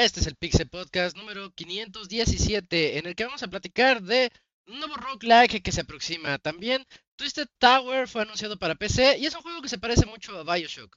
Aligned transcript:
Este 0.00 0.20
es 0.20 0.26
el 0.26 0.34
Pixel 0.34 0.68
Podcast 0.68 1.14
número 1.14 1.50
517, 1.54 2.96
en 2.96 3.06
el 3.06 3.14
que 3.14 3.26
vamos 3.26 3.42
a 3.42 3.48
platicar 3.48 4.02
de 4.02 4.32
un 4.66 4.78
nuevo 4.78 4.96
roguelike 4.96 5.62
que 5.62 5.72
se 5.72 5.82
aproxima. 5.82 6.38
También 6.38 6.86
Twisted 7.16 7.48
Tower 7.58 8.08
fue 8.08 8.22
anunciado 8.22 8.58
para 8.58 8.76
PC 8.76 9.18
y 9.18 9.26
es 9.26 9.34
un 9.34 9.42
juego 9.42 9.60
que 9.60 9.68
se 9.68 9.76
parece 9.76 10.06
mucho 10.06 10.38
a 10.38 10.42
Bioshock. 10.42 10.96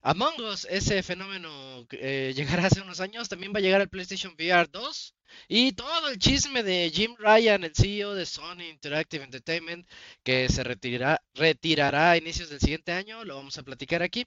Among 0.00 0.40
Us, 0.40 0.66
ese 0.70 1.02
fenómeno 1.02 1.86
eh, 1.90 2.32
llegará 2.36 2.66
hace 2.66 2.80
unos 2.80 3.00
años, 3.00 3.28
también 3.28 3.52
va 3.54 3.58
a 3.58 3.62
llegar 3.62 3.82
al 3.82 3.90
PlayStation 3.90 4.32
VR 4.32 4.66
2. 4.72 5.14
Y 5.48 5.72
todo 5.72 6.08
el 6.08 6.18
chisme 6.18 6.62
de 6.62 6.90
Jim 6.92 7.14
Ryan, 7.18 7.64
el 7.64 7.74
CEO 7.74 8.14
de 8.14 8.26
Sony 8.26 8.62
Interactive 8.70 9.24
Entertainment, 9.24 9.88
que 10.22 10.48
se 10.48 10.64
retirará, 10.64 11.22
retirará 11.34 12.12
a 12.12 12.16
inicios 12.16 12.50
del 12.50 12.60
siguiente 12.60 12.92
año, 12.92 13.24
lo 13.24 13.36
vamos 13.36 13.58
a 13.58 13.62
platicar 13.62 14.02
aquí. 14.02 14.26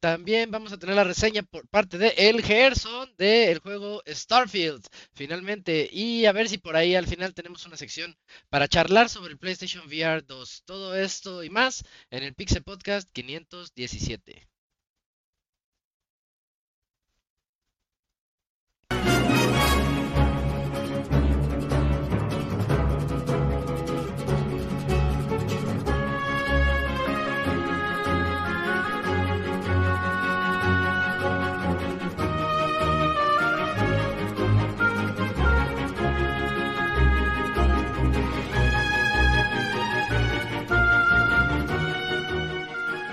También 0.00 0.50
vamos 0.50 0.72
a 0.72 0.78
tener 0.78 0.96
la 0.96 1.04
reseña 1.04 1.42
por 1.42 1.68
parte 1.68 1.98
de 1.98 2.08
El 2.16 2.42
Gerson 2.42 3.14
del 3.18 3.58
juego 3.58 4.02
Starfield, 4.06 4.82
finalmente. 5.12 5.88
Y 5.92 6.24
a 6.24 6.32
ver 6.32 6.48
si 6.48 6.58
por 6.58 6.74
ahí 6.76 6.94
al 6.94 7.06
final 7.06 7.34
tenemos 7.34 7.66
una 7.66 7.76
sección 7.76 8.16
para 8.48 8.68
charlar 8.68 9.08
sobre 9.10 9.32
el 9.32 9.38
PlayStation 9.38 9.86
VR 9.86 10.22
2. 10.22 10.62
Todo 10.64 10.96
esto 10.96 11.44
y 11.44 11.50
más 11.50 11.84
en 12.10 12.22
el 12.22 12.34
Pixel 12.34 12.62
Podcast 12.62 13.10
517. 13.12 14.49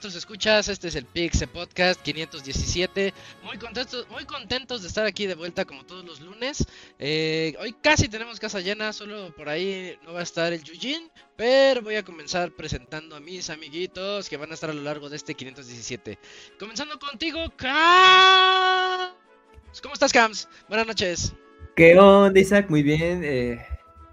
nuestros 0.00 0.16
escuchas. 0.16 0.66
Este 0.68 0.88
es 0.88 0.94
el 0.94 1.04
Pixel 1.04 1.50
Podcast 1.50 2.00
517. 2.00 3.12
Muy 3.44 3.58
contentos, 3.58 4.08
muy 4.08 4.24
contentos 4.24 4.80
de 4.80 4.88
estar 4.88 5.04
aquí 5.04 5.26
de 5.26 5.34
vuelta 5.34 5.66
como 5.66 5.84
todos 5.84 6.06
los 6.06 6.22
lunes. 6.22 6.66
Eh, 6.98 7.54
hoy 7.60 7.74
casi 7.82 8.08
tenemos 8.08 8.40
casa 8.40 8.60
llena, 8.60 8.94
solo 8.94 9.30
por 9.36 9.50
ahí 9.50 9.98
no 10.06 10.14
va 10.14 10.20
a 10.20 10.22
estar 10.22 10.54
el 10.54 10.62
Yujin, 10.62 11.10
pero 11.36 11.82
voy 11.82 11.96
a 11.96 12.02
comenzar 12.02 12.50
presentando 12.52 13.14
a 13.14 13.20
mis 13.20 13.50
amiguitos 13.50 14.30
que 14.30 14.38
van 14.38 14.50
a 14.52 14.54
estar 14.54 14.70
a 14.70 14.72
lo 14.72 14.80
largo 14.80 15.10
de 15.10 15.16
este 15.16 15.34
517. 15.34 16.18
Comenzando 16.58 16.98
contigo, 16.98 17.52
Cams. 17.58 19.12
¿Cómo 19.82 19.92
estás, 19.92 20.14
Cams? 20.14 20.48
Buenas 20.66 20.86
noches. 20.86 21.34
¿Qué 21.76 21.98
onda, 21.98 22.40
Isaac? 22.40 22.70
Muy 22.70 22.82
bien. 22.82 23.22
Eh, 23.22 23.69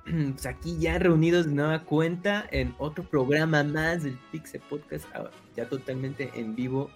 pues 0.34 0.46
aquí 0.46 0.78
ya 0.80 0.98
reunidos 1.00 1.46
de 1.46 1.54
nueva 1.54 1.84
cuenta 1.84 2.46
en 2.52 2.74
otro 2.78 3.04
programa 3.04 3.64
más 3.64 4.04
del 4.04 4.18
Pixel 4.32 4.62
Podcast, 4.70 5.06
ah, 5.14 5.30
ya 5.56 5.68
totalmente 5.68 6.30
en 6.36 6.56
vivo 6.56 6.90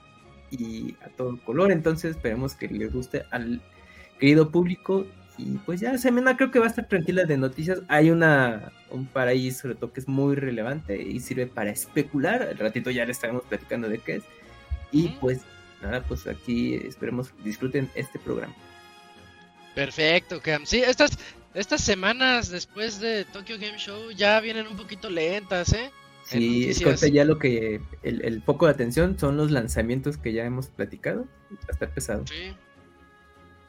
y 0.50 0.96
a 1.02 1.10
todo 1.10 1.38
color. 1.44 1.72
Entonces 1.72 2.16
esperemos 2.16 2.56
que 2.56 2.68
les 2.68 2.92
guste 2.94 3.26
al 3.32 3.62
querido 4.20 4.52
público. 4.52 5.06
Y 5.38 5.58
pues 5.66 5.80
ya 5.80 5.98
semana 5.98 6.38
creo 6.38 6.52
que 6.52 6.60
va 6.60 6.66
a 6.66 6.70
estar 6.70 6.88
tranquila 6.88 7.24
de 7.24 7.38
noticias. 7.38 7.82
Hay 7.88 8.12
una 8.12 8.72
un 8.92 9.08
paraíso 9.08 9.62
sobre 9.62 9.76
todo 9.76 9.94
que 9.94 10.02
es 10.02 10.08
muy 10.08 10.36
relevante 10.36 11.02
y 11.02 11.20
sirve 11.20 11.48
para 11.48 11.72
especular. 11.72 12.44
Al 12.44 12.58
ratito 12.58 12.92
ya 12.92 13.06
le 13.06 13.14
estaremos 13.14 13.44
platicando 13.44 13.90
de 13.90 13.98
qué 14.00 14.16
es. 14.18 14.24
Y 14.92 15.10
pues 15.22 15.42
nada, 15.82 16.04
pues 16.04 16.28
aquí 16.28 16.76
esperemos 16.76 17.34
disfruten 17.44 17.90
este 17.96 18.20
programa. 18.20 18.54
Perfecto, 19.74 20.42
Cam. 20.42 20.66
Sí, 20.66 20.82
estas, 20.82 21.18
estas 21.54 21.82
semanas 21.82 22.50
después 22.50 23.00
de 23.00 23.26
Tokyo 23.26 23.58
Game 23.60 23.78
Show 23.78 24.12
ya 24.12 24.40
vienen 24.40 24.68
un 24.68 24.78
poquito 24.78 25.10
lentas, 25.10 25.74
¿eh? 25.74 25.92
Sí, 26.24 26.70
es 26.70 26.80
que 26.80 26.86
noticias. 26.86 27.02
ahorita 27.04 27.08
ya 27.08 27.26
lo 27.26 27.40
que 27.40 27.82
el, 28.04 28.24
el 28.24 28.42
foco 28.44 28.68
de 28.68 28.74
atención 28.74 29.18
son 29.20 29.38
los 29.38 29.52
lanzamientos 29.52 30.18
que 30.18 30.34
ya 30.34 30.46
hemos 30.46 30.68
platicado. 30.68 31.26
Va 31.52 31.58
a 31.68 31.72
estar 31.72 31.94
pesado. 31.94 32.26
Sí. 32.28 32.56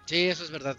Sí, 0.04 0.28
eso 0.28 0.44
es 0.44 0.50
verdad. 0.50 0.76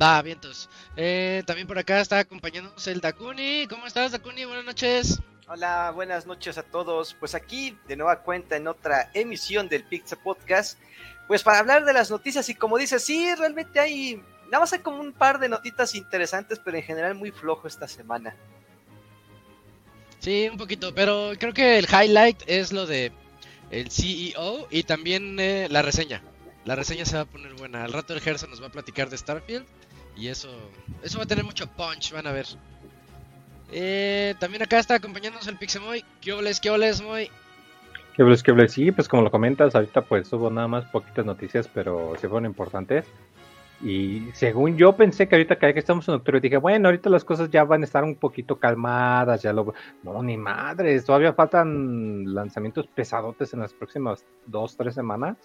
Va, 0.00 0.20
vientos. 0.22 0.68
Eh, 0.96 1.42
también 1.46 1.68
por 1.68 1.78
acá 1.78 2.00
está 2.00 2.18
acompañándonos 2.18 2.86
el 2.86 3.00
Dakuni. 3.00 3.66
¿Cómo 3.68 3.86
estás, 3.86 4.12
Dakuni? 4.12 4.44
Buenas 4.44 4.64
noches. 4.64 5.20
Hola, 5.46 5.92
buenas 5.94 6.26
noches 6.26 6.56
a 6.58 6.62
todos. 6.62 7.14
Pues 7.14 7.34
aquí 7.34 7.78
de 7.86 7.96
nueva 7.96 8.22
cuenta 8.22 8.56
en 8.56 8.66
otra 8.66 9.10
emisión 9.14 9.68
del 9.68 9.84
Pizza 9.84 10.16
Podcast. 10.16 10.78
Pues 11.28 11.42
para 11.42 11.58
hablar 11.58 11.84
de 11.84 11.92
las 11.92 12.10
noticias 12.10 12.48
y 12.48 12.54
como 12.54 12.78
dices, 12.78 13.04
sí, 13.04 13.32
realmente 13.36 13.78
hay, 13.78 14.22
nada 14.52 14.60
más 14.60 14.72
hay 14.74 14.80
como 14.80 15.00
un 15.00 15.14
par 15.14 15.40
de 15.40 15.48
notitas 15.48 15.94
interesantes, 15.94 16.60
pero 16.62 16.76
en 16.76 16.82
general 16.82 17.14
muy 17.14 17.30
flojo 17.30 17.66
esta 17.66 17.88
semana. 17.88 18.36
Sí, 20.18 20.46
un 20.52 20.58
poquito, 20.58 20.94
pero 20.94 21.32
creo 21.38 21.54
que 21.54 21.78
el 21.78 21.86
highlight 21.86 22.42
es 22.46 22.70
lo 22.70 22.86
de 22.86 23.12
el 23.70 23.90
CEO 23.90 24.68
y 24.70 24.82
también 24.82 25.40
eh, 25.40 25.68
la 25.70 25.80
reseña. 25.80 26.22
La 26.66 26.76
reseña 26.76 27.06
se 27.06 27.16
va 27.16 27.22
a 27.22 27.24
poner 27.24 27.54
buena. 27.54 27.82
Al 27.82 27.94
rato 27.94 28.12
el 28.12 28.20
Gerson 28.20 28.50
nos 28.50 28.62
va 28.62 28.66
a 28.66 28.72
platicar 28.72 29.08
de 29.08 29.16
Starfield 29.16 29.64
y 30.16 30.28
eso, 30.28 30.50
eso 31.02 31.16
va 31.16 31.24
a 31.24 31.26
tener 31.26 31.44
mucho 31.44 31.66
punch, 31.66 32.12
van 32.12 32.26
a 32.26 32.32
ver. 32.32 32.46
Eh, 33.72 34.34
también 34.38 34.62
acá 34.62 34.78
está 34.78 34.96
acompañándonos 34.96 35.48
el 35.48 35.56
Pixemoy. 35.56 36.04
¿Qué 36.20 36.34
obles, 36.34 36.60
qué 36.60 36.70
Moy? 37.02 37.30
Sí, 38.68 38.92
pues 38.92 39.08
como 39.08 39.22
lo 39.22 39.30
comentas, 39.30 39.74
ahorita 39.74 40.02
pues 40.02 40.30
hubo 40.34 40.50
nada 40.50 40.68
más 40.68 40.84
poquitas 40.84 41.24
noticias, 41.24 41.66
pero 41.72 42.12
sí 42.20 42.28
fueron 42.28 42.44
importantes. 42.44 43.06
Y 43.82 44.30
según 44.32 44.76
yo 44.76 44.94
pensé 44.94 45.26
que 45.26 45.34
ahorita 45.34 45.58
que 45.58 45.78
estamos 45.78 46.06
en 46.08 46.14
octubre, 46.14 46.40
dije, 46.40 46.56
bueno, 46.56 46.88
ahorita 46.88 47.10
las 47.10 47.24
cosas 47.24 47.50
ya 47.50 47.64
van 47.64 47.82
a 47.82 47.84
estar 47.84 48.04
un 48.04 48.14
poquito 48.14 48.56
calmadas, 48.56 49.42
ya 49.42 49.52
lo... 49.52 49.74
No, 50.04 50.22
ni 50.22 50.36
madres, 50.36 51.04
todavía 51.04 51.32
faltan 51.32 52.32
lanzamientos 52.32 52.86
pesadotes 52.86 53.52
en 53.54 53.60
las 53.60 53.74
próximas 53.74 54.24
dos, 54.46 54.76
tres 54.76 54.94
semanas. 54.94 55.36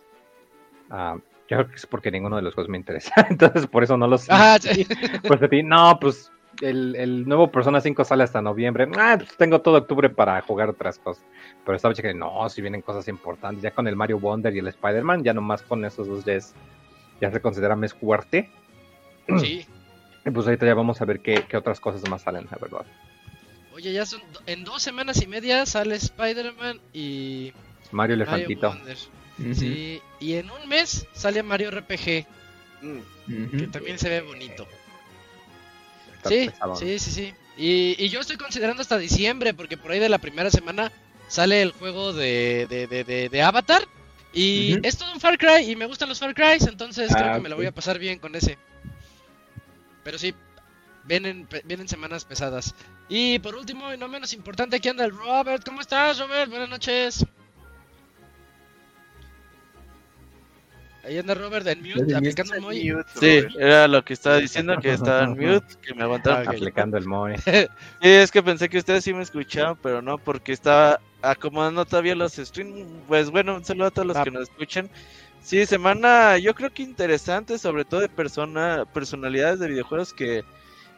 Ah, 0.92 1.18
yo 1.50 1.58
creo 1.58 1.68
que 1.70 1.76
es 1.76 1.86
porque 1.88 2.12
ninguno 2.12 2.36
de 2.36 2.44
los 2.44 2.53
juegos 2.53 2.70
me 2.70 2.78
interesa, 2.78 3.12
entonces 3.30 3.66
por 3.66 3.84
eso 3.84 3.97
no 3.97 4.08
los... 4.08 4.28
Ah, 4.30 4.58
sí. 4.62 4.86
Pues 5.28 5.40
no, 5.64 5.97
pues 6.00 6.31
el, 6.62 6.96
el 6.96 7.28
nuevo 7.28 7.52
Persona 7.52 7.81
5 7.81 8.03
sale 8.03 8.24
hasta 8.24 8.42
noviembre. 8.42 8.88
Ah, 8.97 9.16
pues 9.18 9.36
tengo 9.38 9.62
todo 9.62 9.78
octubre 9.80 10.09
para 10.09 10.42
jugar 10.42 10.70
otras 10.70 11.00
cosas. 11.00 11.26
Pero 11.66 11.76
estaba 11.76 11.94
checando, 11.94 12.26
no, 12.26 12.50
si 12.50 12.62
vienen 12.62 12.81
cosas 12.81 13.08
importantes. 13.08 13.64
Ya 13.64 13.72
con 13.72 13.88
el 13.88 13.96
Mario 13.96 14.20
Wonder 14.20 14.56
y 14.56 14.59
el 14.59 14.68
Spider-Man, 14.68 15.24
ya 15.24 15.34
nomás 15.34 15.62
con 15.64 15.84
esos 15.86 16.08
dos 16.08 16.24
ya, 16.26 16.34
es- 16.34 16.53
ya 17.22 17.31
se 17.31 17.41
considera 17.41 17.75
mes 17.75 17.94
fuerte. 17.94 18.50
Sí. 19.39 19.66
Y 20.25 20.29
pues 20.31 20.45
ahorita 20.45 20.66
ya 20.66 20.73
vamos 20.73 21.02
a 21.02 21.05
ver 21.05 21.19
qué, 21.22 21.46
qué 21.47 21.58
otras 21.58 21.79
cosas 21.79 22.08
más 22.09 22.22
salen, 22.23 22.47
la 22.52 22.58
verdad. 22.58 22.85
Oye, 23.73 23.93
ya 23.93 24.05
son 24.05 24.22
do- 24.34 24.41
en 24.46 24.64
dos 24.64 24.81
semanas 24.81 25.22
y 25.22 25.28
media 25.28 25.66
sale 25.66 25.96
Spider-Man 25.96 26.79
y 26.93 27.53
Mario 27.91 28.17
Mario 28.25 28.47
Elefantito. 28.47 28.78
Sí, 29.53 30.02
y 30.19 30.34
en 30.34 30.49
un 30.49 30.67
mes 30.67 31.05
sale 31.14 31.43
Mario 31.43 31.69
RPG, 31.72 32.25
que 33.58 33.67
también 33.72 33.99
se 33.99 34.09
ve 34.09 34.22
bonito. 34.22 34.67
Está 36.16 36.29
Sí, 36.29 36.46
pesado. 36.49 36.75
sí, 36.75 36.99
sí, 36.99 37.11
sí. 37.11 37.34
Y, 37.55 37.96
y 38.03 38.09
yo 38.09 38.20
estoy 38.20 38.37
considerando 38.37 38.81
hasta 38.81 38.97
diciembre, 38.97 39.53
porque 39.53 39.78
por 39.78 39.91
ahí 39.91 39.99
de 39.99 40.09
la 40.09 40.17
primera 40.17 40.49
semana 40.52 40.91
sale 41.28 41.61
el 41.61 41.72
juego 41.72 42.13
de, 42.13 42.66
de, 42.70 42.87
de, 42.87 43.03
de- 43.03 43.29
de 43.29 43.41
Avatar. 43.43 43.84
Y 44.39 44.73
Ujú. 44.73 44.81
es 44.84 44.95
todo 44.99 45.11
un 45.11 45.19
Far 45.19 45.35
Cry, 45.39 45.72
y 45.72 45.75
me 45.75 45.87
gustan 45.87 46.09
los 46.09 46.19
Far 46.19 46.35
Cry, 46.35 46.59
entonces 46.67 47.11
creo 47.11 47.31
Ah, 47.31 47.34
que 47.34 47.41
me 47.41 47.49
la 47.49 47.55
voy 47.55 47.66
a 47.66 47.72
pasar 47.72 47.97
bien 47.97 48.19
con 48.19 48.35
ese. 48.35 48.55
Pero 50.03 50.19
sí, 50.19 50.35
vienen, 51.05 51.47
vienen 51.66 51.87
semanas 51.87 52.23
pesadas. 52.23 52.75
Y 53.09 53.39
por 53.39 53.55
último, 53.55 53.91
y 53.91 53.97
no 53.97 54.07
menos 54.07 54.34
importante, 54.34 54.75
aquí 54.75 54.89
anda 54.89 55.05
el 55.05 55.11
Robert. 55.11 55.66
¿Cómo 55.66 55.81
estás, 55.81 56.19
Robert? 56.19 56.51
Buenas 56.51 56.69
noches. 56.69 57.25
Ahí 61.03 61.17
anda 61.17 61.34
Robert 61.34 61.66
en 61.66 61.81
mute, 61.81 62.16
aplicando 62.16 62.61
muy. 62.61 62.91
Robert. 62.91 63.07
Sí, 63.16 63.39
era 63.57 63.87
lo 63.87 64.05
que 64.05 64.13
estaba 64.13 64.37
diciendo, 64.37 64.78
que 64.79 64.93
estaba 64.93 65.23
en 65.23 65.31
mute, 65.31 65.66
que 65.81 65.95
me 65.95 66.03
aguantaron. 66.03 66.47
Aplicando 66.47 66.95
el 66.97 67.05
Moe. 67.07 67.37
Sí, 67.43 67.67
es 68.01 68.29
que 68.29 68.43
pensé 68.43 68.69
que 68.69 68.78
ustedes 68.78 69.03
sí 69.03 69.16
me 69.16 69.23
escuchaban, 69.23 69.78
pero 69.81 70.03
no, 70.03 70.19
porque 70.19 70.51
estaba 70.51 70.99
acomodando 71.22 71.85
todavía 71.85 72.16
los 72.16 72.34
streams. 72.34 72.85
Pues 73.08 73.29
bueno, 73.29 73.55
un 73.55 73.66
saludo 73.66 73.87
a 73.87 73.91
todos 73.91 74.08
los 74.08 74.17
Ah. 74.17 74.23
que 74.23 74.31
nos 74.31 74.43
escuchan. 74.43 74.90
Sí, 75.41 75.66
semana 75.66 76.37
yo 76.37 76.53
creo 76.55 76.73
que 76.73 76.84
interesante, 76.84 77.58
sobre 77.58 77.85
todo 77.85 78.02
de 78.02 78.09
persona, 78.09 78.85
personalidades 78.93 79.59
de 79.59 79.67
videojuegos 79.69 80.14
que 80.14 80.43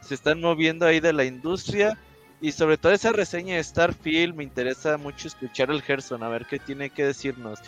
se 0.01 0.15
están 0.15 0.41
moviendo 0.41 0.85
ahí 0.85 0.99
de 0.99 1.13
la 1.13 1.25
industria. 1.25 1.97
Y 2.41 2.53
sobre 2.53 2.77
todo 2.77 2.93
esa 2.93 3.11
reseña 3.11 3.55
de 3.57 3.63
Starfield, 3.63 4.33
me 4.33 4.43
interesa 4.45 4.97
mucho 4.97 5.27
escuchar 5.27 5.69
al 5.71 5.81
Gerson, 5.81 6.23
a 6.23 6.29
ver 6.29 6.45
qué 6.45 6.57
tiene 6.57 6.89
que 6.89 7.05
decirnos. 7.05 7.59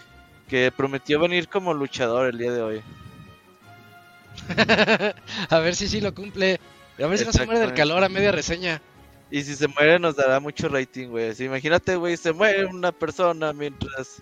Que 0.48 0.72
prometió 0.72 1.20
venir 1.20 1.50
como 1.50 1.74
luchador 1.74 2.28
el 2.30 2.38
día 2.38 2.52
de 2.54 2.62
hoy. 2.62 2.82
a 5.50 5.60
ver 5.60 5.76
si 5.76 5.88
sí 5.88 6.02
lo 6.02 6.14
cumple. 6.14 6.60
A 7.02 7.08
ver 7.08 7.18
si 7.18 7.26
no 7.26 7.34
se 7.34 7.46
muere 7.46 7.60
del 7.60 7.74
calor 7.74 8.04
a 8.04 8.10
media 8.10 8.32
reseña. 8.32 8.82
Y 9.32 9.44
si 9.44 9.56
se 9.56 9.68
muere 9.68 9.98
nos 9.98 10.16
dará 10.18 10.40
mucho 10.40 10.68
rating, 10.68 11.08
güey. 11.08 11.34
Imagínate, 11.40 11.96
güey, 11.96 12.18
se 12.18 12.34
muere 12.34 12.66
una 12.66 12.92
persona 12.92 13.54
mientras 13.54 14.22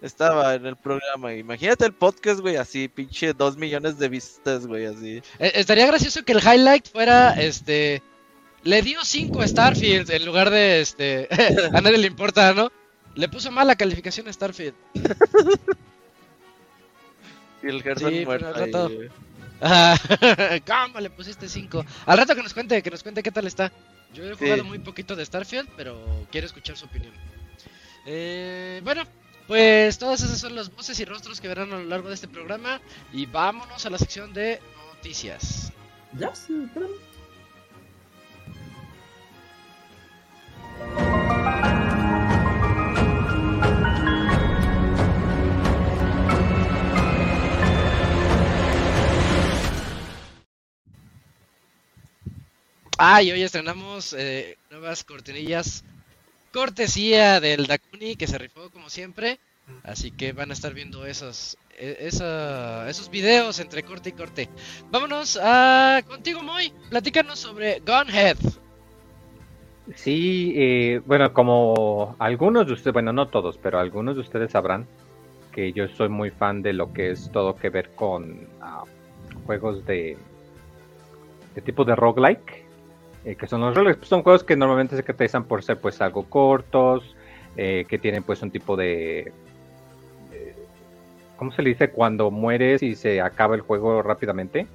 estaba 0.00 0.54
en 0.54 0.66
el 0.66 0.76
programa. 0.76 1.34
Imagínate 1.34 1.84
el 1.84 1.92
podcast, 1.92 2.40
güey, 2.40 2.56
así, 2.56 2.86
pinche 2.88 3.32
dos 3.32 3.56
millones 3.56 3.98
de 3.98 4.08
vistas, 4.08 4.66
güey, 4.66 4.86
así. 4.86 5.22
Eh, 5.40 5.52
estaría 5.56 5.86
gracioso 5.86 6.22
que 6.24 6.32
el 6.32 6.38
highlight 6.42 6.88
fuera 6.88 7.32
este. 7.40 8.02
Le 8.62 8.82
dio 8.82 9.04
5 9.04 9.42
a 9.42 9.48
Starfield 9.48 10.10
en 10.10 10.24
lugar 10.24 10.50
de 10.50 10.80
este. 10.80 11.28
a 11.72 11.80
nadie 11.80 11.98
le 11.98 12.06
importa, 12.06 12.52
¿no? 12.54 12.70
Le 13.14 13.28
puso 13.28 13.50
mala 13.50 13.74
calificación 13.76 14.28
a 14.28 14.32
Starfield. 14.32 14.74
Y 17.62 17.68
el 17.68 17.82
Gerson 17.82 18.12
Sí, 18.12 18.24
muerto 18.24 18.46
al 18.48 18.54
rato- 18.54 18.90
¿Cómo 20.66 21.00
le 21.00 21.10
pusiste 21.10 21.48
5? 21.48 21.84
Al 22.04 22.18
rato 22.18 22.34
que 22.34 22.42
nos 22.42 22.52
cuente, 22.52 22.82
que 22.82 22.90
nos 22.90 23.02
cuente 23.02 23.22
qué 23.22 23.30
tal 23.32 23.46
está. 23.46 23.72
Yo 24.16 24.24
he 24.24 24.34
jugado 24.34 24.62
Sí. 24.62 24.68
muy 24.68 24.78
poquito 24.78 25.14
de 25.14 25.24
Starfield, 25.26 25.68
pero 25.76 26.26
quiero 26.32 26.46
escuchar 26.46 26.76
su 26.76 26.86
opinión. 26.86 27.12
Eh, 28.06 28.80
bueno, 28.82 29.02
pues 29.46 29.98
todas 29.98 30.22
esas 30.22 30.38
son 30.38 30.54
las 30.56 30.74
voces 30.74 30.98
y 31.00 31.04
rostros 31.04 31.40
que 31.40 31.48
verán 31.48 31.72
a 31.72 31.76
lo 31.76 31.84
largo 31.84 32.08
de 32.08 32.14
este 32.14 32.26
programa. 32.28 32.80
Y 33.12 33.26
vámonos 33.26 33.84
a 33.84 33.90
la 33.90 33.98
sección 33.98 34.32
de 34.32 34.60
noticias. 34.94 35.70
Ya, 36.14 36.34
sí, 36.34 36.54
espérame. 36.64 36.92
Ah, 52.98 53.22
y 53.22 53.30
hoy 53.30 53.42
estrenamos 53.42 54.14
eh, 54.14 54.56
nuevas 54.70 55.04
cortinillas 55.04 55.84
cortesía 56.52 57.40
del 57.40 57.66
Dakuni 57.66 58.16
que 58.16 58.26
se 58.26 58.38
rifó 58.38 58.70
como 58.70 58.88
siempre. 58.88 59.38
Así 59.82 60.10
que 60.12 60.32
van 60.32 60.50
a 60.50 60.54
estar 60.54 60.72
viendo 60.72 61.04
esos, 61.04 61.58
e- 61.76 61.96
esa- 62.00 62.88
esos 62.88 63.10
videos 63.10 63.58
entre 63.58 63.82
corte 63.82 64.10
y 64.10 64.12
corte. 64.12 64.48
Vámonos 64.90 65.38
a 65.42 66.02
contigo, 66.08 66.42
Moy. 66.42 66.72
Platícanos 66.88 67.40
sobre 67.40 67.80
Gunhead. 67.80 68.36
Sí, 69.94 70.52
eh, 70.56 71.00
bueno, 71.04 71.32
como 71.32 72.16
algunos 72.18 72.66
de 72.66 72.72
ustedes, 72.72 72.92
bueno, 72.94 73.12
no 73.12 73.28
todos, 73.28 73.58
pero 73.58 73.78
algunos 73.78 74.14
de 74.16 74.22
ustedes 74.22 74.52
sabrán 74.52 74.86
que 75.52 75.72
yo 75.72 75.86
soy 75.88 76.08
muy 76.08 76.30
fan 76.30 76.62
de 76.62 76.72
lo 76.72 76.92
que 76.92 77.10
es 77.10 77.30
todo 77.32 77.56
que 77.56 77.68
ver 77.70 77.90
con 77.94 78.48
ah, 78.60 78.84
juegos 79.46 79.84
de, 79.86 80.16
de 81.54 81.60
tipo 81.62 81.84
de 81.84 81.94
roguelike, 81.96 82.65
eh, 83.26 83.34
que 83.34 83.46
son 83.46 83.60
los 83.60 83.74
roguelikes, 83.74 83.98
pues 83.98 84.08
son 84.08 84.22
juegos 84.22 84.44
que 84.44 84.56
normalmente 84.56 84.96
se 84.96 85.02
caracterizan 85.02 85.44
por 85.44 85.62
ser 85.62 85.78
pues 85.78 86.00
algo 86.00 86.22
cortos, 86.24 87.14
eh, 87.56 87.84
que 87.88 87.98
tienen 87.98 88.22
pues 88.22 88.40
un 88.42 88.50
tipo 88.50 88.76
de... 88.76 89.32
eh, 90.32 90.54
¿Cómo 91.36 91.50
se 91.52 91.60
le 91.62 91.70
dice 91.70 91.90
cuando 91.90 92.30
mueres 92.30 92.82
y 92.82 92.94
se 92.94 93.20
acaba 93.20 93.54
el 93.54 93.60
juego 93.62 94.00
rápidamente? 94.02 94.66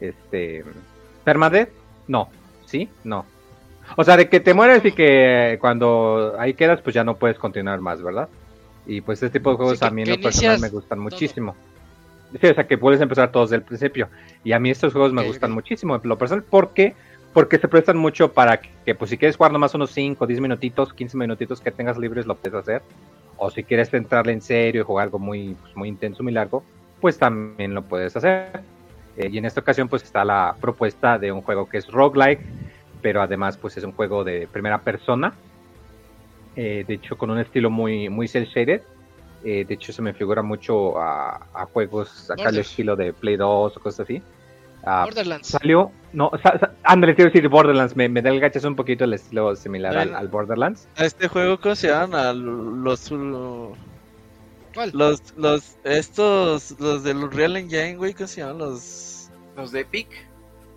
Este... 0.00 0.64
¿Permadeath? 1.24 1.70
No. 2.06 2.28
¿Sí? 2.66 2.88
No. 3.04 3.24
O 3.96 4.04
sea, 4.04 4.16
de 4.16 4.28
que 4.28 4.40
te 4.40 4.52
mueres 4.52 4.84
y 4.84 4.92
que 4.92 5.58
cuando 5.60 6.34
ahí 6.38 6.54
quedas, 6.54 6.80
pues 6.82 6.94
ya 6.94 7.04
no 7.04 7.16
puedes 7.16 7.38
continuar 7.38 7.80
más, 7.80 8.02
¿verdad? 8.02 8.28
Y 8.84 9.00
pues 9.00 9.22
este 9.22 9.38
tipo 9.38 9.50
de 9.50 9.56
juegos 9.56 9.74
Sí, 9.74 9.80
que- 9.80 9.86
a 9.86 9.90
mí 9.90 10.02
en 10.02 10.10
lo 10.10 10.20
personal 10.20 10.60
me 10.60 10.68
gustan 10.68 10.98
todo. 10.98 11.02
muchísimo. 11.04 11.56
Sí, 12.40 12.46
o 12.48 12.54
sea, 12.54 12.66
que 12.66 12.76
puedes 12.78 13.00
empezar 13.00 13.30
todos 13.30 13.50
desde 13.50 13.60
el 13.62 13.66
principio. 13.66 14.08
Y 14.44 14.52
a 14.52 14.58
mí 14.58 14.70
estos 14.70 14.92
juegos 14.92 15.12
me 15.12 15.22
gustan 15.26 15.52
muchísimo, 15.52 15.94
en 15.94 16.00
lo 16.04 16.18
personal, 16.18 16.42
¿por 16.44 16.70
qué? 16.74 16.94
Porque 17.36 17.58
se 17.58 17.68
prestan 17.68 17.98
mucho 17.98 18.32
para 18.32 18.56
que, 18.56 18.70
que, 18.86 18.94
pues 18.94 19.10
si 19.10 19.18
quieres 19.18 19.36
jugar 19.36 19.52
nomás 19.52 19.74
unos 19.74 19.90
5, 19.90 20.26
10 20.26 20.40
minutitos, 20.40 20.94
15 20.94 21.18
minutitos 21.18 21.60
que 21.60 21.70
tengas 21.70 21.98
libres, 21.98 22.24
lo 22.24 22.34
puedes 22.34 22.58
hacer. 22.58 22.80
O 23.36 23.50
si 23.50 23.62
quieres 23.62 23.92
entrarle 23.92 24.32
en 24.32 24.40
serio 24.40 24.80
y 24.80 24.84
jugar 24.84 25.02
algo 25.04 25.18
muy, 25.18 25.54
pues, 25.60 25.76
muy 25.76 25.90
intenso, 25.90 26.22
muy 26.22 26.32
largo, 26.32 26.64
pues 26.98 27.18
también 27.18 27.74
lo 27.74 27.82
puedes 27.82 28.16
hacer. 28.16 28.62
Eh, 29.18 29.28
y 29.30 29.36
en 29.36 29.44
esta 29.44 29.60
ocasión 29.60 29.86
pues 29.86 30.02
está 30.02 30.24
la 30.24 30.56
propuesta 30.58 31.18
de 31.18 31.30
un 31.30 31.42
juego 31.42 31.68
que 31.68 31.76
es 31.76 31.88
roguelike, 31.88 32.40
pero 33.02 33.20
además 33.20 33.58
pues 33.58 33.76
es 33.76 33.84
un 33.84 33.92
juego 33.92 34.24
de 34.24 34.48
primera 34.50 34.78
persona. 34.78 35.34
Eh, 36.56 36.86
de 36.88 36.94
hecho 36.94 37.18
con 37.18 37.28
un 37.28 37.38
estilo 37.38 37.68
muy, 37.68 38.08
muy 38.08 38.28
cel 38.28 38.46
shaded. 38.46 38.80
Eh, 39.44 39.66
de 39.68 39.74
hecho 39.74 39.92
se 39.92 40.00
me 40.00 40.14
figura 40.14 40.40
mucho 40.40 40.98
a, 40.98 41.48
a 41.52 41.66
juegos 41.66 42.30
acá 42.30 42.44
Borders. 42.44 42.70
estilo 42.70 42.96
de 42.96 43.12
Play 43.12 43.36
2 43.36 43.76
o 43.76 43.80
cosas 43.80 44.00
así. 44.00 44.22
Ah, 44.88 45.04
Borderlands. 45.04 45.48
salió, 45.48 45.90
no, 46.12 46.30
sa- 46.42 46.58
sa- 46.58 46.70
ándale, 46.84 47.12
a 47.18 47.24
decir 47.24 47.48
Borderlands, 47.48 47.96
me, 47.96 48.08
me 48.08 48.22
da 48.22 48.30
el 48.30 48.38
gachazo 48.40 48.68
un 48.68 48.76
poquito 48.76 49.02
el 49.04 49.14
estilo 49.14 49.56
similar 49.56 49.96
al, 49.96 50.06
Bueno. 50.08 50.18
al 50.18 50.28
Borderlands. 50.28 50.88
A 50.96 51.04
este 51.04 51.26
juego, 51.28 51.58
¿cómo 51.60 51.74
se 51.74 51.88
llaman? 51.88 52.14
A 52.24 52.32
los, 52.32 53.10
uh, 53.10 53.74
¿Cuál? 54.74 54.90
los, 54.94 55.34
los, 55.36 55.76
estos, 55.84 56.78
los 56.78 57.02
del 57.02 57.30
Real 57.32 57.56
Engine, 57.56 57.96
güey, 57.96 58.14
¿cómo 58.14 58.28
se 58.28 58.40
llaman? 58.42 58.58
Los... 58.58 59.28
Los 59.56 59.72
de 59.72 59.80
Epic. 59.80 60.08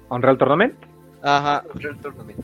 Unreal 0.09 0.37
Tournament. 0.37 0.73
Ajá, 1.21 1.63
Unreal 1.75 1.97
Tournament. 1.99 2.39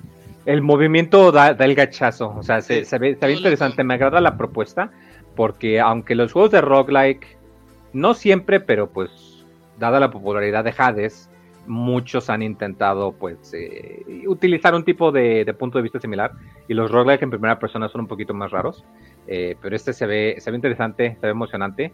El 0.45 0.61
movimiento 0.61 1.31
da, 1.31 1.55
da 1.55 1.65
el 1.65 1.73
gachazo, 1.73 2.35
o 2.37 2.43
sea, 2.43 2.61
se, 2.61 2.79
Sí. 2.83 2.85
se 2.85 2.99
ve, 2.99 3.17
se 3.19 3.25
ve 3.25 3.33
interesante, 3.33 3.83
me 3.83 3.95
agrada 3.95 4.21
la 4.21 4.37
propuesta, 4.37 4.91
porque 5.35 5.79
aunque 5.79 6.13
los 6.13 6.31
juegos 6.31 6.51
de 6.51 6.61
roguelike, 6.61 7.25
no 7.93 8.13
siempre, 8.13 8.59
pero 8.59 8.87
pues, 8.91 9.09
dada 9.79 9.99
la 9.99 10.11
popularidad 10.11 10.63
de 10.63 10.73
Hades, 10.77 11.29
muchos 11.67 12.29
han 12.29 12.41
intentado 12.41 13.13
pues 13.13 13.53
eh, 13.53 14.23
utilizar 14.27 14.75
un 14.75 14.83
tipo 14.83 15.11
de, 15.11 15.45
punto 15.57 15.77
de 15.77 15.83
vista 15.83 15.99
similar, 15.99 16.31
y 16.67 16.73
los 16.73 16.91
roguelike 16.91 17.23
en 17.23 17.29
primera 17.29 17.59
persona 17.59 17.89
son 17.89 18.01
un 18.01 18.07
poquito 18.07 18.33
más 18.33 18.51
raros, 18.51 18.83
eh, 19.27 19.55
pero 19.61 19.75
este 19.75 19.93
se 19.93 20.05
ve, 20.05 20.35
se 20.39 20.51
ve 20.51 20.57
interesante, 20.57 21.17
se 21.19 21.25
ve 21.25 21.31
emocionante. 21.31 21.93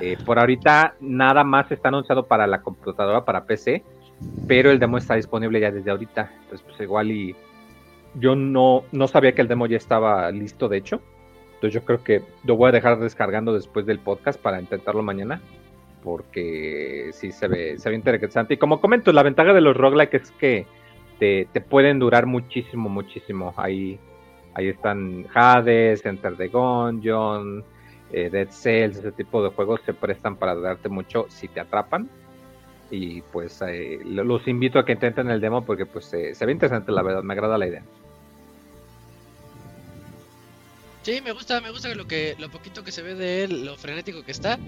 Eh, 0.00 0.16
por 0.24 0.38
ahorita 0.38 0.94
nada 1.00 1.42
más 1.42 1.72
está 1.72 1.88
anunciado 1.88 2.26
para 2.26 2.46
la 2.46 2.62
computadora, 2.62 3.24
para 3.24 3.44
PC, 3.44 3.82
pero 4.46 4.70
el 4.70 4.78
demo 4.78 4.98
está 4.98 5.14
disponible 5.14 5.60
ya 5.60 5.72
desde 5.72 5.90
ahorita, 5.90 6.30
entonces 6.42 6.62
pues 6.62 6.80
igual 6.80 7.10
y 7.10 7.34
yo 8.14 8.36
no, 8.36 8.84
no 8.92 9.08
sabía 9.08 9.32
que 9.32 9.42
el 9.42 9.48
demo 9.48 9.66
ya 9.66 9.76
estaba 9.76 10.30
listo, 10.30 10.68
de 10.68 10.78
hecho. 10.78 11.00
Entonces 11.54 11.74
yo 11.74 11.84
creo 11.84 12.04
que 12.04 12.22
lo 12.44 12.56
voy 12.56 12.68
a 12.68 12.72
dejar 12.72 12.98
descargando 13.00 13.52
después 13.52 13.84
del 13.84 13.98
podcast 13.98 14.40
para 14.40 14.60
intentarlo 14.60 15.02
mañana. 15.02 15.40
Porque 16.02 17.10
sí 17.12 17.32
se 17.32 17.48
ve, 17.48 17.78
se 17.78 17.88
ve 17.90 17.96
interesante. 17.96 18.54
Y 18.54 18.56
como 18.56 18.80
comento, 18.80 19.12
la 19.12 19.22
ventaja 19.22 19.52
de 19.52 19.60
los 19.60 19.76
roguelike 19.76 20.14
es 20.14 20.30
que 20.32 20.66
te, 21.18 21.48
te 21.52 21.60
pueden 21.60 21.98
durar 21.98 22.26
muchísimo, 22.26 22.88
muchísimo. 22.88 23.52
Ahí, 23.56 23.98
ahí 24.54 24.68
están 24.68 25.26
Hades, 25.34 26.04
Enter 26.06 26.36
the 26.36 26.48
Gungeon, 26.48 27.64
eh, 28.12 28.30
Dead 28.30 28.48
Cells, 28.50 28.98
ese 28.98 29.12
tipo 29.12 29.42
de 29.42 29.50
juegos 29.50 29.80
se 29.84 29.92
prestan 29.94 30.36
para 30.36 30.54
durarte 30.54 30.88
mucho 30.88 31.26
si 31.28 31.48
te 31.48 31.60
atrapan. 31.60 32.08
Y 32.90 33.20
pues 33.20 33.60
eh, 33.66 33.98
lo- 34.04 34.24
los 34.24 34.46
invito 34.48 34.78
a 34.78 34.84
que 34.86 34.92
intenten 34.92 35.28
el 35.30 35.40
demo 35.40 35.64
porque 35.64 35.84
pues 35.84 36.12
eh, 36.14 36.34
se 36.34 36.46
ve 36.46 36.52
interesante 36.52 36.90
la 36.92 37.02
verdad, 37.02 37.22
me 37.22 37.34
agrada 37.34 37.58
la 37.58 37.66
idea. 37.66 37.82
Sí, 41.02 41.20
me 41.22 41.32
gusta, 41.32 41.60
me 41.60 41.70
gusta 41.70 41.94
lo 41.94 42.06
que 42.06 42.34
lo 42.38 42.50
poquito 42.50 42.82
que 42.84 42.92
se 42.92 43.02
ve 43.02 43.14
de 43.14 43.44
él, 43.44 43.64
lo 43.64 43.76
frenético 43.76 44.22
que 44.24 44.32
está 44.32 44.58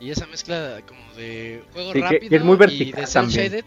y 0.00 0.10
esa 0.10 0.26
mezcla 0.26 0.80
como 0.86 1.00
de 1.14 1.62
juego 1.72 1.92
Sí, 1.92 2.00
rápido 2.00 2.28
que 2.30 2.36
es 2.36 2.44
muy 2.44 2.56
vertical 2.56 3.08
también. 3.12 3.64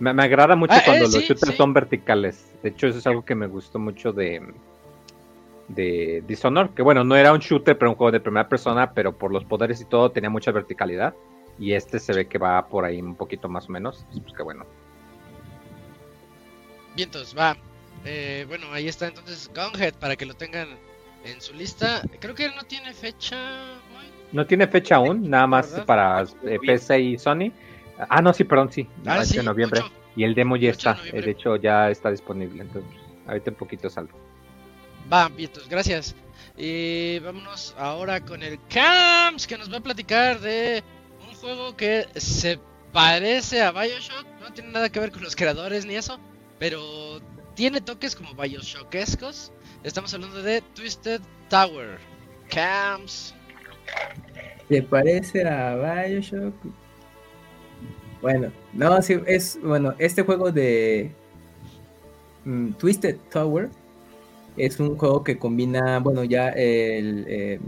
Me, 0.00 0.12
me 0.12 0.22
agrada 0.24 0.56
mucho 0.56 0.74
Ah, 0.74 0.82
cuando 0.84 1.04
eh, 1.04 1.08
los 1.08 1.14
sí, 1.14 1.26
shooters 1.28 1.52
sí. 1.52 1.56
son 1.56 1.72
verticales. 1.72 2.50
De 2.62 2.70
hecho, 2.70 2.86
eso 2.88 2.98
es 2.98 3.06
algo 3.06 3.24
que 3.24 3.34
me 3.34 3.46
gustó 3.46 3.78
mucho 3.78 4.12
de, 4.12 4.42
de 5.68 6.22
Dishonored. 6.26 6.70
Que 6.70 6.82
bueno, 6.82 7.04
no 7.04 7.14
era 7.14 7.32
un 7.32 7.38
shooter, 7.38 7.78
pero 7.78 7.90
un 7.90 7.96
juego 7.96 8.10
de 8.10 8.20
primera 8.20 8.48
persona, 8.48 8.92
pero 8.92 9.16
por 9.16 9.30
los 9.30 9.44
poderes 9.44 9.80
y 9.80 9.84
todo 9.84 10.10
tenía 10.10 10.30
mucha 10.30 10.50
verticalidad. 10.50 11.14
Y 11.58 11.72
este 11.74 12.00
se 12.00 12.12
ve 12.12 12.26
que 12.26 12.38
va 12.38 12.66
por 12.66 12.84
ahí 12.84 13.00
un 13.00 13.14
poquito 13.14 13.48
más 13.48 13.68
o 13.68 13.72
menos. 13.72 14.04
Pues 14.20 14.34
que 14.34 14.42
bueno. 14.42 14.66
Vientos, 16.96 17.34
va. 17.36 17.56
Eh, 18.04 18.44
bueno, 18.48 18.66
ahí 18.72 18.88
está 18.88 19.06
entonces 19.08 19.50
Gunhead 19.54 19.94
para 19.94 20.16
que 20.16 20.26
lo 20.26 20.34
tengan 20.34 20.68
en 21.24 21.40
su 21.40 21.54
lista. 21.54 22.02
Creo 22.20 22.34
que 22.34 22.48
no 22.48 22.64
tiene 22.64 22.92
fecha. 22.92 23.36
No 24.34 24.46
tiene 24.46 24.66
fecha 24.66 24.96
aún, 24.96 25.30
nada 25.30 25.46
más 25.46 25.70
¿Verdad? 25.70 25.86
para 25.86 26.22
eh, 26.42 26.58
PC 26.64 27.00
y 27.00 27.18
Sony. 27.18 27.52
Ah, 28.08 28.20
no, 28.20 28.32
sí, 28.32 28.42
perdón, 28.42 28.72
sí. 28.72 28.88
Ah, 29.06 29.24
sí, 29.24 29.36
de 29.36 29.44
noviembre. 29.44 29.80
Y 30.16 30.24
el 30.24 30.34
demo 30.34 30.56
ya 30.56 30.70
8 30.70 30.70
de 30.70 30.70
está. 30.70 31.16
eh. 31.16 31.22
De 31.22 31.30
hecho, 31.30 31.56
ya 31.56 31.88
está 31.88 32.10
disponible. 32.10 32.62
Entonces, 32.62 32.90
ahorita 33.28 33.50
un 33.52 33.56
poquito 33.56 33.88
salvo. 33.88 34.18
Va, 35.12 35.28
vientos, 35.28 35.68
gracias. 35.68 36.16
Y 36.56 37.20
vámonos 37.20 37.76
ahora 37.78 38.20
con 38.20 38.42
el 38.42 38.58
Camps, 38.68 39.46
que 39.46 39.56
nos 39.56 39.72
va 39.72 39.76
a 39.78 39.82
platicar 39.82 40.40
de 40.40 40.82
un 41.28 41.34
juego 41.36 41.76
que 41.76 42.08
se 42.16 42.58
parece 42.92 43.62
a 43.62 43.70
Bioshock. 43.70 44.26
No 44.40 44.52
tiene 44.52 44.72
nada 44.72 44.88
que 44.90 44.98
ver 44.98 45.12
con 45.12 45.22
los 45.22 45.36
creadores 45.36 45.86
ni 45.86 45.94
eso, 45.94 46.18
pero 46.58 47.20
tiene 47.54 47.80
toques 47.80 48.16
como 48.16 48.34
Bioshockescos. 48.34 49.52
Estamos 49.84 50.12
hablando 50.12 50.42
de 50.42 50.60
Twisted 50.60 51.20
Tower. 51.48 51.98
Camps. 52.48 53.32
¿Te 54.68 54.82
parece 54.82 55.46
a 55.46 55.76
Bioshock? 55.76 56.54
Bueno, 58.22 58.50
no, 58.72 59.02
sí, 59.02 59.16
es, 59.26 59.58
bueno, 59.62 59.94
este 59.98 60.22
juego 60.22 60.50
de 60.50 61.10
mm, 62.44 62.70
Twisted 62.72 63.16
Tower 63.30 63.68
es 64.56 64.80
un 64.80 64.96
juego 64.96 65.22
que 65.22 65.38
combina, 65.38 65.98
bueno, 65.98 66.24
ya 66.24 66.48
el 66.48 67.26
eh, 67.28 67.60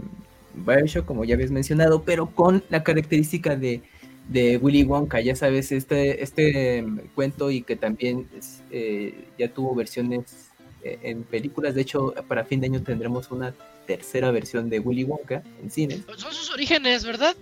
Bioshock, 0.55 1.05
como 1.05 1.25
ya 1.25 1.35
habías 1.35 1.51
mencionado, 1.51 2.01
pero 2.03 2.27
con 2.27 2.63
la 2.69 2.83
característica 2.83 3.55
de, 3.55 3.81
de 4.29 4.57
Willy 4.57 4.83
Wonka, 4.83 5.21
ya 5.21 5.35
sabes, 5.35 5.71
este, 5.71 6.23
este 6.23 6.77
em, 6.77 6.99
cuento 7.13 7.51
y 7.51 7.61
que 7.61 7.75
también 7.75 8.27
eh, 8.71 9.25
ya 9.37 9.49
tuvo 9.53 9.75
versiones 9.75 10.49
eh, 10.83 10.97
en 11.03 11.23
películas, 11.23 11.75
de 11.75 11.81
hecho, 11.81 12.13
para 12.27 12.45
fin 12.45 12.59
de 12.61 12.67
año 12.67 12.81
tendremos 12.81 13.29
una 13.31 13.53
tercera 13.87 14.29
versión 14.31 14.69
de 14.69 14.79
Willy 14.79 15.03
Wonka 15.03 15.41
en 15.63 15.71
cines. 15.71 16.03
Son 16.17 16.33
sus 16.33 16.51
orígenes, 16.51 17.05
¿verdad? 17.05 17.35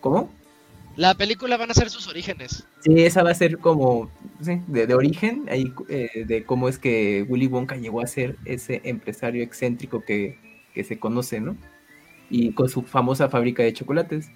¿Cómo? 0.00 0.30
La 0.96 1.14
película 1.14 1.56
van 1.56 1.70
a 1.70 1.74
ser 1.74 1.90
sus 1.90 2.06
orígenes. 2.06 2.64
Sí, 2.80 3.04
esa 3.04 3.22
va 3.22 3.30
a 3.30 3.34
ser 3.34 3.58
como 3.58 4.10
sí, 4.40 4.60
de, 4.68 4.86
de, 4.86 4.94
origen, 4.94 5.44
ahí, 5.50 5.72
eh, 5.88 6.24
de 6.26 6.44
cómo 6.44 6.68
es 6.68 6.78
que 6.78 7.26
Willy 7.28 7.48
Wonka 7.48 7.76
llegó 7.76 8.00
a 8.00 8.06
ser 8.06 8.36
ese 8.44 8.80
empresario 8.84 9.42
excéntrico 9.42 10.02
que, 10.02 10.38
que, 10.72 10.84
se 10.84 10.98
conoce, 10.98 11.40
¿no? 11.40 11.56
Y 12.30 12.52
con 12.52 12.68
su 12.68 12.82
famosa 12.82 13.28
fábrica 13.28 13.64
de 13.64 13.72
chocolates. 13.72 14.30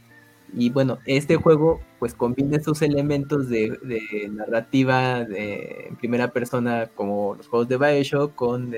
Y 0.52 0.70
bueno, 0.70 0.98
este 1.04 1.36
juego 1.36 1.80
pues 2.00 2.14
combina 2.14 2.56
esos 2.56 2.82
elementos 2.82 3.48
de, 3.48 3.78
de 3.82 4.28
narrativa 4.30 5.24
de, 5.24 5.86
en 5.88 5.96
primera 5.96 6.32
persona 6.32 6.88
como 6.94 7.34
los 7.36 7.46
juegos 7.46 7.68
de 7.68 7.76
Bioshock 7.76 8.34
con 8.34 8.74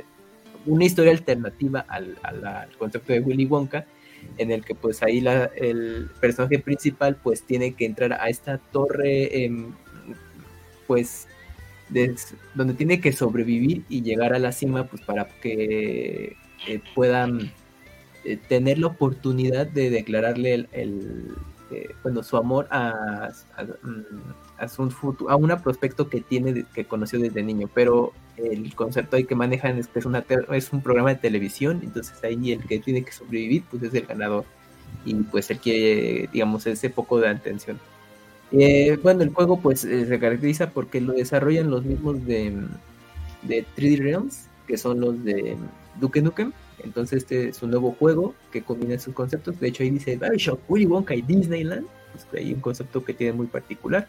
una 0.67 0.85
historia 0.85 1.12
alternativa 1.12 1.85
al, 1.88 2.17
al, 2.23 2.76
concepto 2.79 3.12
de 3.12 3.21
Willy 3.21 3.47
Wonka 3.47 3.87
en 4.37 4.50
el 4.50 4.64
que 4.64 4.75
pues 4.75 5.02
ahí 5.02 5.21
la, 5.21 5.47
el 5.57 6.11
personaje 6.21 6.59
principal 6.59 7.17
pues 7.17 7.43
tiene 7.43 7.73
que 7.73 7.87
entrar 7.87 8.12
a 8.12 8.29
esta 8.29 8.59
torre 8.59 9.45
eh, 9.45 9.67
pues 10.87 11.26
donde 12.55 12.75
tiene 12.75 13.00
que 13.00 13.12
sobrevivir 13.12 13.85
y 13.88 14.02
llegar 14.02 14.33
a 14.33 14.38
la 14.38 14.52
cima 14.52 14.85
pues 14.85 15.02
para 15.02 15.26
que 15.40 16.37
eh, 16.69 16.81
puedan 16.95 17.52
eh, 18.25 18.37
tener 18.37 18.79
la 18.79 18.88
oportunidad 18.88 19.67
de 19.67 19.90
declararle 19.90 20.69
el, 20.73 21.35
eh, 21.71 21.88
bueno 22.02 22.23
su 22.23 22.37
amor 22.37 22.69
a, 22.71 23.31
a, 23.57 23.67
su 24.69 24.90
futuro, 24.90 25.31
a 25.31 25.37
un 25.37 25.49
prospecto 25.62 26.09
que 26.09 26.21
tiene 26.21 26.64
que 26.75 26.85
conoció 26.85 27.19
desde 27.19 27.43
niño 27.43 27.69
pero 27.75 28.12
el 28.37 28.75
concepto 28.75 29.17
ahí 29.17 29.25
que 29.25 29.35
manejan 29.35 29.79
es 29.79 29.88
que 29.88 29.99
es, 29.99 30.07
una 30.07 30.25
un 30.73 30.83
programa 30.83 31.11
de 31.11 31.17
televisión, 31.17 31.81
entonces 31.83 32.23
ahí 32.25 32.52
el 32.52 32.64
que 32.64 32.79
tiene 32.79 33.02
que 33.02 33.12
sobrevivir 33.12 33.64
pues 33.71 33.83
es 33.83 33.95
el 33.95 34.07
ganador 34.07 34.45
y 35.05 35.14
pues 35.14 35.50
el 35.50 35.61
que 35.61 36.29
digamos 36.33 36.67
ese 36.67 36.90
poco 36.90 37.21
de 37.21 37.29
atención. 37.29 37.79
Eh, 38.52 38.99
bueno, 39.02 39.23
el 39.23 39.31
juego 39.31 39.61
pues 39.61 39.85
eh, 39.85 40.07
se 40.07 40.19
caracteriza 40.19 40.71
porque 40.71 41.00
lo 41.00 41.12
desarrollan 41.12 41.71
los 41.71 41.85
mismos 41.85 42.25
de, 42.26 42.52
de 43.43 43.64
3D 43.76 43.99
Realms, 43.99 44.47
que 44.67 44.76
son 44.76 45.00
los 45.00 45.23
de 45.25 45.57
Duke 46.00 46.21
Nukem, 46.23 46.52
entonces 46.83 47.19
este 47.19 47.49
es 47.49 47.62
un 47.62 47.71
nuevo 47.71 47.93
juego 47.93 48.35
que 48.50 48.62
combina 48.62 48.99
sus 48.99 49.14
conceptos, 49.14 49.61
de 49.61 49.69
hecho 49.69 49.83
ahí 49.83 49.90
dice 49.90 50.17
Bioshock, 50.17 50.61
Willy 50.69 50.87
Wonka 50.87 51.14
y 51.14 51.23
Disneyland, 51.23 51.87
pues 52.12 52.26
hay 52.43 52.52
un 52.52 52.61
concepto 52.61 53.05
que 53.05 53.14
tiene 53.14 53.35
muy 53.35 53.47
particular. 53.47 54.09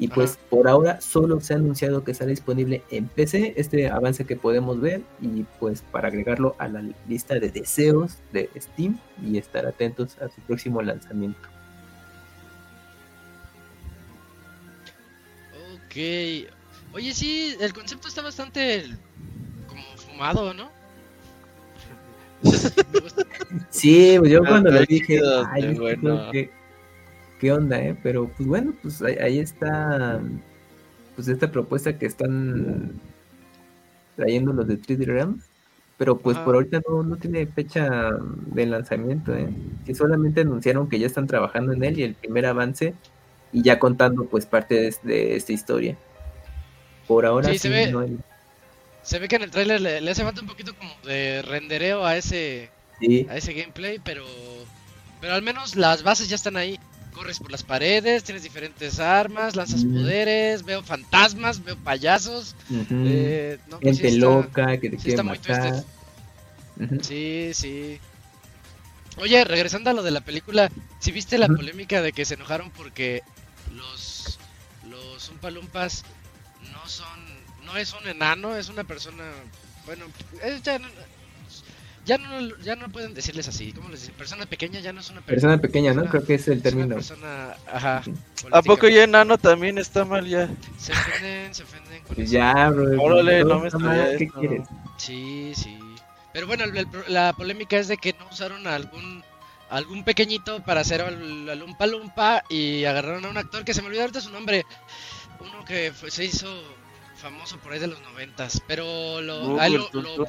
Y 0.00 0.08
pues 0.08 0.32
Ajá. 0.32 0.40
por 0.48 0.66
ahora 0.66 1.00
solo 1.02 1.40
se 1.40 1.52
ha 1.52 1.56
anunciado 1.58 2.02
que 2.02 2.12
estará 2.12 2.30
disponible 2.30 2.82
en 2.90 3.06
PC, 3.06 3.52
este 3.58 3.90
avance 3.90 4.24
que 4.24 4.34
podemos 4.34 4.80
ver, 4.80 5.02
y 5.20 5.44
pues 5.60 5.82
para 5.92 6.08
agregarlo 6.08 6.56
a 6.58 6.68
la 6.68 6.82
lista 7.06 7.34
de 7.38 7.50
deseos 7.50 8.16
de 8.32 8.48
Steam 8.58 8.98
y 9.22 9.36
estar 9.36 9.66
atentos 9.66 10.16
a 10.22 10.30
su 10.30 10.40
próximo 10.40 10.80
lanzamiento. 10.80 11.38
Ok. 15.74 15.96
Oye, 16.94 17.12
sí, 17.12 17.54
el 17.60 17.74
concepto 17.74 18.08
está 18.08 18.22
bastante 18.22 18.84
como 19.68 19.82
fumado, 19.96 20.54
¿no? 20.54 20.70
sí, 23.68 24.16
pues 24.18 24.32
yo 24.32 24.40
cuando 24.40 24.70
lo 24.70 24.80
dije, 24.86 25.20
ay, 25.52 25.74
bueno. 25.74 26.30
que 26.32 26.50
qué 27.40 27.52
onda, 27.52 27.82
¿eh? 27.82 27.96
Pero 28.02 28.28
pues 28.28 28.48
bueno, 28.48 28.72
pues 28.80 29.02
ahí, 29.02 29.16
ahí, 29.16 29.38
está 29.40 30.20
pues 31.16 31.26
esta 31.26 31.50
propuesta 31.50 31.98
que 31.98 32.06
están 32.06 33.00
trayendo 34.14 34.52
los 34.52 34.68
de 34.68 34.78
3D 34.78 35.06
Realms, 35.06 35.44
pero 35.96 36.18
pues 36.18 36.36
ah. 36.36 36.44
por 36.44 36.54
ahorita 36.54 36.80
no, 36.86 37.02
no, 37.02 37.16
tiene 37.16 37.46
fecha 37.46 38.10
de 38.46 38.66
lanzamiento, 38.66 39.34
¿eh? 39.34 39.48
Que 39.84 39.94
solamente 39.94 40.42
anunciaron 40.42 40.88
que 40.88 40.98
ya 40.98 41.06
están 41.06 41.26
trabajando 41.26 41.72
en 41.72 41.82
él 41.82 41.98
y 41.98 42.02
el 42.04 42.14
primer 42.14 42.46
avance 42.46 42.94
y 43.52 43.62
ya 43.62 43.78
contando 43.78 44.26
pues 44.26 44.46
parte 44.46 44.74
de, 44.74 44.94
de 45.02 45.36
esta 45.36 45.52
historia. 45.52 45.96
Por 47.08 47.26
ahora 47.26 47.48
sí, 47.48 47.54
sí 47.54 47.58
se, 47.60 47.68
ve, 47.70 47.90
no 47.90 48.00
hay... 48.00 48.18
se 49.02 49.18
ve 49.18 49.26
que 49.26 49.36
en 49.36 49.42
el 49.42 49.50
tráiler 49.50 49.80
le, 49.80 50.00
le, 50.00 50.10
hace 50.10 50.22
falta 50.22 50.42
un 50.42 50.46
poquito 50.46 50.74
como 50.76 50.92
de 51.04 51.42
rendereo 51.42 52.04
a 52.04 52.16
ese 52.16 52.70
sí. 53.00 53.26
a 53.28 53.36
ese 53.36 53.54
gameplay, 53.54 53.98
pero 53.98 54.24
pero 55.20 55.34
al 55.34 55.42
menos 55.42 55.74
las 55.74 56.02
bases 56.02 56.28
ya 56.28 56.36
están 56.36 56.56
ahí 56.56 56.78
corres 57.10 57.38
por 57.38 57.50
las 57.50 57.62
paredes, 57.62 58.24
tienes 58.24 58.42
diferentes 58.42 59.00
armas, 59.00 59.56
lanzas 59.56 59.84
poderes, 59.84 60.64
veo 60.64 60.82
fantasmas, 60.82 61.62
veo 61.64 61.76
payasos, 61.76 62.54
uh 62.70 62.74
-huh. 62.74 63.04
eh, 63.06 63.58
no, 63.68 63.80
pues 63.80 63.98
gente 63.98 64.10
sí 64.10 64.16
está, 64.16 64.26
loca 64.26 64.78
que 64.78 64.90
te 64.90 64.96
sí 64.98 65.04
quiere 65.04 65.22
matar. 65.22 65.84
Uh 66.78 66.82
-huh. 66.82 67.02
Sí, 67.02 67.50
sí. 67.54 68.00
Oye, 69.16 69.44
regresando 69.44 69.90
a 69.90 69.92
lo 69.92 70.02
de 70.02 70.12
la 70.12 70.20
película, 70.22 70.70
si 70.98 71.12
viste 71.12 71.36
la 71.38 71.46
uh 71.46 71.50
-huh. 71.50 71.56
polémica 71.56 72.00
de 72.02 72.12
que 72.12 72.24
se 72.24 72.34
enojaron 72.34 72.70
porque 72.70 73.22
los 73.74 74.38
los 74.88 75.28
Umpalumpas 75.28 76.04
no 76.72 76.88
son 76.88 77.40
no 77.64 77.76
es 77.76 77.92
un 77.92 78.06
enano, 78.08 78.56
es 78.56 78.68
una 78.68 78.84
persona, 78.84 79.24
bueno, 79.86 80.06
es 80.42 80.62
ya 80.62 80.80
ya 82.10 82.18
no, 82.18 82.56
ya 82.56 82.74
no 82.74 82.90
pueden 82.90 83.14
decirles 83.14 83.46
así, 83.46 83.72
¿cómo 83.72 83.88
les 83.88 84.00
dicen? 84.00 84.16
Persona 84.16 84.44
pequeña 84.44 84.80
ya 84.80 84.92
no 84.92 84.98
es 84.98 85.10
una 85.10 85.20
persona. 85.20 85.52
Persona 85.52 85.58
pequeña, 85.58 85.94
¿no? 85.94 86.06
Creo 86.06 86.24
que 86.24 86.34
es 86.34 86.48
el 86.48 86.60
término. 86.60 86.98
Es 86.98 87.08
persona, 87.08 87.54
ajá. 87.72 88.02
¿A 88.50 88.62
poco 88.62 88.88
ya 88.88 89.04
enano 89.04 89.38
también 89.38 89.78
está 89.78 90.04
mal 90.04 90.26
ya? 90.26 90.48
Se 90.76 90.90
ofenden, 90.90 91.54
se 91.54 91.62
ofenden 91.62 92.02
con 92.02 92.20
eso. 92.20 92.32
Ya, 92.32 92.70
bro. 92.70 93.00
Órale, 93.00 93.44
no, 93.44 93.48
no 93.50 93.60
me 93.60 93.68
está 93.68 94.16
¿Qué 94.18 94.28
quieres? 94.28 94.66
Sí, 94.96 95.52
sí. 95.54 95.78
Pero 96.32 96.48
bueno, 96.48 96.64
el, 96.64 96.76
el, 96.76 96.88
la 97.06 97.32
polémica 97.32 97.78
es 97.78 97.86
de 97.86 97.96
que 97.96 98.12
no 98.18 98.26
usaron 98.28 98.66
a 98.66 98.74
algún 98.74 99.22
algún 99.68 100.02
pequeñito 100.02 100.64
para 100.64 100.80
hacer 100.80 101.02
al, 101.02 101.48
al 101.48 101.58
Lumpa 101.60 101.86
Lumpa 101.86 102.42
y 102.48 102.86
agarraron 102.86 103.24
a 103.24 103.28
un 103.28 103.36
actor 103.36 103.64
que 103.64 103.72
se 103.72 103.82
me 103.82 103.86
olvidó 103.86 104.00
ahorita 104.00 104.20
su 104.20 104.32
nombre. 104.32 104.66
Uno 105.38 105.64
que 105.64 105.92
fue, 105.94 106.10
se 106.10 106.24
hizo 106.24 106.48
famoso 107.14 107.56
por 107.58 107.72
ahí 107.72 107.78
de 107.78 107.86
los 107.86 108.00
noventas, 108.00 108.60
pero 108.66 109.20
lo, 109.20 109.56
lo, 109.56 109.90
lo, 109.92 110.26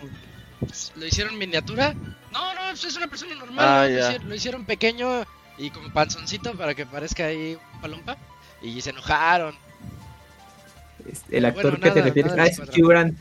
lo 0.96 1.06
hicieron 1.06 1.38
miniatura. 1.38 1.94
No, 2.32 2.54
no, 2.54 2.72
es 2.72 2.96
una 2.96 3.08
persona 3.08 3.36
normal. 3.36 3.66
Ah, 3.68 3.88
lo, 3.88 4.00
hicieron, 4.00 4.30
lo, 4.30 4.36
hicieron, 4.36 4.66
pequeño 4.66 5.26
y 5.58 5.70
como 5.70 5.92
panzoncito 5.92 6.54
para 6.56 6.74
que 6.74 6.86
parezca 6.86 7.26
ahí 7.26 7.58
un 7.74 7.82
palompa. 7.82 8.18
Y 8.62 8.80
se 8.82 8.92
enojaron. 8.92 9.56
Este, 11.12 11.38
el 11.38 11.46
actor 11.46 11.64
bueno, 11.64 11.78
que 11.78 11.90
nada, 11.90 11.94
te 11.94 12.02
refieres 12.02 12.34
ah, 12.38 12.46
es 12.46 12.60
Hugh 12.60 12.90
Grant. 12.90 13.18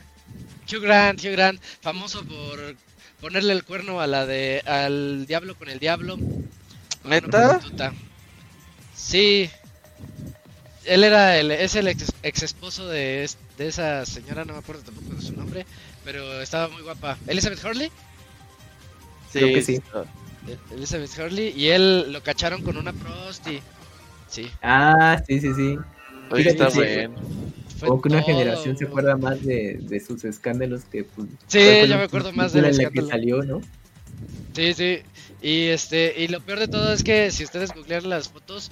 Hugh 0.71 0.81
Grant, 0.81 1.19
Hugh 1.19 1.31
Grant, 1.31 1.61
famoso 1.81 2.23
por 2.23 2.75
ponerle 3.19 3.53
el 3.53 3.63
cuerno 3.63 4.01
a 4.01 4.07
la 4.07 4.25
de 4.25 4.61
al 4.65 5.25
diablo 5.25 5.55
con 5.55 5.69
el 5.69 5.79
diablo. 5.79 6.17
¿Neta? 7.03 7.59
Sí. 8.95 9.49
Él 10.85 11.03
era 11.03 11.37
el, 11.37 11.51
es 11.51 11.75
el 11.75 11.87
ex, 11.87 12.11
ex 12.23 12.43
esposo 12.43 12.87
de, 12.87 13.29
de 13.57 13.67
esa 13.67 14.05
señora, 14.05 14.45
no 14.45 14.53
me 14.53 14.59
acuerdo 14.59 14.81
tampoco 14.81 15.15
de 15.15 15.21
su 15.21 15.33
nombre, 15.33 15.65
pero 16.03 16.41
estaba 16.41 16.67
muy 16.69 16.81
guapa. 16.81 17.17
¿Elizabeth 17.27 17.63
Hurley? 17.63 17.89
Sí, 19.31 19.39
Creo 19.39 19.53
que 19.53 19.61
sí. 19.61 19.81
Elizabeth 20.71 21.11
Hurley 21.17 21.53
y 21.55 21.67
él 21.67 22.11
lo 22.11 22.21
cacharon 22.23 22.63
con 22.63 22.77
una 22.77 22.93
prosti. 22.93 23.59
Sí. 24.27 24.49
Ah, 24.61 25.21
sí, 25.27 25.39
sí, 25.39 25.53
sí. 25.53 25.77
Oye, 26.31 26.49
está 26.49 26.69
bien. 26.69 27.13
Como 27.79 28.01
que 28.01 28.09
una 28.09 28.21
todo, 28.21 28.27
generación 28.27 28.77
se 28.77 28.85
acuerda 28.85 29.17
más 29.17 29.43
de, 29.43 29.79
de 29.81 29.99
sus 29.99 30.23
escándalos 30.23 30.83
que 30.85 31.03
pues, 31.03 31.27
Sí, 31.47 31.87
yo 31.87 31.97
me 31.97 32.03
acuerdo 32.03 32.31
más 32.31 32.53
de 32.53 32.61
la 32.61 32.89
que 32.89 33.01
salió, 33.01 33.43
¿no? 33.43 33.61
Sí, 34.53 34.73
sí. 34.73 34.99
Y 35.41 35.67
este, 35.67 36.13
y 36.17 36.27
lo 36.27 36.39
peor 36.41 36.59
de 36.59 36.67
todo 36.67 36.93
es 36.93 37.03
que 37.03 37.31
si 37.31 37.43
ustedes 37.43 37.73
googlean 37.73 38.07
las 38.07 38.29
fotos, 38.29 38.69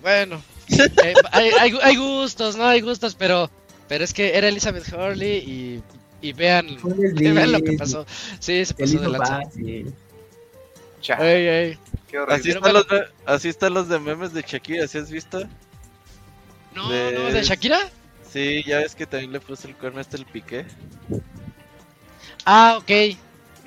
bueno, 0.00 0.40
eh, 0.68 1.14
hay, 1.32 1.50
hay, 1.58 1.78
hay, 1.82 1.96
gustos, 1.96 2.56
¿no? 2.56 2.64
Hay 2.64 2.80
gustos, 2.80 3.16
pero 3.16 3.50
pero 3.88 4.04
es 4.04 4.12
que 4.12 4.36
era 4.36 4.48
Elizabeth 4.48 4.92
Hurley 4.92 5.38
y 5.38 5.82
y 6.20 6.32
vean, 6.32 6.76
un 6.82 7.14
vean 7.14 7.52
lo 7.52 7.60
que 7.60 7.72
pasó. 7.72 8.04
Sí, 8.40 8.64
se 8.64 8.74
pasó 8.74 8.98
de 9.00 9.08
lanza. 9.08 9.40
Ey, 11.20 11.46
ey. 11.46 11.78
Así 12.28 12.50
están, 12.50 12.72
los, 12.72 12.88
de- 12.88 13.06
así 13.26 13.48
están 13.48 13.74
los 13.74 13.88
de 13.88 13.98
memes 14.00 14.32
de 14.32 14.42
Shakira, 14.42 14.86
¿sí 14.88 14.98
has 14.98 15.10
visto? 15.10 15.46
No, 16.74 16.88
De- 16.90 17.12
no, 17.12 17.24
de 17.32 17.42
Shakira. 17.42 17.78
Sí, 18.30 18.62
ya 18.66 18.78
ves 18.78 18.94
que 18.94 19.06
también 19.06 19.32
le 19.32 19.40
puso 19.40 19.68
el 19.68 19.74
cuerno 19.76 20.00
este 20.00 20.16
el 20.16 20.26
piqué. 20.26 20.66
Ah, 22.44 22.76
ok. 22.78 22.86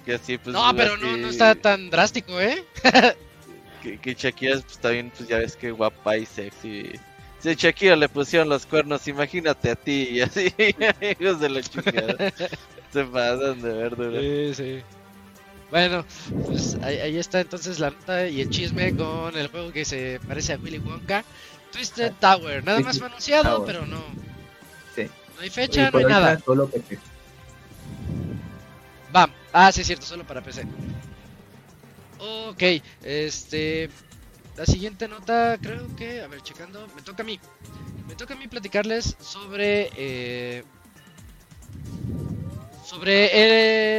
Que 0.05 0.15
así, 0.15 0.38
pues. 0.38 0.53
No, 0.53 0.75
pero 0.75 0.98
no, 0.98 1.08
así- 1.12 1.20
no 1.22 1.27
está 1.29 1.55
tan 1.55 1.89
drástico, 1.89 2.39
¿eh? 2.39 2.63
Que, 3.81 3.98
que 3.98 4.13
Shakira 4.13 4.60
pues 4.60 4.77
también, 4.77 5.12
pues 5.15 5.27
ya 5.27 5.39
ves 5.39 5.55
que 5.55 5.72
guapa 5.72 6.15
y 6.15 6.27
sexy. 6.27 6.91
Si 7.41 7.50
a 7.50 7.53
Shakira 7.53 7.95
le 7.95 8.07
pusieron 8.07 8.50
los 8.50 8.65
cuernos, 8.65 9.07
imagínate 9.07 9.71
a 9.71 9.75
ti 9.75 10.10
y 10.12 10.21
así, 10.21 10.53
hijos 11.19 11.39
de 11.39 11.50
la 11.50 11.62
chingada. 11.62 12.15
Se 12.93 13.03
pasan 13.05 13.62
de 13.62 13.74
verdura. 13.74 14.19
Sí, 14.19 14.53
sí. 14.53 14.83
Bueno, 15.71 16.05
pues 16.45 16.77
ahí, 16.83 16.98
ahí 16.98 17.17
está 17.17 17.39
entonces 17.39 17.79
la 17.79 17.91
nota 17.91 18.27
y 18.27 18.41
el 18.41 18.50
chisme 18.50 18.93
con 18.95 19.36
el 19.38 19.48
juego 19.48 19.71
que 19.71 19.86
se 19.86 20.19
parece 20.27 20.53
a 20.53 20.57
Willy 20.57 20.79
Wonka. 20.79 21.24
Twisted 21.71 22.12
Tower. 22.19 22.63
Nada 22.63 22.81
más 22.81 23.00
fue 23.00 23.07
anunciado, 23.07 23.55
Tower. 23.55 23.65
pero 23.65 23.86
no. 23.86 24.03
Sí. 24.93 25.03
No 25.36 25.41
hay 25.41 25.50
fecha, 25.50 25.89
no 25.89 26.00
hay 26.00 26.05
nada. 26.05 26.38
Solo 26.39 26.67
PC. 26.67 27.00
Va. 29.15 29.29
Ah, 29.53 29.71
sí, 29.71 29.81
es 29.81 29.88
cierto, 29.88 30.05
solo 30.05 30.25
para 30.25 30.41
PC. 30.41 30.65
Ok, 32.19 32.83
este. 33.03 33.89
La 34.55 34.65
siguiente 34.65 35.08
nota, 35.08 35.58
creo 35.62 35.96
que. 35.96 36.22
A 36.22 36.27
ver, 36.27 36.41
checando. 36.41 36.88
Me 36.96 37.01
toca 37.01 37.24
a 37.24 37.25
mí. 37.25 37.39
Me 38.08 38.15
toca 38.15 38.34
a 38.34 38.38
mí 38.38 38.48
platicarles 38.48 39.15
sobre. 39.20 39.89
eh, 39.96 40.63
sobre 42.86 43.29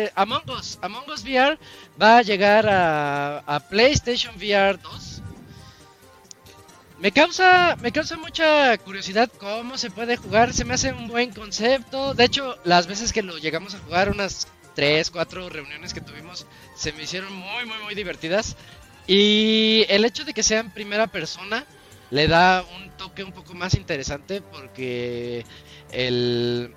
eh, 0.05 0.13
Among 0.15 0.49
Us. 0.51 0.79
Among 0.83 1.09
Us 1.11 1.23
VR 1.25 1.59
va 2.01 2.19
a 2.19 2.23
llegar 2.23 2.69
a, 2.69 3.39
a 3.39 3.61
PlayStation 3.61 4.35
VR 4.37 4.79
2. 4.79 5.23
Me 6.99 7.11
causa, 7.11 7.77
me 7.81 7.91
causa 7.91 8.17
mucha 8.17 8.79
curiosidad 8.79 9.31
cómo 9.39 9.77
se 9.77 9.91
puede 9.91 10.17
jugar. 10.17 10.53
Se 10.53 10.65
me 10.65 10.75
hace 10.75 10.93
un 10.93 11.09
buen 11.09 11.33
concepto. 11.33 12.15
De 12.15 12.25
hecho, 12.25 12.57
las 12.65 12.87
veces 12.87 13.13
que 13.13 13.23
lo 13.23 13.39
llegamos 13.39 13.75
a 13.75 13.79
jugar, 13.81 14.11
unas 14.11 14.47
3, 14.75 15.11
4 15.11 15.49
reuniones 15.49 15.95
que 15.95 16.01
tuvimos, 16.01 16.47
se 16.77 16.93
me 16.93 17.03
hicieron 17.03 17.35
muy, 17.35 17.65
muy, 17.67 17.79
muy 17.85 17.95
divertidas. 17.95 18.57
Y 19.07 19.85
el 19.89 20.05
hecho 20.05 20.25
de 20.25 20.33
que 20.33 20.43
sea 20.43 20.61
en 20.61 20.71
primera 20.71 21.07
persona 21.07 21.67
le 22.11 22.29
da 22.29 22.65
un 22.77 22.91
toque 22.91 23.25
un 23.25 23.33
poco 23.33 23.55
más 23.55 23.75
interesante 23.75 24.43
porque 24.43 25.45
el, 25.91 26.75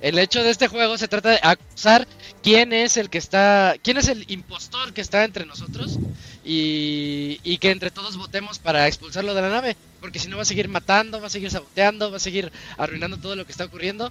el 0.00 0.18
hecho 0.18 0.42
de 0.42 0.50
este 0.50 0.68
juego 0.68 0.96
se 0.98 1.08
trata 1.08 1.30
de 1.30 1.40
acusar 1.42 2.06
quién 2.42 2.72
es 2.72 2.96
el 2.96 3.10
que 3.10 3.18
está, 3.18 3.74
quién 3.82 3.98
es 3.98 4.08
el 4.08 4.24
impostor 4.30 4.92
que 4.92 5.02
está 5.02 5.24
entre 5.24 5.44
nosotros 5.44 5.98
y, 6.44 7.38
y 7.44 7.58
que 7.58 7.70
entre 7.70 7.90
todos 7.90 8.16
votemos 8.16 8.58
para 8.58 8.88
expulsarlo 8.88 9.34
de 9.34 9.42
la 9.42 9.50
nave, 9.50 9.76
porque 10.00 10.18
si 10.18 10.28
no 10.28 10.36
va 10.36 10.42
a 10.42 10.46
seguir 10.46 10.68
matando, 10.68 11.20
va 11.20 11.26
a 11.26 11.30
seguir 11.30 11.50
saboteando, 11.50 12.10
va 12.10 12.16
a 12.16 12.20
seguir 12.20 12.50
arruinando 12.78 13.18
todo 13.18 13.36
lo 13.36 13.44
que 13.44 13.52
está 13.52 13.64
ocurriendo 13.66 14.10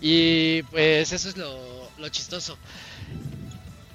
y 0.00 0.64
pues 0.64 1.12
eso 1.12 1.28
es 1.28 1.36
lo, 1.36 1.88
lo 1.98 2.08
chistoso. 2.08 2.58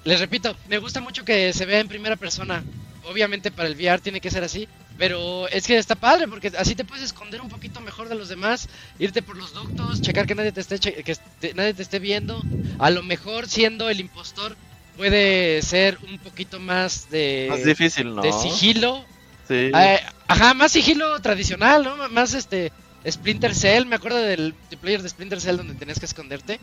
Les 0.08 0.20
repito, 0.20 0.56
me 0.70 0.78
gusta 0.78 1.02
mucho 1.02 1.22
que 1.22 1.52
se 1.52 1.66
vea 1.66 1.80
en 1.80 1.86
primera 1.86 2.16
persona. 2.16 2.64
Obviamente 3.04 3.50
para 3.50 3.68
el 3.68 3.74
VR 3.74 4.00
tiene 4.00 4.22
que 4.22 4.30
ser 4.30 4.42
así, 4.42 4.66
pero 4.96 5.46
es 5.48 5.66
que 5.66 5.76
está 5.76 5.96
padre 5.96 6.26
porque 6.26 6.50
así 6.56 6.74
te 6.74 6.86
puedes 6.86 7.04
esconder 7.04 7.42
un 7.42 7.50
poquito 7.50 7.82
mejor 7.82 8.08
de 8.08 8.14
los 8.14 8.30
demás, 8.30 8.70
irte 8.98 9.20
por 9.20 9.36
los 9.36 9.52
ductos, 9.52 10.00
checar 10.00 10.26
que 10.26 10.34
nadie 10.34 10.50
te 10.50 10.62
esté 10.62 10.78
que 10.78 11.16
nadie 11.54 11.74
te 11.74 11.82
esté 11.82 11.98
viendo. 11.98 12.42
A 12.78 12.88
lo 12.88 13.02
mejor 13.02 13.48
siendo 13.48 13.90
el 13.90 14.00
impostor 14.00 14.56
puede 14.96 15.60
ser 15.60 15.98
un 16.08 16.18
poquito 16.18 16.58
más 16.58 17.10
de 17.10 17.48
Más 17.50 17.64
difícil, 17.64 18.14
¿no? 18.14 18.22
de 18.22 18.32
sigilo. 18.32 19.04
Sí. 19.46 19.70
Eh, 19.74 20.00
ajá, 20.26 20.54
más 20.54 20.72
sigilo 20.72 21.20
tradicional, 21.20 21.84
¿no? 21.84 22.08
Más 22.08 22.32
este 22.32 22.72
Splinter 23.06 23.54
Cell, 23.54 23.84
me 23.84 23.96
acuerdo 23.96 24.16
del 24.16 24.54
player 24.80 25.02
de 25.02 25.10
Splinter 25.10 25.40
Cell 25.42 25.58
donde 25.58 25.74
tenías 25.74 26.00
que 26.00 26.06
esconderte. 26.06 26.60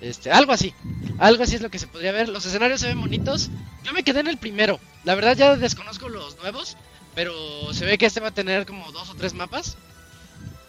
Este, 0.00 0.30
algo 0.30 0.52
así. 0.52 0.72
Algo 1.18 1.42
así 1.42 1.56
es 1.56 1.62
lo 1.62 1.70
que 1.70 1.78
se 1.78 1.86
podría 1.88 2.12
ver. 2.12 2.28
Los 2.28 2.46
escenarios 2.46 2.80
se 2.80 2.88
ven 2.88 3.00
bonitos. 3.00 3.50
Yo 3.84 3.92
me 3.92 4.02
quedé 4.04 4.20
en 4.20 4.28
el 4.28 4.38
primero. 4.38 4.78
La 5.04 5.14
verdad 5.14 5.36
ya 5.36 5.56
desconozco 5.56 6.08
los 6.08 6.36
nuevos, 6.38 6.76
pero 7.14 7.32
se 7.72 7.84
ve 7.84 7.98
que 7.98 8.06
este 8.06 8.20
va 8.20 8.28
a 8.28 8.34
tener 8.34 8.66
como 8.66 8.90
dos 8.92 9.10
o 9.10 9.14
tres 9.14 9.34
mapas. 9.34 9.76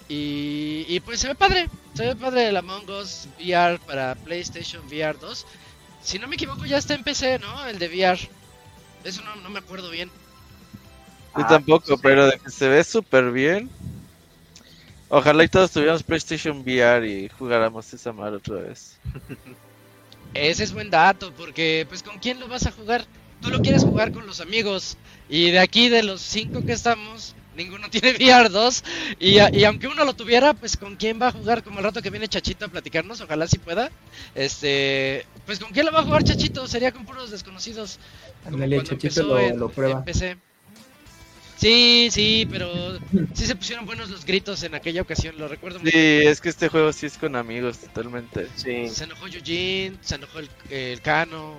Y, 0.07 0.85
y 0.87 0.99
pues 1.01 1.19
se 1.19 1.27
ve 1.27 1.35
padre. 1.35 1.69
Se 1.93 2.05
ve 2.05 2.15
padre 2.15 2.47
el 2.47 2.57
Among 2.57 2.89
Us 2.89 3.27
VR 3.39 3.79
para 3.79 4.15
PlayStation 4.15 4.85
VR 4.87 5.17
2. 5.19 5.45
Si 6.01 6.17
no 6.17 6.27
me 6.27 6.35
equivoco 6.35 6.65
ya 6.65 6.77
está 6.77 6.95
en 6.95 7.03
PC, 7.03 7.39
¿no? 7.39 7.67
El 7.67 7.77
de 7.77 7.87
VR. 7.87 8.19
Eso 9.03 9.21
no, 9.23 9.35
no 9.37 9.49
me 9.49 9.59
acuerdo 9.59 9.89
bien. 9.89 10.09
Yo 11.37 11.43
Ah, 11.43 11.47
tampoco, 11.47 11.95
sí. 11.95 11.99
pero 12.01 12.25
de 12.25 12.39
que 12.39 12.49
se 12.49 12.67
ve 12.67 12.83
súper 12.83 13.31
bien. 13.31 13.69
Ojalá 15.09 15.43
y 15.43 15.47
todos 15.47 15.71
tuviéramos 15.71 16.03
PlayStation 16.03 16.59
VR 16.59 17.07
y 17.07 17.29
jugáramos 17.29 17.91
esa 17.93 18.13
madre 18.13 18.37
otra 18.37 18.55
vez. 18.57 18.97
Ese 20.35 20.63
es 20.63 20.73
buen 20.73 20.91
dato, 20.91 21.33
porque 21.35 21.85
pues 21.89 22.03
con 22.03 22.19
quién 22.19 22.39
lo 22.39 22.47
vas 22.47 22.67
a 22.67 22.71
jugar. 22.71 23.05
Tú 23.41 23.49
lo 23.49 23.59
quieres 23.61 23.83
jugar 23.83 24.11
con 24.11 24.27
los 24.27 24.41
amigos. 24.41 24.97
Y 25.27 25.49
de 25.51 25.59
aquí, 25.59 25.89
de 25.89 26.03
los 26.03 26.21
cinco 26.21 26.63
que 26.63 26.73
estamos, 26.73 27.33
ninguno 27.55 27.89
tiene 27.91 28.11
VR 28.11 28.49
2. 28.49 28.83
Y, 29.19 29.39
a- 29.39 29.49
y 29.51 29.63
aunque 29.63 29.87
uno 29.87 30.05
lo 30.05 30.13
tuviera, 30.13 30.53
pues 30.53 30.77
con 30.77 30.97
quién 30.97 31.19
va 31.19 31.29
a 31.29 31.31
jugar 31.31 31.63
como 31.63 31.79
el 31.79 31.85
rato 31.85 32.01
que 32.03 32.11
viene 32.11 32.27
Chachito 32.27 32.65
a 32.65 32.67
platicarnos, 32.67 33.21
ojalá 33.21 33.47
si 33.47 33.57
pueda. 33.57 33.89
Este, 34.35 35.25
pues 35.47 35.57
con 35.57 35.71
quién 35.71 35.87
lo 35.87 35.91
va 35.91 36.01
a 36.01 36.03
jugar 36.03 36.23
Chachito, 36.23 36.67
sería 36.67 36.91
con 36.91 37.05
puros 37.05 37.31
desconocidos. 37.31 37.97
como 38.43 38.57
cuando 38.57 38.77
Chachito 38.83 38.93
empezó 39.07 39.23
lo, 39.23 39.39
en- 39.39 39.57
lo 39.59 39.69
prueba. 39.69 39.99
en 39.99 40.03
PC. 40.05 40.37
Sí, 41.59 42.07
sí, 42.09 42.47
pero 42.49 42.97
sí 43.33 43.45
se 43.45 43.53
pusieron 43.55 43.85
buenos 43.85 44.09
los 44.09 44.23
gritos 44.25 44.63
en 44.63 44.75
aquella 44.75 45.01
ocasión, 45.01 45.35
lo 45.37 45.49
recuerdo 45.49 45.79
muy 45.79 45.91
Sí, 45.91 45.97
es 45.97 46.39
que 46.39 46.47
este 46.47 46.69
juego 46.69 46.93
sí 46.93 47.05
es 47.07 47.17
con 47.17 47.35
amigos 47.35 47.79
totalmente. 47.79 48.47
Sí. 48.55 48.87
Se 48.87 49.03
enojó 49.03 49.27
Eugene, 49.27 49.97
se 50.01 50.15
enojó 50.15 50.39
el, 50.39 50.49
el 50.69 51.01
Cano. 51.01 51.57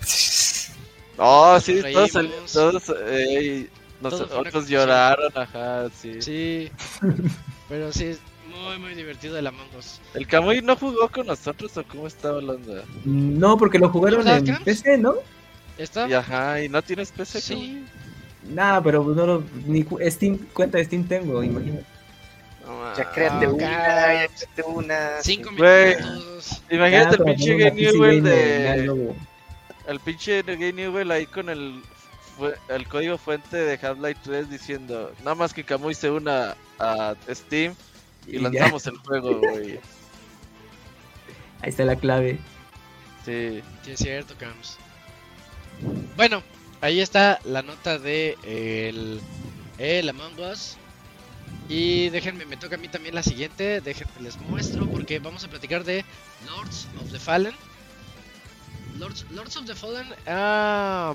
Oh, 1.18 1.58
sí, 1.60 1.80
todos, 1.94 2.12
todos 2.52 2.82
eh, 3.06 3.70
nos- 4.02 4.10
Todo 4.12 4.26
fue 4.26 4.36
una 4.36 4.40
otros 4.40 4.52
confusión. 4.52 4.80
lloraron, 4.82 5.32
ajá, 5.34 5.88
sí. 5.98 6.20
Sí, 6.20 6.70
pero 7.70 7.90
sí, 7.90 8.04
es 8.04 8.18
muy, 8.50 8.78
muy 8.78 8.94
divertido 8.94 9.38
el 9.38 9.46
Among 9.46 9.74
Us. 9.78 9.98
¿El 10.12 10.26
Camuy 10.26 10.60
no 10.60 10.76
jugó 10.76 11.08
con 11.08 11.26
nosotros 11.26 11.74
o 11.78 11.84
cómo 11.84 12.06
estaba 12.06 12.36
hablando? 12.36 12.82
No, 13.06 13.56
porque 13.56 13.78
lo 13.78 13.88
jugaron 13.88 14.18
¿Verdad, 14.24 14.40
en 14.40 14.46
Camps? 14.46 14.64
PC, 14.64 14.98
¿no? 14.98 15.14
¿Está? 15.78 16.06
Y 16.06 16.12
ajá, 16.12 16.62
¿y 16.62 16.68
no 16.68 16.82
tienes 16.82 17.10
PC? 17.12 17.40
Sí. 17.40 17.82
Nah, 18.48 18.80
pero 18.80 19.02
no 19.04 19.26
lo, 19.26 19.44
ni 19.66 19.84
Steam, 20.10 20.38
cuenta 20.52 20.78
de 20.78 20.84
Steam 20.84 21.06
tengo, 21.06 21.42
imagínate. 21.42 21.84
Camuy? 22.66 22.94
Ya 22.96 23.10
créate 23.10 23.46
Ah, 23.46 23.50
una, 23.50 24.14
ya 24.14 24.28
créate 24.28 24.62
una. 24.64 25.22
Cinco 25.22 25.50
minutos. 25.52 26.62
Imagínate 26.70 27.16
el 27.16 27.24
pinche 27.24 27.56
gamer, 27.56 27.92
ya 27.92 28.20
de... 28.22 29.14
El 29.86 30.00
pinche 30.00 30.42
Gay 30.42 30.72
Newell 30.72 31.10
ahí 31.12 31.26
con 31.26 31.48
el... 31.48 31.82
el 32.68 32.88
código 32.88 33.18
fuente 33.18 33.56
de 33.56 33.78
Half-Life 33.80 34.20
3 34.24 34.50
diciendo 34.50 35.12
nada 35.20 35.34
más 35.36 35.54
que 35.54 35.64
Camuy 35.64 35.94
se 35.94 36.10
una 36.10 36.56
a 36.78 37.14
Steam 37.30 37.74
y 38.26 38.36
Y 38.36 38.50
ya. 38.50 38.68
lanzamos 38.68 38.86
el 38.86 38.96
juego, 38.98 39.38
güey. 39.40 39.80
Ahí 41.62 41.70
está 41.70 41.84
la 41.84 41.96
clave. 41.96 42.38
Sí. 43.24 43.62
Sí, 43.82 43.92
es 43.92 43.98
cierto, 44.00 44.34
Camps. 44.38 44.76
Bueno, 46.16 46.42
ahí 46.86 47.00
está 47.00 47.40
la 47.44 47.62
nota 47.62 47.98
de 47.98 48.38
el, 48.44 49.20
el 49.78 50.08
Among 50.08 50.38
Us. 50.38 50.76
Y 51.68 52.10
déjenme, 52.10 52.46
me 52.46 52.56
toca 52.56 52.76
a 52.76 52.78
mí 52.78 52.88
también 52.88 53.14
la 53.14 53.24
siguiente. 53.24 53.80
Déjenme 53.80 54.12
les 54.20 54.36
muestro 54.38 54.88
porque 54.88 55.18
vamos 55.18 55.42
a 55.44 55.48
platicar 55.48 55.84
de 55.84 56.04
Lords 56.46 56.86
of 57.00 57.10
the 57.10 57.18
Fallen. 57.18 57.54
Lords, 58.98 59.26
Lords 59.30 59.56
of 59.56 59.66
the 59.66 59.74
Fallen 59.74 60.06
ah, 60.26 61.14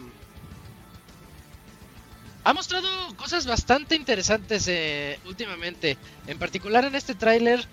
ha 2.43 2.53
mostrado 2.53 2.87
cosas 3.15 3.47
bastante 3.47 3.95
interesantes 3.95 4.67
eh, 4.67 5.19
últimamente. 5.25 5.97
En 6.27 6.37
particular 6.37 6.83
en 6.83 6.95
este 6.95 7.15
tráiler 7.15 7.65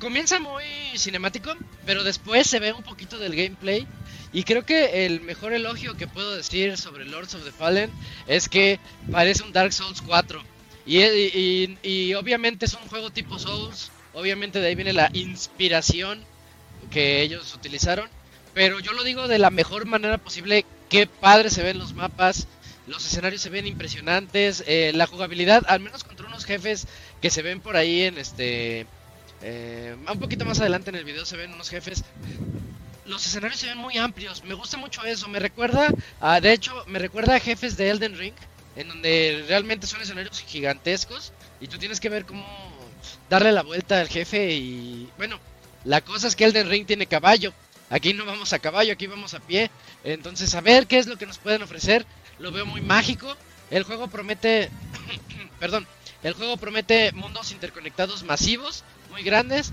comienza 0.00 0.38
muy 0.38 0.64
cinemático, 0.96 1.52
pero 1.84 2.04
después 2.04 2.46
se 2.46 2.60
ve 2.60 2.72
un 2.72 2.84
poquito 2.84 3.18
del 3.18 3.34
gameplay. 3.34 3.86
Y 4.32 4.44
creo 4.44 4.64
que 4.64 5.06
el 5.06 5.20
mejor 5.20 5.52
elogio 5.52 5.96
que 5.96 6.06
puedo 6.06 6.34
decir 6.36 6.76
sobre 6.76 7.04
Lords 7.06 7.34
of 7.34 7.44
the 7.44 7.52
Fallen 7.52 7.90
es 8.26 8.48
que 8.48 8.78
parece 9.10 9.42
un 9.42 9.52
Dark 9.52 9.72
Souls 9.72 10.02
4. 10.02 10.42
Y, 10.86 11.00
y- 11.02 11.78
y- 11.82 12.14
obviamente 12.14 12.66
es 12.66 12.74
un 12.74 12.88
juego 12.88 13.10
tipo 13.10 13.38
Souls. 13.38 13.90
Obviamente 14.14 14.60
de 14.60 14.68
ahí 14.68 14.74
viene 14.74 14.92
la 14.92 15.10
inspiración 15.12 16.24
que 16.90 17.22
ellos 17.22 17.54
utilizaron. 17.54 18.08
Pero 18.54 18.80
yo 18.80 18.92
lo 18.92 19.04
digo 19.04 19.28
de 19.28 19.38
la 19.38 19.50
mejor 19.50 19.86
manera 19.86 20.18
posible. 20.18 20.64
Qué 20.88 21.06
padre 21.06 21.50
se 21.50 21.62
ven 21.62 21.78
los 21.78 21.94
mapas. 21.94 22.48
Los 22.86 23.04
escenarios 23.06 23.42
se 23.42 23.50
ven 23.50 23.66
impresionantes. 23.66 24.64
eh, 24.66 24.92
la 24.94 25.06
jugabilidad, 25.06 25.64
al 25.68 25.80
menos 25.80 26.04
contra 26.04 26.26
unos 26.26 26.44
jefes 26.44 26.86
que 27.20 27.30
se 27.30 27.42
ven 27.42 27.60
por 27.60 27.76
ahí 27.76 28.02
en 28.02 28.18
este 28.18 28.86
Eh, 29.40 29.94
un 30.10 30.18
poquito 30.18 30.44
más 30.44 30.58
adelante 30.60 30.90
en 30.90 30.96
el 30.96 31.04
video 31.04 31.24
se 31.24 31.36
ven 31.36 31.52
unos 31.52 31.68
jefes. 31.70 32.02
Los 33.08 33.26
escenarios 33.26 33.58
se 33.58 33.68
ven 33.68 33.78
muy 33.78 33.96
amplios. 33.96 34.44
Me 34.44 34.54
gusta 34.54 34.76
mucho 34.76 35.02
eso. 35.04 35.28
Me 35.28 35.38
recuerda, 35.38 35.88
a, 36.20 36.40
de 36.40 36.52
hecho, 36.52 36.84
me 36.86 36.98
recuerda 36.98 37.36
a 37.36 37.40
jefes 37.40 37.76
de 37.76 37.88
Elden 37.88 38.18
Ring, 38.18 38.34
en 38.76 38.88
donde 38.88 39.44
realmente 39.48 39.86
son 39.86 40.02
escenarios 40.02 40.40
gigantescos 40.40 41.32
y 41.60 41.68
tú 41.68 41.78
tienes 41.78 42.00
que 42.00 42.10
ver 42.10 42.26
cómo 42.26 42.46
darle 43.30 43.50
la 43.50 43.62
vuelta 43.62 44.00
al 44.00 44.08
jefe 44.08 44.52
y 44.52 45.08
bueno, 45.16 45.38
la 45.84 46.02
cosa 46.02 46.28
es 46.28 46.36
que 46.36 46.44
Elden 46.44 46.68
Ring 46.68 46.86
tiene 46.86 47.06
caballo. 47.06 47.52
Aquí 47.90 48.12
no 48.12 48.26
vamos 48.26 48.52
a 48.52 48.58
caballo, 48.58 48.92
aquí 48.92 49.06
vamos 49.06 49.32
a 49.32 49.40
pie. 49.40 49.70
Entonces, 50.04 50.54
a 50.54 50.60
ver 50.60 50.86
qué 50.86 50.98
es 50.98 51.06
lo 51.06 51.16
que 51.16 51.26
nos 51.26 51.38
pueden 51.38 51.62
ofrecer. 51.62 52.04
Lo 52.38 52.52
veo 52.52 52.66
muy 52.66 52.82
mágico. 52.82 53.34
El 53.70 53.84
juego 53.84 54.08
promete, 54.08 54.68
perdón, 55.58 55.86
el 56.22 56.34
juego 56.34 56.58
promete 56.58 57.12
mundos 57.12 57.52
interconectados 57.52 58.22
masivos, 58.22 58.84
muy 59.10 59.22
grandes. 59.22 59.72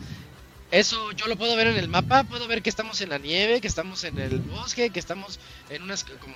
Eso 0.72 1.12
yo 1.12 1.28
lo 1.28 1.36
puedo 1.36 1.56
ver 1.56 1.68
en 1.68 1.78
el 1.78 1.88
mapa, 1.88 2.24
puedo 2.24 2.48
ver 2.48 2.62
que 2.62 2.70
estamos 2.70 3.00
en 3.02 3.10
la 3.10 3.18
nieve, 3.18 3.62
que 3.62 3.68
estamos 3.68 4.04
en 4.04 4.20
el 4.20 4.40
bosque, 4.40 4.90
que 4.90 5.00
estamos 5.00 5.40
en 5.70 5.84
unas 5.84 6.04
como 6.04 6.36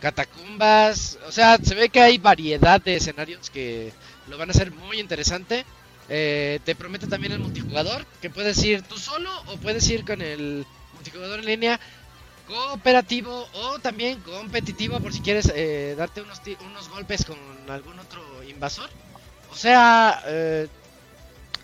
catacumbas. 0.00 1.18
O 1.26 1.32
sea, 1.32 1.56
se 1.56 1.74
ve 1.74 1.88
que 1.88 2.00
hay 2.00 2.18
variedad 2.18 2.80
de 2.80 2.96
escenarios 2.96 3.50
que 3.50 3.92
lo 4.28 4.36
van 4.38 4.50
a 4.50 4.52
hacer 4.52 4.70
muy 4.70 5.00
interesante. 5.00 5.64
Eh, 6.08 6.60
te 6.64 6.74
promete 6.74 7.06
también 7.06 7.32
el 7.32 7.38
multijugador, 7.38 8.04
que 8.20 8.28
puedes 8.28 8.62
ir 8.62 8.82
tú 8.82 8.98
solo 8.98 9.30
o 9.46 9.56
puedes 9.56 9.88
ir 9.88 10.04
con 10.04 10.20
el 10.20 10.66
multijugador 10.92 11.40
en 11.40 11.46
línea 11.46 11.80
cooperativo 12.46 13.48
o 13.54 13.78
también 13.78 14.20
competitivo 14.20 15.00
por 15.00 15.14
si 15.14 15.20
quieres 15.20 15.50
eh, 15.54 15.94
darte 15.96 16.20
unos, 16.20 16.42
unos 16.66 16.88
golpes 16.90 17.24
con 17.24 17.38
algún 17.68 17.98
otro 17.98 18.22
invasor. 18.42 18.90
O 19.50 19.56
sea, 19.56 20.22
eh, 20.26 20.68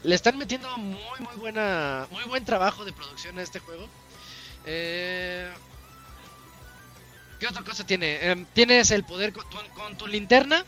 le 0.02 0.14
están 0.14 0.38
metiendo 0.38 0.76
muy 0.78 1.20
muy 1.20 1.36
buena, 1.36 2.06
muy 2.10 2.24
buen 2.24 2.44
trabajo 2.44 2.84
de 2.84 2.92
producción 2.92 3.38
a 3.38 3.42
este 3.42 3.60
juego. 3.60 3.86
Eh, 4.66 5.50
¿Qué 7.38 7.46
otra 7.46 7.62
cosa 7.62 7.84
tiene? 7.84 8.30
Em, 8.30 8.46
tienes 8.52 8.90
el 8.90 9.04
poder 9.04 9.32
con 9.32 9.96
tu 9.96 10.06
linterna. 10.06 10.64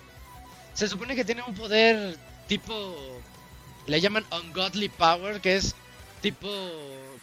Se 0.75 0.89
supone 0.89 1.15
que 1.15 1.25
tiene 1.25 1.43
un 1.43 1.55
poder 1.55 2.17
tipo 2.49 3.23
le 3.87 4.01
llaman 4.01 4.25
ungodly 4.31 4.89
power, 4.89 5.41
que 5.41 5.57
es 5.57 5.75
tipo 6.21 6.49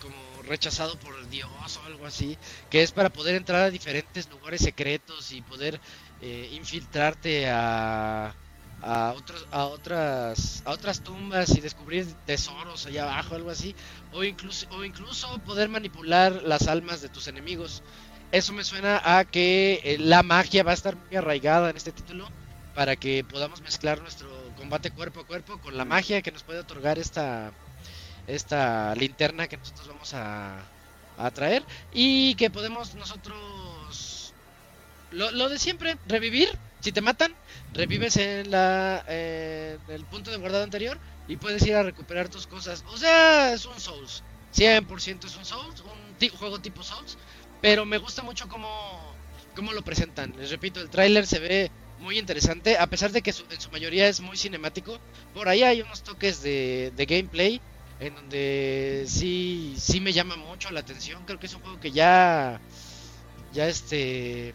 como 0.02 0.44
rechazado 0.44 0.98
por 1.00 1.30
Dios 1.30 1.78
o 1.78 1.86
algo 1.86 2.06
así, 2.06 2.38
que 2.70 2.84
es 2.84 2.92
para 2.92 3.10
poder 3.10 3.36
entrar 3.36 3.64
a 3.64 3.70
diferentes 3.70 4.30
lugares 4.30 4.62
secretos 4.62 5.32
y 5.32 5.42
poder 5.42 5.80
eh, 6.22 6.50
infiltrarte 6.54 7.50
a 7.50 8.34
a 8.82 9.14
otros 9.16 9.46
a 9.52 9.66
otras 9.66 10.64
a 10.66 10.72
otras 10.72 11.02
tumbas 11.02 11.50
y 11.58 11.62
descubrir 11.62 12.06
tesoros 12.26 12.86
allá 12.86 13.04
abajo 13.04 13.36
algo 13.36 13.50
así. 13.50 13.76
O 14.14 14.24
incluso 14.24 14.68
o 14.72 14.84
incluso 14.84 15.38
poder 15.40 15.70
manipular 15.70 16.44
las 16.44 16.68
almas 16.68 17.02
de 17.02 17.10
tus 17.10 17.28
enemigos. 17.28 17.84
Eso 18.32 18.54
me 18.54 18.64
suena 18.64 19.02
a 19.04 19.26
que 19.26 19.82
eh, 19.84 19.98
la 20.00 20.24
magia 20.24 20.64
va 20.64 20.72
a 20.72 20.76
estar 20.76 20.96
muy 20.96 21.16
arraigada 21.16 21.70
en 21.70 21.78
este 21.78 21.92
título 21.92 22.30
para 22.76 22.96
que 22.96 23.24
podamos 23.24 23.62
mezclar 23.62 24.02
nuestro 24.02 24.30
combate 24.56 24.92
cuerpo 24.92 25.22
a 25.22 25.26
cuerpo 25.26 25.60
con 25.60 25.76
la 25.76 25.86
magia 25.86 26.22
que 26.22 26.32
nos 26.32 26.44
puede 26.44 26.60
otorgar 26.60 27.00
esta 27.00 27.52
esta 28.28 28.94
linterna 28.96 29.48
que 29.48 29.58
nosotros 29.58 29.88
vamos 29.88 30.14
a, 30.14 30.60
a 31.18 31.32
traer. 31.32 31.64
Y 31.92 32.36
que 32.36 32.50
podemos 32.50 32.96
nosotros 32.96 34.34
lo, 35.12 35.32
lo, 35.32 35.50
de 35.50 35.60
siempre 35.60 35.98
revivir. 36.08 36.50
Si 36.80 36.92
te 36.92 37.02
matan 37.02 37.34
revives 37.74 38.18
en 38.18 38.52
la 38.52 39.04
el 39.08 40.06
punto 40.10 40.32
de 40.32 40.38
guardado 40.38 40.64
anterior 40.64 40.98
y 41.28 41.38
puedes 41.38 41.66
ir 41.66 41.76
a 41.76 41.84
recuperar 41.84 42.30
tus 42.30 42.48
cosas 42.48 42.84
o 42.88 42.98
sea 42.98 43.54
es 43.54 43.66
un 43.66 43.80
Souls 43.80 44.24
100% 44.56 45.26
es 45.26 45.36
un 45.36 45.46
Souls 45.46 45.82
un 45.82 46.38
juego 46.38 46.60
tipo 46.60 46.84
Souls 46.84 47.18
pero 47.62 47.86
me 47.86 47.98
gusta 47.98 48.24
mucho 48.24 48.48
cómo 48.48 48.70
cómo 49.56 49.74
lo 49.74 49.84
presentan 49.84 50.34
les 50.38 50.50
repito 50.50 50.80
el 50.80 50.90
tráiler 50.90 51.28
se 51.28 51.40
ve 51.40 51.72
muy 52.00 52.18
interesante, 52.18 52.78
a 52.78 52.88
pesar 52.88 53.12
de 53.12 53.22
que 53.22 53.34
su, 53.34 53.44
en 53.50 53.60
su 53.60 53.70
mayoría 53.72 54.08
es 54.08 54.22
muy 54.22 54.38
cinemático. 54.38 55.00
Por 55.34 55.50
ahí 55.50 55.64
hay 55.64 55.82
unos 55.82 56.04
toques 56.04 56.42
de, 56.42 56.92
de, 56.96 57.06
gameplay 57.06 57.62
en 58.00 58.16
donde 58.16 59.06
sí, 59.08 59.76
sí 59.78 60.00
me 60.00 60.14
llama 60.14 60.36
mucho 60.38 60.72
la 60.72 60.80
atención. 60.80 61.24
Creo 61.26 61.40
que 61.40 61.48
es 61.48 61.54
un 61.54 61.62
juego 61.62 61.80
que 61.80 61.92
ya, 61.92 62.60
ya 63.54 63.68
este, 63.68 64.54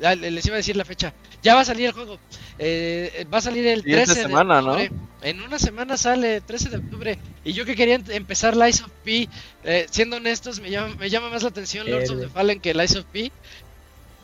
les 0.00 0.46
iba 0.46 0.54
a 0.54 0.58
decir 0.58 0.76
la 0.76 0.84
fecha. 0.84 1.12
Ya 1.42 1.54
va 1.54 1.60
a 1.60 1.64
salir 1.64 1.86
el 1.86 1.92
juego. 1.92 2.18
Eh, 2.58 3.26
va 3.32 3.38
a 3.38 3.42
salir 3.42 3.66
el 3.66 3.82
13 3.82 4.14
semana, 4.14 4.60
de 4.60 4.60
octubre. 4.60 4.90
¿no? 4.90 5.10
En 5.22 5.42
una 5.42 5.58
semana 5.58 5.96
sale 5.96 6.40
13 6.40 6.70
de 6.70 6.76
octubre. 6.78 7.18
Y 7.44 7.52
yo 7.52 7.64
que 7.64 7.76
quería 7.76 8.00
empezar 8.08 8.56
Lies 8.56 8.82
of 8.82 8.90
P, 9.04 9.28
eh, 9.64 9.86
siendo 9.90 10.16
honestos, 10.16 10.60
me 10.60 10.70
llama, 10.70 10.94
me 10.96 11.10
llama 11.10 11.30
más 11.30 11.42
la 11.42 11.50
atención 11.50 11.90
Lords 11.90 12.10
of 12.10 12.20
the 12.20 12.28
Fallen 12.28 12.60
que 12.60 12.74
Lies 12.74 12.96
of 12.96 13.04
P 13.06 13.30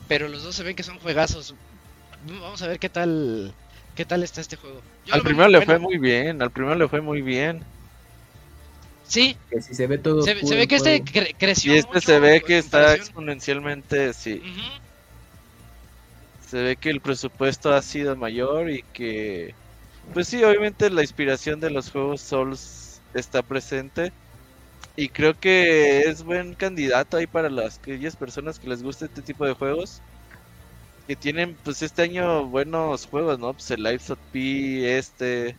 pero 0.08 0.28
los 0.28 0.42
dos 0.42 0.54
se 0.54 0.62
ven 0.62 0.76
que 0.76 0.82
son 0.82 0.98
juegazos. 0.98 1.54
Vamos 2.26 2.62
a 2.62 2.68
ver 2.68 2.78
qué 2.78 2.88
tal 2.88 3.52
qué 3.94 4.04
tal 4.04 4.22
está 4.22 4.40
este 4.40 4.56
juego. 4.56 4.82
Yo 5.06 5.14
al 5.14 5.22
primero 5.22 5.48
le 5.48 5.58
bueno. 5.58 5.72
fue 5.72 5.78
muy 5.78 5.98
bien, 5.98 6.42
al 6.42 6.50
primero 6.50 6.74
le 6.74 6.88
fue 6.88 7.00
muy 7.00 7.22
bien. 7.22 7.62
Sí. 9.06 9.36
Que 9.50 9.62
si 9.62 9.74
se 9.74 9.86
ve 9.86 9.98
todo. 9.98 10.22
Se, 10.22 10.38
se 10.40 10.56
ve 10.56 10.66
que 10.66 10.76
este 10.76 11.02
cre 11.02 11.34
creció. 11.38 11.74
Y 11.74 11.78
este 11.78 11.88
mucho 11.88 12.00
se 12.00 12.18
ve 12.18 12.40
que 12.40 12.58
está 12.58 12.94
exponencialmente, 12.94 14.12
sí. 14.12 14.42
Uh 14.42 14.46
-huh. 14.46 14.80
Se 16.48 16.62
ve 16.62 16.76
que 16.76 16.90
el 16.90 17.00
presupuesto 17.00 17.74
ha 17.74 17.82
sido 17.82 18.14
mayor 18.14 18.70
y 18.70 18.82
que, 18.92 19.54
pues 20.14 20.28
sí, 20.28 20.42
obviamente 20.44 20.90
la 20.90 21.02
inspiración 21.02 21.59
de 21.59 21.70
los 21.70 21.90
juegos 21.90 22.20
Souls 22.20 23.00
está 23.14 23.42
presente. 23.42 24.12
Y 24.94 25.09
creo 25.09 25.38
que 25.38 26.00
es 26.02 26.22
buen 26.22 26.54
candidato 26.54 27.16
ahí 27.16 27.26
para 27.26 27.50
las 27.50 27.78
aquellas 27.78 28.16
personas 28.16 28.59
que 28.59 28.68
les 28.68 28.82
gusta 28.82 29.06
este 29.06 29.22
tipo 29.22 29.44
de 29.44 29.54
juegos. 29.54 30.00
Que 31.06 31.16
tienen 31.16 31.56
pues 31.64 31.82
este 31.82 32.02
año 32.02 32.46
buenos 32.46 33.06
juegos, 33.06 33.38
¿no? 33.38 33.52
Pues 33.52 33.70
el 33.72 33.82
Lives 33.82 34.11
of 34.11 34.18
P, 34.32 34.96
este. 34.96 35.56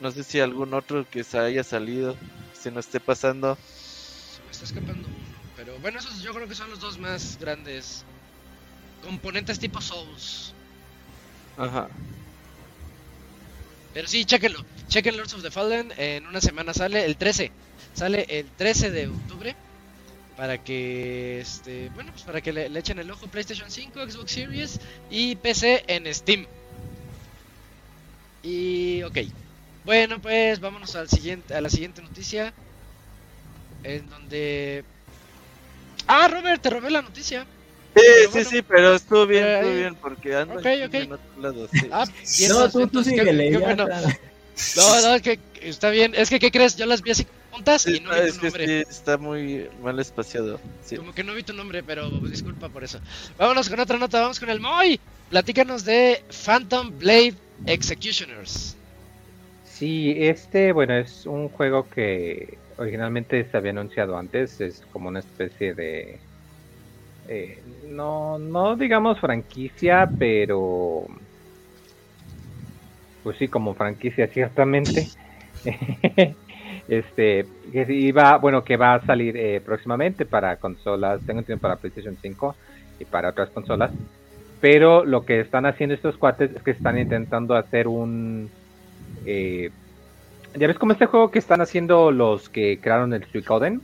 No 0.00 0.10
sé 0.10 0.22
si 0.22 0.40
algún 0.40 0.72
otro 0.72 1.08
que 1.10 1.24
se 1.24 1.38
haya 1.38 1.64
salido, 1.64 2.16
se 2.52 2.70
nos 2.70 2.86
esté 2.86 3.00
pasando. 3.00 3.56
Se 3.56 4.42
me 4.44 4.50
está 4.50 4.64
escapando. 4.64 5.08
Pero 5.56 5.78
bueno, 5.80 5.98
esos 5.98 6.22
yo 6.22 6.32
creo 6.32 6.48
que 6.48 6.54
son 6.54 6.70
los 6.70 6.80
dos 6.80 6.98
más 6.98 7.38
grandes 7.40 8.04
componentes 9.02 9.58
tipo 9.58 9.80
Souls. 9.80 10.52
Ajá. 11.56 11.88
Pero 13.94 14.08
sí, 14.08 14.24
chequenlo. 14.24 14.62
Chequen 14.88 15.16
Lords 15.16 15.34
of 15.34 15.42
the 15.42 15.50
Fallen. 15.50 15.92
En 15.96 16.26
una 16.26 16.40
semana 16.40 16.74
sale 16.74 17.04
el 17.04 17.16
13. 17.16 17.50
Sale 17.94 18.26
el 18.28 18.46
13 18.46 18.90
de 18.90 19.08
octubre. 19.08 19.56
Para 20.36 20.62
que 20.62 21.40
este. 21.40 21.88
Bueno, 21.94 22.12
pues 22.12 22.24
para 22.24 22.42
que 22.42 22.52
le, 22.52 22.68
le, 22.68 22.78
echen 22.78 22.98
el 22.98 23.10
ojo 23.10 23.26
PlayStation 23.26 23.70
5, 23.70 24.10
Xbox 24.10 24.32
Series 24.32 24.80
y 25.08 25.36
PC 25.36 25.84
en 25.86 26.12
Steam. 26.14 26.46
Y 28.42 29.02
ok. 29.02 29.18
Bueno, 29.86 30.20
pues 30.20 30.60
vámonos 30.60 30.94
al 30.94 31.08
siguiente, 31.08 31.54
a 31.54 31.60
la 31.60 31.70
siguiente 31.70 32.02
noticia. 32.02 32.52
En 33.82 34.10
donde. 34.10 34.84
Ah, 36.06 36.28
Robert, 36.28 36.60
te 36.60 36.70
robé 36.70 36.90
la 36.90 37.02
noticia. 37.02 37.46
Sí, 37.96 38.02
pero 38.02 38.22
sí, 38.24 38.30
bueno, 38.32 38.50
sí, 38.50 38.62
pero 38.62 38.94
estuvo 38.94 39.26
bien, 39.26 39.46
estuvo 39.46 39.74
bien, 39.74 39.94
porque 39.94 40.36
ando 40.36 40.54
okay, 40.58 40.84
okay. 40.84 41.02
en 41.02 41.12
otro 41.12 41.40
lado. 41.40 41.68
Sí. 41.72 41.88
Ah, 41.90 42.04
bien, 42.38 42.50
no, 42.50 42.70
tú, 42.70 42.86
tú 42.88 43.02
síguele. 43.02 43.50
Qué, 43.50 43.58
bueno. 43.58 43.86
No, 43.88 45.00
no, 45.02 45.14
es 45.14 45.22
que 45.22 45.38
está 45.62 45.90
bien. 45.90 46.14
Es 46.14 46.28
que, 46.28 46.38
¿qué 46.38 46.50
crees? 46.50 46.76
Yo 46.76 46.86
las 46.86 47.00
vi 47.00 47.12
así 47.12 47.26
juntas 47.50 47.82
sí, 47.82 47.96
y 47.96 48.00
no 48.00 48.10
vi 48.10 48.20
es 48.20 48.34
tu 48.34 48.40
que 48.40 48.46
nombre. 48.46 48.66
Sí, 48.66 48.84
está 48.90 49.16
muy 49.16 49.68
mal 49.82 49.98
espaciado. 49.98 50.60
Sí. 50.84 50.96
Como 50.96 51.14
que 51.14 51.24
no 51.24 51.34
vi 51.34 51.42
tu 51.42 51.54
nombre, 51.54 51.82
pero 51.82 52.10
disculpa 52.10 52.68
por 52.68 52.84
eso. 52.84 53.00
Vámonos 53.38 53.68
con 53.68 53.80
otra 53.80 53.96
nota, 53.98 54.20
vamos 54.20 54.38
con 54.38 54.50
el 54.50 54.60
Moy. 54.60 55.00
Platícanos 55.30 55.84
de 55.84 56.22
Phantom 56.44 56.98
Blade 56.98 57.34
Executioners. 57.66 58.76
Sí, 59.64 60.14
este, 60.18 60.72
bueno, 60.72 60.94
es 60.94 61.26
un 61.26 61.48
juego 61.48 61.88
que 61.90 62.56
originalmente 62.78 63.48
se 63.50 63.56
había 63.56 63.72
anunciado 63.72 64.16
antes. 64.16 64.60
Es 64.60 64.82
como 64.92 65.08
una 65.08 65.20
especie 65.20 65.74
de. 65.74 66.18
Eh, 67.28 67.62
no, 67.88 68.38
no 68.38 68.76
digamos 68.76 69.18
franquicia, 69.18 70.08
pero 70.18 71.06
pues 73.22 73.38
sí, 73.38 73.48
como 73.48 73.74
franquicia 73.74 74.28
ciertamente. 74.28 75.08
este, 76.88 77.46
que 77.72 77.86
iba, 77.92 78.38
bueno, 78.38 78.62
que 78.62 78.76
va 78.76 78.94
a 78.94 79.04
salir 79.04 79.36
eh, 79.36 79.60
próximamente 79.60 80.24
para 80.24 80.56
consolas, 80.56 81.20
tengo 81.26 81.40
entendido 81.40 81.60
para 81.60 81.76
PlayStation 81.76 82.16
5 82.20 82.54
y 83.00 83.04
para 83.04 83.30
otras 83.30 83.50
consolas. 83.50 83.90
Pero 84.60 85.04
lo 85.04 85.24
que 85.24 85.40
están 85.40 85.66
haciendo 85.66 85.94
estos 85.94 86.16
cuates 86.16 86.54
es 86.54 86.62
que 86.62 86.70
están 86.70 86.98
intentando 86.98 87.56
hacer 87.56 87.88
un... 87.88 88.48
Eh, 89.24 89.70
ya 90.54 90.66
ves 90.68 90.78
como 90.78 90.92
este 90.92 91.06
juego 91.06 91.30
que 91.30 91.38
están 91.38 91.60
haciendo 91.60 92.10
los 92.12 92.48
que 92.48 92.78
crearon 92.80 93.12
el 93.12 93.24
Suicoden, 93.24 93.82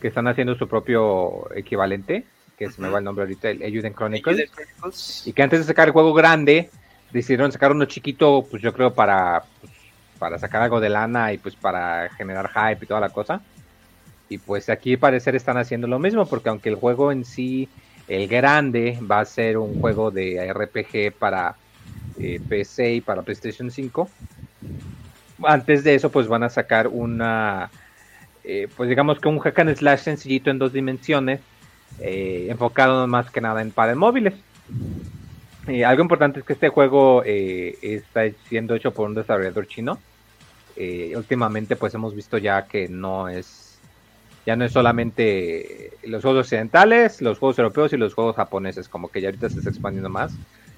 que 0.00 0.08
están 0.08 0.26
haciendo 0.26 0.54
su 0.56 0.66
propio 0.68 1.54
equivalente, 1.54 2.24
que 2.56 2.70
se 2.70 2.80
me 2.80 2.88
va 2.88 2.98
el 2.98 3.04
nombre 3.04 3.24
ahorita, 3.24 3.50
el 3.50 3.62
Euden 3.62 3.94
Chronicles, 3.94 4.50
Chronicles, 4.50 5.26
y 5.26 5.32
que 5.32 5.42
antes 5.42 5.60
de 5.60 5.64
sacar 5.66 5.88
el 5.88 5.92
juego 5.92 6.14
grande, 6.14 6.70
decidieron 7.12 7.52
sacar 7.52 7.72
uno 7.72 7.84
chiquito, 7.84 8.46
pues 8.50 8.62
yo 8.62 8.72
creo 8.72 8.92
para, 8.92 9.44
pues, 9.60 9.72
para 10.18 10.38
sacar 10.38 10.62
algo 10.62 10.80
de 10.80 10.88
lana 10.88 11.32
y 11.32 11.38
pues 11.38 11.54
para 11.54 12.08
generar 12.10 12.48
hype 12.48 12.84
y 12.84 12.88
toda 12.88 13.00
la 13.00 13.10
cosa. 13.10 13.40
Y 14.28 14.38
pues 14.38 14.68
aquí 14.68 14.96
parecer 14.96 15.36
están 15.36 15.56
haciendo 15.56 15.86
lo 15.86 15.98
mismo, 15.98 16.26
porque 16.26 16.48
aunque 16.48 16.70
el 16.70 16.76
juego 16.76 17.12
en 17.12 17.24
sí, 17.24 17.68
el 18.08 18.26
grande, 18.26 18.98
va 19.00 19.20
a 19.20 19.24
ser 19.24 19.58
un 19.58 19.80
juego 19.80 20.10
de 20.10 20.52
RPG 20.52 21.12
para 21.18 21.56
eh, 22.18 22.40
PC 22.48 22.94
y 22.94 23.00
para 23.00 23.22
PlayStation 23.22 23.70
5, 23.70 24.08
antes 25.42 25.84
de 25.84 25.94
eso 25.94 26.10
pues 26.10 26.26
van 26.26 26.42
a 26.42 26.48
sacar 26.48 26.88
una, 26.88 27.70
eh, 28.44 28.68
pues 28.76 28.88
digamos 28.88 29.20
que 29.20 29.28
un 29.28 29.38
hack 29.38 29.58
and 29.58 29.76
slash 29.76 30.00
sencillito 30.00 30.50
en 30.50 30.58
dos 30.58 30.72
dimensiones, 30.72 31.40
eh, 32.00 32.46
enfocado 32.50 33.06
más 33.06 33.30
que 33.30 33.40
nada 33.40 33.62
en 33.62 33.70
para 33.70 33.94
móviles. 33.94 34.34
algo 35.86 36.02
importante 36.02 36.40
es 36.40 36.46
que 36.46 36.54
este 36.54 36.68
juego 36.68 37.22
está 37.24 38.22
siendo 38.48 38.74
hecho 38.74 38.92
por 38.92 39.08
un 39.08 39.14
desarrollador 39.14 39.66
chino. 39.66 39.98
últimamente 41.16 41.76
pues 41.76 41.94
hemos 41.94 42.14
visto 42.14 42.38
ya 42.38 42.66
que 42.66 42.88
no 42.88 43.28
es 43.28 43.64
ya 44.46 44.56
no 44.56 44.64
es 44.64 44.72
solamente 44.72 45.92
los 46.04 46.22
juegos 46.22 46.46
occidentales, 46.46 47.22
los 47.22 47.38
juegos 47.38 47.58
europeos 47.58 47.92
y 47.92 47.96
los 47.96 48.14
juegos 48.14 48.36
japoneses, 48.36 48.88
como 48.88 49.08
que 49.08 49.20
ya 49.20 49.28
ahorita 49.28 49.48
se 49.48 49.58
está 49.58 49.70
expandiendo 49.70 50.10
más. 50.10 50.32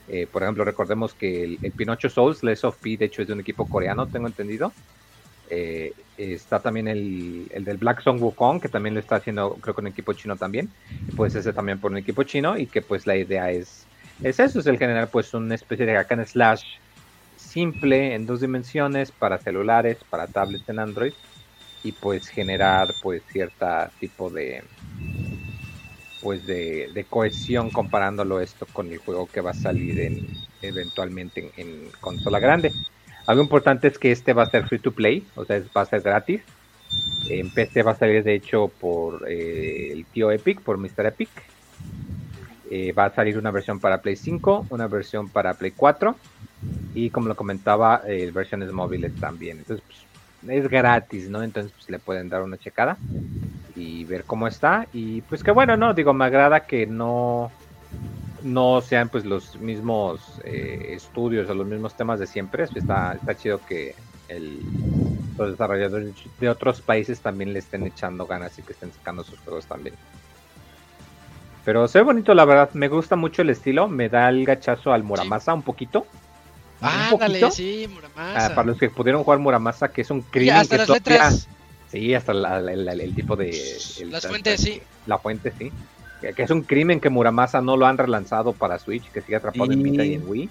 Eh, 0.08 0.28
por 0.30 0.42
ejemplo, 0.42 0.64
recordemos 0.64 1.14
que 1.14 1.42
el, 1.44 1.72
Pinocho 1.72 2.08
Souls, 2.08 2.44
Less 2.44 2.64
of 2.64 2.76
P, 2.76 2.96
de 2.96 3.06
hecho 3.06 3.22
es 3.22 3.28
de 3.28 3.34
un 3.34 3.40
equipo 3.40 3.66
coreano, 3.66 4.06
tengo 4.06 4.28
entendido. 4.28 4.72
Eh, 5.50 5.92
está 6.16 6.60
también 6.60 6.88
el, 6.88 7.46
el, 7.50 7.64
del 7.64 7.76
Black 7.76 8.02
Song 8.02 8.20
Wukong, 8.20 8.60
que 8.60 8.68
también 8.68 8.94
lo 8.94 9.00
está 9.00 9.16
haciendo, 9.16 9.54
creo 9.60 9.74
que 9.74 9.80
un 9.80 9.86
equipo 9.86 10.12
chino 10.12 10.36
también. 10.36 10.70
Pues 11.14 11.34
ese 11.34 11.52
también 11.52 11.80
por 11.80 11.90
un 11.90 11.98
equipo 11.98 12.22
chino 12.22 12.58
y 12.58 12.66
que 12.66 12.82
pues 12.82 13.06
la 13.06 13.16
idea 13.16 13.50
es, 13.50 13.86
es 14.22 14.40
eso, 14.40 14.60
es 14.60 14.66
el 14.66 14.78
generar 14.78 15.08
pues 15.08 15.32
una 15.34 15.54
especie 15.54 15.86
de 15.86 15.94
hack 15.94 16.26
slash 16.26 16.64
simple 17.36 18.14
en 18.14 18.26
dos 18.26 18.40
dimensiones 18.40 19.10
para 19.12 19.38
celulares, 19.38 19.98
para 20.10 20.26
tablets 20.26 20.68
en 20.68 20.78
Android 20.78 21.12
y 21.82 21.92
pues 21.92 22.28
generar 22.28 22.92
pues 23.02 23.22
cierta 23.30 23.90
tipo 24.00 24.28
de 24.28 24.62
pues 26.20 26.46
de, 26.46 27.06
cohesión 27.08 27.70
comparándolo 27.70 28.40
esto 28.40 28.66
con 28.72 28.90
el 28.90 28.98
juego 28.98 29.28
que 29.32 29.40
va 29.40 29.52
a 29.52 29.54
salir 29.54 30.00
en, 30.00 30.26
eventualmente 30.60 31.52
en, 31.56 31.88
consola 32.00 32.40
grande. 32.40 32.72
Algo 33.26 33.42
importante 33.42 33.88
es 33.88 33.98
que 33.98 34.12
este 34.12 34.32
va 34.32 34.44
a 34.44 34.50
ser 34.50 34.66
free 34.66 34.78
to 34.78 34.92
play, 34.92 35.26
o 35.34 35.44
sea, 35.44 35.60
va 35.76 35.82
a 35.82 35.86
ser 35.86 36.00
gratis. 36.00 36.42
En 37.28 37.50
PC 37.50 37.82
va 37.82 37.92
a 37.92 37.96
salir 37.96 38.22
de 38.22 38.34
hecho 38.34 38.68
por 38.68 39.28
eh, 39.28 39.90
el 39.92 40.04
tío 40.06 40.30
Epic, 40.30 40.60
por 40.60 40.78
Mr. 40.78 41.06
Epic. 41.06 41.28
Eh, 42.70 42.92
va 42.92 43.06
a 43.06 43.14
salir 43.14 43.38
una 43.38 43.50
versión 43.50 43.78
para 43.80 44.00
Play 44.00 44.16
5, 44.16 44.66
una 44.70 44.88
versión 44.88 45.28
para 45.28 45.54
Play 45.54 45.72
4 45.76 46.16
y 46.94 47.10
como 47.10 47.28
lo 47.28 47.36
comentaba, 47.36 48.02
eh, 48.06 48.30
versiones 48.32 48.72
móviles 48.72 49.14
también. 49.16 49.58
Entonces, 49.58 49.84
pues, 49.86 50.06
es 50.48 50.68
gratis, 50.68 51.28
¿no? 51.28 51.42
Entonces 51.42 51.72
pues, 51.72 51.88
le 51.90 51.98
pueden 51.98 52.28
dar 52.28 52.42
una 52.42 52.56
checada 52.56 52.96
y 53.74 54.04
ver 54.04 54.24
cómo 54.24 54.46
está. 54.46 54.86
Y 54.92 55.20
pues 55.22 55.42
que 55.42 55.50
bueno, 55.50 55.76
¿no? 55.76 55.94
Digo, 55.94 56.12
me 56.12 56.24
agrada 56.24 56.60
que 56.60 56.86
no, 56.86 57.50
no 58.46 58.80
sean 58.80 59.08
pues 59.08 59.24
los 59.24 59.56
mismos 59.56 60.20
eh, 60.44 60.92
estudios 60.92 61.50
o 61.50 61.54
los 61.54 61.66
mismos 61.66 61.94
temas 61.94 62.20
de 62.20 62.26
siempre. 62.26 62.64
Está, 62.64 63.14
está 63.14 63.36
chido 63.36 63.60
que 63.66 63.94
el, 64.28 64.60
los 65.36 65.50
desarrolladores 65.50 66.14
de 66.40 66.48
otros 66.48 66.80
países 66.80 67.20
también 67.20 67.52
le 67.52 67.58
estén 67.58 67.86
echando 67.86 68.26
ganas 68.26 68.58
y 68.58 68.62
que 68.62 68.72
estén 68.72 68.92
sacando 68.92 69.24
sus 69.24 69.38
juegos 69.40 69.66
también. 69.66 69.94
Pero 71.64 71.88
se 71.88 71.98
ve 71.98 72.04
bonito, 72.04 72.32
la 72.32 72.44
verdad. 72.44 72.70
Me 72.74 72.88
gusta 72.88 73.16
mucho 73.16 73.42
el 73.42 73.50
estilo. 73.50 73.88
Me 73.88 74.08
da 74.08 74.28
el 74.28 74.44
gachazo 74.44 74.92
al 74.92 75.02
Muramasa 75.02 75.52
un 75.52 75.62
poquito. 75.62 76.06
Ah, 76.80 77.10
dale, 77.18 77.50
sí, 77.50 77.88
Muramasa. 77.92 78.46
Ah, 78.46 78.54
para 78.54 78.68
los 78.68 78.78
que 78.78 78.88
pudieron 78.88 79.24
jugar 79.24 79.40
Muramasa, 79.40 79.88
que 79.88 80.02
es 80.02 80.10
un 80.10 80.22
crimen 80.22 80.56
hasta 80.56 80.76
las 80.76 80.88
letras. 80.88 81.48
Sí, 81.90 82.14
hasta 82.14 82.32
el 82.32 83.14
tipo 83.14 83.34
de... 83.34 83.50
las 84.10 84.26
fuentes, 84.26 84.60
sí. 84.60 84.80
La 85.06 85.18
fuente, 85.18 85.52
sí. 85.58 85.72
Que, 86.20 86.42
es 86.42 86.50
un 86.50 86.62
crimen 86.62 87.00
que 87.00 87.10
Muramasa 87.10 87.60
no 87.60 87.76
lo 87.76 87.86
han 87.86 87.98
relanzado 87.98 88.52
para 88.52 88.78
Switch, 88.78 89.10
que 89.10 89.20
sigue 89.20 89.36
atrapado 89.36 89.70
en 89.72 89.82
Vita 89.82 90.04
y 90.04 90.14
en 90.14 90.28
Wii. 90.28 90.50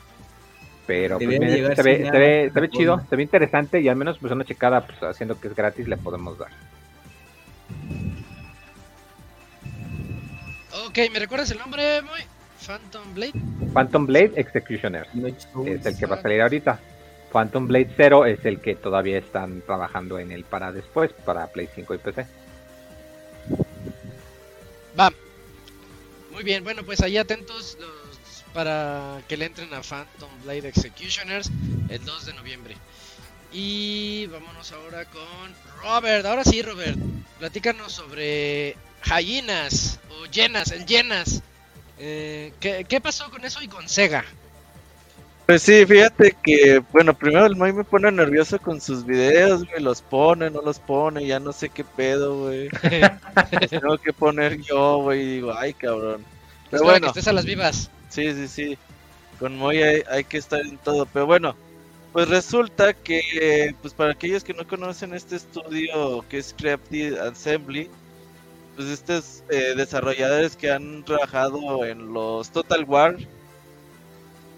Pero 0.88 1.17
pues, 1.17 1.30
se, 1.75 1.84
ve, 1.84 2.49
se, 2.54 2.60
ve, 2.60 2.69
chido, 2.69 3.01
se 3.10 3.15
ve 3.15 3.23
interesante 3.23 3.82
y 3.82 3.88
al 3.88 3.95
menos 3.95 4.19
pues 4.19 4.32
una 4.32 4.45
checada 4.45 4.86
pues, 4.86 5.01
haciendo 5.01 5.39
que 5.39 5.47
es 5.47 5.56
gratis 5.56 5.88
le 5.88 5.97
podemos 5.97 6.38
dar. 6.38 6.51
Ok, 10.86 10.99
¿me 11.12 11.19
recuerdas 11.19 11.49
el 11.51 11.58
nombre, 11.58 12.01
muy? 12.04 12.19
Phantom 12.65 13.13
Blade. 13.13 13.34
Phantom 13.73 14.06
Blade 14.06 14.32
Executioner 14.36 15.08
es 15.65 15.86
el 15.86 15.97
que 15.97 16.06
va 16.06 16.15
a 16.15 16.21
salir 16.21 16.41
ahorita. 16.41 16.80
Phantom 17.32 17.67
Blade 17.67 17.89
0 17.97 18.25
es 18.25 18.45
el 18.45 18.62
que 18.62 18.75
todavía 18.75 19.17
están 19.17 19.62
trabajando 19.62 20.19
en 20.19 20.32
él 20.32 20.45
para 20.45 20.71
después, 20.71 21.12
para 21.25 21.47
Play 21.47 21.67
5 21.73 21.93
y 21.93 21.97
PC. 21.97 22.25
Va. 24.97 25.12
Muy 26.36 26.43
bien, 26.43 26.65
bueno, 26.65 26.84
pues 26.84 27.00
ahí 27.00 27.17
atentos 27.17 27.78
para 28.54 29.21
que 29.30 29.38
le 29.38 29.45
entren 29.45 29.74
a 29.74 29.82
Phantom 29.82 30.30
Blade 30.43 30.67
Executioners 30.67 31.50
el 31.88 32.04
2 32.04 32.26
de 32.26 32.34
noviembre. 32.34 32.76
Y 33.54 34.26
vámonos 34.28 34.69
ahora 34.74 35.06
con 35.06 35.56
Robert. 35.82 36.26
Ahora 36.26 36.43
sí, 36.43 36.62
Robert, 36.62 36.98
platícanos 37.39 37.93
sobre 37.93 38.76
Hyenas 39.06 39.98
o 40.10 40.26
Llenas, 40.26 40.71
el 40.71 40.86
Llenas. 40.86 41.41
Eh, 42.00 42.52
¿qué, 42.60 43.00
pasó 43.00 43.32
con 43.32 43.45
eso 43.45 43.62
y 43.62 43.69
con 43.69 43.88
Sega? 43.88 44.26
Pues 45.45 45.62
sí, 45.62 45.86
fíjate 45.86 46.36
que, 46.43 46.81
bueno, 46.91 47.13
primero 47.13 47.45
el 47.45 47.55
Moy 47.55 47.71
me 47.71 47.84
pone 47.84 48.12
nervioso 48.12 48.58
con 48.58 48.81
sus 48.81 49.05
videos, 49.05 49.63
güey, 49.65 49.79
los 49.79 50.01
pone, 50.01 50.49
no 50.49 50.62
los 50.63 50.79
pone, 50.79 51.27
ya 51.27 51.39
no 51.39 51.51
sé 51.51 51.69
qué 51.69 51.84
pedo, 51.84 52.45
güey. 52.45 52.69
Tengo 53.69 53.97
que 53.99 54.12
poner 54.12 54.60
yo, 54.62 55.03
güey, 55.03 55.21
y 55.21 55.36
digo, 55.36 55.53
ay, 55.55 55.73
cabrón. 55.75 56.25
Pero 56.71 56.84
bueno. 56.84 57.01
Que 57.01 57.08
estés 57.19 57.27
a 57.27 57.34
las 57.34 57.45
vivas. 57.45 57.91
Sí, 58.10 58.34
sí, 58.34 58.47
sí. 58.47 58.77
Con 59.39 59.55
Moy 59.55 59.84
hay, 59.84 60.23
que 60.23 60.38
estar 60.38 60.62
en 60.62 60.77
todo, 60.77 61.05
pero 61.05 61.27
bueno, 61.27 61.55
pues 62.12 62.27
resulta 62.27 62.93
que, 62.93 63.75
pues 63.81 63.93
para 63.93 64.13
aquellos 64.13 64.43
que 64.43 64.53
no 64.53 64.65
conocen 64.65 65.13
este 65.13 65.36
estudio 65.36 66.25
que 66.27 66.39
es 66.39 66.55
Creative 66.58 67.19
Assembly, 67.19 67.88
pues 68.75 68.88
estos 68.88 69.43
eh, 69.49 69.73
desarrolladores 69.75 70.55
que 70.55 70.71
han 70.71 71.03
trabajado 71.05 71.86
en 71.86 72.13
los 72.13 72.49
Total 72.49 72.84
War. 72.86 73.17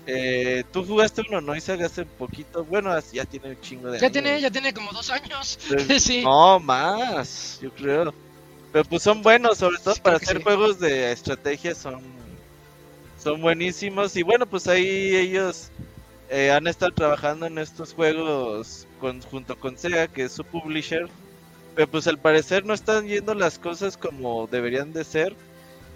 Eh, 0.09 0.63
Tú 0.71 0.85
jugaste 0.85 1.21
uno, 1.27 1.41
¿no? 1.41 1.55
Isaac, 1.55 1.81
hace 1.81 2.05
poquito. 2.05 2.63
Bueno, 2.63 2.97
ya 3.11 3.25
tiene 3.25 3.49
un 3.49 3.61
chingo 3.61 3.91
de 3.91 3.99
Ya 3.99 4.09
tiene, 4.09 4.39
ya 4.39 4.49
tiene 4.49 4.73
como 4.73 4.91
dos 4.93 5.09
años. 5.09 5.59
sí. 5.99 6.23
No, 6.23 6.59
más, 6.59 7.59
yo 7.61 7.69
creo. 7.71 8.13
Pero 8.71 8.85
pues 8.85 9.03
son 9.03 9.21
buenos, 9.21 9.57
sobre 9.57 9.77
todo 9.79 9.95
para 9.95 10.17
hacer 10.17 10.41
juegos 10.41 10.79
de 10.79 11.11
estrategia 11.11 11.75
son, 11.75 12.01
son 13.21 13.41
buenísimos. 13.41 14.15
Y 14.15 14.23
bueno, 14.23 14.45
pues 14.45 14.67
ahí 14.67 15.15
ellos 15.15 15.71
eh, 16.29 16.51
han 16.51 16.67
estado 16.67 16.93
trabajando 16.93 17.45
en 17.45 17.57
estos 17.57 17.93
juegos 17.93 18.87
con, 19.01 19.21
junto 19.21 19.59
con 19.59 19.77
Sega, 19.77 20.07
que 20.07 20.23
es 20.23 20.31
su 20.31 20.45
publisher. 20.45 21.09
Pero 21.75 21.89
pues 21.89 22.07
al 22.07 22.17
parecer 22.17 22.65
no 22.65 22.73
están 22.73 23.07
yendo 23.07 23.33
las 23.35 23.59
cosas 23.59 23.97
como 23.97 24.47
deberían 24.47 24.93
de 24.93 25.03
ser. 25.03 25.35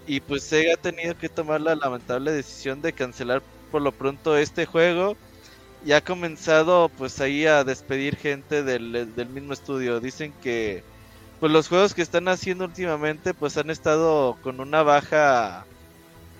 Y 0.06 0.20
pues 0.20 0.42
Sega 0.42 0.74
ha 0.74 0.76
tenido 0.76 1.16
que 1.16 1.30
tomar 1.30 1.62
la 1.62 1.76
lamentable 1.76 2.30
decisión 2.32 2.82
de 2.82 2.92
cancelar 2.92 3.42
por 3.72 3.82
lo 3.82 3.90
pronto 3.90 4.36
este 4.36 4.66
juego. 4.66 5.16
Y 5.84 5.92
ha 5.92 6.04
comenzado 6.04 6.88
pues 6.96 7.20
ahí 7.20 7.46
a 7.46 7.64
despedir 7.64 8.14
gente 8.16 8.62
del, 8.62 9.12
del 9.16 9.28
mismo 9.30 9.52
estudio. 9.52 9.98
Dicen 9.98 10.32
que 10.40 10.84
pues 11.40 11.50
los 11.50 11.66
juegos 11.66 11.92
que 11.92 12.02
están 12.02 12.28
haciendo 12.28 12.66
últimamente 12.66 13.34
pues 13.34 13.56
han 13.56 13.70
estado 13.70 14.38
con 14.42 14.60
una 14.60 14.84
baja 14.84 15.66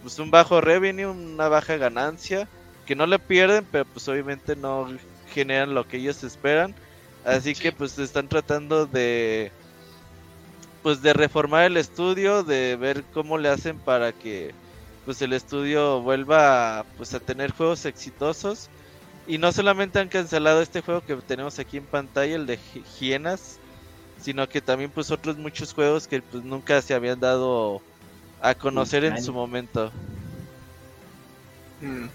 pues 0.02 0.18
un 0.20 0.30
bajo 0.30 0.60
revenue, 0.60 1.06
una 1.06 1.48
baja 1.48 1.76
ganancia, 1.76 2.48
que 2.86 2.94
no 2.94 3.06
le 3.06 3.18
pierden, 3.18 3.66
pero 3.70 3.84
pues 3.84 4.06
obviamente 4.08 4.54
no 4.54 4.88
generan 5.32 5.74
lo 5.74 5.88
que 5.88 5.96
ellos 5.96 6.22
esperan. 6.22 6.74
Así 7.24 7.54
que 7.54 7.72
pues 7.72 7.98
están 7.98 8.28
tratando 8.28 8.86
de 8.86 9.50
pues 10.82 11.00
de 11.02 11.12
reformar 11.12 11.64
el 11.64 11.76
estudio, 11.76 12.42
de 12.42 12.76
ver 12.76 13.04
cómo 13.12 13.38
le 13.38 13.48
hacen 13.48 13.78
para 13.78 14.12
que 14.12 14.52
pues 15.04 15.20
el 15.22 15.32
estudio 15.32 16.00
vuelva 16.00 16.84
pues 16.96 17.14
a 17.14 17.20
tener 17.20 17.52
juegos 17.52 17.84
exitosos. 17.84 18.68
Y 19.26 19.38
no 19.38 19.52
solamente 19.52 20.00
han 20.00 20.08
cancelado 20.08 20.62
este 20.62 20.80
juego 20.80 21.00
que 21.00 21.14
tenemos 21.16 21.58
aquí 21.58 21.76
en 21.76 21.84
pantalla, 21.84 22.34
el 22.34 22.46
de 22.46 22.58
Hienas, 22.98 23.58
sino 24.20 24.48
que 24.48 24.60
también 24.60 24.90
pues 24.90 25.10
otros 25.10 25.38
muchos 25.38 25.72
juegos 25.72 26.08
que 26.08 26.20
pues 26.22 26.42
nunca 26.42 26.82
se 26.82 26.94
habían 26.94 27.20
dado 27.20 27.80
a 28.40 28.54
conocer 28.54 29.04
en 29.04 29.22
su 29.22 29.32
momento. 29.32 29.92
Mm. 31.80 32.06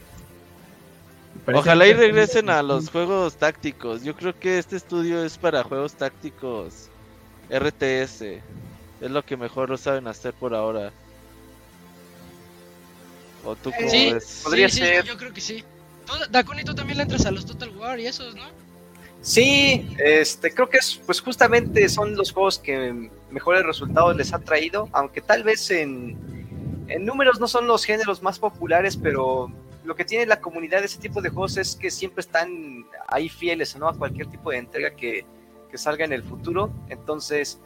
Ojalá 1.54 1.88
y 1.88 1.94
regresen 1.94 2.50
a 2.50 2.62
los 2.62 2.90
juegos 2.90 3.36
tácticos. 3.38 4.04
Yo 4.04 4.16
creo 4.16 4.38
que 4.38 4.58
este 4.58 4.76
estudio 4.76 5.24
es 5.24 5.38
para 5.38 5.64
juegos 5.64 5.94
tácticos 5.94 6.90
RTS. 7.50 8.22
Es 9.00 9.12
lo 9.12 9.24
que 9.24 9.38
mejor 9.38 9.70
lo 9.70 9.78
saben 9.78 10.08
hacer 10.08 10.34
por 10.34 10.54
ahora. 10.54 10.92
¿O 13.48 13.56
tú 13.56 13.72
cómo 13.72 13.90
sí, 13.90 14.14
Podría 14.44 14.68
ser. 14.68 15.06
yo 15.06 15.18
creo 15.18 15.32
que 15.32 15.40
sí. 15.40 15.64
Daconito 16.30 16.76
también 16.76 16.98
le 16.98 17.04
entras 17.04 17.26
a 17.26 17.32
los 17.32 17.46
Total 17.46 17.70
War 17.78 17.98
y 17.98 18.06
esos, 18.06 18.36
¿no? 18.36 18.44
Sí, 19.22 19.88
este, 19.98 20.54
creo 20.54 20.70
que 20.70 20.78
es, 20.78 21.02
pues 21.06 21.22
justamente 21.22 21.88
son 21.88 22.16
los 22.16 22.34
juegos 22.34 22.60
que 22.60 23.10
mejores 23.32 23.66
resultados 23.66 24.16
les 24.18 24.34
ha 24.34 24.40
traído, 24.40 24.90
aunque 24.92 25.22
tal 25.22 25.44
vez 25.44 25.72
en, 25.72 26.18
en 26.90 27.06
números 27.06 27.40
no 27.40 27.48
son 27.48 27.68
los 27.68 27.86
géneros 27.86 28.22
más 28.22 28.38
populares, 28.38 28.98
pero 28.98 29.50
lo 29.86 29.96
que 29.96 30.04
tiene 30.04 30.26
la 30.26 30.42
comunidad 30.42 30.80
de 30.80 30.88
ese 30.88 31.00
tipo 31.00 31.22
de 31.22 31.30
juegos 31.30 31.56
es 31.56 31.78
que 31.78 31.90
siempre 31.90 32.22
están 32.22 32.86
ahí 33.08 33.30
fieles 33.30 33.78
¿no? 33.78 33.88
a 33.88 33.94
cualquier 33.98 34.28
tipo 34.28 34.52
de 34.52 34.58
entrega 34.58 34.92
que, 34.92 35.26
que 35.72 35.78
salga 35.78 36.04
en 36.04 36.12
el 36.12 36.24
futuro. 36.24 36.70
Entonces, 36.90 37.60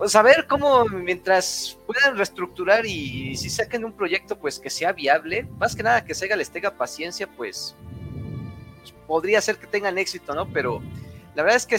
pues 0.00 0.16
a 0.16 0.22
ver 0.22 0.46
cómo 0.46 0.86
mientras 0.86 1.76
puedan 1.86 2.16
reestructurar 2.16 2.86
y, 2.86 3.36
si 3.36 3.50
saquen 3.50 3.84
un 3.84 3.92
proyecto 3.92 4.34
pues 4.38 4.58
que 4.58 4.70
sea 4.70 4.94
viable, 4.94 5.46
más 5.58 5.76
que 5.76 5.82
nada 5.82 6.06
que 6.06 6.14
Sega 6.14 6.36
les 6.36 6.48
tenga 6.48 6.70
paciencia, 6.70 7.26
pues, 7.26 7.76
pues 8.78 8.94
podría 9.06 9.42
ser 9.42 9.58
que 9.58 9.66
tengan 9.66 9.98
éxito, 9.98 10.34
¿no? 10.34 10.50
Pero 10.50 10.80
la 11.34 11.42
verdad 11.42 11.58
es 11.58 11.66
que 11.66 11.78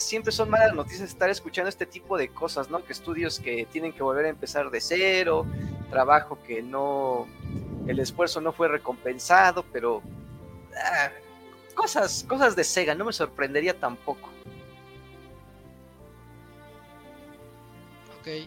siempre 0.00 0.32
son 0.32 0.48
malas 0.48 0.72
noticias 0.72 1.10
estar 1.10 1.28
escuchando 1.28 1.68
este 1.68 1.84
tipo 1.84 2.16
de 2.16 2.28
cosas, 2.28 2.70
¿no? 2.70 2.82
Que 2.86 2.94
estudios 2.94 3.38
que 3.38 3.66
tienen 3.70 3.92
que 3.92 4.02
volver 4.02 4.24
a 4.24 4.30
empezar 4.30 4.70
de 4.70 4.80
cero, 4.80 5.44
trabajo 5.90 6.38
que 6.46 6.62
no, 6.62 7.28
el 7.86 7.98
esfuerzo 7.98 8.40
no 8.40 8.54
fue 8.54 8.68
recompensado, 8.68 9.62
pero 9.70 10.00
ah, 10.74 11.10
cosas, 11.74 12.24
cosas 12.26 12.56
de 12.56 12.64
Sega, 12.64 12.94
no 12.94 13.04
me 13.04 13.12
sorprendería 13.12 13.78
tampoco. 13.78 14.30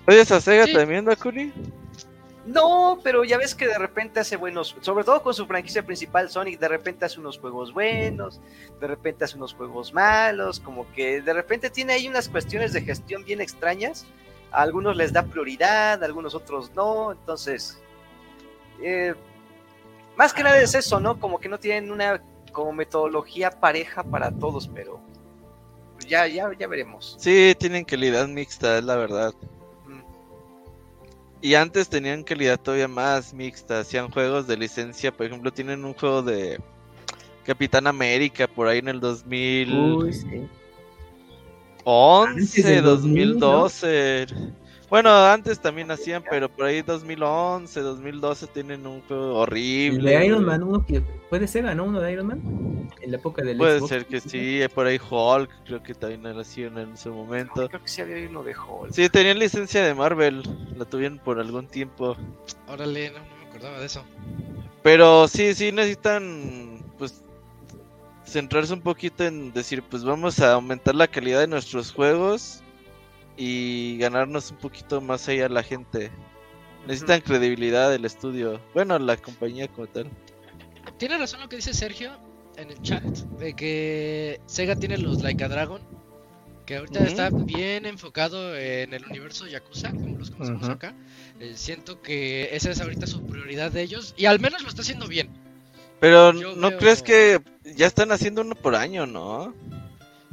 ¿Oyes 0.07 0.31
a 0.31 0.41
Sega 0.41 0.65
también, 0.71 1.05
Dakuni? 1.05 1.51
No, 2.45 2.99
pero 3.03 3.23
ya 3.23 3.39
ves 3.39 3.55
que 3.55 3.67
de 3.67 3.77
repente 3.77 4.19
hace 4.19 4.35
buenos, 4.35 4.75
sobre 4.81 5.03
todo 5.03 5.23
con 5.23 5.33
su 5.33 5.47
franquicia 5.47 5.83
principal 5.83 6.29
Sonic, 6.29 6.59
de 6.59 6.67
repente 6.67 7.03
hace 7.03 7.19
unos 7.19 7.39
juegos 7.39 7.73
buenos, 7.73 8.39
de 8.79 8.85
repente 8.85 9.25
hace 9.25 9.35
unos 9.35 9.55
juegos 9.55 9.91
malos, 9.93 10.59
como 10.59 10.91
que 10.93 11.21
de 11.21 11.33
repente 11.33 11.71
tiene 11.71 11.93
ahí 11.93 12.07
unas 12.07 12.29
cuestiones 12.29 12.71
de 12.71 12.81
gestión 12.81 13.25
bien 13.25 13.41
extrañas. 13.41 14.05
A 14.51 14.61
algunos 14.61 14.95
les 14.95 15.11
da 15.11 15.23
prioridad, 15.23 16.01
a 16.01 16.05
algunos 16.05 16.35
otros 16.35 16.71
no, 16.75 17.13
entonces 17.13 17.79
eh, 18.81 19.15
más 20.15 20.33
que 20.33 20.43
nada 20.43 20.59
es 20.59 20.75
eso, 20.75 20.99
¿no? 20.99 21.19
Como 21.19 21.39
que 21.39 21.49
no 21.49 21.59
tienen 21.59 21.91
una 21.91 22.21
como 22.51 22.71
metodología 22.73 23.49
pareja 23.51 24.03
para 24.03 24.31
todos, 24.31 24.67
pero 24.67 24.99
ya, 26.07 26.27
ya, 26.27 26.51
ya 26.57 26.67
veremos. 26.67 27.17
Sí, 27.19 27.55
tienen 27.57 27.83
calidad 27.83 28.27
mixta, 28.27 28.77
es 28.77 28.83
la 28.83 28.95
verdad. 28.95 29.33
Y 31.41 31.55
antes 31.55 31.89
tenían 31.89 32.23
calidad 32.23 32.59
todavía 32.59 32.87
más 32.87 33.33
mixta, 33.33 33.79
hacían 33.79 34.09
juegos 34.09 34.47
de 34.47 34.57
licencia, 34.57 35.11
por 35.11 35.25
ejemplo, 35.25 35.51
tienen 35.51 35.85
un 35.85 35.93
juego 35.93 36.23
de 36.23 36.59
Capitán 37.45 37.87
América 37.87 38.47
por 38.47 38.67
ahí 38.67 38.79
en 38.79 38.87
el 38.87 38.99
2011, 38.99 40.49
2012. 42.81 44.27
Bueno, 44.89 45.09
antes 45.09 45.59
también 45.59 45.89
hacían, 45.89 46.23
pero 46.29 46.47
por 46.47 46.65
ahí 46.65 46.81
2011, 46.81 47.79
2012 47.79 48.47
tienen 48.47 48.85
un 48.85 49.01
juego 49.01 49.39
horrible. 49.39 50.11
de 50.11 50.25
Iron 50.27 50.45
Man, 50.45 50.61
uno 50.63 50.85
que 50.85 51.01
puede 51.29 51.47
ser, 51.47 51.63
¿no? 51.75 51.83
Uno 51.85 51.99
de 51.99 52.11
Iron 52.11 52.27
Man. 52.27 52.89
En 53.01 53.11
la 53.11 53.17
época 53.17 53.43
del 53.43 53.57
Puede 53.57 53.81
ser 53.87 54.05
que 54.05 54.19
sí, 54.19 54.61
por 54.73 54.85
ahí 54.85 54.99
Hulk, 54.99 55.49
creo 55.65 55.81
que 55.81 55.93
también 55.95 56.25
era 56.25 56.41
así 56.41 56.63
en 56.63 56.77
ese 56.77 57.09
momento. 57.09 57.67
creo 57.67 57.81
que 57.81 57.87
sí 57.87 58.01
había 58.01 58.29
uno 58.29 58.43
de 58.43 58.55
Hulk. 58.55 58.93
Sí, 58.93 59.09
tenían 59.09 59.39
licencia 59.39 59.83
de 59.83 59.93
Marvel, 59.93 60.43
la 60.77 60.85
tuvieron 60.85 61.17
por 61.17 61.39
algún 61.39 61.67
tiempo. 61.67 62.15
Órale, 62.67 63.09
no, 63.09 63.19
no 63.19 63.25
me 63.41 63.49
acordaba 63.49 63.79
de 63.79 63.85
eso. 63.87 64.03
Pero 64.83 65.27
sí, 65.27 65.55
sí 65.55 65.71
necesitan, 65.71 66.83
pues, 66.99 67.23
centrarse 68.23 68.71
un 68.73 68.81
poquito 68.81 69.23
en 69.23 69.51
decir, 69.51 69.81
pues 69.81 70.03
vamos 70.03 70.39
a 70.39 70.53
aumentar 70.53 70.93
la 70.93 71.07
calidad 71.07 71.39
de 71.39 71.47
nuestros 71.47 71.91
juegos 71.91 72.61
y 73.37 73.97
ganarnos 73.97 74.51
un 74.51 74.57
poquito 74.57 75.01
más 75.01 75.27
allá 75.27 75.49
la 75.49 75.63
gente. 75.63 76.11
Necesitan 76.87 77.21
credibilidad 77.21 77.89
del 77.89 78.05
estudio. 78.05 78.61
Bueno, 78.73 78.99
la 78.99 79.17
compañía 79.17 79.67
como 79.67 79.87
tal. 79.87 80.09
Tiene 80.97 81.17
razón 81.17 81.41
lo 81.41 81.49
que 81.49 81.55
dice 81.55 81.73
Sergio 81.73 82.11
en 82.57 82.69
el 82.69 82.81
chat 82.81 83.03
de 83.03 83.53
que 83.53 84.39
Sega 84.45 84.75
tiene 84.75 84.97
los 84.97 85.21
Like 85.21 85.43
a 85.43 85.49
Dragon, 85.49 85.81
que 86.65 86.77
ahorita 86.77 87.03
está 87.03 87.29
bien 87.29 87.85
enfocado 87.85 88.55
en 88.55 88.93
el 88.93 89.05
universo 89.05 89.47
Yakuza, 89.47 89.91
como 89.91 90.17
los 90.17 90.31
conocemos 90.31 90.69
acá. 90.69 90.95
Eh, 91.39 91.53
siento 91.55 92.01
que 92.01 92.55
esa 92.55 92.71
es 92.71 92.79
ahorita 92.79 93.07
su 93.07 93.25
prioridad 93.25 93.71
de 93.71 93.81
ellos 93.81 94.13
y 94.15 94.25
al 94.25 94.39
menos 94.39 94.61
lo 94.63 94.69
está 94.69 94.81
haciendo 94.81 95.07
bien. 95.07 95.29
Pero 95.99 96.33
¿no 96.33 96.77
crees 96.77 97.01
que 97.01 97.41
ya 97.63 97.87
están 97.87 98.11
haciendo 98.11 98.41
uno 98.41 98.55
por 98.55 98.75
año, 98.75 99.05
no? 99.05 99.53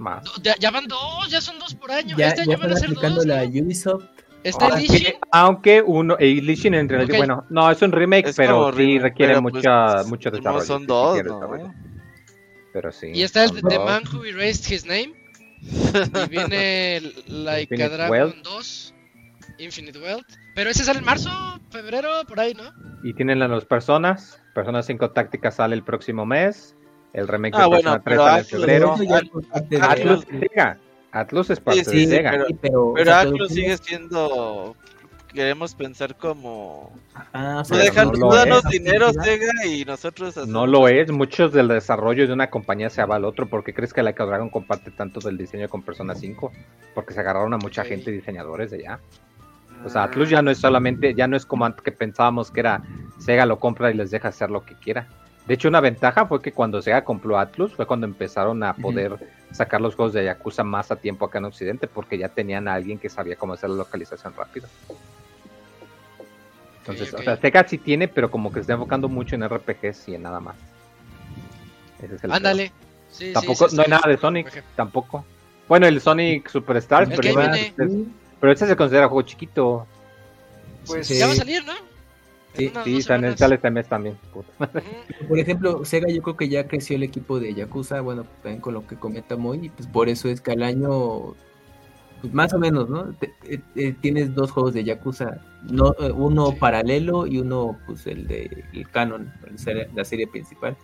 Más. 0.03 0.25
Ya, 0.43 0.71
van 0.71 0.87
dos, 0.87 1.31
ya 1.31 1.41
son 1.41 1.59
dos 1.59 1.75
por 1.75 1.93
año. 1.93 2.17
Ya, 2.17 2.29
este 2.29 2.43
año 2.43 2.59
van 2.59 2.73
a 2.73 2.77
ser 2.77 2.93
dos. 2.93 3.25
la 3.25 3.45
Ubisoft. 3.45 4.05
Está 4.43 4.67
aunque, 4.67 5.19
aunque 5.31 5.83
uno, 5.83 6.17
y 6.19 6.41
Lishin 6.41 6.75
en 6.75 6.88
realidad, 6.88 7.17
bueno, 7.17 7.47
no, 7.49 7.71
es 7.71 7.81
un 7.81 7.93
remake, 7.93 8.33
pero 8.37 8.73
sí 8.77 8.99
requiere 8.99 9.41
pues, 9.41 9.55
mucha, 9.55 10.03
mucho 10.05 10.33
desarrollo. 10.33 10.65
son 10.65 10.85
dos, 10.85 11.23
¿no? 11.23 11.73
Pero 12.73 12.91
sí. 12.91 13.12
Y 13.15 13.23
está 13.23 13.45
el 13.45 13.51
de 13.53 13.62
The 13.62 13.79
Man 13.79 14.03
Who 14.12 14.25
Erased 14.25 14.73
His 14.73 14.85
Name. 14.85 15.15
y 15.62 16.29
viene 16.29 17.01
Like 17.29 17.81
a 17.81 17.88
Dragon 17.88 18.43
2, 18.43 18.95
Infinite 19.59 19.99
Wealth. 20.01 20.27
Pero 20.57 20.71
ese 20.71 20.85
sale 20.85 20.99
en 20.99 21.05
marzo, 21.05 21.31
febrero, 21.71 22.09
por 22.27 22.41
ahí, 22.41 22.53
¿no? 22.55 22.65
Y 23.05 23.15
tienen 23.15 23.38
las 23.38 23.49
dos 23.49 23.65
personas. 23.65 24.41
Personas 24.55 24.87
5 24.87 25.12
tácticas 25.12 25.57
sale 25.57 25.77
el 25.77 25.85
próximo 25.85 26.27
mes. 26.27 26.75
El 27.12 27.29
remake 27.29 27.55
ah, 27.57 27.62
de 27.62 27.66
bueno, 27.66 28.03
Persona 28.03 28.33
3 28.37 28.38
en 28.38 28.44
febrero. 28.44 28.94
Atlus, 29.81 30.27
Atlus. 31.12 31.51
es 31.51 31.61
parte 31.61 31.83
de 31.83 32.07
Sega. 32.07 32.46
pero, 32.61 32.92
pero 32.94 33.14
Atlus 33.14 33.53
sigue 33.53 33.77
siendo 33.77 34.75
queremos 35.33 35.75
pensar 35.75 36.14
como 36.16 36.92
ah, 37.33 37.62
no 37.68 37.77
dejan, 37.77 38.12
no 38.12 38.35
danos 38.35 38.64
dinero 38.64 39.12
Sega 39.12 39.66
y 39.66 39.85
nosotros 39.85 40.37
no 40.46 40.66
lo 40.66 40.88
es 40.88 41.11
muchos 41.11 41.53
del 41.53 41.68
desarrollo 41.68 42.27
de 42.27 42.33
una 42.35 42.51
compañía 42.51 42.90
se 42.90 43.03
va 43.05 43.16
al 43.16 43.25
otro 43.25 43.48
porque 43.48 43.72
crees 43.72 43.94
que 43.94 44.03
la 44.03 44.12
Dragon 44.12 44.51
comparte 44.51 44.90
tanto 44.90 45.20
del 45.20 45.38
diseño 45.38 45.68
con 45.68 45.83
Persona 45.83 46.14
5 46.14 46.53
porque 46.94 47.14
se 47.14 47.20
agarraron 47.20 47.55
a 47.55 47.59
mucha 47.59 47.85
gente 47.85 48.11
diseñadores 48.11 48.70
de 48.70 48.79
allá. 48.79 49.01
O 49.85 49.88
sea 49.88 50.05
Atlus 50.05 50.29
ya 50.29 50.42
no 50.42 50.51
es 50.51 50.59
solamente 50.59 51.14
ya 51.14 51.27
no 51.27 51.37
es 51.37 51.46
como 51.46 51.64
antes 51.64 51.83
que 51.83 51.92
pensábamos 51.92 52.51
que 52.51 52.61
era 52.61 52.83
Sega 53.18 53.46
lo 53.46 53.59
compra 53.59 53.90
y 53.90 53.94
les 53.94 54.11
deja 54.11 54.29
hacer 54.29 54.51
lo 54.51 54.64
que 54.64 54.75
quiera 54.75 55.09
de 55.47 55.55
hecho, 55.55 55.69
una 55.69 55.81
ventaja 55.81 56.27
fue 56.27 56.41
que 56.41 56.53
cuando 56.53 56.81
Sega 56.81 57.05
compró 57.05 57.39
Atlus 57.39 57.75
fue 57.75 57.87
cuando 57.87 58.07
empezaron 58.07 58.63
a 58.63 58.75
poder 58.75 59.17
sacar 59.51 59.81
los 59.81 59.97
juegos 59.97 60.13
de 60.13 60.25
Yakuza 60.25 60.63
más 60.63 60.91
a 60.93 60.97
tiempo 60.97 61.25
acá 61.25 61.39
en 61.39 61.47
Occidente, 61.47 61.89
porque 61.89 62.17
ya 62.17 62.29
tenían 62.29 62.69
a 62.69 62.75
alguien 62.75 62.99
que 62.99 63.09
sabía 63.09 63.35
cómo 63.35 63.55
hacer 63.55 63.71
la 63.71 63.77
localización 63.77 64.35
rápido. 64.37 64.69
Entonces, 66.79 67.13
o 67.13 67.23
sea, 67.23 67.37
Sega 67.37 67.67
sí 67.67 67.79
tiene, 67.79 68.07
pero 68.07 68.31
como 68.31 68.51
que 68.51 68.57
se 68.57 68.61
está 68.63 68.73
enfocando 68.75 69.09
mucho 69.09 69.35
en 69.35 69.49
RPGs 69.49 70.09
y 70.09 70.15
en 70.15 70.23
nada 70.23 70.39
más. 70.39 70.57
Ese 72.01 72.15
es 72.15 72.25
el 72.25 72.33
Ándale. 72.33 72.73
tampoco, 73.33 73.67
no 73.73 73.83
hay 73.83 73.89
nada 73.89 74.09
de 74.09 74.19
Sonic, 74.19 74.63
tampoco. 74.77 75.25
Bueno, 75.69 75.87
el 75.87 76.01
Sonic 76.01 76.49
Superstars, 76.49 77.11
pero, 77.17 77.35
pero 78.41 78.53
ese 78.53 78.67
se 78.67 78.77
considera 78.77 79.09
juego 79.09 79.23
chiquito. 79.23 79.87
Pues 80.87 81.09
ya 81.09 81.27
va 81.27 81.33
a 81.33 81.37
salir, 81.37 81.65
¿no? 81.65 81.92
Sí, 82.55 82.71
sí 82.85 83.03
sale 83.03 83.29
este 83.31 83.71
mes 83.71 83.88
también. 83.88 84.19
Por 85.29 85.38
ejemplo, 85.38 85.85
Sega 85.85 86.09
yo 86.11 86.23
creo 86.23 86.37
que 86.37 86.49
ya 86.49 86.67
creció 86.69 86.97
el 86.97 87.03
equipo 87.03 87.41
de 87.41 87.55
Yakuza, 87.55 88.01
bueno, 88.01 88.27
también 88.43 88.61
con 88.61 88.75
lo 88.75 88.87
que 88.87 88.97
comenta 88.97 89.37
Moy, 89.37 89.67
y 89.67 89.69
pues 89.71 89.88
por 89.88 90.09
eso 90.09 90.29
es 90.29 90.41
que 90.41 90.53
al 90.53 90.62
año, 90.62 91.35
pues 92.21 92.33
más 92.33 92.53
o 92.53 92.59
menos, 92.59 92.91
¿no? 92.91 93.11
Eh, 93.45 93.61
eh, 93.75 93.95
tienes 94.01 94.35
dos 94.35 94.51
juegos 94.51 94.75
de 94.75 94.85
Yakuza, 94.85 95.41
no, 95.71 95.95
eh, 95.99 96.12
uno 96.12 96.55
paralelo 96.59 97.27
y 97.27 97.38
uno, 97.38 97.79
pues 97.87 98.07
el 98.07 98.27
de 98.27 98.65
el 98.73 98.88
canon, 98.90 99.33
la 99.94 100.05
serie 100.05 100.27
principal. 100.27 100.77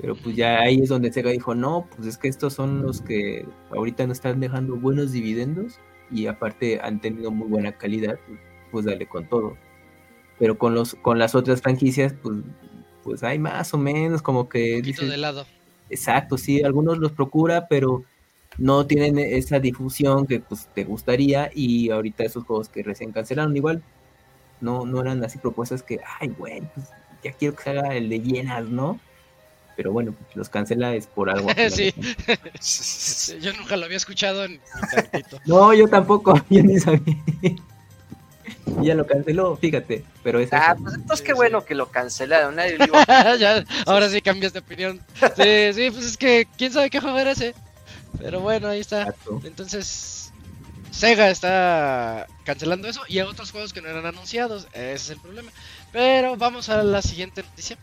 Pero 0.00 0.16
pues 0.16 0.34
ya 0.34 0.60
ahí 0.60 0.80
es 0.80 0.88
donde 0.88 1.12
Sega 1.12 1.30
dijo, 1.30 1.54
no, 1.54 1.86
pues 1.94 2.08
es 2.08 2.18
que 2.18 2.28
estos 2.28 2.54
son 2.54 2.82
los 2.82 3.02
que 3.02 3.46
ahorita 3.70 4.06
nos 4.06 4.16
están 4.16 4.40
dejando 4.40 4.76
buenos 4.76 5.12
dividendos 5.12 5.78
y 6.10 6.26
aparte 6.26 6.80
han 6.82 7.00
tenido 7.00 7.30
muy 7.30 7.48
buena 7.48 7.72
calidad, 7.72 8.18
pues 8.72 8.86
dale 8.86 9.06
con 9.06 9.28
todo 9.28 9.56
pero 10.40 10.56
con 10.58 10.74
los 10.74 10.94
con 10.94 11.18
las 11.18 11.36
otras 11.36 11.60
franquicias 11.60 12.14
pues 12.20 12.38
pues 13.04 13.22
hay 13.22 13.38
más 13.38 13.72
o 13.74 13.78
menos 13.78 14.22
como 14.22 14.48
que 14.48 14.82
de 14.82 15.16
lado. 15.18 15.46
Exacto 15.90 16.38
sí 16.38 16.62
algunos 16.62 16.98
los 16.98 17.12
procura 17.12 17.68
pero 17.68 18.02
no 18.56 18.86
tienen 18.86 19.18
esa 19.18 19.60
difusión 19.60 20.26
que 20.26 20.40
pues 20.40 20.66
te 20.74 20.84
gustaría 20.84 21.50
y 21.54 21.90
ahorita 21.90 22.24
esos 22.24 22.44
juegos 22.44 22.70
que 22.70 22.82
recién 22.82 23.12
cancelaron 23.12 23.54
igual 23.54 23.82
no 24.62 24.86
no 24.86 25.02
eran 25.02 25.22
así 25.22 25.38
propuestas 25.38 25.82
que 25.82 26.00
ay 26.18 26.28
güey 26.28 26.62
pues 26.74 26.88
ya 27.22 27.32
quiero 27.32 27.54
que 27.54 27.62
se 27.62 27.70
haga 27.70 27.94
el 27.94 28.08
de 28.08 28.20
llenas 28.20 28.66
no 28.66 28.98
pero 29.76 29.92
bueno 29.92 30.12
pues, 30.12 30.36
los 30.36 30.48
cancela 30.48 30.94
es 30.94 31.06
por 31.06 31.28
algo 31.28 31.50
sí. 31.68 31.92
yo 33.42 33.52
nunca 33.52 33.76
lo 33.76 33.84
había 33.84 33.98
escuchado 33.98 34.44
en 34.44 34.58
no 35.46 35.74
yo 35.74 35.86
tampoco 35.86 36.34
yo 36.48 36.62
ni 36.62 36.78
sabía 36.78 37.14
y 38.80 38.86
ya 38.86 38.94
lo 38.94 39.06
canceló, 39.06 39.56
fíjate. 39.56 40.04
Pero 40.22 40.40
es 40.40 40.52
ah, 40.52 40.76
pues 40.80 40.94
entonces 40.94 41.24
qué 41.24 41.32
bueno 41.32 41.64
que 41.64 41.74
lo 41.74 41.90
cancelaron. 41.90 42.56
ya, 43.38 43.64
ahora 43.86 44.08
sí 44.08 44.20
cambias 44.20 44.52
de 44.52 44.60
opinión. 44.60 45.00
Sí, 45.36 45.72
sí, 45.74 45.90
pues 45.90 46.04
es 46.04 46.16
que 46.16 46.46
quién 46.56 46.72
sabe 46.72 46.90
qué 46.90 47.00
juego 47.00 47.18
era 47.18 47.32
ese. 47.32 47.54
Pero 48.18 48.40
bueno, 48.40 48.68
ahí 48.68 48.80
está. 48.80 49.02
Exacto. 49.02 49.40
Entonces, 49.44 50.32
Sega 50.90 51.30
está 51.30 52.26
cancelando 52.44 52.88
eso 52.88 53.02
y 53.08 53.18
hay 53.18 53.26
otros 53.26 53.50
juegos 53.52 53.72
que 53.72 53.80
no 53.80 53.88
eran 53.88 54.06
anunciados. 54.06 54.66
Ese 54.72 54.94
es 54.94 55.10
el 55.10 55.20
problema. 55.20 55.50
Pero 55.92 56.36
vamos 56.36 56.68
a 56.68 56.82
la 56.82 57.02
siguiente 57.02 57.42
noticia. 57.42 57.78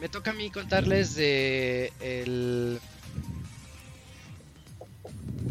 Me 0.00 0.08
toca 0.08 0.30
a 0.30 0.34
mí 0.34 0.50
contarles 0.50 1.14
de 1.14 1.92
el 2.00 2.80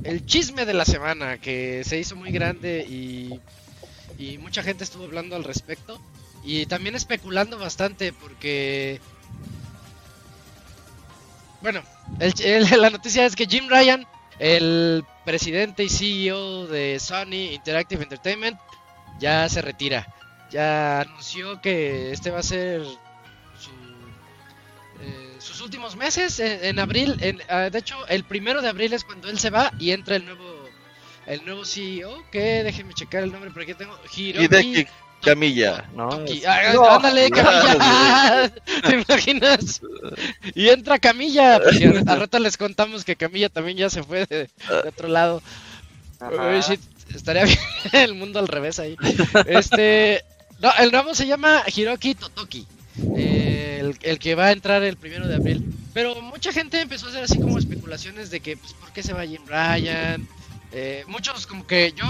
el 0.04 0.26
chisme 0.26 0.66
de 0.66 0.74
la 0.74 0.86
semana 0.86 1.40
que 1.40 1.84
se 1.84 2.00
hizo 2.00 2.16
muy 2.16 2.32
grande 2.32 2.86
y 2.88 3.40
y 4.20 4.38
mucha 4.38 4.62
gente 4.62 4.84
estuvo 4.84 5.06
hablando 5.06 5.36
al 5.36 5.44
respecto 5.44 6.00
y 6.44 6.66
también 6.68 6.96
especulando 6.96 7.58
bastante 7.58 8.14
porque 8.14 9.02
bueno, 11.62 11.82
la 12.78 12.90
noticia 12.90 13.26
es 13.26 13.36
que 13.36 13.46
Jim 13.46 13.68
Ryan, 13.70 14.06
el 14.40 15.04
presidente 15.26 15.84
y 15.84 15.90
CEO 15.90 16.68
de 16.68 17.00
Sony 17.00 17.54
Interactive 17.54 18.04
Entertainment, 18.04 18.58
ya 19.20 19.48
se 19.50 19.62
retira. 19.62 20.08
Ya 20.52 21.02
anunció 21.02 21.62
que 21.62 22.12
este 22.12 22.32
va 22.32 22.40
a 22.40 22.44
ser 22.44 22.84
su, 22.84 23.72
eh, 25.02 25.36
sus 25.40 25.62
últimos 25.62 25.96
meses 25.98 26.40
en, 26.40 26.64
en 26.64 26.80
abril. 26.80 27.18
En, 27.20 27.42
ah, 27.50 27.70
de 27.70 27.78
hecho, 27.78 28.08
el 28.08 28.24
primero 28.24 28.62
de 28.62 28.70
abril 28.70 28.94
es 28.94 29.04
cuando 29.04 29.30
él 29.30 29.38
se 29.38 29.50
va 29.50 29.72
y 29.80 29.92
entra 29.92 30.16
el 30.16 30.26
nuevo 30.26 30.49
el 31.30 31.46
nuevo 31.46 31.64
CEO. 31.66 32.24
Que 32.32 32.64
déjenme 32.64 32.94
checar 32.94 33.24
el 33.24 33.32
nombre 33.32 33.52
porque 33.52 33.76
tengo 33.76 33.98
Hiroki 34.16 34.46
Hideki 34.46 34.88
Camilla, 35.22 35.86
¿no? 35.96 36.10
Ah, 36.48 36.72
No. 36.74 36.90
ándale, 36.90 37.30
Camilla. 37.32 38.52
¿Te 38.88 38.96
imaginas? 38.96 39.82
Y 40.56 40.70
entra 40.70 41.00
Camilla. 41.00 41.60
Pues, 41.62 41.80
y 41.82 41.86
al 41.86 42.06
rato 42.20 42.40
les 42.40 42.58
contamos 42.58 43.04
que 43.04 43.16
Camilla 43.16 43.50
también 43.50 43.78
ya 43.78 43.90
se 43.90 44.04
fue 44.04 44.26
de, 44.26 44.50
de 44.84 44.88
otro 44.90 45.08
lado. 45.08 45.42
Uy, 46.22 46.62
sí, 46.62 46.80
estaría 47.16 47.46
bien 47.46 47.58
el 47.94 48.14
mundo 48.16 48.40
al 48.40 48.48
revés 48.48 48.80
ahí. 48.80 48.96
Este. 49.48 50.24
No, 50.60 50.70
el 50.80 50.92
nuevo 50.92 51.16
se 51.16 51.26
llama 51.28 51.64
Hiroki 51.74 52.16
Totoki. 52.16 52.68
eh, 53.16 53.78
el, 53.80 53.98
el 54.02 54.20
que 54.20 54.36
va 54.36 54.48
a 54.48 54.52
entrar 54.52 54.84
el 54.84 54.98
primero 54.98 55.28
de 55.28 55.36
abril. 55.36 55.66
Pero 55.94 56.22
mucha 56.22 56.52
gente 56.52 56.82
empezó 56.82 57.06
a 57.08 57.10
hacer 57.10 57.24
así 57.24 57.40
como 57.40 57.58
especulaciones 57.58 58.30
de 58.30 58.40
que, 58.42 58.58
pues, 58.58 58.74
¿por 58.74 58.92
qué 58.92 59.02
se 59.04 59.14
va 59.14 59.26
Jim 59.26 59.42
Ryan? 59.48 60.28
Eh, 60.72 61.04
muchos 61.08 61.48
como 61.48 61.66
que 61.66 61.94
yo 61.94 62.06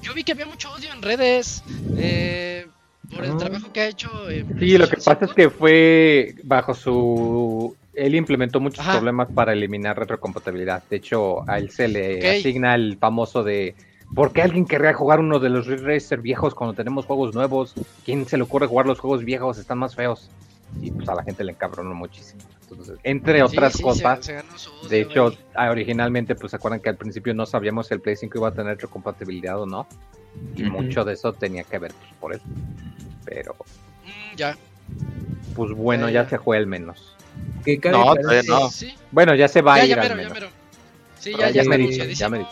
yo 0.00 0.14
vi 0.14 0.24
que 0.24 0.32
había 0.32 0.46
mucho 0.46 0.72
odio 0.72 0.90
en 0.92 1.02
redes 1.02 1.62
eh, 1.98 2.66
por 3.14 3.24
el 3.24 3.32
Ah. 3.32 3.36
trabajo 3.36 3.72
que 3.72 3.80
ha 3.80 3.88
hecho. 3.88 4.08
Sí, 4.58 4.78
lo 4.78 4.88
que 4.88 4.96
pasa 4.96 5.12
es 5.12 5.18
5. 5.30 5.34
que 5.34 5.50
fue 5.50 6.34
bajo 6.44 6.74
su... 6.74 7.76
Él 7.92 8.14
implementó 8.14 8.60
muchos 8.60 8.80
Ajá. 8.80 8.92
problemas 8.92 9.28
para 9.34 9.52
eliminar 9.52 9.98
retrocompatibilidad. 9.98 10.82
De 10.88 10.96
hecho, 10.96 11.48
a 11.48 11.58
él 11.58 11.70
se 11.70 11.88
le 11.88 12.38
asigna 12.38 12.74
el 12.74 12.96
famoso 12.98 13.42
de... 13.42 13.74
¿Por 14.14 14.32
qué 14.32 14.42
alguien 14.42 14.64
querría 14.64 14.94
jugar 14.94 15.20
uno 15.20 15.38
de 15.38 15.50
los 15.50 15.66
Racer 15.66 16.20
viejos 16.20 16.54
cuando 16.54 16.74
tenemos 16.74 17.04
juegos 17.04 17.34
nuevos? 17.34 17.74
¿Quién 18.04 18.26
se 18.26 18.36
le 18.38 18.44
ocurre 18.44 18.66
jugar 18.66 18.86
los 18.86 18.98
juegos 18.98 19.24
viejos? 19.24 19.58
Están 19.58 19.78
más 19.78 19.94
feos. 19.94 20.30
Y 20.80 20.90
pues 20.92 21.08
a 21.08 21.14
la 21.14 21.22
gente 21.24 21.44
le 21.44 21.52
encabronó 21.52 21.94
muchísimo. 21.94 22.40
Entonces, 22.70 22.98
entre 23.02 23.36
Sí, 23.38 23.42
otras 23.42 23.72
sí, 23.74 23.82
cosas, 23.82 24.24
se 24.24 24.42
de 24.88 25.00
hecho, 25.00 25.24
güey. 25.24 25.38
ah, 25.54 25.70
originalmente, 25.70 26.34
pues 26.34 26.50
se 26.50 26.56
acuerdan 26.56 26.80
que 26.80 26.88
al 26.88 26.96
principio 26.96 27.34
no 27.34 27.46
sabíamos 27.46 27.88
si 27.88 27.94
el 27.94 28.00
Play 28.00 28.16
5 28.16 28.38
iba 28.38 28.48
a 28.48 28.52
tener 28.52 28.66
retrocompatibilidad 28.74 29.60
o 29.60 29.66
no. 29.66 29.86
Y 30.56 30.62
mucho 30.62 31.04
de 31.04 31.14
eso 31.14 31.32
tenía 31.32 31.64
que 31.64 31.78
ver 31.78 31.92
pues, 31.92 32.12
por 32.20 32.34
eso. 32.34 32.44
Pero, 33.24 33.56
Mm, 34.04 34.36
ya. 34.36 34.56
pues 35.56 35.72
bueno, 35.72 36.08
ya 36.08 36.22
ya. 36.24 36.28
se 36.30 36.38
fue 36.38 36.56
el 36.58 36.66
menos. 36.66 37.16
Que 37.64 37.78
cabe 37.78 37.96
No, 37.96 38.02
aclarar 38.12 38.22
todavía 38.22 38.42
que- 38.42 38.48
no. 38.48 38.70
Sí, 38.70 38.94
Bueno, 39.10 39.34
ya 39.34 39.48
se 39.48 39.60
va 39.62 39.76
ya, 39.76 39.82
a 39.82 39.86
ir 39.86 39.96
ya 39.96 40.02
al 40.02 40.16
mero, 40.16 40.34
ya. 40.34 40.50
Sí, 41.18 41.32
ya, 41.36 41.50
ya. 41.50 42.48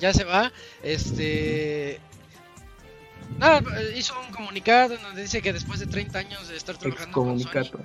Ya 0.00 0.12
se 0.12 0.24
va. 0.24 0.52
Este. 0.82 2.00
Nada, 3.38 3.62
hizo 3.94 4.14
un 4.26 4.32
comunicado 4.34 4.94
en 4.94 5.02
donde 5.02 5.22
dice 5.22 5.42
que 5.42 5.52
después 5.52 5.80
de 5.80 5.86
30 5.86 6.18
años 6.20 6.48
de 6.48 6.56
estar 6.56 6.76
trabajando 6.76 7.12
con 7.12 7.38
Sony, 7.40 7.48
Excomunicato. 7.50 7.80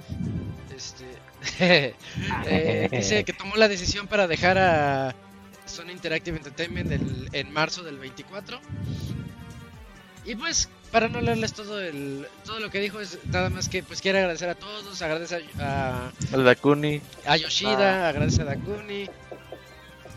este, 0.75 1.05
eh, 1.59 2.87
dice 2.91 3.23
que 3.23 3.33
tomó 3.33 3.55
la 3.55 3.67
decisión 3.67 4.07
para 4.07 4.27
dejar 4.27 4.57
a 4.57 5.15
Sony 5.65 5.89
Interactive 5.91 6.37
Entertainment 6.37 6.91
el- 6.91 7.29
en 7.33 7.51
marzo 7.51 7.83
del 7.83 7.97
24. 7.97 8.59
Y 10.25 10.35
pues, 10.35 10.69
para 10.91 11.07
no 11.07 11.19
leerles 11.21 11.53
todo 11.53 11.79
el 11.81 12.27
todo 12.45 12.59
lo 12.59 12.69
que 12.69 12.79
dijo, 12.79 12.99
es 13.01 13.17
nada 13.25 13.49
más 13.49 13.69
que 13.69 13.81
pues 13.81 14.01
quiere 14.01 14.19
agradecer 14.19 14.49
a 14.49 14.55
todos, 14.55 15.01
agradece 15.01 15.43
a, 15.59 16.11
a- 16.31 16.37
Dakuni. 16.37 17.01
a 17.25 17.37
Yoshida, 17.37 18.07
agradece 18.09 18.41
a 18.43 18.45
Dakuni 18.45 19.09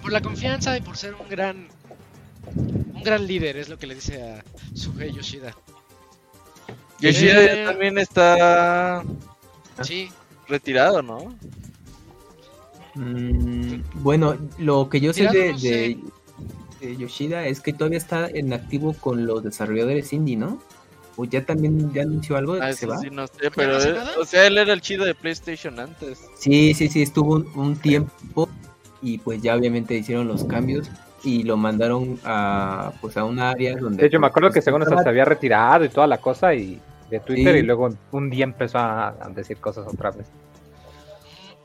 por 0.02 0.12
la 0.12 0.20
confianza 0.20 0.76
y 0.76 0.82
por 0.82 0.96
ser 0.98 1.14
un 1.14 1.28
gran 1.28 1.68
un 2.54 3.02
gran 3.02 3.26
líder, 3.26 3.56
es 3.56 3.68
lo 3.70 3.78
que 3.78 3.86
le 3.86 3.94
dice 3.94 4.22
a 4.22 4.44
Suhei 4.76 5.12
Yoshida. 5.12 5.54
Yoshida 7.00 7.42
Eh. 7.42 7.56
ya 7.64 7.64
también 7.70 7.96
está 7.98 9.02
Sí, 9.82 10.10
retirado, 10.48 11.02
¿no? 11.02 11.34
Mm, 12.94 13.80
bueno, 13.94 14.36
lo 14.58 14.88
que 14.88 15.00
yo 15.00 15.12
sé 15.12 15.26
de, 15.28 15.52
no 15.52 15.58
de- 15.58 15.98
de 16.80 16.96
Yoshida 16.96 17.46
es 17.46 17.60
que 17.60 17.72
todavía 17.72 17.98
está 17.98 18.28
en 18.28 18.52
activo 18.52 18.92
con 18.94 19.26
los 19.26 19.42
desarrolladores 19.42 20.12
indie, 20.12 20.36
¿no? 20.36 20.60
O 21.16 21.24
ya 21.24 21.44
también 21.44 21.92
ya 21.92 22.02
anunció 22.02 22.36
algo 22.36 22.54
de 22.54 22.62
Ah, 22.62 22.66
que 22.68 22.72
se 22.74 22.84
eso 22.86 22.94
va. 22.94 22.98
sí 23.00 23.08
no 23.10 23.26
sé, 23.26 23.50
pero 23.54 23.78
él- 23.82 23.94
nada? 23.94 24.12
o 24.20 24.24
sea, 24.24 24.46
él 24.46 24.58
era 24.58 24.72
el 24.72 24.80
chido 24.80 25.04
de 25.04 25.14
PlayStation 25.14 25.78
antes. 25.80 26.20
Sí, 26.36 26.74
sí, 26.74 26.88
sí, 26.88 27.02
estuvo 27.02 27.34
un, 27.36 27.48
un 27.54 27.76
tiempo 27.76 28.48
y 29.02 29.18
pues 29.18 29.40
ya 29.42 29.54
obviamente 29.56 29.94
hicieron 29.96 30.26
los 30.28 30.44
cambios 30.44 30.88
y 31.22 31.42
lo 31.44 31.56
mandaron 31.56 32.18
a 32.24 32.92
pues 33.00 33.16
a 33.16 33.24
un 33.24 33.38
área 33.38 33.76
donde 33.76 34.02
De 34.02 34.08
hecho, 34.08 34.20
me 34.20 34.26
acuerdo 34.26 34.48
que 34.50 34.54
pues, 34.54 34.64
según 34.64 34.82
estaba- 34.82 35.02
se 35.02 35.08
había 35.08 35.24
retirado 35.24 35.84
y 35.84 35.88
toda 35.88 36.06
la 36.06 36.18
cosa 36.18 36.54
y 36.54 36.80
de 37.10 37.20
Twitter 37.20 37.54
Sí. 37.54 37.60
y 37.60 37.62
luego 37.62 37.88
un 38.12 38.30
día 38.30 38.44
empezó 38.44 38.78
a, 38.78 39.08
a 39.08 39.28
decir 39.30 39.58
cosas 39.58 39.86
otra 39.86 40.10
vez. 40.10 40.26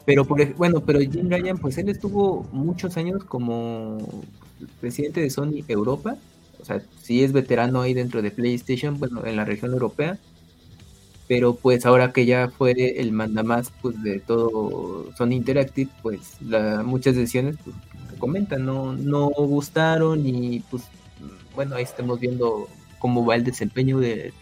Pero 0.05 0.25
por 0.25 0.43
bueno, 0.55 0.81
pero 0.81 0.99
Jim 0.99 1.29
Ryan, 1.29 1.57
pues 1.57 1.77
él 1.77 1.87
estuvo 1.89 2.47
muchos 2.51 2.97
años 2.97 3.23
como 3.23 4.25
presidente 4.79 5.21
de 5.21 5.29
Sony 5.29 5.63
Europa. 5.67 6.17
O 6.59 6.65
sea, 6.65 6.81
sí 7.01 7.23
es 7.23 7.31
veterano 7.31 7.81
ahí 7.81 7.93
dentro 7.93 8.21
de 8.21 8.31
PlayStation, 8.31 8.97
bueno, 8.97 9.25
en 9.25 9.35
la 9.35 9.45
región 9.45 9.71
europea. 9.71 10.17
Pero 11.27 11.53
pues 11.53 11.85
ahora 11.85 12.11
que 12.11 12.25
ya 12.25 12.49
fue 12.49 12.71
el 12.99 13.11
mandamás 13.11 13.71
pues 13.83 14.01
de 14.01 14.19
todo 14.19 15.13
Sony 15.15 15.33
Interactive, 15.33 15.91
pues 16.01 16.41
la, 16.41 16.81
muchas 16.81 17.15
decisiones 17.15 17.57
pues, 17.63 17.75
que 18.09 18.17
comentan 18.17 18.65
no, 18.65 18.93
no 18.93 19.29
gustaron 19.29 20.25
y 20.25 20.61
pues 20.71 20.85
bueno, 21.53 21.75
ahí 21.75 21.83
estamos 21.83 22.19
viendo 22.19 22.67
cómo 22.97 23.23
va 23.27 23.35
el 23.35 23.43
desempeño 23.43 23.99
de, 23.99 24.33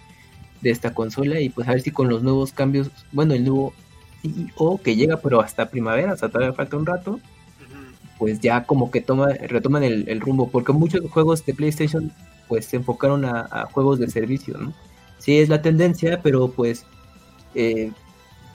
de 0.62 0.72
esta 0.72 0.94
consola 0.94 1.40
y 1.40 1.50
pues 1.50 1.68
a 1.68 1.72
ver 1.72 1.82
si 1.82 1.92
con 1.92 2.10
los 2.10 2.24
nuevos 2.24 2.52
cambios, 2.52 2.90
bueno, 3.12 3.34
el 3.34 3.44
nuevo 3.44 3.74
CEO 4.22 4.80
que 4.84 4.96
llega 4.96 5.18
pero 5.18 5.42
hasta 5.42 5.70
primavera, 5.70 6.14
o 6.14 6.18
sea, 6.18 6.30
todavía 6.30 6.54
falta 6.54 6.78
un 6.78 6.86
rato, 6.86 7.20
pues 8.18 8.40
ya 8.40 8.64
como 8.66 8.90
que 8.92 9.02
toma, 9.02 9.28
retoman 9.34 9.84
el, 9.84 10.10
el 10.10 10.20
rumbo, 10.22 10.50
porque 10.50 10.74
muchos 10.74 11.02
juegos 11.12 11.46
de 11.46 11.54
PlayStation 11.54 12.12
pues 12.48 12.66
se 12.66 12.78
enfocaron 12.78 13.26
a, 13.26 13.42
a 13.52 13.66
juegos 13.66 14.00
de 14.00 14.10
servicio, 14.10 14.58
¿no? 14.58 14.74
Sí 15.20 15.38
es 15.38 15.50
la 15.50 15.62
tendencia, 15.62 16.22
pero 16.24 16.50
pues 16.50 16.86
eh, 17.56 17.92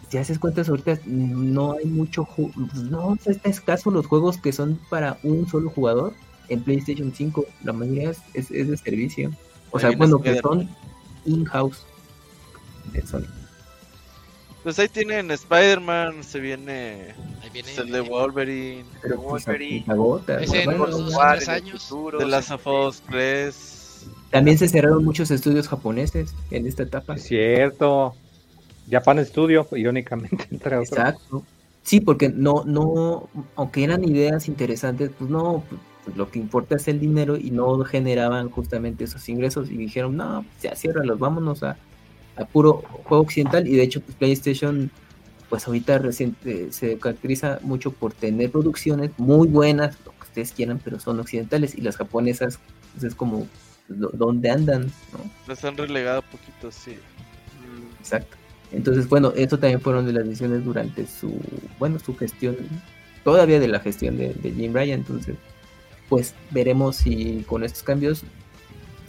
si 0.08 0.18
haces 0.18 0.38
cuentas 0.38 0.68
ahorita 0.68 0.98
no 1.06 1.72
hay 1.74 1.84
mucho, 1.86 2.26
no, 2.90 3.16
está 3.26 3.48
escaso 3.48 3.90
los 3.90 4.06
juegos 4.06 4.38
que 4.38 4.52
son 4.52 4.78
para 4.90 5.18
un 5.22 5.46
solo 5.48 5.70
jugador. 5.70 6.14
En 6.48 6.60
PlayStation 6.62 7.12
5, 7.14 7.46
la 7.64 7.72
mayoría 7.72 8.10
es, 8.10 8.20
es- 8.34 8.50
es 8.50 8.68
de 8.68 8.76
servicio, 8.76 9.30
o 9.70 9.78
sea, 9.78 9.90
bueno, 9.96 10.18
que 10.20 10.40
son 10.42 10.68
in-house 11.24 11.86
de 12.92 13.06
Sony. 13.06 13.26
Pues 14.62 14.78
ahí 14.78 14.88
tienen 14.88 15.30
Spider-Man, 15.30 16.22
se 16.22 16.38
viene 16.38 17.14
ahí 17.42 17.50
viene. 17.52 17.74
el 17.76 17.90
de 17.90 18.00
Wolverine, 18.00 18.84
Pero 19.02 19.20
pues 19.20 19.44
Wolverine. 19.44 19.84
Ese 20.40 20.62
en 20.62 20.70
unos 20.70 20.90
dos 20.90 21.18
tres 21.32 21.48
años. 21.48 21.82
futuro, 21.82 22.18
The 22.18 22.26
Last 22.26 22.50
of 22.52 22.66
Us 22.66 23.02
3. 23.10 24.06
También 24.30 24.58
se 24.58 24.68
cerraron 24.68 25.04
muchos 25.04 25.30
estudios 25.30 25.68
japoneses 25.68 26.34
en 26.50 26.66
esta 26.66 26.84
etapa. 26.84 27.14
Es 27.14 27.24
cierto. 27.24 28.14
Japan 28.90 29.24
Studio, 29.24 29.66
irónicamente, 29.72 30.46
entre 30.50 30.76
otros. 30.76 30.92
Exacto. 30.92 31.44
Sí, 31.82 32.00
porque 32.00 32.28
no, 32.28 32.62
no, 32.64 33.28
aunque 33.56 33.82
eran 33.82 34.04
ideas 34.04 34.46
interesantes, 34.46 35.10
pues 35.18 35.28
no, 35.28 35.64
pues 36.04 36.16
lo 36.16 36.30
que 36.30 36.38
importa 36.38 36.76
es 36.76 36.86
el 36.86 37.00
dinero 37.00 37.36
y 37.36 37.50
no 37.50 37.82
generaban 37.84 38.50
justamente 38.50 39.04
esos 39.04 39.28
ingresos 39.28 39.70
y 39.70 39.76
dijeron, 39.76 40.16
no, 40.16 40.44
ya 40.62 40.76
ciérralos, 40.76 41.18
vámonos 41.18 41.64
a, 41.64 41.76
a 42.36 42.44
puro 42.44 42.82
juego 43.04 43.22
occidental 43.22 43.66
y 43.66 43.76
de 43.76 43.82
hecho 43.82 44.00
pues 44.00 44.16
PlayStation 44.16 44.90
pues 45.48 45.66
ahorita 45.66 45.98
reciente, 45.98 46.72
se 46.72 46.98
caracteriza 46.98 47.58
mucho 47.62 47.90
por 47.92 48.14
tener 48.14 48.50
producciones 48.50 49.10
muy 49.18 49.48
buenas, 49.48 49.96
lo 50.06 50.12
que 50.12 50.22
ustedes 50.22 50.52
quieran, 50.52 50.80
pero 50.82 50.98
son 50.98 51.20
occidentales 51.20 51.74
y 51.74 51.82
las 51.82 51.98
japonesas 51.98 52.58
pues 52.92 53.04
es 53.04 53.14
como 53.14 53.46
donde 53.88 54.50
andan, 54.50 54.86
¿no? 55.12 55.30
Los 55.46 55.62
han 55.64 55.76
relegado 55.76 56.22
poquito, 56.22 56.70
sí. 56.70 56.96
Exacto. 58.00 58.36
Entonces, 58.70 59.06
bueno, 59.08 59.32
eso 59.36 59.58
también 59.58 59.80
fueron 59.80 60.06
de 60.06 60.14
las 60.14 60.24
decisiones 60.24 60.64
durante 60.64 61.06
su, 61.06 61.38
bueno, 61.78 61.98
su 61.98 62.16
gestión 62.16 62.56
todavía 63.22 63.60
de 63.60 63.68
la 63.68 63.80
gestión 63.80 64.16
de, 64.16 64.32
de 64.32 64.52
Jim 64.52 64.72
Ryan. 64.72 65.00
Entonces, 65.00 65.36
pues 66.08 66.34
veremos 66.50 66.96
si 66.96 67.44
con 67.46 67.62
estos 67.62 67.82
cambios 67.82 68.22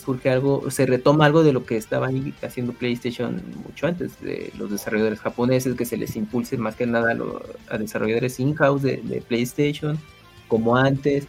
surge 0.03 0.29
algo, 0.29 0.69
se 0.69 0.85
retoma 0.85 1.25
algo 1.25 1.43
de 1.43 1.53
lo 1.53 1.65
que 1.65 1.77
estaban 1.77 2.33
haciendo 2.41 2.73
PlayStation 2.73 3.41
mucho 3.65 3.87
antes, 3.87 4.19
de 4.21 4.51
los 4.57 4.69
desarrolladores 4.69 5.19
japoneses, 5.19 5.75
que 5.75 5.85
se 5.85 5.97
les 5.97 6.15
impulse 6.15 6.57
más 6.57 6.75
que 6.75 6.85
nada 6.85 7.11
a, 7.11 7.13
los, 7.13 7.41
a 7.69 7.77
desarrolladores 7.77 8.39
in-house 8.39 8.81
de, 8.81 8.97
de, 8.97 9.21
PlayStation, 9.21 9.99
como 10.47 10.75
antes. 10.75 11.27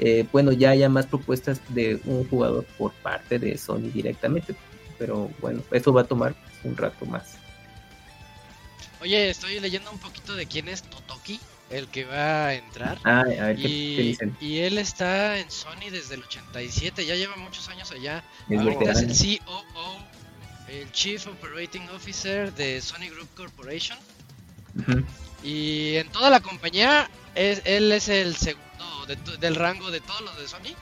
Eh, 0.00 0.26
bueno, 0.32 0.52
ya 0.52 0.70
haya 0.70 0.88
más 0.88 1.06
propuestas 1.06 1.60
de 1.74 2.00
un 2.04 2.26
jugador 2.28 2.64
por 2.78 2.92
parte 2.92 3.38
de 3.38 3.58
Sony 3.58 3.90
directamente, 3.92 4.54
pero 4.98 5.30
bueno, 5.40 5.62
eso 5.70 5.92
va 5.92 6.02
a 6.02 6.04
tomar 6.04 6.34
un 6.64 6.76
rato 6.76 7.04
más. 7.06 7.36
Oye, 9.02 9.30
estoy 9.30 9.58
leyendo 9.60 9.90
un 9.90 9.98
poquito 9.98 10.34
de 10.34 10.46
quién 10.46 10.68
es 10.68 10.82
Totoki 10.82 11.40
el 11.72 11.88
que 11.88 12.04
va 12.04 12.48
a 12.48 12.54
entrar. 12.54 12.98
Ah, 13.04 13.20
a 13.20 13.24
ver, 13.24 13.56
¿qué, 13.56 13.68
y, 13.68 13.96
qué 13.96 14.02
dicen? 14.02 14.36
y 14.40 14.58
él 14.58 14.78
está 14.78 15.38
en 15.38 15.50
Sony 15.50 15.90
desde 15.90 16.14
el 16.14 16.22
87, 16.22 17.04
ya 17.06 17.16
lleva 17.16 17.36
muchos 17.36 17.68
años 17.68 17.90
allá. 17.90 18.22
Es 18.48 18.60
Ahorita 18.60 18.92
es 18.92 19.22
el 19.22 19.38
COO, 19.40 19.98
el 20.68 20.92
Chief 20.92 21.26
Operating 21.26 21.88
Officer 21.90 22.52
de 22.54 22.80
Sony 22.80 23.08
Group 23.10 23.28
Corporation. 23.34 23.98
Y 25.42 25.96
en 25.96 26.08
toda 26.10 26.30
la 26.30 26.40
compañía, 26.40 27.10
es, 27.34 27.62
él 27.64 27.90
es 27.90 28.08
el 28.08 28.36
segundo 28.36 29.06
de 29.06 29.16
del 29.38 29.56
rango 29.56 29.90
de 29.90 30.00
todos 30.00 30.20
los 30.20 30.38
de 30.38 30.48
Sony. 30.48 30.74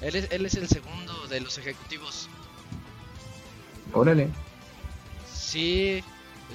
Él 0.00 0.16
es, 0.16 0.28
él 0.30 0.46
es 0.46 0.54
el 0.54 0.68
segundo 0.68 1.26
de 1.28 1.40
los 1.40 1.58
ejecutivos. 1.58 2.28
Órale. 3.92 4.28
Sí, 5.32 6.02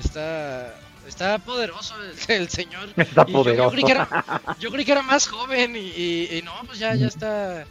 está, 0.03 0.79
está 1.07 1.37
poderoso 1.39 1.95
el, 2.01 2.13
el 2.35 2.49
señor. 2.49 2.89
Está 2.95 3.25
Y 3.27 3.31
yo- 3.31 3.37
Yo, 3.39 3.43
poderoso. 3.43 3.71
creí 3.71 3.83
que 3.83 3.91
era, 3.91 4.55
yo 4.59 4.71
creí 4.71 4.85
que 4.85 4.91
era 4.91 5.01
más 5.01 5.27
joven 5.27 5.75
y, 5.75 5.79
y- 5.79 6.37
y 6.37 6.41
no, 6.43 6.53
pues 6.65 6.79
ya, 6.79 6.95
ya 6.95 7.07
está. 7.07 7.65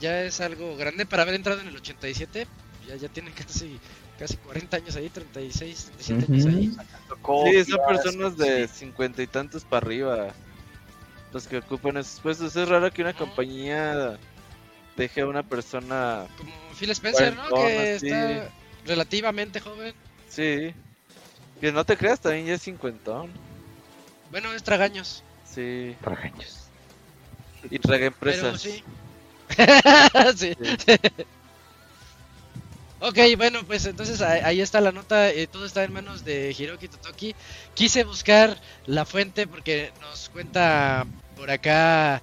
Ya 0.00 0.22
es 0.22 0.40
algo 0.40 0.76
grande 0.76 1.06
para 1.06 1.22
haber 1.22 1.34
entrado 1.36 1.60
en 1.60 1.68
el 1.68 1.76
87. 1.76 2.46
Ya, 2.88 2.96
ya 2.96 3.08
tiene 3.08 3.30
casi, 3.30 3.78
casi 4.18 4.36
40 4.38 4.76
años 4.78 4.96
ahí, 4.96 5.08
36, 5.08 5.92
37 6.04 6.32
años 6.32 6.46
ahí. 6.46 6.76
Tocó 7.08 7.44
Sí, 7.46 7.64
son 7.64 7.80
personas 7.86 8.36
de 8.36 8.66
sí. 8.66 8.74
cincuenta 8.80 9.22
y 9.22 9.28
tantos 9.28 9.62
para 9.64 9.86
arriba 9.86 10.28
los 11.32 11.46
que 11.46 11.58
ocupan 11.58 11.96
esos 11.98 12.18
puestos. 12.20 12.56
Es 12.56 12.68
raro 12.68 12.90
que 12.92 13.02
una 13.02 13.12
compañía 13.14 14.18
deje 14.96 15.20
a 15.20 15.26
una 15.26 15.44
persona. 15.44 16.26
Como 16.36 16.52
Phil 16.78 16.90
Spencer, 16.90 17.36
¿no? 17.36 17.48
Que 17.54 17.98
sí. 18.00 18.08
está 18.08 18.48
relativamente 18.84 19.60
joven. 19.60 19.94
Sí. 20.28 20.74
Que 21.62 21.70
no 21.70 21.84
te 21.84 21.96
creas, 21.96 22.18
también 22.18 22.44
ya 22.46 22.54
es 22.54 22.62
cincuentón. 22.62 23.30
Bueno, 24.32 24.52
es 24.52 24.64
tragaños. 24.64 25.22
Sí. 25.48 25.94
Tragaños. 26.02 26.64
Y 27.70 27.78
traga 27.78 28.10
Pero 28.18 28.32
empresas. 28.32 28.60
sí. 28.62 28.82
sí. 30.36 30.56
Ok, 32.98 33.16
bueno, 33.36 33.60
pues 33.64 33.86
entonces 33.86 34.20
ahí 34.22 34.40
ahí 34.42 34.60
está 34.60 34.80
la 34.80 34.90
nota, 34.90 35.30
eh, 35.30 35.46
todo 35.46 35.64
está 35.64 35.84
en 35.84 35.92
manos 35.92 36.24
de 36.24 36.52
Hiroki 36.58 36.88
Totoki. 36.88 37.36
Quise 37.74 38.02
buscar 38.02 38.58
la 38.86 39.04
fuente 39.04 39.46
porque 39.46 39.92
nos 40.00 40.30
cuenta 40.30 41.06
por 41.36 41.52
acá 41.52 42.22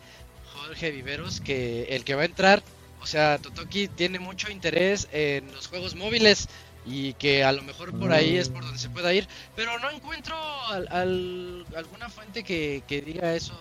Jorge 0.53 0.91
Viveros 0.91 1.39
que 1.39 1.83
el 1.95 2.03
que 2.03 2.15
va 2.15 2.23
a 2.23 2.25
entrar, 2.25 2.61
o 3.01 3.05
sea, 3.05 3.37
Totoki 3.37 3.87
tiene 3.87 4.19
mucho 4.19 4.51
interés 4.51 5.07
en 5.13 5.49
los 5.53 5.67
juegos 5.67 5.95
móviles 5.95 6.49
y 6.85 7.13
que 7.15 7.43
a 7.43 7.51
lo 7.51 7.61
mejor 7.63 7.97
por 7.97 8.11
ahí 8.11 8.37
es 8.37 8.49
por 8.49 8.63
donde 8.63 8.79
se 8.79 8.89
pueda 8.89 9.13
ir, 9.13 9.27
pero 9.55 9.77
no 9.79 9.89
encuentro 9.91 10.35
al- 10.67 10.87
al- 10.91 11.65
alguna 11.75 12.09
fuente 12.09 12.43
que, 12.43 12.83
que 12.87 13.01
diga 13.01 13.33
eso, 13.35 13.53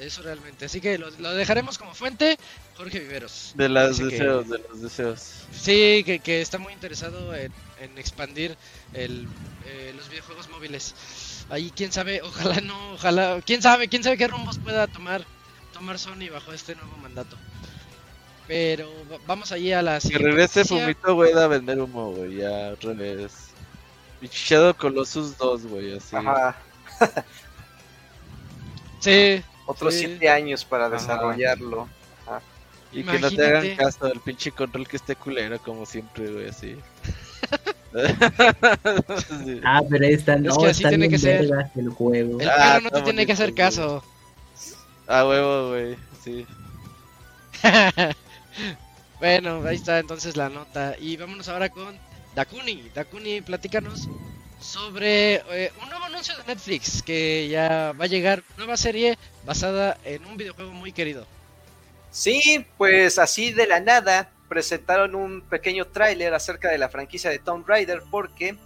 eso 0.00 0.22
realmente. 0.22 0.64
Así 0.64 0.80
que 0.80 0.98
lo, 0.98 1.10
lo 1.10 1.32
dejaremos 1.34 1.76
como 1.78 1.94
fuente, 1.94 2.36
Jorge 2.76 3.00
Viveros. 3.00 3.52
De 3.54 3.68
los 3.68 3.98
que- 3.98 4.04
deseos, 4.04 4.48
de 4.48 4.58
los 4.58 4.82
deseos. 4.82 5.20
Sí, 5.52 6.02
que, 6.04 6.20
que 6.22 6.40
está 6.40 6.58
muy 6.58 6.72
interesado 6.72 7.34
en, 7.34 7.52
en 7.80 7.98
expandir 7.98 8.56
el, 8.94 9.28
eh, 9.66 9.92
los 9.96 10.08
videojuegos 10.08 10.48
móviles. 10.48 10.94
Ahí 11.50 11.70
quién 11.74 11.92
sabe, 11.92 12.22
ojalá 12.22 12.60
no, 12.60 12.92
ojalá, 12.94 13.40
quién 13.44 13.60
sabe, 13.62 13.88
quién 13.88 14.02
sabe 14.02 14.16
qué 14.16 14.28
rumbos 14.28 14.58
pueda 14.58 14.86
tomar 14.86 15.24
tomar 15.72 15.98
Sony 15.98 16.28
bajo 16.32 16.52
este 16.52 16.74
nuevo 16.74 16.96
mandato. 16.96 17.36
Pero 18.50 18.88
va- 19.10 19.18
vamos 19.28 19.52
allí 19.52 19.72
a 19.72 19.80
la 19.80 19.94
Que 19.94 20.00
siguiente 20.00 20.26
regrese 20.28 20.58
noticia. 20.60 20.80
Fumito, 20.80 21.14
güey, 21.14 21.32
a 21.34 21.46
vender 21.46 21.80
humo, 21.80 22.10
güey. 22.10 22.34
Ya, 22.38 22.74
revés. 22.82 23.32
Y 24.20 24.26
Shadow 24.26 24.74
Colossus 24.74 25.38
2, 25.38 25.66
güey, 25.66 25.96
así. 25.96 26.16
Ajá. 26.16 26.56
Sí, 28.98 29.42
Otros 29.66 29.94
Sí. 29.94 30.00
siete 30.00 30.28
años 30.28 30.64
para 30.64 30.86
Ajá. 30.86 30.96
desarrollarlo. 30.96 31.88
Y 32.92 33.04
que 33.04 33.18
no 33.20 33.30
te 33.30 33.46
hagan 33.46 33.64
imagínate. 33.64 33.76
caso 33.76 34.06
del 34.08 34.18
pinche 34.20 34.50
control 34.50 34.88
que 34.88 34.96
esté 34.96 35.14
culero, 35.14 35.58
como 35.60 35.86
siempre, 35.86 36.26
güey, 36.30 36.48
así. 36.48 36.74
Sí. 36.74 36.80
Ah, 39.64 39.80
pero 39.88 40.04
ahí 40.06 40.12
está, 40.14 40.36
no, 40.36 40.56
que 40.58 40.66
así 40.70 40.84
tiene 40.84 41.08
que 41.08 41.18
ser. 41.18 41.48
el 41.76 41.88
juego. 41.90 42.40
el 42.40 42.48
Ah, 42.50 42.72
perro 42.74 42.80
no 42.82 42.90
te 42.90 43.02
tiene 43.02 43.26
que 43.26 43.32
hacer 43.32 43.54
caso. 43.54 44.02
A 45.06 45.24
huevo, 45.24 45.68
güey, 45.70 45.96
sí. 46.24 46.44
bueno, 49.18 49.62
ahí 49.66 49.76
está 49.76 49.98
entonces 49.98 50.36
la 50.36 50.48
nota. 50.48 50.96
Y 50.98 51.16
vámonos 51.16 51.48
ahora 51.48 51.68
con 51.68 51.98
Dakuni. 52.34 52.90
Dakuni, 52.94 53.40
platícanos 53.40 54.08
sobre 54.60 55.36
eh, 55.50 55.72
un 55.82 55.88
nuevo 55.88 56.04
anuncio 56.04 56.36
de 56.36 56.44
Netflix 56.44 57.02
que 57.02 57.48
ya 57.48 57.92
va 57.98 58.04
a 58.04 58.08
llegar, 58.08 58.42
nueva 58.58 58.76
serie 58.76 59.16
basada 59.44 59.96
en 60.04 60.24
un 60.26 60.36
videojuego 60.36 60.72
muy 60.72 60.92
querido. 60.92 61.26
Sí, 62.10 62.66
pues 62.76 63.18
así 63.18 63.52
de 63.52 63.66
la 63.66 63.80
nada 63.80 64.30
presentaron 64.48 65.14
un 65.14 65.42
pequeño 65.42 65.86
tráiler 65.86 66.34
acerca 66.34 66.70
de 66.70 66.78
la 66.78 66.88
franquicia 66.88 67.30
de 67.30 67.38
Tomb 67.38 67.66
Raider 67.66 68.02
porque 68.10 68.56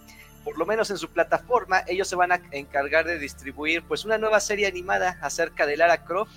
por 0.43 0.57
lo 0.57 0.65
menos 0.65 0.89
en 0.89 0.97
su 0.97 1.09
plataforma 1.09 1.83
ellos 1.87 2.07
se 2.07 2.15
van 2.15 2.31
a 2.31 2.41
encargar 2.51 3.05
de 3.05 3.19
distribuir 3.19 3.83
pues 3.83 4.03
una 4.03 4.17
nueva 4.17 4.39
serie 4.39 4.67
animada 4.67 5.17
acerca 5.21 5.65
de 5.65 5.77
Lara 5.77 6.03
Croft 6.03 6.31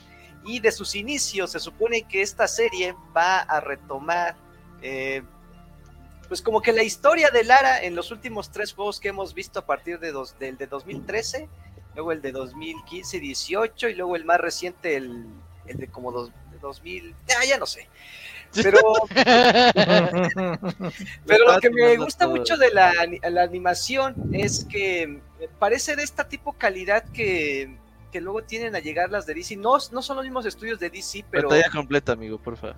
y 0.44 0.60
de 0.60 0.72
sus 0.72 0.94
inicios 0.94 1.52
se 1.52 1.60
supone 1.60 2.02
que 2.02 2.22
esta 2.22 2.46
serie 2.48 2.94
va 3.16 3.38
a 3.40 3.60
retomar 3.60 4.36
eh, 4.82 5.22
pues 6.28 6.42
como 6.42 6.60
que 6.60 6.72
la 6.72 6.82
historia 6.82 7.30
de 7.30 7.42
Lara 7.44 7.82
en 7.82 7.94
los 7.94 8.10
últimos 8.10 8.50
tres 8.50 8.72
juegos 8.72 9.00
que 9.00 9.08
hemos 9.08 9.34
visto 9.34 9.58
a 9.60 9.66
partir 9.66 9.98
de 9.98 10.12
dos, 10.12 10.38
del 10.38 10.56
de 10.56 10.66
2013 10.66 11.48
luego 11.94 12.12
el 12.12 12.22
de 12.22 12.32
2015 12.32 13.18
18 13.20 13.88
y 13.88 13.94
luego 13.94 14.14
el 14.16 14.24
más 14.24 14.38
reciente 14.40 14.96
el, 14.96 15.26
el 15.66 15.76
de 15.78 15.88
como 15.88 16.12
dos, 16.12 16.30
de 16.52 16.58
2000 16.60 17.14
ah, 17.40 17.44
ya 17.46 17.58
no 17.58 17.66
sé. 17.66 17.88
Pero 18.54 18.78
pero 21.26 21.52
lo 21.52 21.60
que 21.60 21.70
me 21.70 21.96
gusta 21.96 22.26
mucho 22.28 22.56
de 22.56 22.70
la, 22.70 22.90
ani- 23.00 23.20
la 23.22 23.42
animación 23.42 24.14
es 24.32 24.64
que 24.64 25.20
parece 25.58 25.96
de 25.96 26.02
esta 26.02 26.28
tipo 26.28 26.52
calidad 26.54 27.04
que, 27.12 27.76
que 28.10 28.20
luego 28.20 28.42
tienen 28.42 28.74
a 28.74 28.78
llegar 28.80 29.10
las 29.10 29.26
de 29.26 29.34
DC. 29.34 29.56
No, 29.56 29.74
no 29.92 30.02
son 30.02 30.16
los 30.16 30.24
mismos 30.24 30.46
estudios 30.46 30.78
de 30.78 30.90
DC, 30.90 31.24
pero 31.30 31.48
Pantalla 31.48 31.70
completa, 31.70 32.12
amigo, 32.12 32.38
porfa. 32.38 32.74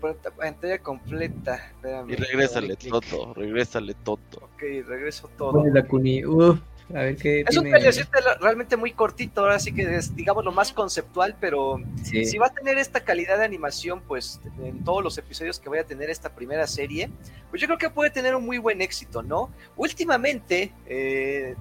pero 0.00 0.16
pantalla 0.36 0.78
completa. 0.78 1.56
Espérame. 1.76 2.10
Y 2.10 2.16
regrésale. 2.16 2.76
Toto, 2.76 3.32
regrésale, 3.34 3.94
Toto. 3.94 4.38
Ok, 4.54 4.60
regreso 4.86 5.28
todo. 5.36 5.52
Pone 5.52 5.72
la 5.72 5.82
Kuni. 5.86 6.24
Uf, 6.26 6.58
a 6.90 6.98
ver 6.98 7.16
qué 7.16 7.40
Es 7.40 7.56
un 7.56 7.62
tiene. 7.64 7.70
trailercito 7.70 8.10
realmente 8.42 8.76
muy 8.76 8.92
cortito, 8.92 9.40
ahora 9.40 9.58
sí 9.58 9.72
que 9.72 9.96
es, 9.96 10.14
digamos, 10.14 10.44
lo 10.44 10.52
más 10.52 10.70
conceptual, 10.74 11.34
pero 11.40 11.78
Sí. 12.02 12.26
si 12.26 12.36
va 12.36 12.48
a 12.48 12.52
tener 12.52 12.76
esta 12.76 13.00
calidad 13.00 13.38
de 13.38 13.44
animación, 13.46 14.02
pues 14.06 14.38
en 14.62 14.84
todos 14.84 15.02
los 15.02 15.16
episodios 15.16 15.58
que 15.58 15.70
vaya 15.70 15.80
a 15.82 15.86
tener 15.86 16.10
esta 16.10 16.34
primera 16.34 16.66
serie, 16.66 17.08
pues 17.48 17.62
yo 17.62 17.66
creo 17.68 17.78
que 17.78 17.88
puede 17.88 18.10
tener 18.10 18.34
un 18.34 18.44
muy 18.44 18.58
buen 18.58 18.82
éxito, 18.82 19.22
¿no? 19.22 19.50
Últimamente, 19.76 20.72
eh, 20.86 21.54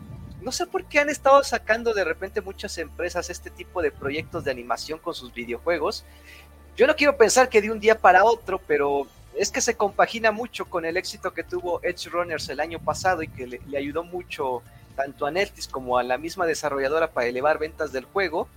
no 0.43 0.51
sé 0.51 0.67
por 0.67 0.85
qué 0.85 0.99
han 0.99 1.09
estado 1.09 1.43
sacando 1.43 1.93
de 1.93 2.03
repente 2.03 2.41
muchas 2.41 2.77
empresas 2.77 3.29
este 3.29 3.49
tipo 3.49 3.81
de 3.81 3.91
proyectos 3.91 4.43
de 4.43 4.51
animación 4.51 4.99
con 4.99 5.13
sus 5.13 5.33
videojuegos. 5.33 6.05
Yo 6.75 6.87
no 6.87 6.95
quiero 6.95 7.17
pensar 7.17 7.49
que 7.49 7.61
de 7.61 7.71
un 7.71 7.79
día 7.79 7.97
para 7.97 8.23
otro, 8.23 8.59
pero 8.67 9.07
es 9.35 9.51
que 9.51 9.61
se 9.61 9.75
compagina 9.75 10.31
mucho 10.31 10.65
con 10.65 10.85
el 10.85 10.97
éxito 10.97 11.33
que 11.33 11.43
tuvo 11.43 11.81
Edge 11.83 12.09
Runners 12.09 12.49
el 12.49 12.59
año 12.59 12.79
pasado 12.79 13.23
y 13.23 13.27
que 13.27 13.47
le, 13.47 13.77
ayudó 13.77 14.03
mucho 14.03 14.61
tanto 14.95 15.25
a 15.25 15.31
Netflix 15.31 15.67
como 15.67 15.97
a 15.97 16.03
la 16.03 16.17
misma 16.17 16.45
desarrolladora 16.45 17.11
para 17.11 17.27
elevar 17.27 17.57
ventas 17.57 17.91
del 17.91 18.05
juego. 18.05 18.47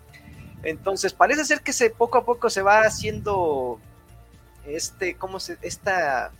Entonces 0.62 1.12
parece 1.12 1.44
ser 1.44 1.60
que 1.60 1.72
se 1.72 1.90
poco 1.90 2.18
a 2.18 2.24
poco 2.24 2.50
se 2.50 2.62
va 2.62 2.80
haciendo 2.80 3.78
este, 4.66 5.14
¿cómo 5.14 5.40
se, 5.40 5.58
esta, 5.62 6.32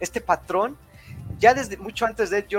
este 0.00 0.20
patrón. 0.20 0.76
Ya 1.38 1.54
desde 1.54 1.76
mucho 1.76 2.06
antes 2.06 2.30
de 2.30 2.38
Edge, 2.38 2.56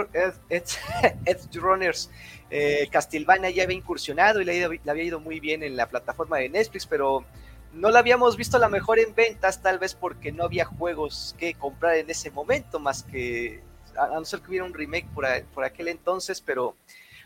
Edge- 0.50 0.78
Edge 1.26 1.54
Runners, 1.60 2.10
eh, 2.50 2.88
ya 2.92 3.64
había 3.64 3.72
incursionado 3.76 4.42
y 4.42 4.46
le, 4.46 4.64
había- 4.64 5.04
ido 5.04 5.20
muy 5.20 5.40
bien 5.40 5.64
en 5.64 5.76
la 5.76 5.88
plataforma 5.88 6.38
de 6.38 6.50
Netflix, 6.50 6.86
pero 6.86 7.26
no 7.74 7.90
la 7.92 8.00
habíamos 8.00 8.38
visto 8.38 8.58
a 8.58 8.60
la 8.60 8.70
mejor 8.70 9.00
en 9.00 9.14
ventas, 9.14 9.62
tal 9.62 9.80
vez 9.80 9.94
porque 9.96 10.32
no 10.32 10.44
había 10.44 10.66
juegos 10.66 11.36
que 11.38 11.54
comprar 11.54 11.98
en 11.98 12.10
ese 12.10 12.32
momento, 12.32 12.80
más 12.80 13.04
que 13.04 13.62
a, 13.98 14.08
no 14.08 14.26
ser 14.26 14.42
que 14.42 14.50
hubiera 14.50 14.66
un 14.66 14.74
remake 14.74 15.08
por, 15.14 15.26
por 15.54 15.64
aquel 15.64 15.88
entonces, 15.88 16.40
pero 16.42 16.76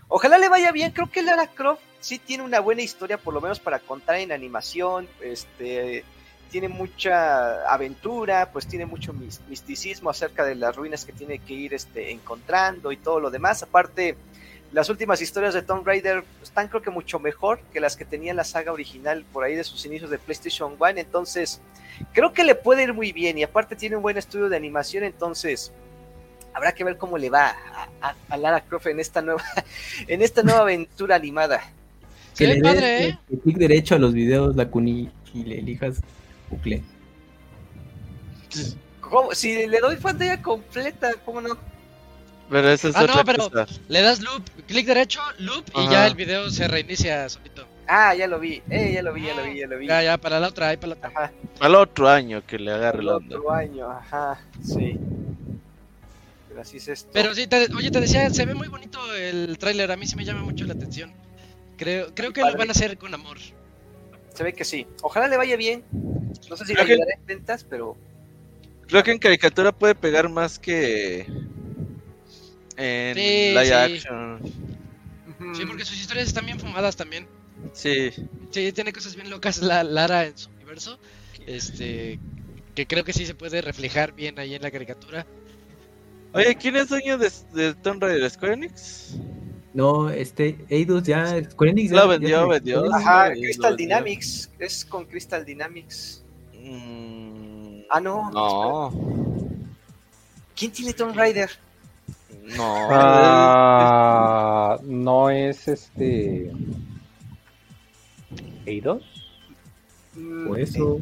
ojalá 0.08 0.38
le 0.38 0.49
vaya 0.49 0.72
bien. 0.72 0.91
Creo 0.91 1.12
que 1.12 1.22
Lara 1.22 1.47
Croft 1.47 1.82
sí 1.99 2.18
tiene 2.18 2.43
una 2.43 2.60
buena 2.60 2.82
historia, 2.82 3.18
por 3.18 3.34
lo 3.34 3.41
menos 3.41 3.60
para 3.60 3.80
contar 3.80 4.16
en 4.18 4.32
animación, 4.32 5.08
este 5.22 6.04
tiene 6.52 6.68
mucha 6.68 7.64
aventura, 7.72 8.49
pues 8.52 8.68
tiene 8.68 8.86
mucho 8.86 9.14
misticismo 9.14 10.10
acerca 10.10 10.43
de 10.43 10.56
las 10.56 10.76
ruinas 10.76 11.06
que 11.06 11.14
tiene 11.14 11.39
que 11.39 11.54
ir 11.54 11.74
este, 11.74 12.12
encontrando 12.12 12.91
y 12.91 12.97
todo 12.97 13.22
lo 13.22 13.32
demás. 13.32 13.64
Aparte, 13.64 14.18
las 14.74 14.89
últimas 14.89 15.22
historias 15.22 15.54
de 15.54 15.62
Tomb 15.62 15.88
Raider 15.88 16.26
están 16.43 16.68
creo 16.68 16.82
que 16.82 16.89
mucho 16.89 17.20
mejor 17.20 17.62
que 17.74 17.80
las 17.80 17.95
que 17.95 18.04
tenía 18.04 18.34
la 18.34 18.43
saga 18.43 18.74
original 18.74 19.24
por 19.32 19.45
ahí 19.45 19.56
de 19.56 19.64
sus 19.64 19.86
inicios 19.86 20.10
de 20.10 20.20
PlayStation 20.20 20.76
1, 20.78 20.89
entonces 20.97 21.62
creo 22.14 22.34
que 22.34 22.43
le 22.43 22.56
puede 22.56 22.84
ir 22.84 22.93
muy 22.93 23.14
bien 23.14 23.38
y 23.38 23.43
aparte 23.43 23.78
tiene 23.78 23.95
un 23.95 24.02
buen 24.02 24.18
estudio 24.18 24.49
de 24.49 24.58
animación, 24.58 25.06
entonces 25.06 25.72
habrá 26.54 26.74
que 26.74 26.84
ver 26.84 26.97
cómo 26.97 27.18
le 27.18 27.30
va 27.30 27.56
a, 28.30 28.38
Lara 28.38 28.60
Croft 28.62 28.88
en 28.88 28.99
esta 28.99 29.22
nueva 29.22 29.43
en 30.08 30.22
esta 30.22 30.43
nueva 30.43 30.62
aventura 30.62 31.16
animada. 31.16 31.62
Que 32.38 32.47
le 32.47 32.62
padre, 32.62 33.08
¿eh? 33.08 33.20
clic 33.43 33.58
derecho 33.58 33.95
a 33.95 33.99
los 33.99 34.14
videos, 34.14 34.56
la 34.56 34.70
cuni 34.70 35.10
y 35.34 35.43
le 35.43 35.60
elijas 35.60 36.02
bucle. 36.52 36.84
Si 39.34 39.68
le 39.68 39.80
doy 39.80 39.97
pantalla 39.97 40.41
completa, 40.41 41.14
¿cómo 41.26 41.41
no? 41.41 41.58
Pero 42.49 42.70
eso 42.70 42.89
es 42.89 42.95
ah, 42.97 43.08
no, 43.08 43.24
pero 43.26 43.49
le 43.88 44.02
das 44.02 44.20
loop, 44.20 44.43
clic 44.68 44.86
derecho, 44.86 45.22
loop 45.39 45.66
y 45.74 45.89
ya 45.89 46.06
el 46.06 46.16
video 46.16 46.49
se 46.49 46.68
reinicia 46.68 47.30
solito. 47.30 47.66
Ah, 47.88 48.14
ya 48.14 48.28
lo 48.28 48.39
vi, 48.39 48.62
eh, 48.70 48.91
ya 48.93 49.02
lo 49.02 49.14
vi, 49.14 49.24
ya 49.24 49.34
lo 49.36 49.43
vi, 49.43 49.60
ya 49.60 49.68
lo 49.68 49.78
vi. 49.78 49.88
Ya, 49.88 50.04
ya, 50.04 50.18
para 50.18 50.39
la 50.39 50.49
otra, 50.49 50.68
ahí 50.70 50.78
para 50.78 50.89
la 50.89 50.95
otra. 50.95 51.10
Ajá. 51.10 51.32
Para 51.58 51.68
el 51.68 51.76
otro 51.76 52.10
año 52.10 52.45
que 52.45 52.60
le 52.60 52.72
agarre 52.72 52.99
el 52.99 53.10
otro 53.10 53.52
año, 53.52 53.89
ajá, 53.89 54.39
sí. 54.64 54.97
Pero 56.49 56.62
así 56.62 56.78
es 56.78 56.88
esto. 56.89 57.10
Pero 57.14 57.34
sí, 57.34 57.47
oye, 57.76 57.89
te 57.89 58.02
decía, 58.02 58.30
se 58.30 58.45
ve 58.45 58.54
muy 58.54 58.68
bonito 58.68 58.99
el 59.16 59.58
tráiler, 59.58 59.89
a 59.89 59.95
mí 59.95 60.06
sí 60.06 60.18
me 60.18 60.26
llama 60.26 60.41
mucho 60.41 60.66
la 60.66 60.74
atención. 60.74 61.14
Creo, 61.78 62.14
creo 62.14 62.34
que 62.34 62.41
lo 62.41 62.58
van 62.58 62.68
a 62.68 62.72
hacer 62.72 62.97
con 62.97 63.14
amor. 63.14 63.38
Se 64.34 64.44
ve 64.44 64.54
que 64.54 64.64
sí. 64.64 64.88
Ojalá 65.02 65.28
le 65.28 65.38
vaya 65.38 65.56
bien. 65.56 65.84
No 66.50 66.58
sé 66.58 66.66
si 66.66 66.74
le 66.74 66.82
ayudaré 66.82 67.14
en 67.14 67.26
ventas, 67.26 67.64
pero. 67.64 67.98
Creo 68.88 69.04
que 69.04 69.12
en 69.12 69.20
caricatura 69.20 69.72
puede 69.72 69.96
pegar 69.96 70.30
más 70.30 70.60
que 70.60 71.26
en 72.78 73.16
live 73.16 73.74
action. 73.74 74.40
Sí, 75.54 75.66
porque 75.66 75.86
sus 75.86 76.00
historias 76.00 76.28
están 76.28 76.46
bien 76.46 76.60
fumadas 76.60 76.96
también. 76.96 77.28
Sí. 77.74 78.12
Sí, 78.52 78.72
tiene 78.72 78.92
cosas 78.94 79.16
bien 79.16 79.30
locas 79.30 79.62
la 79.62 79.84
Lara 79.84 80.26
en 80.26 80.38
su 80.38 80.50
universo. 80.50 81.00
Este. 81.46 82.20
Que 82.76 82.88
creo 82.88 83.04
que 83.04 83.14
sí 83.14 83.26
se 83.26 83.36
puede 83.36 83.62
reflejar 83.62 84.14
bien 84.14 84.40
ahí 84.40 84.56
en 84.56 84.62
la 84.62 84.72
caricatura. 84.72 85.26
Oye, 86.34 86.56
¿quién 86.56 86.78
es 86.78 86.88
dueño 86.88 87.18
de, 87.18 87.30
de 87.54 87.74
Tomb 87.76 88.02
Raider? 88.02 88.30
¿Square 88.30 88.54
Enix? 88.54 89.16
No, 89.74 90.09
este, 90.09 90.57
Eidos 90.69 91.03
ya, 91.03 91.41
Square 91.43 91.72
Enix 91.72 91.91
ya, 91.91 92.05
vendió, 92.05 92.47
vendió. 92.47 92.93
Ajá, 92.93 93.32
Crystal 93.32 93.78
Dynamics, 93.78 94.51
es 94.59 94.84
con 94.84 95.05
Crystal 95.05 95.45
Dynamics. 95.45 96.24
Mm, 96.61 97.82
ah, 97.89 98.01
no. 98.01 98.30
No. 98.32 98.91
¿Quién 100.55 100.72
tiene 100.72 100.93
Tomb 100.93 101.15
Raider? 101.15 101.49
No. 102.57 102.88
Ah, 102.91 104.78
no 104.84 105.30
es 105.30 105.67
este. 105.67 106.51
¿Eidos? 108.65 109.03
Mm, 110.15 110.49
¿O 110.49 110.55
eso? 110.57 110.99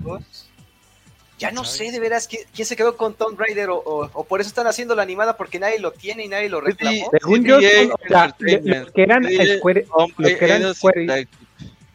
Ya 1.40 1.52
no 1.52 1.64
sé 1.64 1.90
de 1.90 2.02
veras 2.02 2.28
quién, 2.28 2.66
se 2.66 2.76
quedó 2.76 2.98
con 2.98 3.14
Tomb 3.14 3.40
Raider 3.40 3.70
o, 3.72 4.26
por 4.28 4.42
eso 4.42 4.50
están 4.50 4.68
haciendo 4.68 4.94
la 4.94 5.04
animada 5.04 5.38
porque 5.38 5.58
nadie 5.58 5.80
lo 5.80 5.92
tiene 5.92 6.26
y 6.26 6.28
nadie 6.28 6.50
lo 6.50 6.60
reclamó. 6.60 7.10
Según 7.12 7.46
yo, 7.46 7.60
los 7.60 8.92
que 8.92 9.02
eran 9.02 9.24
Square, 9.24 9.88
los 10.18 10.32
que 10.34 10.46
eran 10.46 10.76
Square, 10.76 11.28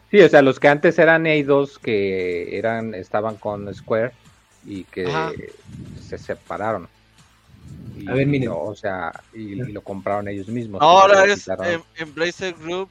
sí, 0.09 0.19
o 0.19 0.29
sea, 0.29 0.41
los 0.41 0.59
que 0.59 0.67
antes 0.67 0.97
eran 0.97 1.27
Eidos 1.27 1.77
que 1.77 2.57
eran 2.57 2.95
estaban 2.95 3.35
con 3.35 3.71
Square 3.73 4.13
y 4.65 4.83
que 4.85 5.07
se 6.01 6.17
separaron. 6.17 6.87
a 8.07 8.13
ver, 8.13 8.25
miren. 8.25 8.49
O 8.51 8.75
sea, 8.75 9.11
y, 9.31 9.53
lo 9.55 9.81
compraron 9.81 10.27
ellos 10.27 10.47
mismos. 10.47 10.81
Ahora 10.81 11.23
es 11.25 11.47
Embracer 11.97 12.55
Group. 12.55 12.89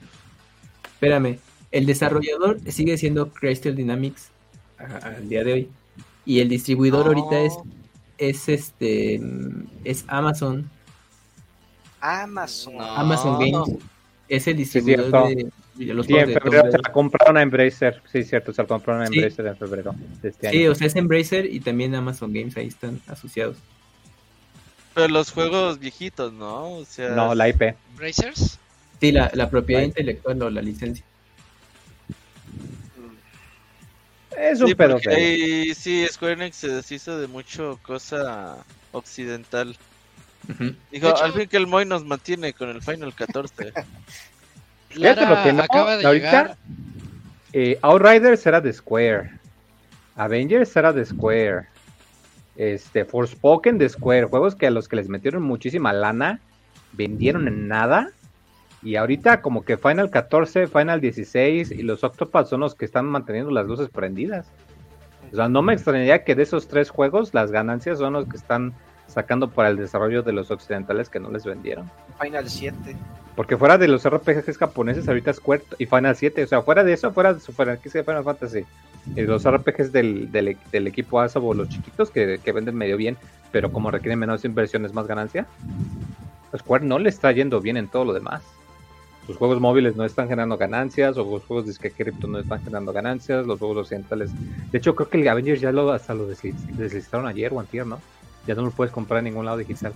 Espérame, 0.85 1.41
el 1.73 1.85
desarrollador 1.85 2.61
sigue 2.71 2.97
siendo 2.97 3.33
Crystal 3.33 3.75
Dynamics 3.75 4.31
al 4.79 5.29
día 5.29 5.43
de 5.43 5.53
hoy. 5.53 5.69
Y 6.25 6.41
el 6.41 6.49
distribuidor 6.49 7.07
ahorita 7.07 7.41
es, 7.41 7.55
es 8.18 8.49
este 8.49 9.20
es 9.85 10.05
Amazon. 10.09 10.70
Amazon. 12.01 12.75
Amazon 12.81 13.39
Games. 13.39 13.79
Es 14.29 14.47
el 14.47 14.57
distribuidor 14.57 15.11
de, 15.11 15.51
los 15.93 16.07
sí, 16.07 16.14
en 16.14 16.33
febrero 16.33 16.70
se 16.70 16.79
la 16.79 16.93
compraron 16.93 17.37
a 17.37 17.43
Embracer. 17.43 18.01
Sí, 18.11 18.22
cierto, 18.22 18.53
se 18.53 18.62
la 18.62 18.68
compraron 18.68 19.03
a 19.03 19.07
Embracer 19.07 19.47
en 19.47 19.57
febrero 19.57 19.95
de 20.22 20.29
este 20.29 20.49
año. 20.49 20.59
Sí, 20.59 20.66
o 20.68 20.75
sea, 20.75 20.87
es 20.87 20.97
Embracer 20.97 21.47
y 21.47 21.61
también 21.61 21.95
Amazon 21.95 22.33
Games 22.33 22.57
ahí 22.57 22.68
están 22.68 23.01
asociados. 23.07 23.57
Pero 24.95 25.09
los 25.09 25.33
juegos 25.33 25.79
viejitos, 25.79 26.33
¿no? 26.33 26.77
O 26.77 26.85
sea, 26.85 27.11
no, 27.11 27.35
la 27.35 27.49
IP. 27.49 27.75
¿Embracers? 27.91 28.59
Sí, 29.01 29.12
la, 29.12 29.31
la 29.35 29.51
propiedad 29.51 29.83
intelectual 29.83 30.41
o 30.43 30.51
la 30.51 30.62
licencia. 30.62 31.05
Es 34.39 34.61
un 34.61 34.72
pedo 34.74 34.99
Y 35.16 35.74
sí, 35.74 36.07
Square 36.11 36.35
Enix 36.35 36.57
se 36.57 36.68
deshizo 36.68 37.18
de 37.18 37.26
mucho 37.26 37.78
cosa 37.82 38.57
occidental. 38.93 39.76
Dijo, 40.91 41.16
al 41.16 41.32
fin 41.32 41.49
que 41.49 41.57
el 41.57 41.66
Moy 41.66 41.87
nos 41.87 42.05
mantiene 42.05 42.53
con 42.53 42.68
el 42.68 42.82
Final 42.82 43.14
14. 43.14 43.72
Fíjate 44.91 45.26
lo 45.26 45.43
que 45.43 45.53
no, 45.53 45.62
acaba 45.62 45.97
de 45.97 46.07
ahorita, 46.07 46.26
llegar. 46.26 46.57
Eh, 47.53 47.78
Outriders 47.82 48.47
era 48.47 48.61
de 48.61 48.72
Square. 48.72 49.30
Avengers 50.16 50.76
era 50.76 50.93
de 50.93 51.05
Square. 51.05 51.66
Este, 52.57 53.05
Forspoken 53.05 53.78
de 53.78 53.89
Square. 53.89 54.26
Juegos 54.26 54.55
que 54.55 54.66
a 54.66 54.70
los 54.70 54.89
que 54.89 54.97
les 54.97 55.09
metieron 55.09 55.43
muchísima 55.43 55.93
lana, 55.93 56.41
vendieron 56.93 57.49
en 57.49 57.66
nada 57.66 58.12
y 58.85 58.97
ahorita 58.97 59.41
como 59.41 59.64
que 59.64 59.78
Final 59.78 60.11
14, 60.11 60.66
Final 60.66 61.01
16 61.01 61.70
y 61.70 61.82
los 61.82 62.05
Octopath 62.05 62.47
son 62.47 62.61
los 62.61 62.74
que 62.74 62.85
están 62.85 63.07
manteniendo 63.07 63.51
las 63.51 63.66
luces 63.66 63.89
prendidas. 63.89 64.47
O 65.32 65.37
sea, 65.37 65.49
no 65.49 65.62
me 65.62 65.72
extrañaría 65.72 66.22
que 66.22 66.35
de 66.35 66.43
esos 66.43 66.68
tres 66.68 66.91
juegos 66.91 67.32
las 67.32 67.51
ganancias 67.51 67.99
son 67.99 68.12
los 68.12 68.28
que 68.28 68.37
están 68.37 68.74
sacando 69.07 69.51
para 69.51 69.70
el 69.70 69.78
desarrollo 69.78 70.22
de 70.22 70.32
los 70.32 70.51
occidentales 70.51 71.09
que 71.09 71.18
no 71.18 71.30
les 71.30 71.45
vendieron. 71.45 71.91
Final 72.20 72.49
7. 72.49 72.74
Porque 73.35 73.57
fuera 73.57 73.78
de 73.78 73.89
los 73.89 74.07
RPGs 74.07 74.59
japoneses, 74.59 75.09
ahorita 75.09 75.32
Square 75.32 75.62
y 75.78 75.87
Final 75.87 76.14
7, 76.14 76.45
o 76.45 76.47
sea, 76.47 76.61
fuera 76.61 76.85
de 76.85 76.93
eso, 76.93 77.11
fuera 77.11 77.32
de 77.32 77.41
su 77.41 77.53
franquicia 77.53 78.03
de 78.03 78.05
Final 78.05 78.22
Fantasy, 78.22 78.64
y 79.16 79.22
los 79.22 79.49
RPGs 79.49 79.93
del, 79.93 80.30
del, 80.30 80.87
equipo 80.87 81.20
Asobo, 81.20 81.55
los 81.55 81.68
chiquitos 81.70 82.11
que, 82.11 82.39
que, 82.39 82.53
venden 82.53 82.76
medio 82.76 82.97
bien, 82.97 83.16
pero 83.51 83.72
como 83.72 83.91
requieren 83.91 84.18
menos 84.18 84.45
inversiones, 84.45 84.93
más 84.93 85.07
ganancia, 85.07 85.47
Square 86.57 86.85
no 86.85 86.99
le 86.99 87.09
está 87.09 87.32
yendo 87.32 87.61
bien 87.61 87.76
en 87.76 87.89
todo 87.89 88.05
lo 88.05 88.12
demás 88.12 88.43
los 89.27 89.37
juegos 89.37 89.61
móviles 89.61 89.97
no 89.97 90.05
están 90.05 90.29
generando 90.29 90.57
ganancias, 90.59 91.16
o 91.16 91.25
los 91.25 91.45
juegos 91.45 91.66
de 91.66 91.91
cripto 91.91 92.27
no 92.27 92.39
están 92.39 92.62
generando 92.62 92.93
ganancias, 92.93 93.47
los 93.47 93.59
juegos 93.59 93.79
occidentales. 93.79 94.31
De 94.70 94.79
hecho, 94.79 94.95
creo 94.95 95.09
que 95.09 95.20
el 95.20 95.29
Avengers 95.29 95.61
ya 95.61 95.72
lo 95.72 95.91
hasta 95.93 96.14
lo 96.14 96.27
deslistaron 96.27 97.27
ayer 97.27 97.53
o 97.53 97.61
antier, 97.61 97.87
¿no? 97.87 98.01
Ya 98.47 98.55
no 98.55 98.62
lo 98.62 98.70
puedes 98.70 98.93
comprar 98.93 99.18
en 99.20 99.27
ningún 99.27 99.47
lado 99.47 99.57
digital. 99.57 99.95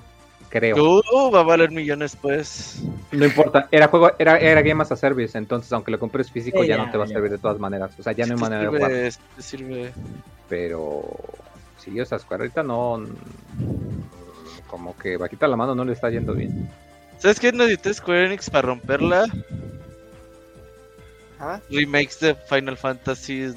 Creo. 0.48 0.76
Uh, 0.76 1.30
va 1.30 1.40
a 1.40 1.42
valer 1.42 1.70
millones, 1.70 2.16
pues. 2.16 2.82
No 3.12 3.26
importa, 3.26 3.68
era 3.70 3.88
juego, 3.88 4.12
era, 4.18 4.38
era 4.38 4.62
Game 4.62 4.82
as 4.82 4.90
a 4.92 4.96
Service, 4.96 5.36
entonces 5.36 5.70
aunque 5.72 5.90
lo 5.90 5.98
compres 5.98 6.30
físico 6.30 6.64
ya, 6.64 6.78
no 6.78 6.90
te 6.90 6.96
va 6.96 7.04
a 7.04 7.08
servir 7.08 7.30
de 7.30 7.38
todas 7.38 7.58
maneras. 7.58 7.90
O 7.98 8.02
sea, 8.02 8.12
ya 8.12 8.24
no 8.24 8.34
hay 8.34 8.40
manera 8.40 8.62
de 8.62 8.68
jugar. 8.68 8.92
sirve. 9.38 9.92
Pero 10.48 11.02
sí, 11.76 12.00
o 12.00 12.06
sea, 12.06 12.18
ahorita 12.30 12.62
no 12.62 13.04
como 14.68 14.96
que 14.96 15.16
bajita 15.16 15.48
la 15.48 15.56
mano 15.56 15.74
no 15.74 15.84
le 15.84 15.92
está 15.92 16.08
yendo 16.08 16.34
bien. 16.34 16.70
¿Sabes 17.18 17.40
qué 17.40 17.52
necesita 17.52 17.92
Square 17.92 18.26
Enix 18.26 18.48
para 18.48 18.68
romperla? 18.68 19.26
¿Ah? 21.40 21.60
Remakes 21.70 22.20
de 22.20 22.34
Final 22.34 22.76
Fantasy 22.76 23.52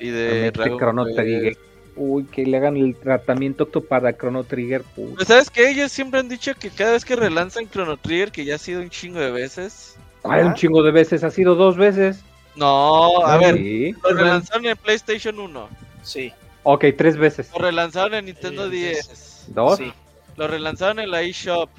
y 0.00 0.08
de 0.10 0.52
Chrono 0.52 1.04
Trigger. 1.06 1.56
Uy, 1.96 2.24
que 2.26 2.46
le 2.46 2.56
hagan 2.56 2.76
el 2.76 2.94
tratamiento 2.94 3.66
para 3.66 4.16
Chrono 4.16 4.44
Trigger. 4.44 4.82
Pues 4.94 5.26
sabes 5.26 5.50
que 5.50 5.68
ellos 5.68 5.90
siempre 5.90 6.20
han 6.20 6.28
dicho 6.28 6.54
que 6.54 6.70
cada 6.70 6.92
vez 6.92 7.04
que 7.04 7.16
relanzan 7.16 7.68
Chrono 7.68 7.96
Trigger, 7.96 8.30
que 8.30 8.44
ya 8.44 8.54
ha 8.54 8.58
sido 8.58 8.80
un 8.80 8.90
chingo 8.90 9.18
de 9.18 9.30
veces. 9.30 9.96
¿Cuál 10.22 10.46
un 10.46 10.54
chingo 10.54 10.82
de 10.82 10.92
veces? 10.92 11.24
Ha 11.24 11.30
sido 11.30 11.54
dos 11.54 11.76
veces. 11.76 12.20
No, 12.54 13.24
a 13.24 13.36
ver, 13.38 13.58
lo 14.02 14.10
relanzaron 14.10 14.66
en 14.66 14.76
PlayStation 14.76 15.38
1. 15.38 15.68
Sí. 16.02 16.32
Ok, 16.64 16.86
tres 16.96 17.16
veces. 17.16 17.50
Lo 17.52 17.60
relanzaron 17.60 18.14
en 18.14 18.24
Nintendo 18.26 18.68
10. 18.68 19.46
¿Dos? 19.48 19.78
Sí. 19.78 19.92
Lo 20.36 20.48
relanzaron 20.48 20.98
en 20.98 21.10
la 21.10 21.22
eShop. 21.22 21.70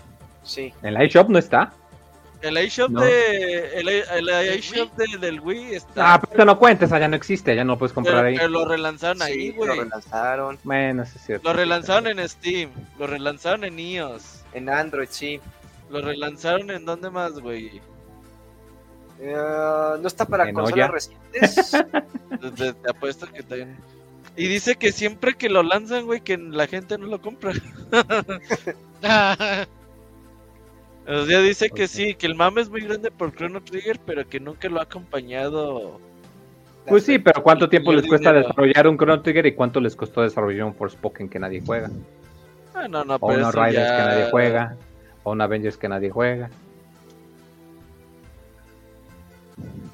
Sí. 0.43 0.73
¿En 0.81 0.93
la 0.93 1.03
iShop 1.03 1.29
no 1.29 1.37
está? 1.39 1.73
El 2.41 2.57
iShop 2.57 2.91
de 2.91 3.79
el, 3.79 3.89
el 3.89 4.59
iShop 4.59 4.95
de, 4.95 5.17
del 5.17 5.41
Wii 5.41 5.75
está. 5.75 6.13
Ah, 6.13 6.21
pero 6.21 6.45
no 6.45 6.57
cuentes, 6.57 6.91
allá 6.93 7.07
no 7.09 7.17
existe, 7.17 7.53
ya 7.53 7.65
no 7.65 7.73
lo 7.73 7.79
puedes 7.79 7.91
comprar 7.93 8.23
ahí. 8.23 8.37
Pero 8.37 8.47
lo 8.47 8.65
relanzaron 8.65 9.21
ahí, 9.21 9.51
güey. 9.51 9.67
Lo 9.67 9.83
relanzaron. 9.83 10.57
Bueno, 10.63 11.03
eso 11.03 11.17
es 11.17 11.25
cierto. 11.25 11.49
Lo 11.49 11.53
relanzaron 11.53 12.07
en 12.07 12.29
Steam, 12.29 12.71
lo 12.97 13.07
relanzaron 13.07 13.65
en 13.65 13.77
iOS. 13.77 14.43
En 14.53 14.69
Android, 14.69 15.09
sí. 15.11 15.41
Lo 15.89 16.01
relanzaron 16.01 16.71
en 16.71 16.85
dónde 16.85 17.09
más, 17.09 17.33
güey. 17.39 17.81
Eh, 19.19 19.35
no 19.99 20.07
está 20.07 20.23
para 20.25 20.47
En 20.47 20.55
consolas 20.55 20.73
olla. 20.73 20.87
recientes. 20.87 21.71
Te, 22.55 22.73
te 22.73 22.89
apuesto 22.89 23.27
que 23.27 23.43
también. 23.43 23.75
Y 24.37 24.47
dice 24.47 24.77
que 24.77 24.93
siempre 24.93 25.33
que 25.35 25.49
lo 25.49 25.61
lanzan, 25.61 26.05
güey, 26.05 26.21
que 26.21 26.37
la 26.37 26.67
gente 26.67 26.97
no 26.97 27.07
lo 27.07 27.21
compra. 27.21 27.51
O 31.10 31.26
sea, 31.26 31.39
dice 31.41 31.70
que 31.72 31.88
sí, 31.88 32.14
que 32.14 32.28
el 32.28 32.36
mame 32.36 32.62
es 32.62 32.70
muy 32.70 32.82
grande 32.82 33.10
por 33.10 33.34
Chrono 33.36 33.62
Trigger, 33.64 33.99
pero 34.05 34.28
que 34.30 34.39
nunca 34.39 34.70
lo 34.70 34.80
ha 34.80 34.84
acompañado. 34.84 35.99
Pues 36.88 37.03
sí, 37.03 37.18
pero 37.20 37.41
¿cuánto 37.41 37.68
tiempo 37.68 37.91
les 37.93 38.05
cuesta 38.05 38.30
dinero. 38.30 38.47
desarrollar 38.47 38.88
un 38.88 38.97
Chrono 38.97 39.22
Trigger 39.22 39.45
y 39.47 39.53
cuánto 39.53 39.80
les 39.80 39.95
costó 39.95 40.22
desarrollar 40.22 40.66
un 40.66 40.76
Forspoken 40.76 41.28
que 41.28 41.39
nadie 41.39 41.62
juega? 41.66 41.89
Ah, 42.76 42.88
no, 42.88 43.03
no, 43.03 43.16
O 43.16 43.28
pero 43.28 43.39
unos 43.39 43.49
eso 43.55 43.64
Riders 43.66 43.88
ya- 43.89 43.97
que 43.97 44.03
nadie 44.03 44.28
juega, 44.32 44.76
o 45.24 45.32
un 45.32 45.41
Avengers 45.41 45.78
que 45.78 45.89
nadie 45.89 46.10
juega. 46.12 46.49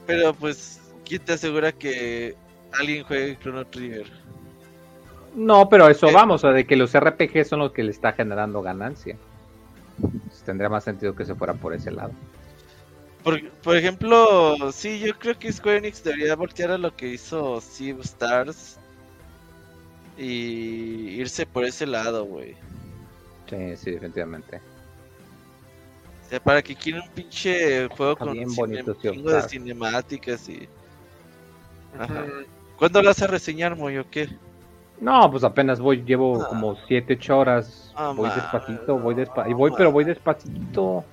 Pero 0.05 0.33
pues, 0.33 0.79
¿quién 1.05 1.21
te 1.23 1.33
asegura 1.33 1.71
que 1.71 2.35
alguien 2.77 3.03
juegue 3.03 3.37
Chrono 3.39 3.65
Trigger? 3.65 4.05
No, 5.35 5.67
pero 5.69 5.87
eso 5.89 6.07
Eh. 6.07 6.13
vamos, 6.13 6.43
o 6.43 6.47
sea, 6.47 6.51
de 6.51 6.65
que 6.65 6.75
los 6.75 6.93
RPG 6.93 7.45
son 7.45 7.59
los 7.59 7.71
que 7.71 7.83
le 7.83 7.91
está 7.91 8.13
generando 8.13 8.61
ganancia. 8.61 9.17
Pues 9.99 10.41
tendría 10.45 10.69
más 10.69 10.83
sentido 10.83 11.15
que 11.15 11.25
se 11.25 11.35
fuera 11.35 11.53
por 11.53 11.73
ese 11.73 11.91
lado. 11.91 12.11
Por, 13.23 13.49
por 13.49 13.75
ejemplo, 13.75 14.71
sí, 14.71 14.99
yo 14.99 15.17
creo 15.17 15.37
que 15.39 15.51
Square 15.51 15.77
Enix 15.79 16.03
debería 16.03 16.35
voltear 16.35 16.71
a 16.71 16.77
lo 16.77 16.95
que 16.95 17.07
hizo 17.07 17.59
Sea 17.61 17.95
Stars 18.01 18.77
y 20.17 21.09
irse 21.19 21.45
por 21.45 21.65
ese 21.65 21.85
lado, 21.87 22.25
güey. 22.25 22.55
Sí, 23.49 23.75
sí, 23.77 23.91
definitivamente. 23.91 24.57
O 26.25 26.29
sea, 26.29 26.39
para 26.39 26.61
que 26.61 26.75
quiera 26.75 27.01
un 27.01 27.09
pinche 27.09 27.87
juego 27.89 28.13
Está 28.13 28.25
con 28.25 28.33
bien 28.33 28.49
cine- 28.49 28.83
de 28.83 29.49
cinemáticas 29.49 30.49
y... 30.49 30.67
Ajá. 31.97 32.25
¿Cuándo 32.77 33.01
lo 33.01 33.09
vas 33.09 33.21
a 33.21 33.27
reseñar, 33.27 33.75
Moy, 33.75 33.97
o 33.97 34.09
qué? 34.09 34.29
No, 34.99 35.29
pues 35.29 35.43
apenas 35.43 35.79
voy, 35.79 36.03
llevo 36.03 36.41
Ah. 36.41 36.47
como 36.49 36.75
7, 36.87 37.13
8 37.19 37.37
horas. 37.37 37.91
Ah, 37.95 38.13
voy 38.15 38.29
despacito, 38.29 38.97
voy 38.97 39.15
despacito. 39.15 39.49
Y 39.49 39.53
voy, 39.53 39.71
pero 39.77 39.91
voy 39.91 40.03
despacito. 40.05 41.03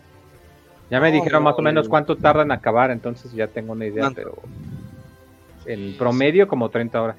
Ya 0.91 1.01
me 1.01 1.09
No, 1.11 1.15
dijeron 1.17 1.43
más 1.43 1.55
o 1.55 1.59
no, 1.59 1.65
menos 1.65 1.85
no. 1.87 1.91
cuánto 1.91 2.17
tarda 2.17 2.43
en 2.43 2.53
acabar, 2.53 2.91
entonces 2.91 3.33
ya 3.33 3.47
tengo 3.49 3.73
una 3.73 3.87
idea, 3.87 4.11
pero 4.15 4.35
en 5.67 5.97
promedio 5.97 6.47
como 6.47 6.69
30 6.69 7.01
horas. 7.03 7.17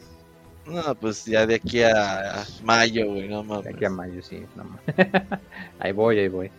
No, 0.66 0.96
pues 0.96 1.26
ya 1.26 1.46
de 1.46 1.56
aquí 1.56 1.82
a, 1.84 2.46
mayo, 2.64 3.08
güey, 3.08 3.28
no 3.28 3.44
mames. 3.44 3.66
De 3.66 3.70
aquí 3.72 3.84
a 3.86 3.90
mayo, 3.90 4.22
sí. 4.22 4.46
no 4.56 4.64
más. 4.64 4.80
ahí 5.80 5.92
voy, 5.92 6.20
ahí 6.20 6.28
voy. 6.30 6.50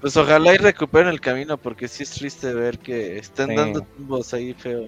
Pues 0.00 0.16
ojalá 0.16 0.54
y 0.54 0.58
recuperen 0.58 1.08
el 1.08 1.20
camino, 1.20 1.56
porque 1.56 1.88
sí 1.88 2.02
es 2.04 2.10
triste 2.10 2.52
ver 2.54 2.78
que 2.78 3.18
están 3.18 3.48
Sí. 3.48 3.56
dando 3.56 3.80
tumbos 3.80 4.32
ahí 4.34 4.52
feo. 4.54 4.86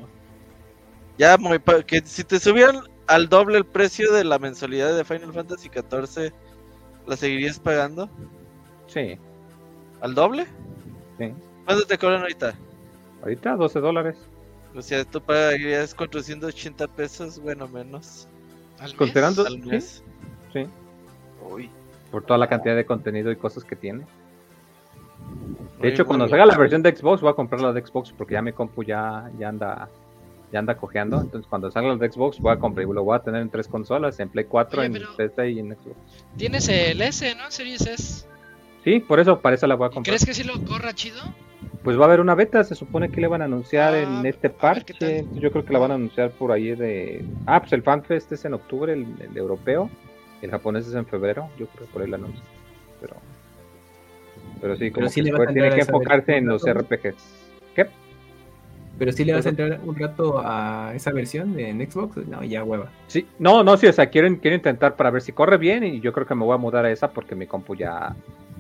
Ya, 1.19 1.37
muy 1.37 1.59
que 1.87 2.01
si 2.05 2.23
te 2.25 2.39
subieran 2.39 2.81
al 3.11 3.29
doble 3.29 3.59
el 3.59 3.65
precio 3.67 4.13
de 4.13 4.25
la 4.25 4.39
mensualidad 4.39 4.97
de 4.97 5.05
Final 5.05 5.33
Fantasy 5.33 5.69
XIV, 5.69 6.33
¿la 7.07 7.17
seguirías 7.17 7.59
pagando? 7.59 8.09
Sí, 8.87 9.19
¿Al 10.01 10.15
doble? 10.15 10.47
sí. 11.19 11.33
¿Cuánto 11.67 11.85
te 11.87 11.99
cobran 11.99 12.23
ahorita? 12.23 12.55
Ahorita 13.23 13.55
12 13.57 13.81
dólares. 13.81 14.17
O 14.75 14.81
sea, 14.83 15.05
tú 15.05 15.21
pagarías 15.21 15.95
480 15.95 16.87
pesos, 16.89 17.39
bueno, 17.41 17.69
menos 17.69 18.27
¿Al 18.79 18.89
mes? 18.89 18.95
Considerando- 18.95 19.47
al 19.47 19.55
¿Sí? 19.63 19.69
mes. 19.69 20.05
Sí. 20.53 20.67
Uy. 21.51 21.71
Por 22.11 22.23
toda 22.25 22.39
la 22.39 22.49
cantidad 22.49 22.75
de 22.75 22.87
contenido 22.87 23.31
y 23.31 23.37
cosas 23.37 23.65
que 23.65 23.77
tiene. 23.77 24.01
De 24.01 24.07
Muy 25.81 25.89
hecho, 25.89 26.07
cuando 26.07 26.29
salga 26.29 26.47
la 26.47 26.57
versión 26.57 26.83
de 26.83 26.95
Xbox, 26.97 27.21
voy 27.21 27.31
a 27.31 27.35
comprar 27.35 27.61
la 27.61 27.73
de 27.73 27.85
Xbox 27.85 28.13
porque 28.13 28.35
ya 28.35 28.43
mi 28.43 28.53
compu 28.53 28.83
ya, 28.83 29.31
ya 29.39 29.49
anda 29.49 29.89
ya 30.53 30.59
anda 30.59 30.77
cojeando. 30.77 31.21
Entonces, 31.21 31.49
cuando 31.49 31.71
salga 31.71 31.91
la 31.91 31.97
de 31.97 32.11
Xbox, 32.11 32.39
voy 32.39 32.53
a 32.53 32.59
comprar 32.59 32.87
y 32.87 32.93
lo 32.93 33.03
voy 33.05 33.17
a 33.17 33.21
tener 33.21 33.43
en 33.43 33.51
tres 33.51 33.69
consolas: 33.69 34.19
en 34.21 34.29
Play 34.29 34.45
4, 34.47 34.79
Oye, 34.81 34.87
en 34.87 34.93
pero- 34.93 35.17
PC 35.17 35.51
y 35.51 35.59
en 35.59 35.75
Xbox. 35.75 35.97
Tienes 36.37 36.69
el 36.69 37.01
S, 37.03 37.35
¿no? 37.37 37.51
Series 37.51 37.87
S. 37.87 38.27
Sí, 38.85 39.01
por 39.01 39.21
eso, 39.21 39.41
para 39.41 39.55
eso 39.57 39.67
la 39.67 39.75
voy 39.75 39.87
a 39.87 39.91
¿Y 39.91 39.95
comprar. 39.95 40.17
¿Crees 40.17 40.25
que 40.25 40.35
sí 40.35 40.43
lo 40.45 40.55
corra 40.65 40.95
chido? 40.95 41.21
Pues 41.85 41.99
va 41.99 42.03
a 42.03 42.07
haber 42.07 42.21
una 42.21 42.35
beta, 42.35 42.63
se 42.65 42.75
supone 42.75 43.11
que 43.11 43.21
le 43.21 43.27
van 43.27 43.41
a 43.43 43.47
anunciar 43.47 43.95
Ah, 43.95 44.01
en 44.03 44.27
este 44.27 44.47
a 44.49 44.51
ver 44.51 44.51
qué 44.51 44.51
parche. 44.51 44.95
tal. 44.99 45.09
Entonces, 45.11 45.41
Yo 45.43 45.51
creo 45.51 45.65
que 45.65 45.73
la 45.73 45.79
van 45.79 45.91
a 45.93 45.95
anunciar 45.95 46.31
por 46.33 46.53
ahí 46.53 46.75
de. 46.75 47.25
Ah, 47.47 47.61
pues 47.61 47.73
el 47.73 47.83
FanFest 47.83 48.33
es 48.33 48.45
en 48.45 48.55
octubre, 48.55 48.93
el, 48.93 49.07
el 49.21 49.37
europeo. 49.37 49.91
El 50.43 50.51
japonés 50.51 50.87
es 50.87 50.95
en 50.95 51.07
febrero. 51.07 51.49
Yo 51.59 51.67
creo 51.69 51.87
que 51.87 51.93
por 51.93 52.03
ahí 52.03 52.09
la 52.09 52.17
anuncian. 52.17 52.45
Pero. 53.01 53.17
Pero 54.61 54.77
sí, 54.77 54.91
como 54.91 55.09
sí 55.09 55.23
que 55.23 55.31
tiene 55.53 55.71
que 55.75 55.81
enfocarse 55.81 56.37
en 56.37 56.47
los. 56.47 56.63
RPGs. 56.65 57.50
Pero 59.01 59.13
si 59.13 59.25
le 59.25 59.33
vas 59.33 59.47
a 59.47 59.49
entrar 59.49 59.81
un 59.83 59.97
rato 59.97 60.43
a 60.45 60.93
esa 60.95 61.11
versión 61.11 61.55
de 61.55 61.71
en 61.71 61.91
Xbox, 61.91 62.19
no, 62.29 62.45
ya 62.45 62.63
hueva. 62.63 62.91
Sí, 63.07 63.27
no, 63.39 63.65
no, 63.65 63.79
sí, 63.79 63.87
o 63.87 63.93
sea, 63.95 64.11
quiero, 64.11 64.29
quiero 64.39 64.55
intentar 64.55 64.95
para 64.95 65.11
ver 65.11 65.23
si 65.23 65.33
corre 65.33 65.57
bien 65.57 65.83
y 65.85 66.01
yo 66.01 66.13
creo 66.13 66.27
que 66.27 66.35
me 66.35 66.45
voy 66.45 66.55
a 66.55 66.59
mudar 66.59 66.85
a 66.85 66.91
esa 66.93 67.11
porque 67.11 67.35
mi 67.35 67.47
compu 67.47 67.75
ya, 67.75 68.15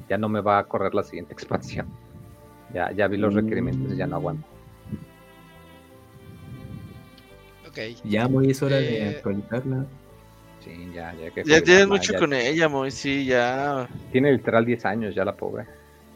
ya 0.08 0.16
no 0.16 0.30
me 0.30 0.40
va 0.40 0.56
a 0.58 0.64
correr 0.64 0.94
la 0.94 1.02
siguiente 1.02 1.34
expansión. 1.34 1.86
Ya, 2.72 2.90
ya 2.90 3.06
vi 3.06 3.18
los 3.18 3.34
requerimientos 3.34 3.92
y 3.92 3.96
ya 3.98 4.06
no 4.06 4.16
aguanto. 4.16 4.46
Ok. 7.68 7.78
Ya 8.04 8.26
muy 8.26 8.50
es 8.50 8.62
hora 8.62 8.78
de 8.78 8.96
Eh, 8.96 9.08
actualizarla. 9.08 9.84
Sí, 10.60 10.90
ya, 10.94 11.12
ya 11.14 11.30
que 11.32 11.44
Ya 11.44 11.60
tienes 11.62 11.86
mucho 11.86 12.12
ya- 12.14 12.18
con 12.18 12.32
ella, 12.32 12.66
Moy, 12.70 12.90
sí, 12.90 13.26
ya. 13.26 13.88
Tiene 14.10 14.32
literal 14.32 14.64
10 14.64 14.86
años 14.86 15.14
ya 15.14 15.22
la 15.24 15.36
pobre. 15.36 15.66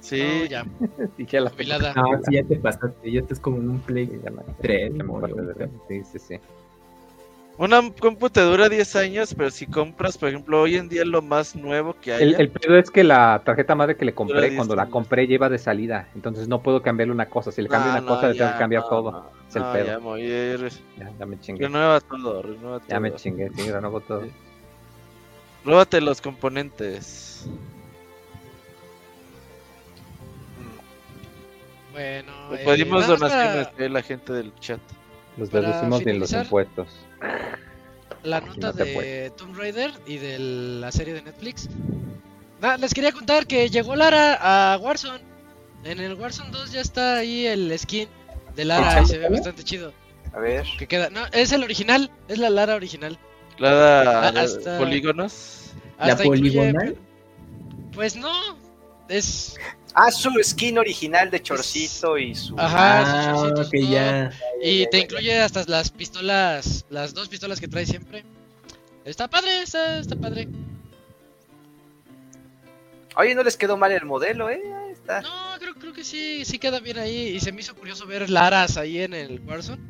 Sí, 0.05 0.23
No, 0.23 0.45
ya, 0.45 0.65
Y 1.19 1.25
ya 1.25 1.41
la 1.41 1.51
jubilada. 1.51 1.95
No, 1.95 2.05
sí, 2.25 2.35
ya 2.35 2.45
te 2.45 2.57
pasaste, 2.57 3.11
ya 3.11 3.21
estás 3.21 3.41
como 3.41 3.57
en 3.57 3.71
un 3.71 3.81
Play. 3.81 4.07
Sí, 4.07 4.21
ya 4.23 4.31
me- 4.31 4.43
Tres, 4.61 4.93
ya 4.95 5.03
me 5.03 5.13
¿no? 5.13 5.21
pasé 5.21 5.35
de- 5.35 5.71
Sí, 5.89 6.03
sí, 6.13 6.19
sí. 6.19 6.41
Una 7.57 7.81
compu 8.01 8.29
te 8.29 8.41
dura 8.41 8.69
10 8.69 8.97
años, 8.97 9.33
pero 9.35 9.49
si 9.51 9.67
compras, 9.67 10.19
por 10.19 10.29
ejemplo, 10.29 10.61
hoy 10.61 10.75
en 10.77 10.89
día 10.89 11.05
lo 11.05 11.23
más 11.23 11.55
nuevo 11.57 11.95
que 11.99 12.13
hay. 12.13 12.23
El, 12.25 12.35
el 12.35 12.51
pedo 12.51 12.77
es 12.77 12.91
que 12.91 13.03
la 13.05 13.41
tarjeta 13.45 13.75
madre 13.77 13.97
que 13.97 14.05
le 14.05 14.13
compré, 14.13 14.35
Dura 14.35 14.49
10 14.49 14.57
cuando 14.57 14.77
la 14.77 14.87
compré 14.91 15.27
lleva 15.27 15.49
de 15.49 15.59
salida, 15.59 16.09
entonces 16.17 16.49
no 16.49 16.61
puedo 16.63 16.83
cambiarle 16.83 17.13
una 17.15 17.31
cosa. 17.31 17.51
Si 17.53 17.63
le 17.63 17.69
cambio 17.69 17.93
una 17.93 18.05
cosa, 18.05 18.29
le 18.29 18.35
tengo 18.35 18.51
que 18.53 18.59
cambiar 18.59 18.83
todo. 18.89 19.31
Es 19.49 19.57
el 19.57 19.63
pedo. 19.73 19.87
Ya, 19.87 20.69
Ya, 20.99 21.13
ya 21.19 21.27
me 21.27 21.39
chingué. 21.41 21.65
renueva 21.67 22.01
todo, 22.01 22.43
renueva 22.43 22.79
todo. 22.81 22.89
Ya 22.89 23.01
me 23.01 23.15
chingué, 23.15 23.49
sí, 23.55 23.71
renuevo 23.71 24.01
todo. 24.01 24.27
Róbate 25.65 26.01
los 26.01 26.21
componentes. 26.21 27.49
Bueno, 31.95 32.33
eh, 32.55 32.63
pedimos 32.65 33.07
donaciones 33.07 33.69
para 33.69 33.77
de 33.79 33.89
la 33.89 34.03
gente 34.03 34.33
del 34.33 34.53
chat. 34.59 34.81
Los 35.37 35.51
deducimos 35.51 36.01
en 36.07 36.19
los 36.19 36.33
impuestos. 36.33 36.89
La 38.25 38.41
nota 38.41 38.69
no 38.69 38.73
de 38.73 39.33
Tomb 39.37 39.57
Raider 39.57 39.93
y 40.07 40.19
de 40.19 40.39
la 40.81 40.91
serie 40.91 41.15
de 41.15 41.23
Netflix. 41.23 41.69
Nada, 42.61 42.79
les 42.79 42.93
quería 42.95 43.13
contar 43.13 43.47
que 43.47 43.69
llegó 43.71 43.95
Lara 43.95 44.39
a 44.75 44.77
Warzone. 44.79 45.21
En 45.85 46.01
el 46.01 46.15
Warzone 46.15 46.51
2 46.51 46.73
ya 46.73 46.81
está 46.81 47.17
ahí 47.19 47.47
el 47.47 47.79
skin 47.79 48.09
de 48.57 48.65
Lara 48.65 49.03
y 49.03 49.07
se 49.07 49.19
ve 49.19 49.29
bastante 49.29 49.63
chido. 49.63 49.93
A 50.33 50.39
ver. 50.41 50.67
Que 50.79 50.89
queda, 50.89 51.11
no, 51.11 51.21
es 51.33 51.53
el 51.53 51.63
original, 51.63 52.11
es 52.27 52.39
la 52.39 52.51
Lara 52.51 52.75
original. 52.75 53.17
Clara 53.57 54.29
Ah, 54.29 54.33
hasta- 54.37 54.79
polígonos. 54.79 55.73
¿La 56.01 56.07
Hasta 56.15 56.25
incluye- 56.25 56.57
poligonal? 56.59 56.97
Pues 57.93 58.17
no, 58.17 58.33
es 59.09 59.57
Ah, 59.95 60.11
su 60.11 60.31
skin 60.43 60.77
original 60.79 61.31
de 61.31 61.41
Chorcito 61.41 62.19
y 62.19 62.35
su. 62.35 62.59
Ajá, 62.59 63.45
Ah, 63.47 63.65
ya. 63.73 64.33
Y 64.61 64.89
te 64.91 64.99
incluye 64.99 65.41
hasta 65.41 65.65
las 65.69 65.91
pistolas, 65.91 66.85
las 66.91 67.15
dos 67.15 67.29
pistolas 67.29 67.61
que 67.61 67.69
trae 67.69 67.87
siempre. 67.87 68.25
Está 69.05 69.29
padre, 69.29 69.63
está, 69.63 69.99
está 69.99 70.17
padre. 70.17 70.49
Oye, 73.17 73.35
no 73.37 73.45
les 73.45 73.57
quedó 73.57 73.77
mal 73.77 73.93
el 73.93 74.05
modelo, 74.05 74.51
¿eh? 74.51 74.61
Ahí 74.75 74.93
está. 74.93 75.21
No, 75.21 75.31
creo, 75.61 75.75
creo 75.75 75.93
que 75.93 76.03
sí, 76.03 76.45
sí 76.45 76.59
queda 76.59 76.81
bien 76.81 76.99
ahí. 76.99 77.29
Y 77.29 77.41
se 77.41 77.53
me 77.53 77.61
hizo 77.61 77.77
curioso 77.77 78.07
ver 78.07 78.29
Laras 78.29 78.77
ahí 78.77 79.01
en 79.01 79.15
el 79.15 79.41
Warzone. 79.47 79.81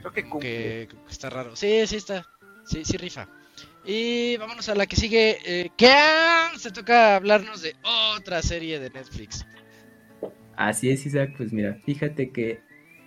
Creo 0.00 0.12
que 0.12 0.28
cumple. 0.28 0.48
Que, 0.48 0.88
que 1.06 1.12
está 1.12 1.28
raro. 1.28 1.54
Sí, 1.54 1.86
sí 1.86 1.96
está. 1.96 2.26
Sí, 2.64 2.84
sí 2.86 2.96
rifa. 2.96 3.28
Y 3.86 4.36
vámonos 4.38 4.68
a 4.68 4.74
la 4.74 4.86
que 4.86 4.96
sigue. 4.96 5.38
Eh, 5.44 5.70
se 6.58 6.70
toca 6.72 7.16
hablarnos 7.16 7.62
de 7.62 7.76
otra 8.16 8.42
serie 8.42 8.80
de 8.80 8.90
Netflix. 8.90 9.46
Así 10.56 10.90
es, 10.90 11.06
Isaac. 11.06 11.34
Pues 11.36 11.52
mira, 11.52 11.78
fíjate 11.84 12.30
que 12.30 12.60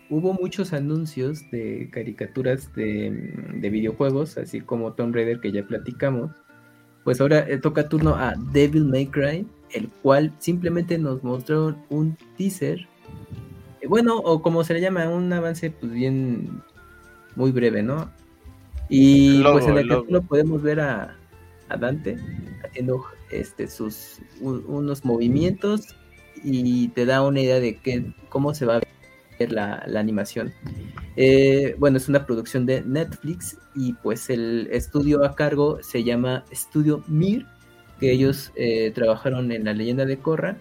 hubo 0.09 0.33
muchos 0.33 0.71
anuncios 0.71 1.41
de 1.51 1.89
caricaturas 1.91 2.73
de, 2.75 3.33
de 3.55 3.69
videojuegos, 3.69 4.37
así 4.37 4.61
como 4.61 4.93
Tomb 4.93 5.13
Raider 5.13 5.41
que 5.41 5.51
ya 5.51 5.63
platicamos. 5.65 6.31
Pues 7.03 7.19
ahora 7.19 7.39
eh, 7.49 7.57
toca 7.57 7.89
turno 7.89 8.15
a 8.15 8.35
Devil 8.53 8.85
May 8.85 9.07
Cry, 9.07 9.45
el 9.71 9.89
cual 10.01 10.33
simplemente 10.39 10.97
nos 10.97 11.23
mostró 11.23 11.77
un 11.89 12.17
teaser. 12.37 12.87
eh, 13.81 13.87
Bueno, 13.87 14.17
o 14.17 14.41
como 14.41 14.63
se 14.63 14.75
le 14.75 14.81
llama, 14.81 15.09
un 15.09 15.31
avance 15.33 15.71
pues 15.71 15.91
bien 15.91 16.61
muy 17.35 17.51
breve, 17.51 17.83
¿no? 17.83 18.11
Y 18.89 19.37
logo, 19.43 19.53
pues 19.59 19.67
en 19.67 19.77
el 19.77 19.87
logo. 19.87 20.01
capítulo 20.01 20.21
podemos 20.23 20.61
ver 20.61 20.79
a, 20.79 21.15
a 21.69 21.77
Dante 21.77 22.17
haciendo 22.63 23.05
este 23.31 23.67
sus 23.67 24.19
un- 24.41 24.63
unos 24.67 25.05
movimientos 25.05 25.95
y 26.43 26.87
te 26.89 27.05
da 27.05 27.21
una 27.21 27.41
idea 27.41 27.59
de 27.59 27.75
qué, 27.77 28.11
cómo 28.29 28.53
se 28.53 28.65
va 28.65 28.77
a 28.77 28.81
ver 29.39 29.51
la, 29.51 29.83
la 29.87 29.99
animación. 29.99 30.51
Eh, 31.15 31.75
bueno, 31.77 31.97
es 31.97 32.07
una 32.09 32.25
producción 32.25 32.65
de 32.65 32.81
Netflix 32.81 33.57
y 33.75 33.93
pues 33.93 34.29
el 34.29 34.67
estudio 34.71 35.23
a 35.25 35.35
cargo 35.35 35.79
se 35.83 36.03
llama 36.03 36.43
Estudio 36.49 37.03
Mir, 37.07 37.45
que 37.99 38.11
ellos 38.11 38.51
eh, 38.55 38.91
trabajaron 38.95 39.51
en 39.51 39.65
La 39.65 39.73
leyenda 39.73 40.05
de 40.05 40.17
Korra, 40.17 40.57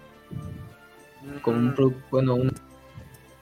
con 1.43 1.57
un, 1.57 1.75
pro- 1.75 1.95
bueno, 2.11 2.37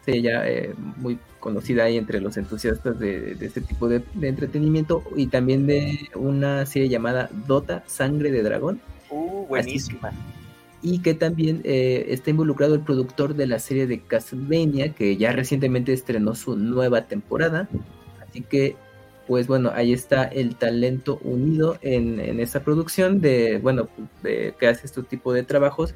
serie 0.05 0.23
ya 0.23 0.47
eh, 0.49 0.75
muy 0.97 1.19
conocida 1.47 1.85
ahí 1.85 1.97
entre 1.97 2.21
los 2.21 2.37
entusiastas 2.37 2.99
de, 2.99 3.37
de 3.37 3.47
este 3.47 3.61
tipo 3.61 3.89
de, 3.89 4.03
de 4.15 4.29
entretenimiento 4.35 5.05
y 5.15 5.29
también 5.29 5.61
de 5.67 6.09
una 6.17 6.67
serie 6.67 6.89
llamada 6.89 7.31
Dota, 7.47 7.85
Sangre 7.87 8.33
de 8.33 8.43
Dragón 8.43 8.81
Uh, 9.11 9.47
buenísima. 9.47 10.11
y 10.83 10.99
que 10.99 11.15
también 11.15 11.61
eh, 11.63 12.07
está 12.09 12.31
involucrado 12.31 12.75
el 12.75 12.81
productor 12.81 13.35
de 13.35 13.47
la 13.47 13.59
serie 13.59 13.87
de 13.87 14.01
Castlevania, 14.01 14.95
que 14.95 15.17
ya 15.17 15.31
recientemente 15.33 15.93
estrenó 15.93 16.35
su 16.35 16.57
nueva 16.57 17.07
temporada. 17.07 17.69
Así 18.21 18.43
que, 18.43 18.75
pues 19.29 19.47
bueno, 19.47 19.71
ahí 19.75 19.93
está 19.93 20.25
el 20.25 20.57
talento 20.57 21.21
unido 21.23 21.79
en, 21.83 22.19
en 22.21 22.41
esta 22.41 22.61
producción 22.61 23.21
de, 23.21 23.59
bueno, 23.59 23.89
de, 24.25 24.55
que 24.59 24.67
hace 24.67 24.87
este 24.87 25.03
tipo 25.03 25.33
de 25.33 25.45
trabajos. 25.45 25.95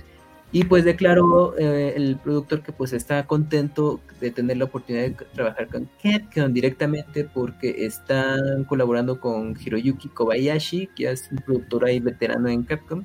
Y 0.52 0.64
pues 0.64 0.84
declaró 0.84 1.56
eh, 1.58 1.94
el 1.94 2.16
productor 2.16 2.62
que 2.62 2.72
pues 2.72 2.92
está 2.92 3.24
contento 3.26 4.00
de 4.20 4.32
tener 4.32 4.56
la 4.56 4.64
oportunidad 4.64 5.04
de 5.04 5.16
trabajar 5.32 5.68
con 5.68 5.88
Capcom 6.02 6.52
directamente 6.52 7.24
porque 7.24 7.86
están 7.86 8.64
colaborando 8.64 9.20
con 9.20 9.56
Hiroyuki 9.56 10.08
Kobayashi, 10.08 10.88
que 10.88 11.08
es 11.08 11.30
un 11.30 11.38
productor 11.38 11.84
ahí 11.84 12.00
veterano 12.00 12.48
en 12.48 12.64
Capcom. 12.64 13.04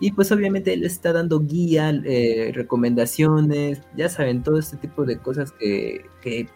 Y 0.00 0.12
pues 0.12 0.30
obviamente 0.30 0.72
él 0.72 0.84
está 0.84 1.12
dando 1.12 1.40
guía, 1.40 1.90
eh, 2.04 2.52
recomendaciones, 2.54 3.82
ya 3.96 4.08
saben, 4.08 4.44
todo 4.44 4.58
este 4.60 4.76
tipo 4.76 5.04
de 5.04 5.18
cosas 5.18 5.50
que, 5.50 6.04
que 6.22 6.46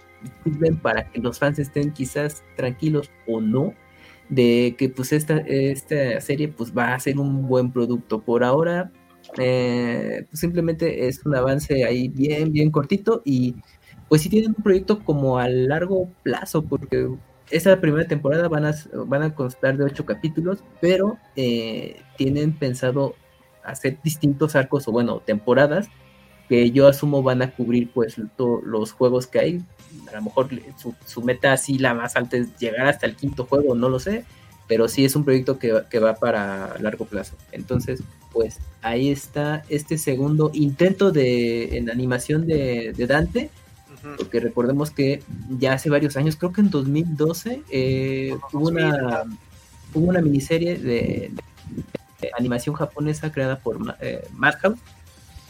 sirven 0.44 0.78
para 0.78 1.10
que 1.10 1.20
los 1.20 1.40
fans 1.40 1.58
estén 1.58 1.92
quizás 1.92 2.44
tranquilos 2.56 3.10
o 3.26 3.40
no, 3.40 3.74
de 4.28 4.76
que 4.78 4.88
pues 4.88 5.12
esta, 5.12 5.38
esta 5.38 6.20
serie 6.20 6.46
pues 6.48 6.72
va 6.76 6.94
a 6.94 7.00
ser 7.00 7.18
un 7.18 7.48
buen 7.48 7.72
producto. 7.72 8.20
Por 8.20 8.44
ahora, 8.44 8.92
eh, 9.38 10.26
pues 10.28 10.40
simplemente 10.40 11.08
es 11.08 11.24
un 11.24 11.34
avance 11.34 11.84
ahí 11.84 12.08
bien, 12.08 12.52
bien 12.52 12.70
cortito 12.70 13.22
y 13.24 13.56
pues 14.08 14.22
si 14.22 14.28
tienen 14.28 14.54
un 14.56 14.62
proyecto 14.62 15.02
como 15.04 15.38
a 15.38 15.48
largo 15.48 16.10
plazo, 16.22 16.62
porque 16.62 17.08
esta 17.50 17.80
primera 17.80 18.06
temporada 18.06 18.48
van 18.48 18.66
a, 18.66 18.74
van 19.06 19.22
a 19.22 19.34
constar 19.34 19.76
de 19.76 19.84
ocho 19.84 20.04
capítulos, 20.04 20.62
pero 20.80 21.18
eh, 21.36 22.00
tienen 22.16 22.52
pensado 22.52 23.14
hacer 23.64 23.98
distintos 24.02 24.56
arcos 24.56 24.86
o 24.88 24.92
bueno, 24.92 25.20
temporadas 25.20 25.88
que 26.48 26.70
yo 26.70 26.88
asumo 26.88 27.22
van 27.22 27.40
a 27.40 27.52
cubrir 27.52 27.90
pues 27.90 28.16
los 28.38 28.92
juegos 28.92 29.26
que 29.26 29.38
hay. 29.38 29.64
A 30.10 30.16
lo 30.16 30.22
mejor 30.22 30.50
su, 30.76 30.94
su 31.06 31.22
meta 31.22 31.52
así 31.52 31.78
la 31.78 31.94
más 31.94 32.16
alta 32.16 32.36
es 32.36 32.54
llegar 32.58 32.86
hasta 32.86 33.06
el 33.06 33.16
quinto 33.16 33.46
juego, 33.46 33.74
no 33.74 33.88
lo 33.88 33.98
sé, 33.98 34.26
pero 34.66 34.88
sí 34.88 35.04
es 35.04 35.16
un 35.16 35.24
proyecto 35.24 35.58
que, 35.58 35.84
que 35.88 35.98
va 35.98 36.14
para 36.14 36.76
largo 36.80 37.06
plazo. 37.06 37.36
Entonces, 37.52 38.02
pues 38.32 38.58
ahí 38.82 39.10
está 39.10 39.64
este 39.68 39.98
segundo 39.98 40.50
intento 40.54 41.12
de 41.12 41.76
en 41.76 41.90
animación 41.90 42.46
de, 42.46 42.92
de 42.96 43.06
Dante, 43.06 43.50
porque 44.16 44.40
recordemos 44.40 44.90
que 44.90 45.22
ya 45.58 45.74
hace 45.74 45.88
varios 45.88 46.16
años, 46.16 46.36
creo 46.36 46.52
que 46.52 46.60
en 46.60 46.70
2012, 46.70 47.62
eh, 47.70 48.36
hubo, 48.52 48.68
una, 48.68 49.22
hubo 49.94 50.06
una 50.06 50.20
miniserie 50.20 50.76
de, 50.76 51.30
de 52.20 52.30
animación 52.36 52.74
japonesa 52.74 53.30
creada 53.30 53.58
por 53.58 53.78
eh, 54.00 54.22
Madhouse, 54.32 54.78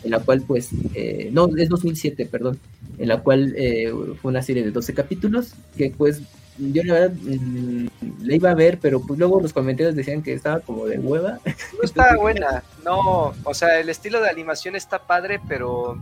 en 0.04 0.10
la 0.10 0.18
cual 0.20 0.42
pues, 0.42 0.70
eh, 0.94 1.30
no, 1.32 1.48
es 1.56 1.68
2007, 1.68 2.26
perdón, 2.26 2.58
en 2.98 3.08
la 3.08 3.20
cual 3.20 3.54
eh, 3.56 3.92
fue 4.20 4.30
una 4.30 4.42
serie 4.42 4.64
de 4.64 4.70
12 4.70 4.94
capítulos, 4.94 5.54
que 5.76 5.90
pues 5.96 6.22
yo 6.58 6.82
la 6.84 6.94
verdad 6.94 7.16
mm, 7.20 7.86
la 8.20 8.34
iba 8.34 8.50
a 8.50 8.54
ver, 8.54 8.78
pero 8.80 9.00
pues 9.00 9.18
luego 9.18 9.40
los 9.40 9.52
comentarios 9.52 9.94
decían 9.94 10.22
que 10.22 10.32
estaba 10.34 10.60
como 10.60 10.86
de 10.86 10.98
hueva. 10.98 11.38
No 11.44 11.82
está 11.82 12.16
buena, 12.16 12.62
no, 12.84 13.32
o 13.44 13.54
sea, 13.54 13.78
el 13.80 13.88
estilo 13.88 14.20
de 14.20 14.28
animación 14.30 14.76
está 14.76 14.98
padre, 15.00 15.40
pero 15.48 15.96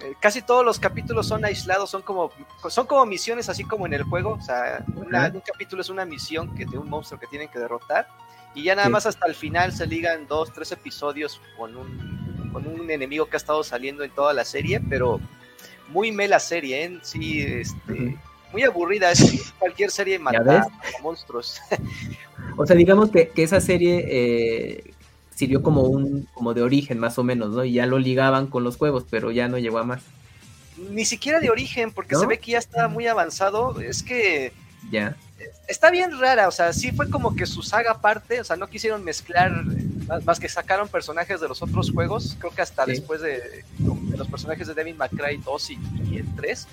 eh, 0.00 0.14
casi 0.20 0.42
todos 0.42 0.64
los 0.64 0.78
capítulos 0.78 1.26
son 1.26 1.44
aislados, 1.44 1.90
son 1.90 2.02
como 2.02 2.30
son 2.70 2.86
como 2.86 3.04
misiones 3.06 3.48
así 3.48 3.64
como 3.64 3.86
en 3.86 3.94
el 3.94 4.04
juego, 4.04 4.34
o 4.34 4.40
sea, 4.42 4.84
una- 4.94 5.30
un 5.34 5.40
capítulo 5.40 5.82
es 5.82 5.88
una 5.90 6.04
misión 6.04 6.54
que 6.54 6.64
de 6.64 6.78
un 6.78 6.88
monstruo 6.88 7.18
que 7.18 7.26
tienen 7.26 7.48
que 7.48 7.58
derrotar 7.58 8.06
y 8.54 8.62
ya 8.62 8.74
nada 8.76 8.86
Sí. 8.86 8.92
más 8.92 9.06
hasta 9.06 9.26
el 9.26 9.34
final 9.34 9.72
se 9.72 9.86
ligan 9.86 10.26
dos, 10.28 10.52
tres 10.52 10.70
episodios 10.72 11.40
con 11.56 11.76
un 11.76 12.28
con 12.52 12.66
un 12.66 12.90
enemigo 12.90 13.26
que 13.26 13.36
ha 13.36 13.38
estado 13.38 13.62
saliendo 13.62 14.04
en 14.04 14.10
toda 14.10 14.32
la 14.32 14.42
serie, 14.44 14.80
pero 14.88 15.20
muy 15.88 16.12
mela 16.12 16.38
serie, 16.40 16.82
¿eh? 16.84 16.98
sí, 17.02 17.42
este. 17.42 18.16
Muy 18.52 18.62
aburrida, 18.62 19.10
es 19.12 19.52
cualquier 19.58 19.90
serie 19.90 20.14
de 20.18 20.18
¿Ya 20.18 20.24
matar 20.24 20.48
a 20.62 21.02
monstruos. 21.02 21.60
O 22.56 22.66
sea, 22.66 22.74
digamos 22.76 23.10
que, 23.10 23.28
que 23.28 23.42
esa 23.42 23.60
serie 23.60 24.04
eh, 24.08 24.94
sirvió 25.34 25.62
como 25.62 25.82
un 25.82 26.26
como 26.34 26.54
de 26.54 26.62
origen 26.62 26.98
más 26.98 27.18
o 27.18 27.24
menos, 27.24 27.50
¿no? 27.50 27.64
Y 27.64 27.72
ya 27.74 27.86
lo 27.86 27.98
ligaban 27.98 28.46
con 28.48 28.64
los 28.64 28.76
juegos, 28.76 29.04
pero 29.08 29.30
ya 29.30 29.48
no 29.48 29.58
llegó 29.58 29.78
a 29.78 29.84
más. 29.84 30.02
Ni 30.90 31.04
siquiera 31.04 31.40
de 31.40 31.50
origen, 31.50 31.92
porque 31.92 32.14
¿No? 32.14 32.20
se 32.20 32.26
ve 32.26 32.38
que 32.38 32.52
ya 32.52 32.58
está 32.58 32.88
muy 32.88 33.06
avanzado. 33.06 33.80
Es 33.80 34.02
que 34.02 34.52
Ya. 34.90 35.16
está 35.66 35.90
bien 35.90 36.18
rara, 36.18 36.48
o 36.48 36.52
sea, 36.52 36.72
sí 36.72 36.92
fue 36.92 37.10
como 37.10 37.34
que 37.36 37.46
su 37.46 37.62
saga 37.62 37.92
aparte, 37.92 38.40
o 38.40 38.44
sea, 38.44 38.56
no 38.56 38.68
quisieron 38.68 39.04
mezclar, 39.04 39.64
más, 40.06 40.24
más 40.24 40.40
que 40.40 40.48
sacaron 40.48 40.88
personajes 40.88 41.40
de 41.40 41.48
los 41.48 41.60
otros 41.62 41.90
juegos, 41.92 42.36
creo 42.38 42.52
que 42.52 42.62
hasta 42.62 42.84
Sí. 42.86 42.92
después 42.92 43.20
de, 43.20 43.64
de 43.78 44.16
los 44.16 44.28
personajes 44.28 44.66
de 44.68 44.74
Devin 44.74 44.96
McCray 44.96 45.36
2 45.38 45.70
y, 45.70 45.78
y 46.10 46.16
el 46.18 46.34
3. 46.36 46.66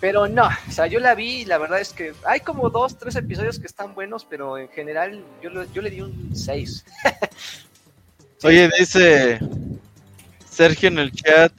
Pero 0.00 0.26
no, 0.28 0.44
o 0.46 0.72
sea, 0.72 0.86
yo 0.86 0.98
la 0.98 1.14
vi 1.14 1.42
y 1.42 1.44
la 1.44 1.58
verdad 1.58 1.80
es 1.80 1.92
que 1.92 2.14
hay 2.24 2.40
como 2.40 2.70
dos, 2.70 2.96
tres 2.98 3.16
episodios 3.16 3.58
que 3.58 3.66
están 3.66 3.94
buenos, 3.94 4.24
pero 4.24 4.56
en 4.56 4.68
general 4.70 5.22
yo, 5.42 5.50
le- 5.50 5.66
yo 5.74 5.82
le 5.82 5.90
di 5.90 6.00
un 6.00 6.30
6. 6.34 6.84
Oye, 8.42 8.70
dice 8.78 9.38
Sergio 10.50 10.88
en 10.88 10.98
el 10.98 11.12
chat. 11.12 11.52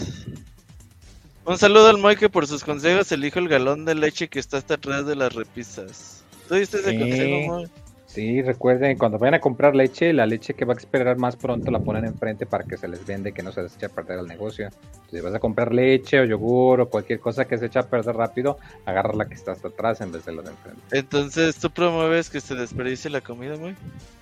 Un 1.45 1.57
saludo 1.57 1.89
al 1.89 1.97
Moy 1.99 2.15
que 2.15 2.29
por 2.29 2.47
sus 2.47 2.63
consejos 2.63 3.11
elijo 3.11 3.37
el 3.39 3.47
galón 3.49 3.85
de 3.85 3.93
leche 3.95 4.27
que 4.27 4.39
está 4.39 4.57
hasta 4.57 4.75
atrás 4.75 5.05
de 5.05 5.15
las 5.15 5.33
repisas. 5.33 6.23
¿Tú 6.47 6.55
diste 6.55 6.77
ese 6.79 6.91
Sí. 6.91 6.99
consejo, 6.99 7.45
Moy? 7.47 7.67
Sí, 8.13 8.41
recuerden, 8.41 8.97
cuando 8.97 9.17
vayan 9.17 9.35
a 9.35 9.39
comprar 9.39 9.73
leche, 9.73 10.11
la 10.11 10.25
leche 10.25 10.53
que 10.53 10.65
va 10.65 10.73
a 10.73 10.77
esperar 10.77 11.15
más 11.15 11.37
pronto 11.37 11.71
la 11.71 11.79
ponen 11.79 12.03
enfrente 12.03 12.45
para 12.45 12.65
que 12.65 12.75
se 12.75 12.89
les 12.89 13.05
vende, 13.05 13.31
que 13.31 13.41
no 13.41 13.53
se 13.53 13.63
les 13.63 13.73
eche 13.73 13.85
a 13.85 13.89
perder 13.89 14.19
el 14.19 14.27
negocio. 14.27 14.65
Entonces, 14.65 15.09
si 15.11 15.21
vas 15.21 15.33
a 15.33 15.39
comprar 15.39 15.73
leche 15.73 16.19
o 16.19 16.25
yogur 16.25 16.81
o 16.81 16.89
cualquier 16.89 17.21
cosa 17.21 17.45
que 17.45 17.57
se 17.57 17.67
echa 17.67 17.79
a 17.79 17.83
perder 17.87 18.17
rápido, 18.17 18.59
agarra 18.85 19.13
la 19.15 19.29
que 19.29 19.35
está 19.35 19.53
hasta 19.53 19.69
atrás 19.69 20.01
en 20.01 20.11
vez 20.11 20.25
de 20.25 20.33
la 20.33 20.41
de 20.41 20.49
enfrente. 20.49 20.81
Entonces, 20.91 21.55
¿tú 21.55 21.71
promueves 21.71 22.29
que 22.29 22.41
se 22.41 22.53
desperdicie 22.53 23.09
la 23.09 23.21
comida? 23.21 23.55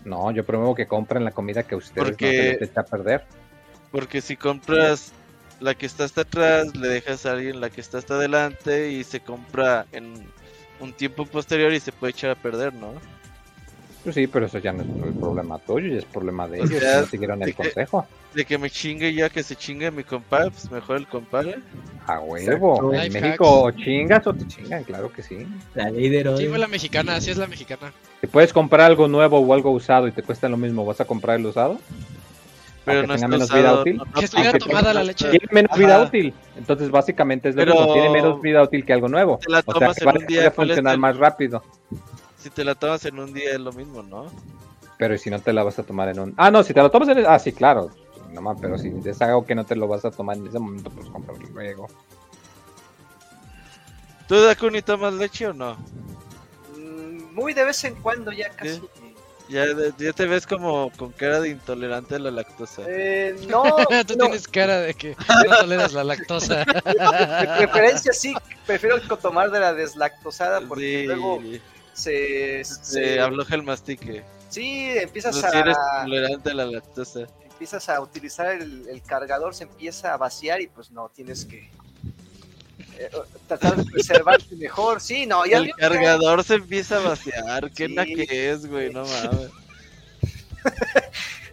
No, 0.05 0.29
yo 0.29 0.45
promuevo 0.45 0.75
que 0.75 0.85
compren 0.85 1.25
la 1.25 1.31
comida 1.31 1.63
que 1.63 1.75
ustedes 1.75 2.09
Porque- 2.09 2.25
no 2.25 2.31
se 2.31 2.59
les 2.59 2.69
echa 2.69 2.81
a 2.81 2.85
perder. 2.85 3.25
Porque 3.89 4.21
si 4.21 4.35
compras 4.37 5.13
la 5.59 5.73
que 5.73 5.87
está 5.87 6.03
hasta 6.03 6.21
atrás, 6.21 6.75
le 6.75 6.89
dejas 6.89 7.25
a 7.25 7.31
alguien 7.31 7.59
la 7.59 7.71
que 7.71 7.81
está 7.81 7.97
hasta 7.97 8.13
adelante 8.13 8.91
y 8.91 9.03
se 9.03 9.19
compra 9.19 9.87
en 9.91 10.13
un 10.79 10.93
tiempo 10.93 11.25
posterior 11.25 11.73
y 11.73 11.79
se 11.79 11.91
puede 11.91 12.11
echar 12.11 12.29
a 12.29 12.35
perder, 12.35 12.71
¿no? 12.75 12.93
Pues 14.03 14.15
sí, 14.15 14.27
pero 14.27 14.45
eso 14.45 14.59
ya 14.59 14.71
no 14.71 14.81
es 14.81 14.87
el 15.07 15.13
problema 15.13 15.59
tuyo, 15.59 15.91
ya 15.91 15.97
es 15.99 16.05
problema 16.05 16.47
de 16.47 16.61
O 16.61 16.65
ellos, 16.65 16.79
sea, 16.79 17.01
no 17.01 17.07
siguieron 17.07 17.39
de 17.39 17.45
el 17.45 17.51
que- 17.51 17.57
consejo. 17.63 18.07
De 18.33 18.45
que 18.45 18.57
me 18.57 18.69
chingue 18.69 19.13
ya, 19.13 19.29
que 19.29 19.43
se 19.43 19.55
chingue 19.55 19.91
mi 19.91 20.03
compadre, 20.03 20.51
pues 20.51 20.71
mejor 20.71 20.97
el 20.97 21.07
compadre. 21.07 21.59
A 22.07 22.19
huevo. 22.21 22.75
Exacto. 22.75 22.93
En 22.93 23.01
Life 23.01 23.21
México 23.21 23.61
o 23.63 23.71
chingas 23.71 24.25
o 24.27 24.33
te 24.33 24.47
chingan, 24.47 24.83
claro 24.83 25.11
que 25.11 25.21
sí. 25.21 25.45
La 25.75 25.89
ley 25.89 26.07
de 26.09 26.37
Sí, 26.37 26.47
la 26.47 26.67
mexicana, 26.67 27.15
así 27.15 27.31
es 27.31 27.37
la 27.37 27.47
mexicana. 27.47 27.91
Si 28.21 28.27
puedes 28.27 28.53
comprar 28.53 28.81
algo 28.85 29.07
nuevo 29.07 29.39
o 29.39 29.53
algo 29.53 29.71
usado 29.71 30.07
y 30.07 30.11
te 30.11 30.23
cuesta 30.23 30.47
lo 30.47 30.57
mismo, 30.57 30.85
¿vas 30.85 31.01
a 31.01 31.05
comprar 31.05 31.37
el 31.39 31.45
usado? 31.47 31.77
Pero 32.85 33.01
no 33.01 33.13
tenga 33.13 33.15
está 33.15 33.27
menos 33.27 33.43
usado, 33.49 33.61
vida 33.61 33.81
útil. 33.81 33.97
no- 33.97 34.05
no 34.05 34.13
Que 34.13 34.25
estuviera 34.25 34.57
tomada 34.57 34.93
la 34.93 35.03
leche. 35.03 35.29
Tiene 35.29 35.45
menos 35.51 35.71
Ajá. 35.71 35.79
vida 35.79 36.01
útil. 36.03 36.33
Entonces, 36.57 36.89
básicamente 36.89 37.49
es 37.49 37.55
lo 37.55 37.61
Pero- 37.63 37.73
mismo. 37.75 37.93
Tiene 37.93 38.09
menos 38.09 38.41
vida 38.41 38.63
útil 38.63 38.85
que 38.85 38.93
algo 38.93 39.09
nuevo. 39.09 39.37
Te 39.39 39.51
la 39.51 39.59
O 39.59 39.61
sea, 39.63 39.73
tomas 39.73 39.97
que 39.97 40.03
en 40.05 40.09
puede 40.11 40.19
un 40.23 40.27
día, 40.27 40.39
puede 40.39 40.51
¿cuál 40.55 40.69
es 40.71 40.75
funcionar 40.77 40.97
más 40.97 41.17
rápido. 41.17 41.63
Si 42.41 42.49
te 42.49 42.63
la 42.63 42.75
tomas 42.75 43.03
en 43.05 43.19
un 43.19 43.33
día 43.33 43.51
es 43.51 43.59
lo 43.59 43.71
mismo, 43.73 44.01
¿no? 44.03 44.31
Pero 44.97 45.17
si 45.17 45.29
no 45.29 45.39
te 45.39 45.53
la 45.53 45.63
vas 45.63 45.79
a 45.79 45.83
tomar 45.83 46.09
en 46.09 46.19
un... 46.19 46.33
Ah, 46.37 46.51
no, 46.51 46.63
si 46.63 46.73
te 46.73 46.81
lo 46.81 46.89
tomas 46.91 47.09
en... 47.09 47.25
Ah, 47.25 47.39
sí, 47.39 47.51
claro. 47.53 47.91
No 48.31 48.41
más, 48.41 48.57
pero 48.61 48.77
si 48.77 48.93
es 49.03 49.21
algo 49.21 49.45
que 49.45 49.55
no 49.55 49.65
te 49.65 49.75
lo 49.75 49.87
vas 49.87 50.05
a 50.05 50.11
tomar 50.11 50.37
en 50.37 50.47
ese 50.47 50.59
momento, 50.59 50.89
pues 50.91 51.07
cómpralo 51.09 51.39
luego. 51.53 51.87
¿Tú, 54.27 54.39
Dakuni, 54.41 54.81
tomas 54.81 55.13
leche 55.13 55.47
o 55.47 55.53
no? 55.53 55.75
Mm, 56.77 57.33
Muy 57.33 57.53
de 57.53 57.63
vez 57.65 57.83
en 57.85 57.95
cuando 57.95 58.31
ya 58.31 58.49
casi. 58.51 58.81
Ya, 59.47 59.65
de- 59.65 59.91
ya 59.97 60.13
te 60.13 60.27
ves 60.27 60.45
como 60.45 60.91
con 60.95 61.11
cara 61.11 61.39
de 61.39 61.49
intolerante 61.49 62.15
a 62.15 62.19
la 62.19 62.29
lactosa. 62.29 62.83
Eh, 62.87 63.35
no, 63.49 63.63
Tú 64.05 64.15
no, 64.15 64.25
tienes 64.25 64.47
cara 64.47 64.81
de 64.81 64.93
que 64.93 65.15
no 65.47 65.57
toleras 65.57 65.93
la 65.93 66.03
lactosa. 66.03 66.63
de 66.85 67.49
preferencia 67.57 68.13
sí, 68.13 68.35
prefiero 68.67 69.01
tomar 69.17 69.49
de 69.49 69.59
la 69.59 69.73
deslactosada 69.73 70.61
porque 70.61 70.99
Sí, 71.01 71.03
luego 71.07 71.41
se, 71.99 72.63
se 72.63 72.83
se- 72.83 73.19
afloja 73.19 73.55
el 73.55 73.63
mastique. 73.63 74.23
sí 74.49 74.89
empiezas 74.97 75.35
si 75.35 75.45
eres 75.57 75.77
a 75.77 76.03
intolerante 76.05 76.51
a 76.51 76.53
la 76.55 76.65
lactosa. 76.65 77.27
empiezas 77.51 77.89
a 77.89 77.99
utilizar 78.01 78.47
el, 78.55 78.87
el 78.89 79.01
cargador, 79.03 79.53
se 79.53 79.63
empieza 79.65 80.13
a 80.13 80.17
vaciar 80.17 80.61
y 80.61 80.67
pues 80.67 80.91
no, 80.91 81.09
tienes 81.09 81.45
que 81.45 81.69
eh, 82.97 83.09
tratar 83.47 83.75
de 83.75 83.89
preservarte 83.91 84.55
mejor. 84.57 84.99
Sí, 85.01 85.25
no, 85.25 85.45
ya 85.45 85.57
El 85.57 85.65
que- 85.67 85.71
cargador 85.73 86.43
se 86.43 86.55
empieza 86.55 86.97
a 86.97 87.09
vaciar. 87.09 87.71
Qué 87.71 87.87
Sí. 87.87 88.15
que 88.27 88.49
es, 88.51 88.65
güey, 88.65 88.91
no 88.93 89.03
mames. 89.05 89.49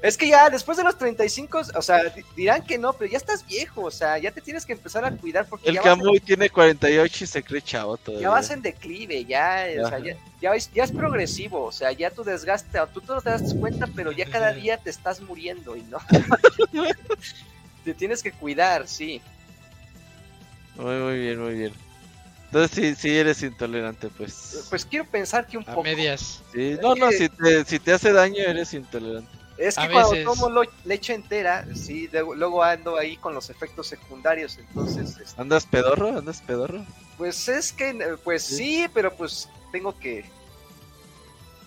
Es 0.02 0.16
que 0.16 0.28
ya 0.28 0.50
después 0.50 0.76
de 0.76 0.84
los 0.84 0.96
35, 0.98 1.62
o 1.74 1.82
sea, 1.82 2.04
di- 2.04 2.22
dirán 2.36 2.62
que 2.62 2.76
no, 2.78 2.92
pero 2.92 3.10
ya 3.10 3.16
estás 3.16 3.44
viejo, 3.46 3.82
o 3.84 3.90
sea, 3.90 4.18
ya 4.18 4.30
te 4.30 4.40
tienes 4.40 4.64
que 4.66 4.74
empezar 4.74 5.04
a 5.04 5.10
cuidar 5.10 5.46
porque 5.46 5.68
El 5.68 5.76
en, 5.78 5.82
Camuy 5.82 6.20
tiene 6.20 6.50
48 6.50 7.24
y 7.24 7.26
se 7.26 7.42
cree 7.42 7.62
chavo 7.62 7.96
todavía. 7.96 8.28
ya 8.28 8.30
vas 8.30 8.50
en 8.50 8.62
declive, 8.62 9.24
ya, 9.24 9.64
o 9.82 9.88
sea, 9.88 9.96
Ajá. 9.96 9.98
ya, 10.06 10.16
ya 10.40 10.54
es, 10.54 10.70
ya 10.72 10.84
es 10.84 10.92
progresivo, 10.92 11.64
o 11.64 11.72
sea, 11.72 11.90
ya 11.92 12.10
tu 12.10 12.22
desgaste, 12.22 12.78
tú, 12.92 13.00
tú 13.00 13.14
no 13.14 13.22
te 13.22 13.30
das 13.30 13.54
cuenta, 13.58 13.86
pero 13.96 14.12
ya 14.12 14.26
cada 14.26 14.52
día 14.52 14.76
te 14.76 14.90
estás 14.90 15.20
muriendo 15.22 15.74
y 15.76 15.82
no. 15.82 15.98
te 17.84 17.94
tienes 17.94 18.22
que 18.22 18.32
cuidar, 18.32 18.86
sí. 18.86 19.20
Muy, 20.76 20.94
muy 20.96 21.18
bien, 21.18 21.40
muy 21.40 21.54
bien. 21.54 21.72
Entonces 22.46 22.70
sí, 22.72 22.94
sí 22.94 23.16
eres 23.16 23.42
intolerante, 23.42 24.08
pues. 24.16 24.66
Pues 24.70 24.84
quiero 24.84 25.04
pensar 25.04 25.46
que 25.46 25.56
un 25.58 25.64
A 25.64 25.66
poco. 25.66 25.82
medias. 25.82 26.42
Sí, 26.52 26.76
no, 26.80 26.94
no, 26.94 27.10
si 27.10 27.28
te, 27.28 27.64
si 27.64 27.78
te 27.78 27.92
hace 27.92 28.12
daño 28.12 28.38
eres 28.42 28.72
intolerante. 28.74 29.28
Es 29.58 29.74
que 29.76 29.80
A 29.82 29.90
cuando 29.90 30.10
veces. 30.10 30.24
tomo 30.26 30.50
lo- 30.50 30.62
leche 30.84 31.14
entera, 31.14 31.66
sí, 31.74 32.06
de- 32.08 32.20
luego 32.36 32.62
ando 32.62 32.98
ahí 32.98 33.16
con 33.16 33.34
los 33.34 33.48
efectos 33.50 33.86
secundarios, 33.88 34.58
entonces, 34.58 35.16
este, 35.18 35.40
¿Andas 35.40 35.64
pedorro? 35.66 36.18
¿Andas 36.18 36.42
pedorro? 36.42 36.84
pues 37.16 37.48
es 37.48 37.72
que, 37.72 37.88
eh, 37.90 38.16
pues 38.22 38.42
sí, 38.42 38.86
pero 38.92 39.14
pues 39.16 39.48
tengo 39.72 39.98
que, 39.98 40.26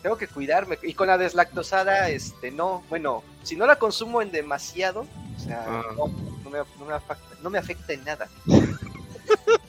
tengo 0.04 0.18
que 0.18 0.28
cuidarme. 0.28 0.78
Y 0.84 0.94
con 0.94 1.08
la 1.08 1.18
deslactosada, 1.18 2.10
este, 2.10 2.52
no, 2.52 2.84
bueno, 2.90 3.24
si 3.42 3.56
no 3.56 3.66
la 3.66 3.78
consumo 3.78 4.22
en 4.22 4.32
demasiado, 4.32 5.08
o 5.36 5.40
sea, 5.44 5.66
Ah. 5.68 5.84
no, 5.98 6.08
no 6.44 6.50
me, 6.52 6.60
no 6.78 6.86
me 6.86 6.94
afecta, 6.94 7.36
no 7.42 7.50
me 7.50 7.58
afecta 7.58 7.94
en 7.94 8.04
nada. 8.06 8.30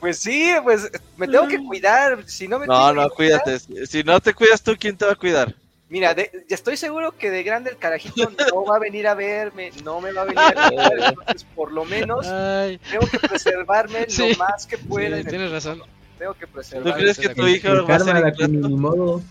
Pues 0.00 0.18
sí, 0.18 0.52
pues 0.62 0.90
me 1.16 1.26
tengo 1.26 1.48
que 1.48 1.58
cuidar, 1.64 2.22
si 2.28 2.46
no 2.46 2.58
me 2.58 2.66
No, 2.66 2.92
no, 2.92 3.08
cuidar- 3.10 3.42
cuídate. 3.44 3.86
Si- 3.86 4.04
no 4.04 4.20
te 4.20 4.34
cuidas 4.34 4.62
tú, 4.62 4.76
¿quién 4.78 4.96
te 4.96 5.04
va 5.06 5.12
a 5.12 5.16
cuidar? 5.16 5.54
Mira, 5.88 6.14
de- 6.14 6.30
ya 6.48 6.54
estoy 6.54 6.76
seguro 6.76 7.12
que 7.16 7.30
de 7.30 7.42
grande 7.42 7.70
el 7.70 7.76
carajito 7.78 8.30
no 8.54 8.64
va 8.64 8.76
a 8.76 8.78
venir 8.78 9.06
a 9.08 9.14
verme, 9.14 9.70
no 9.84 10.00
me 10.00 10.12
va 10.12 10.22
a 10.22 10.24
venir 10.26 10.38
a 10.40 10.70
ver, 10.70 10.98
entonces 11.08 11.46
por 11.54 11.72
lo 11.72 11.84
menos 11.84 12.26
Ay, 12.26 12.78
tengo 12.90 13.06
que 13.06 13.18
preservarme 13.20 14.06
Sí. 14.08 14.30
lo 14.32 14.36
más 14.38 14.66
que 14.66 14.76
sí, 14.76 14.82
pueda. 14.84 15.16
el- 15.18 15.26
tienes 15.26 15.50
razón. 15.50 15.82
Tengo 16.18 16.34
que 16.34 16.46
¿Tú 16.46 16.52
preservarme. 16.52 17.00
crees 17.02 17.18
que 17.18 17.28
tu 17.30 17.46
hija 17.46 17.72
va 17.82 17.94
a 17.96 18.00
ser 18.00 18.20
Dakuni, 18.22 18.56
ni 18.68 18.74
modo. 18.74 19.22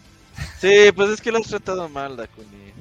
Sí, 0.59 0.91
pues 0.95 1.09
es 1.11 1.21
que 1.21 1.31
lo 1.31 1.37
has 1.39 1.47
tratado 1.47 1.87
mal, 1.89 2.15
Dakuni. 2.17 2.73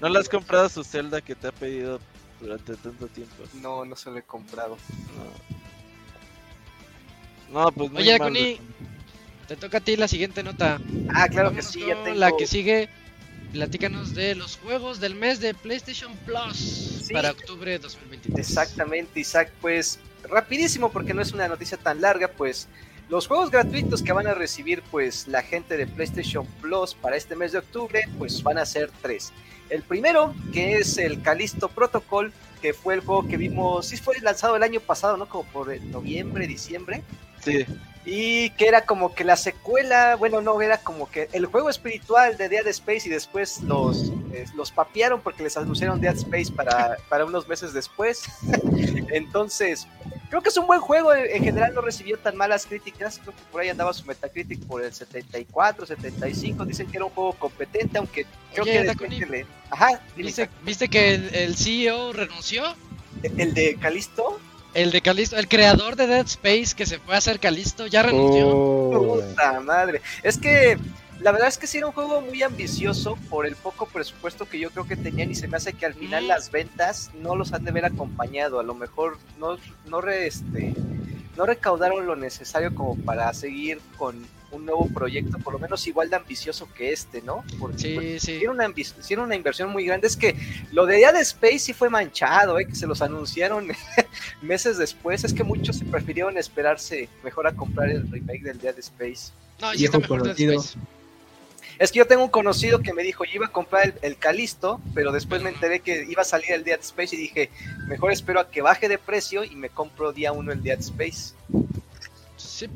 No 0.00 0.08
le 0.08 0.18
has 0.18 0.28
comprado 0.28 0.68
su 0.68 0.82
celda 0.84 1.20
que 1.20 1.34
te 1.34 1.46
ha 1.48 1.52
pedido 1.52 2.00
durante 2.44 2.76
tanto 2.76 3.06
tiempo. 3.08 3.42
No, 3.54 3.84
no 3.86 3.96
se 3.96 4.10
lo 4.10 4.18
he 4.18 4.22
comprado. 4.22 4.76
No, 7.50 7.70
pues 7.72 7.90
muy 7.90 8.02
Oye, 8.02 8.12
Dakuni, 8.18 8.58
te 9.48 9.56
toca 9.56 9.78
a 9.78 9.80
ti 9.80 9.96
la 9.96 10.08
siguiente 10.08 10.42
nota. 10.42 10.78
Ah, 11.14 11.28
claro 11.28 11.50
que 11.50 11.56
Vámonos 11.62 11.66
sí, 11.72 11.80
ya 11.80 11.94
con 11.94 12.04
tengo. 12.04 12.18
La 12.18 12.36
que 12.36 12.46
sigue, 12.46 12.88
platícanos 13.52 14.14
de 14.14 14.34
los 14.34 14.56
juegos 14.58 15.00
del 15.00 15.14
mes 15.14 15.40
de 15.40 15.54
PlayStation 15.54 16.14
Plus 16.26 16.56
Sí. 17.04 17.12
para 17.12 17.30
octubre 17.32 17.70
de 17.70 17.78
2023. 17.78 18.46
Exactamente, 18.46 19.20
Isaac. 19.20 19.50
Pues 19.60 19.98
rapidísimo, 20.24 20.90
porque 20.90 21.14
no 21.14 21.22
es 21.22 21.32
una 21.32 21.48
noticia 21.48 21.78
tan 21.78 22.00
larga, 22.00 22.28
pues 22.28 22.68
los 23.08 23.26
juegos 23.26 23.50
gratuitos 23.50 24.02
que 24.02 24.12
van 24.12 24.26
a 24.26 24.34
recibir 24.34 24.82
pues 24.90 25.28
la 25.28 25.42
gente 25.42 25.76
de 25.76 25.86
PlayStation 25.86 26.46
Plus 26.60 26.94
para 26.94 27.16
este 27.16 27.36
mes 27.36 27.52
de 27.52 27.58
octubre, 27.58 28.08
pues 28.18 28.42
van 28.42 28.58
a 28.58 28.66
ser 28.66 28.90
tres. 29.02 29.32
El 29.70 29.82
primero, 29.82 30.34
que 30.52 30.76
es 30.78 30.98
el 30.98 31.22
Callisto 31.22 31.68
Protocol, 31.68 32.32
que 32.60 32.72
fue 32.72 32.94
el 32.94 33.00
juego 33.00 33.26
que 33.26 33.36
vimos, 33.36 33.86
sí 33.86 33.96
fue 33.96 34.18
lanzado 34.20 34.56
el 34.56 34.62
año 34.62 34.80
pasado, 34.80 35.16
¿no? 35.16 35.28
Como 35.28 35.44
por 35.44 35.80
noviembre, 35.82 36.46
diciembre. 36.46 37.02
Sí, 37.42 37.66
Y 38.06 38.50
que 38.50 38.68
era 38.68 38.86
como 38.86 39.14
que 39.14 39.24
la 39.24 39.36
secuela, 39.36 40.16
bueno, 40.16 40.40
no, 40.40 40.60
era 40.62 40.78
como 40.78 41.10
que 41.10 41.28
el 41.32 41.46
juego 41.46 41.68
espiritual 41.68 42.36
de 42.38 42.48
Dead 42.48 42.66
Space 42.68 43.06
y 43.06 43.10
después 43.10 43.60
los, 43.62 44.12
eh, 44.32 44.46
los 44.54 44.72
papearon 44.72 45.20
porque 45.20 45.42
les 45.42 45.56
anunciaron 45.56 46.00
Dead 46.00 46.16
Space 46.16 46.50
para, 46.50 46.96
para 47.08 47.24
unos 47.26 47.48
meses 47.48 47.74
después. 47.74 48.24
Entonces, 49.10 49.86
creo 50.34 50.42
que 50.42 50.48
es 50.48 50.56
un 50.56 50.66
buen 50.66 50.80
juego, 50.80 51.14
en 51.14 51.30
en 51.30 51.44
general 51.44 51.72
no 51.74 51.80
recibió 51.80 52.18
tan 52.18 52.36
malas 52.36 52.66
críticas, 52.66 53.20
creo 53.22 53.36
que 53.36 53.42
por 53.52 53.60
ahí 53.60 53.68
andaba 53.68 53.92
su 53.92 54.04
Metacritic 54.04 54.66
por 54.66 54.82
el 54.82 54.92
74, 54.92 55.86
75, 55.86 56.64
dicen 56.64 56.88
que 56.88 56.96
era 56.96 57.04
un 57.04 57.12
juego 57.12 57.34
competente, 57.34 57.98
aunque 57.98 58.26
creo 58.52 58.64
Oye, 58.64 58.96
que 58.96 59.16
que 59.16 59.26
le... 59.26 59.46
Ajá, 59.70 60.00
¿Viste, 60.16 60.50
viste 60.64 60.88
que 60.88 61.14
el, 61.14 61.32
el 61.36 61.54
CEO 61.54 62.12
renunció? 62.12 62.64
el 63.22 63.54
de 63.54 63.76
Calisto, 63.76 64.40
El 64.74 64.90
de 64.90 65.02
Calisto, 65.02 65.36
el 65.36 65.46
creador 65.46 65.94
de 65.94 66.08
Dead 66.08 66.26
Space 66.26 66.74
que 66.76 66.84
se 66.84 66.98
fue 66.98 67.14
a 67.14 67.18
hacer 67.18 67.38
Calisto, 67.38 67.86
ya 67.86 68.02
renunció. 68.02 68.48
Oh. 68.48 69.20
Puta 69.20 69.60
madre. 69.60 70.02
Es 70.24 70.36
que 70.36 70.78
la 71.20 71.32
verdad 71.32 71.48
es 71.48 71.58
que 71.58 71.66
sí 71.66 71.78
era 71.78 71.86
un 71.86 71.92
juego 71.92 72.20
muy 72.20 72.42
ambicioso 72.42 73.16
por 73.30 73.46
el 73.46 73.56
poco 73.56 73.86
presupuesto 73.86 74.46
que 74.48 74.58
yo 74.58 74.70
creo 74.70 74.86
que 74.86 74.96
tenían 74.96 75.30
y 75.30 75.34
se 75.34 75.48
me 75.48 75.56
hace 75.56 75.72
que 75.72 75.86
al 75.86 75.94
final 75.94 76.24
Mm. 76.24 76.28
las 76.28 76.50
ventas 76.50 77.10
no 77.20 77.34
los 77.36 77.52
han 77.52 77.64
de 77.64 77.70
ver 77.72 77.84
acompañado. 77.84 78.60
A 78.60 78.62
lo 78.62 78.74
mejor 78.74 79.18
no, 79.38 79.56
no, 79.86 80.00
re- 80.00 80.26
este, 80.26 80.74
no 81.36 81.46
recaudaron 81.46 82.06
lo 82.06 82.16
necesario 82.16 82.74
como 82.74 82.96
para 82.96 83.32
seguir 83.34 83.80
con 83.96 84.26
un 84.50 84.66
nuevo 84.66 84.86
proyecto, 84.94 85.38
por 85.38 85.52
lo 85.52 85.58
menos 85.58 85.84
igual 85.88 86.08
de 86.10 86.14
ambicioso 86.16 86.68
que 86.76 86.92
este, 86.92 87.22
¿no? 87.22 87.42
Porque 87.58 87.78
Sí, 87.78 87.98
sí. 88.20 88.38
sí 88.38 88.42
era, 88.42 88.52
una, 88.52 88.72
era 89.08 89.22
una 89.22 89.34
inversión 89.34 89.70
muy 89.72 89.84
grande. 89.84 90.06
Es 90.06 90.16
que 90.16 90.36
lo 90.70 90.86
de 90.86 90.98
Dead 90.98 91.16
Space 91.22 91.58
sí 91.58 91.72
fue 91.72 91.90
manchado, 91.90 92.58
¿eh? 92.60 92.66
que 92.66 92.74
se 92.76 92.86
los 92.86 93.02
anunciaron 93.02 93.66
meses 94.42 94.78
después. 94.78 95.24
Es 95.24 95.32
que 95.34 95.42
muchos 95.42 95.76
se 95.78 95.84
prefirieron 95.84 96.38
esperarse 96.38 97.08
mejor 97.24 97.46
a 97.48 97.52
comprar 97.52 97.90
el 97.90 98.08
remake 98.10 98.42
del 98.42 98.58
Dead 98.60 98.78
Space. 98.78 99.32
No, 99.60 99.70
Viejo 99.72 99.84
está 99.96 99.98
mejor 99.98 100.18
Dead 100.22 100.26
conocido. 100.36 100.60
Space. 100.60 100.78
Es 101.78 101.90
que 101.90 101.98
yo 101.98 102.06
tengo 102.06 102.24
un 102.24 102.30
conocido 102.30 102.80
que 102.80 102.92
me 102.92 103.02
dijo, 103.02 103.24
yo 103.24 103.32
iba 103.34 103.46
a 103.46 103.52
comprar 103.52 103.86
el, 103.86 103.94
el 104.02 104.16
Calisto, 104.16 104.80
pero 104.94 105.12
después 105.12 105.42
me 105.42 105.50
enteré 105.50 105.80
que 105.80 106.04
iba 106.08 106.22
a 106.22 106.24
salir 106.24 106.52
el 106.52 106.64
Dead 106.64 106.80
Space 106.80 107.16
y 107.16 107.18
dije, 107.18 107.50
mejor 107.88 108.12
espero 108.12 108.40
a 108.40 108.50
que 108.50 108.62
baje 108.62 108.88
de 108.88 108.98
precio 108.98 109.44
y 109.44 109.56
me 109.56 109.68
compro 109.68 110.12
día 110.12 110.32
uno 110.32 110.52
el 110.52 110.62
Dead 110.62 110.78
Space. 110.78 111.34
Sí. 112.36 112.68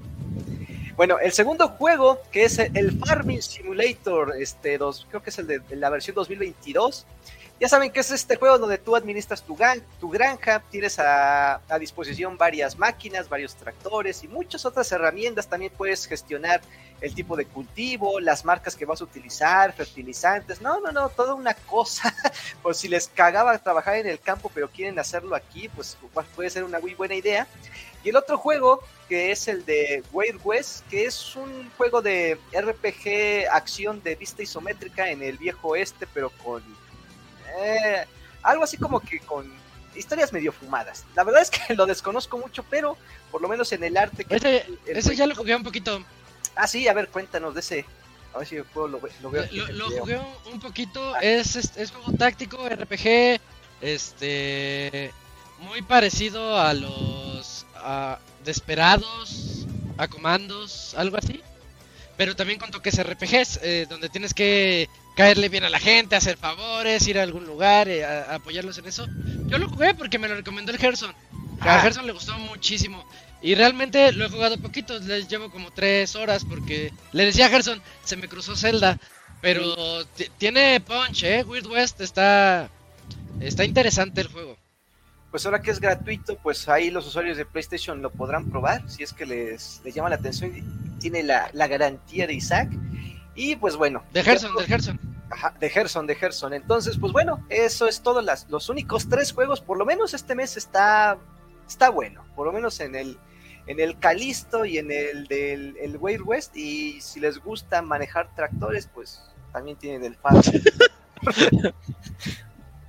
Bueno, 0.99 1.21
el 1.21 1.31
segundo 1.31 1.69
juego, 1.69 2.21
que 2.33 2.43
es 2.43 2.59
el 2.59 2.99
Farming 2.99 3.41
Simulator, 3.41 4.35
este, 4.37 4.79
dos, 4.79 5.07
creo 5.09 5.23
que 5.23 5.31
es 5.31 5.39
el 5.39 5.47
de, 5.47 5.63
la 5.77 5.91
versión 5.91 6.17
2022. 6.17 7.07
Ya 7.61 7.69
saben 7.69 7.91
que 7.91 7.99
es 8.01 8.11
este 8.13 8.37
juego 8.37 8.57
donde 8.57 8.79
tú 8.79 8.95
administras 8.95 9.43
tu, 9.43 9.57
gan- 9.57 9.83
tu 9.99 10.09
granja, 10.09 10.63
tienes 10.71 11.01
a, 11.01 11.57
a 11.69 11.79
disposición 11.81 12.39
varias 12.39 12.79
máquinas, 12.79 13.29
varios 13.29 13.57
tractores 13.57 14.23
y 14.23 14.29
muchas 14.29 14.65
otras 14.65 14.93
herramientas. 14.93 15.49
También 15.49 15.73
puedes 15.77 16.07
gestionar 16.07 16.61
el 17.01 17.15
tipo 17.17 17.35
de 17.37 17.47
cultivo, 17.47 18.21
las 18.21 18.45
marcas 18.45 18.77
que 18.77 18.85
vas 18.85 19.01
a 19.01 19.05
utilizar, 19.05 19.73
fertilizantes. 19.73 20.61
No, 20.61 20.81
no, 20.81 20.93
no, 20.93 21.09
toda 21.09 21.35
una 21.35 21.55
cosa. 21.55 22.15
Por 22.63 22.77
si 22.77 22.87
les 22.87 23.09
cagaba 23.09 23.59
trabajar 23.59 23.97
en 23.97 24.07
el 24.07 24.21
campo, 24.21 24.53
pero 24.55 24.69
quieren 24.71 24.97
hacerlo 25.01 25.35
aquí, 25.35 25.69
pues 25.69 25.99
puede 26.37 26.51
ser 26.51 26.63
una 26.63 26.79
muy 26.79 26.95
buena 26.95 27.17
idea. 27.17 27.49
Y 28.05 28.11
el 28.11 28.17
otro 28.17 28.39
juego, 28.39 28.85
que 29.09 29.33
es 29.33 29.49
el 29.49 29.65
de 29.65 30.05
Wild 30.13 30.41
West, 30.45 30.87
que 30.89 31.07
es 31.07 31.35
un 31.35 31.69
juego 31.77 32.03
de 32.03 32.39
RPG 32.53 33.49
acción 33.51 34.01
de 34.05 34.15
vista 34.15 34.45
isométrica 34.45 35.11
en 35.11 35.25
el 35.25 35.39
viejo 35.39 35.71
oeste, 35.71 36.07
pero 36.15 36.31
con 36.45 36.63
eh, 37.63 38.05
algo 38.43 38.65
así 38.65 38.77
como 38.77 39.01
que 39.01 39.21
con 39.21 39.51
historias 39.95 40.33
medio 40.33 40.53
fumadas. 40.53 41.05
La 41.15 41.25
verdad 41.25 41.43
es 41.43 41.51
que 41.51 41.75
lo 41.75 41.87
desconozco 41.87 42.39
mucho, 42.39 42.65
pero 42.69 42.97
por 43.31 43.43
lo 43.43 43.49
menos 43.49 43.73
en 43.73 43.85
el 43.85 43.97
arte 43.97 44.25
que 44.25 44.37
Ese, 44.37 44.67
el 44.87 44.97
ese 44.97 45.17
ya 45.17 45.27
lo 45.27 45.35
jugué 45.35 45.55
un 45.55 45.63
poquito. 45.63 46.03
Ah, 46.55 46.67
sí, 46.67 46.89
a 46.89 46.93
ver, 46.93 47.09
cuéntanos 47.09 47.55
de 47.55 47.61
ese. 47.61 47.85
A 48.35 48.39
ver 48.39 48.47
si 48.47 48.61
puedo, 48.61 48.89
lo, 48.89 49.01
lo 49.23 49.31
veo. 49.31 49.47
Lo, 49.73 49.91
jugué 49.91 50.21
un, 50.53 50.61
poquito. 50.61 51.17
Es, 51.17 51.57
es, 51.57 51.77
es 51.77 51.91
juego 51.91 52.13
táctico, 52.17 52.69
RPG. 52.69 53.41
Este. 53.81 55.13
Muy 55.61 55.83
parecido 55.83 56.59
a 56.59 56.75
los. 56.75 57.67
A 57.77 58.19
Desperados. 58.45 59.67
A 59.97 60.09
Comandos. 60.09 60.95
Algo 60.97 61.17
así. 61.17 61.43
Pero 62.17 62.37
también 62.37 62.59
con 62.59 62.71
toques 62.71 63.01
RPGs. 63.03 63.61
eh, 63.63 63.87
donde 63.89 64.09
tienes 64.09 64.35
que 64.35 64.89
caerle 65.19 65.49
bien 65.49 65.65
a 65.65 65.69
la 65.69 65.81
gente, 65.81 66.15
hacer 66.15 66.37
favores, 66.37 67.07
ir 67.09 67.19
a 67.19 67.25
algún 67.25 67.45
lugar, 67.45 67.89
eh, 67.89 68.05
a, 68.05 68.31
a 68.31 68.35
apoyarlos 68.37 68.79
en 68.79 68.87
eso. 68.87 69.05
Yo 69.47 69.59
lo 69.59 69.69
jugué 69.69 69.93
porque 69.93 70.17
me 70.17 70.29
lo 70.29 70.37
recomendó 70.37 70.71
el 70.71 70.79
Gerson. 70.79 71.11
A 71.61 71.75
Ah. 71.79 71.81
Gerson 71.81 72.07
le 72.07 72.13
gustó 72.13 72.39
muchísimo. 72.39 73.05
Y 73.43 73.57
realmente 73.57 74.13
lo 74.13 74.27
he 74.27 74.31
jugado 74.31 74.59
poquito, 74.59 74.97
les 75.01 75.27
llevo 75.29 75.51
como 75.51 75.73
tres 75.73 76.15
horas 76.15 76.45
porque 76.45 76.93
le 77.13 77.25
decía 77.25 77.47
a 77.47 77.49
Gerson, 77.49 77.83
se 78.05 78.17
me 78.17 78.29
cruzó 78.29 78.55
Zelda, 78.57 78.97
pero 79.41 80.05
ti- 80.07 80.29
tiene 80.39 80.81
punch, 80.81 81.25
eh, 81.25 81.43
Weird 81.45 81.67
West 81.67 82.01
está 82.01 82.71
está 83.41 83.65
interesante 83.65 84.21
el 84.21 84.29
juego. 84.29 84.57
Pues 85.33 85.45
ahora 85.47 85.61
que 85.61 85.73
es 85.73 85.81
gratuito, 85.81 86.37
pues 86.43 86.69
ahí 86.69 86.91
los 86.91 87.07
usuarios 87.09 87.37
de 87.37 87.45
PlayStation 87.45 88.01
lo 88.03 88.11
podrán 88.11 88.49
probar, 88.51 88.89
si 88.89 89.03
es 89.03 89.13
que 89.13 89.27
les, 89.27 89.81
les 89.85 89.95
llama 89.95 90.11
la 90.11 90.17
atención. 90.17 90.57
y 90.57 90.63
Tiene 91.01 91.25
la, 91.25 91.51
la 91.53 91.67
garantía 91.67 92.27
de 92.29 92.35
Isaac. 92.35 92.71
Y 93.39 93.55
pues 93.55 93.77
bueno. 93.77 94.03
De 94.13 94.25
Gerson, 94.25 94.53
de 94.57 94.65
Gerson. 94.65 94.99
Ajá, 95.31 95.55
de 95.61 95.71
Gerson, 95.71 96.09
de 96.09 96.17
Gerson. 96.17 96.53
Entonces, 96.55 96.99
pues 96.99 97.13
bueno, 97.13 97.47
eso 97.49 97.87
es 97.87 98.01
todo. 98.01 98.21
Las, 98.21 98.51
los 98.51 98.69
únicos 98.69 99.09
tres 99.09 99.33
juegos, 99.33 99.61
por 99.61 99.79
lo 99.79 99.87
menos 99.87 100.13
este 100.13 100.35
mes 100.35 100.57
está, 100.57 101.17
está 101.69 101.89
bueno. 101.91 102.25
Por 102.35 102.47
lo 102.49 102.53
menos 102.53 102.81
en 102.81 102.97
el, 102.97 103.17
en 103.69 103.79
el 103.79 103.97
Calisto 104.01 104.65
y 104.65 104.79
en 104.79 104.91
el 104.91 105.29
del 105.29 105.77
el 105.81 105.97
Wild 105.99 106.23
West. 106.27 106.57
Y 106.57 107.01
si 107.01 107.21
les 107.21 107.39
gusta 107.39 107.81
manejar 107.81 108.35
tractores, 108.35 108.91
pues 108.93 109.23
también 109.53 109.77
tienen 109.77 110.03
el 110.03 110.17
FAD. 110.17 110.45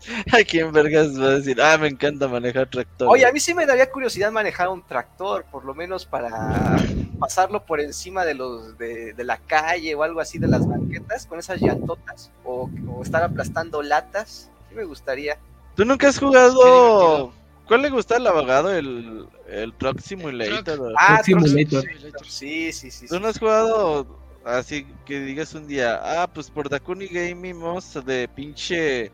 ¿A 0.32 0.44
quién 0.44 0.72
vergas 0.72 1.20
va 1.20 1.26
a 1.26 1.36
decir? 1.36 1.62
Ah, 1.62 1.78
me 1.78 1.88
encanta 1.88 2.28
manejar 2.28 2.70
tractor. 2.70 3.08
Oye, 3.10 3.26
a 3.26 3.32
mí 3.32 3.40
sí 3.40 3.54
me 3.54 3.66
daría 3.66 3.90
curiosidad 3.92 4.32
manejar 4.32 4.70
un 4.70 4.86
tractor, 4.86 5.46
por 5.46 5.66
lo 5.66 5.74
menos 5.74 6.06
para 6.06 6.78
pasarlo 7.20 7.66
por 7.66 7.80
encima 7.80 8.26
de 8.26 8.34
los 8.34 8.78
de, 8.78 9.14
de 9.14 9.24
la 9.24 9.38
calle 9.38 9.94
o 9.96 10.04
algo 10.04 10.20
así 10.20 10.40
de 10.40 10.48
las 10.48 10.68
banquetas 10.68 11.26
con 11.26 11.40
esas 11.40 11.62
llantotas 11.62 12.32
o, 12.44 12.70
o 12.88 13.04
estar 13.04 13.24
aplastando 13.24 13.82
latas. 13.82 14.50
Sí 14.70 14.76
me 14.76 14.84
gustaría. 14.84 15.38
¿Tú 15.76 15.86
nunca 15.86 16.10
has 16.10 16.20
jugado? 16.20 17.34
¿Cuál 17.68 17.84
le 17.84 17.90
gusta 17.90 18.16
al 18.16 18.26
abogado? 18.26 18.74
El, 18.74 19.28
el 19.48 19.74
Truck 19.74 20.00
Simulator. 20.00 20.94
Ah, 20.98 21.22
Truck 21.24 21.40
Truck 21.40 21.48
Simulator. 21.48 21.86
Sí, 22.28 22.74
sí, 22.74 22.90
sí. 22.90 23.08
¿Tú 23.08 23.16
sí. 23.16 23.22
no 23.22 23.28
has 23.28 23.38
jugado 23.38 24.20
así 24.46 24.88
que 25.06 25.20
digas 25.20 25.54
un 25.54 25.68
día, 25.68 26.00
ah, 26.02 26.28
pues 26.34 26.50
por 26.50 26.70
Dakuni 26.70 27.08
Gaming 27.08 27.60
vamos 27.60 27.94
de 28.06 28.28
pinche 28.28 29.12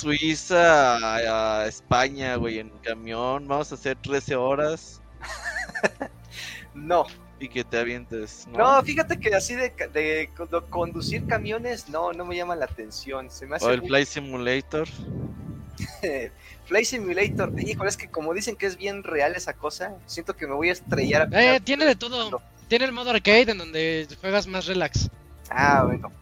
Suiza 0.00 0.96
a, 0.96 1.60
a 1.62 1.66
España, 1.66 2.36
güey, 2.36 2.58
en 2.58 2.70
camión, 2.82 3.46
vamos 3.46 3.70
a 3.72 3.74
hacer 3.74 3.96
13 4.00 4.34
horas 4.36 5.00
No, 6.74 7.06
y 7.38 7.48
que 7.48 7.64
te 7.64 7.78
avientes, 7.78 8.46
¿no? 8.52 8.58
no, 8.58 8.82
fíjate 8.84 9.18
que 9.18 9.34
así 9.34 9.54
de, 9.54 9.70
de 9.92 10.30
co- 10.36 10.64
conducir 10.70 11.26
camiones, 11.26 11.88
no, 11.88 12.12
no 12.12 12.24
me 12.24 12.36
llama 12.36 12.54
la 12.56 12.66
atención. 12.66 13.30
Se 13.30 13.46
me 13.46 13.56
hace 13.56 13.64
o 13.66 13.70
el 13.70 13.80
muy- 13.80 13.88
Flight 13.88 14.08
Simulator. 14.08 14.88
Flight 16.66 16.86
Simulator. 16.86 17.52
Híjole, 17.58 17.88
es 17.90 17.96
que 17.96 18.08
como 18.08 18.32
dicen 18.34 18.56
que 18.56 18.66
es 18.66 18.76
bien 18.76 19.02
real 19.02 19.34
esa 19.34 19.54
cosa, 19.54 19.94
siento 20.06 20.36
que 20.36 20.46
me 20.46 20.54
voy 20.54 20.68
a 20.68 20.72
estrellar. 20.72 21.28
a- 21.34 21.56
Eh, 21.56 21.60
tiene 21.60 21.84
de 21.86 21.96
todo. 21.96 22.40
Tiene 22.68 22.84
el 22.84 22.92
modo 22.92 23.10
arcade 23.10 23.50
en 23.50 23.58
donde 23.58 24.06
juegas 24.20 24.46
más 24.46 24.66
relax. 24.66 25.08
Ah, 25.50 25.82
bueno. 25.86 26.12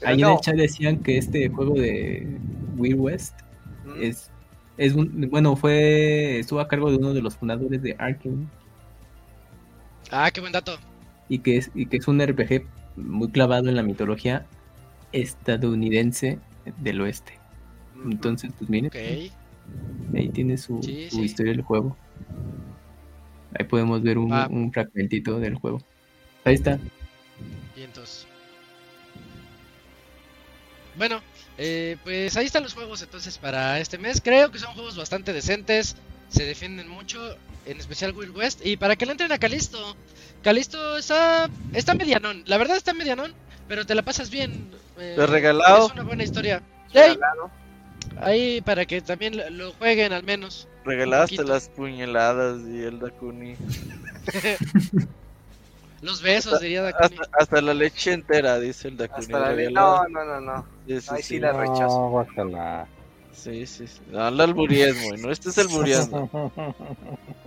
Pero 0.00 0.12
Ahí 0.12 0.22
en 0.22 0.28
el 0.28 0.38
chat 0.40 0.56
decían 0.56 0.98
que 1.02 1.18
este 1.18 1.48
juego 1.50 1.74
de 1.74 2.38
Weird 2.76 2.98
West 2.98 3.34
mm, 3.84 4.02
es, 4.02 4.30
es 4.78 4.94
un, 4.94 5.28
bueno, 5.30 5.56
fue, 5.56 6.38
estuvo 6.40 6.60
a 6.60 6.68
cargo 6.68 6.90
de 6.90 6.96
uno 6.96 7.12
de 7.12 7.20
los 7.22 7.36
fundadores 7.36 7.82
de 7.82 7.94
Arkane 7.98 8.46
Ah, 10.10 10.30
qué 10.32 10.40
buen 10.40 10.52
dato. 10.52 10.78
y 11.28 11.38
que 11.40 11.58
es, 11.58 11.70
y 11.74 11.86
que 11.86 11.98
es 11.98 12.08
un 12.08 12.20
RPG 12.20 12.64
muy 12.96 13.28
clavado 13.30 13.68
en 13.68 13.76
la 13.76 13.82
mitología 13.82 14.46
estadounidense 15.12 16.38
del 16.78 17.00
oeste. 17.02 17.34
Entonces, 18.04 18.52
pues 18.58 18.70
miren, 18.70 18.86
Ok. 18.88 18.96
ahí 20.16 20.28
tiene 20.32 20.56
su, 20.56 20.82
Sí, 20.82 21.08
su 21.10 21.16
sí. 21.18 21.22
historia 21.22 21.52
del 21.52 21.62
juego. 21.62 21.96
Ahí 23.58 23.66
podemos 23.66 24.02
ver 24.02 24.18
un, 24.18 24.32
Ah. 24.32 24.48
un 24.50 24.72
fragmentito 24.72 25.38
del 25.38 25.54
juego. 25.56 25.82
Ahí 26.44 26.54
está. 26.54 26.78
Y 27.76 27.82
entonces. 27.82 28.26
Bueno, 31.00 31.22
eh, 31.56 31.96
pues 32.04 32.36
ahí 32.36 32.44
están 32.44 32.62
los 32.62 32.74
juegos 32.74 33.00
entonces 33.00 33.38
para 33.38 33.80
este 33.80 33.96
mes. 33.96 34.20
Creo 34.22 34.50
que 34.50 34.58
son 34.58 34.74
juegos 34.74 34.98
bastante 34.98 35.32
decentes. 35.32 35.96
Se 36.28 36.44
defienden 36.44 36.88
mucho, 36.90 37.36
en 37.64 37.80
especial 37.80 38.14
Wild 38.14 38.36
West. 38.36 38.60
Y 38.66 38.76
para 38.76 38.96
que 38.96 39.06
le 39.06 39.12
entren 39.12 39.32
a 39.32 39.38
Calisto. 39.38 39.96
Calisto 40.42 40.98
está, 40.98 41.48
está 41.72 41.94
medianón. 41.94 42.42
La 42.44 42.58
verdad 42.58 42.76
está 42.76 42.92
medianón, 42.92 43.32
pero 43.66 43.86
te 43.86 43.94
la 43.94 44.02
pasas 44.02 44.28
bien. 44.28 44.70
eh, 44.98 45.14
¿De 45.16 45.26
regalado? 45.26 45.86
Es 45.86 45.92
una 45.94 46.02
buena 46.02 46.22
historia. 46.22 46.62
Regalado. 46.92 47.50
ahí 48.20 48.60
para 48.60 48.84
que 48.84 49.00
también 49.00 49.40
lo- 49.56 49.72
jueguen 49.72 50.12
al 50.12 50.22
menos. 50.22 50.68
Regalaste 50.84 51.42
las 51.44 51.70
puñaladas 51.70 52.60
y 52.68 52.82
el 52.82 52.98
Dakuni. 53.00 53.56
Los 56.02 56.22
besos, 56.22 56.60
diría 56.60 56.82
Dakuni. 56.82 57.18
Hasta, 57.20 57.36
hasta 57.38 57.60
la 57.60 57.74
leche 57.74 58.12
entera, 58.12 58.58
dice 58.58 58.88
el 58.88 58.96
Dakuni. 58.96 59.24
Hasta 59.24 59.38
la 59.38 59.52
regalado. 59.52 60.08
No, 60.08 60.24
no, 60.24 60.40
no, 60.40 60.40
no. 60.40 60.66
Sí, 60.86 61.00
sí, 61.00 61.08
Ahí 61.10 61.22
sí. 61.22 61.28
sí 61.34 61.40
la 61.40 61.52
rechazo. 61.52 61.86
No, 62.00 62.10
guácala. 62.10 62.86
Sí, 63.32 63.66
sí, 63.66 63.86
sí. 63.86 64.00
No, 64.10 64.30
la 64.30 64.44
alburías, 64.44 64.94
güey. 65.02 65.20
No, 65.22 65.30
este 65.30 65.48
albureando. 65.60 66.28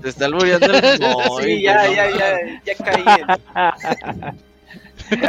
Te 0.02 0.10
está 0.10 0.26
albureando 0.26 0.66
el 0.68 1.00
Moy, 1.00 1.44
Sí, 1.44 1.62
ya, 1.64 1.88
ya, 1.92 2.10
ya, 2.18 2.62
ya 2.64 2.76
caí 2.84 3.04
en... 3.06 4.38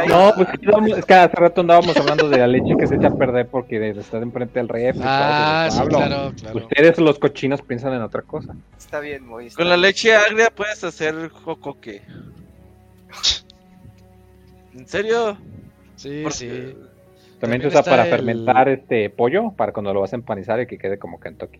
No, 0.07 0.31
pues 0.35 0.47
que 0.49 0.57
íbamos- 0.65 0.97
es 0.97 1.05
que 1.05 1.13
hace 1.13 1.35
rato 1.35 1.61
andábamos 1.61 1.95
hablando 1.97 2.29
de 2.29 2.37
la 2.37 2.47
leche 2.47 2.75
que 2.79 2.87
se 2.87 2.95
echa 2.95 3.07
a 3.07 3.15
perder 3.15 3.47
porque 3.47 3.77
de 3.79 3.89
estar 3.99 4.23
enfrente 4.23 4.57
del 4.59 4.69
refri. 4.69 5.01
Ah, 5.03 5.67
todo 5.69 5.81
sí, 5.83 5.87
claro, 5.89 6.33
claro. 6.39 6.57
Ustedes 6.57 6.97
los 6.97 7.19
cochinos 7.19 7.61
piensan 7.61 7.93
en 7.93 8.01
otra 8.01 8.21
cosa. 8.21 8.55
Está 8.77 8.99
bien, 8.99 9.25
Moy. 9.27 9.47
está 9.47 9.57
Con 9.61 9.69
la 9.69 9.77
leche 9.77 10.15
agria 10.15 10.49
puedes 10.49 10.83
hacer 10.83 11.29
jocoque. 11.29 12.01
¿En 14.73 14.87
serio? 14.87 15.37
Sí, 15.95 16.21
Porque- 16.23 16.37
sí. 16.37 16.47
También, 16.47 17.39
También 17.39 17.61
se 17.61 17.67
usa 17.67 17.83
para 17.83 18.03
el- 18.05 18.09
fermentar 18.09 18.69
este 18.69 19.09
pollo 19.09 19.51
para 19.51 19.71
cuando 19.73 19.93
lo 19.93 20.01
vas 20.01 20.13
a 20.13 20.15
empanizar 20.15 20.59
y 20.61 20.67
que 20.67 20.77
quede 20.77 20.97
como 20.97 21.19
Kentucky. 21.19 21.59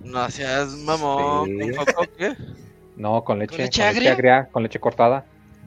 No 0.00 0.28
seas 0.30 0.68
mamón. 0.76 1.48
Sí. 1.48 1.70
¿Con 1.70 1.86
jocoque? 1.86 2.36
No, 2.96 3.24
con 3.24 3.38
leche, 3.38 3.56
¿Con 3.56 3.64
leche 3.64 3.82
agria? 3.82 4.12
agria, 4.12 4.48
con 4.50 4.62
leche 4.62 4.78
cortada. 4.80 5.24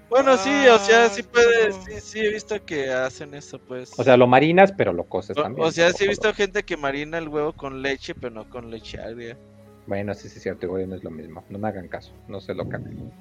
Bueno, 0.10 0.36
sí, 0.38 0.50
o 0.68 0.78
sea, 0.80 1.08
sí 1.10 1.22
Ah, 1.26 1.30
puedes. 1.32 1.78
no. 1.78 1.84
Sí, 1.86 1.92
sí, 2.02 2.20
he 2.20 2.32
visto 2.34 2.64
que 2.66 2.90
hacen 2.92 3.34
eso, 3.36 3.60
pues. 3.60 3.92
O 3.98 4.04
sea, 4.04 4.18
lo 4.18 4.28
marinas, 4.28 4.72
pero 4.72 4.92
lo 4.92 5.04
coces 5.06 5.38
O- 5.38 5.44
también. 5.44 5.68
o 5.68 5.72
sea, 5.72 5.92
sí 5.94 6.06
he 6.06 6.08
visto 6.08 6.34
gente 6.34 6.64
que 6.64 6.76
marina 6.78 7.18
el 7.18 7.28
huevo 7.28 7.54
con 7.54 7.82
leche, 7.82 8.16
pero 8.16 8.32
no 8.34 8.50
con 8.50 8.70
leche 8.72 9.00
agria. 9.00 9.38
Bueno, 9.88 10.14
sí, 10.16 10.28
sí, 10.30 10.38
es 10.38 10.44
cierto, 10.44 10.66
igual 10.66 10.90
no 10.90 10.96
es 10.96 11.04
lo 11.04 11.12
mismo. 11.12 11.44
No 11.50 11.60
me 11.60 11.68
hagan 11.68 11.88
caso, 11.88 12.12
no 12.28 12.42
se 12.42 12.54
lo 12.56 12.68
cambien. 12.68 13.12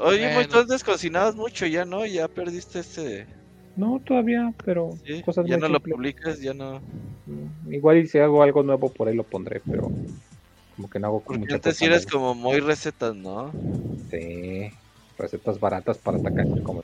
Oye, 0.00 0.30
Bueno. 0.34 0.34
pues 0.34 0.48
tú 0.48 0.66
descocinabas 0.66 1.36
mucho 1.36 1.66
ya, 1.66 1.84
¿no? 1.84 2.04
Ya 2.06 2.28
perdiste 2.28 2.80
ese. 2.80 3.28
No, 3.76 4.00
todavía, 4.04 4.52
pero 4.64 4.94
Sí, 5.04 5.22
cosas 5.22 5.46
ya 5.46 5.56
no 5.56 5.68
lo 5.68 5.80
publicas, 5.80 6.40
ya 6.40 6.52
no. 6.54 6.82
Mm, 7.26 7.72
Igual 7.72 7.98
y 7.98 8.06
si 8.06 8.18
hago 8.18 8.42
algo 8.42 8.62
nuevo 8.62 8.92
por 8.92 9.08
ahí 9.08 9.14
lo 9.14 9.24
pondré, 9.24 9.60
pero 9.60 9.92
como 10.74 10.88
que 10.90 10.98
no 10.98 11.06
hago 11.08 11.24
con 11.24 11.36
Porque 11.38 11.54
mucha 11.54 11.56
antes 11.56 11.76
sí 11.76 11.84
eres 11.84 12.06
como 12.06 12.34
muy 12.34 12.60
recetas, 12.60 13.14
¿no? 13.14 13.52
Sí, 14.10 14.70
recetas 15.16 15.60
baratas 15.60 15.98
para 15.98 16.18
atacar 16.18 16.46
como 16.64 16.82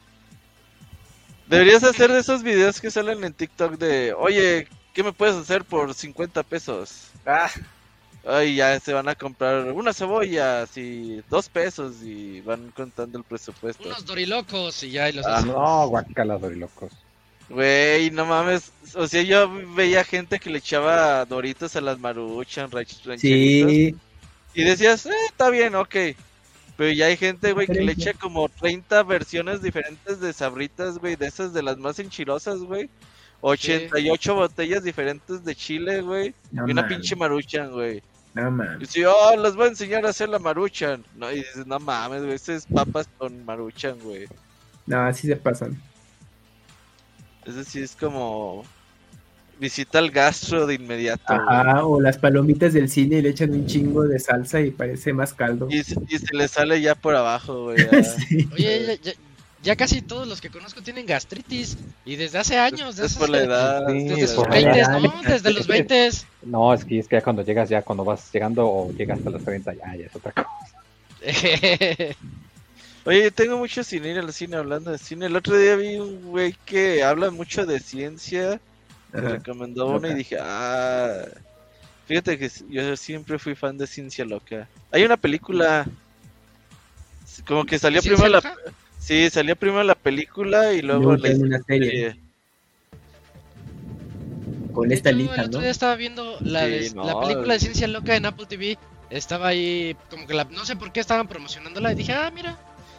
Deberías 1.48 1.84
hacer 1.84 2.10
de 2.10 2.18
esos 2.18 2.42
videos 2.42 2.80
que 2.80 2.90
salen 2.90 3.22
en 3.22 3.32
TikTok 3.32 3.78
de, 3.78 4.12
oye, 4.14 4.68
¿qué 4.92 5.04
me 5.04 5.12
puedes 5.12 5.36
hacer 5.36 5.64
por 5.64 5.94
50 5.94 6.42
pesos? 6.42 7.12
Ah, 7.24 7.50
Ay, 8.28 8.57
ya 8.57 8.81
se 8.81 8.93
van 8.93 9.09
a 9.09 9.15
comprar 9.15 9.70
una 9.73 9.93
cebolla, 9.93 10.66
y 10.74 11.23
dos 11.31 11.48
pesos 11.48 12.03
y 12.03 12.40
van 12.40 12.70
contando 12.73 13.19
el 13.19 13.24
presupuesto. 13.24 13.85
Unos 13.86 14.05
dorilocos 14.05 14.82
y 14.82 14.90
ya, 14.90 15.09
y 15.09 15.12
los 15.12 15.24
Ah. 15.27 15.43
No, 15.47 15.89
guacala, 15.89 16.36
locos. 16.39 16.90
Güey, 17.48 18.11
no 18.11 18.27
mames. 18.27 18.73
O 18.97 19.07
sea, 19.07 19.23
yo 19.23 19.48
veía 19.77 20.03
gente 20.03 20.40
que 20.40 20.51
le 20.51 20.59
echaba 20.59 21.24
doritos 21.27 21.77
a 21.77 21.81
las 21.81 22.01
maruchan, 22.01 22.69
ranch- 22.70 23.05
rancheritos. 23.05 23.70
Sí, 23.70 23.94
Y 24.55 24.65
decías, 24.65 25.07
eh, 25.07 25.11
está 25.28 25.48
bien, 25.51 25.74
ok. 25.77 25.94
Pero 26.77 26.93
ya 26.93 27.07
hay 27.07 27.16
gente, 27.16 27.53
güey, 27.53 27.66
que 27.69 27.81
le 27.82 27.93
echa 27.93 28.12
como 28.15 28.48
30 28.48 29.03
versiones 29.05 29.62
diferentes 29.62 30.19
de 30.19 30.32
sabritas, 30.32 30.98
güey, 30.98 31.15
de 31.15 31.27
esas 31.27 31.53
de 31.55 31.62
las 31.62 31.78
más 31.78 31.98
enchilosas, 32.01 32.59
güey. 32.59 32.89
88 33.43 34.35
botellas 34.35 34.82
diferentes 34.82 35.44
de 35.44 35.55
chile, 35.55 36.01
güey. 36.03 36.35
no 36.51 36.66
y 36.66 36.73
una 36.73 36.89
pinche 36.89 37.15
maruchan, 37.16 37.70
güey. 37.70 38.03
No 38.42 38.48
Y 38.48 38.52
mames. 38.52 38.78
dice, 38.80 39.06
oh, 39.06 39.36
les 39.36 39.54
voy 39.56 39.66
a 39.66 39.68
enseñar 39.68 40.06
a 40.06 40.10
hacer 40.10 40.28
la 40.28 40.38
maruchan. 40.38 41.04
No, 41.16 41.30
y 41.32 41.36
dices, 41.36 41.66
no 41.66 41.78
mames, 41.78 42.22
güey, 42.22 42.34
ese 42.34 42.54
es 42.56 42.66
papas 42.66 43.08
con 43.18 43.44
maruchan, 43.44 43.98
güey. 44.00 44.26
No, 44.86 45.00
así 45.00 45.26
se 45.26 45.36
pasan. 45.36 45.80
Ese 47.44 47.64
sí 47.64 47.80
es 47.80 47.94
como 47.96 48.64
visita 49.58 49.98
al 49.98 50.10
gastro 50.10 50.66
de 50.66 50.74
inmediato. 50.74 51.24
güey. 51.34 51.40
Ajá, 51.48 51.84
o 51.86 52.00
las 52.00 52.18
palomitas 52.18 52.72
del 52.74 52.88
cine 52.90 53.16
y 53.18 53.22
le 53.22 53.30
echan 53.30 53.52
un 53.52 53.66
chingo 53.66 54.04
de 54.04 54.18
salsa 54.18 54.60
y 54.60 54.70
parece 54.70 55.12
más 55.12 55.32
caldo. 55.32 55.68
Y, 55.70 55.82
se- 55.82 55.98
y 56.08 56.18
se 56.18 56.34
le 56.36 56.46
sale 56.48 56.80
ya 56.80 56.94
por 56.94 57.14
abajo, 57.14 57.64
güey. 57.64 57.76
Sí. 58.28 58.48
Oye, 58.52 58.98
ya, 59.02 59.12
ya- 59.12 59.18
ya 59.62 59.76
casi 59.76 60.02
todos 60.02 60.28
los 60.28 60.40
que 60.40 60.50
conozco 60.50 60.82
tienen 60.82 61.06
gastritis. 61.06 61.76
Y 62.04 62.16
desde 62.16 62.38
hace 62.38 62.58
años. 62.58 62.90
Es 62.90 62.96
Desde, 62.96 63.18
por 63.18 63.30
la 63.30 63.42
edad. 63.42 63.86
Sí, 63.88 64.04
desde 64.04 64.34
por 64.36 64.44
sus 64.46 64.54
la 64.54 64.70
20, 64.70 64.78
edad. 64.78 65.00
¿no? 65.00 65.22
Desde 65.22 65.52
los 65.52 65.66
20. 65.66 66.10
No, 66.46 66.72
es 66.72 66.84
que, 66.84 67.00
es 67.00 67.08
que 67.08 67.16
ya 67.16 67.22
cuando 67.22 67.42
llegas, 67.42 67.68
ya 67.68 67.82
cuando 67.82 68.04
vas 68.04 68.32
llegando 68.32 68.68
o 68.68 68.92
llegas 68.92 69.18
hasta 69.18 69.30
los 69.30 69.42
30, 69.42 69.74
ya, 69.74 69.96
ya 69.96 70.06
es 70.06 70.14
otra 70.14 70.30
cosa. 70.30 70.76
Oye, 73.04 73.30
tengo 73.32 73.58
mucho 73.58 73.82
sin 73.82 74.04
ir 74.04 74.18
al 74.18 74.32
cine 74.32 74.56
hablando 74.56 74.92
de 74.92 74.98
cine. 74.98 75.26
El 75.26 75.34
otro 75.34 75.56
día 75.56 75.74
vi 75.74 75.96
un 75.96 76.22
güey 76.22 76.54
que 76.64 77.02
habla 77.02 77.30
mucho 77.30 77.66
de 77.66 77.80
ciencia. 77.80 78.60
Me 79.12 79.20
recomendó 79.20 79.86
una 79.88 80.08
y 80.08 80.14
dije, 80.14 80.38
ah. 80.40 81.24
Fíjate 82.06 82.38
que 82.38 82.50
yo 82.68 82.96
siempre 82.96 83.38
fui 83.38 83.56
fan 83.56 83.76
de 83.76 83.88
ciencia 83.88 84.24
loca. 84.24 84.68
Hay 84.92 85.02
una 85.04 85.16
película. 85.16 85.86
Como 87.46 87.64
que 87.64 87.78
salió 87.78 88.00
¿Ciencia 88.00 88.24
primero 88.24 88.40
la. 88.40 88.56
Loca? 89.14 89.24
Sí, 89.24 89.30
salió 89.30 89.56
primero 89.56 89.82
la 89.84 89.94
película 89.94 90.72
y 90.72 90.82
luego 90.82 91.12
Luego 91.14 91.16
la 91.26 91.34
una 91.36 91.58
serie. 91.66 91.90
serie. 91.90 92.20
Con 94.72 94.92
esta 94.92 95.08
hecho, 95.10 95.18
lista, 95.18 95.34
el 95.36 95.40
otro 95.46 95.52
¿no? 95.58 95.62
día 95.62 95.70
estaba 95.70 95.96
viendo 95.96 96.36
la, 96.40 96.64
Sí, 96.64 96.70
de- 96.70 96.90
no, 96.94 97.04
la 97.04 97.20
película 97.20 97.54
de 97.54 97.60
Ciencia 97.60 97.86
Loca 97.88 98.14
en 98.14 98.26
Apple 98.26 98.46
TV. 98.46 98.78
Estaba 99.08 99.48
ahí, 99.48 99.96
como 100.10 100.26
que 100.26 100.34
la, 100.34 100.44
no 100.44 100.66
sé 100.66 100.76
por 100.76 100.92
qué 100.92 101.00
estaban 101.00 101.28
promocionándola. 101.28 101.92
Y 101.92 101.94
dije, 101.94 102.12
ah, 102.12 102.30
mira. 102.34 102.58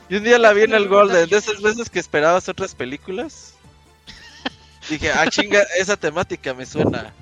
Y 0.10 0.16
un 0.16 0.24
día 0.24 0.40
la 0.40 0.54
vi 0.54 0.64
en 0.64 0.74
el 0.74 0.88
Golden, 0.88 1.30
de 1.30 1.38
esas 1.38 1.62
veces 1.62 1.90
que 1.90 2.00
esperabas 2.00 2.48
otras 2.50 2.74
películas. 2.74 3.54
Dije, 4.90 5.12
ah, 5.12 5.28
chinga, 5.30 5.62
esa 5.78 5.98
temática 5.98 6.54
me 6.54 6.66
suena. 6.66 7.14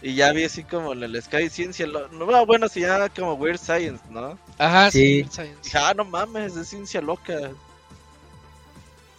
Y 0.00 0.14
ya 0.14 0.32
vi 0.32 0.44
así 0.44 0.62
como 0.62 0.92
en 0.92 1.02
el 1.02 1.20
Sky 1.20 1.50
Ciencia. 1.50 1.86
Lo... 1.86 2.08
No, 2.08 2.46
bueno, 2.46 2.68
se 2.68 2.80
llama 2.80 3.08
como 3.08 3.34
Weird 3.34 3.58
Science, 3.58 4.02
¿no? 4.08 4.38
Ajá, 4.56 4.90
sí. 4.90 4.98
Sí. 4.98 5.14
Weird 5.16 5.32
Science. 5.32 5.58
Dije, 5.64 5.78
ah, 5.78 5.92
no 5.94 6.04
mames, 6.04 6.56
es 6.56 6.68
ciencia 6.68 7.00
loca. 7.00 7.50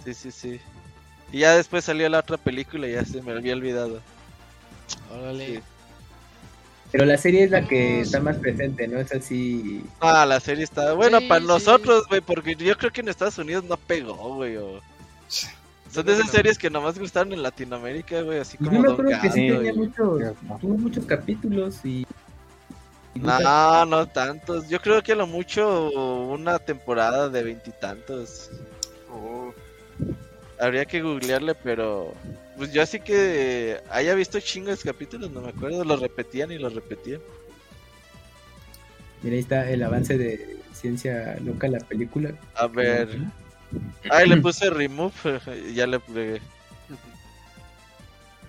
Sí, 0.03 0.13
sí, 0.13 0.31
sí. 0.31 0.59
Y 1.31 1.39
ya 1.39 1.55
después 1.55 1.85
salió 1.85 2.09
la 2.09 2.19
otra 2.19 2.37
película 2.37 2.87
y 2.87 2.93
ya 2.93 3.05
se 3.05 3.21
me 3.21 3.31
había 3.31 3.53
olvidado. 3.53 4.01
Órale. 5.13 5.45
Sí. 5.57 5.59
Pero 6.91 7.05
la 7.05 7.17
serie 7.17 7.45
es 7.45 7.51
la 7.51 7.65
que 7.65 8.01
está 8.01 8.19
más 8.19 8.35
presente, 8.37 8.85
¿no? 8.87 8.99
Es 8.99 9.13
así. 9.13 9.81
Ah, 10.01 10.25
la 10.25 10.41
serie 10.41 10.65
está 10.65 10.91
bueno 10.93 11.19
Sí, 11.19 11.27
para 11.27 11.39
sí. 11.39 11.47
nosotros, 11.47 12.05
güey, 12.09 12.19
porque 12.19 12.55
yo 12.55 12.77
creo 12.77 12.91
que 12.91 12.99
en 12.99 13.07
Estados 13.07 13.37
Unidos 13.37 13.63
no 13.63 13.77
pegó, 13.77 14.35
güey. 14.35 14.57
o- 14.57 14.81
Son 15.89 16.05
de 16.05 16.13
esas 16.13 16.29
series 16.31 16.57
que 16.57 16.69
nomás 16.69 16.99
gustaron 16.99 17.31
en 17.31 17.43
Latinoamérica, 17.43 18.21
güey, 18.21 18.39
así 18.39 18.57
Pues 18.57 18.69
como 18.69 18.83
yo 18.83 18.97
me 18.97 19.03
Don 19.11 19.21
que 19.21 19.29
sí 19.31 19.47
tenía 19.47 19.73
muchos, 19.73 20.21
tuvo 20.59 20.77
muchos 20.77 21.05
capítulos 21.05 21.75
y. 21.85 22.05
y 23.13 23.19
nunca- 23.19 23.39
No, 23.39 23.85
no 23.85 24.05
tantos. 24.07 24.67
Yo 24.67 24.81
creo 24.81 25.01
que 25.01 25.13
a 25.13 25.15
lo 25.15 25.27
mucho 25.27 25.89
una 25.91 26.59
temporada 26.59 27.29
de 27.29 27.43
veintitantos. 27.43 28.49
Uh, 30.61 30.63
Habría 30.63 30.85
que 30.85 31.01
googlearle, 31.01 31.55
pero 31.55 32.13
pues 32.57 32.71
yo 32.71 32.81
así 32.83 32.99
que 32.99 33.79
haya 33.89 34.13
visto 34.13 34.39
chingos 34.39 34.83
capítulos, 34.83 35.31
no 35.31 35.41
me 35.41 35.49
acuerdo, 35.49 35.83
lo 35.83 35.97
repetían 35.97 36.51
y 36.51 36.57
lo 36.59 36.69
repetían. 36.69 37.19
Mira, 39.23 39.35
ahí 39.35 39.39
está 39.41 39.69
el 39.69 39.83
avance 39.83 40.17
de 40.17 40.57
Ciencia 40.73 41.37
Loca, 41.43 41.67
la 41.67 41.79
película. 41.79 42.31
A 42.55 42.67
ver, 42.67 43.09
ay, 44.09 44.27
le 44.29 44.37
puse 44.41 44.69
remove 44.69 45.13
ya 45.73 45.87
le 45.87 45.99
pegué. 45.99 46.41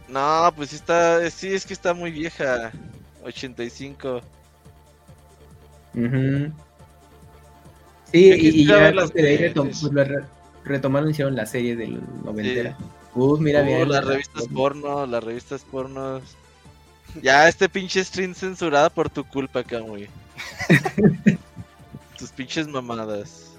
No, 0.08 0.52
pues 0.54 0.70
sí 0.70 0.76
está, 0.76 1.28
sí 1.30 1.54
es 1.54 1.64
que 1.64 1.72
está 1.72 1.94
muy 1.94 2.10
vieja, 2.10 2.70
85. 3.24 4.20
Ujú. 5.94 6.52
Sí, 8.10 8.28
Yo 8.28 8.34
y, 8.34 8.48
y 8.62 8.66
ya 8.66 8.76
ver 8.78 8.94
las 8.94 9.12
de 9.12 9.26
ahí 9.28 9.38
retom- 9.38 9.68
pues, 9.80 9.82
la 9.94 10.28
retomaron, 10.64 11.10
hicieron 11.10 11.34
la 11.36 11.46
serie 11.46 11.76
del 11.76 12.00
noventera. 12.24 12.76
Sí. 12.78 12.84
Mira, 13.40 13.60
Uh, 13.60 13.64
mira. 13.64 13.84
las 13.84 14.04
revistas 14.06 14.48
porno, 14.48 15.04
las 15.06 15.22
revistas 15.22 15.62
porno. 15.70 16.20
Ya 17.22 17.46
este 17.46 17.68
pinche 17.68 18.02
stream 18.02 18.34
censurada 18.34 18.88
por 18.88 19.10
tu 19.10 19.22
culpa, 19.24 19.62
Kamui. 19.62 20.08
Tus 22.18 22.30
pinches 22.30 22.66
mamadas. 22.68 23.51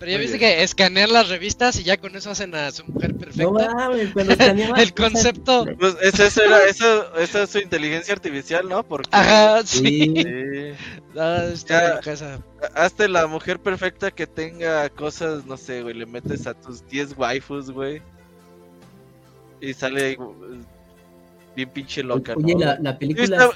Pero 0.00 0.10
ya 0.12 0.16
Muy 0.18 0.26
viste 0.26 0.38
bien. 0.38 0.56
que 0.56 0.62
escanean 0.64 1.12
las 1.12 1.28
revistas 1.28 1.78
y 1.78 1.84
ya 1.84 1.98
con 1.98 2.16
eso 2.16 2.30
hacen 2.30 2.54
a 2.54 2.70
su 2.72 2.84
mujer 2.86 3.12
No 3.12 3.18
perfecta. 3.20 3.74
mames, 3.74 4.12
cuando 4.14 4.32
escaneaba- 4.72 4.80
El 4.82 4.94
concepto. 4.94 5.66
Pues 5.78 5.96
eso, 6.02 6.24
eso 6.24 6.42
era, 6.42 6.64
eso, 6.64 7.16
eso 7.18 7.42
es 7.42 7.50
su 7.50 7.58
inteligencia 7.58 8.14
artificial, 8.14 8.66
¿no? 8.68 8.82
Porque 8.82 9.10
Ajá, 9.12 9.62
sí. 9.64 9.78
Sí. 9.78 10.14
sí. 10.16 10.72
Está 11.12 11.54
Ya. 11.68 11.94
loca 11.96 12.12
esa. 12.12 12.40
hazte 12.74 13.08
la 13.08 13.26
mujer 13.26 13.60
perfecta 13.60 14.10
que 14.10 14.26
tenga 14.26 14.88
cosas, 14.88 15.44
no 15.44 15.56
sé, 15.58 15.82
güey, 15.82 15.94
le 15.94 16.06
metes 16.06 16.46
a 16.46 16.54
tus 16.54 16.84
10 16.88 17.16
waifus, 17.18 17.70
güey. 17.70 18.00
Y 19.60 19.74
sale 19.74 20.16
bien 21.54 21.68
pinche 21.68 22.02
loca, 22.02 22.32
Oye, 22.36 22.54
¿no? 22.54 22.60
la, 22.60 22.78
la 22.80 22.98
película 22.98 23.24
está- 23.24 23.50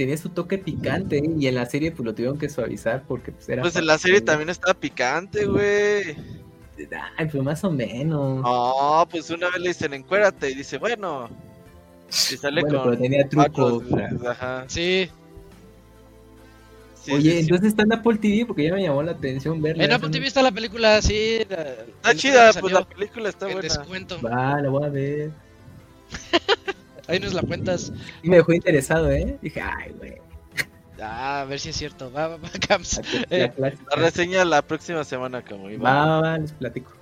tenía 0.00 0.16
su 0.16 0.28
toque 0.30 0.56
picante 0.58 1.18
¿eh? 1.18 1.30
y 1.38 1.46
en 1.46 1.54
la 1.54 1.66
serie 1.66 1.90
pues 1.92 2.04
lo 2.04 2.14
tuvieron 2.14 2.38
que 2.38 2.48
suavizar 2.48 3.02
porque 3.06 3.32
pues 3.32 3.48
era... 3.48 3.62
Pues 3.62 3.76
en 3.76 3.86
la 3.86 3.98
serie 3.98 4.20
también 4.20 4.48
estaba 4.48 4.74
picante, 4.74 5.44
güey. 5.46 6.16
Ay, 7.18 7.26
pues 7.30 7.42
más 7.44 7.62
o 7.64 7.70
menos. 7.70 8.42
No, 8.42 9.06
pues 9.10 9.28
una 9.30 9.50
vez 9.50 9.60
le 9.60 9.68
dicen 9.68 9.92
encuérate 9.92 10.50
y 10.50 10.54
dice, 10.54 10.78
bueno. 10.78 11.28
Y 12.08 12.36
sale 12.38 12.62
bueno, 12.62 12.82
con 12.82 12.90
pero 12.90 13.02
tenía 13.02 13.28
trucos. 13.28 13.48
macros, 13.48 13.84
güey, 13.88 14.26
Ajá. 14.26 14.64
Sí. 14.68 15.10
Sí, 17.02 17.12
Oye, 17.12 17.22
sí, 17.22 17.30
sí. 17.30 17.38
entonces 17.44 17.68
está 17.68 17.82
en 17.82 17.92
Apple 17.94 18.16
TV 18.18 18.44
porque 18.46 18.64
ya 18.64 18.74
me 18.74 18.82
llamó 18.82 19.02
la 19.02 19.12
atención 19.12 19.60
verla. 19.62 19.84
En 19.84 19.92
Apple 19.92 20.10
TV 20.10 20.26
está 20.26 20.42
la 20.42 20.52
película, 20.52 21.00
sí. 21.02 21.38
la- 21.48 21.62
Está 21.72 22.14
chida, 22.14 22.52
pues 22.60 22.72
la 22.72 22.84
película 22.86 23.28
está 23.28 23.46
en 23.46 23.52
buena. 23.52 23.68
descuento. 23.68 24.20
Va, 24.22 24.60
la 24.60 24.68
voy 24.68 24.84
a 24.84 24.88
ver. 24.88 25.30
Ahí 27.10 27.18
nos 27.18 27.34
la 27.34 27.42
cuentas. 27.42 27.92
Y 28.22 28.30
me 28.30 28.36
dejó 28.36 28.52
interesado, 28.52 29.10
¿eh? 29.10 29.36
Dije, 29.42 29.60
ay, 29.60 29.92
güey. 29.98 30.14
Ah, 31.02 31.40
a 31.40 31.44
ver 31.44 31.58
si 31.58 31.70
es 31.70 31.76
cierto. 31.76 32.12
Va, 32.12 32.28
va, 32.28 32.36
va, 32.36 32.48
Cams. 32.68 32.98
la 32.98 33.26
Eh, 33.30 33.40
la 33.40 33.50
clásica. 33.50 33.96
La 33.96 34.02
reseña 34.02 34.44
la 34.44 34.62
próxima 34.62 35.02
semana, 35.02 35.42
como 35.44 35.68
iba. 35.70 35.92
Va, 35.92 36.06
va, 36.06 36.20
va, 36.20 36.38
les 36.38 36.52
platico. 36.52 36.92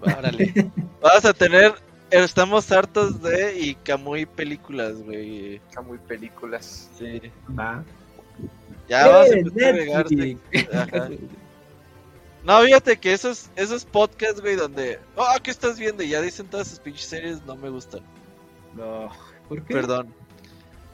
Órale. 0.00 0.52
Vamos 1.00 1.24
a 1.24 1.32
tener. 1.32 1.74
Estamos 2.10 2.70
hartos 2.72 3.22
de 3.22 3.58
y 3.58 3.74
Kamui 3.76 4.26
películas, 4.26 5.02
güey. 5.02 5.56
Está 5.56 5.80
muy 5.80 5.98
películas. 5.98 6.88
Sí. 6.98 7.20
Va. 7.58 7.84
Ya 8.88 9.08
vamos 9.08 9.30
a 9.30 9.34
¡Eh, 9.34 9.40
empezar 9.40 10.76
a! 10.76 10.82
Ajá. 10.82 11.08
No, 12.44 12.60
fíjate 12.60 12.96
que 12.96 13.12
esos, 13.12 13.50
esos 13.56 13.84
podcasts, 13.84 14.40
güey, 14.40 14.54
donde. 14.54 15.00
Oh, 15.16 15.34
¿qué 15.42 15.50
estás 15.50 15.80
viendo? 15.80 16.04
Y 16.04 16.10
ya 16.10 16.22
dicen 16.22 16.46
todas 16.46 16.68
sus 16.68 16.78
pinches 16.78 17.06
series, 17.06 17.44
no 17.44 17.56
me 17.56 17.68
gustan. 17.68 18.02
No. 18.76 19.10
¿Por 19.48 19.62
qué? 19.64 19.74
Perdón. 19.74 20.12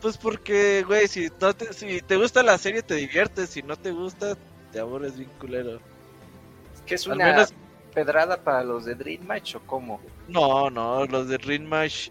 Pues 0.01 0.17
porque, 0.19 0.83
güey, 0.87 1.07
si, 1.07 1.29
no 1.41 1.55
te, 1.55 1.73
si 1.73 2.01
te 2.01 2.17
gusta 2.17 2.43
la 2.43 2.59
serie 2.59 2.83
te 2.83 2.95
diviertes, 2.97 3.51
si 3.51 3.63
no 3.63 3.77
te 3.77 3.93
gusta, 3.93 4.37
te 4.73 4.81
aburres 4.81 5.17
bien 5.17 5.31
culero. 5.39 5.79
¿Qué 6.87 6.97
es 6.97 7.07
Al 7.07 7.15
una 7.15 7.27
menos- 7.27 7.55
pedrada 7.95 8.43
para 8.43 8.65
los 8.65 8.85
de 8.85 8.95
Dream 8.97 9.25
Match 9.27 9.55
o 9.55 9.61
cómo? 9.61 10.01
No, 10.29 10.71
no, 10.71 11.05
los 11.07 11.29
de 11.29 11.39
Rinmash. 11.39 12.09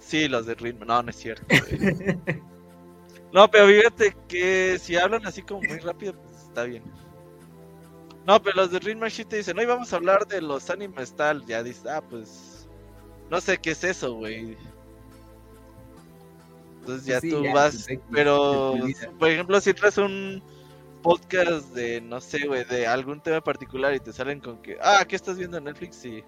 Sí, 0.00 0.26
los 0.26 0.46
de 0.46 0.54
Rinmash. 0.54 0.86
No, 0.88 1.02
no 1.02 1.10
es 1.10 1.16
cierto. 1.16 1.46
No, 3.32 3.50
pero 3.50 3.66
fíjate 3.66 4.16
que 4.28 4.78
si 4.80 4.96
hablan 4.96 5.26
así 5.26 5.42
como 5.42 5.60
muy 5.60 5.78
rápido, 5.78 6.14
pues 6.14 6.42
está 6.44 6.62
bien. 6.62 6.82
No, 8.24 8.40
pero 8.40 8.56
los 8.56 8.70
de 8.70 8.78
Rinmash 8.78 9.12
sí 9.12 9.24
te 9.26 9.36
dicen, 9.36 9.58
hoy 9.58 9.66
vamos 9.66 9.92
a 9.92 9.96
hablar 9.96 10.26
de 10.26 10.40
los 10.40 10.70
animes 10.70 11.14
tal. 11.14 11.44
Ya 11.44 11.62
dices, 11.62 11.84
ah, 11.86 12.00
pues. 12.08 12.66
No 13.28 13.40
sé 13.40 13.58
qué 13.58 13.72
es 13.72 13.84
eso, 13.84 14.14
güey. 14.14 14.56
Entonces 16.86 17.06
ya 17.06 17.20
Sí, 17.20 17.30
tú 17.30 17.42
ya, 17.44 17.52
vas. 17.52 17.86
Pero, 18.12 18.76
por 19.18 19.28
ejemplo, 19.28 19.60
si 19.60 19.74
traes 19.74 19.98
un 19.98 20.42
podcast 21.02 21.72
de, 21.74 22.00
no 22.00 22.20
sé, 22.20 22.46
güey, 22.46 22.64
de 22.64 22.86
algún 22.86 23.20
tema 23.20 23.40
particular 23.40 23.94
y 23.94 24.00
te 24.00 24.12
salen 24.12 24.40
con 24.40 24.62
que, 24.62 24.76
ah, 24.80 25.04
¿qué 25.06 25.16
estás 25.16 25.36
viendo 25.36 25.58
en 25.58 25.64
Netflix? 25.64 26.04
Y 26.04 26.22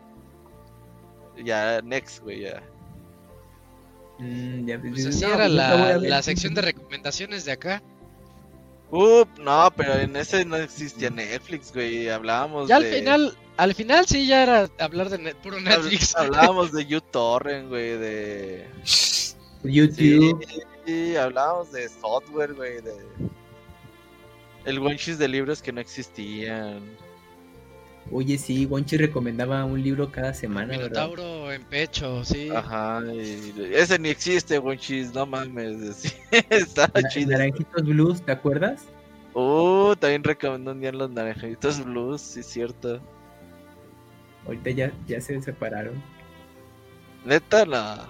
ya, 1.45 1.81
next, 1.83 2.23
güey, 2.23 2.41
ya. 2.41 2.63
Mm, 4.19 4.67
ya, 4.67 4.81
Pues 4.81 5.07
así 5.07 5.21
no, 5.23 5.29
era 5.29 5.45
pues, 5.45 5.53
la, 5.53 5.99
la 5.99 6.23
sección 6.23 6.55
de 6.55 6.63
recomendaciones 6.63 7.45
de 7.45 7.53
acá. 7.53 7.83
Uh, 8.91 9.25
no, 9.41 9.71
pero 9.77 9.95
en 9.95 10.17
ese 10.17 10.45
no 10.45 10.57
existía 10.57 11.11
Netflix, 11.11 11.73
güey. 11.73 12.09
Hablábamos 12.09 12.69
Ya 12.69 12.77
al 12.77 12.85
final, 12.85 13.37
al 13.59 13.75
final 13.75 14.07
sí 14.07 14.27
ya 14.27 14.43
era 14.43 14.69
hablar 14.79 15.11
de 15.11 15.19
net- 15.19 15.37
puro 15.37 15.61
Netflix. 15.61 16.17
Hablábamos 16.17 16.73
de 16.73 16.97
uTorrent, 16.97 17.69
güey, 17.69 17.99
de. 17.99 18.67
YouTube. 19.65 20.45
Sí, 20.87 21.17
hablábamos 21.17 21.73
de 21.73 21.89
software, 21.89 22.55
güey, 22.55 22.81
de. 22.81 22.95
El 24.65 24.79
Wenchis 24.81 25.19
de 25.19 25.29
libros 25.29 25.63
que 25.63 25.73
no 25.73 25.81
existían. 25.81 26.81
Oye, 28.11 28.39
sí, 28.39 28.65
Wonchi 28.65 28.97
recomendaba 28.97 29.65
un 29.67 29.83
libro 29.83 30.11
cada 30.11 30.33
semana, 30.33 30.79
¿verdad? 30.79 31.09
Minotauro 31.09 31.53
en 31.53 31.63
pecho, 31.65 32.25
sí. 32.25 32.49
Ajá, 32.49 33.03
y 33.13 33.53
ese 33.75 33.99
ni 33.99 34.09
existe, 34.09 34.59
Wenchis, 34.59 35.13
no 35.13 35.27
mames. 35.27 35.95
sí, 35.97 36.13
Está 36.49 36.91
Na- 36.95 37.09
chido. 37.11 37.33
Naranjitos 37.33 37.83
Blues, 37.85 38.23
¿te 38.23 38.33
acuerdas? 38.33 38.85
Uh, 39.35 39.95
también 39.97 40.25
recomendó 40.25 40.73
un 40.73 40.81
día 40.81 40.91
los 40.91 41.11
naranjitos 41.11 41.85
blues, 41.85 42.23
sí, 42.23 42.43
cierto. 42.43 42.99
Ahorita 44.47 44.71
ya, 44.71 44.93
ya 45.07 45.21
se 45.21 45.41
separaron. 45.43 46.03
Neta, 47.27 47.67
no. 47.67 48.07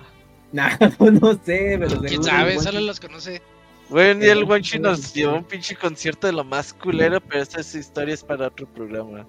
Nah, 0.52 0.76
no 0.98 1.32
sé, 1.44 1.76
pero 1.78 2.00
¿Quién 2.02 2.22
sabe? 2.22 2.58
Solo 2.58 2.80
los 2.80 3.00
conoce. 3.00 3.42
Güey, 3.90 4.12
un 4.12 4.20
día 4.20 4.32
el 4.32 4.40
Eh, 4.40 4.44
Wanchi 4.44 4.78
nos 4.78 5.00
sí. 5.00 5.20
llevó 5.20 5.36
un 5.36 5.44
pinche 5.44 5.74
concierto 5.76 6.26
de 6.26 6.32
lo 6.34 6.44
más 6.44 6.72
culero, 6.74 7.20
pero 7.20 7.42
esa 7.42 7.60
es 7.60 7.74
historia 7.74 8.14
es 8.14 8.22
para 8.22 8.46
otro 8.48 8.66
programa. 8.66 9.26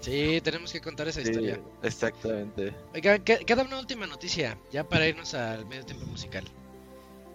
Sí, 0.00 0.40
tenemos 0.42 0.72
que 0.72 0.80
contar 0.80 1.08
esa 1.08 1.20
Sí, 1.20 1.28
historia. 1.28 1.60
exactamente. 1.82 2.72
Oigan, 2.94 3.22
que- 3.22 3.38
queda 3.44 3.62
una 3.64 3.78
última 3.78 4.06
noticia, 4.06 4.56
ya 4.72 4.82
para 4.88 5.06
irnos 5.06 5.34
al 5.34 5.66
medio 5.66 5.84
tiempo 5.84 6.06
musical. 6.06 6.44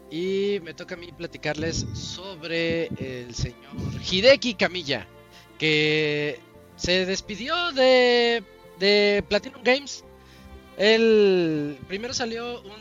Y 0.09 0.59
me 0.63 0.73
toca 0.73 0.95
a 0.95 0.97
mí 0.97 1.11
platicarles 1.11 1.85
sobre 1.93 2.87
el 2.97 3.33
señor 3.35 3.57
Hideki 4.09 4.53
Kamiya, 4.55 5.05
que 5.59 6.39
se 6.75 7.05
despidió 7.05 7.71
de, 7.73 8.43
de 8.79 9.23
Platinum 9.27 9.61
Games. 9.63 10.03
El 10.77 11.77
primero 11.87 12.13
salió 12.13 12.61
un, 12.61 12.71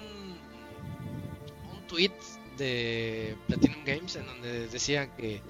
un 1.73 1.87
tweet 1.87 2.13
de 2.57 3.37
Platinum 3.47 3.85
Games 3.85 4.17
en 4.17 4.27
donde 4.27 4.69
decían 4.69 5.11
que 5.17 5.41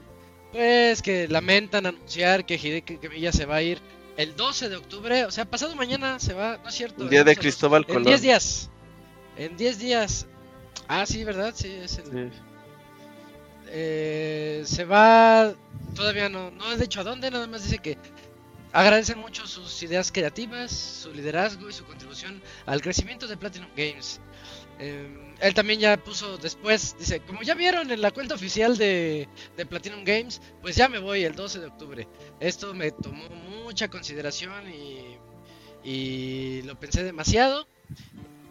pues 0.53 1.03
que 1.03 1.27
lamentan 1.29 1.87
anunciar 1.87 2.47
que 2.47 2.55
Hideki 2.55 2.99
Kamiya 2.99 3.33
se 3.33 3.45
va 3.45 3.57
a 3.57 3.62
ir 3.62 3.81
el 4.16 4.37
12 4.37 4.69
de 4.69 4.77
octubre, 4.77 5.25
o 5.25 5.31
sea, 5.31 5.45
pasado 5.45 5.75
mañana 5.75 6.21
se 6.21 6.35
va, 6.35 6.59
no 6.62 6.69
es 6.69 6.75
cierto. 6.77 7.03
El 7.03 7.11
día 7.11 7.25
de 7.25 7.35
Cristóbal 7.35 7.83
En 7.83 7.89
Colón. 7.89 8.05
10 8.05 8.23
días. 8.23 8.71
En 9.37 9.57
10 9.57 9.79
días. 9.81 10.27
Ah, 10.87 11.05
sí, 11.07 11.25
¿verdad? 11.25 11.53
Sí, 11.57 11.73
es 11.73 11.99
el... 11.99 12.05
Sí. 12.05 12.39
Eh, 13.69 14.62
se 14.65 14.85
va. 14.85 15.53
Todavía 15.97 16.29
no, 16.29 16.53
no 16.53 16.65
ha 16.66 16.77
dicho 16.77 17.01
a 17.01 17.05
dónde, 17.05 17.31
nada 17.31 17.49
más 17.49 17.65
dice 17.65 17.79
que 17.79 17.99
agradecen 18.75 19.19
mucho 19.19 19.47
sus 19.47 19.83
ideas 19.85 20.11
creativas, 20.11 20.73
su 20.73 21.15
liderazgo 21.15 21.69
y 21.69 21.73
su 21.73 21.85
contribución 21.85 22.43
al 22.67 22.83
crecimiento 22.83 23.29
de 23.29 23.37
Platinum 23.37 23.71
Games. 23.77 24.21
Eh, 24.81 25.37
él 25.41 25.55
también 25.55 25.79
ya 25.79 25.97
puso 25.97 26.37
después, 26.39 26.97
dice, 26.99 27.21
como 27.21 27.43
ya 27.43 27.55
vieron 27.55 27.93
en 27.93 28.03
la 28.03 28.11
cuenta 28.11 28.35
oficial 28.35 28.77
de, 28.77 29.29
de 29.57 29.67
Platinum 29.67 30.03
Games, 30.05 30.43
pues 30.61 30.75
ya 30.75 30.89
me 30.89 30.99
voy 30.99 31.23
el 31.23 31.37
12 31.37 31.61
de 31.61 31.67
octubre. 31.67 32.09
Esto 32.41 32.75
me 32.75 32.91
tomó 32.91 33.29
mucha 33.29 33.89
consideración 33.89 34.69
y, 34.69 35.19
y 35.89 36.63
lo 36.63 36.79
pensé 36.79 37.05
demasiado, 37.05 37.69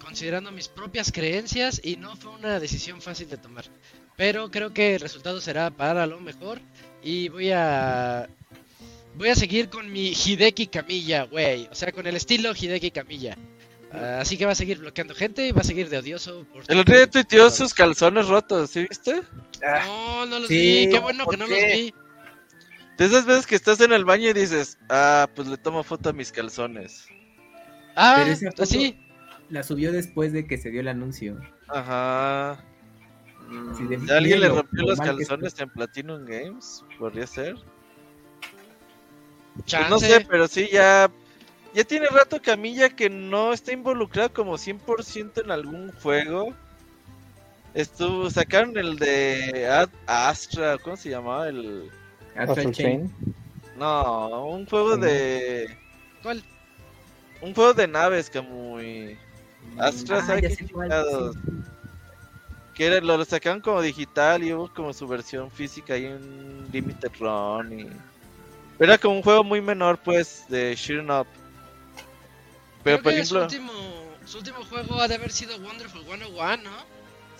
considerando 0.01 0.53
mis 0.53 0.69
propias 0.69 1.11
creencias 1.11 1.81
y 1.83 1.97
no 1.97 2.15
fue 2.15 2.31
una 2.31 2.61
decisión 2.61 3.01
fácil 3.01 3.29
de 3.29 3.37
tomar. 3.37 3.65
Pero 4.15 4.51
creo 4.51 4.73
que 4.73 4.95
el 4.95 5.01
resultado 5.01 5.41
será 5.41 5.69
para 5.71 6.05
lo 6.05 6.19
mejor. 6.21 6.61
Y 7.01 7.29
voy 7.29 7.51
a. 7.51 8.29
Voy 9.15 9.29
a 9.29 9.35
seguir 9.35 9.69
con 9.69 9.91
mi 9.91 10.11
Hideki 10.13 10.67
Camilla, 10.67 11.23
güey. 11.23 11.67
O 11.71 11.75
sea, 11.75 11.91
con 11.91 12.07
el 12.07 12.15
estilo 12.15 12.51
Hideki 12.53 12.91
Camilla. 12.91 13.37
Ah, 13.91 14.19
así 14.21 14.37
que 14.37 14.45
va 14.45 14.53
a 14.53 14.55
seguir 14.55 14.79
bloqueando 14.79 15.13
gente 15.13 15.47
y 15.47 15.51
va 15.51 15.61
a 15.61 15.63
seguir 15.63 15.87
de 15.89 15.99
odioso. 15.99 16.45
Por 16.51 16.63
El 16.67 16.79
otro 16.79 16.95
día 16.95 17.07
tuiteó 17.07 17.49
sus 17.51 17.73
calzones 17.75 18.27
rotos, 18.27 18.71
¿sí 18.71 18.87
viste? 18.89 19.21
Ah, 19.63 19.83
No, 19.85 20.25
no 20.25 20.39
los 20.39 20.47
Sí, 20.47 20.85
vi. 20.87 20.89
Qué 20.91 20.99
bueno 20.99 21.25
que 21.25 21.37
¿por 21.37 21.39
no 21.39 21.45
los 21.47 21.57
vi. 21.57 21.93
De 22.97 23.05
esas 23.05 23.25
veces 23.25 23.45
que 23.45 23.55
estás 23.55 23.79
en 23.81 23.91
el 23.91 24.03
baño 24.05 24.29
y 24.29 24.33
dices, 24.33 24.77
ah, 24.89 25.27
pues 25.35 25.47
le 25.47 25.57
tomo 25.57 25.83
foto 25.83 26.09
a 26.09 26.13
mis 26.13 26.31
calzones. 26.31 27.07
Ah, 27.95 28.15
Pero 28.17 28.31
esa 28.31 28.49
foto- 28.49 28.65
sí. 28.65 28.99
La 29.49 29.61
subió 29.61 29.91
después 29.91 30.33
de 30.33 30.47
que 30.47 30.57
se 30.57 30.71
dio 30.71 30.81
el 30.81 30.87
anuncio. 30.87 31.39
Ajá. 31.67 32.63
Si 33.77 34.11
alguien 34.11 34.39
le 34.39 34.49
rompió 34.49 34.81
lo 34.81 34.87
los 34.89 34.99
calzones 34.99 35.59
en 35.59 35.69
Platinum 35.69 36.25
Games, 36.25 36.83
podría 36.97 37.27
ser. 37.27 37.55
Pues 39.55 39.65
Chance. 39.65 39.89
no 39.89 39.99
sé, 39.99 40.25
pero 40.29 40.47
sí, 40.47 40.67
ya. 40.71 41.09
Ya 41.73 41.83
tiene 41.83 42.05
rato 42.07 42.39
Camilla 42.39 42.87
que 42.89 43.09
no 43.09 43.51
está 43.51 43.71
involucrada 43.71 44.29
como 44.29 44.57
100% 44.59 45.41
en 45.41 45.49
algún 45.49 45.91
juego. 46.03 46.53
Estuvo, 47.73 48.29
sacaron 48.29 48.77
el 48.77 48.97
de 48.99 49.67
Ad- 49.67 49.89
Astra, 50.05 50.77
¿cómo 50.77 50.95
se 50.95 51.09
llamaba? 51.09 51.49
El. 51.49 51.89
Astral 52.35 52.71
Chain. 52.71 52.73
Chain. 52.73 53.35
No, 53.77 54.45
un 54.49 54.67
juego 54.67 54.97
de. 54.97 55.75
¿Cuál? 56.21 56.43
Un 57.41 57.55
juego 57.55 57.73
de 57.73 57.87
naves, 57.87 58.29
Camuy. 58.29 59.17
Astra, 59.79 60.19
Ah, 60.19 60.25
¿sabe 60.27 60.41
ya 60.43 60.49
qué. 60.49 60.67
Que 62.75 62.85
era, 62.85 63.01
lo 63.01 63.23
sacaron 63.25 63.61
como 63.61 63.81
digital 63.81 64.43
y 64.43 64.53
hubo 64.53 64.71
como 64.71 64.93
su 64.93 65.07
versión 65.07 65.49
física 65.51 65.97
y 65.97 66.05
un 66.05 66.69
Limited 66.71 67.11
Run 67.19 67.79
y... 67.79 67.87
Era 68.79 68.97
como 68.97 69.15
un 69.15 69.21
juego 69.21 69.43
muy 69.43 69.61
menor 69.61 69.99
pues 69.99 70.45
de 70.49 70.75
Sheer 70.75 71.01
Up. 71.01 71.27
Pero 72.83 72.97
Creo 72.97 73.03
por 73.03 73.13
ejemplo, 73.13 73.39
su, 73.39 73.55
último, 73.55 73.73
su 74.25 74.37
último 74.39 74.65
juego 74.65 74.99
ha 74.99 75.07
de 75.07 75.15
haber 75.15 75.31
sido 75.31 75.57
Wonderful 75.57 76.03
101, 76.03 76.57
¿no? 76.63 76.93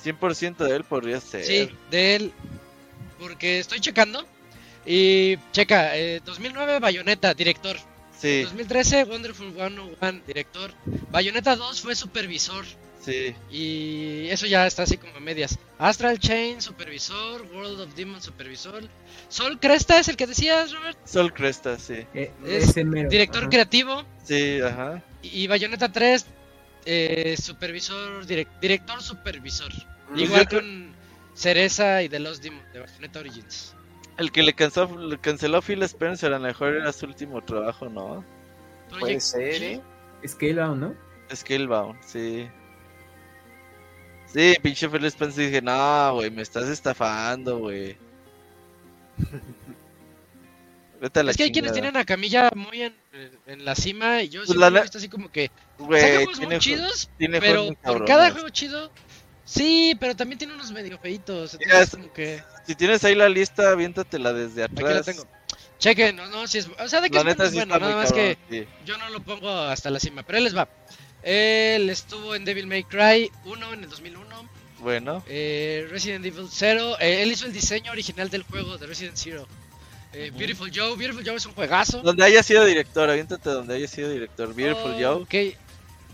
100% 0.04 0.58
de 0.58 0.76
él 0.76 0.84
podría 0.84 1.20
ser. 1.20 1.44
Sí, 1.44 1.70
de 1.90 2.16
él. 2.16 2.34
Porque 3.20 3.60
estoy 3.60 3.80
checando. 3.80 4.26
Y 4.86 5.38
checa, 5.52 5.98
eh, 5.98 6.22
2009 6.26 6.80
Bayonetta, 6.80 7.34
director. 7.34 7.78
Sí, 8.18 8.44
2013 8.44 9.06
Wonderful 9.06 9.54
101, 9.54 10.22
director. 10.28 10.74
Bayonetta 11.12 11.56
2 11.56 11.82
fue 11.82 11.96
supervisor. 11.96 12.66
Sí. 13.04 13.36
Y 13.52 14.28
eso 14.30 14.46
ya 14.48 14.66
está 14.66 14.84
así 14.84 14.98
como 14.98 15.16
a 15.16 15.20
medias. 15.20 15.60
Astral 15.78 16.18
Chain, 16.20 16.62
supervisor. 16.62 17.42
World 17.54 17.82
of 17.82 17.94
Demons, 17.96 18.24
supervisor. 18.24 18.84
Sol 19.30 19.60
Cresta 19.60 20.00
es 20.00 20.08
el 20.08 20.16
que 20.18 20.26
decías, 20.28 20.72
Robert. 20.74 20.98
Sol 21.06 21.34
Cresta, 21.34 21.78
sí. 21.78 22.06
Eh, 22.14 22.32
Es 22.46 22.70
ese 22.70 22.84
mero, 22.84 23.10
Director 23.10 23.42
ajá. 23.44 23.50
creativo. 23.50 24.04
Sí, 24.24 24.60
ajá. 24.62 25.02
Y 25.22 25.48
Bayonetta 25.48 25.92
3, 25.92 26.26
eh, 26.86 27.36
supervisor, 27.42 28.26
direc- 28.26 28.60
director 28.62 29.02
supervisor. 29.02 29.72
Pues 30.10 30.22
Igual 30.22 30.48
creo- 30.48 30.62
con 30.62 30.94
Cereza 31.34 32.04
y 32.04 32.10
The 32.10 32.20
Lost 32.20 32.44
Demon 32.44 32.62
de 32.74 32.80
Bayonetta 32.82 33.20
Origins. 33.20 33.76
El 34.18 34.32
que 34.32 34.44
le, 34.44 34.54
cansó, 34.54 34.86
le 35.00 35.18
canceló 35.18 35.58
a 35.58 35.62
Phil 35.62 35.82
Spencer 35.84 36.32
a 36.34 36.38
lo 36.38 36.46
mejor 36.46 36.76
era 36.76 36.94
su 36.94 37.06
último 37.08 37.42
trabajo, 37.42 37.90
¿no? 37.90 38.24
Puede 39.00 39.20
ser. 39.20 39.64
¿eh? 39.64 39.82
Scalebound, 40.28 40.80
¿no? 40.82 40.96
Scalebound, 41.36 42.00
sí. 42.06 42.48
Sí, 44.34 44.56
pinche 44.62 44.90
Phil 44.90 45.06
Spencer 45.06 45.46
dije, 45.46 45.62
no, 45.62 46.14
güey, 46.16 46.32
me 46.32 46.42
estás 46.42 46.68
estafando, 46.68 47.60
güey. 47.60 47.98
Vete 51.02 51.20
a 51.20 51.24
la 51.24 51.32
Es 51.32 51.38
que 51.38 51.44
hay 51.44 51.52
quienes 51.52 51.74
tienen 51.74 51.98
a 51.98 52.06
Camilla 52.06 52.50
muy 52.56 52.82
en, 52.84 52.96
en 53.46 53.66
la 53.66 53.76
cima 53.76 54.22
y 54.24 54.30
yo 54.30 54.46
Pues 54.46 54.48
siempre 54.48 54.70
la 54.72 54.80
he 54.80 54.82
visto 54.82 54.98
así 54.98 55.10
como 55.10 55.32
que 55.32 55.52
Güey, 55.78 56.02
saca 56.02 56.20
juegos 56.20 56.38
tiene 56.40 56.56
muy 56.56 56.60
chidos, 56.60 57.10
tiene 57.18 57.40
pero 57.40 57.66
por 57.68 57.78
cabrones. 57.78 58.08
cada 58.08 58.32
juego 58.32 58.50
chido, 58.50 58.92
sí, 59.44 59.96
pero 60.00 60.16
también 60.16 60.38
tiene 60.40 60.54
unos 60.54 60.72
medio 60.72 60.98
feitos, 61.00 61.58
Mira, 61.60 61.86
como 61.88 62.12
que 62.14 62.44
Si 62.66 62.76
tienes 62.76 63.04
ahí 63.04 63.16
la 63.16 63.30
lista, 63.30 63.72
aviéntatela 63.72 64.34
desde 64.34 64.64
aquí 64.64 64.84
atrás. 64.84 64.94
la 64.94 65.04
tengo. 65.04 65.28
Chequen, 65.80 66.16
no, 66.16 66.28
no, 66.28 66.48
si 66.48 66.60
es, 66.60 66.70
o 66.80 66.88
sea, 66.88 67.02
de 67.02 67.10
que 67.10 67.18
La 67.18 67.22
es 67.22 67.26
neta 67.26 67.50
sí 67.50 67.56
bueno, 67.56 67.76
está 67.76 67.80
nada 67.80 67.96
más 67.96 68.14
que 68.14 68.38
sí. 68.50 68.68
yo 68.86 68.98
no 68.98 69.10
lo 69.10 69.22
pongo 69.22 69.50
hasta 69.52 69.90
la 69.90 70.00
cima, 70.00 70.24
pero 70.24 70.38
él 70.38 70.46
les 70.46 70.56
va. 70.56 70.70
Él 71.24 71.90
estuvo 71.90 72.36
en 72.36 72.44
Devil 72.46 72.68
May 72.68 72.84
Cry 72.84 73.32
1 73.46 73.74
en 73.74 73.84
el 73.84 73.90
2001, 73.90 74.50
Bueno, 74.80 75.24
eh, 75.28 75.88
Resident 75.90 76.26
Evil 76.26 76.48
0, 76.52 76.98
eh, 77.00 77.24
él 77.24 77.32
hizo 77.32 77.46
el 77.46 77.54
diseño 77.54 77.92
original 77.92 78.30
del 78.30 78.44
juego 78.44 78.78
de 78.78 78.86
Resident 78.88 79.16
Zero. 79.18 79.48
Eh. 80.12 80.32
Beautiful 80.36 80.70
Joe, 80.74 80.96
Beautiful 80.98 81.24
Joe 81.26 81.36
es 81.38 81.46
un 81.46 81.54
juegazo. 81.54 82.02
donde 82.02 82.24
haya 82.26 82.44
sido 82.44 82.66
director, 82.66 83.10
aviéntate 83.10 83.50
donde 83.50 83.76
haya 83.76 83.88
sido 83.88 84.10
director. 84.10 84.54
Beautiful 84.54 84.92
Oh, 84.92 85.00
Joe, 85.00 85.22
Ok, 85.24 85.58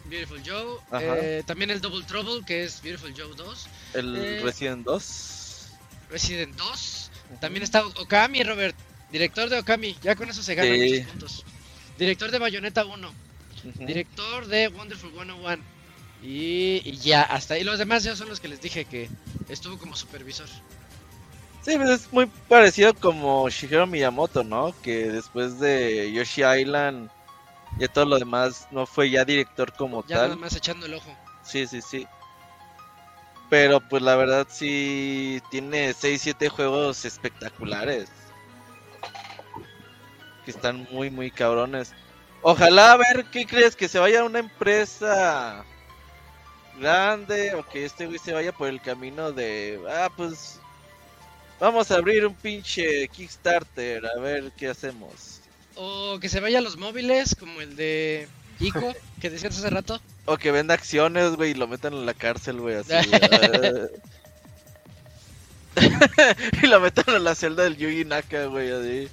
Beautiful 0.06 0.41
Joe. 0.45 0.77
Eh, 1.02 1.44
también 1.45 1.72
el 1.72 1.81
Double 1.81 2.06
Trouble, 2.06 2.45
que 2.45 2.64
es 2.64 2.81
Beautiful 2.81 3.14
Joe 3.18 3.36
2. 3.36 3.68
el 3.95 4.15
eh, 4.15 4.41
Resident 4.44 4.86
2. 4.86 5.68
Resident 6.11 6.56
2. 6.56 7.11
También 7.41 7.64
está 7.64 7.86
Okami, 7.86 8.44
Robert. 8.44 8.76
Director 9.11 9.49
de 9.49 9.60
Okami. 9.60 9.98
Ya 10.03 10.15
con 10.15 10.30
eso 10.30 10.41
se 10.44 10.53
ganan 10.56 10.73
Sí. 10.76 10.90
muchos 10.99 11.07
puntos. 11.11 11.45
Director 11.98 12.31
de 12.31 12.40
Bayonetta 12.40 12.86
1. 12.86 13.11
Director 13.78 14.48
de 14.48 14.68
Wonderful 14.70 15.12
101. 15.12 15.64
Y, 16.22 16.82
y 16.84 16.98
ya, 16.98 17.22
hasta 17.24 17.54
ahí. 17.54 17.64
Los 17.64 17.80
demás 17.80 18.04
ya 18.04 18.16
son 18.16 18.30
los 18.30 18.40
que 18.40 18.48
les 18.50 18.62
dije 18.62 18.86
que 18.86 19.10
estuvo 19.48 19.78
como 19.78 19.96
supervisor. 19.96 20.48
Sí, 21.62 21.76
pues 21.78 21.90
es 21.90 22.14
muy 22.14 22.26
parecido 22.48 22.94
como 22.94 23.50
Shigeru 23.50 23.86
Miyamoto, 23.88 24.44
¿no? 24.44 24.74
Que 24.82 25.10
después 25.10 25.60
de 25.60 26.12
Yoshi 26.14 26.44
Island 26.44 27.10
y 27.80 27.88
todo 27.88 28.06
lo 28.06 28.18
demás 28.18 28.68
no 28.72 28.86
fue 28.86 29.10
ya 29.10 29.24
director 29.24 29.72
como 29.74 30.06
Ya 30.08 30.16
tal. 30.18 30.30
nada 30.30 30.36
más 30.38 30.56
echando 30.56 30.86
el 30.86 30.94
ojo. 30.96 31.16
Sí, 31.44 31.68
sí, 31.68 31.82
sí. 31.82 32.08
Pero 33.50 33.80
pues 33.80 34.02
la 34.04 34.16
verdad 34.16 34.48
sí 34.50 35.41
tiene 35.50 35.94
6, 35.94 36.22
7 36.22 36.50
juegos 36.50 37.06
espectaculares. 37.06 38.10
Que 40.46 40.52
están 40.52 40.88
muy, 40.91 41.10
muy 41.10 41.32
cabrones. 41.32 41.94
Ojalá 42.41 42.94
a 42.94 42.98
ver 42.98 43.26
qué 43.32 43.45
crees, 43.45 43.76
que 43.76 43.88
se 43.88 43.99
vaya 43.99 44.22
a 44.22 44.26
una 44.26 44.40
empresa 44.40 45.66
grande 46.80 47.53
o 47.56 47.68
que 47.68 47.86
este 47.86 48.06
güey 48.06 48.18
se 48.20 48.34
vaya 48.34 48.53
por 48.53 48.70
el 48.70 48.82
camino 48.82 49.32
de, 49.32 49.80
ah, 49.90 50.10
pues 50.16 50.60
vamos 51.60 51.91
a 51.91 51.95
abrir 51.95 52.26
un 52.26 52.34
pinche 52.34 53.07
Kickstarter, 53.10 54.06
a 54.06 54.20
ver 54.20 54.52
qué 54.57 54.70
hacemos. 54.70 55.41
O 55.76 56.20
que 56.20 56.30
se 56.30 56.40
vaya 56.40 56.60
a 56.60 56.61
los 56.61 56.78
móviles, 56.78 57.36
como 57.36 57.61
el 57.61 57.76
de 57.76 58.28
Ico, 58.60 58.94
que 59.20 59.30
decías 59.30 59.57
hace 59.57 59.70
rato. 59.70 60.02
O 60.26 60.38
que 60.38 60.52
venda 60.52 60.74
acciones, 60.74 61.36
güey, 61.36 61.52
y 61.52 61.56
lo 61.56 61.68
metan 61.68 61.94
en 61.94 62.06
la 62.06 62.14
cárcel, 62.14 62.60
güey, 62.60 62.76
así. 62.76 62.94
ah. 62.94 63.02
y 66.64 66.68
lo 66.68 66.80
metan 66.80 67.16
en 67.16 67.24
la 67.24 67.36
celda 67.36 67.64
del 67.64 67.78
Yuji 67.78 68.06
Naka, 68.06 68.45
güey, 68.45 68.72
así. 68.72 69.10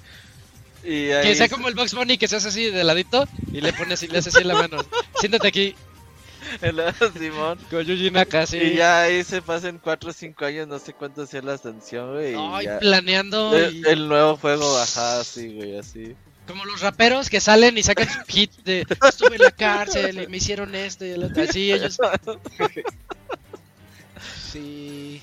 Y 0.83 1.11
ahí 1.11 1.27
Que 1.29 1.35
sea 1.35 1.49
como 1.49 1.67
el 1.67 1.75
Box 1.75 1.93
Bunny 1.93 2.17
que 2.17 2.27
se 2.27 2.35
hace 2.37 2.47
así 2.49 2.69
de 2.69 2.83
ladito 2.83 3.27
y 3.51 3.61
le 3.61 3.73
pones 3.73 4.01
y 4.03 4.07
le 4.07 4.19
hace 4.19 4.29
así 4.29 4.41
en 4.41 4.47
la 4.47 4.53
mano. 4.55 4.77
Siéntate 5.19 5.47
aquí 5.47 5.75
en 6.61 6.75
la 6.77 6.93
Simón. 7.17 7.59
con 7.69 7.83
Yuji 7.83 8.11
Naka, 8.11 8.45
sí. 8.45 8.57
Y 8.57 8.75
ya 8.77 9.01
ahí 9.01 9.23
se 9.23 9.41
pasen 9.41 9.79
4 9.83 10.09
o 10.09 10.13
5 10.13 10.45
años, 10.45 10.67
no 10.67 10.79
sé 10.79 10.93
cuánto 10.93 11.25
sea 11.25 11.41
la 11.41 11.57
sanción, 11.57 12.13
güey. 12.13 12.35
Ay, 12.37 12.65
ya. 12.65 12.79
planeando. 12.79 13.55
El, 13.57 13.75
y- 13.77 13.83
el 13.87 14.07
nuevo 14.07 14.37
juego, 14.37 14.77
ajá, 14.77 15.23
sí, 15.23 15.53
güey, 15.55 15.77
así. 15.77 16.15
Como 16.47 16.63
los 16.63 16.79
raperos 16.79 17.29
que 17.29 17.41
salen 17.41 17.77
y 17.77 17.83
sacan 17.83 18.07
su 18.07 18.19
hit 18.29 18.51
de 18.63 18.85
estuve 19.09 19.35
en 19.35 19.41
la 19.41 19.51
cárcel 19.51 20.21
y 20.23 20.27
me 20.27 20.37
hicieron 20.37 20.73
esto 20.75 21.05
y 21.05 21.09
el 21.09 21.23
otro. 21.25 21.43
Así 21.43 21.71
ellos. 21.73 21.97
Sí. 24.51 25.21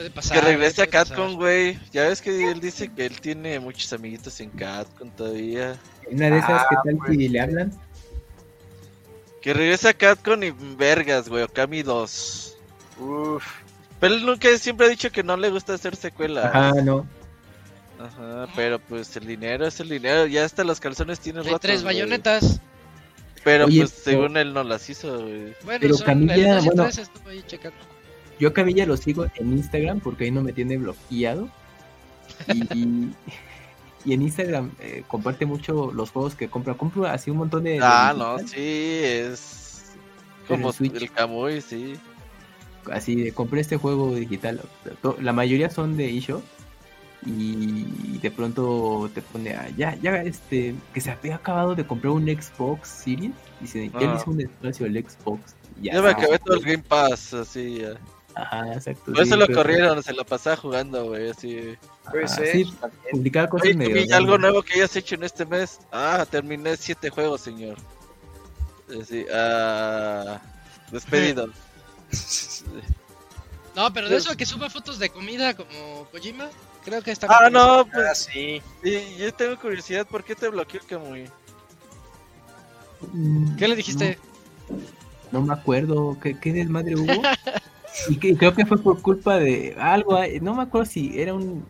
Puede 0.00 0.10
pasar. 0.12 0.40
Que 0.40 0.46
regrese 0.46 0.80
a. 0.82 0.86
Catcon, 0.86 1.34
güey. 1.36 1.78
Ya 1.92 2.08
ves 2.08 2.22
que 2.22 2.50
él 2.50 2.58
dice 2.58 2.88
que 2.90 3.04
él 3.04 3.20
tiene 3.20 3.60
muchos 3.60 3.92
amiguitos 3.92 4.40
en 4.40 4.48
Catcon 4.48 5.10
todavía. 5.10 5.76
Una 6.10 6.30
de 6.30 6.38
esas, 6.38 6.62
¿qué 6.70 6.76
Ah, 6.78 6.82
tal 6.84 6.98
si 7.06 7.28
le 7.28 7.38
hablan? 7.40 7.72
Que 9.42 9.52
regrese 9.52 9.90
a 9.90 9.92
Catcon 9.92 10.42
y 10.42 10.52
vergas, 10.52 11.28
güey. 11.28 11.42
Okami 11.42 11.82
2. 11.82 12.56
Uf. 12.98 13.44
Pero 14.00 14.14
él 14.14 14.24
nunca 14.24 14.48
siempre 14.56 14.86
ha 14.86 14.88
dicho 14.88 15.12
que 15.12 15.22
no 15.22 15.36
le 15.36 15.50
gusta 15.50 15.74
hacer 15.74 15.94
secuelas. 15.96 16.46
Ajá, 16.46 16.72
no. 16.82 17.06
Ajá, 17.98 18.48
pero 18.56 18.78
pues 18.78 19.14
el 19.18 19.26
dinero 19.26 19.66
es 19.66 19.80
el 19.80 19.90
dinero. 19.90 20.24
Ya 20.26 20.46
hasta 20.46 20.64
los 20.64 20.80
calzones 20.80 21.20
tienen 21.20 21.42
Hay 21.42 21.48
rotos. 21.48 21.60
tres 21.60 21.82
bayonetas. 21.82 22.58
Pero 23.44 23.66
Oye, 23.66 23.80
pues 23.80 24.00
pero- 24.02 24.16
según 24.22 24.36
él 24.38 24.54
no 24.54 24.64
las 24.64 24.88
hizo, 24.88 25.20
güey. 25.20 25.54
Bueno, 25.64 25.78
Pero 25.82 25.94
son 25.94 26.06
Camilla, 26.06 26.60
bueno. 26.60 26.84
tres 26.84 26.96
estuvo 26.98 27.28
ahí 27.28 27.44
checando. 27.46 27.76
Yo 28.40 28.52
Camilla 28.52 28.86
lo 28.86 28.96
sigo 28.96 29.26
en 29.36 29.52
Instagram 29.52 30.00
porque 30.00 30.24
ahí 30.24 30.30
no 30.30 30.42
me 30.42 30.52
tiene 30.52 30.76
bloqueado. 30.78 31.48
Y, 32.48 32.62
y, 32.78 33.12
y 34.06 34.12
en 34.14 34.22
Instagram 34.22 34.70
eh, 34.80 35.04
comparte 35.06 35.46
mucho 35.46 35.92
los 35.92 36.10
juegos 36.10 36.34
que 36.34 36.48
compra. 36.48 36.74
Compra 36.74 37.12
así 37.12 37.30
un 37.30 37.36
montón 37.36 37.64
de. 37.64 37.72
de 37.72 37.80
Ah, 37.82 38.14
no, 38.16 38.38
sí, 38.38 38.56
es 38.56 39.92
como 40.48 40.72
Switch. 40.72 40.94
el 40.94 41.10
Kamui, 41.10 41.60
sí. 41.60 41.94
Así 42.90 43.14
de 43.14 43.32
compré 43.32 43.60
este 43.60 43.76
juego 43.76 44.14
digital. 44.14 44.60
La 45.20 45.32
mayoría 45.32 45.68
son 45.70 45.96
de 45.96 46.16
eShop. 46.16 46.42
Y 47.26 48.16
de 48.22 48.30
pronto 48.30 49.10
te 49.14 49.20
pone 49.20 49.54
a, 49.54 49.68
ya, 49.76 49.94
ya, 49.96 50.22
este, 50.22 50.74
que 50.94 51.02
se 51.02 51.10
había 51.10 51.34
acabado 51.36 51.74
de 51.74 51.86
comprar 51.86 52.12
un 52.14 52.24
Xbox 52.24 52.88
Series. 52.88 53.32
Ya 53.74 53.80
le 54.00 54.06
Ah. 54.06 54.16
hizo 54.18 54.30
un 54.30 54.40
espacio 54.40 54.86
el 54.86 54.94
Xbox. 55.06 55.54
Ya, 55.82 55.92
Ya 55.92 56.00
me 56.02 56.08
acabé 56.08 56.38
todo 56.38 56.56
el 56.56 56.62
Game 56.64 56.82
Pass, 56.82 57.34
así. 57.34 57.80
ya. 57.82 57.90
Ajá, 58.34 58.72
exacto. 58.74 59.12
Por 59.12 59.22
eso 59.22 59.34
sí, 59.34 59.38
lo 59.40 59.46
pero- 59.46 59.58
corrieron, 59.58 60.02
se 60.02 60.12
la 60.12 60.24
pasaba 60.24 60.56
jugando, 60.56 61.04
güey, 61.06 61.30
así. 61.30 61.76
Ajá, 62.04 62.28
ser. 62.28 62.52
sí, 62.52 62.74
publicaba 63.10 63.48
cosas 63.48 63.66
Oye, 63.68 63.76
medio. 63.76 63.94
Camilla, 63.94 64.16
algo 64.16 64.38
nuevo 64.38 64.62
que 64.62 64.74
hayas 64.74 64.94
hecho 64.96 65.14
en 65.16 65.24
este 65.24 65.44
mes. 65.44 65.80
Ah, 65.92 66.24
terminé 66.30 66.76
siete 66.76 67.10
juegos, 67.10 67.40
señor. 67.40 67.76
Así, 69.00 69.24
ah, 69.32 70.40
despedido. 70.90 71.48
No, 73.76 73.92
pero 73.92 74.08
de 74.08 74.16
eso 74.16 74.36
que 74.36 74.44
suba 74.44 74.68
fotos 74.68 74.98
de 74.98 75.10
comida 75.10 75.54
como 75.54 76.04
Kojima, 76.10 76.48
creo 76.84 77.00
que 77.02 77.12
está 77.12 77.28
ah, 77.30 77.42
bien. 77.42 77.52
no, 77.52 77.80
Ah, 77.80 77.86
pues 77.92 78.18
sí. 78.32 78.60
y- 78.82 79.16
yo 79.16 79.32
tengo 79.32 79.56
curiosidad, 79.60 80.04
¿por 80.08 80.24
qué 80.24 80.34
te 80.34 80.48
bloqueó 80.48 80.80
el 80.80 80.86
Kamui? 80.88 81.30
Mm, 83.12 83.56
¿Qué 83.56 83.68
le 83.68 83.76
dijiste? 83.76 84.18
No, 85.30 85.38
no 85.40 85.42
me 85.46 85.54
acuerdo. 85.54 86.16
¿Qué, 86.20 86.38
qué 86.38 86.52
desmadre 86.52 86.96
hubo? 86.96 87.06
y 88.08 88.16
que, 88.16 88.36
creo 88.36 88.54
que 88.54 88.66
fue 88.66 88.78
por 88.82 89.00
culpa 89.02 89.38
de 89.38 89.74
algo. 89.78 90.18
No 90.42 90.54
me 90.54 90.62
acuerdo 90.62 90.86
si 90.90 91.20
era 91.20 91.34
un. 91.34 91.64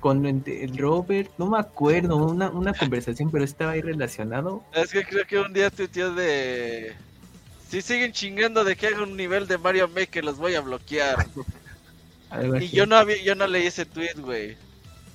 Con 0.00 0.26
el 0.26 0.76
Robert, 0.76 1.30
no 1.38 1.46
me 1.46 1.58
acuerdo, 1.58 2.16
una, 2.16 2.50
una 2.50 2.74
conversación, 2.74 3.30
pero 3.30 3.42
estaba 3.42 3.72
ahí 3.72 3.80
relacionado. 3.80 4.62
Es 4.74 4.90
que 4.90 5.02
creo 5.02 5.26
que 5.26 5.38
un 5.38 5.50
día 5.54 5.70
tuiteó 5.70 6.12
de... 6.14 6.92
Si 7.70 7.80
siguen 7.80 8.12
chingando 8.12 8.64
de 8.64 8.76
que 8.76 8.88
haga 8.88 9.02
un 9.02 9.16
nivel 9.16 9.46
de 9.46 9.56
Mario 9.56 9.88
Maker, 9.88 10.22
los 10.22 10.36
voy 10.36 10.56
a 10.56 10.60
bloquear. 10.60 11.24
algo 12.30 12.58
Y 12.60 12.66
así. 12.66 12.76
yo 12.76 12.84
no 12.84 12.96
había, 12.96 13.16
yo 13.22 13.34
no 13.34 13.46
leí 13.46 13.66
ese 13.66 13.86
tweet, 13.86 14.12
güey. 14.18 14.58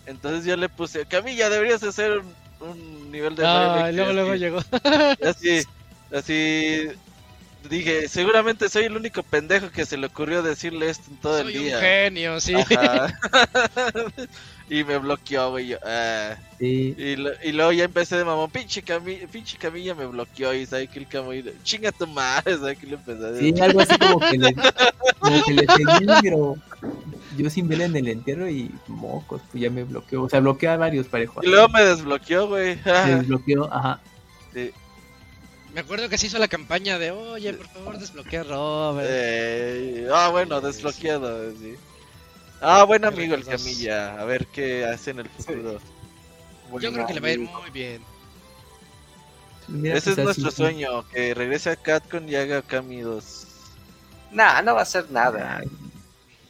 Entonces 0.07 0.43
yo 0.45 0.57
le 0.57 0.69
puse, 0.69 1.05
Camilla, 1.05 1.51
deberías 1.51 1.83
hacer 1.83 2.23
un, 2.59 2.67
un 2.67 3.11
nivel 3.11 3.35
de 3.35 3.43
Mario 3.43 3.69
Ah, 3.69 3.75
Maker. 3.75 3.93
y 3.93 3.95
luego, 3.95 4.13
luego 4.13 4.31
así". 4.31 4.39
llegó. 4.39 4.59
Así, 5.23 5.61
así 6.11 6.87
dije, 7.69 8.07
seguramente 8.07 8.67
soy 8.69 8.85
el 8.85 8.97
único 8.97 9.23
pendejo 9.23 9.69
que 9.71 9.85
se 9.85 9.97
le 9.97 10.07
ocurrió 10.07 10.41
decirle 10.41 10.89
esto 10.89 11.05
en 11.09 11.17
todo 11.17 11.41
Soy 11.41 11.53
el 11.53 11.57
un 11.59 11.65
día. 11.65 11.79
genio, 11.79 12.39
sí. 12.41 12.53
Ajá. 12.55 13.17
y 14.69 14.83
me 14.83 14.97
bloqueó, 14.97 15.51
güey. 15.51 15.67
yo, 15.67 15.77
ah. 15.85 16.35
Sí, 16.59 16.93
Y, 16.97 17.15
lo- 17.15 17.31
y 17.43 17.51
luego 17.53 17.71
ya 17.71 17.85
empecé 17.85 18.17
de 18.17 18.25
mamón, 18.25 18.49
pinche, 18.51 18.83
Cami- 18.83 19.27
pinche 19.27 19.57
Camilla 19.57 19.95
me 19.95 20.05
bloqueó 20.05 20.53
y 20.53 20.65
sabe 20.65 20.87
que 20.87 20.99
el 20.99 21.07
Camilla, 21.07 21.51
chinga 21.63 21.91
tu 21.91 22.05
madre, 22.07 22.57
sabe 22.57 22.75
que 22.75 22.87
le 22.87 22.95
empecé 22.95 23.25
a 23.25 23.29
sí, 23.37 23.51
decir. 23.51 23.63
algo 23.63 23.81
así 23.81 23.97
como 23.97 24.19
que 24.19 24.37
le, 24.37 24.53
como 25.19 25.43
que 25.45 25.53
le 25.53 25.65
seguí, 25.67 26.07
pero 26.21 26.57
yo 27.37 27.49
sin 27.49 27.67
ver 27.67 27.81
en 27.81 27.95
el 27.95 28.07
entierro 28.09 28.49
y 28.49 28.71
mocos, 28.87 29.41
pues 29.51 29.61
ya 29.63 29.69
me 29.69 29.83
bloqueó. 29.83 30.23
O 30.23 30.29
sea, 30.29 30.39
bloqueó 30.39 30.71
a 30.71 30.77
varios 30.77 31.07
parejos. 31.07 31.43
Y 31.43 31.47
luego 31.47 31.69
me 31.69 31.81
desbloqueó, 31.83 32.47
güey. 32.47 32.77
Se 32.83 33.15
desbloqueó, 33.15 33.71
ajá. 33.73 34.01
Sí. 34.53 34.71
Me 35.79 35.83
acuerdo 35.85 36.09
que 36.09 36.17
se 36.17 36.27
hizo 36.27 36.37
la 36.39 36.49
campaña 36.49 36.99
de, 36.99 37.11
oye, 37.11 37.53
por 37.53 37.67
favor, 37.69 37.97
desbloquea 37.97 38.41
a 38.41 38.43
Robert. 38.43 39.07
Eh, 39.09 40.09
ah, 40.13 40.27
bueno, 40.27 40.59
desbloqueado, 40.59 41.51
sí. 41.53 41.75
Ah, 42.59 42.83
buen 42.83 43.05
amigo 43.05 43.33
el. 43.33 43.45
Camilla. 43.45 44.19
A 44.19 44.25
ver 44.25 44.45
qué 44.47 44.83
hace 44.83 45.11
en 45.11 45.19
el 45.19 45.29
futuro. 45.29 45.79
Yo 46.81 46.91
creo 46.91 47.07
que 47.07 47.13
le 47.13 47.19
va 47.21 47.27
a 47.29 47.31
ir 47.31 47.39
muy 47.39 47.69
bien. 47.71 48.01
Mira, 49.69 49.95
Ese 49.95 50.11
es 50.11 50.17
nuestro 50.17 50.49
así- 50.49 50.57
sueño, 50.57 51.07
que 51.07 51.33
regrese 51.33 51.69
a 51.69 51.77
Catcon 51.77 52.27
y 52.27 52.35
haga 52.35 52.61
Kami 52.61 52.99
2. 52.99 53.47
Nah, 54.31 54.61
no 54.61 54.73
va 54.73 54.81
a 54.81 54.83
hacer 54.83 55.09
nada. 55.09 55.63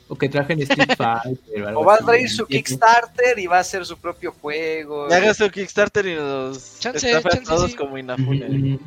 O 0.07 0.15
que 0.15 0.27
trajen 0.27 0.59
Street 0.63 0.89
Fighter. 0.97 1.67
algo 1.67 1.81
O 1.81 1.85
va 1.85 1.95
a 1.95 1.97
traer 1.99 2.27
su. 2.27 2.47
Kickstarter 2.47 3.37
y 3.37 3.45
va 3.45 3.57
a 3.57 3.59
hacer 3.61 3.85
su 3.85 3.95
propio 3.95 4.31
juego. 4.41 5.07
Y 5.07 5.13
haga 5.13 5.35
su 5.35 5.47
Kickstarter 5.51 6.07
y 6.07 6.15
nos 6.15 6.79
Chance, 6.79 7.13
a 7.15 7.21
chance, 7.21 7.41
todos 7.41 7.69
sí. 7.69 7.77
como 7.77 7.95
Inafune. 7.95 8.47
Ujú. 8.77 8.79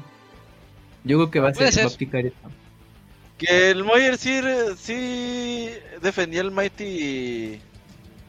Yo 1.05 1.19
creo 1.19 1.31
que 1.31 1.41
va 1.41 1.49
a 1.49 1.53
Puede 1.53 1.73
ser, 1.73 1.85
va 1.85 1.89
a 1.89 1.91
ser. 1.91 2.33
Que 3.39 3.71
el 3.71 3.85
Moyer 3.85 4.17
sí, 4.19 4.41
sí 4.77 5.71
defendía 6.01 6.43
el 6.43 6.53
Mighty 6.53 7.61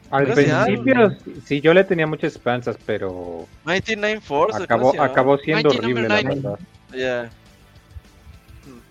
Al 0.09 0.33
principio 0.33 1.15
sí, 1.45 1.61
yo 1.61 1.73
le 1.73 1.83
tenía 1.83 2.07
muchas 2.07 2.33
esperanzas, 2.33 2.77
pero 2.85 3.47
Mighty 3.63 3.95
Nine 3.95 4.21
Force. 4.21 4.65
¿cómo 4.67 4.89
acabó, 4.89 5.03
acabó 5.03 5.37
siendo 5.37 5.69
Mighty 5.69 5.85
horrible, 5.85 6.07
la 6.07 6.21
verdad. 6.21 7.29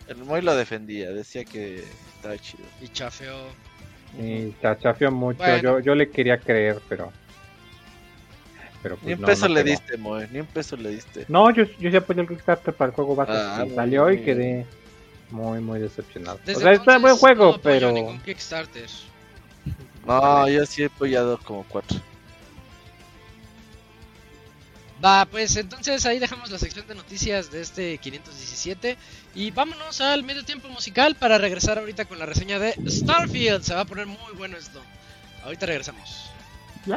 El 0.08 0.18
Moy 0.18 0.42
lo 0.42 0.54
defendía, 0.54 1.10
decía 1.10 1.44
que 1.44 1.82
estaba 2.16 2.36
chido. 2.38 2.64
Y 2.80 2.88
chafeó. 2.88 3.34
Y 4.20 4.52
cha- 4.60 4.78
chafió 4.78 5.10
mucho. 5.10 5.38
Bueno. 5.38 5.62
Yo, 5.62 5.80
yo 5.80 5.94
le 5.94 6.10
quería 6.10 6.38
creer, 6.38 6.80
pero. 6.88 7.12
Pero 8.82 8.96
pues 8.96 9.06
Ni 9.06 9.12
un 9.14 9.20
no, 9.20 9.26
peso 9.26 9.48
no 9.48 9.54
le 9.54 9.62
pegó. 9.64 9.64
diste, 9.64 9.96
Moy, 9.96 10.26
ni 10.32 10.40
un 10.40 10.46
peso 10.46 10.76
le 10.76 10.90
diste. 10.90 11.24
No, 11.28 11.50
yo, 11.50 11.64
yo 11.78 11.90
sí 11.90 11.96
apoyé 11.96 12.20
el 12.22 12.28
Kickstarter 12.28 12.74
para 12.74 12.88
el 12.90 12.94
juego 12.94 13.14
base. 13.14 13.32
Ah, 13.32 13.64
salió 13.74 14.10
y 14.10 14.22
quedé 14.22 14.66
muy, 15.30 15.60
muy 15.60 15.78
decepcionado. 15.80 16.40
Desde 16.44 16.58
o 16.58 16.62
sea, 16.62 16.72
está 16.72 16.98
buen 16.98 17.16
juego, 17.16 17.52
no 17.52 17.60
pero. 17.60 17.92
ningún 17.92 18.20
Kickstarter. 18.20 18.88
No, 20.06 20.48
yo 20.48 20.66
sí 20.66 20.82
he 20.82 20.86
apoyado 20.86 21.38
como 21.38 21.64
cuatro. 21.64 22.00
Va, 25.04 25.24
pues 25.26 25.56
entonces 25.56 26.06
ahí 26.06 26.20
dejamos 26.20 26.50
la 26.50 26.58
sección 26.58 26.86
de 26.86 26.94
noticias 26.94 27.50
de 27.50 27.60
este 27.60 27.98
517 27.98 28.96
y 29.34 29.50
vámonos 29.50 30.00
al 30.00 30.22
medio 30.22 30.44
tiempo 30.44 30.68
musical 30.68 31.16
para 31.16 31.38
regresar 31.38 31.76
ahorita 31.78 32.04
con 32.04 32.20
la 32.20 32.26
reseña 32.26 32.60
de 32.60 32.74
Starfield. 32.88 33.62
Se 33.64 33.74
va 33.74 33.80
a 33.80 33.84
poner 33.84 34.06
muy 34.06 34.32
bueno 34.36 34.56
esto. 34.56 34.80
Ahorita 35.44 35.66
regresamos. 35.66 36.30
Y 36.86 36.92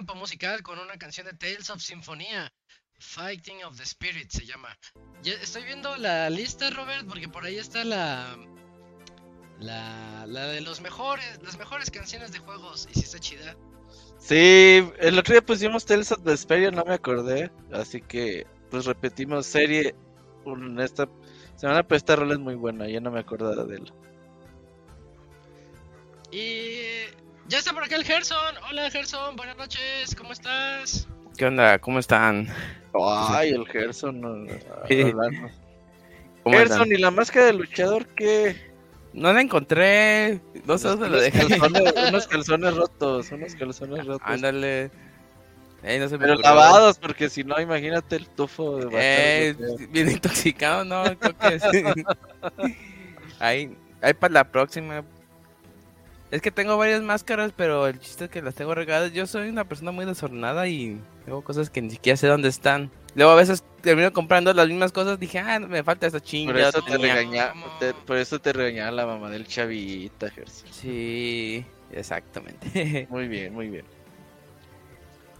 tiempo 0.00 0.14
musical 0.14 0.62
con 0.62 0.78
una 0.78 0.96
canción 0.96 1.26
de 1.26 1.34
Tales 1.34 1.68
of 1.68 1.82
Sinfonía. 1.82 2.50
Fighting 3.00 3.62
of 3.64 3.76
the 3.76 3.82
Spirit 3.82 4.30
se 4.30 4.46
llama. 4.46 4.74
Ya 5.22 5.34
estoy 5.34 5.64
viendo 5.64 5.94
la 5.98 6.30
lista, 6.30 6.70
Robert, 6.70 7.06
porque 7.06 7.28
por 7.28 7.44
ahí 7.44 7.58
está 7.58 7.84
la, 7.84 8.34
la, 9.58 10.24
la 10.26 10.46
de 10.46 10.62
los 10.62 10.80
mejores, 10.80 11.38
las 11.42 11.58
mejores 11.58 11.90
canciones 11.90 12.32
de 12.32 12.38
juegos. 12.38 12.88
Y 12.90 12.94
si 12.94 13.00
está 13.00 13.18
chida. 13.18 13.56
Sí, 14.18 14.90
el 15.00 15.18
otro 15.18 15.34
día 15.34 15.42
pusimos 15.42 15.84
Tales 15.84 16.12
of 16.12 16.24
the 16.24 16.32
Spirit, 16.32 16.72
no 16.72 16.84
me 16.86 16.94
acordé. 16.94 17.52
Así 17.72 18.00
que, 18.00 18.46
pues 18.70 18.86
repetimos 18.86 19.44
serie. 19.44 19.94
En 20.46 20.80
esta 20.80 21.06
semana, 21.56 21.82
pero 21.82 21.98
esta 21.98 22.16
rola 22.16 22.32
es 22.32 22.40
muy 22.40 22.54
buena, 22.54 22.88
ya 22.88 23.00
no 23.00 23.10
me 23.10 23.20
acordaba 23.20 23.64
de 23.64 23.76
él. 23.76 23.92
Y 26.32 26.99
ya 27.50 27.58
está 27.58 27.72
por 27.72 27.82
acá 27.82 27.96
el 27.96 28.04
Gerson. 28.04 28.54
Hola 28.70 28.88
Gerson, 28.90 29.34
buenas 29.36 29.56
noches, 29.56 30.14
¿cómo 30.16 30.32
estás? 30.32 31.08
¿Qué 31.36 31.46
onda? 31.46 31.78
¿Cómo 31.80 31.98
están? 31.98 32.48
Ay, 32.94 33.50
el 33.50 33.66
Gerson. 33.66 34.48
Sí. 34.88 35.02
hablando. 35.02 35.48
¿Cómo 36.44 36.56
Gerson? 36.56 36.92
¿y 36.92 36.96
la 36.96 37.10
máscara 37.10 37.46
de 37.46 37.52
luchador 37.54 38.06
qué? 38.14 38.56
No 39.12 39.32
la 39.32 39.40
encontré. 39.40 40.40
No 40.64 40.78
sé 40.78 40.88
dónde 40.88 41.08
la 41.08 41.18
Unos 41.18 41.22
dejé. 41.22 41.58
calzones, 41.58 41.94
unos 42.08 42.26
calzones 42.28 42.76
rotos, 42.76 43.32
unos 43.32 43.54
calzones 43.56 44.06
rotos. 44.06 44.22
Ándale. 44.24 44.90
Ey, 45.82 45.98
no 45.98 46.08
se 46.08 46.14
me 46.18 46.20
Pero 46.20 46.34
ocurrió. 46.34 46.54
lavados, 46.54 46.98
porque 46.98 47.28
si 47.28 47.42
no, 47.42 47.58
imagínate 47.60 48.14
el 48.16 48.28
tufo 48.28 48.76
de 48.76 49.54
feo. 49.56 49.76
bien 49.88 50.10
intoxicado, 50.10 50.84
no, 50.84 51.02
creo 51.18 51.36
que 51.38 51.58
sí. 51.58 51.84
ahí, 53.40 53.76
ahí 54.02 54.14
para 54.14 54.34
la 54.34 54.44
próxima. 54.44 55.02
Es 56.30 56.40
que 56.42 56.50
tengo 56.52 56.76
varias 56.76 57.02
máscaras, 57.02 57.52
pero 57.56 57.88
el 57.88 57.98
chiste 57.98 58.26
es 58.26 58.30
que 58.30 58.40
las 58.40 58.54
tengo 58.54 58.72
regadas. 58.74 59.12
Yo 59.12 59.26
soy 59.26 59.48
una 59.48 59.64
persona 59.64 59.90
muy 59.90 60.04
desordenada 60.04 60.68
y 60.68 61.00
tengo 61.24 61.42
cosas 61.42 61.70
que 61.70 61.82
ni 61.82 61.90
siquiera 61.90 62.16
sé 62.16 62.28
dónde 62.28 62.48
están. 62.48 62.90
Luego 63.16 63.32
a 63.32 63.34
veces 63.34 63.64
termino 63.80 64.12
comprando 64.12 64.52
las 64.54 64.68
mismas 64.68 64.92
cosas. 64.92 65.18
Dije, 65.18 65.40
ah, 65.40 65.58
me 65.58 65.82
falta 65.82 66.06
esta 66.06 66.20
chinga. 66.20 66.52
Por 66.52 66.60
eso 66.60 66.82
te 66.82 66.92
tenía". 66.92 67.14
regaña, 67.14 67.52
te- 67.80 67.94
por 67.94 68.16
eso 68.16 68.38
te 68.38 68.52
regañaba 68.52 68.92
la 68.92 69.06
mamá 69.06 69.28
del 69.30 69.44
chavita, 69.44 70.30
Gerson. 70.30 70.72
Sí, 70.72 71.64
exactamente. 71.90 73.08
Muy 73.10 73.26
bien, 73.26 73.52
muy 73.52 73.68
bien. 73.68 73.84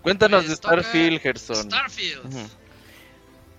Cuéntanos 0.03 0.45
Pues 0.45 0.57
de 0.57 0.63
toca 0.63 0.83
Starfield, 0.83 1.21
Gerson. 1.21 1.57
Starfield. 1.71 2.49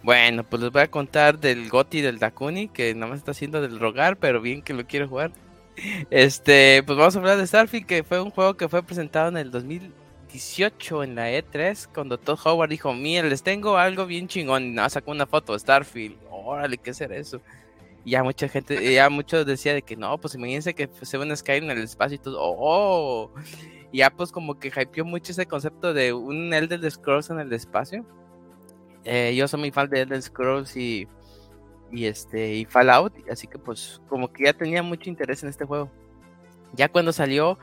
Bueno, 0.03 0.43
pues 0.43 0.61
les 0.63 0.71
voy 0.71 0.81
a 0.81 0.89
contar 0.89 1.39
del 1.39 1.69
Goti 1.69 2.01
del 2.01 2.17
Dakuni, 2.19 2.67
que 2.67 2.93
nada 2.95 3.07
más 3.11 3.19
está 3.19 3.31
haciendo 3.31 3.61
del 3.61 3.79
rogar, 3.79 4.17
pero 4.17 4.41
bien 4.41 4.63
que 4.63 4.73
lo 4.73 4.85
quiero 4.85 5.07
jugar. 5.07 5.31
Este, 6.09 6.83
pues 6.83 6.97
vamos 6.97 7.15
a 7.15 7.19
hablar 7.19 7.37
de 7.37 7.47
Starfield, 7.47 7.85
que 7.85 8.03
fue 8.03 8.21
un 8.21 8.31
juego 8.31 8.55
que 8.55 8.69
fue 8.69 8.83
presentado 8.83 9.29
en 9.29 9.37
el 9.37 9.51
2018 9.51 11.03
en 11.03 11.15
la 11.15 11.31
E3, 11.31 11.87
cuando 11.93 12.17
Todd 12.17 12.39
Howard 12.43 12.69
dijo, 12.69 12.93
mira, 12.93 13.27
les 13.27 13.43
tengo 13.43 13.77
algo 13.77 14.05
bien 14.05 14.27
chingón, 14.27 14.75
más 14.75 14.93
sacó 14.93 15.11
una 15.11 15.25
foto 15.25 15.53
de 15.53 15.59
Starfield, 15.59 16.17
órale, 16.29 16.77
¿qué 16.77 16.93
será 16.93 17.15
eso? 17.15 17.41
Y 18.03 18.11
ya 18.11 18.23
mucha 18.23 18.47
gente, 18.47 18.93
ya 18.93 19.09
muchos 19.09 19.45
decía 19.45 19.73
de 19.73 19.81
que 19.81 19.95
no, 19.95 20.17
pues 20.17 20.35
imagínense 20.35 20.73
que 20.73 20.89
se 21.01 21.17
ve 21.17 21.25
un 21.25 21.35
Skyrim 21.35 21.69
en 21.69 21.77
el 21.77 21.83
espacio 21.83 22.15
y 22.15 22.19
todo, 22.19 22.37
oh, 22.39 23.31
y 23.91 23.99
ya 23.99 24.09
pues 24.09 24.31
como 24.31 24.57
que 24.59 24.69
hypeó 24.69 25.05
mucho 25.05 25.31
ese 25.31 25.45
concepto 25.45 25.93
de 25.93 26.13
un 26.13 26.53
Elder 26.53 26.89
Scrolls 26.89 27.29
en 27.29 27.39
el 27.39 27.51
espacio. 27.53 28.05
Eh, 29.03 29.33
yo 29.35 29.47
soy 29.47 29.59
muy 29.59 29.71
fan 29.71 29.89
de 29.89 30.01
Elder 30.01 30.21
Scrolls 30.21 30.77
y, 30.77 31.07
y 31.91 32.05
este 32.05 32.55
y 32.55 32.65
Fallout, 32.65 33.13
así 33.29 33.47
que 33.47 33.57
pues 33.57 34.01
como 34.07 34.31
que 34.31 34.45
ya 34.45 34.53
tenía 34.53 34.83
mucho 34.83 35.09
interés 35.09 35.43
en 35.43 35.49
este 35.49 35.65
juego. 35.65 35.91
Ya 36.73 36.87
cuando 36.89 37.11
salió, 37.11 37.59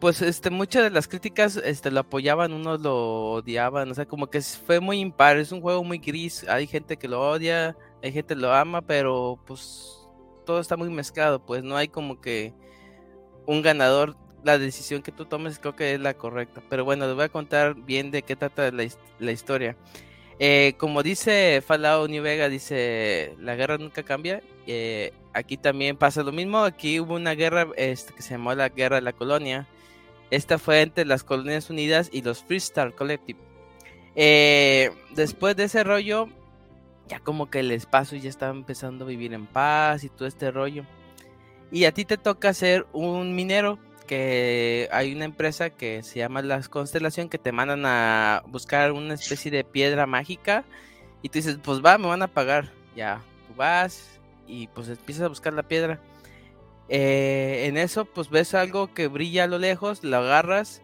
pues 0.00 0.20
este 0.22 0.50
muchas 0.50 0.82
de 0.82 0.90
las 0.90 1.08
críticas 1.08 1.56
este 1.56 1.90
lo 1.90 2.00
apoyaban, 2.00 2.52
unos 2.52 2.80
lo 2.80 3.32
odiaban, 3.32 3.90
o 3.90 3.94
sea, 3.94 4.06
como 4.06 4.28
que 4.28 4.40
fue 4.42 4.80
muy 4.80 5.00
impar, 5.00 5.38
es 5.38 5.52
un 5.52 5.60
juego 5.60 5.82
muy 5.84 5.98
gris, 5.98 6.46
hay 6.48 6.66
gente 6.66 6.96
que 6.96 7.08
lo 7.08 7.20
odia, 7.30 7.76
hay 8.02 8.12
gente 8.12 8.34
que 8.34 8.40
lo 8.40 8.52
ama, 8.52 8.82
pero 8.82 9.38
pues 9.46 10.08
todo 10.44 10.60
está 10.60 10.76
muy 10.76 10.90
mezclado, 10.90 11.44
pues 11.44 11.62
no 11.62 11.76
hay 11.76 11.88
como 11.88 12.20
que 12.20 12.54
un 13.46 13.62
ganador, 13.62 14.16
la 14.44 14.58
decisión 14.58 15.02
que 15.02 15.12
tú 15.12 15.26
tomes 15.26 15.58
creo 15.58 15.76
que 15.76 15.94
es 15.94 16.00
la 16.00 16.14
correcta. 16.14 16.62
Pero 16.68 16.84
bueno, 16.84 17.06
les 17.06 17.14
voy 17.14 17.24
a 17.24 17.28
contar 17.28 17.74
bien 17.74 18.10
de 18.10 18.22
qué 18.22 18.36
trata 18.36 18.70
la, 18.70 18.86
la 19.18 19.32
historia. 19.32 19.76
Eh, 20.42 20.72
como 20.78 21.02
dice 21.02 21.62
Fallout 21.64 22.08
New 22.08 22.22
Vega, 22.22 22.48
dice, 22.48 23.36
la 23.38 23.56
guerra 23.56 23.76
nunca 23.76 24.02
cambia. 24.02 24.42
Eh, 24.66 25.12
aquí 25.34 25.58
también 25.58 25.98
pasa 25.98 26.22
lo 26.22 26.32
mismo. 26.32 26.60
Aquí 26.60 26.98
hubo 26.98 27.14
una 27.14 27.34
guerra 27.34 27.68
este, 27.76 28.14
que 28.14 28.22
se 28.22 28.30
llamó 28.30 28.54
la 28.54 28.70
Guerra 28.70 28.96
de 28.96 29.02
la 29.02 29.12
Colonia. 29.12 29.68
Esta 30.30 30.58
fue 30.58 30.80
entre 30.80 31.04
las 31.04 31.24
Colonias 31.24 31.68
Unidas 31.68 32.08
y 32.10 32.22
los 32.22 32.42
Freestar 32.42 32.94
Collective. 32.94 33.38
Eh, 34.16 34.90
después 35.14 35.56
de 35.56 35.64
ese 35.64 35.84
rollo, 35.84 36.28
ya 37.06 37.20
como 37.20 37.50
que 37.50 37.60
el 37.60 37.70
espacio 37.70 38.16
ya 38.16 38.30
estaba 38.30 38.52
empezando 38.52 39.04
a 39.04 39.08
vivir 39.08 39.34
en 39.34 39.46
paz 39.46 40.04
y 40.04 40.08
todo 40.08 40.26
este 40.26 40.50
rollo. 40.50 40.84
Y 41.70 41.84
a 41.84 41.92
ti 41.92 42.06
te 42.06 42.16
toca 42.16 42.54
ser 42.54 42.86
un 42.94 43.34
minero, 43.34 43.78
que 44.10 44.88
hay 44.90 45.14
una 45.14 45.24
empresa 45.24 45.70
que 45.70 46.02
se 46.02 46.18
llama 46.18 46.42
Las 46.42 46.68
Constelación 46.68 47.28
que 47.28 47.38
te 47.38 47.52
mandan 47.52 47.86
a 47.86 48.42
buscar 48.48 48.90
una 48.90 49.14
especie 49.14 49.52
de 49.52 49.62
piedra 49.62 50.04
mágica 50.04 50.64
y 51.22 51.28
tú 51.28 51.34
dices, 51.34 51.60
pues 51.62 51.80
va, 51.80 51.96
me 51.96 52.08
van 52.08 52.20
a 52.20 52.26
pagar. 52.26 52.72
Ya, 52.96 53.22
tú 53.46 53.54
vas 53.54 54.18
y 54.48 54.66
pues 54.66 54.88
empiezas 54.88 55.26
a 55.26 55.28
buscar 55.28 55.52
la 55.52 55.62
piedra. 55.62 56.00
Eh, 56.88 57.66
en 57.68 57.76
eso 57.76 58.04
pues 58.04 58.30
ves 58.30 58.52
algo 58.54 58.92
que 58.92 59.06
brilla 59.06 59.44
a 59.44 59.46
lo 59.46 59.58
lejos, 59.58 60.02
lo 60.02 60.16
agarras 60.16 60.82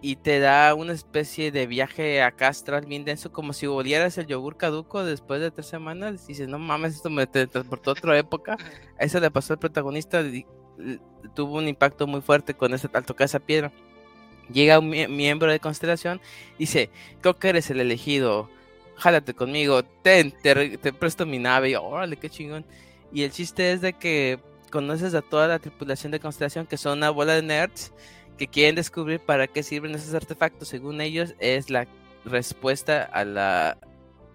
y 0.00 0.16
te 0.16 0.38
da 0.38 0.74
una 0.74 0.94
especie 0.94 1.52
de 1.52 1.66
viaje 1.66 2.22
acá 2.22 2.48
astral 2.48 2.86
bien 2.86 3.04
denso, 3.04 3.30
como 3.30 3.52
si 3.52 3.66
volvieras 3.66 4.16
el 4.16 4.26
yogur 4.26 4.56
caduco 4.56 5.04
después 5.04 5.42
de 5.42 5.50
tres 5.50 5.66
semanas. 5.66 6.24
Y 6.24 6.28
dices, 6.28 6.48
no 6.48 6.58
mames, 6.58 6.94
esto 6.94 7.10
me 7.10 7.26
transportó 7.26 7.90
a 7.90 7.92
otra 7.92 8.18
época. 8.18 8.56
A 8.98 9.04
eso 9.04 9.20
le 9.20 9.30
pasó 9.30 9.52
al 9.52 9.58
protagonista, 9.58 10.22
tuvo 11.34 11.58
un 11.58 11.68
impacto 11.68 12.06
muy 12.06 12.20
fuerte 12.20 12.54
con 12.54 12.74
ese, 12.74 12.88
al 12.92 13.04
tocar 13.04 13.26
esa 13.26 13.40
piedra. 13.40 13.72
Llega 14.52 14.78
un 14.78 14.90
mie- 14.90 15.08
miembro 15.08 15.50
de 15.50 15.60
Constelación, 15.60 16.20
dice, 16.58 16.90
creo 17.20 17.38
que 17.38 17.48
eres 17.48 17.70
el 17.70 17.80
elegido, 17.80 18.50
jálate 18.96 19.32
conmigo, 19.34 19.82
ten, 20.02 20.32
te, 20.32 20.76
te 20.76 20.92
presto 20.92 21.24
mi 21.24 21.38
nave, 21.38 21.70
y 21.70 21.74
órale, 21.74 22.16
qué 22.16 22.28
chingón. 22.28 22.66
Y 23.12 23.22
el 23.22 23.30
chiste 23.30 23.72
es 23.72 23.80
de 23.80 23.94
que 23.94 24.38
conoces 24.70 25.14
a 25.14 25.22
toda 25.22 25.48
la 25.48 25.60
tripulación 25.60 26.12
de 26.12 26.20
Constelación, 26.20 26.66
que 26.66 26.76
son 26.76 26.98
una 26.98 27.10
bola 27.10 27.34
de 27.34 27.42
nerds, 27.42 27.92
que 28.36 28.48
quieren 28.48 28.74
descubrir 28.74 29.20
para 29.20 29.46
qué 29.46 29.62
sirven 29.62 29.94
esos 29.94 30.12
artefactos. 30.12 30.68
Según 30.68 31.00
ellos, 31.00 31.34
es 31.38 31.70
la 31.70 31.86
respuesta 32.24 33.02
a 33.04 33.24
la, 33.24 33.78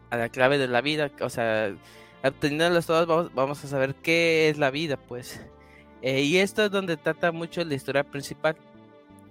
a 0.10 0.18
la 0.18 0.30
clave 0.30 0.58
de 0.58 0.68
la 0.70 0.80
vida. 0.80 1.12
O 1.20 1.30
sea, 1.30 1.76
obteniéndolos 2.24 2.86
todos, 2.86 3.34
vamos 3.36 3.64
a 3.64 3.68
saber 3.68 3.96
qué 3.96 4.50
es 4.50 4.58
la 4.58 4.72
vida, 4.72 4.96
pues. 4.96 5.42
Eh, 6.02 6.22
y 6.22 6.38
esto 6.38 6.64
es 6.64 6.72
donde 6.72 6.98
trata 6.98 7.32
mucho 7.32 7.64
la 7.64 7.76
historia 7.76 8.04
principal. 8.04 8.56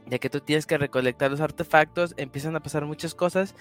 Ya 0.07 0.19
que 0.19 0.31
tú 0.31 0.41
tienes 0.41 0.67
que 0.67 0.79
recolectar 0.79 1.31
los 1.31 1.41
artefactos, 1.41 2.15
empiezan 2.17 2.57
a 2.57 2.61
pasar 2.61 2.85
muchas 2.87 3.15
cosas 3.15 3.55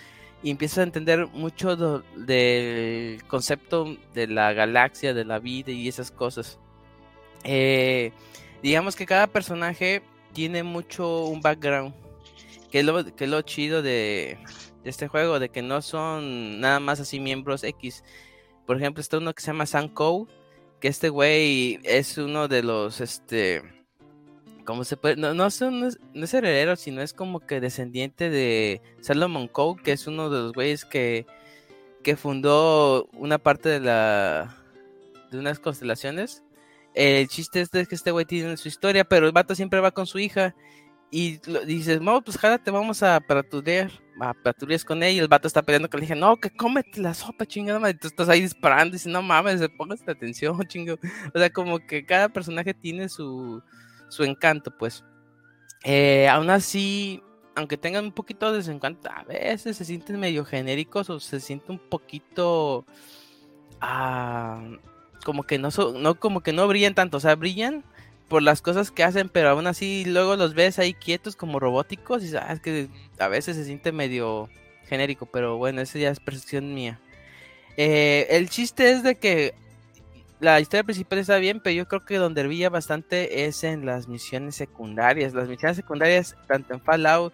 y 0.43 0.51
empiezas 0.51 0.79
a 0.79 0.83
entender 0.83 1.27
mucho 1.27 1.75
del 2.15 3.21
concepto 3.27 3.97
de 4.13 4.27
la 4.27 4.53
galaxia, 4.53 5.13
de 5.13 5.25
la 5.25 5.39
vida 5.39 5.71
y 5.71 5.87
esas 5.87 6.11
cosas. 6.11 6.59
Eh, 7.43 8.11
digamos 8.61 8.95
que 8.95 9.05
cada 9.05 9.27
personaje 9.27 10.01
tiene 10.33 10.63
mucho 10.63 11.25
un 11.25 11.41
background, 11.41 11.93
que 12.71 12.79
es 12.79 12.85
lo, 12.85 13.03
que 13.03 13.23
es 13.23 13.29
lo 13.29 13.41
chido 13.41 13.81
de, 13.81 14.37
de 14.83 14.89
este 14.89 15.07
juego, 15.07 15.39
de 15.39 15.49
que 15.49 15.61
no 15.61 15.81
son 15.81 16.61
nada 16.61 16.79
más 16.79 16.99
así 16.99 17.19
miembros 17.19 17.63
X. 17.63 18.03
Por 18.65 18.77
ejemplo, 18.77 19.01
está 19.01 19.17
uno 19.17 19.33
que 19.33 19.41
se 19.41 19.47
llama 19.47 19.65
Sanko, 19.65 20.27
que 20.79 20.87
este 20.87 21.09
güey 21.09 21.79
es 21.83 22.17
uno 22.17 22.47
de 22.47 22.63
los, 22.63 23.01
este, 23.01 23.63
¿cómo 24.65 24.83
se 24.83 24.97
puede? 24.97 25.15
No, 25.15 25.33
no, 25.33 25.47
es, 25.47 25.61
no 25.61 25.87
es 26.23 26.33
heredero, 26.33 26.75
sino 26.75 27.01
es 27.01 27.13
como 27.13 27.39
que 27.39 27.59
descendiente 27.59 28.29
de 28.29 28.81
Salomon 29.01 29.47
Coe, 29.47 29.81
que 29.81 29.93
es 29.93 30.07
uno 30.07 30.29
de 30.29 30.39
los 30.39 30.53
güeyes 30.53 30.85
que, 30.85 31.25
que 32.03 32.15
fundó 32.15 33.09
una 33.13 33.37
parte 33.37 33.69
de 33.69 33.79
la, 33.79 34.55
de 35.31 35.39
unas 35.39 35.59
constelaciones. 35.59 36.43
El 36.93 37.27
chiste 37.27 37.61
es 37.61 37.69
que 37.69 37.95
este 37.95 38.11
güey 38.11 38.25
tiene 38.25 38.57
su 38.57 38.67
historia, 38.67 39.03
pero 39.03 39.27
el 39.27 39.31
vato 39.31 39.55
siempre 39.55 39.79
va 39.79 39.91
con 39.91 40.07
su 40.07 40.19
hija. 40.19 40.55
Y 41.09 41.37
dices, 41.65 42.01
no, 42.01 42.21
pues 42.21 42.37
jálate, 42.37 42.69
vamos 42.71 43.01
a 43.03 43.19
patrullar. 43.19 43.89
A 44.19 44.33
patrullas 44.33 44.83
con 44.83 45.01
ella. 45.03 45.11
Y 45.13 45.19
el 45.19 45.27
vato 45.27 45.47
está 45.47 45.61
peleando 45.61 45.89
con 45.89 45.99
la 45.99 46.05
hija. 46.05 46.15
No, 46.15 46.35
que 46.37 46.49
cómete 46.49 46.99
la 47.01 47.13
sopa, 47.13 47.45
chingada 47.45 47.79
madre. 47.79 47.95
Y 47.95 47.99
tú 47.99 48.07
estás 48.07 48.27
ahí 48.29 48.41
disparando. 48.41 48.89
Y 48.89 48.91
dices, 48.93 49.11
no 49.11 49.21
mames, 49.21 49.61
póngase 49.77 50.09
atención, 50.09 50.59
chingo. 50.67 50.95
O 51.33 51.39
sea, 51.39 51.49
como 51.51 51.79
que 51.79 52.05
cada 52.05 52.27
personaje 52.29 52.73
tiene 52.73 53.07
su, 53.09 53.61
su 54.09 54.23
encanto, 54.23 54.75
pues. 54.77 55.03
Eh, 55.83 56.27
aún 56.27 56.49
así, 56.49 57.21
aunque 57.55 57.77
tengan 57.77 58.05
un 58.05 58.11
poquito 58.11 58.51
de 58.51 58.57
desencanto, 58.57 59.09
a 59.09 59.23
veces 59.23 59.77
se 59.77 59.85
sienten 59.85 60.19
medio 60.19 60.43
genéricos 60.43 61.09
o 61.09 61.19
se 61.19 61.39
siente 61.39 61.71
un 61.71 61.79
poquito. 61.79 62.85
ah, 63.79 64.61
como 65.23 65.43
que 65.43 65.57
no, 65.59 65.71
so- 65.71 65.93
no 65.97 66.19
como 66.19 66.41
que 66.41 66.53
no 66.53 66.67
brillan 66.67 66.95
tanto, 66.95 67.17
o 67.17 67.19
sea, 67.19 67.35
brillan, 67.35 67.83
por 68.27 68.41
las 68.41 68.61
cosas 68.61 68.91
que 68.91 69.03
hacen, 69.03 69.29
pero 69.29 69.49
aún 69.49 69.67
así 69.67 70.03
luego 70.05 70.35
los 70.35 70.53
ves 70.53 70.79
ahí 70.79 70.93
quietos 70.93 71.35
como 71.35 71.59
robóticos 71.59 72.23
y 72.23 72.29
sabes 72.29 72.59
que 72.59 72.89
a 73.19 73.27
veces 73.27 73.55
se 73.55 73.65
siente 73.65 73.91
medio 73.91 74.49
genérico, 74.87 75.25
pero 75.25 75.57
bueno, 75.57 75.81
esa 75.81 75.99
ya 75.99 76.09
es 76.09 76.19
percepción 76.19 76.73
mía. 76.73 76.99
Eh, 77.77 78.27
el 78.31 78.49
chiste 78.49 78.91
es 78.91 79.03
de 79.03 79.15
que 79.15 79.53
la 80.39 80.59
historia 80.59 80.83
principal 80.83 81.19
está 81.19 81.37
bien, 81.37 81.59
pero 81.59 81.75
yo 81.75 81.87
creo 81.87 82.05
que 82.05 82.17
donde 82.17 82.43
brilla 82.43 82.69
bastante 82.69 83.45
es 83.45 83.63
en 83.63 83.85
las 83.85 84.07
misiones 84.07 84.55
secundarias. 84.55 85.33
Las 85.33 85.47
misiones 85.47 85.77
secundarias, 85.77 86.35
tanto 86.47 86.73
en 86.73 86.81
Fallout 86.81 87.33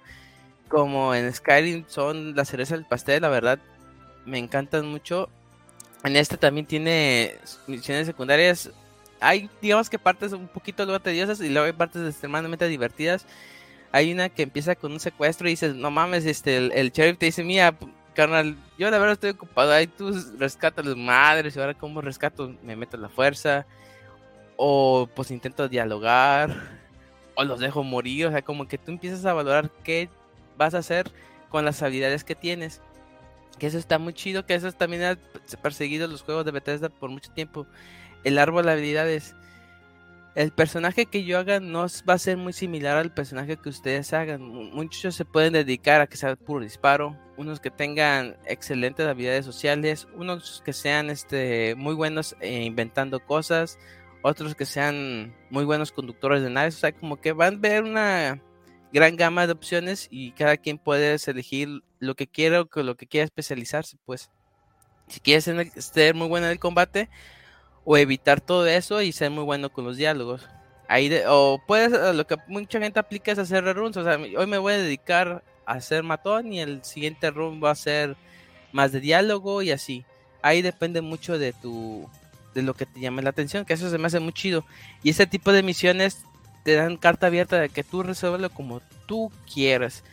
como 0.70 1.14
en 1.14 1.32
Skyrim, 1.34 1.86
son 1.88 2.36
la 2.36 2.46
cereza 2.46 2.76
del 2.76 2.86
pastel, 2.86 3.22
la 3.22 3.30
verdad, 3.30 3.60
me 4.26 4.38
encantan 4.38 4.88
mucho. 4.88 5.30
En 6.04 6.16
este 6.16 6.38
también 6.38 6.66
tiene 6.66 7.36
misiones 7.68 8.08
secundarias. 8.08 8.72
Hay, 9.24 9.50
digamos 9.62 9.90
que 9.90 10.00
partes 10.00 10.34
un 10.34 10.48
poquito 10.48 10.86
luego 10.86 11.00
tediosas 11.00 11.40
y 11.42 11.50
luego 11.50 11.66
hay 11.66 11.74
partes 11.74 12.08
extremadamente 12.08 12.68
divertidas. 12.68 13.26
Hay 13.92 14.12
una 14.12 14.30
que 14.30 14.44
empieza 14.44 14.76
con 14.76 14.92
un 14.92 15.00
secuestro 15.00 15.48
y 15.48 15.52
dices, 15.52 15.76
no 15.76 15.92
mames, 15.92 16.26
este, 16.26 16.58
el, 16.58 16.72
el 16.74 16.92
sheriff 16.92 17.18
te 17.20 17.28
dice, 17.28 17.44
mira, 17.44 17.76
carnal, 18.14 18.56
yo 18.78 18.90
la 18.90 18.98
verdad 18.98 19.14
estoy 19.14 19.32
ocupado, 19.32 19.72
ahí 19.72 19.88
tú 19.88 20.14
rescatas 20.38 20.86
las 20.86 20.96
madres 20.96 21.56
y 21.56 21.60
ahora 21.60 21.74
como 21.74 22.02
rescato, 22.02 22.56
me 22.64 22.76
meto 22.76 22.98
la 22.98 23.10
fuerza. 23.10 23.66
O 24.56 25.10
pues 25.16 25.32
intento 25.32 25.68
dialogar. 25.68 26.56
O 27.36 27.44
los 27.44 27.60
dejo 27.60 27.84
morir. 27.84 28.28
O 28.28 28.32
sea, 28.32 28.42
como 28.42 28.68
que 28.68 28.78
tú 28.78 28.92
empiezas 28.92 29.26
a 29.26 29.34
valorar 29.34 29.72
qué 29.84 30.10
vas 30.58 30.74
a 30.74 30.80
hacer 30.80 31.12
con 31.50 31.66
las 31.66 31.82
habilidades 31.82 32.24
que 32.24 32.36
tienes. 32.36 32.82
Que 33.58 33.68
eso 33.68 33.78
está 33.78 34.00
muy 34.00 34.14
chido, 34.14 34.46
que 34.46 34.56
eso 34.56 34.72
también 34.72 35.04
ha 35.04 35.18
perseguido 35.62 36.08
los 36.08 36.24
juegos 36.24 36.46
de 36.46 36.52
Bethesda 36.52 36.90
por 36.90 37.10
mucho 37.10 37.32
tiempo. 37.32 37.66
El 38.24 38.38
árbol 38.38 38.66
de 38.66 38.72
habilidades. 38.72 39.36
El 40.36 40.52
personaje 40.52 41.06
que 41.06 41.24
yo 41.24 41.38
haga 41.38 41.60
no 41.60 41.86
va 42.10 42.16
a 42.16 42.18
ser 42.18 42.38
muy 42.38 42.54
similar 42.54 42.98
al 42.98 43.14
personaje 43.14 43.58
que 43.58 43.70
ustedes 43.70 44.14
hagan. 44.14 44.42
Muchos 44.42 45.14
se 45.14 45.26
pueden 45.26 45.54
dedicar 45.54 46.02
a 46.02 46.08
que 46.08 46.18
sea 46.18 46.36
puro 46.36 46.64
disparo, 46.64 47.16
unos 47.38 47.60
que 47.60 47.70
tengan 47.70 48.36
excelentes 48.46 49.06
habilidades 49.06 49.46
sociales, 49.46 50.08
unos 50.16 50.64
que 50.66 50.74
sean 50.74 51.12
este, 51.12 51.76
muy 51.76 51.94
buenos 51.94 52.36
eh, 52.40 52.64
inventando 52.64 53.20
cosas, 53.20 53.78
otros 54.24 54.56
que 54.56 54.66
sean 54.66 55.36
muy 55.52 55.66
buenos 55.66 55.92
conductores 55.92 56.42
de 56.42 56.50
naves. 56.50 56.78
O 56.78 56.80
sea, 56.80 56.92
como 56.94 57.18
que 57.18 57.32
van 57.34 57.56
a 57.56 57.60
ver 57.60 57.84
una 57.84 58.42
gran 58.92 59.16
gama 59.16 59.46
de 59.46 59.54
opciones 59.54 60.08
y 60.10 60.32
cada 60.32 60.58
quien 60.58 60.80
puede 60.80 61.18
elegir 61.28 61.84
lo 62.00 62.16
que 62.16 62.28
quiera 62.28 62.62
o 62.62 62.84
lo 62.84 62.96
que 62.96 63.08
quiera 63.08 63.26
especializarse, 63.26 63.98
pues. 64.06 64.32
Si 65.08 65.20
quieres 65.20 65.50
ser 65.78 66.16
muy 66.16 66.28
bueno 66.28 66.46
en 66.46 66.54
el 66.54 66.60
combate 66.60 67.10
o 67.86 67.98
evitar 67.98 68.42
todo 68.42 68.66
eso 68.68 69.02
y 69.02 69.12
ser 69.12 69.32
muy 69.32 69.44
bueno 69.44 69.72
con 69.72 69.86
los 69.86 69.98
diálogos. 69.98 70.48
Ahí 70.88 71.12
o 71.28 71.62
puedes, 71.66 71.92
lo 72.16 72.28
que 72.28 72.38
mucha 72.48 72.80
gente 72.80 73.00
aplica 73.00 73.32
es 73.32 73.40
hacer 73.40 73.64
reruns, 73.64 73.98
o 73.98 74.04
sea, 74.04 74.18
hoy 74.18 74.48
me 74.48 74.58
voy 74.58 74.74
a 74.74 74.78
dedicar 74.78 75.44
a 75.66 75.74
hacer 75.74 76.04
matón 76.04 76.54
y 76.54 76.60
el 76.60 76.84
siguiente 76.84 77.32
run 77.32 77.62
va 77.64 77.72
a 77.72 77.76
ser 77.76 78.16
más 78.72 78.92
de 78.92 79.00
diálogo 79.00 79.62
y 79.62 79.72
así. 79.72 80.06
Ahí 80.42 80.62
depende 80.62 81.02
mucho 81.02 81.40
de 81.40 81.54
tu 81.54 82.10
de 82.54 82.62
lo 82.62 82.74
que 82.76 82.86
te 82.86 83.00
llame 83.00 83.24
la 83.24 83.32
atención, 83.32 83.66
que 83.66 83.74
eso 83.74 83.90
se 83.90 83.98
me 83.98 84.08
hace 84.08 84.20
muy 84.20 84.34
chido. 84.34 84.64
Y 85.02 85.10
ese 85.10 85.26
tipo 85.26 85.52
de 85.52 85.64
misiones 85.64 86.20
te 86.64 86.76
dan 86.76 86.98
carta 86.98 87.28
abierta 87.28 87.60
de 87.60 87.70
que 87.70 87.84
tú 87.84 88.04
resuelves 88.04 88.52
como 88.52 88.82
tú 89.08 89.32
quieras. 89.52 90.04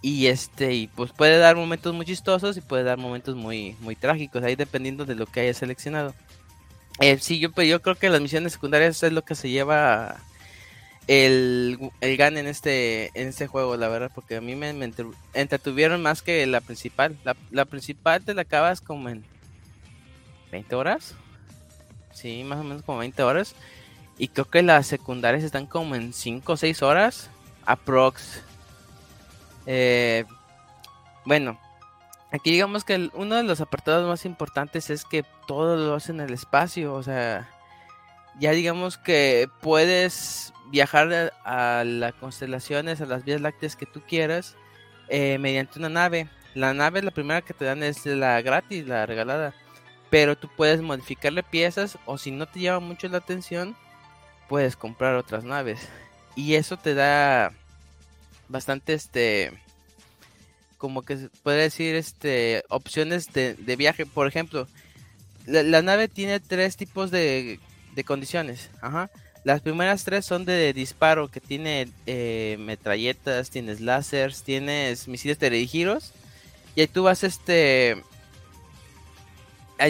Y 0.00 0.26
este, 0.26 0.74
y 0.74 0.86
pues 0.86 1.12
puede 1.12 1.38
dar 1.38 1.56
momentos 1.56 1.92
muy 1.92 2.06
chistosos 2.06 2.56
y 2.56 2.60
puede 2.60 2.84
dar 2.84 2.98
momentos 2.98 3.34
muy, 3.34 3.76
muy 3.80 3.96
trágicos, 3.96 4.42
ahí 4.42 4.54
dependiendo 4.54 5.04
de 5.04 5.16
lo 5.16 5.26
que 5.26 5.40
hayas 5.40 5.58
seleccionado. 5.58 6.14
Eh, 7.00 7.18
sí, 7.20 7.38
yo, 7.38 7.52
pues, 7.52 7.68
yo 7.68 7.80
creo 7.80 7.94
que 7.94 8.08
las 8.08 8.20
misiones 8.20 8.52
secundarias 8.52 9.02
es 9.02 9.12
lo 9.12 9.22
que 9.24 9.34
se 9.34 9.50
lleva 9.50 10.16
el, 11.06 11.78
GAN 12.00 12.36
en 12.36 12.46
este, 12.46 13.10
en 13.14 13.28
este 13.28 13.46
juego, 13.46 13.76
la 13.76 13.88
verdad, 13.88 14.10
porque 14.14 14.36
a 14.36 14.40
mí 14.40 14.54
me, 14.54 14.70
entretuvieron 15.34 16.02
más 16.02 16.22
que 16.22 16.46
la 16.46 16.60
principal. 16.60 17.16
La, 17.24 17.36
la, 17.50 17.64
principal 17.64 18.22
te 18.22 18.34
la 18.34 18.42
acabas 18.42 18.80
como 18.80 19.08
en 19.08 19.24
20 20.50 20.74
horas. 20.74 21.14
Sí, 22.12 22.42
más 22.44 22.58
o 22.58 22.64
menos 22.64 22.82
como 22.82 22.98
20 22.98 23.22
horas. 23.22 23.54
Y 24.18 24.28
creo 24.28 24.46
que 24.46 24.62
las 24.62 24.86
secundarias 24.86 25.44
están 25.44 25.66
como 25.66 25.94
en 25.94 26.12
5 26.12 26.52
o 26.52 26.56
6 26.56 26.82
horas. 26.82 27.30
Aprox. 27.64 28.42
Eh, 29.66 30.24
bueno, 31.24 31.60
aquí 32.30 32.50
digamos 32.50 32.84
que 32.84 33.10
uno 33.14 33.36
de 33.36 33.42
los 33.42 33.60
apartados 33.60 34.06
más 34.06 34.24
importantes 34.24 34.90
es 34.90 35.04
que 35.04 35.24
todo 35.46 35.76
lo 35.76 35.94
hace 35.94 36.12
en 36.12 36.20
el 36.20 36.32
espacio. 36.32 36.94
O 36.94 37.02
sea, 37.02 37.48
ya 38.38 38.52
digamos 38.52 38.98
que 38.98 39.48
puedes 39.60 40.52
viajar 40.70 41.32
a, 41.44 41.84
las 41.84 42.14
constelaciones, 42.14 43.00
a 43.00 43.06
las 43.06 43.24
vías 43.24 43.40
lácteas 43.40 43.76
que 43.76 43.86
tú 43.86 44.02
quieras, 44.06 44.56
eh, 45.08 45.38
mediante 45.38 45.78
una 45.78 45.88
nave. 45.88 46.28
La 46.54 46.74
nave, 46.74 47.02
la 47.02 47.10
primera 47.10 47.42
que 47.42 47.54
te 47.54 47.64
dan 47.64 47.82
es 47.82 48.04
la 48.06 48.40
gratis, 48.42 48.86
la 48.86 49.06
regalada. 49.06 49.54
Pero 50.10 50.36
tú 50.36 50.48
puedes 50.56 50.80
modificarle 50.80 51.42
piezas 51.42 51.98
o 52.06 52.18
si 52.18 52.30
no 52.30 52.46
te 52.46 52.60
llama 52.60 52.80
mucho 52.80 53.08
la 53.08 53.18
atención, 53.18 53.76
puedes 54.48 54.76
comprar 54.76 55.14
otras 55.14 55.44
naves. 55.44 55.88
Y 56.34 56.54
eso 56.54 56.76
te 56.76 56.94
da 56.94 57.52
bastante 58.48 58.94
este 58.94 59.52
como 60.78 61.02
que 61.02 61.16
se 61.16 61.28
puede 61.42 61.62
decir 61.62 61.94
este 61.94 62.64
opciones 62.68 63.32
de, 63.32 63.54
viaje 63.76 64.06
por 64.06 64.26
ejemplo 64.26 64.66
la, 65.46 65.82
nave 65.82 66.08
tiene 66.08 66.40
tres 66.40 66.76
tipos 66.76 67.10
de, 67.10 67.60
de 67.94 68.04
condiciones 68.04 68.70
Ajá. 68.80 69.10
las 69.44 69.60
primeras 69.60 70.04
tres 70.04 70.24
son 70.24 70.44
de 70.44 70.72
disparo 70.72 71.28
que 71.28 71.40
tiene 71.40 71.88
eh, 72.06 72.56
metralletas 72.60 73.50
tienes 73.50 73.80
láseres 73.80 74.42
tienes 74.42 75.08
misiles 75.08 75.38
dirigidos 75.38 76.12
y 76.74 76.80
ahí 76.80 76.86
tú 76.86 77.02
vas 77.02 77.24
este 77.24 78.02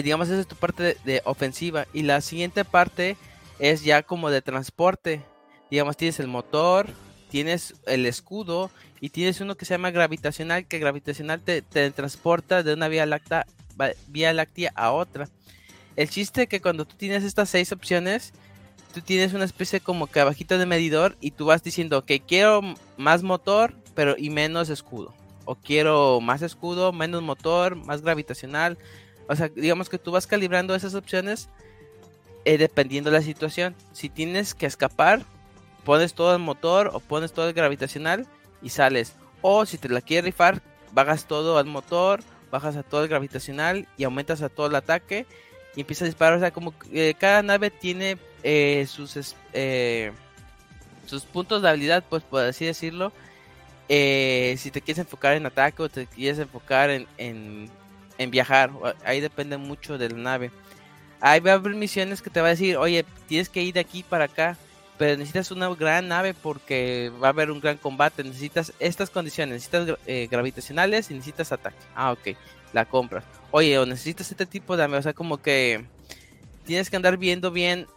digamos 0.03 0.27
esa 0.27 0.41
es 0.41 0.47
tu 0.47 0.55
parte 0.55 0.97
de 1.05 1.21
ofensiva 1.25 1.87
y 1.93 2.03
la 2.03 2.21
siguiente 2.21 2.65
parte 2.65 3.15
es 3.59 3.83
ya 3.83 4.03
como 4.03 4.29
de 4.29 4.41
transporte. 4.41 5.21
Digamos, 5.69 5.97
tienes 5.97 6.19
el 6.19 6.27
motor, 6.27 6.87
tienes 7.29 7.75
el 7.85 8.05
escudo 8.05 8.71
y 9.01 9.09
tienes 9.09 9.39
uno 9.41 9.55
que 9.55 9.65
se 9.65 9.73
llama 9.73 9.91
gravitacional, 9.91 10.65
que 10.65 10.79
gravitacional 10.79 11.41
te, 11.41 11.61
transporta 11.91 12.63
de 12.63 12.73
una 12.73 12.87
vía 12.87 13.05
láctea, 13.05 13.45
vía 14.07 14.33
láctea 14.33 14.71
a 14.75 14.91
otra. 14.91 15.29
El 15.95 16.09
chiste 16.09 16.43
es 16.43 16.49
que 16.49 16.61
cuando 16.61 16.85
tú 16.85 16.95
tienes 16.97 17.23
estas 17.23 17.49
seis 17.49 17.71
opciones, 17.71 18.33
tú 18.93 19.01
tienes 19.01 19.33
una 19.33 19.45
especie 19.45 19.79
como 19.79 20.07
que 20.07 20.19
abajito 20.19 20.57
de 20.57 20.65
medidor 20.65 21.17
y 21.21 21.31
tú 21.31 21.45
vas 21.45 21.63
diciendo 21.63 22.05
que 22.05 22.19
quiero 22.19 22.61
más 22.97 23.23
motor, 23.23 23.73
pero 23.95 24.15
y 24.17 24.29
menos 24.29 24.69
escudo. 24.69 25.13
O 25.45 25.55
quiero 25.55 26.21
más 26.21 26.41
escudo, 26.41 26.91
menos 26.91 27.23
motor, 27.23 27.75
más 27.75 28.01
gravitacional. 28.01 28.77
O 29.27 29.35
sea, 29.35 29.49
digamos 29.49 29.89
que 29.89 29.97
tú 29.97 30.11
vas 30.11 30.27
calibrando 30.27 30.75
esas 30.75 30.93
opciones 30.93 31.49
eh, 32.45 32.57
dependiendo 32.57 33.11
de 33.11 33.17
la 33.17 33.23
situación. 33.23 33.75
Si 33.93 34.09
tienes 34.09 34.53
que 34.53 34.65
escapar, 34.65 35.23
pones 35.85 36.13
todo 36.13 36.33
el 36.35 36.41
motor 36.41 36.91
o 36.93 36.99
pones 36.99 37.33
todo 37.33 37.47
el 37.47 37.53
gravitacional 37.53 38.27
y 38.61 38.69
sales. 38.69 39.15
O 39.41 39.65
si 39.65 39.77
te 39.77 39.89
la 39.89 40.01
quieres 40.01 40.25
rifar, 40.25 40.61
bajas 40.91 41.25
todo 41.25 41.57
al 41.57 41.65
motor, 41.65 42.21
bajas 42.51 42.75
a 42.75 42.83
todo 42.83 43.03
el 43.03 43.09
gravitacional 43.09 43.87
y 43.97 44.03
aumentas 44.03 44.41
a 44.41 44.49
todo 44.49 44.67
el 44.67 44.75
ataque 44.75 45.25
y 45.75 45.81
empiezas 45.81 46.03
a 46.03 46.05
disparar. 46.05 46.33
O 46.35 46.39
sea, 46.39 46.51
como 46.51 46.73
eh, 46.91 47.13
cada 47.17 47.41
nave 47.41 47.69
tiene 47.69 48.17
eh, 48.43 48.85
sus, 48.87 49.17
sus 51.05 51.23
puntos 51.25 51.61
de 51.61 51.69
habilidad, 51.69 52.03
pues 52.09 52.23
por 52.23 52.43
así 52.43 52.65
decirlo. 52.65 53.11
si 53.87 54.71
te 54.71 54.81
quieres 54.81 54.99
enfocar 54.99 55.35
en 55.35 55.45
ataque 55.45 55.83
o 55.83 55.89
te 55.89 56.05
quieres 56.07 56.39
enfocar 56.39 56.89
en, 56.89 57.07
en, 57.17 57.69
en 58.17 58.31
viajar, 58.31 58.71
ahí 59.05 59.21
depende 59.21 59.57
mucho 59.57 59.97
de 59.97 60.09
la 60.09 60.17
nave. 60.17 60.51
Ahí 61.21 61.39
va 61.39 61.51
a 61.51 61.55
haber 61.55 61.75
misiones 61.75 62.21
que 62.21 62.29
te 62.29 62.39
va 62.39 62.47
a 62.47 62.51
decir, 62.51 62.77
oye, 62.77 63.05
tienes 63.27 63.49
que 63.49 63.61
ir 63.61 63.73
de 63.73 63.81
aquí 63.81 64.03
para 64.03 64.25
acá, 64.25 64.57
pero 64.99 65.15
necesitas 65.15 65.49
una 65.51 65.73
gran 65.73 66.09
nave 66.09 66.33
porque 66.33 67.09
va 67.23 67.27
a 67.27 67.29
haber 67.29 67.51
un 67.51 67.61
gran 67.61 67.77
combate, 67.77 68.21
necesitas 68.21 68.73
estas 68.79 69.09
condiciones, 69.09 69.53
necesitas 69.53 69.97
eh, 70.05 70.27
gravitacionales 70.29 71.09
y 71.09 71.13
necesitas 71.13 71.53
ataque. 71.53 71.77
Ah, 71.95 72.11
ok, 72.11 72.35
la 72.73 72.83
compras. 72.83 73.23
Oye, 73.51 73.79
o 73.79 73.85
necesitas 73.85 74.29
este 74.29 74.45
tipo 74.45 74.75
de 74.75 74.83
nave, 74.83 74.97
o 74.97 75.01
sea, 75.01 75.13
como 75.13 75.37
que 75.37 75.85
tienes 76.65 76.89
que 76.89 76.97
andar 76.97 77.15
viendo 77.15 77.49
bien, 77.49 77.87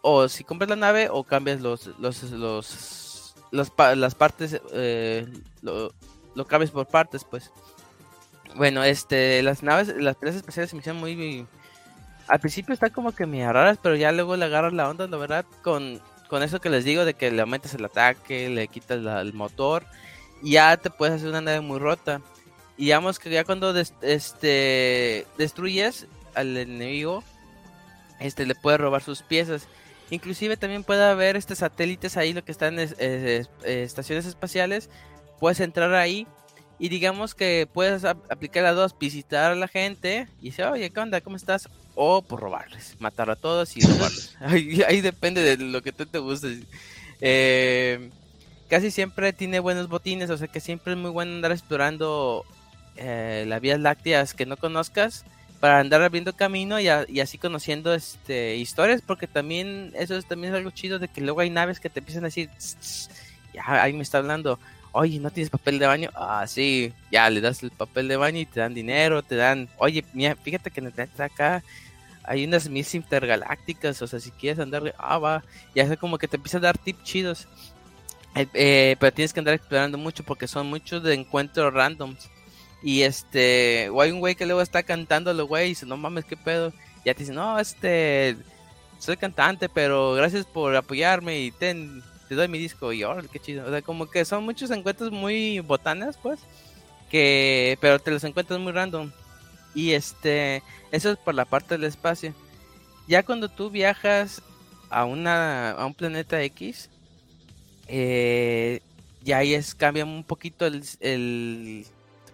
o 0.00 0.30
si 0.30 0.42
compras 0.42 0.70
la 0.70 0.76
nave 0.76 1.08
o 1.10 1.24
cambias 1.24 1.60
los, 1.60 1.88
los, 1.98 2.22
los, 2.32 3.34
las 3.50 4.14
partes, 4.14 4.58
eh, 4.72 5.26
lo, 5.60 5.92
lo 6.34 6.46
cambias 6.46 6.70
por 6.70 6.86
partes, 6.86 7.22
pues. 7.22 7.52
Bueno, 8.56 8.82
este, 8.82 9.42
las 9.42 9.62
naves, 9.62 9.94
las 9.94 10.16
piezas 10.16 10.36
especiales 10.36 10.70
se 10.70 10.76
me 10.76 10.80
hicieron 10.80 11.00
muy 11.00 11.46
al 12.28 12.38
principio 12.38 12.72
está 12.72 12.90
como 12.90 13.12
que 13.12 13.26
me 13.26 13.44
raras, 13.52 13.78
pero 13.82 13.96
ya 13.96 14.12
luego 14.12 14.36
le 14.36 14.44
agarras 14.44 14.72
la 14.72 14.88
onda, 14.88 15.08
la 15.08 15.16
verdad, 15.16 15.44
con, 15.62 16.00
con 16.30 16.44
eso 16.44 16.60
que 16.60 16.70
les 16.70 16.84
digo 16.84 17.04
de 17.04 17.14
que 17.14 17.32
le 17.32 17.42
aumentas 17.42 17.74
el 17.74 17.84
ataque, 17.84 18.48
le 18.48 18.68
quitas 18.68 19.04
el 19.04 19.32
motor, 19.34 19.84
ya 20.42 20.76
te 20.76 20.88
puedes 20.88 21.16
hacer 21.16 21.28
una 21.28 21.40
nave 21.40 21.60
muy 21.60 21.80
rota. 21.80 22.22
Y 22.78 22.84
digamos 22.84 23.18
que 23.18 23.28
ya 23.28 23.44
cuando 23.44 23.74
este 23.76 25.26
destruyes 25.36 26.06
al 26.34 26.56
enemigo, 26.56 27.24
este 28.20 28.46
le 28.46 28.54
puedes 28.54 28.80
robar 28.80 29.02
sus 29.02 29.22
piezas. 29.22 29.66
Inclusive 30.10 30.56
también 30.56 30.84
puede 30.84 31.04
haber 31.04 31.36
este 31.36 31.56
satélites 31.56 32.16
ahí, 32.16 32.32
lo 32.32 32.44
que 32.44 32.52
están 32.52 32.78
en 32.78 32.94
eh, 32.98 33.44
estaciones 33.64 34.24
espaciales. 34.24 34.88
Puedes 35.40 35.60
entrar 35.60 35.92
ahí 35.94 36.26
y 36.78 36.88
digamos 36.88 37.34
que 37.34 37.68
puedes 37.70 38.04
aplicar 38.04 38.64
a 38.64 38.72
dos, 38.72 38.96
visitar 38.98 39.50
a 39.50 39.56
la 39.56 39.68
gente 39.68 40.28
y 40.40 40.50
decir, 40.50 40.64
oye, 40.64 40.90
¿qué 40.90 41.00
onda? 41.00 41.20
¿Cómo 41.20 41.36
estás? 41.36 41.68
O 42.02 42.22
por 42.22 42.40
robarles, 42.40 42.96
matar 42.98 43.28
a 43.28 43.36
todos 43.36 43.76
y 43.76 43.80
robarles. 43.86 44.34
ahí, 44.88 45.02
depende 45.02 45.42
de 45.42 45.62
lo 45.62 45.82
que 45.82 45.92
tú 45.92 46.06
te 46.06 46.18
guste. 46.18 46.62
Eh, 47.20 48.08
casi 48.70 48.90
siempre 48.90 49.34
tiene 49.34 49.60
buenos 49.60 49.90
botines, 49.90 50.30
o 50.30 50.38
sea 50.38 50.48
que 50.48 50.60
siempre 50.60 50.94
es 50.94 50.98
muy 50.98 51.10
bueno 51.10 51.34
andar 51.34 51.52
explorando 51.52 52.46
eh, 52.96 53.44
las 53.46 53.60
vías 53.60 53.78
lácteas 53.78 54.32
que 54.32 54.46
no 54.46 54.56
conozcas 54.56 55.26
para 55.60 55.78
andar 55.78 56.00
abriendo 56.00 56.34
camino 56.34 56.80
y, 56.80 56.88
así 56.88 57.36
conociendo 57.36 57.92
este 57.92 58.56
historias, 58.56 59.02
porque 59.02 59.26
también 59.26 59.92
eso 59.94 60.16
es 60.16 60.24
también 60.24 60.54
algo 60.54 60.70
chido 60.70 60.98
de 60.98 61.08
que 61.08 61.20
luego 61.20 61.40
hay 61.40 61.50
naves 61.50 61.80
que 61.80 61.90
te 61.90 61.98
empiezan 61.98 62.24
a 62.24 62.28
decir, 62.28 62.48
ya 63.52 63.82
ahí 63.82 63.92
me 63.92 64.04
está 64.04 64.16
hablando, 64.16 64.58
oye, 64.92 65.18
¿no 65.18 65.30
tienes 65.30 65.50
papel 65.50 65.78
de 65.78 65.86
baño? 65.86 66.08
Ah, 66.14 66.46
sí, 66.48 66.94
ya 67.12 67.28
le 67.28 67.42
das 67.42 67.62
el 67.62 67.72
papel 67.72 68.08
de 68.08 68.16
baño 68.16 68.38
y 68.40 68.46
te 68.46 68.60
dan 68.60 68.72
dinero, 68.72 69.22
te 69.22 69.36
dan, 69.36 69.68
oye, 69.76 70.02
mira, 70.14 70.34
fíjate 70.34 70.70
que 70.70 70.80
en 70.80 70.86
el 70.86 71.10
acá 71.20 71.62
hay 72.24 72.44
unas 72.44 72.68
mis 72.68 72.94
intergalácticas, 72.94 74.00
o 74.02 74.06
sea, 74.06 74.20
si 74.20 74.30
quieres 74.30 74.58
andar, 74.58 74.94
ah, 74.98 75.18
va, 75.18 75.44
ya 75.74 75.84
es 75.84 75.98
como 75.98 76.18
que 76.18 76.28
te 76.28 76.36
empieza 76.36 76.58
a 76.58 76.60
dar 76.60 76.78
tips 76.78 77.02
chidos. 77.02 77.48
Eh, 78.34 78.46
eh, 78.54 78.96
pero 79.00 79.12
tienes 79.12 79.32
que 79.32 79.40
andar 79.40 79.54
explorando 79.54 79.98
mucho 79.98 80.22
porque 80.22 80.46
son 80.46 80.68
muchos 80.68 81.02
de 81.02 81.14
encuentros 81.14 81.72
randoms. 81.72 82.30
Y 82.82 83.02
este, 83.02 83.90
o 83.90 84.00
hay 84.00 84.10
un 84.10 84.20
güey 84.20 84.34
que 84.34 84.46
luego 84.46 84.62
está 84.62 84.82
cantando, 84.82 85.46
güey, 85.46 85.66
y 85.66 85.68
dice, 85.70 85.86
no 85.86 85.96
mames, 85.96 86.24
qué 86.24 86.36
pedo. 86.36 86.72
ya 87.04 87.14
te 87.14 87.20
dice, 87.20 87.32
no, 87.32 87.58
este, 87.58 88.36
soy 88.98 89.16
cantante, 89.16 89.68
pero 89.68 90.14
gracias 90.14 90.46
por 90.46 90.74
apoyarme 90.76 91.40
y 91.40 91.50
ten, 91.50 92.02
te 92.28 92.34
doy 92.34 92.48
mi 92.48 92.58
disco. 92.58 92.92
Y 92.92 93.04
órale, 93.04 93.28
qué 93.28 93.38
chido. 93.40 93.66
O 93.66 93.70
sea, 93.70 93.82
como 93.82 94.06
que 94.08 94.24
son 94.24 94.44
muchos 94.44 94.70
encuentros 94.70 95.10
muy 95.10 95.60
botanas, 95.60 96.16
pues, 96.16 96.40
que, 97.10 97.76
pero 97.80 97.98
te 97.98 98.10
los 98.10 98.24
encuentras 98.24 98.60
muy 98.60 98.72
random. 98.72 99.10
Y 99.74 99.92
este, 99.92 100.62
eso 100.90 101.10
es 101.12 101.18
por 101.18 101.34
la 101.34 101.44
parte 101.44 101.76
del 101.76 101.84
espacio. 101.84 102.34
Ya 103.06 103.22
cuando 103.22 103.48
tú 103.48 103.70
viajas 103.70 104.42
a 104.88 105.04
una, 105.04 105.72
a 105.72 105.86
un 105.86 105.94
planeta 105.94 106.42
X, 106.42 106.90
eh, 107.88 108.80
ya 109.22 109.38
ahí 109.38 109.54
es, 109.54 109.74
cambia 109.74 110.04
un 110.04 110.24
poquito 110.24 110.66
el 110.66 111.86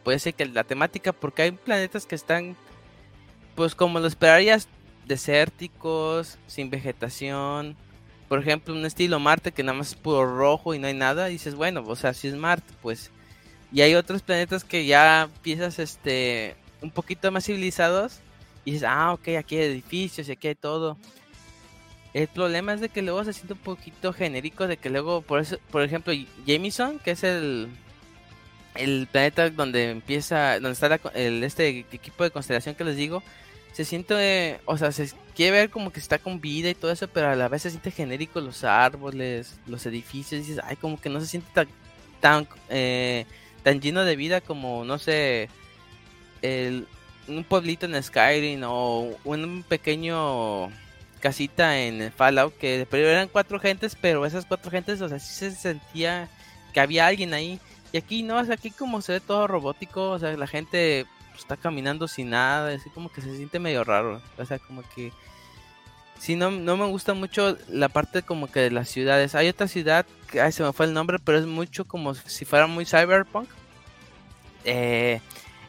puede 0.07 0.21
ser 0.21 0.35
que 0.35 0.47
la 0.47 0.63
temática, 0.63 1.13
porque 1.13 1.43
hay 1.43 1.51
planetas 1.51 2.07
que 2.07 2.15
están, 2.15 2.55
pues 3.57 3.75
como 3.75 3.99
lo 3.99 4.07
esperarías, 4.07 4.69
desérticos, 5.05 6.39
sin 6.47 6.71
vegetación. 6.71 7.75
Por 8.29 8.39
ejemplo, 8.39 8.73
un 8.73 8.87
estilo 8.87 9.19
Marte 9.19 9.51
que 9.51 9.65
nada 9.65 9.77
más 9.79 9.89
es 9.89 9.95
puro 9.97 10.25
rojo 10.25 10.75
y 10.75 10.79
no 10.79 10.87
hay 10.87 10.95
nada. 10.95 11.27
Dices, 11.27 11.57
bueno, 11.57 11.83
o 11.85 11.97
sea, 11.97 12.15
si 12.15 12.29
es 12.29 12.37
Marte, 12.37 12.73
pues. 12.83 13.11
Y 13.73 13.81
hay 13.81 13.97
otros 13.97 14.23
planetas 14.23 14.63
que 14.63 14.87
ya 14.87 15.23
empiezas 15.23 15.81
este, 15.81 16.55
un 16.83 16.91
poquito 16.91 17.31
más 17.31 17.45
civilizados. 17.45 18.21
Y 18.65 18.73
dices, 18.73 18.89
ah, 18.89 19.13
ok, 19.13 19.29
aquí 19.39 19.57
hay 19.57 19.67
edificios 19.67 20.29
y 20.29 20.33
aquí 20.33 20.49
hay 20.49 20.55
todo. 20.55 20.97
El 22.15 22.29
problema 22.29 22.73
es 22.73 22.81
de 22.81 22.89
que 22.89 23.03
luego 23.03 23.23
se 23.25 23.33
siente 23.33 23.53
un 23.53 23.59
poquito 23.59 24.13
genérico, 24.13 24.67
de 24.67 24.79
que 24.79 24.91
luego, 24.91 25.21
por 25.21 25.41
eso, 25.41 25.59
por 25.71 25.83
ejemplo, 25.83 26.13
Jameson, 26.47 26.99
que 26.99 27.11
es 27.11 27.23
el, 27.23 27.69
el 28.75 29.07
planeta 29.11 29.51
donde 29.51 29.91
empieza, 29.91 30.55
donde 30.55 30.73
está 30.73 30.99
el, 31.15 31.45
este 31.45 31.85
equipo 31.93 32.25
de 32.25 32.31
constelación 32.31 32.75
que 32.75 32.85
les 32.85 32.97
digo, 32.97 33.23
se 33.73 33.85
siente, 33.85 34.59
o 34.65 34.79
sea, 34.79 34.93
se 34.93 35.11
quiere 35.35 35.53
ver 35.53 35.71
como 35.71 35.93
que 35.93 36.01
está 36.01 36.19
con 36.19 36.41
vida 36.41 36.71
y 36.71 36.75
todo 36.75 36.91
eso, 36.91 37.09
pero 37.09 37.29
a 37.29 37.37
la 37.37 37.49
vez 37.49 37.61
se 37.61 37.71
siente 37.71 37.91
genérico 37.91 38.41
los 38.41 38.65
árboles, 38.65 39.59
los 39.67 39.85
edificios, 39.85 40.41
y 40.41 40.49
dices, 40.49 40.65
ay, 40.65 40.77
como 40.77 40.99
que 40.99 41.11
no 41.11 41.21
se 41.21 41.27
siente 41.27 41.49
tan, 41.53 41.69
tan, 42.21 42.49
eh, 42.71 43.27
tan 43.63 43.83
lleno 43.83 44.05
de 44.05 44.17
vida 44.17 44.41
como, 44.41 44.87
no 44.87 44.99
sé, 44.99 45.51
el, 46.43 46.87
un 47.29 47.45
pueblito 47.45 47.87
en 47.87 48.03
Skyrim 48.03 48.63
o 48.65 49.17
un 49.25 49.65
pequeño 49.69 50.71
casita 51.21 51.79
en 51.79 52.13
Fallout 52.13 52.57
que 52.57 52.87
primero 52.89 53.11
eran 53.11 53.29
cuatro 53.29 53.59
gentes, 53.59 53.97
pero 54.01 54.27
esas 54.27 54.47
cuatro 54.47 54.71
gentes, 54.71 55.01
o 55.01 55.09
sea, 55.09 55.19
sí 55.19 55.35
se 55.35 55.51
sentía 55.51 56.29
que 56.73 56.81
había 56.81 57.07
alguien 57.07 57.35
ahí 57.35 57.59
y 57.93 57.99
aquí 57.99 58.23
no, 58.23 58.39
es 58.41 58.51
aquí 58.51 58.71
como 58.71 59.01
se 59.01 59.13
ve 59.13 59.21
todo 59.21 59.47
robótico, 59.47 60.11
o 60.11 60.19
sea, 60.19 60.37
la 60.37 60.47
gente 60.47 61.07
pues, 61.31 61.41
está 61.41 61.57
caminando 61.57 62.09
sin 62.09 62.31
nada, 62.31 62.75
así 62.75 62.91
como 62.91 63.11
que 63.11 63.23
se 63.23 63.37
siente 63.37 63.59
medio 63.59 63.85
raro, 63.85 64.21
o 64.39 64.45
sea, 64.45 64.59
como 64.59 64.83
que... 64.95 65.13
Sí, 66.19 66.35
no, 66.35 66.51
no 66.51 66.79
me 66.79 66.87
gusta 66.87 67.13
mucho 67.13 67.59
la 67.69 67.91
parte 67.91 68.23
como 68.23 68.51
que 68.51 68.61
de 68.61 68.71
las 68.71 68.89
ciudades. 68.89 69.35
Hay 69.35 69.49
otra 69.49 69.69
ciudad, 69.69 70.07
que 70.31 70.41
ay, 70.41 70.51
se 70.51 70.63
me 70.63 70.73
fue 70.73 70.87
el 70.87 70.95
nombre, 70.95 71.19
pero 71.19 71.39
es 71.39 71.45
mucho 71.45 71.85
como 71.85 72.15
si 72.15 72.47
fuera 72.47 72.67
muy 72.67 72.87
cyberpunk. 72.87 73.47
Eh, 74.65 75.21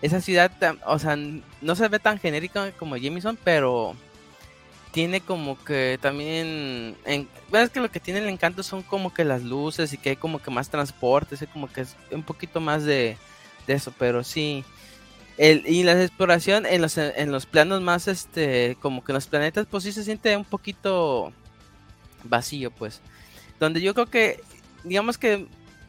esa 0.02 0.22
ciudad, 0.22 0.52
o 0.86 1.00
sea, 1.00 1.16
no 1.16 1.76
se 1.76 1.88
ve 1.88 2.00
tan 2.00 2.20
genérica 2.20 2.72
como 2.74 2.98
Jameson, 2.98 3.38
pero 3.44 3.96
tiene 4.92 5.22
como 5.22 5.64
que 5.64 6.00
también 6.02 6.96
en, 7.06 7.28
ves 7.52 7.70
que 7.70 7.80
lo 7.80 7.92
que 7.92 8.00
tiene 8.00 8.20
el 8.20 8.30
encanto 8.30 8.64
son 8.64 8.82
como 8.82 9.14
que 9.14 9.26
las 9.26 9.44
luces 9.44 9.94
y 9.94 9.98
que 9.98 10.12
hay 10.12 10.16
como 10.16 10.42
que 10.42 10.52
más 10.52 10.70
transportes 10.70 11.42
y 11.42 11.48
como 11.48 11.72
que 11.72 11.82
es 11.82 11.96
un 12.12 12.24
poquito 12.24 12.60
más 12.60 12.84
de, 12.84 13.18
eso 13.68 13.94
pero 13.98 14.24
sí. 14.24 14.64
El, 15.38 15.68
y 15.68 15.84
la 15.84 16.02
exploración 16.02 16.66
en 16.66 16.82
los 16.82 16.98
en 16.98 17.32
los 17.32 17.46
planos 17.46 17.80
más 17.84 18.08
este 18.08 18.76
como 18.82 19.04
que 19.04 19.14
los 19.14 19.28
planetas 19.28 19.68
pues 19.70 19.84
sí 19.84 19.92
se 19.92 20.04
siente 20.04 20.36
un 20.36 20.46
poquito 20.46 21.32
vacío 22.24 22.72
pues. 22.72 23.02
Donde 23.60 23.82
yo 23.82 23.94
creo 23.94 24.08
que 24.08 24.42
digamos 24.84 25.20
que 25.20 25.48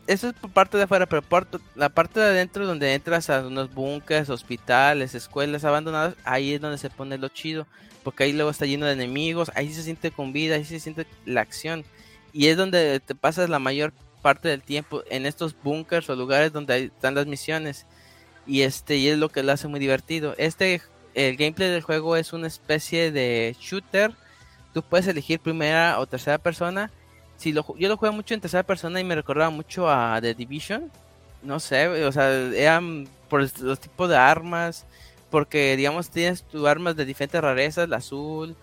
eso 0.08 0.28
es 0.28 0.34
por 0.34 0.50
parte 0.50 0.76
de 0.76 0.82
afuera, 0.82 1.06
pero 1.06 1.22
por 1.22 1.46
la 1.76 1.88
parte 1.88 2.18
de 2.18 2.26
adentro 2.26 2.66
donde 2.66 2.94
entras 2.94 3.30
a 3.30 3.46
unos 3.46 3.72
búnkers, 3.72 4.28
hospitales, 4.28 5.14
escuelas 5.14 5.64
abandonadas, 5.64 6.14
ahí 6.24 6.54
es 6.54 6.60
donde 6.60 6.78
se 6.78 6.90
pone 6.90 7.16
lo 7.18 7.28
chido 7.28 7.66
porque 8.08 8.24
ahí 8.24 8.32
luego 8.32 8.50
está 8.50 8.64
lleno 8.64 8.86
de 8.86 8.92
enemigos, 8.92 9.50
ahí 9.54 9.70
se 9.70 9.82
siente 9.82 10.10
con 10.10 10.32
vida, 10.32 10.54
ahí 10.54 10.64
se 10.64 10.80
siente 10.80 11.06
la 11.26 11.42
acción. 11.42 11.84
Y 12.32 12.46
es 12.46 12.56
donde 12.56 13.00
te 13.00 13.14
pasas 13.14 13.50
la 13.50 13.58
mayor 13.58 13.92
parte 14.22 14.48
del 14.48 14.62
tiempo 14.62 15.02
en 15.10 15.26
estos 15.26 15.54
bunkers 15.62 16.08
o 16.08 16.16
lugares 16.16 16.50
donde 16.50 16.84
están 16.84 17.14
las 17.14 17.26
misiones. 17.26 17.84
Y 18.46 18.62
este 18.62 18.96
y 18.96 19.08
es 19.08 19.18
lo 19.18 19.28
que 19.28 19.42
lo 19.42 19.52
hace 19.52 19.68
muy 19.68 19.78
divertido. 19.78 20.34
Este 20.38 20.80
el 21.12 21.36
gameplay 21.36 21.68
del 21.68 21.82
juego 21.82 22.16
es 22.16 22.32
una 22.32 22.46
especie 22.46 23.12
de 23.12 23.54
shooter. 23.60 24.14
Tú 24.72 24.82
puedes 24.82 25.06
elegir 25.06 25.40
primera 25.40 25.98
o 25.98 26.06
tercera 26.06 26.38
persona. 26.38 26.90
Si 27.38 27.52
lo, 27.52 27.64
yo 27.78 27.88
lo 27.88 27.96
juego 27.96 28.14
mucho 28.14 28.34
en 28.34 28.40
tercera 28.40 28.64
persona 28.64 29.00
y 29.00 29.04
me 29.04 29.14
recordaba 29.14 29.50
mucho 29.50 29.88
a 29.90 30.20
The 30.20 30.34
Division. 30.34 30.90
No 31.42 31.60
sé, 31.60 31.88
o 32.04 32.12
sea, 32.12 32.30
eran 32.30 33.08
por 33.28 33.40
los 33.60 33.80
tipos 33.80 34.08
de 34.08 34.16
armas, 34.16 34.84
porque, 35.30 35.76
digamos, 35.76 36.10
tienes 36.10 36.42
tus 36.42 36.66
armas 36.66 36.96
de 36.96 37.04
diferentes 37.04 37.40
rarezas, 37.40 37.88
la 37.88 37.98
azul, 37.98 38.56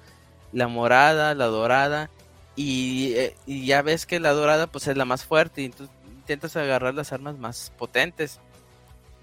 la 0.51 0.67
morada, 0.67 1.33
la 1.35 1.45
dorada. 1.45 2.09
Eh, 2.57 3.35
y, 3.45 3.65
ya 3.65 3.81
ves 3.81 4.05
que 4.05 4.19
la 4.19 4.31
dorada 4.31 4.67
pues 4.67 4.87
es 4.87 4.95
la 4.95 5.05
más 5.05 5.25
fuerte 5.25 5.61
y 5.61 5.69
tú 5.69 5.87
intentas 6.07 6.55
agarrar 6.55 6.93
las 6.93 7.13
armas 7.13 7.37
más 7.37 7.71
potentes. 7.77 8.39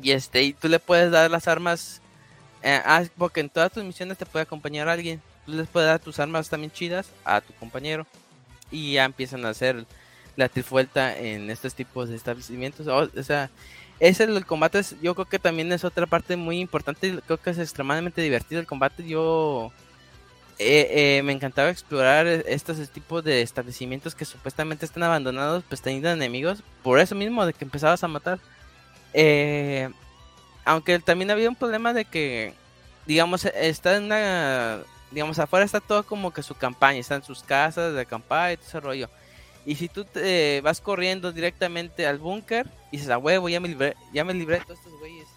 Y 0.01 0.13
este, 0.13 0.43
y 0.43 0.53
tú 0.53 0.69
le 0.69 0.79
puedes 0.79 1.11
dar 1.11 1.31
las 1.31 1.49
armas. 1.49 2.01
Eh, 2.63 2.81
ah, 2.85 3.05
porque 3.19 3.41
en 3.41 3.51
todas 3.51 3.73
tus 3.73 3.85
misiones 3.85 4.19
te 4.19 4.27
puede 4.27 4.45
acompañar 4.45 4.89
alguien. 4.89 5.21
Tú 5.47 5.53
les 5.53 5.69
puedes 5.69 5.89
dar 5.89 5.99
tus 5.99 6.21
armas 6.21 6.49
también 6.49 6.71
chidas 6.71 7.09
a 7.25 7.41
tu 7.41 7.53
compañero. 7.55 8.07
Y 8.73 8.95
ya 8.95 9.05
empiezan 9.05 9.45
a 9.47 9.51
hacer 9.51 9.87
la 10.35 10.49
trifuelta 10.49 11.17
en 11.17 11.51
estos 11.51 11.75
tipos 11.75 12.09
de 12.09 12.17
establecimientos. 12.17 12.89
o 12.89 13.23
sea, 13.23 13.51
ese 14.03 14.25
el 14.25 14.45
combate 14.45 14.83
yo 15.01 15.15
creo 15.15 15.29
que 15.29 15.39
también 15.39 15.71
es 15.71 15.85
otra 15.85 16.07
parte 16.07 16.35
muy 16.37 16.59
importante 16.59 17.21
creo 17.25 17.41
que 17.41 17.51
es 17.51 17.59
extremadamente 17.59 18.21
divertido 18.21 18.61
el 18.61 18.67
combate 18.67 19.07
yo 19.07 19.71
eh, 20.59 21.19
eh, 21.19 21.23
me 21.23 21.33
encantaba 21.33 21.71
explorar 21.71 22.27
estos 22.27 22.77
tipos 22.91 23.23
de 23.23 23.43
establecimientos 23.43 24.17
que 24.17 24.25
supuestamente 24.25 24.85
están 24.85 25.05
abandonados 25.05 25.63
pues 25.69 25.81
teniendo 25.83 26.11
enemigos 26.11 26.65
por 26.83 26.99
eso 26.99 27.15
mismo 27.15 27.47
de 27.47 27.53
que 27.53 27.65
empezabas 27.65 28.03
a 28.03 28.09
matar 28.09 28.41
eh, 29.15 29.89
aunque 30.65 30.99
también 30.99 31.31
había 31.31 31.49
un 31.49 31.55
problema 31.55 31.93
de 31.93 32.05
que 32.05 32.55
digamos 33.07 33.45
está 33.45 33.97
en 33.97 34.05
una 34.05 34.81
digamos 35.13 35.39
afuera 35.39 35.65
está 35.65 35.81
todo 35.81 36.03
como 36.05 36.33
que 36.33 36.43
su 36.43 36.55
campaña 36.55 36.99
están 36.99 37.23
sus 37.23 37.43
casas 37.43 37.95
de 37.95 38.01
acampar 38.01 38.53
y 38.53 38.57
todo 38.57 38.67
ese 38.67 38.81
rollo 38.81 39.09
y 39.65 39.77
si 39.77 39.89
tú 39.89 40.05
te 40.05 40.61
vas 40.61 40.81
corriendo 40.81 41.33
directamente 41.33 42.07
al 42.07 42.19
búnker 42.19 42.69
y 42.91 42.97
dices, 42.97 43.11
a 43.11 43.19
huevo, 43.19 43.49
ya 43.49 43.61
me 43.61 43.69
libré, 43.69 43.97
ya 44.13 44.25
me 44.25 44.35
libré 44.35 44.59
de 44.59 44.65
todos 44.65 44.79
estos 44.79 44.99
güeyes. 44.99 45.29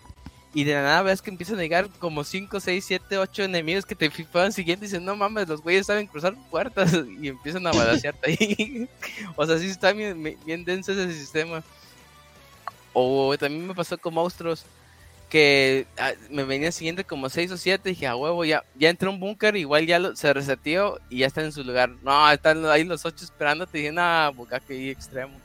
Y 0.53 0.63
de 0.63 0.73
la 0.73 0.83
nada 0.83 1.01
ves 1.01 1.21
que 1.21 1.29
empiezan 1.29 1.59
a 1.59 1.61
llegar 1.61 1.89
como 1.99 2.23
5, 2.23 2.59
6, 2.59 2.85
7, 2.85 3.17
8 3.17 3.43
enemigos 3.43 3.85
que 3.85 3.93
te 3.93 4.09
van 4.33 4.53
siguiendo 4.53 4.85
y 4.85 4.87
dicen, 4.87 5.05
no 5.05 5.15
mames, 5.15 5.47
los 5.47 5.61
güeyes 5.61 5.85
saben 5.85 6.07
cruzar 6.07 6.35
puertas 6.49 6.93
y 7.21 7.27
empiezan 7.27 7.67
a 7.67 7.71
balancearte 7.71 8.31
ahí. 8.31 8.89
o 9.35 9.45
sea, 9.45 9.59
sí 9.59 9.67
está 9.67 9.91
bien, 9.91 10.37
bien 10.45 10.65
denso 10.65 10.93
ese 10.93 11.13
sistema. 11.13 11.63
O 12.93 13.37
también 13.37 13.67
me 13.67 13.75
pasó 13.75 13.97
con 13.97 14.13
monstruos 14.13 14.65
que 15.29 15.87
ah, 15.97 16.11
me 16.29 16.43
venía 16.43 16.71
siguiendo 16.71 17.05
como 17.05 17.29
6 17.29 17.51
o 17.51 17.57
7, 17.57 17.89
dije, 17.89 18.07
a 18.07 18.15
huevo, 18.15 18.45
ya, 18.45 18.63
ya 18.75 18.89
entró 18.89 19.11
un 19.11 19.19
búnker, 19.19 19.55
igual 19.55 19.85
ya 19.87 19.99
lo- 19.99 20.15
se 20.15 20.33
reseteó 20.33 20.99
y 21.09 21.19
ya 21.19 21.27
está 21.27 21.41
en 21.41 21.51
su 21.51 21.63
lugar. 21.63 21.89
No, 22.03 22.29
están 22.31 22.65
ahí 22.67 22.83
los 22.83 23.05
8 23.05 23.25
esperando, 23.25 23.67
te 23.67 23.79
dije, 23.79 23.91
no, 23.91 24.33
Bukake 24.33 24.89
extremo. 24.91 25.37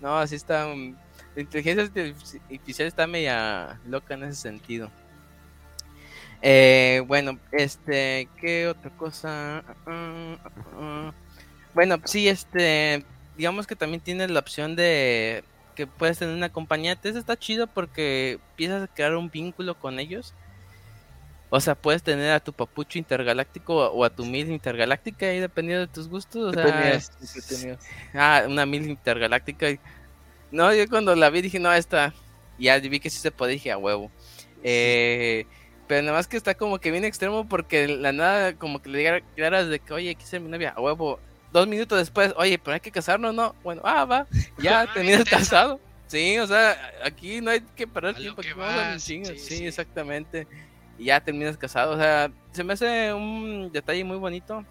No, 0.00 0.18
así 0.18 0.34
está, 0.36 0.66
mm, 0.68 0.94
la 1.36 1.42
inteligencia 1.42 1.84
artificial 1.84 2.88
está 2.88 3.06
media 3.06 3.80
loca 3.86 4.14
en 4.14 4.24
ese 4.24 4.40
sentido. 4.42 4.90
Eh, 6.42 7.02
bueno, 7.06 7.38
este, 7.52 8.28
¿qué 8.40 8.68
otra 8.68 8.90
cosa? 8.90 9.64
Ah, 9.86 10.36
ah. 10.76 11.12
Bueno, 11.72 11.96
sí, 12.04 12.28
este, 12.28 13.04
digamos 13.36 13.66
que 13.66 13.76
también 13.76 14.00
tiene 14.02 14.28
la 14.28 14.40
opción 14.40 14.76
de 14.76 15.42
que 15.74 15.86
puedes 15.86 16.18
tener 16.18 16.34
una 16.34 16.50
compañía. 16.50 16.98
Eso 17.02 17.18
está 17.18 17.36
chido 17.36 17.66
porque 17.66 18.38
empiezas 18.50 18.82
a 18.82 18.86
crear 18.86 19.14
un 19.16 19.30
vínculo 19.30 19.78
con 19.78 19.98
ellos. 19.98 20.34
O 21.50 21.60
sea, 21.60 21.74
puedes 21.74 22.02
tener 22.02 22.32
a 22.32 22.40
tu 22.40 22.52
papucho 22.52 22.98
intergaláctico 22.98 23.86
o 23.90 24.04
a 24.04 24.10
tu 24.10 24.24
mil 24.24 24.50
intergaláctica 24.50 25.26
ahí 25.26 25.38
dependiendo 25.38 25.86
de 25.86 25.92
tus 25.92 26.08
gustos. 26.08 26.48
O 26.48 26.50
¿Qué 26.50 26.62
sea, 26.62 26.94
es-. 26.94 27.78
Ah, 28.12 28.44
una 28.48 28.66
mil 28.66 28.88
intergaláctica. 28.88 29.68
No, 30.50 30.74
yo 30.74 30.88
cuando 30.88 31.14
la 31.14 31.30
vi 31.30 31.42
dije, 31.42 31.60
no, 31.60 31.72
esta. 31.72 32.12
Ya 32.58 32.78
vi 32.78 33.00
que 33.00 33.10
sí 33.10 33.18
se 33.18 33.30
podía, 33.30 33.52
dije, 33.52 33.72
a 33.72 33.78
huevo. 33.78 34.10
Eh, 34.62 35.46
pero 35.86 36.02
nada 36.02 36.16
más 36.16 36.26
que 36.26 36.36
está 36.36 36.54
como 36.54 36.78
que 36.78 36.90
bien 36.90 37.04
extremo 37.04 37.48
porque 37.48 37.86
la 37.88 38.12
nada, 38.12 38.54
como 38.54 38.80
que 38.80 38.88
le 38.88 38.98
diga 38.98 39.20
claras 39.36 39.68
de 39.68 39.78
que, 39.78 39.92
oye, 39.92 40.14
quise 40.14 40.40
mi 40.40 40.48
novia, 40.48 40.70
a 40.76 40.80
huevo. 40.80 41.20
Dos 41.54 41.68
minutos 41.68 41.96
después, 41.98 42.34
oye, 42.36 42.58
pero 42.58 42.74
hay 42.74 42.80
que 42.80 42.90
casarnos, 42.90 43.32
¿no? 43.32 43.54
Bueno, 43.62 43.80
ah, 43.84 44.04
va, 44.04 44.26
ya 44.58 44.80
Ah, 44.80 44.92
terminas 44.92 45.24
casado. 45.24 45.78
Sí, 46.08 46.36
o 46.38 46.48
sea, 46.48 46.76
aquí 47.04 47.40
no 47.40 47.52
hay 47.52 47.60
que 47.76 47.86
perder 47.86 48.16
A 48.16 48.18
tiempo, 48.18 48.42
que 48.42 48.54
vas, 48.54 49.00
sí, 49.00 49.24
Sí, 49.24 49.38
sí. 49.38 49.66
exactamente. 49.66 50.48
Y 50.98 51.04
ya 51.04 51.20
terminas 51.20 51.56
casado, 51.56 51.92
o 51.92 51.96
sea, 51.96 52.32
se 52.50 52.64
me 52.64 52.72
hace 52.72 53.12
un 53.14 53.70
detalle 53.72 54.02
muy 54.02 54.16
bonito. 54.16 54.64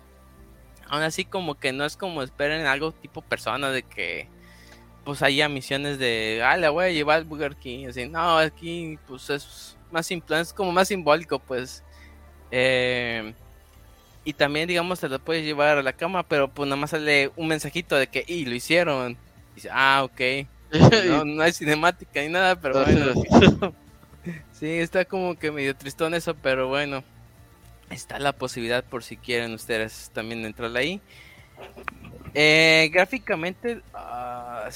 Aún 0.90 1.04
así, 1.04 1.24
como 1.24 1.56
que 1.56 1.72
no 1.72 1.86
es 1.86 1.96
como 1.96 2.22
esperen 2.22 2.66
algo 2.66 2.92
tipo 2.92 3.22
persona 3.22 3.70
de 3.72 3.84
que 3.84 4.28
pues 5.06 5.22
haya 5.22 5.48
misiones 5.48 6.00
de, 6.00 6.42
ah, 6.44 6.58
la 6.58 6.70
voy 6.70 6.86
a 6.86 6.90
llevar 6.90 7.20
al 7.20 7.24
Burger 7.24 7.56
King. 7.56 7.88
Así, 7.88 8.10
no, 8.10 8.38
aquí 8.40 9.00
pues 9.08 9.30
es 9.30 9.78
más 9.90 10.06
simple, 10.06 10.38
es 10.42 10.52
como 10.54 10.74
más 10.74 10.90
simbólico, 10.90 11.40
pues. 11.40 11.82
Eh, 12.52 13.34
y 14.26 14.34
también, 14.34 14.68
digamos, 14.68 15.00
te 15.00 15.10
lo 15.10 15.20
puedes 15.20 15.44
llevar 15.44 15.78
a 15.78 15.84
la 15.84 15.94
cama, 15.94 16.24
pero 16.24 16.48
pues 16.48 16.68
nada 16.68 16.80
más 16.80 16.92
sale 16.92 17.32
un 17.36 17.48
mensajito 17.48 17.96
de 17.96 18.08
que, 18.08 18.24
y 18.28 18.46
lo 18.46 18.56
hicieron. 18.56 19.18
Dice, 19.56 19.70
ah, 19.72 20.04
ok. 20.04 20.48
No, 21.08 21.24
no 21.24 21.44
hay 21.44 21.54
cinemática 21.54 22.22
ni 22.22 22.30
nada, 22.30 22.56
pero 22.56 22.84
bueno. 22.84 23.74
Sí, 24.54 24.70
está 24.70 25.04
como 25.04 25.38
que 25.38 25.52
medio 25.52 25.76
tristón 25.76 26.14
eso, 26.14 26.36
pero 26.36 26.70
bueno. 26.70 27.04
Está 27.90 28.18
la 28.18 28.32
posibilidad 28.32 28.82
por 28.84 29.04
si 29.04 29.18
quieren 29.18 29.54
ustedes 29.54 30.10
también 30.14 30.46
entrarle 30.46 30.80
ahí. 30.80 31.02
Eh, 32.34 32.90
gráficamente 32.94 33.82
ah, 33.94 34.70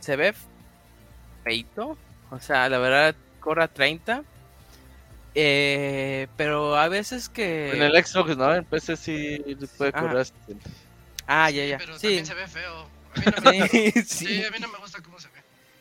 se 0.00 0.16
ve 0.16 0.34
feito. 1.44 1.98
O 2.30 2.40
sea, 2.40 2.68
la 2.70 2.78
verdad, 2.78 3.14
corre 3.40 3.64
a 3.64 3.68
30. 3.68 4.24
Eh, 5.38 6.28
pero 6.38 6.76
a 6.76 6.88
veces 6.88 7.28
que... 7.28 7.70
En 7.72 7.82
el 7.82 8.04
Xbox, 8.04 8.36
¿no? 8.38 8.54
En 8.54 8.64
PC 8.64 8.96
sí 8.96 9.38
puede 9.76 9.92
correr. 9.92 10.16
a 10.16 10.24
70. 10.24 10.70
Ah, 11.26 11.50
ya, 11.50 11.64
ya. 11.66 11.76
Pero 11.76 11.98
Sí, 11.98 12.06
también 12.06 12.26
se 12.26 12.34
ve 12.34 12.48
feo. 12.48 12.88
A 13.14 13.18
mí 13.20 13.26
no 13.36 13.50
me, 13.50 13.68
sí, 13.68 13.90
sí, 13.92 14.02
sí. 14.04 14.44
a 14.44 14.50
mí 14.50 14.56
no 14.60 14.68
me 14.68 14.78
gusta 14.78 15.02
cómo 15.02 15.20
se 15.20 15.28
ve. 15.28 15.34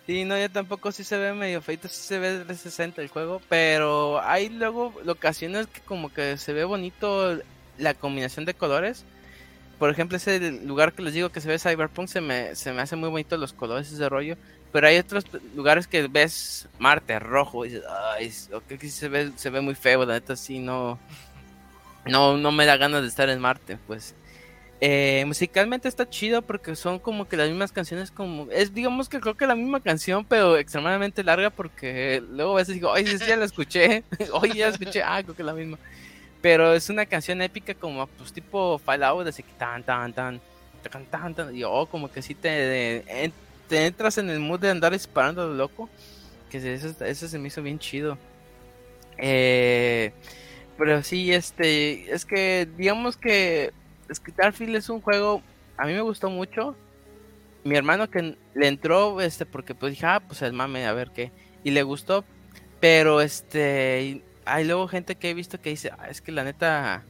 Sí, 0.08 0.26
no, 0.26 0.38
yo 0.38 0.52
tampoco 0.52 0.92
sí 0.92 1.06
se 1.06 1.18
ve 1.18 1.34
medio 1.34 1.62
feito, 1.62 1.88
sí 1.88 2.02
se 2.02 2.20
ve 2.20 2.44
de 2.44 2.56
60 2.56 3.02
el 3.02 3.08
juego, 3.08 3.42
pero 3.48 4.22
hay 4.22 4.50
luego 4.50 4.94
ocasiones 5.08 5.68
que 5.68 5.80
como 5.82 6.14
que 6.14 6.38
se 6.38 6.52
ve 6.54 6.64
bonito 6.66 7.40
la 7.78 7.94
combinación 7.94 8.44
de 8.44 8.54
colores. 8.54 9.06
Por 9.80 9.90
ejemplo, 9.90 10.18
ese 10.18 10.52
lugar 10.52 10.94
que 10.94 11.02
les 11.02 11.14
digo 11.14 11.30
que 11.30 11.42
se 11.42 11.48
ve 11.48 11.60
Cyberpunk 11.60 12.08
se 12.10 12.22
me, 12.22 12.56
se 12.56 12.72
me 12.74 12.82
hace 12.82 12.96
muy 12.98 13.10
bonito 13.10 13.38
los 13.38 13.54
colores, 13.54 13.92
ese 13.92 14.08
rollo. 14.10 14.36
Pero 14.72 14.88
hay 14.88 14.98
otros 14.98 15.26
lugares 15.56 15.88
que 15.88 16.08
ves 16.08 16.68
Marte 16.80 17.18
rojo 17.20 17.66
y 17.66 17.70
dices, 17.70 17.84
ay, 18.14 18.32
ok, 18.54 18.68
que 18.80 18.90
se 18.90 19.08
ve, 19.08 19.32
se 19.36 19.50
ve 19.50 19.62
muy 19.62 19.76
feo, 19.76 20.06
la 20.06 20.14
neta 20.16 20.36
sí 20.36 20.60
no, 20.60 21.00
no, 22.06 22.38
no 22.38 22.52
me 22.52 22.66
da 22.66 22.78
ganas 22.78 23.02
de 23.02 23.08
estar 23.08 23.30
en 23.30 23.40
Marte, 23.40 23.78
pues. 23.88 24.16
Eh, 24.82 25.24
musicalmente 25.26 25.88
está 25.88 26.10
chido 26.10 26.42
porque 26.42 26.76
son 26.76 27.00
como 27.00 27.30
que 27.30 27.38
las 27.38 27.48
mismas 27.48 27.72
canciones 27.72 28.12
como 28.12 28.52
es 28.52 28.74
digamos 28.74 29.08
que 29.08 29.22
creo 29.22 29.34
que 29.36 29.48
la 29.48 29.56
misma 29.56 29.80
canción 29.80 30.26
pero 30.26 30.58
extremadamente 30.58 31.24
larga 31.24 31.50
porque 31.50 32.22
luego 32.30 32.52
a 32.52 32.56
veces 32.58 32.76
digo 32.76 32.92
oye 32.92 33.18
sí, 33.18 33.26
ya 33.26 33.38
la 33.38 33.46
escuché 33.46 34.04
oye 34.34 34.54
ya 34.54 34.68
la 34.68 34.74
escuché 34.74 35.02
ah 35.02 35.24
creo 35.24 35.34
que 35.34 35.44
es 35.44 35.46
la 35.46 35.54
misma 35.54 35.78
pero 36.42 36.74
es 36.74 36.90
una 36.90 37.06
canción 37.06 37.42
épica 37.42 37.74
como 37.74 38.06
pues 38.06 38.34
tipo 38.34 38.78
Fallout 38.78 39.26
así 39.26 39.44
que 39.44 39.54
tan 39.54 39.82
tan 39.82 40.12
tan 40.12 40.42
tan 40.92 41.06
tan 41.06 41.34
tan 41.34 41.56
y 41.56 41.64
oh 41.64 41.86
como 41.86 42.12
que 42.12 42.22
sí 42.22 42.36
te, 42.36 43.24
en- 43.24 43.34
te 43.68 43.86
entras 43.86 44.18
en 44.18 44.30
el 44.30 44.40
mood 44.40 44.60
de 44.60 44.70
andar 44.70 44.94
disparando 44.94 45.42
a 45.42 45.46
lo 45.46 45.54
loco 45.54 45.90
que 46.50 46.74
eso, 46.74 46.94
eso 47.04 47.28
se 47.28 47.40
me 47.40 47.48
hizo 47.48 47.62
bien 47.62 47.80
chido 47.80 48.18
eh, 49.18 50.12
pero 50.78 51.02
sí 51.04 51.32
este 51.34 52.14
es 52.14 52.26
que 52.26 52.68
digamos 52.78 53.18
que 53.18 53.72
Starfield 54.14 54.76
es 54.76 54.90
un 54.90 55.02
juego, 55.02 55.42
a 55.78 55.86
mí 55.86 55.94
me 55.94 56.02
gustó 56.02 56.30
mucho. 56.30 56.76
Mi 57.64 57.76
hermano 57.76 58.10
que 58.10 58.38
le 58.54 58.68
entró, 58.68 59.20
este, 59.22 59.46
porque 59.46 59.74
pues 59.74 59.94
dije, 59.94 60.06
ah, 60.06 60.22
pues 60.26 60.42
el 60.42 60.54
mame, 60.54 60.86
a 60.86 60.94
ver 60.94 61.12
qué. 61.12 61.32
Y 61.64 61.72
le 61.72 61.82
gustó, 61.84 62.24
pero 62.80 63.22
este, 63.22 64.22
hay 64.46 64.64
luego 64.66 64.88
gente 64.88 65.16
que 65.16 65.32
he 65.32 65.34
visto 65.34 65.60
que 65.60 65.72
dice, 65.72 65.92
ah, 65.98 66.08
es 66.10 66.22
que 66.22 66.32
la 66.32 66.44
neta 66.44 67.04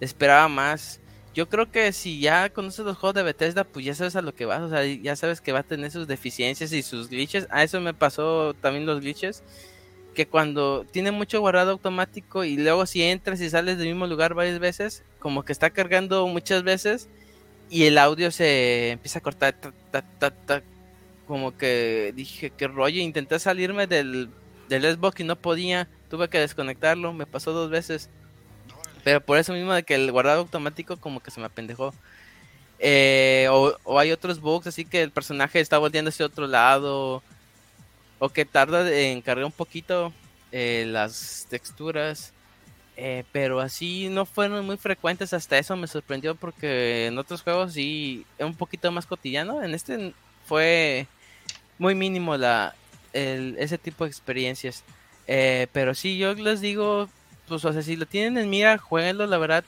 esperaba 0.00 0.48
más. 0.48 1.00
Yo 1.34 1.48
creo 1.48 1.70
que 1.70 1.92
si 1.92 2.20
ya 2.20 2.50
conoces 2.50 2.84
los 2.84 2.98
juegos 2.98 3.14
de 3.14 3.22
Bethesda, 3.22 3.64
pues 3.64 3.84
ya 3.84 3.94
sabes 3.94 4.16
a 4.16 4.22
lo 4.22 4.34
que 4.34 4.46
vas, 4.46 4.62
o 4.62 4.68
sea, 4.68 4.84
ya 4.84 5.14
sabes 5.14 5.40
que 5.40 5.52
va 5.52 5.60
a 5.60 5.64
tener 5.64 5.90
sus 5.90 6.08
deficiencias 6.08 6.72
y 6.72 6.82
sus 6.82 7.08
glitches. 7.08 7.46
A 7.50 7.62
eso 7.62 7.80
me 7.80 7.94
pasó 7.94 8.54
también 8.54 8.86
los 8.86 9.00
glitches 9.00 9.42
que 10.14 10.26
cuando 10.26 10.84
tiene 10.90 11.12
mucho 11.12 11.40
guardado 11.40 11.70
automático 11.70 12.44
y 12.44 12.56
luego 12.56 12.84
si 12.86 13.02
entras 13.02 13.40
y 13.40 13.50
sales 13.50 13.78
del 13.78 13.88
mismo 13.88 14.06
lugar 14.06 14.34
varias 14.34 14.58
veces, 14.58 15.04
como 15.18 15.44
que 15.44 15.52
está 15.52 15.70
cargando 15.70 16.26
muchas 16.26 16.62
veces 16.62 17.08
y 17.70 17.84
el 17.84 17.98
audio 17.98 18.30
se 18.30 18.90
empieza 18.90 19.20
a 19.20 19.22
cortar, 19.22 19.54
ta, 19.54 20.02
ta, 20.02 20.30
ta, 20.30 20.62
como 21.26 21.56
que 21.56 22.12
dije, 22.16 22.50
qué 22.50 22.66
rollo, 22.66 23.00
intenté 23.00 23.38
salirme 23.38 23.86
del, 23.86 24.30
del 24.68 24.82
Xbox 24.82 25.20
y 25.20 25.24
no 25.24 25.36
podía, 25.36 25.88
tuve 26.08 26.28
que 26.28 26.40
desconectarlo, 26.40 27.12
me 27.12 27.26
pasó 27.26 27.52
dos 27.52 27.70
veces, 27.70 28.10
pero 29.04 29.20
por 29.24 29.38
eso 29.38 29.52
mismo 29.52 29.72
de 29.74 29.84
que 29.84 29.94
el 29.94 30.10
guardado 30.12 30.40
automático 30.40 30.98
como 30.98 31.20
que 31.20 31.30
se 31.30 31.40
me 31.40 31.46
apendejó. 31.46 31.94
Eh, 32.78 33.48
o, 33.50 33.76
o 33.84 33.98
hay 34.00 34.12
otros 34.12 34.40
bugs 34.40 34.66
así 34.66 34.86
que 34.86 35.02
el 35.02 35.12
personaje 35.12 35.60
está 35.60 35.78
volteando 35.78 36.10
hacia 36.10 36.26
otro 36.26 36.46
lado 36.48 37.24
o 38.18 38.30
que 38.30 38.44
tarda 38.46 38.90
en 38.92 39.22
cargar 39.22 39.44
un 39.46 39.52
poquito 39.52 40.14
eh, 40.52 40.86
las 40.88 41.46
texturas. 41.50 42.34
eh, 42.96 43.24
pero 43.32 43.60
así 43.60 44.08
no 44.10 44.26
fueron 44.26 44.66
muy 44.66 44.76
frecuentes 44.78 45.32
hasta 45.34 45.58
eso 45.58 45.76
me 45.76 45.88
sorprendió 45.88 46.36
porque 46.36 47.06
en 47.08 47.18
otros 47.18 47.42
juegos 47.42 47.74
sí 47.74 48.26
es 48.38 48.46
un 48.46 48.56
poquito 48.56 48.92
más 48.92 49.06
cotidiano. 49.06 49.62
En 49.64 49.74
este 49.74 50.14
fue 50.44 51.08
muy 51.78 51.94
mínimo 51.94 52.36
la 52.36 52.76
el- 53.12 53.56
ese 53.58 53.78
tipo 53.78 54.04
de 54.04 54.10
experiencias. 54.10 54.84
Eh, 55.26 55.68
pero 55.72 55.94
sí, 55.94 56.18
yo 56.18 56.34
les 56.34 56.60
digo, 56.60 57.08
pues 57.50 57.64
o 57.66 57.72
sea, 57.72 57.82
si 57.82 57.96
lo 57.96 58.06
tienen 58.06 58.38
en 58.38 58.48
mira, 58.48 58.78
jueguenlo, 58.78 59.26
la 59.26 59.36
verdad. 59.36 59.64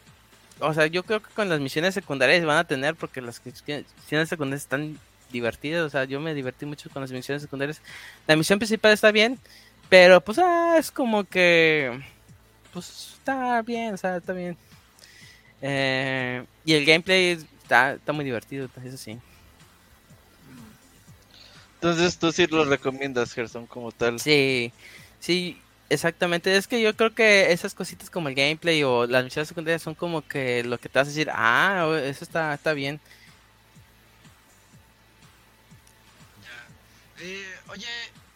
O 0.61 0.73
sea, 0.73 0.87
yo 0.87 1.03
creo 1.03 1.21
que 1.21 1.29
con 1.35 1.49
las 1.49 1.61
misiones 1.61 1.93
secundarias 1.95 2.45
van 2.47 2.59
a 2.59 2.65
tener 2.65 2.95
porque 2.95 3.21
las 3.21 3.41
que- 3.41 3.53
misiones 4.01 4.29
secundarias 4.29 4.63
están 4.63 4.99
divertidas. 5.33 5.85
O 5.85 5.91
sea, 5.91 6.05
yo 6.05 6.21
me 6.21 6.33
divertí 6.35 6.65
mucho 6.65 6.89
con 6.91 7.03
las 7.03 7.11
misiones 7.11 7.43
secundarias. 7.43 7.83
La 8.29 8.37
misión 8.37 8.61
principal 8.61 8.93
está 8.93 9.11
bien, 9.11 9.39
pero 9.89 10.21
pues 10.21 10.39
ah, 10.39 10.77
es 10.79 10.93
como 10.93 11.25
que 11.25 12.01
pues 12.73 13.15
está 13.19 13.61
bien, 13.63 13.95
o 13.95 13.97
sea, 13.97 14.19
está 14.19 14.33
bien. 14.33 14.57
Eh, 15.61 16.45
y 16.65 16.75
el 16.75 16.85
gameplay 16.85 17.39
está, 17.63 17.95
está 17.95 18.13
muy 18.13 18.25
divertido, 18.25 18.69
eso 18.85 18.97
sí. 18.97 19.19
Entonces 21.75 22.17
tú 22.17 22.31
sí 22.31 22.47
lo 22.47 22.65
recomiendas, 22.65 23.33
Gerson, 23.33 23.67
como 23.67 23.91
tal. 23.91 24.21
Sí, 24.21 24.73
sí, 25.19 25.61
exactamente. 25.89 26.57
Es 26.57 26.67
que 26.67 26.81
yo 26.81 26.97
creo 26.97 27.15
que 27.15 27.53
esas 27.53 27.75
cositas 27.75 28.11
como 28.11 28.29
el 28.29 28.35
gameplay 28.35 28.83
o 28.83 29.07
las 29.07 29.25
misiones 29.25 29.49
secundarias 29.49 29.83
son 29.83 29.95
como 29.95 30.27
que 30.27 30.65
lo 30.65 30.79
que 30.79 30.89
te 30.89 30.99
vas 30.99 31.09
a 31.09 31.11
decir, 31.11 31.31
ah, 31.33 31.87
eso 32.05 32.25
está, 32.25 32.55
está 32.55 32.73
bien. 32.73 33.01
Ya. 36.43 37.25
Eh, 37.25 37.55
oye, 37.69 37.89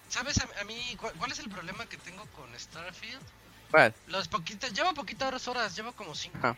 ¿sabes 0.08 0.38
a, 0.38 0.48
a 0.60 0.64
mí 0.64 0.96
cuál, 1.00 1.12
cuál 1.14 1.32
es 1.32 1.38
el 1.38 1.48
problema 1.48 1.86
que 1.86 1.96
tengo 1.96 2.24
con 2.36 2.48
Starfield? 2.58 3.22
¿Cuál? 3.70 3.94
Los 4.06 4.28
poquitas, 4.28 4.72
llevo 4.72 4.94
poquitas 4.94 5.48
horas, 5.48 5.74
llevo 5.74 5.92
como 5.92 6.14
5. 6.14 6.36
Ajá. 6.38 6.56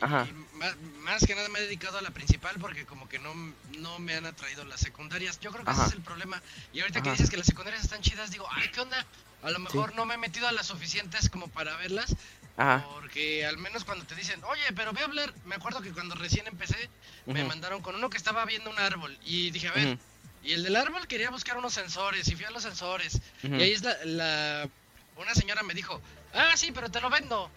Ajá. 0.00 0.26
Y 0.28 0.32
más, 0.56 0.76
más 1.02 1.26
que 1.26 1.34
nada 1.34 1.48
me 1.48 1.58
he 1.58 1.62
dedicado 1.62 1.98
a 1.98 2.02
la 2.02 2.10
principal 2.10 2.56
porque 2.60 2.86
como 2.86 3.08
que 3.08 3.18
no, 3.18 3.34
no 3.78 3.98
me 3.98 4.14
han 4.14 4.26
atraído 4.26 4.64
las 4.64 4.80
secundarias. 4.80 5.40
Yo 5.40 5.50
creo 5.50 5.64
que 5.64 5.70
Ajá. 5.70 5.82
ese 5.82 5.90
es 5.90 5.96
el 5.96 6.02
problema. 6.02 6.40
Y 6.72 6.80
ahorita 6.80 7.02
que 7.02 7.08
Ajá. 7.08 7.16
dices 7.16 7.30
que 7.30 7.36
las 7.36 7.46
secundarias 7.46 7.82
están 7.84 8.00
chidas, 8.00 8.30
digo, 8.30 8.46
ay, 8.50 8.68
¿qué 8.68 8.80
onda? 8.80 9.04
A 9.42 9.50
lo 9.50 9.58
mejor 9.60 9.94
no 9.94 10.04
me 10.06 10.14
he 10.14 10.18
metido 10.18 10.48
a 10.48 10.52
las 10.52 10.66
suficientes 10.66 11.28
como 11.28 11.48
para 11.48 11.76
verlas. 11.76 12.14
Ajá. 12.56 12.84
Porque 12.94 13.46
al 13.46 13.56
menos 13.58 13.84
cuando 13.84 14.04
te 14.04 14.14
dicen, 14.14 14.42
oye, 14.44 14.62
pero 14.74 14.92
voy 14.92 15.02
a 15.02 15.06
hablar. 15.06 15.32
Me 15.44 15.54
acuerdo 15.56 15.80
que 15.80 15.92
cuando 15.92 16.14
recién 16.16 16.46
empecé, 16.46 16.88
me 17.26 17.40
Ujú, 17.40 17.48
mandaron 17.48 17.80
con 17.82 17.94
uno 17.94 18.10
que 18.10 18.16
estaba 18.16 18.44
viendo 18.44 18.70
un 18.70 18.78
árbol. 18.78 19.16
Y 19.24 19.50
dije, 19.50 19.68
a 19.68 19.72
ver, 19.72 19.86
ujú, 19.94 19.98
y 20.42 20.52
el 20.52 20.62
del 20.64 20.76
árbol 20.76 21.06
quería 21.06 21.30
buscar 21.30 21.56
unos 21.56 21.72
sensores. 21.74 22.26
Y 22.28 22.36
fui 22.36 22.44
a 22.44 22.50
los 22.50 22.62
sensores. 22.62 23.20
ujú, 23.44 23.54
Y 23.56 23.62
ahí 23.62 23.72
es 23.72 23.82
la, 23.82 23.96
la- 24.04 24.68
Una 25.16 25.34
señora 25.34 25.62
me 25.64 25.74
dijo, 25.74 26.00
ah, 26.34 26.52
sí, 26.56 26.70
pero 26.72 26.88
te 26.90 27.00
lo 27.00 27.10
vendo. 27.10 27.50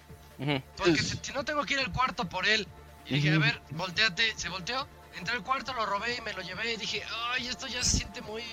Porque 0.77 0.97
si, 1.01 1.19
si 1.22 1.31
no 1.34 1.43
tengo 1.45 1.63
que 1.65 1.76
ir 1.76 1.80
al 1.80 1.91
cuarto 1.91 2.27
por 2.27 2.47
él. 2.47 2.68
Y 3.05 3.15
dije, 3.15 3.34
a 3.34 3.38
ver, 3.39 3.61
volteate. 3.72 4.34
Se 4.38 4.49
volteó. 4.49 4.88
Entré 5.18 5.35
al 5.35 5.43
cuarto, 5.43 5.73
lo 5.73 5.85
robé 5.85 6.15
y 6.18 6.22
me 6.22 6.34
lo 6.34 6.41
llevé. 6.41 6.73
Y 6.73 6.77
dije, 6.77 7.03
ay, 7.31 7.47
esto 7.47 7.68
ya 7.68 7.84
se 7.84 7.97
siente 7.97 8.22
muy. 8.22 8.43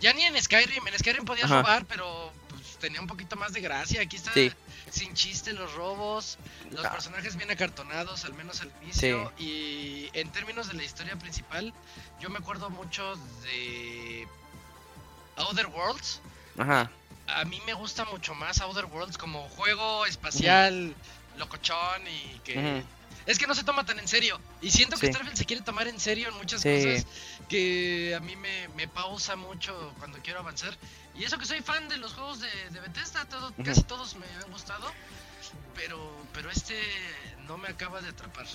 Ya 0.00 0.12
ni 0.12 0.22
en 0.22 0.40
Skyrim. 0.40 0.86
En 0.86 0.98
Skyrim 0.98 1.24
podías 1.24 1.46
Ajá. 1.50 1.62
robar, 1.62 1.84
pero 1.86 2.32
pues, 2.50 2.78
tenía 2.78 3.00
un 3.00 3.06
poquito 3.08 3.34
más 3.36 3.52
de 3.52 3.60
gracia. 3.60 4.00
Aquí 4.02 4.16
está 4.16 4.32
Sí. 4.32 4.52
sin 4.90 5.12
chiste 5.14 5.52
los 5.52 5.72
robos. 5.74 6.38
Los 6.70 6.84
Ah. 6.84 6.92
personajes 6.92 7.36
bien 7.36 7.50
acartonados, 7.50 8.24
al 8.24 8.34
menos 8.34 8.60
al 8.60 8.70
inicio. 8.82 9.32
Y 9.38 10.08
en 10.12 10.30
términos 10.30 10.68
de 10.68 10.74
la 10.74 10.84
historia 10.84 11.16
principal, 11.16 11.74
yo 12.20 12.30
me 12.30 12.38
acuerdo 12.38 12.70
mucho 12.70 13.16
de. 13.42 14.26
Outer 15.36 15.66
Worlds. 15.66 16.20
Ajá. 16.58 16.90
A 17.28 17.44
mí 17.44 17.60
me 17.66 17.74
gusta 17.74 18.04
mucho 18.06 18.34
más 18.34 18.60
Outer 18.60 18.86
Worlds 18.86 19.18
como 19.18 19.48
juego 19.50 20.06
espacial, 20.06 20.94
locochón 21.38 22.02
y 22.06 22.38
que... 22.40 22.82
Es 23.26 23.38
que 23.38 23.46
no 23.46 23.54
se 23.54 23.62
toma 23.62 23.84
tan 23.84 23.98
en 23.98 24.08
serio. 24.08 24.40
Y 24.62 24.70
siento 24.70 24.96
que 24.96 25.06
Sí. 25.08 25.12
Starfield 25.12 25.36
se 25.36 25.44
quiere 25.44 25.62
tomar 25.62 25.86
en 25.86 26.00
serio 26.00 26.28
en 26.28 26.34
muchas 26.36 26.62
Sí. 26.62 26.70
cosas 26.82 27.06
que 27.46 28.14
a 28.16 28.20
mí 28.20 28.36
me, 28.36 28.68
me 28.68 28.88
pausa 28.88 29.36
mucho 29.36 29.92
cuando 29.98 30.18
quiero 30.22 30.40
avanzar. 30.40 30.74
Y 31.14 31.24
eso 31.24 31.36
que 31.36 31.44
soy 31.44 31.60
fan 31.60 31.88
de 31.90 31.98
los 31.98 32.14
juegos 32.14 32.40
de, 32.40 32.48
de 32.70 32.80
Bethesda, 32.80 33.26
todo, 33.26 33.52
casi 33.64 33.82
todos 33.82 34.14
me 34.16 34.24
han 34.42 34.50
gustado. 34.50 34.86
Pero, 35.74 35.98
pero 36.32 36.50
este 36.50 36.74
no 37.46 37.58
me 37.58 37.68
acaba 37.68 38.00
de 38.00 38.08
atrapar. 38.08 38.46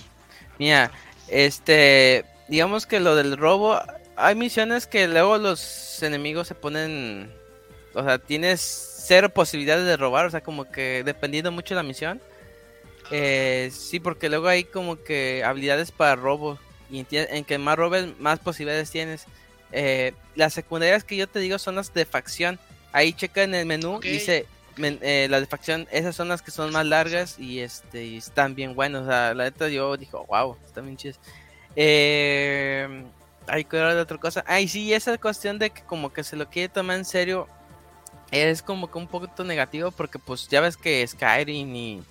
Mira, 0.58 0.92
este, 1.28 2.26
digamos 2.48 2.86
que 2.88 3.00
lo 3.00 3.16
del 3.16 3.38
robo, 3.38 3.80
hay 4.16 4.34
misiones 4.36 4.88
que 4.88 5.08
luego 5.08 5.38
los 5.38 6.02
enemigos 6.02 6.48
se 6.48 6.56
ponen, 6.56 7.32
o 7.94 8.04
sea, 8.04 8.18
tienes 8.18 8.62
cero 9.06 9.30
posibilidades 9.30 9.86
de 9.86 9.98
robar, 9.98 10.26
o 10.26 10.32
sea, 10.32 10.42
como 10.42 10.66
que 10.72 11.04
dependiendo 11.06 11.52
mucho 11.52 11.76
de 11.76 11.82
la 11.82 11.88
misión. 11.88 12.22
Eh, 13.12 13.70
sí, 13.74 14.00
porque 14.00 14.30
luego 14.30 14.48
hay 14.48 14.64
como 14.64 14.96
que 15.04 15.44
habilidades 15.46 15.92
para 15.92 16.16
robo 16.16 16.58
y 16.90 17.00
en, 17.00 17.08
en 17.12 17.44
que 17.44 17.58
más 17.58 17.76
robes, 17.78 18.18
más 18.20 18.40
posibilidades 18.40 18.90
tienes. 18.92 19.26
Eh, 19.72 20.14
las 20.36 20.54
secundarias 20.54 21.04
que 21.04 21.16
yo 21.18 21.28
te 21.28 21.40
digo 21.40 21.58
son 21.60 21.76
las 21.76 21.94
de 21.94 22.06
facción. 22.06 22.60
Ahí 22.92 23.14
checa 23.14 23.44
en 23.44 23.56
el 23.56 23.66
menú 23.66 23.96
Ok. 23.96 24.06
y 24.06 24.10
dice 24.10 24.46
men- 24.78 25.00
eh, 25.02 25.28
las 25.30 25.42
de 25.42 25.48
facción, 25.48 25.88
esas 25.92 26.16
son 26.16 26.28
las 26.30 26.42
que 26.42 26.52
son 26.52 26.72
más 26.72 26.86
largas 26.86 27.40
y 27.40 27.60
este 27.60 28.04
y 28.06 28.18
están 28.18 28.54
bien 28.56 28.76
buenas. 28.76 29.04
O 29.04 29.06
sea, 29.08 29.34
la 29.34 29.46
neta 29.46 29.68
yo 29.70 29.98
dije, 29.98 30.16
wow, 30.28 30.56
están 30.66 30.86
bien 30.86 30.98
chidas. 30.98 31.20
Eh, 31.76 33.04
hay 33.48 33.66
que 33.66 33.78
hablar 33.78 33.96
de 33.96 34.02
otra 34.02 34.18
cosa. 34.18 34.44
Ay, 34.48 34.68
sí, 34.68 34.94
esa 34.94 35.18
cuestión 35.18 35.60
de 35.60 35.70
que 35.72 35.82
como 35.82 36.14
que 36.14 36.24
se 36.24 36.36
lo 36.36 36.50
quiere 36.50 36.70
tomar 36.70 36.98
en 36.98 37.06
serio 37.06 37.48
es 38.32 38.62
como 38.64 38.90
que 38.90 38.98
un 38.98 39.08
poquito 39.08 39.44
negativo 39.44 39.92
porque 39.92 40.18
pues 40.18 40.48
ya 40.48 40.62
ves 40.62 40.76
que 40.78 41.06
Skyrim 41.08 41.76
y, 41.76 42.04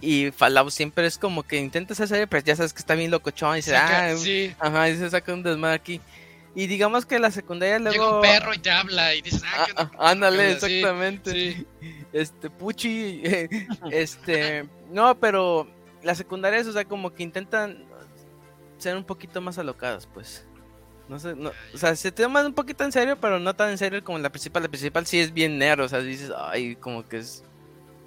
y 0.00 0.30
Fallout 0.30 0.70
siempre 0.70 1.06
es 1.06 1.18
como 1.18 1.42
que 1.42 1.56
intentas 1.56 1.98
hacer 1.98 2.08
serio, 2.08 2.26
pero 2.28 2.44
ya 2.44 2.56
sabes 2.56 2.72
que 2.72 2.80
está 2.80 2.94
bien 2.94 3.10
locochón 3.10 3.54
y 3.54 3.56
dices, 3.56 3.74
ah, 3.76 4.12
sí, 4.16 4.54
ajá, 4.58 4.88
y 4.90 4.96
se 4.96 5.08
saca 5.10 5.32
un 5.32 5.42
desmadre 5.42 5.76
aquí. 5.76 6.00
Y 6.54 6.66
digamos 6.68 7.04
que 7.04 7.18
la 7.18 7.30
secundaria 7.30 7.78
luego... 7.78 7.92
llega 7.92 8.16
un 8.16 8.22
perro 8.22 8.54
y 8.54 8.58
te 8.58 8.70
habla 8.70 9.14
y 9.14 9.20
dices, 9.22 9.42
ah, 9.44 9.50
Ah, 9.58 9.64
¿qué 9.66 9.72
onda? 9.72 9.90
ah, 9.98 10.10
ándale, 10.10 10.52
exactamente. 10.52 11.30
sí. 11.32 11.66
Este, 12.12 12.48
Puchi, 12.48 13.22
este, 13.90 14.66
no, 14.90 15.18
pero 15.18 15.68
las 16.02 16.16
secundarias, 16.16 16.66
o 16.66 16.72
sea, 16.72 16.84
como 16.86 17.12
que 17.12 17.22
intentan 17.22 17.84
ser 18.78 18.96
un 18.96 19.04
poquito 19.04 19.40
más 19.40 19.58
alocadas, 19.58 20.06
pues. 20.06 20.46
No 21.08 21.18
sé, 21.20 21.34
no, 21.36 21.52
o 21.72 21.78
sea, 21.78 21.94
se 21.94 22.10
toman 22.10 22.46
un 22.46 22.54
poquito 22.54 22.84
en 22.84 22.90
serio, 22.92 23.16
pero 23.20 23.38
no 23.38 23.54
tan 23.54 23.70
en 23.70 23.78
serio 23.78 24.02
como 24.02 24.18
la 24.18 24.30
principal. 24.30 24.62
La 24.62 24.68
principal 24.68 25.06
sí 25.06 25.20
es 25.20 25.32
bien 25.32 25.56
nerd, 25.58 25.80
o 25.82 25.88
sea, 25.88 26.00
dices, 26.00 26.32
ay, 26.36 26.74
como 26.76 27.06
que 27.06 27.18
es. 27.18 27.44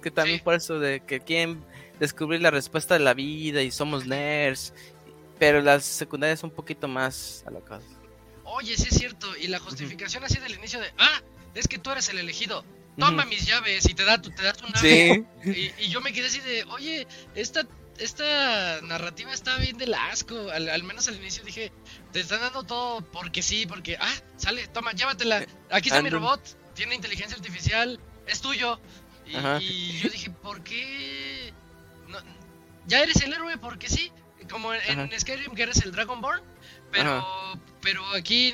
Que 0.02 0.10
también 0.10 0.38
Sí. 0.38 0.44
por 0.44 0.54
eso 0.54 0.78
de 0.78 1.00
que 1.00 1.20
quieren 1.20 1.62
descubrir 2.00 2.40
la 2.40 2.50
respuesta 2.50 2.94
de 2.94 3.00
la 3.00 3.14
vida 3.14 3.62
y 3.62 3.70
somos 3.70 4.06
nerds. 4.06 4.72
Pero 5.38 5.62
las 5.62 5.84
secundarias 5.84 6.40
son 6.40 6.50
un 6.50 6.56
poquito 6.56 6.88
más 6.88 7.44
alocadas. 7.46 7.84
Oye, 8.44 8.76
sí 8.76 8.88
es 8.90 8.98
cierto. 8.98 9.36
Y 9.36 9.46
la 9.46 9.58
justificación 9.60 10.24
así 10.24 10.38
del 10.38 10.54
inicio 10.54 10.80
de, 10.80 10.92
ah, 10.98 11.22
es 11.54 11.68
que 11.68 11.78
tú 11.78 11.90
eres 11.90 12.08
el 12.08 12.18
elegido. 12.18 12.64
Toma 12.98 13.24
mis 13.24 13.46
llaves 13.46 13.88
y 13.88 13.94
te 13.94 14.04
da 14.04 14.20
tu, 14.20 14.30
te 14.30 14.42
da 14.42 14.52
tu 14.52 14.66
nave. 14.68 15.24
Sí, 15.42 15.50
Y, 15.78 15.84
y 15.84 15.88
yo 15.88 16.02
me 16.02 16.12
quedé 16.12 16.26
así 16.26 16.40
de, 16.40 16.64
oye, 16.64 17.06
esta, 17.34 17.66
esta 17.98 18.80
narrativa 18.82 19.32
está 19.32 19.56
bien 19.56 19.78
del 19.78 19.94
asco. 19.94 20.50
Al, 20.50 20.68
al 20.68 20.82
menos 20.82 21.08
al 21.08 21.16
inicio 21.16 21.42
dije, 21.42 21.72
te 22.12 22.20
están 22.20 22.40
dando 22.40 22.64
todo 22.64 23.00
porque 23.12 23.40
sí, 23.40 23.64
porque, 23.66 23.96
ah, 23.98 24.14
sale, 24.36 24.66
toma, 24.68 24.92
llévatela. 24.92 25.46
Aquí 25.70 25.88
está 25.88 26.02
mi 26.02 26.10
robot, 26.10 26.42
tiene 26.74 26.94
inteligencia 26.94 27.36
artificial, 27.36 27.98
es 28.26 28.42
tuyo. 28.42 28.78
Y 29.60 29.98
yo 30.00 30.10
dije, 30.10 30.30
¿por 30.30 30.62
qué? 30.62 31.54
No, 32.10 32.18
ya 32.86 33.02
eres 33.02 33.22
el 33.22 33.32
héroe 33.32 33.56
porque 33.58 33.88
sí. 33.88 34.12
Como 34.50 34.72
en. 34.74 35.10
Skyrim 35.18 35.54
que 35.54 35.62
eres 35.62 35.82
el 35.82 35.92
Dragonborn. 35.92 36.42
Pero, 36.90 37.24
pero 37.80 38.04
aquí, 38.14 38.52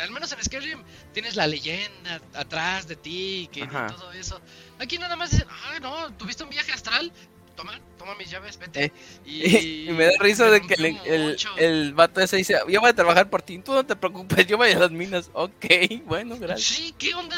al 0.00 0.10
menos 0.10 0.32
en 0.32 0.42
Skyrim, 0.42 0.82
tienes 1.12 1.36
la 1.36 1.46
leyenda 1.46 2.20
atrás 2.34 2.88
de 2.88 2.96
ti, 2.96 3.48
que 3.52 3.66
todo 3.66 4.12
eso. 4.12 4.40
Aquí 4.80 4.98
nada 4.98 5.14
más 5.16 5.30
dicen, 5.30 5.46
ay 5.66 5.80
no, 5.80 6.12
tuviste 6.14 6.42
un 6.42 6.50
viaje 6.50 6.72
astral, 6.72 7.12
toma, 7.54 7.80
toma 7.96 8.14
mis 8.16 8.30
llaves, 8.30 8.58
vete. 8.58 8.86
Eh, 8.86 8.92
y, 9.24 9.56
Y, 9.90 9.92
me 9.92 10.06
da 10.06 10.12
risa 10.18 10.50
de 10.50 10.60
que 10.60 10.74
el, 10.74 10.86
el, 11.04 11.36
el 11.56 11.94
vato 11.94 12.20
ese 12.20 12.36
dice, 12.36 12.58
yo 12.68 12.80
voy 12.80 12.90
a 12.90 12.94
trabajar 12.94 13.30
por 13.30 13.42
ti, 13.42 13.58
tú 13.58 13.72
no 13.72 13.86
te 13.86 13.94
preocupes, 13.94 14.46
yo 14.46 14.56
voy 14.56 14.72
a 14.72 14.78
las 14.78 14.90
minas. 14.90 15.30
Ok, 15.32 15.66
bueno, 16.06 16.36
gracias. 16.38 16.76
Sí, 16.76 16.94
¿qué 16.98 17.14
onda? 17.14 17.36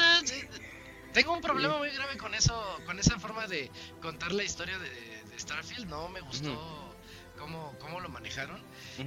Tengo 1.12 1.32
un 1.32 1.40
problema 1.40 1.78
muy 1.78 1.90
grave 1.90 2.16
con 2.16 2.34
eso, 2.34 2.80
con 2.86 2.98
esa 2.98 3.18
forma 3.18 3.46
de 3.46 3.70
contar 4.00 4.32
la 4.32 4.44
historia 4.44 4.78
de 4.78 5.18
Starfield, 5.38 5.86
no 5.88 6.08
me 6.08 6.20
gustó 6.20 6.94
cómo, 7.38 7.74
cómo 7.80 8.00
lo 8.00 8.08
manejaron. 8.08 8.60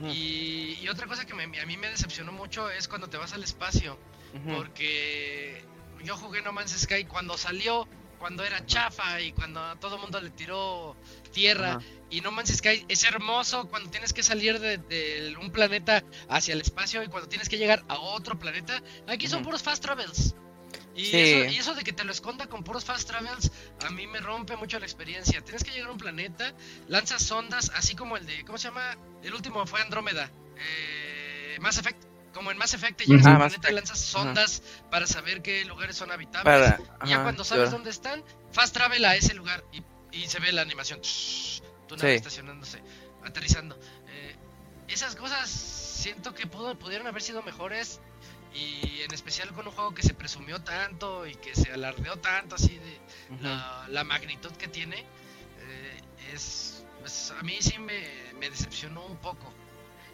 Y, 0.09 0.77
y 0.81 0.87
otra 0.89 1.07
cosa 1.07 1.25
que 1.25 1.33
me- 1.33 1.59
a 1.59 1.65
mí 1.65 1.77
me 1.77 1.89
decepcionó 1.89 2.31
mucho 2.31 2.69
es 2.69 2.87
cuando 2.87 3.07
te 3.09 3.17
vas 3.17 3.33
al 3.33 3.43
espacio. 3.43 3.97
Porque 4.55 5.63
yo 6.03 6.15
jugué 6.17 6.41
No 6.41 6.53
Man's 6.53 6.71
Sky 6.71 7.05
cuando 7.05 7.37
salió, 7.37 7.87
cuando 8.19 8.43
era 8.45 8.65
chafa 8.65 9.19
y 9.19 9.33
cuando 9.33 9.61
a 9.61 9.75
todo 9.79 9.95
el 9.95 10.01
mundo 10.01 10.21
le 10.21 10.29
tiró 10.29 10.95
tierra. 11.33 11.79
Y 12.09 12.21
No 12.21 12.31
Man's 12.31 12.55
Sky 12.55 12.85
es 12.87 13.03
hermoso 13.03 13.67
cuando 13.69 13.89
tienes 13.89 14.13
que 14.13 14.23
salir 14.23 14.59
de, 14.59 14.77
de 14.77 15.35
un 15.39 15.51
planeta 15.51 16.03
hacia 16.29 16.53
el 16.53 16.61
espacio 16.61 17.03
y 17.03 17.07
cuando 17.07 17.27
tienes 17.29 17.49
que 17.49 17.57
llegar 17.57 17.83
a 17.89 17.99
otro 17.99 18.37
planeta. 18.39 18.81
Aquí 19.07 19.27
son 19.27 19.43
puros 19.43 19.63
fast 19.63 19.81
travels. 19.83 20.35
Y, 20.95 21.05
Sí. 21.05 21.17
eso, 21.19 21.51
y 21.53 21.57
eso 21.57 21.73
de 21.75 21.83
que 21.83 21.93
te 21.93 22.03
lo 22.03 22.11
esconda 22.11 22.47
con 22.47 22.63
puros 22.63 22.83
fast 22.83 23.07
travels, 23.07 23.49
a 23.85 23.89
mí 23.91 24.07
me 24.07 24.19
rompe 24.19 24.55
mucho 24.57 24.77
la 24.79 24.85
experiencia. 24.85 25.41
Tienes 25.41 25.63
que 25.63 25.71
llegar 25.71 25.89
a 25.89 25.91
un 25.93 25.97
planeta, 25.97 26.53
lanzas 26.89 27.23
sondas, 27.23 27.71
así 27.75 27.95
como 27.95 28.17
el 28.17 28.25
de, 28.25 28.43
¿cómo 28.43 28.57
se 28.57 28.67
llama? 28.67 28.97
El 29.23 29.33
último 29.33 29.65
fue 29.65 29.81
Andrómeda. 29.81 30.29
Eh, 30.57 31.57
Mass 31.61 31.77
Effect. 31.77 32.03
Como 32.33 32.49
en 32.49 32.57
Mass 32.57 32.73
Effect 32.73 33.01
llegas 33.01 33.21
Ujú. 33.25 33.29
a 33.29 33.31
Ah, 33.31 33.33
un 33.35 33.39
planeta 33.41 33.71
y 33.71 33.73
lanzas 33.73 33.99
sondas 33.99 34.63
para 34.89 35.05
saber 35.05 35.41
qué 35.41 35.65
lugares 35.65 35.97
son 35.97 36.11
habitables. 36.11 36.43
Para, 36.43 36.79
Y 37.05 37.09
ya 37.09 37.15
ajá, 37.15 37.23
cuando 37.23 37.43
sabes 37.43 37.65
yo- 37.65 37.71
dónde 37.71 37.89
están, 37.89 38.23
fast 38.53 38.73
travel 38.73 39.03
a 39.03 39.15
ese 39.17 39.33
lugar 39.33 39.63
y, 39.73 39.83
y 40.17 40.27
se 40.27 40.39
ve 40.39 40.51
la 40.53 40.61
animación. 40.61 41.01
Tu 41.89 41.97
nave 41.97 42.11
Sí. 42.11 42.15
estacionándose, 42.15 42.81
aterrizando. 43.25 43.77
Eh, 44.07 44.35
esas 44.87 45.15
cosas 45.17 45.49
siento 45.49 46.33
que 46.33 46.47
pudo- 46.47 46.77
pudieron 46.79 47.05
haber 47.07 47.21
sido 47.21 47.41
mejores. 47.43 47.99
Y 48.53 49.01
en 49.01 49.13
especial 49.13 49.49
con 49.53 49.65
un 49.67 49.73
juego 49.73 49.93
que 49.93 50.03
se 50.03 50.13
presumió 50.13 50.61
tanto 50.61 51.25
y 51.25 51.35
que 51.35 51.55
se 51.55 51.71
alardeó 51.71 52.17
tanto 52.17 52.55
así 52.55 52.77
de 52.79 52.99
la, 53.41 53.85
la 53.89 54.03
magnitud 54.03 54.51
que 54.53 54.67
tiene. 54.67 54.97
eh, 54.97 56.01
es, 56.33 56.83
pues, 56.99 57.31
a 57.31 57.41
mí 57.43 57.57
sí 57.61 57.79
me, 57.79 58.03
me 58.39 58.49
decepcionó 58.49 59.05
un 59.05 59.17
poco. 59.17 59.53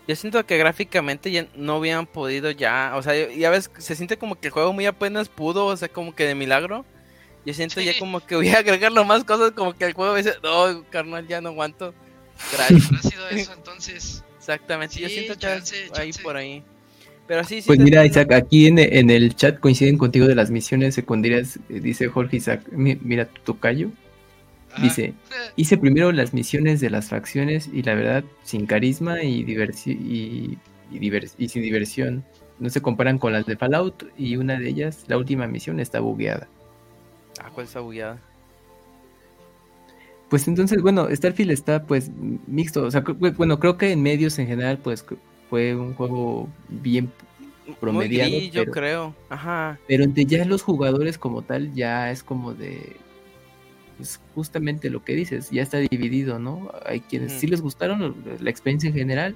Yo 0.08 0.16
siento 0.16 0.46
que 0.46 0.58
gráficamente 0.58 1.32
ya 1.32 1.48
no 1.56 1.76
habían 1.76 2.06
podido 2.08 2.50
ya, 2.52 2.94
o 2.96 3.04
sea, 3.04 3.14
ya 3.30 3.50
ves, 3.50 3.70
se 3.78 3.96
siente 3.96 4.18
como 4.18 4.40
que 4.40 4.48
el 4.48 4.54
juego 4.54 4.72
muy 4.72 4.86
apenas 4.86 5.28
pudo, 5.28 5.66
o 5.66 5.76
sea, 5.76 5.90
como 5.90 6.16
que 6.16 6.24
de 6.26 6.34
milagro. 6.36 6.86
Yo 7.46 7.54
siento 7.54 7.82
ya 7.82 7.98
como 7.98 8.26
que 8.26 8.36
voy 8.36 8.50
a 8.50 8.60
agregarlo 8.60 9.04
más 9.06 9.24
cosas, 9.24 9.52
como 9.52 9.74
que 9.74 9.86
el 9.86 9.94
juego 9.94 10.16
dice, 10.16 10.34
no, 10.44 10.86
carnal, 10.90 11.28
ya 11.28 11.42
no 11.42 11.50
aguanto. 11.50 11.94
Gracias. 12.52 12.86
Habrá 12.86 13.02
sido 13.02 13.30
eso 13.30 13.54
entonces. 13.54 14.24
Exactamente, 14.38 15.00
yo 15.00 15.10
siento 15.10 15.34
que 15.34 15.40
chance, 15.40 15.86
es 15.86 15.92
ahí 16.00 16.14
por 16.14 16.38
ahí. 16.38 16.64
Pero 17.28 17.44
sí, 17.44 17.62
sí. 17.62 17.68
Pues 17.68 17.80
mira. 17.80 18.06
Isaac, 18.06 18.32
aquí 18.32 18.68
en, 18.68 18.80
en 18.80 19.10
el 19.10 19.36
chat 19.36 19.60
coinciden 19.60 19.98
contigo 19.98 20.28
de 20.28 20.36
las 20.36 20.50
misiones 20.50 20.96
secundarias. 20.96 21.60
eh, 21.70 21.80
Dice 21.82 22.08
Jorge 22.08 22.38
Isaac, 22.38 22.62
mi- 22.72 22.98
mira 23.02 23.26
tu 23.26 23.42
tocayo. 23.42 23.90
Dice, 24.82 25.16
hice 25.56 25.78
primero 25.78 26.12
las 26.12 26.36
misiones 26.36 26.80
de 26.82 26.92
las 26.92 27.10
facciones 27.10 27.68
y 27.74 27.82
la 27.82 27.96
verdad, 27.96 28.24
sin 28.44 28.68
carisma 28.68 29.24
y, 29.24 29.44
diversi- 29.44 29.98
y, 30.00 30.58
y 30.92 31.00
divers- 31.00 31.34
y 31.40 31.50
sin 31.50 31.64
diversión. 31.64 32.24
No 32.60 32.70
se 32.70 32.80
comparan 32.82 33.18
con 33.18 33.34
las 33.34 33.46
de 33.48 33.58
Fallout 33.58 34.04
y 34.20 34.36
una 34.36 34.60
de 34.60 34.70
ellas, 34.70 35.04
la 35.08 35.18
última 35.18 35.48
misión, 35.48 35.80
está 35.80 36.00
bugueada. 36.00 36.48
¿A 37.44 37.50
cual 37.50 37.66
está 37.66 37.80
bugueada. 37.80 38.20
Pues 40.30 40.48
entonces, 40.48 40.82
bueno, 40.82 41.08
Starfield 41.10 41.52
está 41.52 41.84
pues 41.84 42.12
mixto, 42.48 42.84
o 42.84 42.92
sea, 42.92 43.02
bueno, 43.02 43.60
creo 43.60 43.78
que 43.78 43.92
en 43.92 44.04
medios 44.04 44.38
en 44.40 44.48
general 44.48 44.78
pues 44.78 45.06
fue 45.50 45.76
un 45.76 45.94
juego 45.94 46.48
bien 46.70 47.12
promediado, 47.80 48.30
Muy 48.32 48.40
gris, 48.40 48.52
yo 48.54 48.62
pero- 48.62 48.72
creo. 48.72 49.16
Ajá. 49.30 49.80
Pero 49.88 50.04
entre 50.04 50.26
ya 50.26 50.46
los 50.46 50.62
jugadores 50.62 51.18
como 51.18 51.42
tal, 51.42 51.74
ya 51.74 52.12
es 52.12 52.24
como 52.24 52.54
de. 52.54 52.96
Pues 53.98 54.20
justamente 54.36 54.90
lo 54.92 55.04
que 55.04 55.16
dices, 55.16 55.50
ya 55.50 55.64
está 55.64 55.80
dividido, 55.80 56.38
¿no? 56.38 56.70
Hay 56.86 57.00
quienes 57.00 57.32
sí 57.34 57.48
les 57.48 57.62
gustaron 57.62 58.16
la 58.40 58.50
experiencia 58.50 58.90
en 58.90 58.94
general 58.94 59.36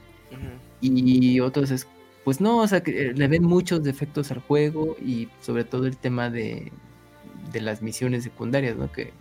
y 0.81 1.39
otros 1.39 1.71
es. 1.71 1.87
Pues 2.23 2.39
no, 2.39 2.57
o 2.59 2.67
sea, 2.67 2.81
que 2.83 3.13
le 3.15 3.27
ven 3.27 3.43
muchos 3.43 3.83
defectos 3.83 4.29
al 4.31 4.39
juego 4.39 4.95
y 5.03 5.27
sobre 5.41 5.63
todo 5.63 5.87
el 5.87 5.97
tema 5.97 6.29
de, 6.29 6.71
de 7.51 7.61
las 7.61 7.81
misiones 7.81 8.23
secundarias, 8.23 8.77
¿no? 8.77 8.91
Que, 8.91 9.11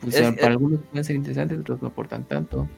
pues, 0.00 0.14
Es- 0.14 0.20
para 0.22 0.36
es- 0.36 0.44
algunos 0.46 0.80
pueden 0.90 1.04
ser 1.04 1.16
interesantes, 1.16 1.58
otros 1.58 1.82
no 1.82 1.88
aportan 1.88 2.22
tanto. 2.24 2.68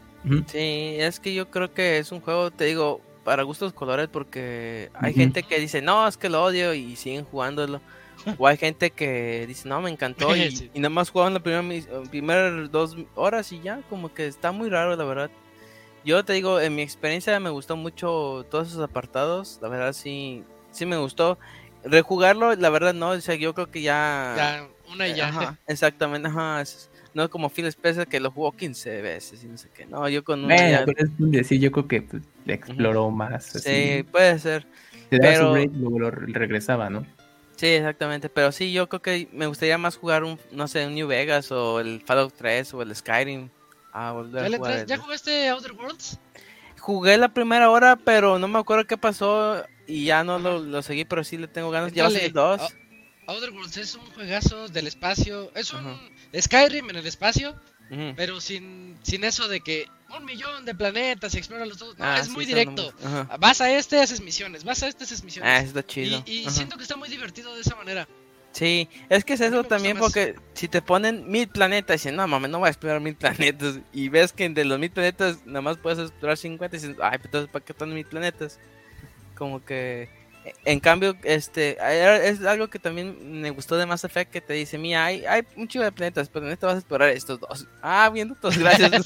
Sí, 0.46 0.96
es 0.98 1.20
que 1.20 1.32
yo 1.34 1.50
creo 1.50 1.72
que 1.72 1.98
es 1.98 2.10
un 2.12 2.20
juego, 2.20 2.50
te 2.50 2.64
digo, 2.64 3.00
para 3.24 3.42
gustos 3.42 3.72
colores 3.72 4.08
porque 4.08 4.90
hay 4.94 5.12
gente 5.14 5.42
que 5.42 5.58
dice, 5.60 5.82
no, 5.82 6.06
es 6.06 6.16
que 6.16 6.28
lo 6.28 6.42
odio 6.44 6.74
y 6.74 6.96
siguen 6.96 7.24
jugándolo. 7.24 7.80
O 8.38 8.46
hay 8.46 8.56
gente 8.56 8.90
que 8.90 9.44
dice, 9.46 9.68
no, 9.68 9.80
me 9.80 9.90
encantó 9.90 10.34
y, 10.36 10.50
Sí. 10.50 10.70
y 10.74 10.80
nada 10.80 10.90
más 10.90 11.10
jugaron 11.10 11.34
la 11.34 11.40
primera, 11.40 11.62
mis- 11.62 11.86
eh, 11.86 12.02
primer 12.10 12.70
dos 12.70 12.96
horas 13.14 13.52
y 13.52 13.60
ya, 13.60 13.82
como 13.90 14.12
que 14.12 14.26
está 14.26 14.52
muy 14.52 14.68
raro, 14.70 14.96
la 14.96 15.04
verdad. 15.04 15.30
Yo 16.04 16.24
te 16.24 16.32
digo, 16.32 16.60
en 16.60 16.74
mi 16.74 16.82
experiencia 16.82 17.38
me 17.40 17.50
gustó 17.50 17.76
mucho 17.76 18.44
todos 18.50 18.68
esos 18.68 18.80
apartados, 18.82 19.58
la 19.60 19.68
verdad 19.68 19.92
sí, 19.92 20.44
sí 20.70 20.86
me 20.86 20.96
gustó. 20.96 21.38
Rejugarlo, 21.84 22.54
la 22.56 22.70
verdad 22.70 22.94
no, 22.94 23.10
o 23.10 23.20
sea, 23.20 23.34
yo 23.36 23.54
creo 23.54 23.70
que 23.70 23.82
ya... 23.82 24.34
Ya, 24.36 24.68
una 24.92 25.06
y 25.08 25.14
ya. 25.14 25.28
Ajá, 25.28 25.58
exactamente, 25.68 26.28
ajá. 26.28 26.62
es- 26.62 26.90
no 27.16 27.30
como 27.30 27.48
Phil 27.48 27.64
Spencer 27.66 28.06
que 28.06 28.20
lo 28.20 28.30
jugó 28.30 28.52
15 28.52 29.00
veces 29.00 29.42
y 29.42 29.46
no 29.46 29.56
sé 29.56 29.68
qué. 29.74 29.86
No, 29.86 30.06
yo 30.08 30.22
con 30.22 30.44
una 30.44 30.54
Bueno, 30.54 30.70
ya- 30.70 30.84
pero 30.84 30.98
es 31.04 31.10
un 31.18 31.30
decir, 31.30 31.58
yo 31.60 31.72
creo 31.72 31.88
que 31.88 32.02
pues, 32.02 32.22
exploró 32.46 33.10
más. 33.10 33.44
Sí, 33.46 34.04
puede 34.12 34.38
ser. 34.38 34.66
te 35.08 35.18
daba 35.18 35.32
pero- 35.32 35.46
su 35.46 35.52
break, 35.52 35.70
luego 35.74 35.98
lo 35.98 36.10
regresaba, 36.10 36.90
¿no? 36.90 37.06
Sí, 37.56 37.68
exactamente. 37.68 38.28
Pero 38.28 38.52
sí, 38.52 38.70
yo 38.72 38.86
creo 38.88 39.00
que 39.00 39.28
me 39.32 39.46
gustaría 39.46 39.78
más 39.78 39.96
jugar 39.96 40.24
un, 40.24 40.38
no 40.52 40.68
sé, 40.68 40.86
un 40.86 40.94
New 40.94 41.06
Vegas 41.08 41.50
o 41.52 41.80
el 41.80 42.02
Fallout 42.04 42.34
3 42.36 42.74
o 42.74 42.82
el 42.82 42.94
Skyrim. 42.94 43.48
A 43.92 44.12
volver 44.12 44.42
¿Ya, 44.50 44.54
a 44.54 44.58
jugar 44.58 44.72
entras- 44.72 44.82
el- 44.82 44.86
¿Ya 44.88 44.98
jugaste 44.98 45.48
Outer 45.48 45.72
Worlds? 45.72 46.18
Jugué 46.80 47.16
la 47.16 47.28
primera 47.28 47.70
hora, 47.70 47.96
pero 47.96 48.38
no 48.38 48.46
me 48.46 48.58
acuerdo 48.58 48.84
qué 48.86 48.98
pasó 48.98 49.64
y 49.86 50.04
ya 50.04 50.22
no 50.22 50.38
lo, 50.38 50.58
lo 50.58 50.82
seguí, 50.82 51.06
pero 51.06 51.24
sí 51.24 51.38
le 51.38 51.48
tengo 51.48 51.70
ganas. 51.70 51.92
Ya 51.92 52.02
va 52.02 52.08
a 52.10 52.12
salir 52.12 52.32
dos. 52.34 52.76
Outer 53.26 53.50
Worlds 53.50 53.76
es 53.76 53.94
un 53.94 54.06
juegazo 54.12 54.68
del 54.68 54.86
espacio. 54.86 55.50
Es 55.54 55.72
un 55.72 55.80
Ajá. 55.86 56.00
Skyrim 56.40 56.90
en 56.90 56.96
el 56.96 57.06
espacio, 57.06 57.54
pero 58.16 58.40
sin, 58.40 58.96
sin 59.02 59.24
eso 59.24 59.48
de 59.48 59.60
que 59.60 59.86
un 60.16 60.24
millón 60.24 60.64
de 60.64 60.74
planetas 60.74 61.34
y 61.34 61.38
explora 61.38 61.66
los 61.66 61.78
todos. 61.78 61.98
No, 61.98 62.04
Ah, 62.04 62.18
es 62.20 62.26
sí, 62.26 62.32
muy 62.32 62.44
directo. 62.46 62.92
Vas 63.40 63.60
a 63.60 63.70
este, 63.72 64.00
haces 64.00 64.20
misiones. 64.20 64.64
Vas 64.64 64.82
a 64.82 64.88
este, 64.88 65.04
haces 65.04 65.24
misiones. 65.24 65.50
Ah, 65.52 65.60
está 65.60 65.84
chido. 65.84 66.22
y 66.26 66.48
siento 66.50 66.76
que 66.76 66.82
está 66.82 66.96
muy 66.96 67.08
divertido 67.08 67.54
de 67.54 67.60
esa 67.62 67.74
manera. 67.76 68.06
Sí, 68.52 68.88
es 69.10 69.22
que 69.22 69.34
es 69.34 69.40
eso 69.42 69.64
también 69.64 69.98
más. 69.98 70.04
porque 70.04 70.34
si 70.54 70.66
te 70.66 70.80
ponen 70.80 71.30
mil 71.30 71.46
planetas 71.46 71.96
y 71.96 71.98
dicen, 71.98 72.16
no 72.16 72.26
mames, 72.26 72.50
no 72.50 72.58
voy 72.60 72.68
a 72.68 72.70
explorar 72.70 73.00
mil 73.02 73.14
planetas 73.14 73.80
y 73.92 74.08
ves 74.08 74.32
que 74.32 74.48
de 74.48 74.64
los 74.64 74.78
mil 74.78 74.90
planetas 74.90 75.44
nada 75.44 75.60
más 75.60 75.76
puedes 75.76 75.98
explorar 75.98 76.38
50 76.38 76.74
y 76.74 76.80
dices, 76.80 76.96
ay, 77.02 77.18
pues 77.18 77.24
entonces 77.26 77.50
¿para 77.50 77.62
qué 77.62 77.72
están 77.72 77.92
mil 77.92 78.06
planetas? 78.06 78.58
Como 79.34 79.62
que 79.62 80.08
en 80.64 80.80
cambio, 80.80 81.16
este 81.24 81.76
es 82.28 82.44
algo 82.44 82.68
que 82.68 82.78
también 82.78 83.40
me 83.40 83.50
gustó 83.50 83.76
de 83.76 83.86
Mass 83.86 84.04
Effect 84.04 84.30
que 84.30 84.40
te 84.40 84.54
dice, 84.54 84.78
mira, 84.78 85.04
hay, 85.04 85.24
hay 85.24 85.42
un 85.56 85.66
chivo 85.66 85.84
de 85.84 85.92
planetas, 85.92 86.28
pero 86.28 86.46
en 86.46 86.52
este 86.52 86.66
vas 86.66 86.76
a 86.76 86.78
explorar 86.78 87.10
estos 87.10 87.40
dos. 87.40 87.66
Ah, 87.82 88.10
viendo 88.12 88.34
todos, 88.34 88.58
gracias. 88.58 89.04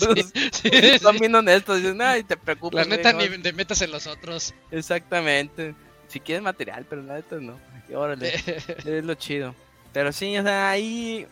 Sí. 0.53 0.71
bien 1.19 1.35
honestos, 1.35 1.79
dicen, 1.79 2.01
ay, 2.03 2.25
te 2.25 2.37
preocupes. 2.37 2.87
La 2.87 2.97
neta, 2.97 3.13
ni 3.13 3.29
no". 3.29 3.43
te 3.43 3.53
metas 3.53 3.81
en 3.83 3.91
los 3.91 4.07
otros. 4.07 4.55
Exactamente. 4.71 5.75
Si 6.09 6.21
quieres 6.21 6.43
material, 6.43 6.87
pero 6.89 7.03
la 7.03 7.15
neta 7.15 7.37
no. 7.37 7.59
Y 7.89 7.95
órale. 7.95 8.35
Es 8.85 9.05
lo 9.05 9.15
chido. 9.15 9.55
Pero 9.93 10.13
sí, 10.13 10.37
o 10.37 10.43
sea, 10.43 10.71
ahí. 10.71 11.27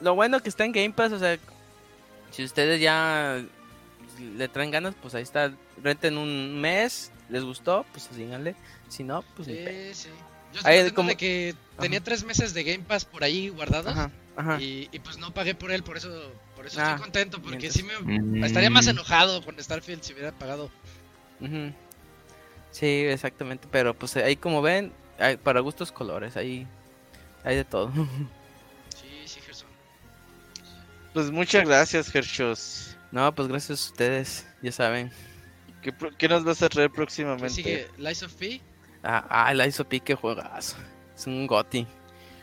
Lo 0.00 0.14
bueno 0.14 0.40
que 0.40 0.48
está 0.48 0.64
en 0.64 0.72
Game 0.72 0.90
Pass, 0.90 1.12
o 1.12 1.18
sea, 1.18 1.38
si 2.30 2.44
ustedes 2.44 2.80
ya 2.80 3.42
le 4.18 4.48
traen 4.48 4.70
ganas, 4.70 4.94
pues 5.00 5.14
ahí 5.14 5.22
está. 5.22 5.52
Renten 5.82 6.16
un 6.18 6.60
mes, 6.60 7.10
les 7.28 7.42
gustó, 7.44 7.84
pues 7.92 8.08
síganle. 8.14 8.54
Si 8.88 9.02
no, 9.04 9.22
pues 9.36 9.48
ni. 9.48 9.54
Sí, 9.56 9.94
sí. 9.94 10.08
Yo 10.52 10.60
Ahí 10.64 10.78
estoy 10.78 10.92
como- 10.92 11.08
de 11.08 11.16
que 11.16 11.54
tenía 11.80 12.00
tres 12.00 12.22
meses 12.24 12.54
de 12.54 12.62
Game 12.62 12.84
Pass 12.84 13.04
por 13.04 13.24
ahí 13.24 13.48
guardados. 13.48 13.88
Ajá, 13.92 14.10
ajá. 14.36 14.60
Y, 14.60 14.88
y 14.92 14.98
pues 15.00 15.18
no 15.18 15.34
pagué 15.34 15.54
por 15.56 15.72
él, 15.72 15.82
por 15.82 15.96
eso, 15.96 16.32
por 16.54 16.66
eso 16.66 16.80
Ah, 16.80 16.90
estoy 16.90 17.00
contento, 17.02 17.42
porque 17.42 17.58
mientras- 17.58 17.74
sí 17.74 17.82
me 17.82 17.98
Mm. 18.20 18.44
estaría 18.44 18.70
más 18.70 18.86
enojado 18.86 19.44
con 19.44 19.58
Starfield 19.60 20.02
si 20.02 20.12
hubiera 20.12 20.30
pagado. 20.32 20.70
Sí, 22.70 22.86
exactamente. 22.86 23.66
Pero 23.70 23.94
pues 23.94 24.16
ahí 24.16 24.36
como 24.36 24.62
ven, 24.62 24.92
hay, 25.18 25.36
para 25.36 25.60
gustos 25.60 25.92
colores, 25.92 26.36
ahí 26.36 26.66
hay 27.42 27.56
de 27.56 27.64
todo. 27.64 27.90
Sí, 28.94 29.08
sí, 29.26 29.40
Gerson. 29.44 29.68
Pues 31.12 31.30
muchas 31.32 31.66
gracias, 31.66 32.14
Hershos. 32.14 32.93
No, 33.14 33.32
pues 33.32 33.46
gracias 33.46 33.80
a 33.80 33.84
ustedes, 33.92 34.44
ya 34.60 34.72
saben. 34.72 35.08
¿Qué, 35.82 35.94
qué 36.18 36.28
nos 36.28 36.42
vas 36.42 36.60
a 36.64 36.68
traer 36.68 36.90
¿Qué 36.90 36.96
próximamente? 36.96 37.48
sigue? 37.48 37.86
Lies 37.96 38.24
of 38.24 38.34
P. 38.34 38.60
Ah, 39.04 39.24
ah 39.30 39.52
el 39.52 39.64
Ice 39.68 39.84
Pique 39.84 40.16
juegas. 40.16 40.74
Es 41.16 41.24
un 41.28 41.46
goti. 41.46 41.86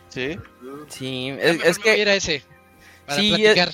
¿Sí? 0.07 0.39
Sí, 0.88 1.35
es, 1.41 1.77
que 1.77 1.89
voy 1.89 1.99
a 1.99 2.02
ir 2.02 2.07
a 2.07 2.15
ese. 2.15 2.41
Para 3.06 3.19
Sí, 3.19 3.30
platicar. 3.31 3.73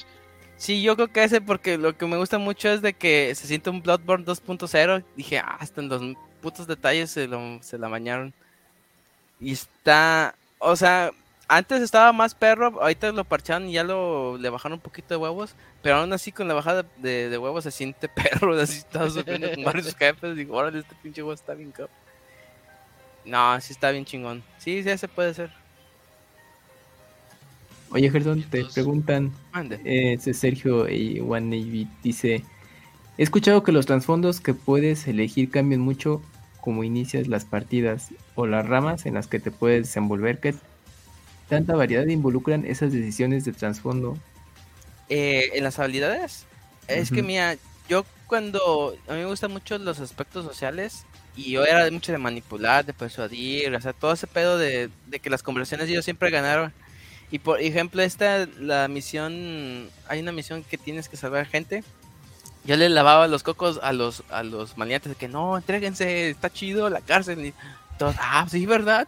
Sí, 0.55 0.81
yo 0.81 0.95
creo 0.95 1.09
que 1.09 1.23
ese 1.23 1.39
porque 1.39 1.77
lo 1.77 1.95
que 1.95 2.07
me 2.07 2.17
gusta 2.17 2.39
mucho 2.39 2.67
es 2.67 2.81
de 2.81 2.93
que 2.93 3.35
se 3.35 3.45
siente 3.45 3.69
un 3.69 3.83
Bloodborne 3.83 4.25
2.0. 4.25 5.03
Dije, 5.15 5.37
ah, 5.37 5.57
hasta 5.59 5.81
en 5.81 5.89
los 5.89 6.01
putos 6.41 6.65
detalles 6.65 7.11
se, 7.11 7.27
lo, 7.27 7.61
se 7.61 7.77
la 7.77 7.89
bañaron. 7.89 8.33
Y 9.39 9.51
está, 9.51 10.33
o 10.57 10.75
sea, 10.75 11.11
antes 11.47 11.81
estaba 11.81 12.11
más 12.13 12.35
perro, 12.35 12.81
ahorita 12.81 13.11
lo 13.13 13.23
parcharon 13.25 13.69
y 13.69 13.73
ya 13.73 13.83
lo 13.83 14.37
le 14.37 14.49
bajaron 14.49 14.77
un 14.77 14.81
poquito 14.81 15.13
de 15.13 15.17
huevos, 15.17 15.55
pero 15.81 15.97
aún 15.97 16.13
así 16.13 16.31
con 16.31 16.47
la 16.47 16.53
bajada 16.53 16.85
de, 16.97 17.29
de 17.29 17.37
huevos 17.37 17.63
se 17.63 17.71
siente 17.71 18.09
perro, 18.09 18.59
así 18.59 18.79
estaba 18.79 19.09
sufriendo 19.09 19.51
con 19.51 19.63
varios 19.63 19.95
jefes. 19.95 20.35
Digo, 20.35 20.55
órale, 20.57 20.79
este 20.79 20.95
pinche 20.95 21.21
huevo 21.21 21.33
está 21.33 21.53
bien 21.53 21.71
cap. 21.71 21.89
No, 23.25 23.59
sí 23.61 23.73
está 23.73 23.91
bien 23.91 24.05
chingón. 24.05 24.43
Sí, 24.57 24.83
sí, 24.83 24.89
ese 24.89 25.07
puede 25.07 25.33
ser. 25.33 25.51
Oye, 27.89 28.09
Gerson, 28.11 28.43
te 28.49 28.65
preguntan, 28.65 29.31
Mande. 29.53 29.79
eh, 29.83 30.17
Sergio 30.33 30.89
y 30.89 31.19
One 31.21 31.57
Navy 31.57 31.87
dice, 32.03 32.43
he 33.17 33.23
escuchado 33.23 33.63
que 33.63 33.71
los 33.71 33.85
trasfondos 33.85 34.41
que 34.41 34.53
puedes 34.53 35.07
elegir 35.07 35.49
cambian 35.49 35.81
mucho 35.81 36.21
como 36.59 36.83
inicias 36.83 37.27
las 37.27 37.45
partidas 37.45 38.09
o 38.35 38.45
las 38.45 38.67
ramas 38.67 39.05
en 39.05 39.13
las 39.13 39.27
que 39.27 39.39
te 39.39 39.51
puedes 39.51 39.83
desenvolver. 39.87 40.39
¿Qué 40.39 40.55
tanta 41.47 41.75
variedad 41.75 42.05
involucran 42.07 42.65
esas 42.65 42.91
decisiones 42.91 43.45
de 43.45 43.53
trasfondo? 43.53 44.17
Eh, 45.09 45.51
en 45.53 45.63
las 45.63 45.79
habilidades. 45.79 46.45
Es 46.87 47.11
que 47.11 47.23
mira, 47.23 47.57
yo 47.89 48.05
cuando 48.27 48.95
a 49.07 49.13
mí 49.13 49.19
me 49.19 49.25
gustan 49.25 49.51
mucho 49.51 49.77
los 49.77 49.99
aspectos 49.99 50.45
sociales 50.45 51.05
y 51.35 51.51
yo 51.51 51.65
era 51.65 51.89
mucho 51.91 52.11
de 52.11 52.17
manipular, 52.17 52.85
de 52.85 52.93
persuadir, 52.93 53.73
o 53.73 53.81
sea, 53.81 53.93
todo 53.93 54.13
ese 54.13 54.27
pedo 54.27 54.57
de, 54.57 54.89
de 55.07 55.19
que 55.19 55.29
las 55.29 55.43
conversaciones 55.43 55.89
yo 55.89 56.01
siempre 56.01 56.29
ganaron. 56.29 56.73
Y 57.29 57.39
por 57.39 57.61
ejemplo, 57.61 58.01
esta, 58.01 58.47
la 58.59 58.87
misión, 58.87 59.89
hay 60.07 60.19
una 60.19 60.31
misión 60.31 60.63
que 60.63 60.77
tienes 60.77 61.09
que 61.09 61.17
salvar 61.17 61.45
gente. 61.45 61.83
Yo 62.63 62.75
le 62.75 62.89
lavaba 62.89 63.27
los 63.27 63.43
cocos 63.43 63.79
a 63.81 63.93
los 63.93 64.23
a 64.29 64.43
los 64.43 64.77
maleantes 64.77 65.11
de 65.11 65.15
que 65.15 65.27
no, 65.27 65.57
entréguense, 65.57 66.29
está 66.29 66.49
chido 66.49 66.89
la 66.89 67.01
cárcel. 67.01 67.45
Y 67.45 67.53
todos, 67.97 68.15
ah, 68.19 68.45
sí, 68.49 68.65
¿verdad? 68.65 69.07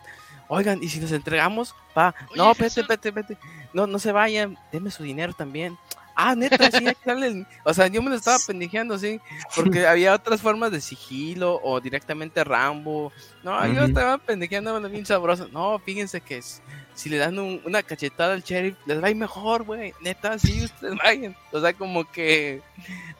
Oigan, 0.50 0.84
y 0.84 0.90
si 0.90 1.00
nos 1.00 1.12
entregamos, 1.12 1.74
va, 1.98 2.14
Oye, 2.32 2.38
no, 2.38 2.54
vete, 2.56 2.82
vete, 2.84 3.12
vete, 3.12 3.38
no, 3.74 3.88
no 3.88 4.00
se 4.00 4.12
vayan, 4.12 4.58
denme 4.72 4.92
su 4.92 5.04
dinero 5.04 5.32
también. 5.34 5.78
Ah, 6.22 6.36
neta, 6.36 6.70
sí, 6.70 6.86
el- 7.06 7.48
O 7.64 7.74
sea, 7.74 7.88
yo 7.88 8.02
me 8.02 8.10
lo 8.10 8.16
estaba 8.18 8.38
pendejeando, 8.46 8.98
sí, 9.00 9.22
porque 9.56 9.88
había 9.88 10.14
otras 10.14 10.42
formas 10.42 10.70
de 10.72 10.82
sigilo 10.82 11.62
o 11.64 11.80
directamente 11.80 12.44
Rambo. 12.44 13.14
No, 13.42 13.66
yo 13.68 13.74
Ujú. 13.76 13.84
estaba 13.86 14.18
pendejeando 14.18 14.78
bien 14.90 15.06
sabroso. 15.06 15.48
No, 15.54 15.80
fíjense 15.80 16.20
que 16.20 16.40
es- 16.40 16.62
si 16.94 17.08
le 17.10 17.18
dan 17.18 17.40
un- 17.40 17.62
una 17.64 17.84
cachetada 17.84 18.34
al 18.34 18.42
sheriff, 18.44 18.76
les 18.86 19.02
va 19.02 19.08
a 19.08 19.12
ir 19.12 19.16
mejor, 19.16 19.64
güey. 19.64 19.94
Neta, 20.02 20.38
sí, 20.40 20.62
ustedes 20.66 20.98
vayan. 21.02 21.38
O 21.54 21.62
sea, 21.62 21.72
como 21.72 22.04
que 22.12 22.62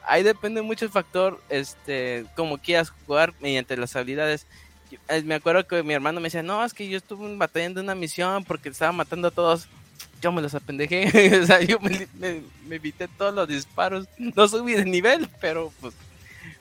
ahí 0.06 0.22
depende 0.22 0.60
mucho 0.60 0.84
el 0.84 0.90
factor, 0.90 1.40
este, 1.48 2.26
como 2.36 2.58
quieras 2.58 2.90
jugar 3.06 3.32
mediante 3.40 3.76
las 3.78 3.96
habilidades. 3.96 4.46
Eh, 5.08 5.22
me 5.22 5.34
acuerdo 5.34 5.66
que 5.66 5.82
mi 5.82 5.94
hermano 5.94 6.20
me 6.20 6.26
decía, 6.26 6.42
no, 6.42 6.64
es 6.64 6.74
que 6.74 6.88
yo 6.88 6.96
estuve 6.96 7.36
batallando 7.36 7.80
una 7.80 7.94
misión 7.94 8.44
porque 8.44 8.68
estaba 8.68 8.92
matando 8.92 9.28
a 9.28 9.30
todos. 9.30 9.68
Yo 10.22 10.32
me 10.32 10.42
los 10.42 10.54
apendejé, 10.54 11.38
o 11.42 11.46
sea, 11.46 11.60
yo 11.62 11.78
me, 11.80 12.06
me, 12.14 12.42
me 12.66 12.76
evité 12.76 13.08
todos 13.08 13.34
los 13.34 13.48
disparos. 13.48 14.06
No 14.18 14.48
subí 14.48 14.74
de 14.74 14.84
nivel, 14.84 15.28
pero 15.40 15.72
pues, 15.80 15.94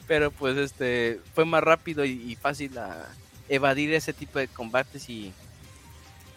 pero 0.08 0.32
pues 0.32 0.58
este, 0.58 1.20
fue 1.36 1.46
más 1.46 1.64
rápido 1.64 2.06
y, 2.06 2.12
y 2.32 2.36
fácil 2.36 2.78
a 2.78 3.08
evadir 3.50 3.94
ese 3.94 4.14
tipo 4.14 4.40
de 4.40 4.48
combates 4.48 5.10
y 5.10 5.34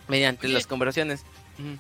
mediante 0.09 0.47
Oye. 0.47 0.55
las 0.55 0.67
conversaciones. 0.67 1.25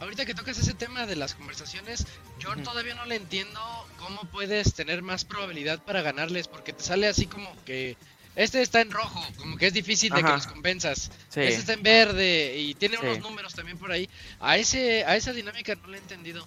Ahorita 0.00 0.26
que 0.26 0.34
tocas 0.34 0.58
ese 0.58 0.74
tema 0.74 1.06
de 1.06 1.16
las 1.16 1.34
conversaciones, 1.34 2.06
yo 2.38 2.54
todavía 2.56 2.94
no 2.94 3.06
le 3.06 3.16
entiendo 3.16 3.60
cómo 3.98 4.24
puedes 4.26 4.74
tener 4.74 5.02
más 5.02 5.24
probabilidad 5.24 5.82
para 5.82 6.02
ganarles, 6.02 6.46
porque 6.46 6.72
te 6.72 6.84
sale 6.84 7.08
así 7.08 7.26
como 7.26 7.50
que 7.64 7.96
este 8.36 8.62
está 8.62 8.80
en 8.80 8.90
rojo, 8.90 9.20
como 9.38 9.56
que 9.56 9.66
es 9.66 9.72
difícil 9.74 10.12
de 10.12 10.22
que 10.22 10.28
los 10.30 10.46
convenzas. 10.46 11.10
Sí. 11.28 11.40
Este 11.40 11.60
está 11.60 11.72
en 11.74 11.82
verde 11.82 12.56
y 12.58 12.74
tiene 12.74 12.96
Sí. 12.96 13.02
unos 13.04 13.20
números 13.20 13.54
también 13.54 13.78
por 13.78 13.92
ahí. 13.92 14.08
A 14.40 14.56
ese 14.56 15.04
a 15.04 15.16
esa 15.16 15.32
dinámica 15.32 15.74
no 15.74 15.88
la 15.88 15.96
he 15.96 16.00
entendido. 16.00 16.46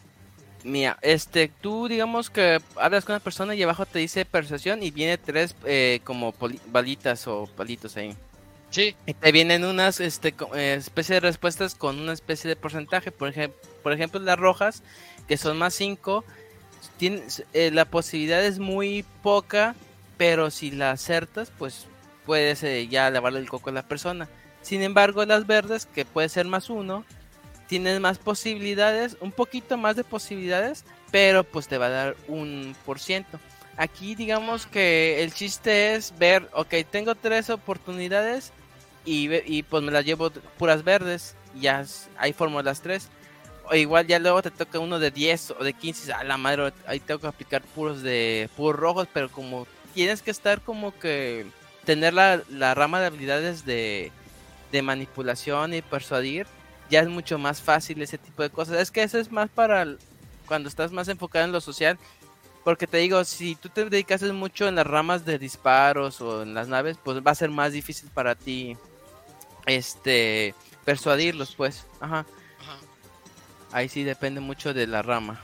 Mira, 0.63 0.97
este, 1.03 1.47
tú 1.61 1.87
digamos 1.87 2.31
que 2.31 2.59
hablas 2.75 3.05
con 3.05 3.13
una 3.13 3.23
persona 3.23 3.53
y 3.53 3.61
abajo 3.61 3.85
te 3.85 3.99
dice 3.99 4.25
persuasión 4.25 4.81
y 4.81 4.89
viene 4.89 5.17
tres 5.19 5.55
eh, 5.65 5.99
como 6.03 6.33
balitas 6.71 7.27
o 7.27 7.47
palitos 7.55 7.95
ahí. 7.97 8.15
Sí, 8.71 8.95
Y 9.05 9.13
te 9.13 9.31
vienen 9.31 9.63
unas 9.63 9.99
este, 9.99 10.33
eh, 10.55 10.73
especie 10.79 11.13
de 11.15 11.19
respuestas 11.21 11.75
con 11.75 11.99
una 11.99 12.13
especie 12.13 12.47
de 12.49 12.55
porcentaje. 12.55 13.11
Por, 13.11 13.31
ejem- 13.31 13.53
por 13.83 13.93
ejemplo, 13.93 14.19
las 14.19 14.37
rojas, 14.39 14.81
que 15.27 15.37
son 15.37 15.57
más 15.59 15.75
5, 15.75 16.25
la 17.53 17.85
posibilidad 17.85 18.43
es 18.43 18.59
muy 18.59 19.05
poca, 19.21 19.75
pero 20.17 20.51
si 20.51 20.71
la 20.71 20.91
acertas, 20.91 21.51
pues 21.57 21.87
puedes 22.25 22.63
eh, 22.63 22.87
ya 22.87 23.09
lavarle 23.09 23.39
el 23.39 23.49
coco 23.49 23.69
a 23.69 23.73
la 23.73 23.87
persona. 23.87 24.27
Sin 24.61 24.81
embargo, 24.81 25.25
las 25.25 25.45
verdes, 25.45 25.85
que 25.85 26.05
puede 26.05 26.29
ser 26.29 26.47
más 26.47 26.69
1, 26.69 27.05
tienen 27.67 28.01
más 28.01 28.17
posibilidades, 28.17 29.17
un 29.21 29.31
poquito 29.31 29.77
más 29.77 29.95
de 29.95 30.03
posibilidades, 30.03 30.85
pero 31.11 31.43
pues 31.43 31.67
te 31.67 31.77
va 31.77 31.87
a 31.87 31.89
dar 31.89 32.15
un 32.27 32.75
por 32.85 32.99
ciento. 32.99 33.39
Aquí 33.77 34.15
digamos 34.15 34.65
que 34.67 35.23
el 35.23 35.33
chiste 35.33 35.95
es 35.95 36.17
ver, 36.17 36.49
ok, 36.53 36.73
tengo 36.89 37.15
tres 37.15 37.49
oportunidades 37.49 38.53
y, 39.03 39.29
y 39.45 39.63
pues 39.63 39.83
me 39.83 39.91
las 39.91 40.05
llevo 40.05 40.31
puras 40.57 40.83
verdes, 40.83 41.35
ya 41.59 41.85
ahí 42.17 42.33
formo 42.33 42.61
las 42.61 42.81
tres. 42.81 43.09
O 43.67 43.75
igual 43.75 44.05
ya 44.05 44.19
luego 44.19 44.43
te 44.43 44.51
toca 44.51 44.77
uno 44.79 44.99
de 44.99 45.09
10 45.09 45.51
o 45.59 45.63
de 45.63 45.73
15, 45.73 46.13
a 46.13 46.23
la 46.23 46.37
madre, 46.37 46.71
ahí 46.85 46.99
tengo 46.99 47.19
que 47.19 47.27
aplicar 47.27 47.63
puros 47.63 48.03
de 48.03 48.47
puros 48.55 48.79
rojos, 48.79 49.07
pero 49.11 49.29
como 49.29 49.65
tienes 49.95 50.21
que 50.21 50.29
estar 50.29 50.61
como 50.61 50.97
que 50.99 51.47
tener 51.85 52.13
la, 52.13 52.43
la 52.49 52.75
rama 52.75 52.99
de 52.99 53.07
habilidades 53.07 53.65
de, 53.65 54.11
de 54.71 54.81
manipulación 54.81 55.73
y 55.73 55.81
persuadir, 55.81 56.45
ya 56.89 56.99
es 56.99 57.07
mucho 57.07 57.39
más 57.39 57.61
fácil 57.61 58.01
ese 58.01 58.17
tipo 58.17 58.43
de 58.43 58.49
cosas. 58.49 58.77
Es 58.77 58.91
que 58.91 59.01
eso 59.01 59.17
es 59.17 59.31
más 59.31 59.49
para 59.49 59.87
cuando 60.47 60.69
estás 60.69 60.91
más 60.91 61.07
enfocado 61.07 61.45
en 61.45 61.51
lo 61.51 61.61
social. 61.61 61.97
Porque 62.63 62.87
te 62.87 62.97
digo, 62.97 63.23
si 63.23 63.55
tú 63.55 63.69
te 63.69 63.85
dedicas 63.85 64.23
mucho 64.23 64.67
en 64.67 64.75
las 64.75 64.87
ramas 64.87 65.23
de 65.23 65.37
disparos 65.37 66.19
o 66.19 66.41
en 66.41 66.53
las 66.53 66.67
naves, 66.67 66.97
pues 67.03 67.19
va 67.19 67.31
a 67.31 67.35
ser 67.35 67.51
más 67.51 67.71
difícil 67.71 68.09
para 68.09 68.35
ti 68.35 68.75
este 69.65 70.53
persuadirlos, 70.83 71.55
pues. 71.55 71.85
Ajá. 71.99 72.25
ajá. 72.59 72.77
Ahí 73.71 73.87
sí 73.87 74.03
depende 74.03 74.41
mucho 74.41 74.73
de 74.73 74.87
la 74.87 75.03
rama. 75.03 75.41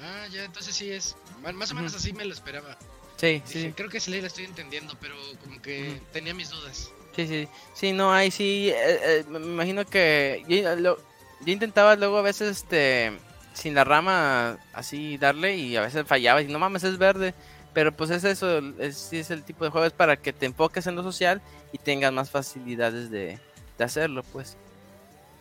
Ah, 0.00 0.26
ya, 0.30 0.44
entonces 0.44 0.76
sí 0.76 0.90
es. 0.90 1.16
Más 1.42 1.70
o 1.72 1.74
menos 1.74 1.94
así 1.94 2.12
me 2.12 2.24
lo 2.24 2.34
esperaba. 2.34 2.76
Sí, 3.18 3.42
Dije, 3.46 3.68
sí. 3.68 3.72
Creo 3.74 3.88
que 3.90 4.00
sí 4.00 4.20
la 4.20 4.26
estoy 4.26 4.44
entendiendo, 4.44 4.94
pero 5.00 5.14
como 5.42 5.60
que 5.60 6.00
tenía 6.12 6.32
mis 6.34 6.50
dudas. 6.50 6.90
Sí, 7.16 7.26
sí, 7.26 7.48
sí, 7.74 7.92
no, 7.92 8.12
ahí 8.12 8.30
sí, 8.30 8.70
eh, 8.70 8.74
eh, 9.02 9.24
me 9.28 9.38
imagino 9.40 9.84
que 9.84 10.44
yo, 10.48 10.76
lo- 10.76 10.98
yo 11.44 11.52
intentaba 11.52 11.96
luego 11.96 12.18
a 12.18 12.22
veces, 12.22 12.58
este, 12.58 13.12
sin 13.54 13.74
la 13.74 13.82
rama 13.82 14.56
así 14.72 15.16
darle 15.18 15.56
y 15.56 15.76
a 15.76 15.80
veces 15.80 16.06
fallaba 16.06 16.40
y 16.42 16.46
no 16.46 16.60
mames, 16.60 16.84
es 16.84 16.96
verde, 16.96 17.34
pero 17.74 17.90
pues 17.90 18.10
es 18.10 18.22
eso, 18.22 18.58
es, 18.78 18.96
sí 18.96 19.18
es 19.18 19.30
el 19.32 19.42
tipo 19.42 19.64
de 19.64 19.70
juego, 19.70 19.86
es 19.86 19.92
para 19.92 20.16
que 20.16 20.32
te 20.32 20.46
enfoques 20.46 20.86
en 20.86 20.94
lo 20.94 21.02
social 21.02 21.42
y 21.72 21.78
tengas 21.78 22.12
más 22.12 22.30
facilidades 22.30 23.10
de, 23.10 23.38
de 23.78 23.84
hacerlo, 23.84 24.22
pues. 24.22 24.56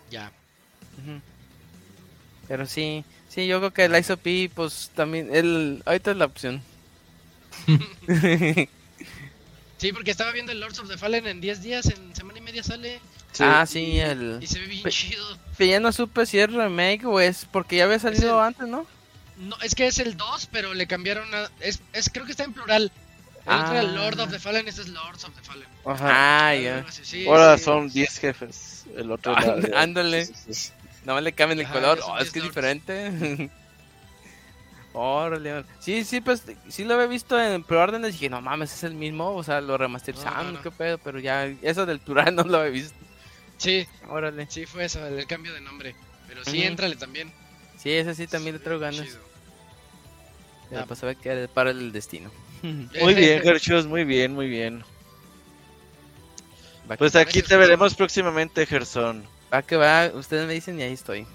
Ya. 0.10 0.32
Pero 2.48 2.66
sí, 2.66 3.04
sí, 3.30 3.45
yo 3.45 3.60
creo 3.60 3.72
que 3.72 3.86
el 3.86 3.95
ISOP, 3.98 4.49
pues 4.56 4.90
también, 4.95 5.34
el, 5.36 5.84
ahorita 5.86 6.12
es 6.12 6.18
la 6.18 6.26
opción. 6.26 6.62
Sí, 9.78 9.92
porque 9.94 10.10
estaba 10.10 10.32
viendo 10.32 10.52
el 10.52 10.60
Lords 10.60 10.80
of 10.80 10.88
the 10.90 10.98
Fallen 10.98 11.28
en 11.28 11.40
10 11.40 11.62
días, 11.62 11.86
en 11.86 12.16
semana 12.16 12.40
y 12.40 12.42
media 12.42 12.64
sale. 12.64 13.00
Ah, 13.40 13.64
sí, 13.68 14.00
el... 14.00 14.40
Y 14.42 14.48
se 14.48 14.60
ve 14.60 14.66
bien 14.66 14.82
Pe- 14.82 14.90
chido. 14.90 15.24
Pero 15.56 15.70
ya 15.70 15.80
no 15.80 15.92
supe 15.92 16.26
si 16.26 16.40
es 16.40 16.52
remake 16.52 17.06
o 17.06 17.20
es 17.20 17.46
porque 17.52 17.76
ya 17.78 17.84
había 17.84 18.00
salido 18.00 18.40
el- 18.40 18.46
antes, 18.48 18.68
¿no? 18.68 18.88
No, 19.38 19.56
es 19.62 19.76
que 19.76 19.86
es 19.86 20.00
el 20.00 20.18
2, 20.18 20.50
pero 20.52 20.74
le 20.74 20.88
cambiaron 20.88 21.32
a... 21.36 21.52
Es, 21.60 21.80
es, 21.94 22.10
creo 22.10 22.26
que 22.26 22.32
está 22.32 22.44
en 22.44 22.54
plural. 22.54 22.92
El 23.46 23.54
otro 23.54 23.72
era 23.74 23.82
Ah. 23.82 23.84
Lord 23.84 24.20
of 24.20 24.32
the 24.32 24.40
Fallen, 24.40 24.68
este 24.68 24.82
es 24.82 24.88
Lords 24.88 25.24
of 25.26 25.36
the 25.36 25.44
Fallen. 25.44 25.68
Ajá. 25.86 26.48
Ah, 26.50 26.56
ya. 26.56 26.80
así, 26.88 27.06
sí, 27.06 27.28
Ahora 27.28 27.56
sí, 27.60 27.64
son 27.64 27.92
sí. 27.92 28.00
10 28.00 28.18
jefes. 28.18 28.86
El 28.96 29.12
otro 29.12 29.34
Ah, 29.38 29.58
ándale. 29.76 30.26
Sí, 30.26 30.34
sí, 30.48 30.54
sí. 30.56 30.70
Nada 31.06 31.18
más 31.18 31.24
le 31.24 31.34
cambian 31.34 31.60
el 31.60 31.66
Ajá, 31.68 31.76
color. 31.76 32.00
Oh, 32.04 32.18
es 32.18 32.32
que 32.32 32.40
es 32.40 32.46
10 32.46 32.46
diferente. 32.46 33.50
Órale. 34.98 35.52
órale. 35.53 35.68
Sí, 35.80 36.03
sí, 36.03 36.22
pues 36.22 36.44
sí 36.69 36.84
lo 36.84 36.95
había 36.95 37.07
visto 37.07 37.40
en 37.40 37.64
preórdenes 37.64 38.10
y 38.10 38.14
dije, 38.14 38.30
no 38.30 38.41
mames, 38.41 38.74
es 38.74 38.84
el 38.84 38.94
mismo. 38.95 39.36
O 39.36 39.44
sea, 39.44 39.61
lo 39.61 39.78
remasterizaron, 39.78 40.38
No, 40.38 40.44
no, 40.44 40.52
no. 40.53 40.61
qué 40.61 40.72
pedo. 40.72 40.98
Pero 40.98 41.19
ya, 41.19 41.45
eso 41.61 41.86
del 41.86 41.99
plural 41.99 42.36
no 42.36 42.44
lo 42.44 42.57
había 42.60 42.72
visto. 42.72 42.95
Sí, 43.57 43.88
Órale. 44.10 44.48
sí 44.49 44.65
fue 44.65 44.86
eso, 44.86 45.06
el 45.06 45.26
cambio 45.28 45.53
de 45.53 45.61
nombre. 45.61 45.95
Pero 46.28 46.44
sí, 46.45 46.60
Ujú. 46.60 46.68
éntrale 46.68 46.95
también. 46.95 47.32
Sí, 47.78 47.91
ese 47.91 48.14
sí 48.15 48.28
también 48.28 48.56
le 48.56 48.60
traigo 48.60 48.80
ganas. 48.82 49.07
Ya, 50.72 50.82
Ah. 50.82 50.86
pues 50.88 51.02
a 51.03 51.07
ver 51.07 51.15
qué 51.18 51.48
para 51.53 51.72
el 51.72 51.91
destino. 51.91 52.30
Muy 52.61 53.14
bien, 53.14 53.41
Gershus, 53.41 53.86
muy 53.86 54.03
bien, 54.03 54.34
muy 54.34 54.49
bien. 54.49 54.84
Va, 56.90 56.98
Pues 56.98 57.15
aquí 57.15 57.41
te 57.41 57.56
veremos 57.56 57.95
próximamente, 57.95 58.65
Gerson. 58.65 59.24
va 59.53 59.61
que 59.61 59.76
va, 59.78 60.07
ustedes 60.14 60.48
me 60.48 60.53
dicen 60.53 60.80
y 60.80 60.84
ahí 60.84 60.94
estoy. 60.94 61.26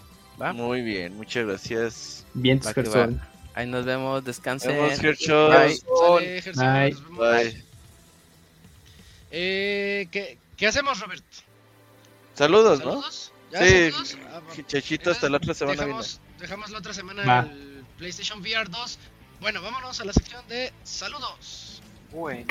¿Va? 0.40 0.52
Muy 0.52 0.80
bien, 0.82 1.16
muchas 1.16 1.47
gracias. 1.47 2.26
Bien, 2.34 2.59
persona. 2.59 3.28
Ahí 3.55 3.66
nos 3.66 3.85
vemos, 3.85 4.15
Nos 4.16 4.24
descansen. 4.24 4.73
vemos, 4.77 4.99
Gershus. 4.99 5.29
Bye. 5.29 5.81
Bye. 6.19 6.43
nos 6.47 6.57
vemos. 6.57 7.19
Bye. 7.19 7.65
Eh, 9.31 10.09
¿qué, 10.11 10.39
¿Qué 10.57 10.66
hacemos, 10.66 11.01
Robert? 11.01 11.24
Saludos, 12.35 12.79
¿no? 12.81 12.91
¿Saludos? 12.93 13.33
¿Ya 13.51 13.59
Sí, 13.66 13.91
saludos? 13.91 14.19
Ah. 14.33 14.41
Chachito, 14.66 15.11
hasta 15.11 15.29
la 15.29 15.37
otra 15.37 15.55
semana 15.55 15.83
dejamos, 15.83 16.20
dejamos 16.39 16.70
la 16.70 16.79
otra 16.79 16.95
semana 16.95 17.24
Va. 17.24 17.41
el 17.51 17.85
PlayStation 17.99 18.41
VR 18.41 18.69
2. 18.70 18.99
Bueno, 19.41 19.61
vámonos 19.61 20.01
a 20.01 20.05
la 20.05 20.12
sección 20.12 20.47
de 20.49 20.73
saludos. 20.85 21.83
Bueno. 22.11 22.47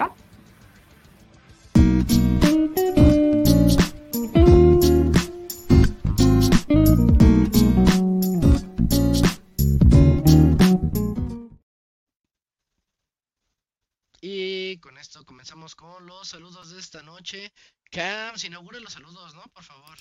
Y 14.72 14.78
con 14.78 14.98
esto 14.98 15.26
comenzamos 15.26 15.76
con 15.76 16.06
los 16.06 16.30
saludos 16.30 16.72
de 16.72 16.80
esta 16.80 17.04
noche. 17.04 17.52
Cam, 17.92 18.38
si 18.38 18.48
inaugura 18.48 18.80
los 18.80 18.94
saludos, 18.94 19.36
¿no? 19.36 19.42
Por 19.54 19.66
favor. 19.66 19.98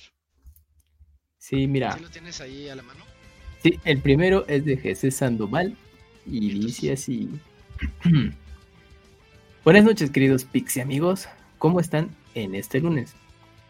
Sí, 1.39 1.67
mira. 1.67 1.93
Si 1.93 2.01
lo 2.01 2.09
tienes 2.09 2.41
ahí 2.41 2.69
a 2.69 2.77
la 2.77 2.85
mano. 2.85 3.05
Sí, 3.65 3.81
el 3.85 4.01
primero 4.01 4.47
es 4.47 4.65
de 4.65 4.77
Jesús 4.77 5.17
Sandoval 5.17 5.77
y 6.25 6.61
dice 6.61 6.93
así. 6.93 7.29
Buenas 9.65 9.83
noches, 9.83 10.09
queridos 10.13 10.45
Pixie 10.45 10.83
amigos. 10.83 11.27
¿Cómo 11.59 11.81
están 11.81 12.15
en 12.37 12.55
este 12.55 12.79
lunes? 12.79 13.15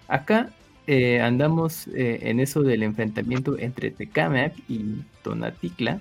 Acá 0.06 0.52
eh, 0.86 1.22
andamos 1.22 1.86
eh, 1.94 2.18
en 2.24 2.40
eso 2.40 2.60
del 2.60 2.82
enfrentamiento 2.82 3.58
entre 3.58 3.90
Tecamac 3.90 4.54
y 4.68 4.96
Tonaticla, 5.22 5.98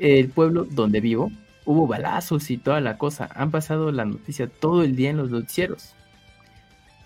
el 0.00 0.28
pueblo 0.28 0.64
donde 0.64 1.00
vivo. 1.00 1.30
Hubo 1.64 1.86
balazos 1.86 2.50
y 2.50 2.56
toda 2.58 2.80
la 2.80 2.96
cosa. 2.98 3.28
Han 3.34 3.50
pasado 3.50 3.92
la 3.92 4.04
noticia 4.04 4.48
todo 4.48 4.82
el 4.82 4.96
día 4.96 5.10
en 5.10 5.18
los 5.18 5.30
noticieros. 5.30 5.94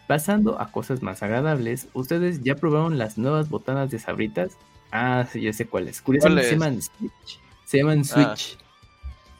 Pasando 0.06 0.60
a 0.60 0.70
cosas 0.70 1.02
más 1.02 1.22
agradables, 1.22 1.88
¿ustedes 1.94 2.42
ya 2.42 2.54
probaron 2.56 2.98
las 2.98 3.16
nuevas 3.16 3.48
botanas 3.48 3.90
de 3.90 3.98
sabritas? 3.98 4.52
Ah, 4.92 5.26
sí, 5.30 5.40
ya 5.40 5.52
sé 5.52 5.66
cuáles. 5.66 6.02
Curiosamente 6.02 6.44
se 6.48 6.52
llaman 6.54 6.82
Switch. 6.82 7.40
Se 7.64 7.78
llaman 7.78 8.00
Ah. 8.14 8.36
Switch. 8.36 8.58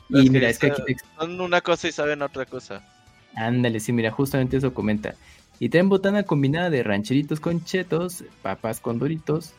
Y 0.08 0.30
mira, 0.30 0.48
es 0.48 0.58
que 0.58 0.68
está- 0.68 0.82
aquí 0.82 0.94
te 0.94 1.02
Son 1.18 1.40
una 1.40 1.60
cosa 1.60 1.88
y 1.88 1.92
saben 1.92 2.22
otra 2.22 2.46
cosa. 2.46 2.82
Ándale, 3.36 3.78
sí, 3.80 3.92
mira, 3.92 4.10
justamente 4.10 4.56
eso 4.56 4.72
comenta. 4.72 5.14
Y 5.60 5.68
traen 5.68 5.88
botana 5.88 6.22
combinada 6.24 6.70
de 6.70 6.82
rancheritos 6.82 7.40
con 7.40 7.62
chetos, 7.64 8.24
papas 8.42 8.80
con 8.80 8.98
doritos, 8.98 9.52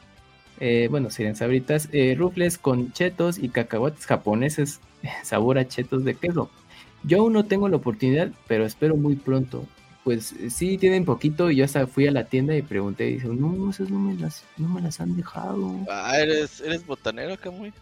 eh, 0.59 0.87
bueno, 0.89 1.09
serían 1.09 1.35
sabritas, 1.35 1.89
eh, 1.91 2.15
rufles 2.17 2.57
con 2.57 2.91
chetos 2.93 3.37
y 3.37 3.49
cacahuates 3.49 4.05
japoneses, 4.05 4.79
sabor 5.23 5.57
a 5.57 5.67
chetos 5.67 6.03
de 6.03 6.15
queso. 6.15 6.49
Yo 7.03 7.21
aún 7.21 7.33
no 7.33 7.45
tengo 7.45 7.69
la 7.69 7.77
oportunidad, 7.77 8.31
pero 8.47 8.65
espero 8.65 8.95
muy 8.95 9.15
pronto. 9.15 9.65
Pues 10.03 10.33
eh, 10.33 10.49
sí, 10.49 10.77
tienen 10.77 11.05
poquito 11.05 11.49
y 11.49 11.57
yo 11.57 11.65
hasta 11.65 11.87
fui 11.87 12.07
a 12.07 12.11
la 12.11 12.25
tienda 12.25 12.55
y 12.55 12.61
pregunté 12.61 13.09
y 13.09 13.13
dice, 13.15 13.27
no, 13.27 13.69
esas 13.69 13.89
no 13.89 13.99
me 13.99 14.15
las, 14.15 14.43
no 14.57 14.69
me 14.69 14.81
las 14.81 14.99
han 14.99 15.15
dejado. 15.15 15.75
Ah, 15.89 16.19
¿eres, 16.19 16.61
eres 16.61 16.85
botanero, 16.85 17.37
Camuy? 17.37 17.73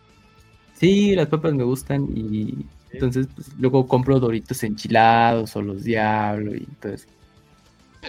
Sí, 0.74 1.16
las 1.16 1.28
papas 1.28 1.54
me 1.54 1.64
gustan 1.64 2.08
y 2.16 2.66
entonces 2.92 3.28
pues, 3.34 3.48
luego 3.58 3.88
compro 3.88 4.20
doritos 4.20 4.64
enchilados 4.64 5.56
o 5.56 5.62
los 5.62 5.84
diablos 5.84 6.56
y 6.56 6.64
entonces 6.64 7.08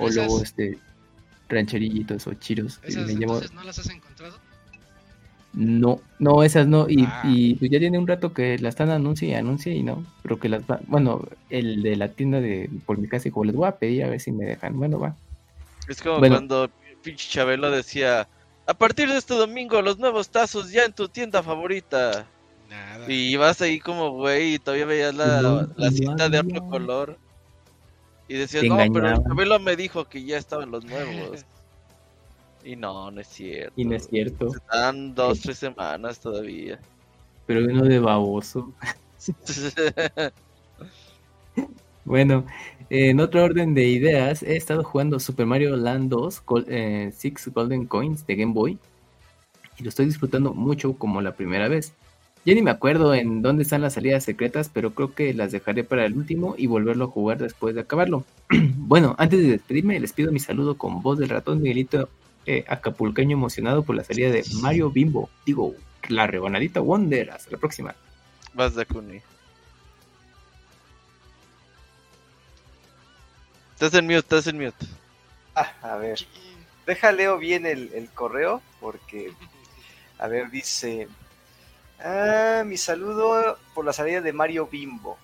o 0.01 0.09
esas, 0.09 0.27
luego 0.27 0.43
este 0.43 0.79
rancherillitos 1.49 2.27
o 2.27 2.35
chiros 2.35 2.81
y 2.89 3.17
llevo 3.17 3.41
no 3.55 3.65
las 3.65 3.79
has 3.79 3.91
encontrado. 3.91 4.39
No, 5.55 6.01
no, 6.19 6.43
esas 6.43 6.67
no. 6.67 6.89
Y, 6.89 7.05
Ah. 7.05 7.23
y 7.25 7.55
pues 7.55 7.71
ya 7.71 7.79
tiene 7.79 7.99
un 7.99 8.07
rato 8.07 8.33
que 8.33 8.59
la 8.59 8.69
están 8.69 8.91
anuncia 8.91 9.29
y 9.29 9.35
anuncia 9.35 9.73
y 9.73 9.83
no. 9.83 10.05
Pero 10.23 10.39
que 10.41 10.49
las 10.49 10.63
va. 10.63 10.81
Bueno, 10.87 11.27
el 11.51 11.83
de 11.83 11.97
la 11.97 12.09
tienda 12.09 12.41
de 12.41 12.69
por 12.87 12.99
mi 12.99 13.07
casa, 13.09 13.31
como 13.31 13.45
les 13.45 13.55
voy 13.55 13.69
a 13.69 13.77
pedir 13.77 14.05
a 14.05 14.09
ver 14.09 14.21
si 14.21 14.33
me 14.33 14.45
dejan. 14.45 14.77
Bueno, 14.77 14.99
va. 14.99 15.17
Es 15.89 16.03
como 16.03 16.19
Bueno. 16.19 16.37
cuando 16.37 16.71
pinche 17.03 17.29
Chabelo 17.31 17.71
decía, 17.71 18.27
a 18.67 18.75
partir 18.75 19.09
de 19.09 19.19
este 19.19 19.35
domingo 19.35 19.81
los 19.83 19.99
nuevos 19.99 20.29
tazos 20.31 20.73
ya 20.73 20.85
en 20.85 20.93
tu 20.93 21.09
tienda 21.09 21.43
favorita. 21.43 22.27
Nada. 22.71 23.05
Y 23.13 23.29
ibas 23.33 23.61
ahí 23.63 23.79
como 23.79 24.11
güey 24.11 24.55
y 24.55 24.59
todavía 24.59 24.87
veías 24.87 25.15
la, 25.15 25.41
No, 25.43 25.61
la 25.77 25.91
no 25.91 25.91
cinta 25.91 26.29
de 26.29 26.41
otro 26.41 26.67
color. 26.69 27.19
Y 28.27 28.35
decías, 28.35 28.65
no, 28.65 28.77
pero 28.93 29.09
el. 29.11 29.23
Chabelo 29.23 29.61
me 29.61 29.77
dijo 29.77 30.07
que 30.07 30.25
ya 30.25 30.39
estaban 30.39 30.71
los 30.71 30.85
nuevos. 30.85 31.45
y 32.65 32.77
no, 32.77 33.11
no 33.11 33.21
es 33.21 33.29
cierto. 33.29 33.73
Y 33.77 33.85
no 33.85 33.95
es 33.97 34.07
cierto. 34.09 34.49
Están 34.49 35.15
dos, 35.15 35.41
tres 35.41 35.59
semanas 35.59 36.19
todavía. 36.21 36.79
Pero 37.47 37.65
uno 37.65 37.83
de 37.85 37.99
baboso. 37.99 38.73
Bueno, 42.05 42.45
en 42.91 43.21
otro 43.21 43.43
orden 43.45 43.75
de 43.75 43.85
ideas, 43.89 44.43
he 44.43 44.57
estado 44.57 44.85
jugando 44.85 45.19
Super 45.21 45.47
Mario 45.47 45.77
Land 45.77 46.11
2, 46.11 46.43
Gol- 46.45 46.67
eh, 46.69 47.13
Six 47.17 47.49
Golden 47.49 47.87
Coins 47.87 48.27
de 48.27 48.37
Game 48.37 48.53
Boy. 48.53 48.79
Y 49.79 49.83
lo 49.83 49.89
estoy 49.89 50.07
disfrutando 50.07 50.53
mucho 50.55 50.93
como 50.95 51.23
la 51.23 51.33
primera 51.33 51.69
vez. 51.69 51.93
Ya 52.45 52.55
ni 52.55 52.61
me 52.61 52.71
acuerdo 52.71 53.15
en 53.15 53.41
dónde 53.41 53.63
están 53.63 53.81
las 53.81 53.95
salidas 53.95 54.23
secretas, 54.23 54.71
pero 54.73 54.91
creo 54.91 55.15
que 55.15 55.33
las 55.33 55.51
dejaré 55.51 55.83
para 55.83 56.05
el 56.05 56.15
último 56.15 56.55
y 56.59 56.67
volverlo 56.67 57.07
a 57.07 57.09
jugar 57.09 57.39
después 57.39 57.75
de 57.75 57.81
acabarlo. 57.81 58.25
bueno, 58.77 59.15
antes 59.19 59.41
de 59.41 59.49
despedirme, 59.53 59.99
les 59.99 60.13
pido 60.13 60.31
mi 60.31 60.41
saludo 60.41 60.77
con 60.77 61.01
voz 61.01 61.19
del 61.19 61.31
ratón 61.31 61.63
Miguelito 61.63 62.11
eh, 62.47 62.65
acapulqueño 62.69 63.37
emocionado 63.37 63.83
por 63.83 63.97
la 63.97 64.05
salida 64.05 64.31
de 64.31 64.45
Mario 64.61 64.91
Bimbo. 64.91 65.31
Digo, 65.47 65.75
la 66.09 66.27
rebanadita 66.27 66.81
Wonder. 66.81 67.31
Hasta 67.31 67.53
la 67.53 67.59
próxima. 67.59 67.95
Vas, 68.53 68.75
Dakuni. 68.75 69.21
Estás 73.73 73.95
en 73.95 74.05
mute, 74.07 74.19
estás 74.19 74.47
en 74.47 74.59
mute. 74.59 74.87
Ah, 75.55 75.73
a 75.83 75.97
ver, 75.97 76.19
deja 76.87 77.13
leo 77.13 77.39
bien 77.39 77.67
el, 77.67 77.93
el 77.93 78.09
correo 78.09 78.63
porque, 78.81 79.33
a 80.19 80.29
ver, 80.29 80.51
dice, 80.51 81.09
ah, 82.01 82.63
mi 82.65 82.77
saludo 82.77 83.59
por 83.75 83.85
la 83.85 83.93
salida 83.93 84.21
de 84.21 84.33
Mario 84.33 84.67
Bimbo. 84.67 85.19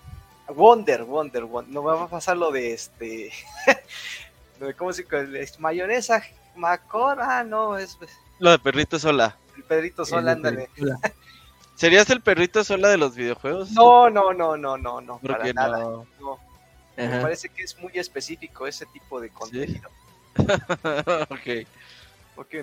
Wonder, 0.47 1.03
Wonder, 1.03 1.45
Wonder. 1.45 1.73
No 1.73 1.83
va 1.83 2.03
a 2.03 2.07
pasar 2.07 2.37
lo 2.37 2.51
de 2.51 2.73
este, 2.73 3.31
cómo 4.77 4.93
se 4.93 5.03
dice, 5.03 5.41
es 5.41 5.59
mayonesa, 5.59 6.23
macor, 6.55 7.19
ah, 7.21 7.43
no, 7.43 7.77
es 7.77 7.97
Lo 8.39 8.51
de 8.51 8.59
perrito 8.59 8.99
sola. 8.99 9.37
el 9.55 9.63
Pedrito 9.63 10.05
Sola, 10.05 10.33
ándale. 10.33 10.69
¿Serías 11.75 12.09
el 12.09 12.21
perrito 12.21 12.63
sola 12.63 12.89
de 12.89 12.97
los 12.97 13.15
videojuegos? 13.15 13.71
No, 13.71 14.09
no, 14.09 14.33
no, 14.33 14.55
no, 14.55 14.77
no, 14.77 15.01
no, 15.01 15.17
para 15.19 15.51
nada. 15.53 15.79
no. 15.79 16.05
no. 16.19 16.39
Me 16.95 17.21
parece 17.21 17.49
que 17.49 17.63
es 17.63 17.77
muy 17.79 17.91
específico 17.95 18.67
ese 18.67 18.85
tipo 18.85 19.19
de 19.19 19.29
contenido. 19.29 19.89
ok. 20.37 21.67
Ok. 22.35 22.55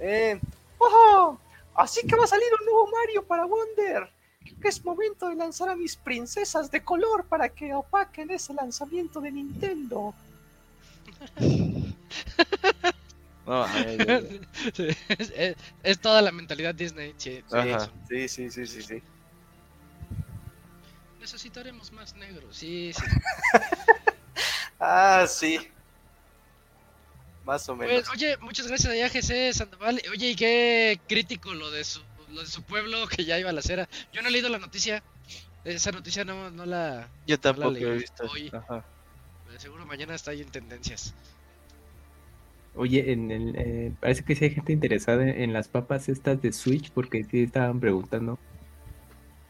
Eh, 0.00 0.40
¡ojo! 0.78 1.38
Así 1.74 2.04
que 2.06 2.16
va 2.16 2.24
a 2.24 2.26
salir 2.26 2.48
un 2.58 2.66
nuevo 2.66 2.88
Mario 2.88 3.24
para 3.24 3.44
Wonder. 3.44 4.10
Creo 4.42 4.60
que 4.60 4.68
es 4.68 4.84
momento 4.84 5.28
de 5.28 5.36
lanzar 5.36 5.68
a 5.68 5.76
mis 5.76 5.96
princesas 5.96 6.70
de 6.70 6.82
color 6.82 7.24
para 7.26 7.48
que 7.48 7.72
opaquen 7.74 8.30
ese 8.30 8.52
lanzamiento 8.54 9.20
de 9.20 9.30
Nintendo. 9.30 10.14
No, 13.44 13.64
ay, 13.64 13.96
ay, 13.98 14.06
ay. 14.08 14.96
Es, 15.18 15.30
es- 15.34 15.56
es 15.82 16.00
toda 16.00 16.22
la 16.22 16.30
mentalidad 16.30 16.74
Disney. 16.74 17.12
Sí, 17.16 17.42
sí. 18.08 18.28
Sí, 18.28 18.50
sí, 18.50 18.66
sí. 18.66 19.02
Necesitaremos 21.20 21.90
más 21.92 22.14
negros. 22.14 22.56
Sí, 22.56 22.92
sí. 22.92 23.02
Ah, 24.84 25.26
sí. 25.28 25.60
Más 27.44 27.68
o 27.68 27.76
menos. 27.76 27.94
Pues, 27.94 28.08
oye, 28.10 28.36
muchas 28.38 28.66
gracias 28.66 28.92
a 28.92 29.08
GC 29.08 29.52
Sandoval. 29.54 30.02
Oye, 30.10 30.30
y 30.30 30.34
qué 30.36 31.00
crítico 31.08 31.54
lo 31.54 31.70
de 31.70 31.84
su 31.84 32.00
lo 32.30 32.40
de 32.40 32.46
su 32.48 32.62
pueblo 32.64 33.06
que 33.06 33.24
ya 33.24 33.38
iba 33.38 33.50
a 33.50 33.52
la 33.52 33.62
cera. 33.62 33.88
Yo 34.12 34.22
no 34.22 34.28
he 34.28 34.32
leído 34.32 34.48
la 34.48 34.58
noticia. 34.58 35.02
Esa 35.64 35.92
noticia 35.92 36.24
no, 36.24 36.50
no 36.50 36.66
la. 36.66 37.08
Yo 37.28 37.38
tampoco 37.38 37.70
leí 37.70 37.84
he 37.84 37.90
visto. 37.92 38.24
hoy. 38.24 38.50
Ajá. 38.52 38.84
Seguro 39.62 39.86
mañana 39.86 40.16
está 40.16 40.32
ahí 40.32 40.40
en 40.40 40.48
tendencias. 40.48 41.14
Oye, 42.74 43.12
en 43.12 43.30
el, 43.30 43.54
eh, 43.56 43.92
parece 44.00 44.24
que 44.24 44.34
sí 44.34 44.46
hay 44.46 44.50
gente 44.50 44.72
interesada 44.72 45.24
en, 45.24 45.52
las 45.52 45.68
papas 45.68 46.08
estas 46.08 46.42
de 46.42 46.52
Switch 46.52 46.90
porque 46.90 47.22
sí 47.22 47.44
estaban 47.44 47.78
preguntando. 47.78 48.40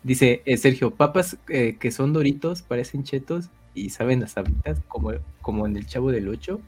Dice 0.03 0.43
eh, 0.45 0.59
Sergio, 0.59 0.91
papas 0.91 1.39
eh, 1.49 1.79
que 1.81 1.91
son 1.91 2.13
doritos, 2.13 2.61
parecen 2.61 3.05
chetos 3.05 3.49
y 3.73 3.89
saben 3.89 4.21
las 4.21 4.33
sabritas 4.33 4.81
como, 4.87 5.13
como 5.41 5.67
en 5.67 5.79
el 5.79 5.87
Chavo 5.87 6.13
del 6.13 6.29
8. 6.29 6.61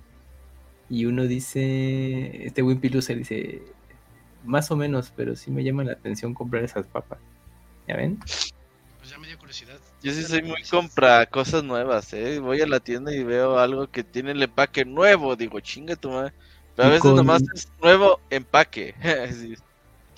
Y 0.89 1.05
uno 1.05 1.27
dice, 1.27 2.47
este 2.47 2.63
Wimpy 2.63 2.89
Loser 2.89 3.19
dice, 3.19 3.61
más 4.43 4.71
o 4.71 4.77
menos, 4.77 5.13
pero 5.15 5.37
sí 5.37 5.51
me 5.51 5.63
llama 5.63 5.85
la 5.85 5.93
atención 5.93 6.33
comprar 6.33 6.65
esas 6.65 6.87
papas. 6.87 7.19
¿Ya 7.87 7.97
ven? 7.97 8.17
Pues 8.17 9.11
ya 9.11 9.19
me 9.19 9.27
dio 9.27 9.37
curiosidad. 9.37 9.79
Yo 10.05 10.13
sí 10.13 10.19
¿Viste 10.19 10.33
soy 10.33 10.43
muy 10.43 10.63
compra 10.65 11.25
cosas 11.25 11.65
nuevas, 11.65 12.13
¿eh? 12.13 12.39
Voy 12.39 12.61
a 12.61 12.67
la 12.67 12.79
tienda 12.79 13.11
y 13.15 13.25
veo 13.25 13.59
algo 13.59 13.91
que 13.91 14.05
tiene 14.05 14.33
el 14.33 14.43
empaque 14.43 14.85
nuevo. 14.85 15.35
Digo, 15.35 15.59
chinga 15.61 15.97
tu 15.97 16.11
madre. 16.11 16.35
Pero 16.77 16.89
a 16.89 16.91
veces 16.91 17.03
con- 17.03 17.17
nomás 17.17 17.43
es 17.55 17.69
nuevo 17.81 18.21
empaque. 18.31 18.95
Sí. 19.33 19.55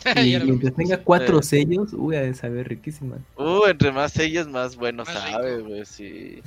Y 0.16 0.38
mientras 0.38 0.74
tenga 0.74 0.98
cuatro 1.02 1.40
sellos, 1.42 1.92
uy, 1.92 2.16
de 2.16 2.34
saber 2.34 2.68
riquísima. 2.68 3.16
Uh, 3.36 3.66
entre 3.66 3.90
más 3.92 4.16
ellas, 4.18 4.46
más 4.46 4.76
bueno 4.76 5.04
Más 5.04 5.14
sabe, 5.14 5.60
güey, 5.60 5.86
sí. 5.86 6.42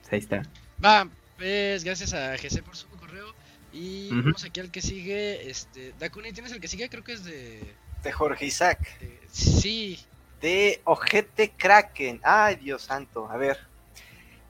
Pues 0.00 0.12
ahí 0.12 0.18
está. 0.18 0.42
Va, 0.84 1.08
pues 1.36 1.84
gracias 1.84 2.14
a 2.14 2.34
GC 2.36 2.62
por 2.62 2.76
su 2.76 2.88
correo. 2.88 3.34
Y 3.72 4.10
vamos 4.10 4.44
aquí 4.44 4.60
al 4.60 4.70
que 4.70 4.80
sigue. 4.82 5.48
Este, 5.50 5.92
Dakuni, 5.98 6.32
¿tienes 6.32 6.52
el 6.52 6.60
que 6.60 6.68
sigue? 6.68 6.88
Creo 6.88 7.04
que 7.04 7.12
es 7.12 7.24
de. 7.24 7.60
De 8.02 8.12
Jorge 8.12 8.46
Isaac. 8.46 8.78
sí. 9.30 9.98
De 10.40 10.80
Ojete 10.84 11.50
Kraken. 11.50 12.20
Ay, 12.22 12.56
Dios 12.56 12.82
santo. 12.82 13.28
A 13.28 13.36
ver. 13.36 13.58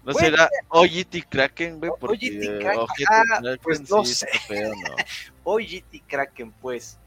¿No 0.04 0.12
Bueno. 0.12 0.18
será 0.28 0.50
OGT 0.68 1.26
Kraken, 1.28 1.78
güey? 1.78 1.90
Porque 1.98 2.28
OGT 2.28 2.60
Kraken, 2.60 3.06
ah, 3.10 3.22
Kraken 3.40 3.58
pues 3.62 3.90
no 3.90 4.04
sí 4.04 4.14
sé. 4.14 4.26
feo, 4.46 4.72
Kraken, 6.06 6.52
pues. 6.52 6.98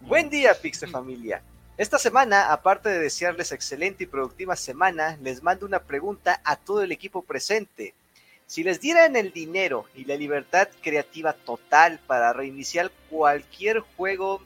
Buen 0.00 0.30
día, 0.30 0.54
Pixel 0.54 0.90
Familia. 0.90 1.42
Esta 1.76 1.98
semana, 1.98 2.52
aparte 2.52 2.88
de 2.88 2.98
desearles 2.98 3.52
excelente 3.52 4.04
y 4.04 4.06
productiva 4.06 4.54
semana, 4.54 5.18
les 5.22 5.42
mando 5.42 5.66
una 5.66 5.80
pregunta 5.82 6.40
a 6.44 6.56
todo 6.56 6.82
el 6.82 6.92
equipo 6.92 7.22
presente. 7.22 7.94
Si 8.46 8.62
les 8.62 8.80
dieran 8.80 9.16
el 9.16 9.32
dinero 9.32 9.86
y 9.94 10.04
la 10.04 10.16
libertad 10.16 10.68
creativa 10.82 11.32
total 11.32 12.00
para 12.06 12.32
reiniciar 12.32 12.90
cualquier 13.08 13.80
juego 13.80 14.42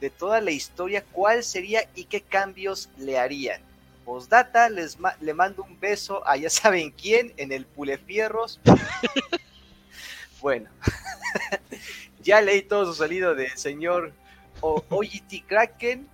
de 0.00 0.10
toda 0.10 0.40
la 0.40 0.50
historia, 0.50 1.04
¿cuál 1.12 1.42
sería 1.44 1.88
y 1.94 2.04
qué 2.04 2.20
cambios 2.20 2.88
le 2.98 3.18
harían? 3.18 3.60
Postdata, 4.04 4.68
les 4.68 4.98
ma- 4.98 5.16
le 5.20 5.34
mando 5.34 5.62
un 5.64 5.78
beso 5.80 6.26
a 6.28 6.36
ya 6.36 6.50
saben 6.50 6.90
quién 6.90 7.32
en 7.36 7.52
el 7.52 7.64
Pulefierros. 7.66 8.60
bueno, 10.40 10.68
ya 12.22 12.40
leí 12.40 12.62
todo 12.62 12.86
su 12.86 12.94
salido 12.94 13.34
del 13.34 13.56
señor 13.56 14.12
o 14.60 14.84
OGT 14.88 15.46
Kraken. 15.46 16.06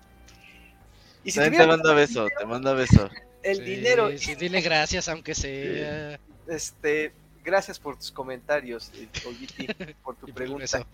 Y 1.24 1.30
si 1.30 1.38
También 1.38 1.52
te 1.52 1.56
tuviera 1.64 1.76
manda 1.76 1.94
beso, 1.94 2.28
te 2.36 2.44
manda 2.46 2.72
beso. 2.74 3.08
el 3.42 3.56
Sí, 3.58 3.62
dinero, 3.62 4.10
Sí, 4.18 4.34
dile 4.34 4.60
gracias, 4.60 5.08
aunque 5.08 5.34
sea. 5.34 6.18
este, 6.48 7.12
gracias 7.44 7.78
por 7.78 7.96
tus 7.96 8.10
comentarios, 8.10 8.90
eh, 8.94 9.08
OGT, 9.26 9.94
por 10.02 10.16
tu 10.16 10.28
Y 10.28 10.32
por 10.32 10.42
el 10.42 10.48
pregunta. 10.48 10.86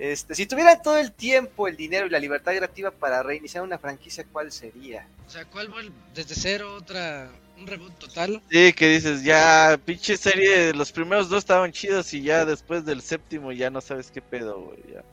Este, 0.00 0.34
si 0.34 0.46
tuviera 0.46 0.80
todo 0.80 0.96
el 0.96 1.12
tiempo, 1.12 1.68
el 1.68 1.76
dinero 1.76 2.06
y 2.06 2.10
la 2.10 2.18
libertad 2.18 2.56
creativa 2.56 2.90
para 2.90 3.22
reiniciar 3.22 3.62
una 3.62 3.78
franquicia, 3.78 4.24
¿cuál 4.32 4.50
sería? 4.50 5.06
O 5.26 5.30
sea, 5.30 5.44
¿cuál 5.44 5.68
vuelve? 5.68 5.92
Desde 6.14 6.34
cero, 6.34 6.74
otra. 6.74 7.30
Un 7.58 7.66
reboot 7.66 7.98
total. 7.98 8.42
Sí, 8.50 8.72
que 8.72 8.88
dices, 8.88 9.22
ya, 9.22 9.78
pinche 9.84 10.16
serie, 10.16 10.72
los 10.72 10.90
primeros 10.90 11.28
dos 11.28 11.40
estaban 11.40 11.70
chidos 11.72 12.14
y 12.14 12.22
ya 12.22 12.46
después 12.46 12.86
del 12.86 13.02
séptimo 13.02 13.52
ya 13.52 13.68
no 13.68 13.82
sabes 13.82 14.10
qué 14.10 14.22
pedo, 14.22 14.58
güey. 14.62 14.78
ya. 14.94 15.04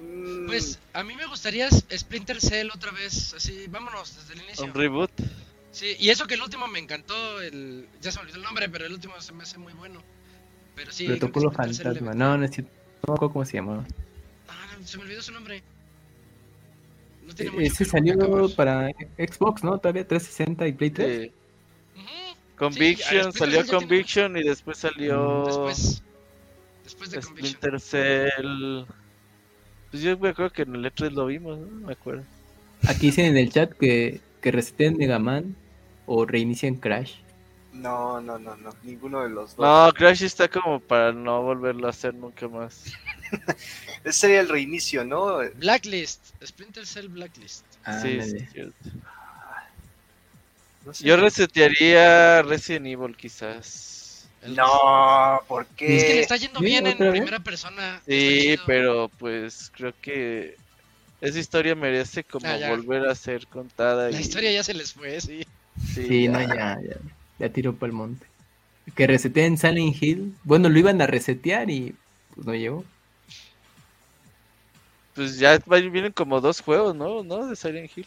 Mm, 0.00 0.46
Pues 0.46 0.78
a 0.92 1.02
mí 1.02 1.16
me 1.16 1.26
gustaría 1.26 1.68
Splinter 1.70 2.40
Cell 2.40 2.70
otra 2.72 2.92
vez. 2.92 3.34
Así, 3.34 3.66
vámonos 3.68 4.14
desde 4.16 4.34
el 4.34 4.42
inicio. 4.46 4.64
Un 4.64 4.74
reboot. 4.74 5.10
Sí, 5.72 5.96
y 5.98 6.10
eso 6.10 6.28
que 6.28 6.34
el 6.34 6.42
último 6.42 6.68
me 6.68 6.78
encantó. 6.78 7.40
El... 7.42 7.88
Ya 8.00 8.12
se 8.12 8.18
me 8.18 8.22
olvidó 8.22 8.36
el 8.38 8.44
nombre, 8.44 8.68
pero 8.68 8.86
el 8.86 8.92
último 8.92 9.20
se 9.20 9.32
me 9.32 9.42
hace 9.42 9.58
muy 9.58 9.72
bueno. 9.72 10.00
Pero 10.76 10.92
sí. 10.92 11.06
Protocolo 11.08 11.50
Fantasma. 11.50 12.14
No, 12.14 12.38
no 12.38 12.44
es 12.44 12.52
cierto. 12.52 12.70
No 13.06 13.12
me 13.12 13.16
acuerdo 13.16 13.32
cómo 13.32 13.44
se 13.44 13.56
llamaba. 13.58 13.84
Ah, 14.48 14.76
se 14.84 14.96
me 14.96 15.04
olvidó 15.04 15.20
su 15.22 15.32
nombre. 15.32 15.62
No 17.26 17.34
tiene 17.34 17.50
Eh, 17.50 17.54
mucho 17.54 17.66
Ese 17.66 17.84
que 17.84 17.90
salió 17.90 18.14
acabar. 18.14 18.50
para 18.56 18.88
Xbox, 19.18 19.62
¿no? 19.64 19.78
Todavía 19.78 20.06
360 20.06 20.66
y 20.68 20.72
Play 20.72 20.90
3. 20.90 21.22
Sí. 21.22 21.32
Ujú, 21.96 22.06
Conviction, 22.56 23.32
Splinter 23.32 23.32
salió 23.32 23.56
ya 23.58 23.62
tiene- 23.64 23.78
Conviction 23.78 24.36
y 24.36 24.42
después 24.42 24.78
salió 24.78 25.44
Después. 25.46 26.02
Después 26.84 27.10
de 27.10 27.20
Conviction. 27.20 27.52
Splinter 27.56 27.80
Cell. 27.80 28.84
Pues 29.90 30.02
yo 30.02 30.18
me 30.18 30.28
acuerdo 30.30 30.52
que 30.52 30.62
en 30.62 30.74
el 30.74 30.84
E3 30.86 31.10
lo 31.12 31.26
vimos, 31.26 31.58
¿no? 31.58 31.86
Me 31.86 31.92
acuerdo. 31.92 32.24
Aquí 32.88 33.06
dicen 33.06 33.26
en 33.26 33.36
el 33.36 33.50
chat 33.50 33.72
que, 33.72 34.20
que 34.40 34.50
reseten 34.52 34.96
Mega 34.96 35.18
Man 35.18 35.54
o 36.06 36.26
reinicien 36.26 36.76
Crash. 36.76 37.14
No, 37.74 38.20
no, 38.20 38.38
no, 38.38 38.56
no. 38.56 38.70
Ninguno 38.82 39.22
de 39.22 39.30
los 39.30 39.56
dos. 39.56 39.66
No, 39.66 39.92
Crash 39.92 40.22
está 40.22 40.48
como 40.48 40.80
para 40.80 41.12
no 41.12 41.42
volverlo 41.42 41.86
a 41.86 41.90
hacer 41.90 42.14
nunca 42.14 42.48
más. 42.48 42.84
Ese 44.04 44.12
sería 44.20 44.40
el 44.40 44.48
reinicio, 44.48 45.04
¿no? 45.04 45.38
Blacklist. 45.56 46.20
Splinter 46.44 46.86
Cell 46.86 47.08
Blacklist. 47.08 47.64
Sí, 48.02 48.20
sí, 48.22 48.36
es 48.36 48.52
cierto. 48.52 48.90
No 50.84 50.92
sé. 50.94 51.04
Yo 51.04 51.16
resetearía 51.16 52.42
Resident 52.42 52.86
Evil 52.86 53.16
quizás. 53.16 54.28
El- 54.42 54.54
No, 54.54 55.40
¿por 55.48 55.66
qué? 55.68 55.96
Es 55.96 56.04
que 56.04 56.14
le 56.14 56.20
está 56.20 56.36
yendo 56.36 56.60
Sí, 56.60 56.66
bien 56.66 56.86
en 56.86 56.98
vez. 56.98 57.10
primera 57.12 57.40
persona. 57.40 58.02
Sí, 58.06 58.56
pero 58.66 59.08
pues 59.18 59.70
creo 59.74 59.94
que 60.00 60.56
esa 61.20 61.38
historia 61.38 61.74
merece 61.74 62.22
como 62.24 62.46
Ah, 62.46 62.58
volver 62.68 63.08
a 63.08 63.14
ser 63.14 63.46
contada. 63.48 64.10
La 64.10 64.18
y- 64.18 64.20
historia 64.20 64.52
ya 64.52 64.62
se 64.62 64.74
les 64.74 64.92
fue, 64.92 65.18
sí. 65.20 65.42
sí, 65.94 66.06
Sí, 66.06 66.28
no, 66.28 66.40
ya. 66.40 66.78
ya, 66.82 66.98
ya, 67.38 67.46
ya 67.46 67.52
tiró 67.52 67.74
para 67.74 67.90
el 67.90 67.96
monte. 67.96 68.26
Que 68.94 69.06
reseteen 69.06 69.56
Silent 69.56 70.02
Hill. 70.02 70.34
Bueno, 70.44 70.68
lo 70.68 70.78
iban 70.78 71.00
a 71.00 71.06
resetear 71.06 71.70
y 71.70 71.94
pues 72.34 72.46
no 72.46 72.54
llegó. 72.54 72.84
Pues 75.14 75.38
ya 75.38 75.58
va- 75.70 75.78
vienen 75.80 76.12
como 76.12 76.40
dos 76.40 76.60
juegos, 76.60 76.94
¿no? 76.94 77.22
¿No? 77.22 77.46
De 77.46 77.56
Silent 77.56 77.90
Hill. 77.96 78.06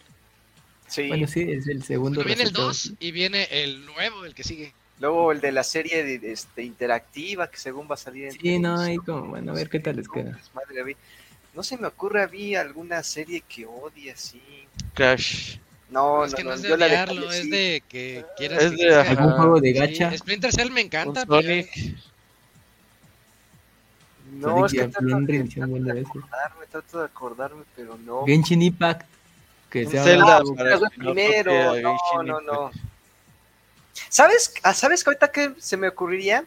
Sí. 0.88 1.08
Bueno, 1.08 1.28
sí, 1.28 1.42
es 1.42 1.68
el 1.68 1.84
segundo. 1.84 2.20
Bueno, 2.22 2.28
viene 2.28 2.44
el 2.44 2.50
reseteo. 2.50 2.66
2 2.68 2.94
y 3.00 3.12
viene 3.12 3.48
el 3.52 3.86
nuevo, 3.86 4.26
el 4.26 4.34
que 4.34 4.44
sigue. 4.44 4.74
Luego 5.00 5.32
el 5.32 5.42
de 5.42 5.52
la 5.52 5.64
serie 5.64 6.04
de, 6.04 6.32
este, 6.32 6.64
interactiva 6.64 7.50
que 7.50 7.58
según 7.58 7.88
va 7.90 7.94
a 7.96 7.98
salir 7.98 8.26
en 8.26 8.32
Sí, 8.32 8.58
no, 8.60 8.80
ahí 8.80 8.98
como, 8.98 9.28
bueno, 9.28 9.52
a 9.52 9.56
ver 9.56 9.70
qué 9.70 9.80
tal 9.80 9.96
les 9.98 10.08
queda. 10.08 10.40
Ver. 10.84 10.98
No 11.54 11.64
se 11.64 11.78
me 11.78 11.88
ocurre 11.88 12.24
a 12.24 12.28
mí 12.28 12.56
alguna 12.56 13.04
serie 13.04 13.42
que 13.42 13.66
odie 13.66 14.12
así. 14.12 14.42
Crash. 14.94 15.58
No, 15.90 16.26
es 16.26 16.32
no, 16.32 16.38
que 16.38 16.44
no, 16.44 16.50
no, 16.50 16.56
es 16.56 16.62
de 16.64 16.74
odiarlo, 16.74 17.22
dejaría 17.22 17.40
es 17.42 17.50
de 17.50 17.84
que 17.88 18.26
quieras 18.36 18.64
Es 18.64 18.72
que 18.72 18.86
de-. 18.86 18.96
¿Algún 18.96 19.32
juego 19.32 19.62
de 19.62 19.72
Sí, 19.74 19.80
gacha? 19.80 20.18
Splinter 20.18 20.52
Cell 20.52 20.72
me 20.72 20.82
encanta. 20.82 21.26
Pero- 21.26 21.42
Sonic. 21.42 21.98
No, 24.34 24.66
es 24.66 24.74
que 24.74 24.88
trato 24.90 25.06
de, 25.06 25.44
de 25.44 26.02
acordarme, 26.02 26.66
trato 26.70 27.00
de 27.00 27.06
acordarme, 27.06 27.64
pero 27.76 27.98
no. 28.06 28.26
Genshin 28.26 28.62
Impact. 28.62 29.08
Que 29.70 29.86
sea 29.86 30.04
Zelda 30.04 30.38
algo- 30.38 30.56
para 30.56 30.78
no 30.78 30.90
primero, 30.90 31.52
no, 31.82 32.24
no, 32.24 32.42
no. 32.42 32.72
¿Sabes? 34.10 34.54
Ah, 34.64 34.74
¿Sabes 34.74 35.04
que 35.04 35.10
ahorita 35.10 35.32
que 35.32 35.54
se 35.58 35.76
me 35.78 35.88
ocurriría? 35.90 36.46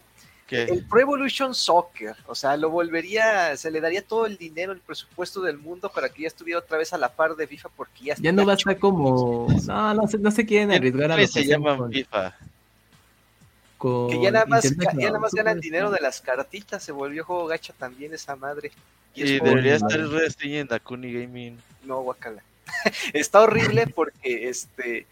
¿Qué? 0.51 0.65
El 0.65 0.85
Pro 0.85 0.99
Evolution 1.01 1.55
Soccer, 1.55 2.17
o 2.27 2.35
sea, 2.35 2.57
lo 2.57 2.71
volvería, 2.71 3.57
se 3.57 3.71
le 3.71 3.81
daría 3.81 4.03
todo 4.03 4.27
el 4.27 4.37
dinero, 4.37 4.73
el 4.73 4.81
presupuesto 4.81 5.41
del 5.41 5.57
mundo 5.59 5.89
para 5.91 6.09
que 6.09 6.23
ya 6.23 6.29
estuviera 6.29 6.59
otra 6.59 6.77
vez 6.77 6.93
a 6.93 6.99
la 6.99 7.09
par 7.13 7.37
de 7.37 7.47
FIFA 7.47 7.69
porque 7.77 8.05
ya 8.07 8.17
Ya 8.19 8.33
no 8.33 8.45
va 8.45 8.53
a 8.53 8.57
estar 8.57 8.77
como. 8.79 9.47
No, 9.67 9.95
no 9.95 10.09
se, 10.09 10.19
no 10.19 10.31
se 10.33 10.45
quieren 10.45 10.73
arriesgar 10.73 11.13
a 11.13 11.15
lo 11.15 11.21
¿Qué 11.21 11.27
que 11.27 11.33
se 11.33 11.47
llaman 11.47 11.79
con, 11.79 11.93
FIFA? 11.93 12.37
con 13.79 14.11
que 14.11 14.21
ya 14.21 14.31
nada 14.31 14.47
más, 14.47 14.65
ya 14.65 14.93
nada 14.93 15.19
más 15.21 15.33
ganan 15.33 15.55
Super 15.55 15.63
dinero 15.63 15.91
de 15.91 16.01
las 16.01 16.21
cartitas, 16.21 16.83
se 16.83 16.93
volvió 16.93 17.25
juego 17.25 17.47
gacha 17.47 17.73
también 17.79 18.13
esa 18.13 18.35
madre. 18.37 18.73
Y 19.15 19.23
es 19.23 19.31
Y 19.31 19.39
juego- 19.39 19.55
debería 19.55 19.77
estar 19.77 19.99
reseña 20.01 20.59
en 20.61 20.67
Dakuni 20.67 21.13
Gaming. 21.13 21.59
No, 21.85 22.01
guacala. 22.03 22.43
Está 23.13 23.41
horrible 23.41 23.87
porque 23.87 24.49
este 24.49 25.07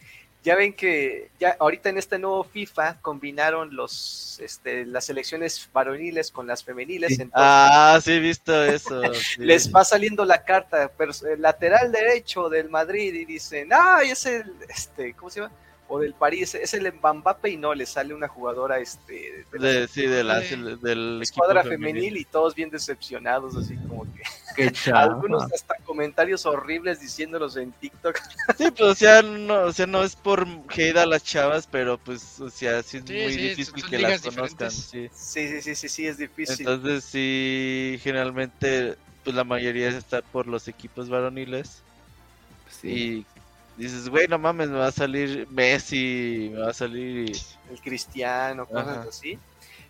ya 0.49 0.57
ven 0.57 0.73
que 0.73 1.31
ya 1.39 1.57
ahorita 1.61 1.91
en 1.91 1.99
este 1.99 2.19
nuevo 2.19 2.43
FIFA 2.43 3.01
combinaron 3.03 3.77
los 3.77 4.41
este 4.43 4.87
las 4.87 5.05
selecciones 5.07 5.69
varoniles 5.73 6.31
con 6.31 6.47
las 6.47 6.65
femeniles, 6.65 7.11
entonces 7.13 7.33
Ah, 7.35 7.99
sí 8.03 8.13
he 8.13 8.19
visto 8.21 8.65
eso. 8.65 9.03
sí. 9.15 9.41
les 9.45 9.71
va 9.73 9.85
saliendo 9.85 10.25
la 10.25 10.43
carta 10.45 10.91
pers- 10.97 11.27
el 11.27 11.43
lateral 11.43 11.93
derecho 11.93 12.49
del 12.49 12.71
Madrid 12.71 13.13
y 13.15 13.25
dicen, 13.25 13.69
"Ay, 13.73 14.11
es 14.11 14.25
el 14.27 14.53
este, 14.69 15.13
¿cómo 15.15 15.29
se 15.31 15.41
llama? 15.41 15.53
O 15.91 15.99
del 15.99 16.13
París, 16.13 16.55
es 16.55 16.75
el 16.75 16.93
Mbappé 16.93 17.49
y 17.51 17.57
no 17.57 17.75
le 17.75 17.87
sale 17.87 18.13
una 18.13 18.29
jugadora 18.29 18.79
este 18.79 19.45
de 19.51 19.59
la 19.59 19.69
De- 19.69 19.89
sí, 19.89 20.07
de 20.07 20.23
la, 20.23 20.41
de- 20.41 20.77
del 20.77 21.17
equipo 21.17 21.23
escuadra 21.23 21.63
femenil. 21.63 21.95
femenil 22.03 22.17
y 22.19 22.25
todos 22.27 22.55
bien 22.55 22.69
decepcionados 22.69 23.57
así 23.57 23.75
como 23.89 24.05
que 24.15 24.23
algunos 24.93 25.45
hasta 25.53 25.77
comentarios 25.85 26.45
horribles 26.45 27.01
diciéndolos 27.01 27.57
en 27.57 27.73
TikTok 27.73 28.19
Sí, 28.59 28.71
pues 28.71 28.81
o 28.91 28.95
sea, 28.95 29.23
no, 29.23 29.63
o 29.63 29.73
sea, 29.73 29.87
no 29.87 30.03
es 30.03 30.15
por 30.15 30.47
hate 30.69 30.97
a 30.99 31.07
las 31.07 31.25
chavas, 31.25 31.67
pero 31.67 31.97
pues, 31.97 32.39
o 32.41 32.51
sea, 32.51 32.83
sí 32.83 32.99
es 32.99 33.05
Sí, 33.07 33.13
muy 33.15 33.33
sí, 33.33 33.39
difícil 33.49 33.85
que 33.89 33.99
las 33.99 34.21
conozcan. 34.21 34.71
Sí, 34.71 35.09
sí, 35.15 35.63
sí, 35.63 35.75
sí, 35.75 35.89
sí, 35.89 36.07
es 36.07 36.19
difícil. 36.19 36.69
Entonces 36.69 37.05
sí, 37.05 37.99
generalmente, 38.03 38.97
pues 39.25 39.35
la 39.35 39.45
mayoría 39.45 39.89
está 39.89 40.21
por 40.21 40.47
los 40.49 40.69
equipos 40.69 41.09
varoniles 41.09 41.83
Sí. 42.71 43.25
Dices, 43.79 44.09
güey, 44.09 44.27
no 44.29 44.39
mames, 44.39 44.69
me 44.69 44.79
va 44.79 44.89
a 44.89 44.93
salir 44.93 45.47
Messi, 45.51 46.51
me 46.53 46.61
va 46.61 46.71
a 46.71 46.75
salir... 46.75 47.33
el 47.71 47.81
cristiano, 47.81 48.67
cosas 48.67 48.99
Ajá. 48.99 49.07
así. 49.09 49.39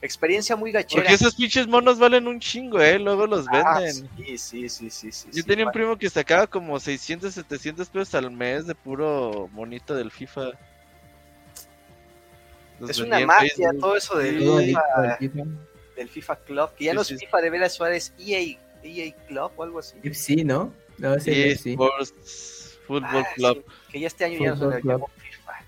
Experiencia 0.00 0.54
muy 0.54 0.70
gachera. 0.70 1.02
Porque 1.02 1.14
esos 1.14 1.34
pinches 1.34 1.66
monos 1.66 1.98
valen 1.98 2.28
un 2.28 2.38
chingo, 2.38 2.80
eh, 2.80 3.00
luego 3.00 3.26
los 3.26 3.46
Ah, 3.50 3.80
venden. 3.80 4.08
sí, 4.16 4.38
sí, 4.38 4.68
sí, 4.68 4.90
sí, 4.90 5.10
sí. 5.10 5.26
Yo 5.28 5.32
sí, 5.32 5.42
tenía 5.42 5.66
un 5.66 5.72
primo 5.72 5.96
que 5.98 6.08
sacaba 6.08 6.46
como 6.46 6.78
600, 6.78 7.34
700 7.34 7.88
pesos 7.88 8.14
al 8.14 8.30
mes 8.30 8.64
de 8.66 8.76
puro 8.76 9.48
monito 9.52 9.94
del 9.96 10.12
FIFA. 10.12 10.52
Los 12.78 12.90
Es 12.90 12.98
una 13.00 13.18
mafia 13.26 13.48
Facebook. 13.56 13.80
todo 13.80 13.96
eso 13.96 14.18
del, 14.18 14.38
Sí. 14.38 14.66
FIFA, 15.18 15.18
del 15.96 16.08
FIFA 16.08 16.36
Club, 16.36 16.70
que 16.76 16.84
ya 16.84 16.90
Sí, 16.92 16.94
no 16.94 17.02
es 17.02 17.08
sí. 17.08 17.18
FIFA 17.18 17.40
de 17.40 17.50
Vera 17.50 17.68
Suárez, 17.68 18.12
EA, 18.20 18.56
EA 18.84 19.14
Club 19.26 19.50
o 19.56 19.62
algo 19.64 19.78
así. 19.80 19.96
FC, 20.04 20.44
¿no? 20.44 20.72
No, 20.98 21.14
es 21.16 21.26
el 21.26 21.34
FC. 21.52 21.70
Sports 21.72 22.78
Football 22.86 23.24
Ah, 23.26 23.34
Club. 23.34 23.64
sí, 23.66 23.72
que 23.90 24.00
ya 24.00 24.06
este 24.06 24.24
año 24.24 24.38
ya 24.40 24.54
no 24.54 24.70
se 24.70 24.82
le 24.82 24.82
FIFA. 24.82 25.64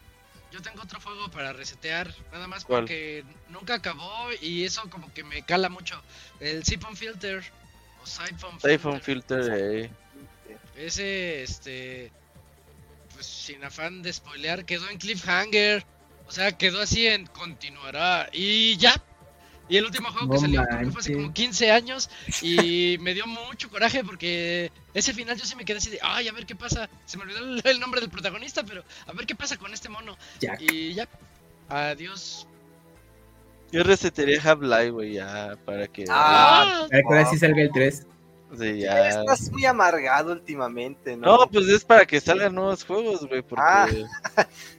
Yo 0.53 0.63
tengo 0.63 0.83
otro 0.83 1.01
juego 1.01 1.31
para 1.31 1.53
resetear, 1.53 2.13
nada 2.33 2.47
más 2.49 2.65
¿Cuál? 2.65 2.83
porque 2.83 3.25
nunca 3.49 3.75
acabó 3.75 4.29
y 4.41 4.65
eso 4.65 4.89
como 4.91 5.13
que 5.13 5.23
me 5.25 5.43
cala 5.43 5.69
mucho. 5.69 6.01
El 6.41 6.65
Siphon 6.65 6.97
Filter 6.97 7.43
o 8.03 8.07
Siphon 8.07 8.61
Siphon 8.61 9.01
Filter. 9.01 9.43
Filter, 9.43 9.85
eh. 9.85 9.91
Ese, 10.77 11.43
este, 11.43 12.11
pues 13.15 13.27
sin 13.27 13.63
afán 13.63 14.03
de 14.03 14.13
spoilear, 14.13 14.65
quedó 14.65 14.89
en 14.89 14.99
cliffhanger. 14.99 15.85
O 16.27 16.33
sea, 16.33 16.57
quedó 16.57 16.81
así 16.81 17.07
en 17.07 17.27
continuará 17.27 18.29
y 18.33 18.77
ya. 18.77 18.95
Y 19.71 19.77
el 19.77 19.85
último 19.87 20.11
juego 20.11 20.33
que 20.33 20.39
salió 20.39 20.63
creo 20.65 20.79
que 20.81 20.91
fue 20.91 21.01
hace 21.01 21.13
como 21.15 21.33
15 21.33 21.71
años 21.71 22.11
y 22.43 22.99
me 23.01 23.15
dio 23.15 23.27
mucho 23.27 23.71
coraje 23.71 24.03
porque 24.05 24.71
ese 24.93 25.15
final 25.15 25.39
yo 25.39 25.47
sí 25.47 25.55
me 25.57 25.65
quedé 25.65 25.79
así 25.79 25.91
de, 25.91 26.01
ay, 26.03 26.29
a 26.29 26.33
ver 26.33 26.45
qué 26.45 26.57
pasa. 26.57 26.91
Se 27.07 27.17
me 27.17 27.23
olvidó 27.23 27.39
el, 27.39 27.63
el 27.65 27.81
nombre 27.81 28.01
del 28.01 28.11
protagonista, 28.11 28.65
pero 28.65 28.83
a 29.07 29.13
ver 29.13 29.25
qué 29.27 29.35
pasa 29.37 29.57
con 29.57 29.73
este 29.73 29.89
mono. 29.89 30.17
Jack. 30.41 30.61
Y 30.61 30.93
ya, 30.95 31.09
adiós. 31.69 32.47
Yo 33.73 33.85
resetearía 33.85 34.43
Half-Life, 34.43 34.91
güey, 34.91 35.13
ya, 35.13 35.57
para 35.65 35.87
que... 35.87 36.05
Ah, 36.09 36.87
Para 36.91 37.03
que 37.03 37.07
ahora 37.09 37.27
sí 37.31 37.39
salga 37.39 37.63
el 37.63 37.71
3. 37.71 38.07
sí, 38.59 38.79
Ya 38.81 38.95
ya. 38.95 39.09
estás 39.21 39.49
muy 39.53 39.65
amargado 39.65 40.33
últimamente, 40.33 41.17
¿no? 41.17 41.39
No, 41.39 41.49
pues 41.49 41.69
es 41.69 41.85
para 41.85 42.05
que 42.05 42.21
salgan 42.21 42.57
nuevos 42.57 42.83
juegos, 42.85 43.25
güey, 43.29 43.43
porque... 43.43 43.63
Ah. 43.65 43.87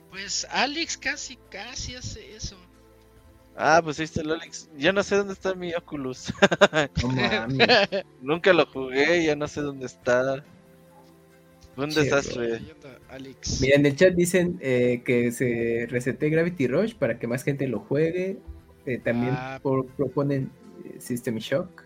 Pues 0.09 0.45
Alex 0.51 0.97
casi, 0.97 1.37
casi 1.49 1.95
hace 1.95 2.35
eso. 2.35 2.57
Ah, 3.55 3.81
pues 3.83 3.99
ahí 3.99 4.05
está 4.05 4.21
el 4.21 4.31
Alex. 4.31 4.69
Ya 4.77 4.91
no 4.93 5.03
sé 5.03 5.15
dónde 5.17 5.33
está 5.33 5.53
mi 5.55 5.73
Oculus. 5.73 6.33
No 7.03 7.07
mames. 7.15 7.67
Nunca 8.21 8.53
lo 8.53 8.65
jugué, 8.65 9.25
ya 9.25 9.35
no 9.35 9.47
sé 9.47 9.61
dónde 9.61 9.85
está. 9.85 10.43
Fue 11.75 11.85
un 11.85 11.91
Che, 11.91 12.01
desastre. 12.03 12.59
Alex. 13.09 13.61
Mira, 13.61 13.75
en 13.75 13.85
el 13.85 13.95
chat 13.95 14.13
dicen 14.13 14.57
eh, 14.61 15.01
que 15.05 15.31
se 15.31 15.85
resete 15.89 16.29
Gravity 16.29 16.67
Rush 16.67 16.95
para 16.95 17.19
que 17.19 17.27
más 17.27 17.43
gente 17.43 17.67
lo 17.67 17.79
juegue. 17.79 18.37
Eh, 18.85 18.97
también 19.03 19.33
Ah. 19.37 19.59
por- 19.61 19.85
proponen 19.87 20.51
eh, 20.85 20.95
System 20.99 21.37
Shock, 21.37 21.83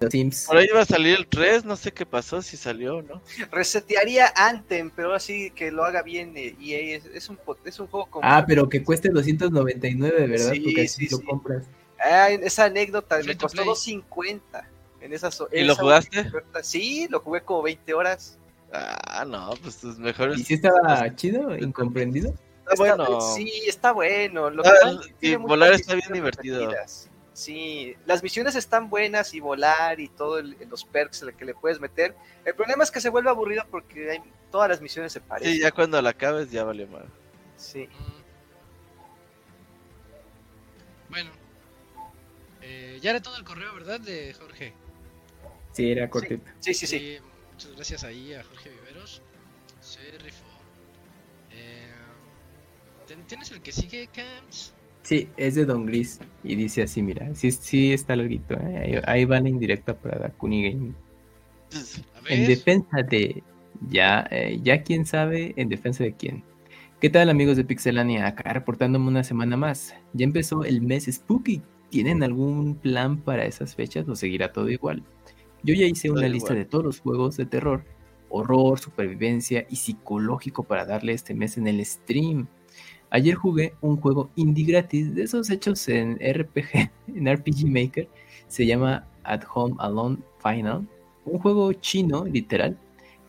los 0.00 0.10
Sims. 0.10 0.44
Por 0.46 0.56
ahí 0.56 0.66
iba 0.70 0.80
a 0.80 0.84
salir 0.86 1.16
el 1.16 1.26
3, 1.26 1.64
no 1.64 1.76
sé 1.76 1.92
qué 1.92 2.06
pasó, 2.06 2.40
si 2.42 2.56
salió 2.56 2.96
o 2.96 3.02
no. 3.02 3.20
Resetearía 3.52 4.32
Anthem, 4.34 4.90
pero 4.94 5.08
ahora 5.08 5.20
sí 5.20 5.50
que 5.50 5.70
lo 5.70 5.84
haga 5.84 6.02
bien 6.02 6.32
eh, 6.36 6.56
EA. 6.60 6.96
Es, 6.96 7.04
es 7.06 7.28
un, 7.28 7.38
es 7.64 7.78
un 7.80 7.86
juego 7.86 8.06
como... 8.06 8.26
Ah, 8.26 8.44
pero 8.46 8.68
que 8.68 8.82
cueste 8.82 9.10
299, 9.10 10.26
¿verdad? 10.26 10.52
Sí, 10.52 10.60
Porque 10.60 10.82
así 10.82 11.06
sí, 11.06 11.08
lo 11.14 11.18
sí. 11.18 11.24
compras. 11.26 11.64
Ah, 12.02 12.30
esa 12.30 12.64
anécdota 12.64 13.18
me 13.18 13.36
costó 13.36 13.56
play. 13.62 13.66
250. 13.66 14.68
En 15.02 15.12
esa 15.12 15.30
so- 15.30 15.48
¿Y 15.52 15.64
lo 15.64 15.76
jugaste? 15.76 16.20
oferta. 16.20 16.62
Sí, 16.62 17.06
lo 17.10 17.20
jugué 17.20 17.42
como 17.42 17.62
20 17.62 17.92
horas. 17.94 18.38
Ah, 18.72 19.24
no, 19.26 19.50
pues 19.62 19.76
tus 19.78 19.98
mejores. 19.98 20.38
¿Y 20.38 20.44
si 20.44 20.54
estaba 20.54 21.14
chido? 21.16 21.56
¿Incomprendido? 21.58 22.32
Está 22.60 22.74
bueno. 22.76 23.20
sí, 23.34 23.50
está 23.66 23.92
bueno. 23.92 24.48
Lo 24.48 24.62
Ah, 24.64 24.70
que 25.20 25.28
y 25.28 25.36
muchas 25.36 25.48
volar 25.48 25.72
está 25.74 25.94
bien 25.94 26.12
divertido. 26.12 26.60
repetidas. 26.60 27.09
Sí, 27.32 27.96
las 28.06 28.22
misiones 28.22 28.54
están 28.56 28.90
buenas 28.90 29.32
y 29.34 29.40
volar 29.40 30.00
y 30.00 30.08
todo 30.08 30.38
el- 30.38 30.56
los 30.68 30.84
perks 30.84 31.24
que 31.38 31.44
le 31.44 31.54
puedes 31.54 31.80
meter. 31.80 32.14
El 32.44 32.54
problema 32.54 32.82
es 32.84 32.90
que 32.90 33.00
se 33.00 33.08
vuelve 33.08 33.30
aburrido 33.30 33.64
porque 33.70 34.10
hay- 34.10 34.22
todas 34.50 34.68
las 34.68 34.80
misiones 34.80 35.12
se 35.12 35.20
parecen. 35.20 35.54
Sí, 35.54 35.60
ya 35.60 35.70
cuando 35.70 36.00
la 36.02 36.10
acabes 36.10 36.50
ya 36.50 36.64
vale 36.64 36.86
mal. 36.86 37.06
Sí. 37.56 37.86
Mm. 37.86 38.20
Bueno. 41.10 41.30
Eh, 42.62 42.98
ya 43.00 43.10
era 43.10 43.22
todo 43.22 43.36
el 43.36 43.44
correo, 43.44 43.74
¿verdad? 43.74 44.00
De 44.00 44.34
Jorge. 44.34 44.74
Sí, 45.72 45.90
era 45.92 46.10
cortito. 46.10 46.44
Sí, 46.58 46.74
sí, 46.74 46.86
sí. 46.86 47.18
muchas 47.52 47.72
gracias 47.76 48.04
ahí 48.04 48.34
a 48.34 48.42
Jorge 48.44 48.70
Viveros. 48.70 49.22
Se 49.80 50.00
rifó. 50.18 50.44
Eh, 51.52 51.90
¿ten- 53.06 53.26
¿Tienes 53.26 53.50
el 53.50 53.60
que 53.62 53.72
sigue, 53.72 54.08
Cams? 54.08 54.72
Sí, 55.02 55.28
es 55.36 55.54
de 55.54 55.64
Don 55.64 55.86
Gris. 55.86 56.20
Y 56.44 56.56
dice 56.56 56.82
así, 56.82 57.02
mira, 57.02 57.34
sí, 57.34 57.50
sí 57.50 57.92
está 57.92 58.16
larguito. 58.16 58.54
¿eh? 58.54 58.78
Ahí, 58.78 59.00
ahí 59.06 59.24
va 59.24 59.40
la 59.40 59.48
indirecta 59.48 59.94
para 59.94 60.18
Dakuni 60.18 60.70
Game. 60.70 60.92
En 62.28 62.46
defensa 62.46 63.02
de... 63.02 63.42
Ya, 63.88 64.26
eh, 64.30 64.60
ya 64.62 64.82
quién 64.82 65.06
sabe 65.06 65.54
en 65.56 65.70
defensa 65.70 66.04
de 66.04 66.12
quién. 66.12 66.42
¿Qué 67.00 67.08
tal 67.08 67.30
amigos 67.30 67.56
de 67.56 67.64
Pixelania? 67.64 68.26
Acá 68.26 68.52
reportándome 68.52 69.08
una 69.08 69.24
semana 69.24 69.56
más. 69.56 69.94
Ya 70.12 70.24
empezó 70.24 70.64
el 70.64 70.82
mes 70.82 71.06
Spooky. 71.10 71.62
¿Tienen 71.88 72.22
algún 72.22 72.74
plan 72.76 73.16
para 73.18 73.46
esas 73.46 73.74
fechas 73.74 74.06
o 74.08 74.14
seguirá 74.14 74.52
todo 74.52 74.68
igual? 74.68 75.02
Yo 75.62 75.74
ya 75.74 75.86
hice 75.86 76.08
Todo 76.08 76.18
una 76.18 76.26
igual. 76.26 76.32
lista 76.34 76.54
de 76.54 76.64
todos 76.66 76.84
los 76.84 77.00
juegos 77.00 77.36
de 77.38 77.46
terror, 77.46 77.84
horror, 78.28 78.78
supervivencia 78.78 79.66
y 79.70 79.76
psicológico 79.76 80.62
para 80.64 80.84
darle 80.84 81.14
este 81.14 81.34
mes 81.34 81.56
en 81.56 81.66
el 81.66 81.84
stream. 81.84 82.46
Ayer 83.10 83.34
jugué 83.34 83.74
un 83.80 83.96
juego 83.96 84.30
indie 84.36 84.64
gratis 84.64 85.14
de 85.14 85.24
esos 85.24 85.50
hechos 85.50 85.88
en 85.88 86.16
RPG, 86.16 86.90
en 87.14 87.34
RPG 87.34 87.66
Maker. 87.66 88.08
Se 88.46 88.66
llama 88.66 89.04
At 89.24 89.42
Home 89.52 89.74
Alone 89.78 90.18
Final. 90.42 90.86
Un 91.24 91.38
juego 91.38 91.72
chino, 91.72 92.24
literal, 92.24 92.78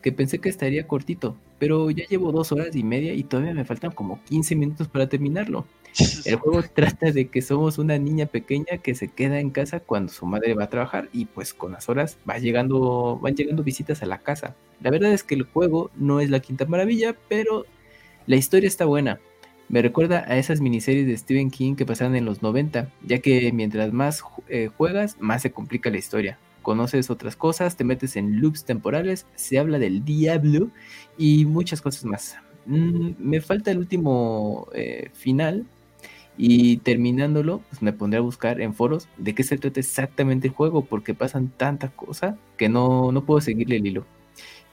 que 0.01 0.11
pensé 0.11 0.39
que 0.39 0.49
estaría 0.49 0.87
cortito, 0.87 1.35
pero 1.59 1.89
ya 1.91 2.05
llevo 2.05 2.31
dos 2.31 2.51
horas 2.51 2.75
y 2.75 2.83
media 2.83 3.13
y 3.13 3.23
todavía 3.23 3.53
me 3.53 3.65
faltan 3.65 3.91
como 3.91 4.23
15 4.25 4.55
minutos 4.55 4.87
para 4.87 5.09
terminarlo. 5.09 5.65
El 6.25 6.35
juego 6.35 6.63
trata 6.63 7.11
de 7.11 7.27
que 7.27 7.41
somos 7.41 7.77
una 7.77 7.97
niña 7.97 8.27
pequeña 8.27 8.77
que 8.81 8.95
se 8.95 9.09
queda 9.09 9.39
en 9.39 9.49
casa 9.49 9.79
cuando 9.79 10.13
su 10.13 10.25
madre 10.25 10.53
va 10.53 10.65
a 10.65 10.69
trabajar 10.69 11.09
y 11.11 11.25
pues 11.25 11.53
con 11.53 11.73
las 11.73 11.89
horas 11.89 12.17
va 12.29 12.37
llegando, 12.37 13.19
van 13.21 13.35
llegando 13.35 13.63
visitas 13.63 14.01
a 14.03 14.05
la 14.05 14.19
casa. 14.19 14.55
La 14.79 14.89
verdad 14.89 15.11
es 15.11 15.23
que 15.23 15.35
el 15.35 15.43
juego 15.43 15.91
no 15.95 16.19
es 16.19 16.29
la 16.29 16.39
quinta 16.39 16.65
maravilla, 16.65 17.15
pero 17.27 17.65
la 18.25 18.37
historia 18.37 18.67
está 18.67 18.85
buena. 18.85 19.19
Me 19.71 19.81
recuerda 19.81 20.25
a 20.27 20.35
esas 20.35 20.59
miniseries 20.59 21.07
de 21.07 21.15
Stephen 21.15 21.49
King 21.49 21.75
que 21.75 21.85
pasaron 21.85 22.17
en 22.17 22.25
los 22.25 22.41
90, 22.41 22.89
ya 23.05 23.19
que 23.19 23.53
mientras 23.53 23.93
más 23.93 24.21
eh, 24.49 24.67
juegas, 24.67 25.15
más 25.21 25.43
se 25.43 25.53
complica 25.53 25.89
la 25.89 25.97
historia. 25.97 26.37
Conoces 26.61 27.09
otras 27.09 27.37
cosas, 27.37 27.77
te 27.77 27.85
metes 27.85 28.17
en 28.17 28.41
loops 28.41 28.65
temporales, 28.65 29.25
se 29.33 29.59
habla 29.59 29.79
del 29.79 30.03
diablo 30.03 30.71
y 31.17 31.45
muchas 31.45 31.81
cosas 31.81 32.03
más. 32.03 32.35
Mm, 32.65 33.11
me 33.17 33.39
falta 33.39 33.71
el 33.71 33.77
último 33.77 34.67
eh, 34.73 35.09
final 35.13 35.65
y 36.37 36.77
terminándolo, 36.79 37.61
pues 37.69 37.81
me 37.81 37.93
pondré 37.93 38.17
a 38.17 38.21
buscar 38.21 38.59
en 38.59 38.73
foros 38.73 39.07
de 39.17 39.33
qué 39.33 39.43
se 39.43 39.57
trata 39.57 39.79
exactamente 39.79 40.49
el 40.49 40.53
juego, 40.53 40.83
porque 40.83 41.13
pasan 41.13 41.47
tanta 41.47 41.87
cosa 41.87 42.37
que 42.57 42.67
no, 42.67 43.13
no 43.13 43.23
puedo 43.23 43.39
seguirle 43.39 43.77
el 43.77 43.87
hilo. 43.87 44.05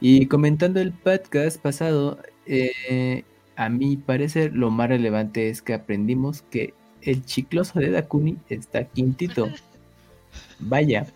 Y 0.00 0.26
comentando 0.26 0.80
el 0.80 0.90
podcast 0.90 1.60
pasado, 1.62 2.18
eh, 2.46 3.22
a 3.58 3.68
mi 3.68 3.96
parecer 3.96 4.54
lo 4.54 4.70
más 4.70 4.88
relevante 4.88 5.48
es 5.48 5.62
que 5.62 5.74
aprendimos 5.74 6.42
que 6.42 6.74
el 7.02 7.24
chicloso 7.24 7.80
de 7.80 7.90
Dakuni 7.90 8.36
está 8.48 8.84
quintito. 8.84 9.48
Vaya, 10.60 11.08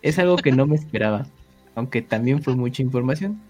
es 0.00 0.16
algo 0.20 0.36
que 0.36 0.52
no 0.52 0.64
me 0.64 0.76
esperaba, 0.76 1.26
aunque 1.74 2.00
también 2.00 2.40
fue 2.40 2.54
mucha 2.54 2.82
información. 2.82 3.42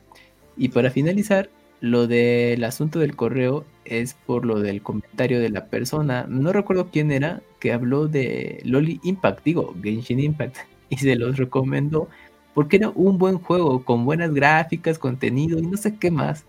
Y 0.56 0.70
para 0.70 0.90
finalizar, 0.90 1.50
lo 1.82 2.06
del 2.06 2.64
asunto 2.64 3.00
del 3.00 3.16
correo 3.16 3.66
es 3.84 4.14
por 4.14 4.46
lo 4.46 4.60
del 4.60 4.80
comentario 4.80 5.38
de 5.38 5.50
la 5.50 5.66
persona, 5.66 6.24
no 6.26 6.54
recuerdo 6.54 6.88
quién 6.90 7.12
era, 7.12 7.42
que 7.60 7.74
habló 7.74 8.08
de 8.08 8.62
Loli 8.64 8.98
Impact, 9.02 9.44
digo, 9.44 9.74
Genshin 9.82 10.20
Impact, 10.20 10.56
y 10.88 10.96
se 10.96 11.16
los 11.16 11.36
recomendó 11.36 12.08
porque 12.54 12.76
era 12.76 12.88
un 12.88 13.18
buen 13.18 13.38
juego 13.38 13.84
con 13.84 14.06
buenas 14.06 14.32
gráficas, 14.32 14.98
contenido 14.98 15.58
y 15.58 15.62
no 15.62 15.76
sé 15.76 15.96
qué 15.96 16.10
más. 16.10 16.46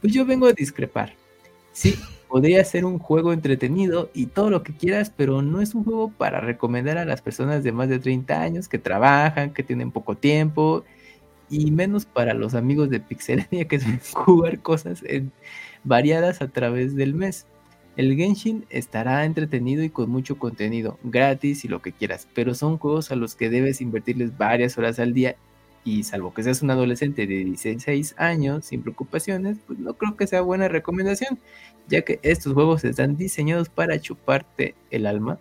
Pues 0.00 0.12
yo 0.12 0.24
vengo 0.24 0.46
a 0.46 0.52
discrepar. 0.52 1.14
Sí, 1.72 1.96
podría 2.28 2.64
ser 2.64 2.84
un 2.84 2.98
juego 2.98 3.32
entretenido 3.32 4.10
y 4.14 4.26
todo 4.26 4.50
lo 4.50 4.62
que 4.62 4.72
quieras, 4.74 5.12
pero 5.14 5.42
no 5.42 5.60
es 5.60 5.74
un 5.74 5.84
juego 5.84 6.10
para 6.10 6.40
recomendar 6.40 6.98
a 6.98 7.04
las 7.04 7.22
personas 7.22 7.62
de 7.64 7.72
más 7.72 7.88
de 7.88 7.98
30 7.98 8.42
años 8.42 8.68
que 8.68 8.78
trabajan, 8.78 9.52
que 9.52 9.62
tienen 9.62 9.92
poco 9.92 10.16
tiempo 10.16 10.84
y 11.50 11.70
menos 11.70 12.06
para 12.06 12.34
los 12.34 12.54
amigos 12.54 12.90
de 12.90 13.00
Pixelania 13.00 13.66
que 13.68 13.80
suelen 13.80 14.00
jugar 14.14 14.60
cosas 14.60 15.02
en- 15.04 15.32
variadas 15.84 16.42
a 16.42 16.48
través 16.48 16.94
del 16.96 17.14
mes. 17.14 17.46
El 17.96 18.16
Genshin 18.16 18.64
estará 18.70 19.24
entretenido 19.24 19.82
y 19.82 19.90
con 19.90 20.10
mucho 20.10 20.38
contenido, 20.38 20.98
gratis 21.02 21.64
y 21.64 21.68
lo 21.68 21.82
que 21.82 21.92
quieras, 21.92 22.28
pero 22.34 22.54
son 22.54 22.78
juegos 22.78 23.10
a 23.10 23.16
los 23.16 23.34
que 23.34 23.50
debes 23.50 23.80
invertirles 23.80 24.36
varias 24.38 24.78
horas 24.78 24.98
al 25.00 25.12
día 25.12 25.36
y 25.84 26.02
salvo 26.02 26.34
que 26.34 26.42
seas 26.42 26.62
un 26.62 26.70
adolescente 26.70 27.26
de 27.26 27.44
16 27.44 28.14
años 28.18 28.66
sin 28.66 28.82
preocupaciones, 28.82 29.58
pues 29.66 29.78
no 29.78 29.94
creo 29.94 30.16
que 30.16 30.26
sea 30.26 30.42
buena 30.42 30.68
recomendación, 30.68 31.38
ya 31.88 32.02
que 32.02 32.20
estos 32.22 32.52
juegos 32.52 32.84
están 32.84 33.16
diseñados 33.16 33.68
para 33.68 34.00
chuparte 34.00 34.74
el 34.90 35.06
alma 35.06 35.38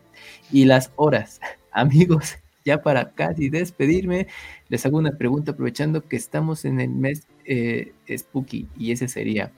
y 0.52 0.66
las 0.66 0.92
horas. 0.96 1.42
Amigos, 1.72 2.38
ya 2.66 2.82
para 2.82 3.12
casi 3.12 3.50
despedirme, 3.50 4.28
les 4.70 4.86
hago 4.86 4.98
una 4.98 5.18
pregunta 5.18 5.52
aprovechando 5.52 6.08
que 6.08 6.16
estamos 6.16 6.66
en 6.66 6.80
el 6.80 6.90
mes 6.90 7.28
eh, 7.46 7.94
Spooky 8.10 8.68
y 8.78 8.92
ese 8.92 9.08
sería, 9.08 9.52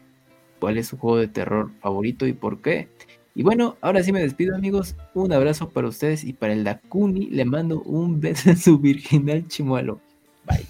¿cuál 0.60 0.78
es 0.78 0.88
su 0.88 0.98
juego 0.98 1.18
de 1.18 1.28
terror 1.28 1.72
favorito 1.82 2.28
y 2.28 2.34
por 2.34 2.62
qué? 2.62 2.90
Y 3.34 3.44
bueno, 3.44 3.78
ahora 3.82 4.04
sí 4.04 4.12
me 4.12 4.20
despido 4.20 4.56
amigos, 4.56 4.96
un 5.14 5.32
abrazo 5.32 5.70
para 5.70 5.88
ustedes 5.88 6.24
y 6.26 6.34
para 6.34 6.52
el 6.54 6.66
Dakuni, 6.66 7.28
le 7.28 7.46
mando 7.46 7.82
un 7.84 8.20
beso 8.20 8.50
en 8.50 8.58
su 8.58 8.78
virginal 8.78 9.48
chimuelo. 9.48 10.02
Bye. 10.44 10.68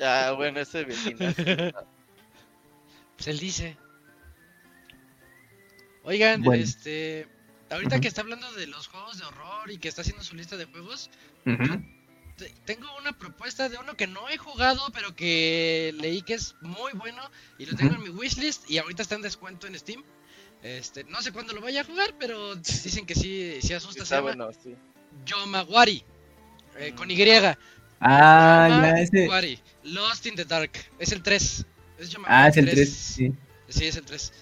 Ah, 0.00 0.32
bueno, 0.36 0.60
ese 0.60 0.84
virginal. 0.84 1.34
Pues 3.16 3.28
él 3.28 3.38
dice. 3.38 3.76
Oigan, 6.02 6.42
Bueno. 6.42 6.62
este. 6.62 7.28
Ahorita 7.70 8.00
que 8.00 8.08
está 8.08 8.22
hablando 8.22 8.50
de 8.52 8.66
los 8.66 8.88
juegos 8.88 9.18
de 9.18 9.24
horror 9.26 9.70
y 9.70 9.78
que 9.78 9.88
está 9.88 10.00
haciendo 10.00 10.24
su 10.24 10.34
lista 10.34 10.56
de 10.56 10.64
juegos, 10.64 11.10
tengo 12.64 12.86
una 12.98 13.12
propuesta 13.18 13.68
de 13.68 13.76
uno 13.76 13.94
que 13.94 14.06
no 14.06 14.28
he 14.30 14.38
jugado, 14.38 14.80
pero 14.94 15.14
que 15.14 15.92
leí 16.00 16.22
que 16.22 16.34
es 16.34 16.54
muy 16.62 16.92
bueno 16.94 17.22
y 17.58 17.66
lo 17.66 17.76
tengo 17.76 17.94
en 17.94 18.02
mi 18.04 18.08
wishlist 18.08 18.70
y 18.70 18.78
ahorita 18.78 19.02
está 19.02 19.16
en 19.16 19.22
descuento 19.22 19.66
en 19.66 19.78
Steam. 19.78 20.02
Este, 20.62 21.04
no 21.04 21.20
sé 21.20 21.30
cuándo 21.32 21.52
lo 21.52 21.60
vaya 21.60 21.82
a 21.82 21.84
jugar, 21.84 22.14
pero 22.18 22.56
dicen 22.56 23.04
que 23.04 23.14
sí, 23.14 23.58
sí 23.60 23.74
asusta. 23.74 23.98
se 23.98 24.02
Está 24.04 24.16
llama 24.16 24.28
bueno, 24.34 24.50
sí. 24.52 24.74
Yomawari, 25.26 26.04
eh, 26.78 26.94
con 26.94 27.10
Y. 27.10 27.16
Ah, 28.00 28.68
ya 28.70 29.00
ese. 29.00 29.28
Lost 29.84 30.26
in 30.26 30.34
the 30.34 30.44
Dark. 30.44 30.72
Es 30.98 31.12
el 31.12 31.22
3. 31.22 31.66
Es 31.98 32.16
Ah, 32.26 32.48
es 32.48 32.56
el 32.56 32.68
3, 32.70 32.88
sí. 32.92 33.32
Sí, 33.68 33.84
es 33.86 33.96
el 33.96 34.04
3. 34.04 34.32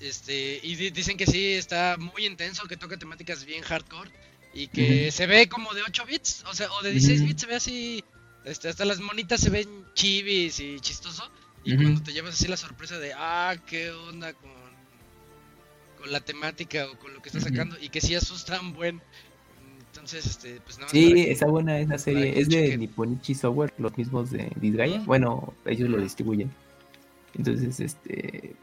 Este, 0.00 0.60
y 0.62 0.74
di- 0.74 0.90
dicen 0.90 1.16
que 1.16 1.26
sí, 1.26 1.52
está 1.52 1.96
muy 1.98 2.26
intenso, 2.26 2.66
que 2.66 2.76
toca 2.76 2.96
temáticas 2.96 3.44
bien 3.44 3.62
hardcore 3.62 4.10
y 4.52 4.66
que 4.66 5.10
se 5.12 5.26
ve 5.26 5.48
como 5.48 5.72
de 5.74 5.82
8 5.82 6.04
bits, 6.04 6.44
o 6.46 6.54
sea, 6.54 6.70
o 6.72 6.82
de 6.82 6.90
16 6.90 7.20
Ujú. 7.20 7.28
bits 7.28 7.40
se 7.40 7.46
ve 7.46 7.54
así, 7.54 8.04
este, 8.44 8.68
hasta 8.68 8.84
las 8.84 8.98
monitas 9.00 9.40
se 9.40 9.50
ven 9.50 9.68
chivis 9.94 10.58
y 10.60 10.80
chistoso. 10.80 11.30
Y 11.64 11.76
cuando 11.76 12.02
te 12.02 12.12
llevas 12.12 12.34
así 12.34 12.48
la 12.48 12.56
sorpresa 12.56 12.98
de, 12.98 13.12
ah, 13.16 13.54
qué 13.66 13.92
onda 13.92 14.32
con, 14.32 14.50
con 15.98 16.10
la 16.12 16.20
temática 16.20 16.86
o 16.90 16.98
con 16.98 17.14
lo 17.14 17.22
que 17.22 17.28
está 17.28 17.40
sacando 17.40 17.78
y 17.80 17.88
que 17.88 18.00
sí 18.00 18.14
asustan 18.16 18.72
buen. 18.72 19.00
Entonces, 20.02 20.26
este, 20.26 20.60
pues 20.64 20.78
nada 20.78 20.90
Sí, 20.90 21.14
que- 21.14 21.30
está 21.30 21.46
buena 21.46 21.78
esa 21.78 21.96
serie. 21.96 22.38
Es 22.40 22.48
de. 22.48 22.76
Nipponichi 22.76 23.34
Software, 23.34 23.72
los 23.78 23.96
mismos 23.96 24.30
de 24.30 24.50
Disgaea. 24.60 25.00
Bueno, 25.06 25.54
ellos 25.64 25.88
lo 25.88 26.00
distribuyen. 26.00 26.50
Entonces, 27.34 27.78
este. 27.80 28.54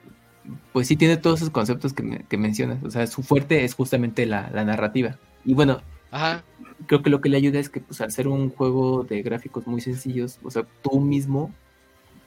Pues 0.73 0.87
sí 0.87 0.95
tiene 0.95 1.15
todos 1.17 1.39
esos 1.39 1.49
conceptos 1.51 1.93
que, 1.93 2.03
me- 2.03 2.23
que 2.27 2.37
mencionas. 2.37 2.83
O 2.83 2.91
sea, 2.91 3.07
su 3.07 3.23
fuerte 3.23 3.63
es 3.63 3.73
justamente 3.75 4.25
la, 4.25 4.49
la 4.53 4.65
narrativa. 4.65 5.17
Y 5.45 5.53
bueno, 5.53 5.81
Ajá, 6.11 6.43
creo 6.87 7.03
que 7.03 7.11
lo 7.11 7.21
que 7.21 7.29
le 7.29 7.37
ayuda 7.37 7.59
es 7.59 7.69
que, 7.69 7.81
pues, 7.81 8.01
al 8.01 8.11
ser 8.11 8.27
un 8.27 8.49
juego 8.49 9.03
de 9.03 9.21
gráficos 9.21 9.67
muy 9.67 9.79
sencillos, 9.79 10.39
o 10.43 10.49
sea, 10.49 10.65
tú 10.81 10.99
mismo 10.99 11.53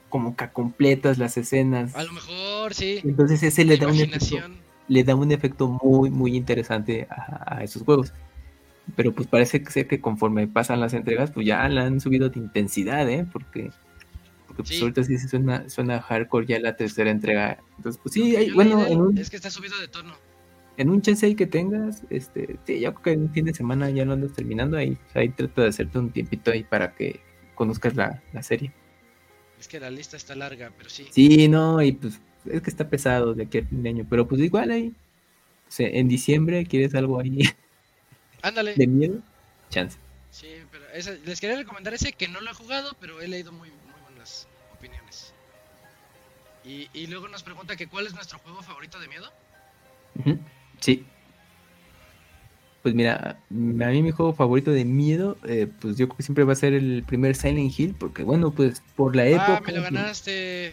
como 0.09 0.35
que 0.37 0.47
completas 0.49 1.17
las 1.17 1.35
escenas. 1.37 1.93
a 1.95 2.03
lo 2.03 2.13
mejor 2.13 2.73
sí. 2.73 2.99
Entonces, 3.03 3.43
ese 3.43 3.65
le 3.65 3.77
da 3.77 3.87
un 3.87 3.95
efecto 3.99 4.37
le 4.87 5.03
da 5.03 5.15
un 5.15 5.31
efecto 5.31 5.67
muy, 5.67 6.09
muy 6.09 6.35
interesante 6.35 7.07
a, 7.09 7.57
a 7.57 7.63
esos 7.63 7.83
juegos. 7.83 8.13
Pero 8.95 9.13
pues 9.13 9.27
parece 9.27 9.63
que, 9.63 9.87
que 9.87 9.99
conforme 10.01 10.47
pasan 10.47 10.79
las 10.81 10.93
entregas, 10.93 11.31
pues 11.31 11.47
ya 11.47 11.67
le 11.69 11.79
han 11.81 11.99
subido 12.01 12.29
de 12.29 12.39
intensidad, 12.39 13.09
¿eh? 13.09 13.25
Porque, 13.31 13.71
porque 14.47 14.63
pues 14.63 14.69
Sí. 14.69 14.81
ahorita 14.81 15.03
sí 15.03 15.17
se 15.17 15.29
suena, 15.29 15.69
suena 15.69 16.01
hardcore 16.01 16.45
ya 16.45 16.59
la 16.59 16.75
tercera 16.75 17.09
entrega. 17.09 17.59
Entonces, 17.77 17.99
pues 18.03 18.13
sí, 18.13 18.35
hay- 18.35 18.51
bueno, 18.51 18.85
en 18.85 18.99
un, 19.01 19.17
Es 19.17 19.29
que 19.29 19.37
está 19.37 19.49
subido 19.49 19.79
de 19.79 19.87
tono. 19.87 20.13
en 20.77 20.89
un 20.89 21.01
chance 21.01 21.33
que 21.35 21.47
tengas, 21.47 22.03
este, 22.09 22.57
sí, 22.65 22.79
yo 22.81 22.93
creo 22.93 23.03
que 23.03 23.11
en 23.13 23.21
un 23.23 23.29
fin 23.33 23.45
de 23.45 23.53
semana 23.53 23.89
ya 23.89 24.03
lo 24.05 24.13
andas 24.13 24.33
terminando 24.33 24.75
ahí. 24.77 24.97
Ahí 25.13 25.29
trata 25.29 25.61
de 25.63 25.69
hacerte 25.69 25.97
un 25.99 26.09
tiempito 26.11 26.51
ahí 26.51 26.63
para 26.63 26.93
que 26.93 27.21
conozcas 27.55 27.95
la, 27.95 28.21
la 28.33 28.43
serie. 28.43 28.73
Es 29.59 29.67
que 29.69 29.79
la 29.79 29.89
lista 29.89 30.17
está 30.17 30.35
larga, 30.35 30.71
pero 30.77 30.89
sí. 30.89 31.07
Sí, 31.09 31.47
no, 31.47 31.81
y 31.81 31.93
pues 31.93 32.19
es 32.45 32.61
que 32.61 32.69
está 32.69 32.89
pesado 32.89 33.33
de 33.33 33.43
aquí 33.43 33.59
a 33.59 33.65
fin 33.65 33.81
de 33.81 33.89
año, 33.89 34.05
pero 34.09 34.27
pues 34.27 34.41
igual 34.41 34.71
ahí. 34.71 34.89
O 35.69 35.71
sea, 35.71 35.87
en 35.87 36.09
diciembre 36.09 36.65
quieres 36.65 36.93
algo 36.95 37.19
ahí 37.21 37.39
Ándale. 38.43 38.75
de 38.75 38.85
miedo, 38.87 39.19
chance. 39.71 39.97
Sí, 40.29 40.47
pero 40.71 40.85
ese- 40.93 41.19
les 41.25 41.39
quería 41.41 41.57
recomendar 41.57 41.93
ese 41.95 42.13
que 42.13 42.27
no 42.27 42.39
lo 42.41 42.51
he 42.51 42.53
jugado, 42.53 42.95
pero 42.99 43.19
he 43.21 43.27
leído 43.27 43.51
muy, 43.51 43.69
muy 43.69 44.01
buenas 44.09 44.47
opiniones. 44.77 45.33
Y, 46.63 46.87
y 46.93 47.07
luego 47.07 47.27
nos 47.27 47.41
pregunta 47.43 47.75
que 47.75 47.87
cuál 47.87 48.05
es 48.07 48.13
nuestro 48.13 48.37
juego 48.39 48.61
favorito 48.61 48.99
de 48.99 49.07
miedo. 49.07 49.31
Sí. 50.79 51.05
Pues 52.81 52.93
mira, 52.95 53.37
a 53.49 53.49
mí 53.49 54.01
mi 54.03 54.11
juego 54.11 54.33
favorito 54.33 54.71
de 54.71 54.83
miedo, 54.85 55.37
eh, 55.47 55.67
pues 55.79 55.95
yo 55.97 56.07
creo 56.07 56.17
que 56.17 56.23
siempre 56.23 56.43
va 56.43 56.51
a 56.53 56.57
ser 56.57 56.73
el 56.73 57.03
primer 57.07 57.35
Silent 57.35 57.77
Hill, 57.79 57.95
porque 57.97 58.23
bueno, 58.23 58.51
pues 58.51 58.81
por 58.97 59.15
la 59.15 59.25
época, 59.25 59.57
ah, 59.57 59.61
me 59.65 59.71
lo 59.71 59.83
por- 59.83 59.93
ganaste. 59.93 60.71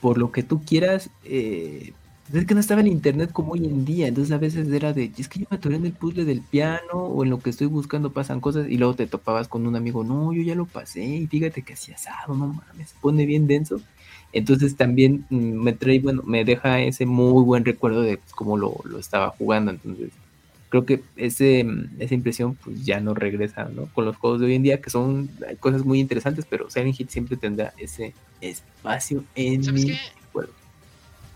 por 0.00 0.16
lo 0.18 0.32
que 0.32 0.42
tú 0.42 0.64
quieras, 0.64 1.10
eh, 1.24 1.92
pues 2.30 2.42
es 2.42 2.46
que 2.46 2.54
no 2.54 2.60
estaba 2.60 2.82
el 2.82 2.88
internet 2.88 3.32
como 3.32 3.52
hoy 3.52 3.64
en 3.64 3.84
día, 3.84 4.06
entonces 4.06 4.32
a 4.32 4.38
veces 4.38 4.70
era 4.70 4.92
de, 4.92 5.10
es 5.16 5.28
que 5.28 5.40
yo 5.40 5.46
me 5.50 5.56
atoré 5.56 5.76
en 5.76 5.86
el 5.86 5.92
puzzle 5.92 6.26
del 6.26 6.42
piano 6.42 6.92
o 6.92 7.24
en 7.24 7.30
lo 7.30 7.38
que 7.38 7.48
estoy 7.50 7.68
buscando 7.68 8.12
pasan 8.12 8.40
cosas 8.40 8.68
y 8.68 8.76
luego 8.76 8.94
te 8.94 9.06
topabas 9.06 9.48
con 9.48 9.66
un 9.66 9.76
amigo, 9.76 10.04
no, 10.04 10.32
yo 10.34 10.42
ya 10.42 10.54
lo 10.54 10.66
pasé 10.66 11.04
y 11.04 11.26
fíjate 11.26 11.62
que 11.62 11.72
así 11.72 11.92
asado, 11.92 12.34
no 12.34 12.48
mames, 12.48 12.90
se 12.90 12.96
pone 13.00 13.24
bien 13.24 13.46
denso. 13.46 13.80
Entonces 14.32 14.76
también 14.76 15.24
mm, 15.30 15.36
me 15.36 15.72
trae, 15.72 16.00
bueno, 16.00 16.22
me 16.26 16.44
deja 16.44 16.80
ese 16.80 17.06
muy 17.06 17.42
buen 17.44 17.64
recuerdo 17.64 18.02
de 18.02 18.18
cómo 18.34 18.58
lo, 18.58 18.76
lo 18.84 18.98
estaba 18.98 19.30
jugando, 19.30 19.70
entonces 19.70 20.10
creo 20.68 20.84
que 20.84 21.00
ese, 21.16 21.64
mm, 21.64 21.96
esa 21.98 22.14
impresión 22.14 22.56
pues 22.62 22.84
ya 22.84 23.00
no 23.00 23.14
regresa, 23.14 23.70
¿no? 23.74 23.86
Con 23.94 24.04
los 24.04 24.16
juegos 24.16 24.40
de 24.40 24.46
hoy 24.46 24.54
en 24.54 24.62
día 24.62 24.82
que 24.82 24.90
son 24.90 25.30
cosas 25.60 25.82
muy 25.84 25.98
interesantes, 25.98 26.44
pero 26.48 26.68
Silent 26.68 27.00
Hill 27.00 27.08
siempre 27.08 27.38
tendrá 27.38 27.72
ese 27.78 28.12
espacio 28.42 29.24
en 29.34 29.64
¿Sabes 29.64 29.86
mi. 29.86 29.92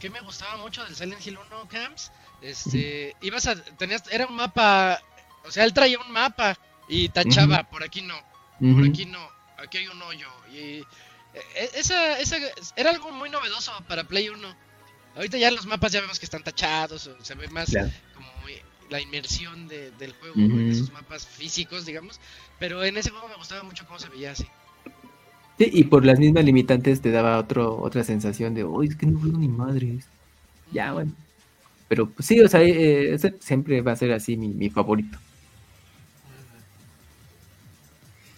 Que 0.03 0.11
me 0.11 0.21
gustaba 0.21 0.57
mucho 0.57 0.85
del 0.85 0.97
Silent 0.97 1.25
Hill 1.25 1.39
1 1.39 1.69
Camps, 1.69 2.11
este, 2.41 3.15
ibas 3.21 3.47
a, 3.47 3.55
tenías, 3.55 4.03
era 4.11 4.27
un 4.27 4.35
mapa, 4.35 5.01
o 5.45 5.51
sea, 5.53 5.63
él 5.63 5.73
traía 5.73 6.01
un 6.01 6.11
mapa 6.11 6.59
y 6.89 7.09
tachaba, 7.09 7.63
por 7.71 7.85
aquí 7.85 8.03
no, 8.03 8.17
por 8.59 8.85
aquí 8.85 9.07
no, 9.07 9.25
aquí 9.59 9.79
hay 9.79 9.87
un 9.87 10.03
hoyo, 10.03 10.29
y 10.53 10.81
eh, 11.35 11.71
esa, 11.75 12.19
esa, 12.19 12.37
era 12.75 12.91
algo 12.91 13.13
muy 13.13 13.31
novedoso 13.31 13.73
para 13.87 14.03
Play 14.03 14.29
1. 14.29 14.57
Ahorita 15.15 15.39
ya 15.39 15.53
los 15.53 15.67
mapas 15.67 15.93
ya 15.93 16.01
vemos 16.01 16.19
que 16.19 16.25
están 16.27 16.43
tachados, 16.43 17.07
o 17.07 17.25
se 17.25 17.35
ve 17.37 17.47
más 17.49 17.71
Claro. 17.71 17.89
como 18.15 18.29
la 18.91 19.01
inmersión 19.01 19.69
de- 19.69 19.93
del 19.93 20.13
juego, 20.15 20.35
Ujú. 20.35 20.59
esos 20.69 20.91
mapas 20.91 21.27
físicos, 21.27 21.87
digamos, 21.87 22.19
pero 22.59 22.83
en 22.83 22.97
ese 22.97 23.11
juego 23.11 23.29
me 23.29 23.37
gustaba 23.37 23.63
mucho 23.63 23.87
cómo 23.87 24.01
se 24.01 24.09
veía 24.09 24.33
así. 24.33 24.47
Sí, 25.63 25.71
y 25.73 25.85
por 25.85 26.05
las 26.05 26.19
mismas 26.19 26.45
limitantes 26.45 27.01
te 27.01 27.13
daba 27.13 27.39
otro, 27.39 27.81
otra 27.81 28.03
sensación 28.03 28.53
de, 28.53 28.65
uy, 28.65 28.89
es 28.89 28.97
que 28.97 29.07
no 29.07 29.21
veo 29.21 29.39
ni 29.39 29.47
madres. 29.47 30.07
Ya, 30.73 30.93
bueno. 30.93 31.13
Pero 31.87 32.09
pues, 32.09 32.27
sí, 32.27 32.41
o 32.41 32.49
sea, 32.49 32.63
eh, 32.63 33.15
ese 33.15 33.37
siempre 33.39 33.81
va 33.81 33.93
a 33.93 33.97
ser 33.97 34.11
así 34.11 34.37
mi, 34.37 34.49
mi 34.49 34.71
favorito. 34.71 35.17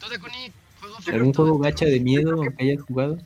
¿Tú 0.01 0.11
de 0.11 0.19
Kuni, 0.19 0.53
juego 0.79 0.97
¿Algún 1.07 1.33
juego 1.33 1.59
gacha 1.61 1.87
de 1.87 1.99
miedo 1.99 2.43
que 2.43 2.63
hayas 2.63 2.83
jugado? 2.83 3.19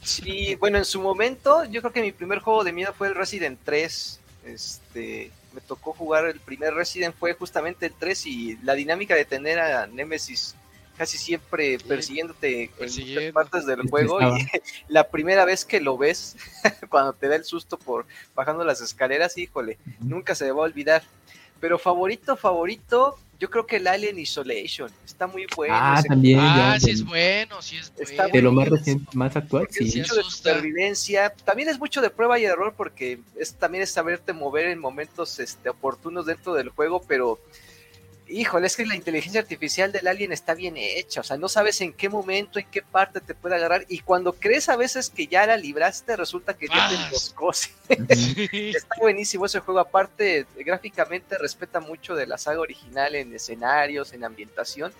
Sí, 0.00 0.54
bueno, 0.54 0.78
en 0.78 0.86
su 0.86 1.02
momento, 1.02 1.66
yo 1.66 1.82
creo 1.82 1.92
que 1.92 2.00
mi 2.00 2.12
primer 2.12 2.38
juego 2.38 2.64
de 2.64 2.72
miedo 2.72 2.94
fue 2.96 3.08
el 3.08 3.14
Resident 3.14 3.58
3. 3.64 4.20
Este, 4.46 5.30
me 5.52 5.60
tocó 5.60 5.92
jugar 5.92 6.24
el 6.24 6.40
primer 6.40 6.72
Resident, 6.72 7.14
fue 7.14 7.34
justamente 7.34 7.84
el 7.84 7.92
3 7.92 8.26
y 8.26 8.56
la 8.62 8.72
dinámica 8.72 9.14
de 9.14 9.26
tener 9.26 9.58
a 9.58 9.86
Nemesis 9.88 10.54
casi 10.96 11.18
siempre 11.18 11.78
Sí, 11.78 11.84
persiguiéndote 11.86 12.64
en 12.64 12.70
persiguiendo. 12.70 13.20
muchas 13.20 13.32
partes 13.32 13.66
del 13.66 13.88
juego 13.88 14.20
y 14.20 14.46
la 14.88 15.08
primera 15.08 15.44
vez 15.44 15.64
que 15.64 15.80
lo 15.80 15.96
ves, 15.98 16.36
cuando 16.88 17.12
te 17.12 17.28
da 17.28 17.36
el 17.36 17.44
susto 17.44 17.78
por 17.78 18.06
bajando 18.34 18.64
las 18.64 18.80
escaleras, 18.80 19.36
híjole, 19.38 19.78
nunca 20.00 20.34
se 20.34 20.50
va 20.52 20.62
a 20.62 20.66
olvidar. 20.66 21.02
Pero 21.60 21.78
favorito, 21.78 22.36
favorito, 22.36 23.18
yo 23.38 23.50
creo 23.50 23.66
que 23.66 23.76
el 23.76 23.86
Alien 23.86 24.18
Isolation. 24.18 24.90
Está 25.04 25.26
muy 25.26 25.46
bueno. 25.56 25.74
ah, 25.76 25.96
ese 25.98 26.08
también. 26.08 26.38
Ah, 26.40 26.74
ya, 26.74 26.80
sí 26.80 26.90
es 26.90 27.04
bueno, 27.04 27.60
sí 27.60 27.76
es 27.76 27.92
Está 27.98 28.24
bueno. 28.24 28.32
de 28.34 28.42
lo 28.42 28.52
más 28.52 28.68
reciente, 28.68 29.06
más 29.14 29.34
actual, 29.36 29.66
porque 29.66 29.84
es 29.84 29.92
sí. 29.92 29.98
mucho 29.98 30.14
de 30.14 30.22
supervivencia. 30.22 31.32
También 31.44 31.68
es 31.68 31.78
mucho 31.78 32.00
de 32.00 32.10
prueba 32.10 32.38
y 32.38 32.44
error 32.44 32.74
porque 32.76 33.20
es 33.36 33.54
también 33.54 33.82
es 33.82 33.90
saberte 33.90 34.32
mover 34.32 34.66
en 34.66 34.78
momentos 34.78 35.40
este, 35.40 35.68
oportunos 35.68 36.26
dentro 36.26 36.54
del 36.54 36.68
juego, 36.68 37.02
pero 37.06 37.40
híjole, 38.32 38.66
es 38.66 38.76
que 38.76 38.84
la 38.86 38.96
inteligencia 38.96 39.40
artificial 39.40 39.92
del 39.92 40.06
alien 40.08 40.32
está 40.32 40.54
bien 40.54 40.76
hecha, 40.76 41.20
o 41.20 41.24
sea, 41.24 41.36
no 41.36 41.48
sabes 41.48 41.80
en 41.80 41.92
qué 41.92 42.08
momento, 42.08 42.58
en 42.58 42.66
qué 42.70 42.82
parte 42.82 43.20
te 43.20 43.34
puede 43.34 43.54
agarrar 43.56 43.84
y 43.88 44.00
cuando 44.00 44.32
crees 44.32 44.68
a 44.68 44.76
veces 44.76 45.10
que 45.10 45.26
ya 45.26 45.46
la 45.46 45.56
libraste, 45.56 46.16
resulta 46.16 46.54
que 46.54 46.68
ya 46.68 46.88
te 46.88 46.94
emboscó. 46.96 47.52
Sí. 47.92 48.72
Está 48.74 48.94
buenísimo 48.98 49.44
ese 49.46 49.60
juego, 49.60 49.78
aparte 49.80 50.46
gráficamente 50.56 51.36
respeta 51.38 51.78
mucho 51.80 52.14
de 52.14 52.26
la 52.26 52.38
saga 52.38 52.60
original 52.60 53.14
en 53.14 53.34
escenarios, 53.34 54.12
en 54.14 54.24
ambientación. 54.24 54.92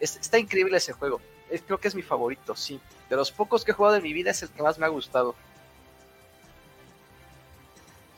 Es- 0.00 0.16
está 0.16 0.38
increíble 0.38 0.76
ese 0.76 0.92
juego. 0.92 1.20
Creo 1.66 1.78
que 1.78 1.88
es 1.88 1.94
mi 1.94 2.02
favorito, 2.02 2.54
sí. 2.54 2.78
De 3.10 3.16
los 3.16 3.32
pocos 3.32 3.64
que 3.64 3.72
he 3.72 3.74
jugado 3.74 3.96
en 3.96 4.02
mi 4.02 4.12
vida 4.12 4.30
es 4.30 4.42
el 4.42 4.50
que 4.50 4.62
más 4.62 4.78
me 4.78 4.86
ha 4.86 4.90
gustado. 4.90 5.34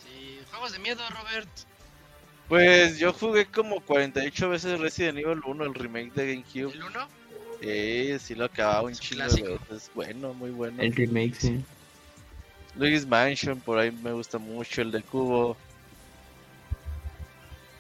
Sí, 0.05 0.41
juegos 0.51 0.73
de 0.73 0.79
miedo, 0.81 1.03
Robert. 1.11 1.49
Pues 2.51 2.99
yo 2.99 3.13
jugué 3.13 3.47
como 3.47 3.81
48 3.81 4.49
veces 4.49 4.81
Resident 4.81 5.19
Evil 5.19 5.41
1, 5.47 5.65
el 5.65 5.75
remake 5.75 6.13
de 6.15 6.35
GameCube. 6.35 6.73
El 6.75 6.83
1. 6.83 7.09
Eh, 7.63 8.19
sí 8.21 8.35
lo 8.35 8.47
acababa 8.47 8.83
un 8.83 8.95
chingo 8.95 9.23
de 9.23 9.29
clásico. 9.29 9.61
veces. 9.71 9.91
Bueno, 9.95 10.35
muy 10.35 10.51
bueno. 10.51 10.83
El 10.83 10.93
remake, 10.93 11.35
sí. 11.37 11.61
Luigi's 12.75 13.07
Mansion, 13.07 13.61
por 13.61 13.79
ahí 13.79 13.93
me 13.93 14.13
gusta 14.13 14.39
mucho, 14.39 14.83
el 14.83 14.91
de 14.91 15.01
Cubo. 15.03 15.57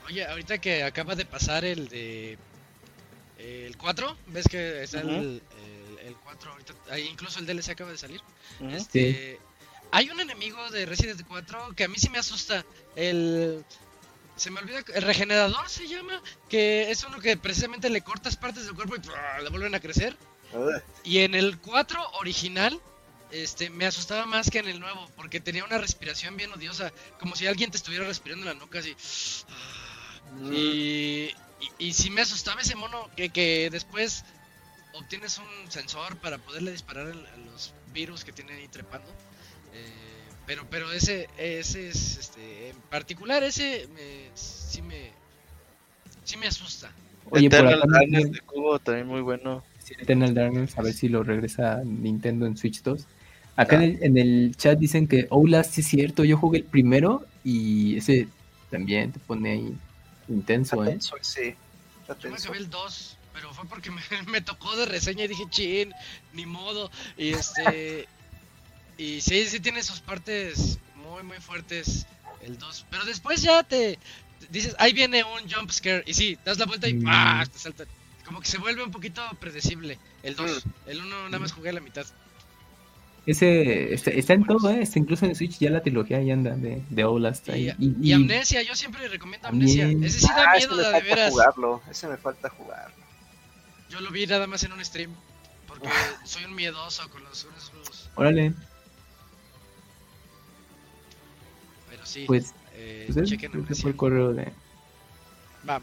Oye, 0.07 0.25
ahorita 0.25 0.59
que 0.59 0.85
acaba 0.85 1.17
de 1.17 1.25
pasar 1.25 1.65
el 1.65 1.89
de. 1.89 2.39
El 3.39 3.77
4, 3.77 4.17
¿ves 4.29 4.47
que 4.49 4.83
está 4.85 5.01
el, 5.01 5.07
Ujú. 5.07 5.17
el, 5.17 5.43
el 6.07 6.15
4 6.15 6.53
ahorita? 6.53 6.75
ahí 6.91 7.09
incluso 7.09 7.41
el 7.41 7.47
DLC 7.47 7.71
acaba 7.71 7.91
de 7.91 7.99
salir. 7.99 8.21
Este, 8.71 9.41
Hay 9.91 10.11
un 10.11 10.21
enemigo 10.21 10.71
de 10.71 10.87
Resident 10.87 11.23
4 11.27 11.73
que 11.75 11.85
a 11.85 11.89
mí 11.89 11.97
sí 11.99 12.09
me 12.09 12.19
asusta. 12.19 12.65
El. 12.95 13.65
Se 14.41 14.51
me 14.51 14.59
olvida. 14.59 14.83
El 14.95 15.03
regenerador 15.03 15.69
se 15.69 15.87
llama. 15.87 16.23
Que 16.49 16.91
es 16.91 17.05
uno 17.05 17.21
que 17.21 17.37
precisamente 17.37 17.91
le 17.91 18.01
cortas 18.01 18.37
partes 18.37 18.65
del 18.65 18.75
cuerpo 18.75 18.97
y 18.97 19.43
le 19.43 19.51
vuelven 19.51 19.75
a 19.75 19.81
crecer. 19.81 20.17
Y 21.05 21.19
en 21.19 21.35
el 21.35 21.59
4 21.59 22.13
original. 22.21 22.81
Este, 23.31 23.69
me 23.71 23.87
asustaba 23.87 24.25
más 24.27 24.51
que 24.51 24.59
en 24.59 24.67
el 24.67 24.81
nuevo, 24.81 25.09
porque 25.15 25.39
tenía 25.39 25.65
una 25.65 25.79
respiración 25.79 26.37
bien 26.37 26.51
odiosa, 26.53 26.93
como 27.21 27.37
si 27.37 27.47
alguien 27.47 27.71
te 27.71 27.77
estuviera 27.77 28.05
respirando 28.05 28.51
en 28.51 28.59
la 28.59 28.61
nuca 28.61 28.81
así. 28.81 28.97
Y, 30.51 30.57
y, 30.57 31.33
y 31.79 31.93
sí 31.93 32.11
me 32.11 32.23
asustaba 32.23 32.61
ese 32.63 32.75
mono 32.75 33.09
que, 33.15 33.29
que 33.29 33.69
después 33.71 34.25
obtienes 34.95 35.39
un 35.39 35.71
sensor 35.71 36.17
para 36.17 36.39
poderle 36.39 36.73
disparar 36.73 37.07
a 37.07 37.11
a 37.11 37.37
los 37.37 37.73
virus 37.93 38.25
que 38.25 38.33
tiene 38.33 38.55
ahí 38.55 38.67
trepando. 38.67 39.09
Eh, 39.75 40.10
pero 40.51 40.67
pero 40.69 40.91
ese 40.91 41.29
ese 41.39 41.91
es 41.91 42.19
este 42.19 42.71
en 42.71 42.77
particular 42.91 43.41
ese 43.45 43.87
me, 43.95 44.31
sí 44.35 44.83
me 44.83 45.13
sí 46.25 46.37
me 46.37 46.49
asusta. 46.49 46.91
Oye, 47.31 47.49
por 47.49 47.61
Eternal 47.61 47.75
acá 47.75 47.87
nos 47.87 47.93
Darkness 47.93 48.33
de 48.33 48.41
Cubo 48.41 48.79
también 48.81 49.07
muy 49.07 49.21
bueno. 49.21 49.63
sí, 49.79 49.95
Eternal 49.97 50.35
Darkness, 50.35 50.77
a 50.77 50.83
ver 50.83 50.93
si 50.93 51.09
lo 51.09 51.23
regresa 51.23 51.83
Nintendo 51.85 52.47
en 52.47 52.57
Switch 52.57 52.83
2. 52.83 53.07
Acá 53.55 53.77
en, 53.77 53.83
el, 53.83 54.03
en 54.03 54.19
el 54.19 54.57
chat 54.57 54.77
dicen 54.77 55.07
que 55.07 55.29
Outlast 55.31 55.73
sí 55.73 55.83
es 55.83 55.87
cierto, 55.87 56.25
yo 56.25 56.37
jugué 56.37 56.59
el 56.59 56.65
primero 56.65 57.25
y 57.45 57.99
ese 57.99 58.27
también 58.73 59.13
te 59.13 59.21
pone 59.21 59.53
ahí 59.53 59.77
intenso, 60.27 60.85
¿eh? 60.85 60.89
Tenso 60.89 61.17
está 61.17 61.45
Yo 62.19 62.29
me 62.29 62.35
acabé 62.35 62.59
el 62.59 62.69
2, 62.69 63.17
pero 63.35 63.55
fue 63.55 63.69
porque 63.69 63.91
me, 63.93 64.03
me 64.27 64.41
tocó 64.41 64.75
de 64.75 64.87
reseña 64.87 65.27
y 65.27 65.29
dije, 65.29 65.45
chin, 65.49 65.95
ni 66.33 66.45
modo. 66.45 66.91
Y 67.17 67.35
este. 67.35 68.09
Y 69.03 69.21
sí, 69.21 69.47
sí 69.47 69.61
tiene 69.61 69.83
sus 69.83 70.01
partes 70.01 70.79
muy, 70.97 71.23
muy 71.23 71.39
fuertes 71.39 72.07
el 72.43 72.59
2. 72.59 72.87
Pero 72.91 73.05
después 73.05 73.43
ya 73.43 73.63
te. 73.63 73.99
Dices, 74.51 74.75
ahí 74.79 74.93
viene 74.93 75.23
un 75.25 75.51
jump 75.51 75.71
scare. 75.71 76.03
Y 76.07 76.15
sí, 76.15 76.39
das 76.45 76.59
la 76.59 76.67
vuelta 76.67 76.89
y 76.89 76.95
Mm. 76.95 77.05
¡pah! 77.05 77.47
te 77.51 77.59
salta. 77.59 77.85
Como 78.25 78.41
que 78.41 78.47
se 78.49 78.59
vuelve 78.59 78.83
un 78.83 78.91
poquito 78.91 79.23
predecible 79.41 79.99
el 80.23 80.37
2. 80.37 80.65
El 80.87 81.01
1 81.01 81.25
nada 81.27 81.39
más 81.39 81.53
jugué 81.53 81.71
a 81.71 81.73
la 81.73 81.81
mitad. 81.81 82.07
Ese 83.27 83.93
está, 83.93 84.11
está 84.11 84.33
en 84.33 84.45
todo, 84.47 84.71
¿eh? 84.71 84.81
Está 84.83 84.99
incluso 84.99 85.27
en 85.27 85.35
Switch 85.35 85.59
ya 85.59 85.71
la 85.71 85.83
trilogía 85.83 86.23
ya 86.23 86.33
anda 86.33 86.57
de, 86.57 86.83
de 86.89 87.03
Outlast 87.03 87.49
Y, 87.49 87.53
ahí. 87.53 87.75
y 87.79 88.13
Amnesia, 88.13 88.63
yo 88.63 88.75
siempre 88.75 89.07
recomiendo 89.09 89.47
Amnesia. 89.49 89.89
Ese 89.89 90.21
sí 90.21 90.27
da 90.29 90.53
Ah, 90.53 90.57
ese 90.57 90.69
miedo 90.69 90.77
me 90.81 90.83
de 90.87 90.91
falta 90.93 91.07
veras. 91.07 91.31
jugarlo, 91.31 91.83
ese 91.91 92.09
me 92.09 92.17
falta 92.17 92.49
jugar. 92.49 92.93
Yo 93.91 94.01
lo 94.01 94.11
vi 94.11 94.27
nada 94.27 94.47
más 94.47 94.63
en 94.65 94.73
un 94.73 94.85
stream. 94.85 95.15
Porque 95.69 95.89
soy 96.25 96.45
un 96.45 96.55
miedoso 96.55 97.09
con 97.11 97.23
los, 97.25 97.45
con 97.45 97.55
juegos. 97.55 98.11
Órale, 98.17 98.55
sí, 102.11 102.25
pues, 102.27 102.55
eh, 102.75 103.05
pues 103.07 103.17
ese 103.17 103.37
chequen 103.37 103.67
fue 103.67 103.91
el 103.91 103.97
correo 103.97 104.33
de... 104.33 104.53
Va. 105.69 105.81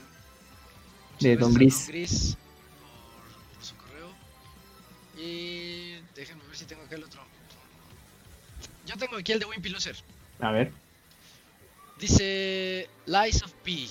De 1.20 1.36
Don 1.36 1.54
Gris. 1.54 2.38
Por, 2.80 3.56
por 3.56 3.64
su 3.64 3.76
correo. 3.76 4.10
Y 5.18 6.00
déjenme 6.16 6.44
ver 6.48 6.56
si 6.56 6.66
tengo 6.66 6.84
acá 6.84 6.96
el 6.96 7.04
otro. 7.04 7.22
Yo 8.86 8.96
tengo 8.98 9.18
aquí 9.18 9.32
el 9.32 9.40
de 9.40 9.46
Wimpy 9.46 9.70
Loser. 9.70 9.96
A 10.40 10.52
ver. 10.52 10.72
Dice 12.00 12.90
Lies 13.06 13.44
of 13.44 13.52
P. 13.64 13.88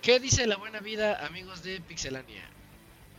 ¿Qué 0.00 0.18
dice 0.20 0.46
la 0.46 0.56
buena 0.56 0.80
vida, 0.80 1.26
amigos 1.26 1.62
de 1.62 1.80
Pixelania? 1.80 2.50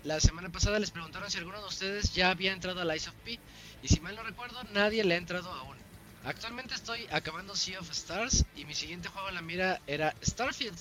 la 0.03 0.19
semana 0.19 0.49
pasada 0.51 0.79
les 0.79 0.91
preguntaron 0.91 1.29
si 1.29 1.37
alguno 1.37 1.59
de 1.59 1.67
ustedes 1.67 2.13
ya 2.13 2.31
había 2.31 2.53
entrado 2.53 2.81
a 2.81 2.95
Ice 2.95 3.09
of 3.09 3.15
P. 3.23 3.39
Y 3.83 3.87
si 3.87 3.99
mal 3.99 4.15
no 4.15 4.23
recuerdo, 4.23 4.63
nadie 4.73 5.03
le 5.03 5.15
ha 5.15 5.17
entrado 5.17 5.51
aún. 5.51 5.77
Actualmente 6.23 6.75
estoy 6.75 7.07
acabando 7.11 7.55
Sea 7.55 7.79
of 7.79 7.89
Stars 7.91 8.45
y 8.55 8.65
mi 8.65 8.75
siguiente 8.75 9.09
juego 9.09 9.29
en 9.29 9.35
la 9.35 9.41
mira 9.41 9.81
era 9.87 10.15
Starfield. 10.23 10.77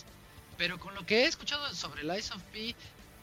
Pero 0.58 0.78
con 0.78 0.94
lo 0.94 1.06
que 1.06 1.22
he 1.22 1.26
escuchado 1.26 1.74
sobre 1.74 2.02
el 2.02 2.18
Ice 2.18 2.34
of 2.34 2.42
P, 2.52 2.74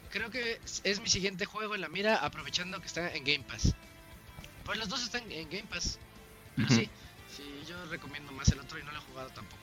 creo 0.09 0.31
que 0.31 0.59
es 0.83 0.99
mi 0.99 1.09
siguiente 1.09 1.45
juego 1.45 1.75
en 1.75 1.81
la 1.81 1.89
mira, 1.89 2.15
aprovechando 2.15 2.79
que 2.79 2.87
está 2.87 3.13
en 3.13 3.23
Game 3.23 3.43
Pass. 3.43 3.75
Pues 4.65 4.79
los 4.79 4.89
dos 4.89 5.03
están 5.03 5.31
en 5.31 5.47
Game 5.49 5.67
Pass. 5.69 5.99
Pero 6.55 6.69
sí, 6.69 6.89
sí, 7.35 7.43
yo 7.69 7.85
recomiendo 7.85 8.31
más 8.31 8.49
el 8.49 8.59
otro 8.59 8.79
y 8.79 8.83
no 8.83 8.91
lo 8.91 8.97
he 8.97 9.01
jugado 9.01 9.29
tampoco. 9.29 9.61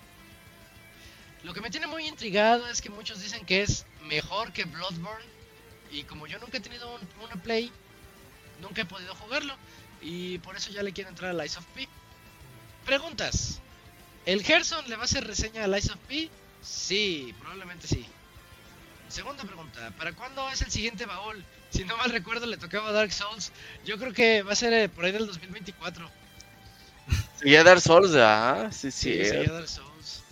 Lo 1.43 1.53
que 1.53 1.61
me 1.61 1.71
tiene 1.71 1.89
muy 1.89 2.07
intrigado 2.07 2.69
es 2.69 2.81
que 2.81 2.89
muchos 2.89 3.21
dicen 3.21 3.45
que 3.45 3.63
es 3.63 3.85
mejor 4.05 4.53
que 4.53 4.65
Bloodborne. 4.65 5.25
Y 5.91 6.05
como 6.05 6.29
yo 6.29 6.39
nunca 6.39 6.59
he 6.59 6.61
tenido 6.61 6.95
un, 6.95 7.01
una 7.25 7.43
Play, 7.43 7.73
nunca 8.61 8.83
he 8.83 8.87
podido 8.87 9.15
jugarlo. 9.17 9.57
Y 10.01 10.39
por 10.39 10.57
eso 10.57 10.71
ya 10.71 10.85
le 10.85 10.93
quiero 10.93 11.11
entrar 11.11 11.39
a 11.39 11.45
Ice 11.45 11.59
of 11.59 11.67
P. 11.75 11.89
Preguntas. 12.85 13.61
¿El 14.27 14.43
Gerson 14.43 14.89
le 14.89 14.97
va 14.97 15.03
a 15.03 15.05
hacer 15.05 15.27
reseña 15.27 15.65
a 15.65 15.79
Ice 15.79 15.93
of 15.93 15.99
P? 16.09 16.29
Sí, 16.63 17.35
probablemente 17.41 17.87
sí. 17.87 18.07
Segunda 19.09 19.45
pregunta, 19.45 19.93
¿para 19.99 20.13
cuándo 20.13 20.49
es 20.51 20.63
el 20.63 20.71
siguiente 20.71 21.07
baúl? 21.07 21.45
Si 21.71 21.85
no 21.85 21.97
mal 21.97 22.11
recuerdo 22.11 22.47
le 22.47 22.57
tocaba 22.57 22.91
Dark 22.93 23.13
Souls. 23.13 23.53
Yo 23.85 23.99
creo 23.99 24.13
que 24.13 24.43
va 24.43 24.53
a 24.53 24.57
ser 24.57 24.73
eh, 24.73 24.89
por 24.89 25.05
ahí 25.05 25.13
del 25.13 25.27
2024. 25.27 26.11
Seguía 27.39 27.63
Dark 27.63 27.81
Souls, 27.81 28.13
ah, 28.17 28.71
sí, 28.73 28.91
sí. 28.91 29.13
Sí, 29.13 29.25
sería 29.25 29.53
Dark 29.53 29.69
Souls. 29.69 30.23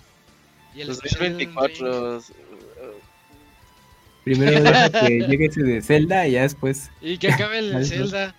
Y 0.74 0.80
el 0.80 0.90
especial 0.90 1.22
Elden 1.26 1.38
Ring. 1.38 1.54
2024. 1.54 2.24
Primero 4.24 4.62
que 5.00 5.26
llegue 5.28 5.46
ese 5.46 5.62
de 5.62 5.82
Zelda 5.82 6.26
y 6.26 6.32
ya 6.32 6.42
después. 6.42 6.90
Y 7.00 7.18
que 7.18 7.30
acabe 7.30 7.58
el. 7.58 7.86
Zelda. 7.86 8.34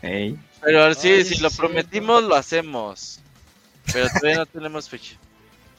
Pero 0.00 0.94
sí, 0.94 1.08
Ay, 1.08 1.24
si 1.24 1.36
sí, 1.36 1.42
lo 1.42 1.50
sí, 1.50 1.56
prometimos, 1.56 2.24
lo 2.24 2.34
hacemos. 2.34 3.20
Pero 3.92 4.08
todavía 4.08 4.36
no 4.38 4.46
tenemos 4.46 4.88
fecha. 4.88 5.16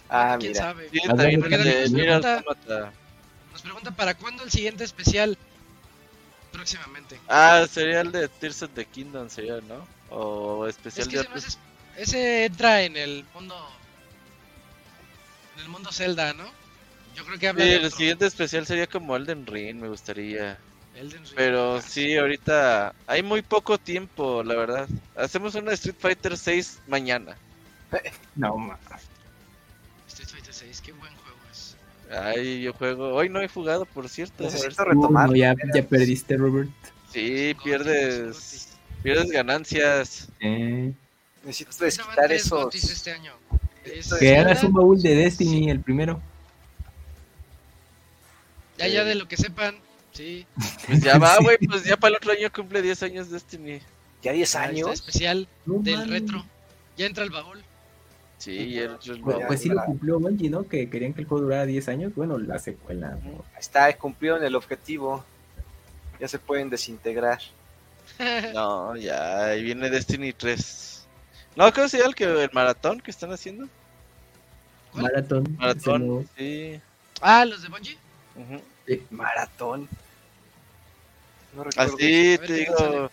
Ah, 0.10 0.36
¿Quién 0.40 0.52
mira. 0.52 0.64
sabe? 0.66 0.90
Sí, 0.90 1.00
Ah, 1.06 1.08
también 1.16 1.40
nos 1.40 1.50
pregunta-. 1.50 2.92
Nos 3.52 3.62
pregunta 3.62 3.92
para 3.92 4.14
cuándo 4.16 4.44
el 4.44 4.52
siguiente 4.52 4.84
especial 4.84 5.38
próximamente. 6.52 7.20
Ah, 7.28 7.66
sería 7.72 8.02
el 8.02 8.12
de 8.12 8.28
Tears 8.28 8.62
of 8.64 8.72
the 8.74 8.86
Kingdom, 8.86 9.30
sería, 9.30 9.60
¿no? 9.62 9.88
O 10.10 10.68
Es 10.68 10.76
especial 10.76 11.08
que 11.08 11.16
de 11.18 11.22
ese, 11.24 11.30
no 11.30 11.36
es- 11.38 11.58
ese 11.98 12.46
entra 12.46 12.82
en 12.84 12.98
el 12.98 13.26
mundo 13.34 13.56
en 15.56 15.62
el 15.64 15.70
mundo 15.70 15.92
Zelda, 15.92 16.34
¿no? 16.34 16.46
Yo 17.16 17.26
creo 17.26 17.38
que 17.40 17.48
habla 17.50 17.64
Sí, 17.64 17.70
de 17.70 17.76
el 17.76 17.86
otro. 17.86 17.98
siguiente 17.98 18.26
especial 18.26 18.66
sería 18.66 18.88
como 18.88 19.16
Elden 19.16 19.46
Ring, 19.46 19.78
me 19.78 19.90
gustaría. 19.90 20.58
Elden 20.96 21.24
Ring. 21.24 21.34
Pero 21.36 21.76
Ah, 21.78 21.82
sí, 21.82 22.16
ahorita 22.18 22.94
hay 23.08 23.22
muy 23.24 23.42
poco 23.42 23.78
tiempo, 23.78 24.44
la 24.44 24.56
verdad. 24.56 24.88
Hacemos 25.16 25.56
una 25.56 25.74
Street 25.74 25.96
Fighter 26.00 26.38
6 26.38 26.80
mañana. 26.88 27.36
No, 28.36 28.58
ma. 28.58 28.78
Street 30.08 30.30
Fighter 30.30 30.53
6, 30.53 30.82
qué 30.82 30.92
buen 30.94 31.14
juego 31.16 31.38
es. 31.52 31.76
Ay, 32.11 32.61
yo 32.61 32.74
juego. 32.74 33.14
Hoy 33.14 33.30
no 33.30 33.42
he 33.42 33.48
jugado, 33.48 33.86
por 33.86 34.08
cierto. 34.10 34.44
Necesito 34.44 34.84
si- 34.84 34.90
retomar. 34.90 35.30
No, 35.30 35.36
ya, 35.36 35.53
ya 35.74 35.84
perdiste, 35.84 36.38
Robert. 36.38 36.70
Sí, 37.11 37.56
pierdes. 37.64 38.70
Pierdes 39.03 39.32
ganancias. 39.32 40.28
Eh, 40.40 40.94
desquitar 41.44 42.16
tres 42.28 42.45
esos. 42.45 42.74
Este 42.76 43.11
año. 43.11 43.34
Es 43.84 44.14
Que 44.14 44.38
hagas 44.38 44.64
un 44.64 44.74
baúl 44.74 45.02
de 45.02 45.16
Destiny, 45.16 45.70
el 45.72 45.80
primero. 45.82 46.22
Ya, 48.78 48.88
ya 48.88 49.03
de 49.03 49.16
lo 49.16 49.28
que 49.28 49.38
sepan. 49.38 49.76
Sí. 50.14 50.45
Pues 50.88 51.02
ya 51.02 51.18
va, 51.18 51.38
güey. 51.40 51.58
Pues 51.58 51.84
ya 51.84 51.98
para 51.98 52.11
el 52.11 52.18
otro 52.18 52.32
año 52.32 52.52
cumple 52.52 52.82
10 52.82 53.03
años 53.03 53.30
Destiny. 53.30 53.80
Ya 54.22 54.32
10 54.34 54.56
Ah, 54.56 54.66
este 54.66 54.76
años. 54.82 54.92
especial 54.94 55.48
No, 55.66 55.80
del 55.80 55.98
man. 55.98 56.10
retro. 56.10 56.45
Ya 56.98 57.06
entra 57.06 57.24
el 57.24 57.30
baúl. 57.30 57.64
Sí, 58.42 58.53
y 58.53 58.80
el 58.80 58.98
Pues, 58.98 59.38
pues 59.45 59.61
sí 59.61 59.70
lo 59.70 59.86
cumplió 59.86 60.20
Bungie, 60.20 60.50
¿no? 60.50 60.68
Que 60.68 60.90
querían 60.90 61.14
que 61.14 61.22
el 61.22 61.28
juego 61.28 61.44
durara 61.44 61.68
10 61.68 61.88
años. 61.90 62.16
Bueno, 62.16 62.40
la 62.40 62.58
secuela. 62.58 63.16
está, 63.60 63.95
cumplieron 63.95 64.44
el 64.44 64.56
objetivo. 64.56 65.24
Ya 66.20 66.28
se 66.28 66.40
pueden 66.40 66.70
desintegrar. 66.70 67.40
No, 68.53 68.95
ya, 68.95 69.45
ahí 69.45 69.64
viene 69.64 69.92
Destiny 69.92 70.34
3. 70.34 71.06
No, 71.56 71.72
¿cómo 71.72 71.88
se 71.88 71.98
llama 71.98 72.10
el, 72.10 72.16
que, 72.16 72.44
el 72.44 72.50
maratón 72.52 73.00
que 73.00 73.11
están 73.11 73.32
haciendo? 73.32 73.68
¿Cuál? 74.92 75.03
Maratón. 75.03 75.56
Maratón, 75.60 76.30
sí. 76.36 76.82
Ah, 77.22 77.45
los 77.45 77.61
de 77.61 77.70
Bungie. 77.70 77.98
Sí. 78.88 79.03
Maratón. 79.11 79.88
No 81.56 81.64
recuerdo. 81.64 81.94
Así 81.94 82.38
ver 82.38 82.48
te 82.48 82.53
digo, 82.53 83.11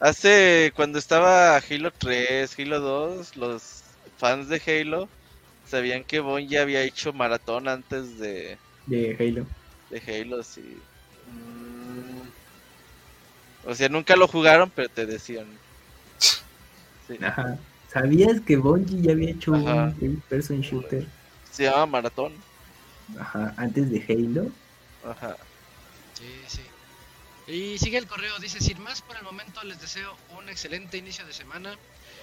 hace 0.00 0.72
cuando 0.74 0.98
estaba 0.98 1.56
Halo 1.58 1.92
3, 1.92 2.58
Halo 2.58 2.80
2, 2.80 3.36
los 3.36 3.81
fans 4.22 4.48
de 4.48 4.62
Halo 4.64 5.08
sabían 5.68 6.04
que 6.04 6.20
Bungie 6.20 6.60
había 6.60 6.82
hecho 6.82 7.12
maratón 7.12 7.66
antes 7.66 8.20
de, 8.20 8.56
De 8.86 9.16
Halo. 9.18 9.44
de 9.90 9.98
Halo, 10.22 10.44
sí. 10.44 10.76
Mm, 11.26 12.20
O 13.68 13.74
sea, 13.74 13.88
nunca 13.88 14.14
lo 14.14 14.28
jugaron, 14.28 14.70
pero 14.70 14.88
te 14.88 15.06
decían. 15.06 15.46
Sí. 17.08 17.18
Ajá. 17.20 17.58
¿Sabías 17.92 18.40
que 18.40 18.56
Bungie 18.56 19.02
ya 19.02 19.12
había 19.12 19.30
hecho 19.30 19.54
Ajá. 19.54 19.84
un 19.86 19.94
third 19.98 20.20
person 20.28 20.60
shooter? 20.60 21.04
Se 21.50 21.64
llama 21.64 21.86
maratón. 21.86 22.32
Ajá, 23.18 23.52
antes 23.56 23.90
de 23.90 24.04
Halo. 24.08 24.50
Ajá. 25.04 25.36
Sí, 26.14 26.42
sí. 26.46 26.62
Y 27.52 27.78
sigue 27.78 27.98
el 27.98 28.06
correo, 28.06 28.38
dice, 28.38 28.60
sin 28.60 28.80
más 28.82 29.02
por 29.02 29.16
el 29.16 29.24
momento 29.24 29.62
les 29.64 29.80
deseo 29.80 30.16
un 30.38 30.48
excelente 30.48 30.96
inicio 30.96 31.26
de 31.26 31.32
semana 31.32 31.76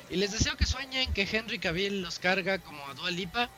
y 0.09 0.15
les 0.17 0.31
deseo 0.31 0.57
que 0.57 0.65
sueñen 0.65 1.13
que 1.13 1.27
Henry 1.31 1.59
Cavill 1.59 2.01
los 2.01 2.19
carga 2.19 2.57
como 2.59 2.85
a 2.87 2.93
Dua 2.93 3.11
Lipa 3.11 3.49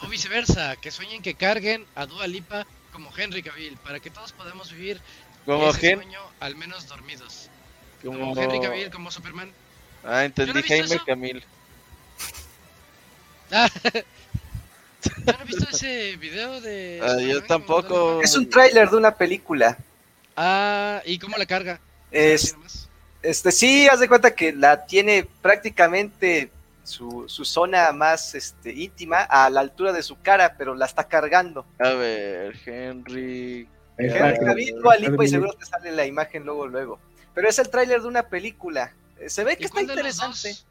o 0.00 0.06
viceversa, 0.08 0.76
que 0.76 0.90
sueñen 0.90 1.22
que 1.22 1.34
carguen 1.34 1.86
a 1.94 2.06
Dua 2.06 2.26
Lipa 2.26 2.66
como 2.92 3.10
Henry 3.16 3.42
Cavill 3.42 3.76
para 3.78 4.00
que 4.00 4.10
todos 4.10 4.32
podamos 4.32 4.70
vivir 4.72 5.00
Como, 5.46 5.70
ese 5.70 5.92
Hen- 5.92 5.98
sueño 6.02 6.20
al 6.40 6.56
menos 6.56 6.86
dormidos. 6.88 7.48
como... 8.02 8.18
Como 8.18 8.40
Henry 8.40 8.60
Cavill, 8.60 8.90
como 8.90 9.10
Superman. 9.10 9.50
Ah, 10.04 10.24
entendí 10.24 10.52
no 10.52 10.62
Jaime 10.66 10.86
eso. 10.96 11.04
Camil. 11.04 11.44
Ah, 13.54 13.68
¿Ya 15.26 15.32
no 15.34 15.42
he 15.42 15.44
visto 15.44 15.66
ese 15.70 16.16
video 16.16 16.60
de 16.62 17.00
Ah, 17.02 17.20
yo 17.20 17.42
tampoco. 17.42 18.22
Es 18.22 18.34
un 18.34 18.48
tráiler 18.48 18.88
de 18.88 18.96
una 18.96 19.14
película. 19.14 19.76
Ah, 20.36 21.02
¿y 21.04 21.18
cómo 21.18 21.36
la 21.36 21.44
carga? 21.44 21.78
Es. 22.10 22.56
Este, 23.22 23.52
sí, 23.52 23.88
haz 23.88 24.00
de 24.00 24.08
cuenta 24.08 24.34
que 24.34 24.52
la 24.52 24.84
tiene 24.86 25.26
prácticamente 25.40 26.50
su, 26.84 27.24
su 27.28 27.44
zona 27.44 27.92
más 27.92 28.34
este, 28.34 28.72
íntima 28.72 29.20
a 29.22 29.48
la 29.50 29.60
altura 29.60 29.92
de 29.92 30.02
su 30.02 30.20
cara, 30.20 30.54
pero 30.58 30.74
la 30.74 30.86
está 30.86 31.04
cargando. 31.04 31.64
A 31.78 31.90
ver, 31.90 32.56
Henry. 32.66 33.68
Henry 33.98 34.12
que- 34.38 34.44
Cavill, 34.44 34.74
Dua 34.80 34.96
Lipa, 34.96 35.24
y 35.24 35.28
seguro 35.28 35.52
te 35.52 35.64
sale 35.66 35.92
la 35.92 36.06
imagen 36.06 36.44
luego, 36.44 36.66
luego. 36.66 36.98
Pero 37.34 37.48
es 37.48 37.58
el 37.58 37.70
tráiler 37.70 38.02
de 38.02 38.08
una 38.08 38.24
película. 38.24 38.92
Eh, 39.18 39.30
Se 39.30 39.44
ve 39.44 39.52
¿Y 39.52 39.56
que 39.56 39.64
está 39.66 39.80
interesante. 39.80 40.48
dos? 40.50 40.66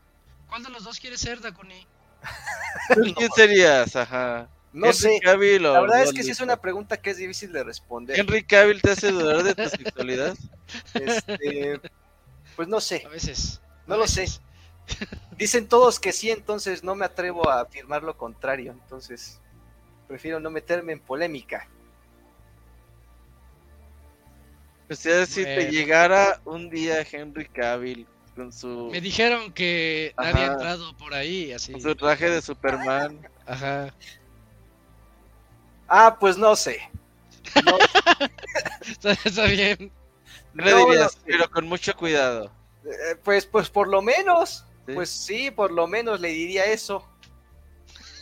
¿Cuál 0.50 0.64
de 0.64 0.70
los 0.70 0.84
dos 0.84 1.00
quiere 1.00 1.18
ser, 1.18 1.40
Dakuni? 1.40 1.88
¿Quién 3.16 3.32
serías? 3.36 3.96
Ajá. 3.96 4.48
No 4.74 4.88
Henry 4.88 4.98
sé. 4.98 5.20
Cavill 5.22 5.66
o 5.66 5.74
La 5.74 5.82
verdad 5.82 6.04
es 6.04 6.14
que 6.14 6.24
sí 6.24 6.32
es 6.32 6.40
una 6.40 6.56
pregunta 6.58 6.98
que 6.98 7.10
es 7.10 7.18
difícil 7.18 7.52
de 7.52 7.64
responder. 7.64 8.20
Henry 8.20 8.44
Cavill 8.44 8.82
te 8.82 8.92
hace 8.92 9.12
dudar 9.12 9.44
de 9.44 9.56
tu 9.56 9.70
sexualidad. 9.70 10.36
Este, 10.94 11.80
pues 12.56 12.68
no 12.68 12.80
sé, 12.82 13.04
A 13.06 13.10
veces. 13.10 13.62
no 13.88 13.96
a 13.96 13.98
lo 13.98 14.08
sé. 14.08 14.26
Dicen 15.38 15.68
todos 15.68 16.00
que 16.00 16.12
sí, 16.12 16.32
entonces 16.32 16.84
no 16.84 16.96
me 16.96 17.06
atrevo 17.06 17.50
a 17.50 17.62
afirmar 17.62 18.04
lo 18.04 18.18
contrario. 18.18 18.72
Entonces, 18.74 19.40
prefiero 20.08 20.40
no 20.40 20.50
meterme 20.50 20.94
en 20.94 21.00
polémica. 21.00 21.68
Sea, 24.90 25.26
si 25.26 25.44
te 25.44 25.72
llegara 25.72 26.42
un 26.44 26.70
día 26.70 27.06
Henry 27.10 27.48
Cavill 27.48 28.06
con 28.36 28.52
su, 28.52 28.90
Me 28.92 29.00
dijeron 29.00 29.54
que 29.54 30.14
nadie 30.18 30.32
Ajá. 30.32 30.42
ha 30.44 30.54
entrado 30.54 30.98
por 30.98 31.14
ahí, 31.14 31.54
así. 31.54 31.72
con 31.72 31.82
su 31.82 31.96
traje 31.96 32.30
de 32.30 32.42
Superman. 32.42 33.26
Ajá. 33.46 33.94
Ah, 35.88 36.18
pues 36.20 36.38
no 36.38 36.56
sé. 36.58 36.82
No, 37.66 37.78
Está, 38.88 39.12
está 39.24 39.46
bien. 39.46 39.92
¿Qué 40.58 40.64
le 40.64 40.72
No, 40.72 40.78
dirías? 40.78 41.18
no. 41.18 41.24
Pero 41.26 41.50
con 41.50 41.68
mucho 41.68 41.96
cuidado. 41.96 42.52
eh, 42.86 43.16
pues, 43.24 43.46
pues 43.46 43.70
por 43.70 43.88
lo 43.88 44.02
menos, 44.02 44.66
¿sí? 44.86 44.94
pues 44.94 45.10
sí, 45.10 45.52
por 45.52 45.72
lo 45.72 45.88
menos 45.88 46.20
le 46.20 46.30
diría 46.30 46.66
eso. 46.66 47.08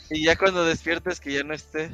Y 0.09 0.25
ya 0.25 0.35
cuando 0.38 0.66
despiertes 0.66 1.19
que 1.19 1.33
ya 1.33 1.43
no 1.43 1.53
esté. 1.53 1.91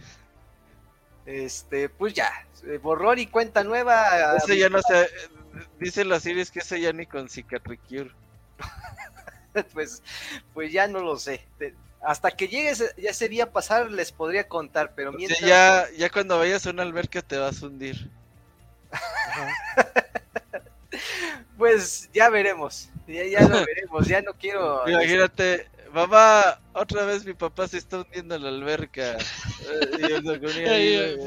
Este, 1.25 1.89
pues 1.89 2.13
ya, 2.13 2.31
eh, 2.65 2.77
borrón 2.77 3.19
y 3.19 3.27
cuenta 3.27 3.63
nueva. 3.63 4.35
Ese 4.37 4.57
ya 4.57 4.69
no 4.69 4.81
se... 4.81 5.09
Dice 5.79 6.05
la 6.05 6.19
series 6.19 6.51
que 6.51 6.59
ese 6.59 6.79
ya 6.81 6.93
ni 6.93 7.05
con 7.07 7.29
Cicatricure. 7.29 8.11
Pues, 9.73 10.03
pues 10.53 10.71
ya 10.73 10.85
no 10.87 10.99
lo 10.99 11.17
sé. 11.17 11.47
Hasta 12.01 12.31
que 12.31 12.49
llegue 12.49 12.71
ese, 12.71 12.93
ya 12.97 13.11
ese 13.11 13.29
día 13.29 13.53
pasar 13.53 13.89
les 13.89 14.11
podría 14.11 14.49
contar, 14.49 14.93
pero 14.95 15.11
O 15.11 15.13
sea, 15.13 15.17
mientras 15.17 15.39
ya, 15.39 15.87
ya 15.97 16.09
cuando 16.09 16.37
vayas 16.37 16.67
a 16.67 16.71
una 16.71 16.83
alberca 16.83 17.21
te 17.21 17.37
vas 17.37 17.63
a 17.63 17.67
hundir. 17.67 18.11
Pues 21.57 22.09
ya 22.13 22.29
veremos. 22.29 22.89
Ya, 23.07 23.25
ya 23.25 23.41
lo 23.41 23.49
veremos. 23.65 24.07
Ya 24.07 24.21
no 24.21 24.33
quiero. 24.33 24.87
Imagínate, 24.87 25.67
mamá, 25.93 26.59
otra 26.73 27.05
vez 27.05 27.25
mi 27.25 27.33
papá 27.33 27.67
se 27.67 27.77
está 27.77 28.01
hundiendo 28.01 28.35
en 28.35 28.43
la 28.43 28.49
alberca. 28.49 29.17
Eh. 30.67 31.17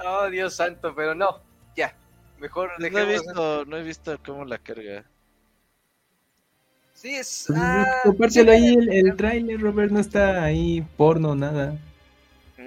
Oh, 0.00 0.30
Dios 0.30 0.54
santo, 0.54 0.94
pero 0.94 1.12
no. 1.12 1.40
Ya. 1.74 1.92
Mejor 2.38 2.70
No 2.78 2.98
he 2.98 3.04
visto, 3.04 3.64
no 3.64 3.76
he 3.76 3.82
visto 3.82 4.16
cómo 4.24 4.44
la 4.44 4.58
carga. 4.58 5.04
Sí, 6.94 7.16
es. 7.16 7.44
Pues, 7.48 7.58
ah, 7.60 7.84
compártelo 8.04 8.52
sí, 8.52 8.58
ahí 8.58 8.74
el, 8.74 8.92
el 8.92 9.16
tráiler, 9.16 9.60
Robert, 9.60 9.90
no 9.90 10.00
está 10.00 10.44
ahí 10.44 10.86
porno, 10.96 11.34
nada. 11.34 11.76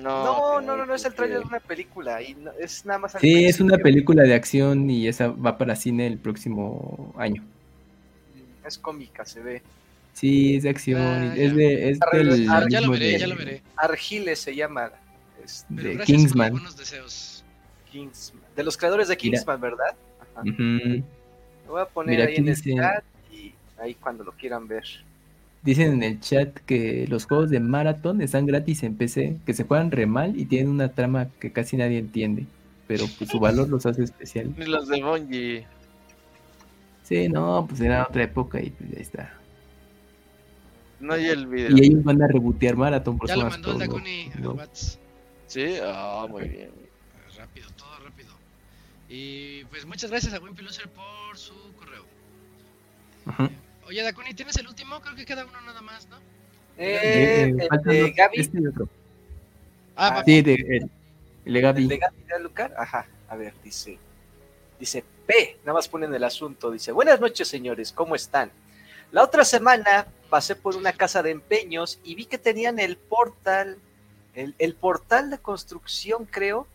No, 0.02 0.24
No, 0.24 0.62
no, 0.62 0.78
no, 0.78 0.86
no 0.86 0.96
es 0.96 1.06
el 1.06 1.14
trailer 1.14 1.40
de 1.40 1.46
una 1.46 1.60
película. 1.60 2.22
Y 2.22 2.34
no- 2.36 2.52
es 2.60 2.86
nada 2.86 3.00
más. 3.00 3.14
Sí, 3.20 3.46
es 3.46 3.60
una 3.60 3.78
película 3.78 4.24
de 4.24 4.34
acción 4.34 4.90
y 4.90 5.08
esa 5.08 5.28
va 5.28 5.58
para 5.58 5.76
cine 5.76 6.08
el 6.08 6.18
próximo 6.18 7.14
año. 7.18 7.44
Es 8.66 8.78
cómica, 8.78 9.26
se 9.26 9.42
ve. 9.42 9.62
Sí, 10.14 10.58
es 10.58 10.64
de 10.64 10.70
acción, 10.70 11.02
Ah, 11.02 11.34
es 11.36 11.52
ya. 11.52 11.58
de 11.58 11.90
es 11.92 12.00
del 12.12 12.46
Ya 12.70 12.82
lo 12.82 12.92
veré, 12.92 13.06
de- 13.14 13.20
ya 13.20 13.28
lo 13.28 13.36
veré. 13.36 13.62
Argiles 13.78 14.40
se 14.40 14.56
llama. 14.56 14.92
este, 15.44 15.66
Pero 15.76 15.90
de 16.00 16.04
Kingsman. 16.06 16.52
buenos 16.52 16.78
deseos. 16.78 17.44
Kingsman. 17.92 18.44
De 18.56 18.64
los 18.64 18.78
creadores 18.78 19.08
de 19.08 19.16
Mira. 19.16 19.22
Kingsman, 19.38 19.60
¿verdad? 19.60 19.96
Ajá. 20.36 20.42
Ujú. 20.42 21.04
Lo 21.66 21.72
voy 21.74 21.82
a 21.82 21.86
poner 21.86 22.16
Mira, 22.16 22.28
ahí 22.28 22.36
en 22.36 22.48
el 22.48 22.56
dice- 22.56 22.76
chat 22.76 23.04
y 23.34 23.54
ahí 23.80 23.96
cuando 23.96 24.24
lo 24.24 24.32
quieran 24.34 24.68
ver. 24.68 24.84
Dicen 25.64 25.94
en 25.94 26.04
el 26.04 26.20
chat 26.20 26.58
que 26.66 27.06
los 27.08 27.26
juegos 27.26 27.52
de 27.52 27.60
Marathon 27.60 28.22
están 28.22 28.48
gratis 28.48 28.82
en 28.82 28.96
PC, 28.96 29.38
que 29.46 29.54
se 29.54 29.64
juegan 29.64 29.92
re 29.92 30.08
mal 30.08 30.40
y 30.40 30.46
tienen 30.46 30.70
una 30.70 30.90
trama 30.90 31.30
que 31.40 31.52
casi 31.52 31.78
nadie 31.78 32.00
entiende, 32.00 32.48
pero 32.88 33.06
pues 33.18 33.30
su 33.30 33.40
valor 33.40 33.70
los 33.70 33.86
hace 33.86 34.04
especial. 34.04 34.56
Ni 34.58 34.66
los 34.66 34.88
de 34.88 35.04
Bungie. 35.04 35.68
Sí, 37.04 37.30
no, 37.30 37.66
pues 37.68 37.80
era 37.82 38.08
otra 38.08 38.24
época 38.24 38.60
y 38.60 38.72
pues 38.72 38.90
ahí 38.92 39.02
está. 39.02 39.38
No 41.00 41.14
hay 41.14 41.28
el 41.28 41.46
video. 41.46 41.78
Y 41.78 41.86
ellos 41.86 42.04
van 42.04 42.22
a 42.24 42.28
rebotear 42.28 42.76
Marathon 42.76 43.18
por 43.18 43.28
Ya 43.28 43.36
lo 43.36 43.50
mandó 43.50 43.74
el 43.74 43.80
Dakuni 43.80 44.32
¿no? 44.40 44.58
Sí, 45.46 45.76
ah, 45.84 46.26
muy 46.28 46.48
bien. 46.48 46.72
Rápido, 47.38 47.68
todo 47.76 48.00
rápido. 48.04 48.34
Y 49.10 49.66
pues 49.66 49.86
muchas 49.86 50.10
gracias 50.10 50.34
a 50.34 50.40
Wimpy 50.40 50.64
Loser 50.64 50.90
por 50.90 51.38
su 51.38 51.54
correo. 51.78 52.06
Ajá. 53.26 53.50
Oye, 53.92 54.03
Dakuni, 54.03 54.34
¿tienes 54.34 54.56
el 54.56 54.70
último? 54.70 55.02
Creo 55.02 55.16
que 55.18 55.26
queda 55.26 55.44
uno 55.45 55.60
nada 55.66 55.82
más, 55.82 56.08
¿no? 56.08 56.16
Eh, 56.78 56.98
Eh, 57.03 57.44
el 57.60 57.68
faltan 57.68 57.92
de 57.94 58.11
Gaby. 58.11 58.40
este 58.40 58.61
y 58.61 58.66
otro. 58.68 58.88
Ah, 59.98 60.20
Ah, 60.20 60.24
Sí, 60.26 60.42
de, 60.42 60.53
el, 60.53 60.90
el 61.44 61.53
de 61.53 61.60
Gaby. 61.61 61.82
¿El 61.82 61.88
de 61.90 61.98
Gaby 61.98 62.24
de 62.26 62.34
Alucard? 62.36 62.72
Ajá, 62.78 63.06
a 63.28 63.36
ver, 63.36 63.53
dice. 63.61 64.00
Dice 64.80 65.03
P, 65.28 65.58
nada 65.66 65.74
más 65.74 65.90
ponen 65.90 66.14
el 66.16 66.24
asunto. 66.24 66.72
Dice: 66.72 66.94
Buenas 66.94 67.20
noches, 67.20 67.50
señores, 67.50 67.92
¿cómo 67.92 68.16
están? 68.16 68.50
La 69.11 69.24
otra 69.24 69.44
semana 69.44 70.08
pasé 70.30 70.56
por 70.56 70.78
una 70.78 70.94
casa 70.94 71.22
de 71.22 71.32
empeños 71.32 72.00
y 72.06 72.16
vi 72.16 72.24
que 72.28 72.38
tenían 72.38 72.80
el 72.80 72.95
portal, 72.95 73.78
el, 74.36 74.56
el 74.58 74.74
portal 74.74 75.30
de 75.32 75.38
construcción, 75.38 76.24
creo. 76.24 76.66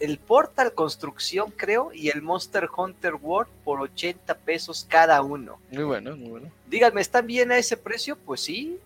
El- 0.00 0.18
portal 0.18 0.72
construcción, 0.74 1.50
creo, 1.56 1.92
y 1.92 2.08
el 2.08 2.22
Monster 2.22 2.68
Hunter 2.76 3.14
World 3.14 3.50
por 3.64 3.80
80 3.80 4.34
pesos 4.38 4.86
cada 4.88 5.20
uno. 5.22 5.58
Muy 5.70 5.84
bueno, 5.84 6.16
muy 6.16 6.28
bueno. 6.30 6.50
Díganme, 6.68 7.00
¿están 7.00 7.26
bien 7.26 7.50
a 7.52 7.58
ese 7.58 7.76
precio? 7.76 8.16
Pues 8.16 8.40
sí. 8.42 8.78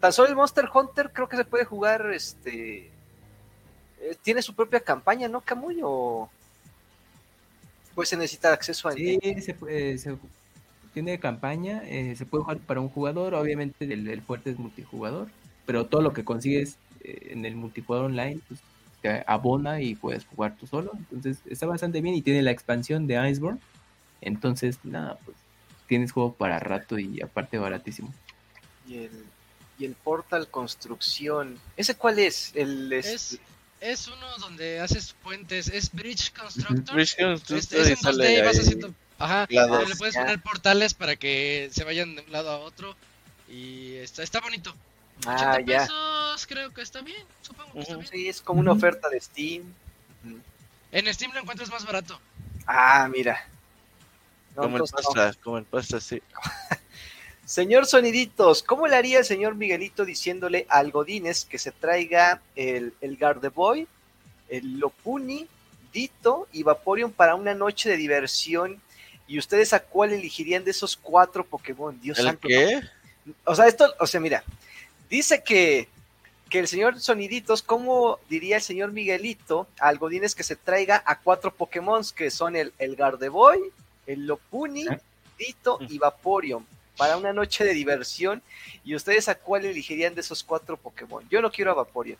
Tan 0.00 0.12
solo 0.12 0.28
el 0.28 0.36
Monster 0.36 0.68
Hunter 0.72 1.10
creo 1.12 1.28
que 1.28 1.36
se 1.36 1.44
puede 1.44 1.64
jugar, 1.64 2.10
este... 2.12 2.90
eh, 4.00 4.16
tiene 4.22 4.42
su 4.42 4.54
propia 4.54 4.80
campaña, 4.80 5.26
¿no, 5.28 5.40
Camuy? 5.40 5.80
O 5.82 6.30
pues 7.94 8.08
se 8.10 8.16
necesita 8.16 8.52
acceso 8.52 8.88
a... 8.88 8.92
Sí, 8.92 9.18
se, 9.42 9.54
puede- 9.54 9.98
se- 9.98 10.16
tiene 10.94 11.18
campaña, 11.18 11.82
eh, 11.84 12.14
se 12.16 12.24
puede 12.26 12.44
jugar 12.44 12.58
para 12.58 12.80
un 12.80 12.88
jugador, 12.88 13.34
obviamente 13.34 13.84
el, 13.92 14.08
el 14.08 14.22
fuerte 14.22 14.50
es 14.50 14.58
multijugador, 14.58 15.28
pero 15.66 15.86
todo 15.86 16.00
lo 16.02 16.12
que 16.12 16.24
consigues 16.24 16.76
eh, 17.02 17.30
en 17.30 17.44
el 17.44 17.56
multijugador 17.56 18.06
online, 18.06 18.40
pues 18.48 18.60
te 19.02 19.24
abona 19.26 19.80
y 19.80 19.94
puedes 19.94 20.24
jugar 20.26 20.56
tú 20.56 20.66
solo, 20.66 20.92
entonces 20.94 21.38
está 21.48 21.66
bastante 21.66 22.00
bien 22.00 22.14
y 22.14 22.22
tiene 22.22 22.42
la 22.42 22.50
expansión 22.50 23.06
de 23.06 23.30
Iceborne, 23.30 23.60
entonces 24.20 24.78
nada, 24.84 25.18
pues 25.24 25.36
tienes 25.86 26.12
juego 26.12 26.32
para 26.34 26.58
rato 26.58 26.98
y 26.98 27.20
aparte 27.22 27.58
baratísimo. 27.58 28.12
Y 28.88 28.98
el, 29.04 29.24
y 29.78 29.84
el 29.84 29.94
Portal 29.94 30.48
Construcción. 30.48 31.58
¿Ese 31.76 31.94
cuál 31.94 32.18
es? 32.18 32.52
El, 32.54 32.92
es- 32.92 33.06
es, 33.06 33.40
es 33.80 34.08
uno 34.08 34.26
donde 34.40 34.80
haces 34.80 35.14
puentes, 35.22 35.68
es 35.68 35.92
Bridge 35.92 36.32
Constructor. 36.32 36.94
Bridge 36.94 37.14
Es, 37.18 37.24
Constructor 37.24 37.80
es 37.80 37.88
y 37.88 37.90
en 37.92 37.96
sale 37.96 38.24
2D 38.28 38.38
y 38.38 38.46
vas 38.46 38.58
haciendo... 38.58 38.94
Ajá, 39.20 39.46
dos. 39.50 39.88
le 39.88 39.96
puedes 39.96 40.14
ya. 40.14 40.22
poner 40.22 40.40
portales 40.42 40.94
para 40.94 41.16
que 41.16 41.68
se 41.72 41.84
vayan 41.84 42.14
de 42.16 42.22
un 42.22 42.30
lado 42.32 42.50
a 42.50 42.58
otro. 42.58 42.94
Y 43.48 43.94
está, 43.94 44.22
está 44.22 44.40
bonito. 44.40 44.74
80 45.26 45.50
Ah, 45.52 45.60
ya. 45.60 45.78
pesos 45.80 45.94
creo 46.46 46.72
que 46.72 46.82
está 46.82 47.00
bien, 47.00 47.24
supongo 47.42 47.72
que 47.72 47.80
está 47.80 47.94
bien. 47.96 48.06
Sí, 48.06 48.28
es 48.28 48.40
como 48.40 48.60
una 48.60 48.72
oferta 48.72 49.08
de 49.08 49.20
Steam. 49.20 49.62
En 50.92 51.12
Steam 51.14 51.32
lo 51.32 51.40
encuentras 51.40 51.70
más 51.70 51.84
barato. 51.84 52.18
Ah, 52.66 53.08
mira. 53.10 53.46
No, 54.56 54.62
Como 54.62 54.78
no. 54.78 54.84
pasta, 54.86 55.32
como 55.42 55.58
el 55.58 55.64
pasta, 55.64 56.00
sí. 56.00 56.20
Señor 57.44 57.86
Soniditos, 57.86 58.62
¿cómo 58.62 58.86
le 58.86 58.96
haría 58.96 59.20
el 59.20 59.24
señor 59.24 59.54
Miguelito 59.54 60.04
diciéndole 60.04 60.66
al 60.68 60.90
Godínez 60.90 61.46
que 61.46 61.58
se 61.58 61.72
traiga 61.72 62.42
el, 62.56 62.92
el 63.00 63.16
Gardevoir, 63.16 63.86
el 64.50 64.78
Lopuni, 64.78 65.48
Dito 65.90 66.46
y 66.52 66.62
Vaporeon 66.62 67.10
para 67.10 67.36
una 67.36 67.54
noche 67.54 67.88
de 67.88 67.96
diversión? 67.96 68.82
¿Y 69.26 69.38
ustedes 69.38 69.72
a 69.72 69.80
cuál 69.80 70.12
elegirían 70.12 70.64
de 70.64 70.72
esos 70.72 70.96
cuatro 70.96 71.44
Pokémon? 71.44 71.98
Dios 72.00 72.18
¿El 72.18 72.26
santo. 72.26 72.48
qué? 72.48 72.80
O 73.44 73.54
sea, 73.54 73.66
esto, 73.66 73.94
o 73.98 74.06
sea, 74.06 74.20
mira, 74.20 74.44
dice 75.08 75.42
que, 75.42 75.88
que 76.50 76.58
el 76.60 76.68
señor 76.68 76.98
Soniditos, 77.00 77.62
¿cómo 77.62 78.18
diría 78.28 78.56
el 78.56 78.62
señor 78.62 78.92
Miguelito 78.92 79.66
al 79.78 79.98
Godínez 79.98 80.34
que 80.34 80.42
se 80.42 80.56
traiga 80.56 81.02
a 81.04 81.18
cuatro 81.20 81.52
Pokémon 81.52 82.02
que 82.16 82.30
son 82.30 82.56
el, 82.56 82.72
el 82.78 82.96
Gardevoir, 82.96 83.58
el 84.06 84.26
Lopuni, 84.26 84.86
Ah. 84.88 84.98
Dito 85.38 85.78
y 85.88 85.98
Vaporeon 85.98 86.66
para 86.96 87.16
una 87.16 87.32
noche 87.32 87.64
de 87.64 87.72
diversión? 87.74 88.42
¿Y 88.84 88.94
ustedes 88.96 89.28
a 89.28 89.36
cuál 89.36 89.64
elegirían 89.66 90.14
de 90.14 90.22
esos 90.22 90.42
cuatro 90.42 90.76
Pokémon? 90.76 91.24
Yo 91.28 91.40
no 91.40 91.50
quiero 91.52 91.70
a 91.70 91.74
Vaporeon. 91.74 92.18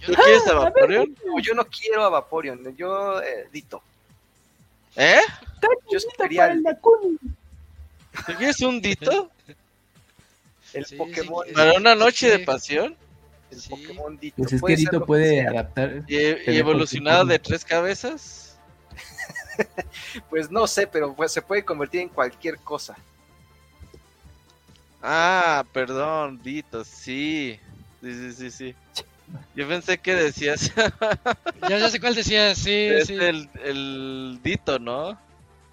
Yo 0.00 0.06
¿Tú 0.06 0.12
no- 0.12 0.18
quieres 0.24 0.46
a 0.48 0.54
Vaporeon? 0.54 1.16
No, 1.24 1.38
yo 1.40 1.54
no 1.54 1.64
quiero 1.66 2.02
a 2.04 2.08
Vaporeon. 2.08 2.76
Yo, 2.76 3.22
eh, 3.22 3.48
Dito. 3.52 3.82
¿Eh? 4.96 5.20
Yo 5.90 5.98
escogería 5.98 6.46
el, 6.46 6.62
¿Tú 6.62 8.32
quieres 8.38 8.60
un 8.60 8.80
dito? 8.80 9.30
el 10.74 10.84
Sí, 10.86 10.96
Pokémon. 10.96 11.46
sí. 11.46 11.52
¿Para 11.54 11.72
una 11.74 11.94
noche 11.94 12.28
de 12.30 12.38
pasión? 12.40 12.96
El 13.50 13.60
Sí. 13.60 13.68
Pokémon 13.70 14.18
Dito. 14.18 14.36
Pues 14.36 14.52
es 14.52 14.62
que 14.62 14.76
Dito 14.76 15.04
puede 15.06 15.40
sea. 15.42 15.50
adaptar. 15.50 16.02
¿Y, 16.08 16.16
evolucionado 16.56 17.24
de 17.24 17.38
tres 17.38 17.64
cabezas? 17.64 18.58
Pues 20.30 20.50
no 20.50 20.66
sé, 20.66 20.86
pero 20.86 21.14
pues, 21.14 21.30
se 21.32 21.40
puede 21.40 21.64
convertir 21.64 22.00
en 22.00 22.08
cualquier 22.08 22.58
cosa. 22.58 22.96
Ah, 25.02 25.64
perdón, 25.72 26.40
Dito, 26.42 26.84
sí. 26.84 27.58
Sí, 28.02 28.12
sí, 28.12 28.32
sí, 28.32 28.50
sí. 28.50 28.74
Yo 29.54 29.66
pensé 29.68 29.98
que 29.98 30.14
decías 30.14 30.70
Ya, 31.68 31.78
ya 31.78 31.88
sé 31.90 31.98
cuál 32.00 32.14
decías, 32.14 32.58
sí, 32.58 32.72
es 32.74 33.06
sí. 33.08 33.14
el, 33.14 33.48
el 33.64 34.40
Dito, 34.42 34.78
¿no? 34.78 35.18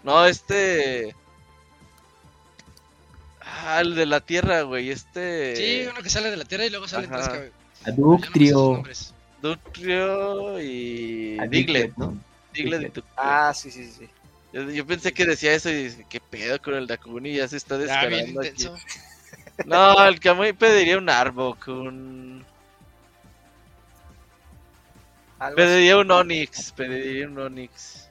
No, 0.04 0.26
este... 0.26 1.16
Ah, 3.54 3.82
el 3.82 3.96
de 3.96 4.06
la 4.06 4.22
Tierra, 4.22 4.62
güey, 4.64 4.90
este... 4.90 5.56
Sí, 5.56 5.88
uno 5.92 6.02
que 6.02 6.10
sale 6.10 6.32
de 6.32 6.38
la 6.38 6.46
tierra 6.46 6.66
y 6.66 6.70
luego 6.70 6.86
tres 6.88 7.06
Ajá. 7.10 7.28
cabezas. 7.32 7.52
Aductrio. 7.86 8.84
Dutrio 9.42 10.62
y 10.62 11.38
a 11.40 11.48
Diglett. 11.48 11.96
¿no? 11.98 12.18
Diglett 12.54 12.82
y 12.82 12.84
Diglett. 12.86 12.94
Dutrio. 12.96 13.14
Ah, 13.18 13.52
sí, 13.56 13.72
sí, 13.72 13.86
sí. 13.92 14.08
Yo, 14.54 14.70
yo 14.70 14.86
pensé 14.86 15.14
que 15.14 15.26
decía 15.26 15.54
eso 15.54 15.70
y 15.70 15.84
dije, 15.86 16.06
¿qué 16.10 16.20
pedo 16.20 16.62
con 16.62 16.76
el 16.76 16.88
Dakuni? 16.88 17.34
Ya 17.34 17.48
se 17.48 17.58
está 17.58 17.76
Ah, 17.76 17.78
descarando 17.80 18.42
aquí. 18.42 18.68
No, 19.66 20.06
el 20.08 20.20
Kamui 20.20 20.54
pediría 20.54 20.98
un 20.98 21.10
Arbok, 21.10 21.68
un... 21.68 22.44
Algo 25.38 25.56
así. 25.58 25.68
Pediría 25.68 25.98
un 25.98 26.10
Onix, 26.10 26.72
pediría 26.72 27.28
un 27.28 27.38
Onix. 27.38 28.08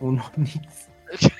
Un 0.00 0.20
Onix. 0.36 0.58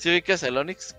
¿Sí 0.00 0.08
ubicas 0.08 0.42
al 0.44 0.56
Onix, 0.56 0.96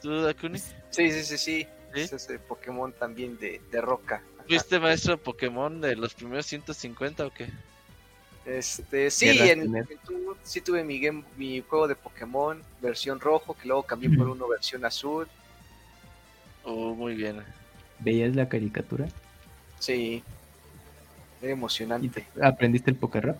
tú, 0.00 0.20
Dakuni? 0.22 0.58
Sí, 0.58 1.12
sí, 1.12 1.24
sí, 1.24 1.38
sí. 1.38 1.66
¿Sí? 1.94 2.00
Es 2.00 2.12
ese 2.12 2.40
Pokémon 2.40 2.92
también 2.92 3.38
de, 3.38 3.60
de 3.70 3.80
roca. 3.80 4.16
Ajá. 4.38 4.44
¿Fuiste 4.48 4.80
maestro 4.80 5.16
Pokémon 5.16 5.80
de 5.80 5.94
los 5.94 6.12
primeros 6.14 6.46
150 6.46 7.24
o 7.24 7.32
qué? 7.32 7.48
Este, 8.44 9.10
sí, 9.12 9.28
en, 9.48 9.76
en 9.76 9.86
tu- 10.04 10.36
sí 10.42 10.60
tuve 10.60 10.82
mi, 10.82 10.98
game- 10.98 11.24
mi 11.36 11.60
juego 11.60 11.86
de 11.86 11.94
Pokémon 11.94 12.60
versión 12.80 13.20
rojo, 13.20 13.54
que 13.54 13.68
luego 13.68 13.84
cambié 13.84 14.10
por 14.10 14.26
uno 14.28 14.48
versión 14.48 14.84
azul. 14.84 15.28
Oh, 16.64 16.94
muy 16.96 17.14
bien. 17.14 17.44
¿Veías 18.00 18.34
la 18.34 18.48
caricatura? 18.48 19.08
Sí. 19.78 20.24
Muy 21.40 21.50
¿Y 21.50 21.52
emocionante. 21.52 22.26
te- 22.34 22.44
aprendiste 22.44 22.90
el 22.90 22.96
poker 22.96 23.26
rap 23.26 23.38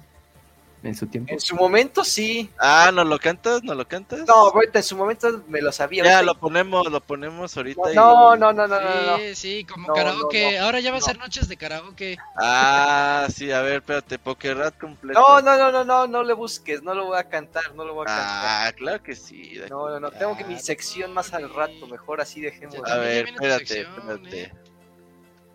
en 0.83 0.95
su 0.97 1.07
tiempo? 1.07 1.33
En 1.33 1.39
su 1.41 1.55
momento 1.55 2.03
sí. 2.05 2.51
Ah, 2.59 2.91
¿no 2.93 3.05
lo 3.05 3.19
cantas? 3.19 3.63
¿No 3.63 3.75
lo 3.75 3.87
cantas? 3.87 4.21
No, 4.27 4.35
ahorita 4.35 4.81
en 4.81 4.83
su 4.83 4.97
momento 4.97 5.43
me 5.49 5.61
lo 5.61 5.71
sabía. 5.71 6.03
Ya, 6.05 6.23
lo 6.23 6.35
ponemos, 6.35 6.91
lo 6.91 7.01
ponemos 7.01 7.57
ahorita. 7.57 7.93
y- 7.93 7.95
No, 7.95 8.35
no, 8.37 8.53
no, 8.53 8.67
no, 8.67 8.81
no, 8.81 9.03
no. 9.07 9.17
Sí, 9.19 9.35
sí, 9.35 9.65
como 9.65 9.89
No, 9.89 9.95
karaoke. 9.95 10.53
no, 10.55 10.59
no. 10.61 10.65
Ahora 10.67 10.81
ya 10.81 10.91
va 10.91 10.97
a 10.97 11.01
No. 11.01 11.07
ser 11.07 11.19
noches 11.19 11.49
de 11.49 11.57
karaoke. 11.57 12.17
Ah, 12.41 13.27
sí, 13.35 13.53
a 13.53 13.61
ver, 13.63 13.75
espérate, 13.77 14.19
Pokerrat 14.19 14.77
completo. 14.79 15.21
No, 15.21 15.41
no, 15.41 15.57
no, 15.57 15.71
no, 15.71 15.85
no, 15.85 16.07
no 16.07 16.23
le 16.25 16.33
busques, 16.35 16.83
no 16.83 16.95
lo 16.95 17.07
voy 17.07 17.19
a 17.19 17.29
cantar, 17.29 17.75
no 17.75 17.85
lo 17.85 17.95
voy 17.95 18.03
a 18.03 18.07
cantar. 18.07 18.27
Ah, 18.69 18.73
claro 18.77 19.03
que 19.03 19.15
sí. 19.15 19.55
de- 19.59 19.69
No, 19.69 19.89
no, 19.89 20.01
no, 20.01 20.11
tengo 20.11 20.37
que 20.37 20.45
mi 20.45 20.55
Ah, 20.55 20.59
sección 20.59 21.13
más 21.15 21.33
al 21.33 21.53
rato, 21.55 21.87
mejor 21.87 22.21
así 22.21 22.41
dejemos. 22.41 22.77
A 22.91 22.97
ver, 22.99 23.29
espérate, 23.29 23.67
sección, 23.67 23.95
espérate. 23.99 24.43
¿eh? 24.43 24.53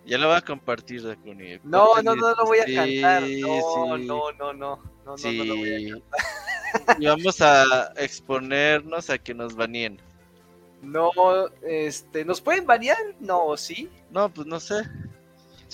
Ya 0.06 0.18
lo 0.18 0.28
voy 0.28 0.38
a 0.38 0.42
compartir, 0.42 1.04
Dakuni. 1.06 1.60
No, 1.64 2.02
no, 2.02 2.16
no 2.16 2.34
lo 2.34 2.46
voy 2.46 2.60
a 2.60 2.64
Sí, 2.64 2.76
cantar. 2.76 3.22
No, 3.24 3.28
sí. 3.28 4.06
no, 4.06 4.32
no, 4.32 4.54
no, 4.54 4.97
no, 5.08 5.12
no, 5.14 5.18
Sí. 5.18 5.38
no 5.38 5.44
lo 5.46 5.56
voy 5.56 5.70
a 5.74 5.90
cantar. 6.02 6.98
Y 7.02 7.08
vamos 7.08 7.42
a 7.42 7.94
exponernos 7.96 9.10
a 9.10 9.18
que 9.18 9.34
nos 9.34 9.56
baneen. 9.56 10.00
No, 10.82 11.10
este, 11.64 12.24
¿nos 12.26 12.42
pueden 12.42 12.66
variar? 12.66 12.98
No, 13.20 13.56
¿sí? 13.58 13.90
No, 14.12 14.30
pues 14.30 14.46
no 14.48 14.60
sé. 14.60 14.84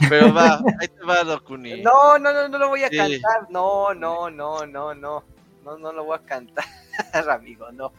Pero 0.10 0.34
va, 0.34 0.62
ahí 0.80 0.88
te 0.88 1.04
va, 1.04 1.24
Dokuni. 1.24 1.82
No, 1.82 2.18
no, 2.20 2.32
no, 2.32 2.48
no 2.48 2.58
lo 2.58 2.70
voy 2.70 2.84
a 2.84 2.90
Sí. 2.90 2.98
cantar. 2.98 3.50
No, 3.50 3.94
no, 3.94 4.30
no, 4.30 4.66
no, 4.66 4.94
no. 4.96 5.24
No, 5.64 5.78
no 5.78 5.94
lo 5.94 6.04
voy 6.04 6.18
a 6.18 6.26
cantar, 6.26 6.66
amigo, 7.30 7.72
no. 7.72 7.92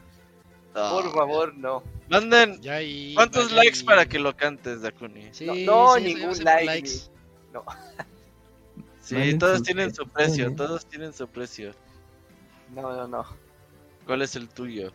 No. 0.73 0.89
Por 0.91 1.11
favor, 1.13 1.55
no. 1.57 1.83
Manden, 2.09 2.61
Ya 2.61 2.75
ahí, 2.75 3.13
¿cuántos 3.15 3.51
likes 3.51 3.79
ahí. 3.79 3.85
para 3.85 4.05
que 4.05 4.19
lo 4.19 4.35
cantes, 4.37 4.81
Dakuni? 4.81 5.29
Sí, 5.33 5.45
No, 5.65 5.95
no, 5.95 5.95
sí, 5.95 6.03
ningún 6.13 6.43
like, 6.43 6.65
likes. 6.65 7.09
Sí, 9.05 9.37
todos 9.37 9.61
tienen 9.61 9.93
su 9.93 10.07
precio, 10.07 10.53
todos 10.55 10.85
tienen 10.87 11.13
su 11.13 11.27
precio. 11.27 11.73
No, 12.73 12.81
no, 12.95 13.07
no. 13.07 13.25
¿Cuál 14.07 14.23
es 14.23 14.35
el 14.35 14.49
tuyo? 14.49 14.91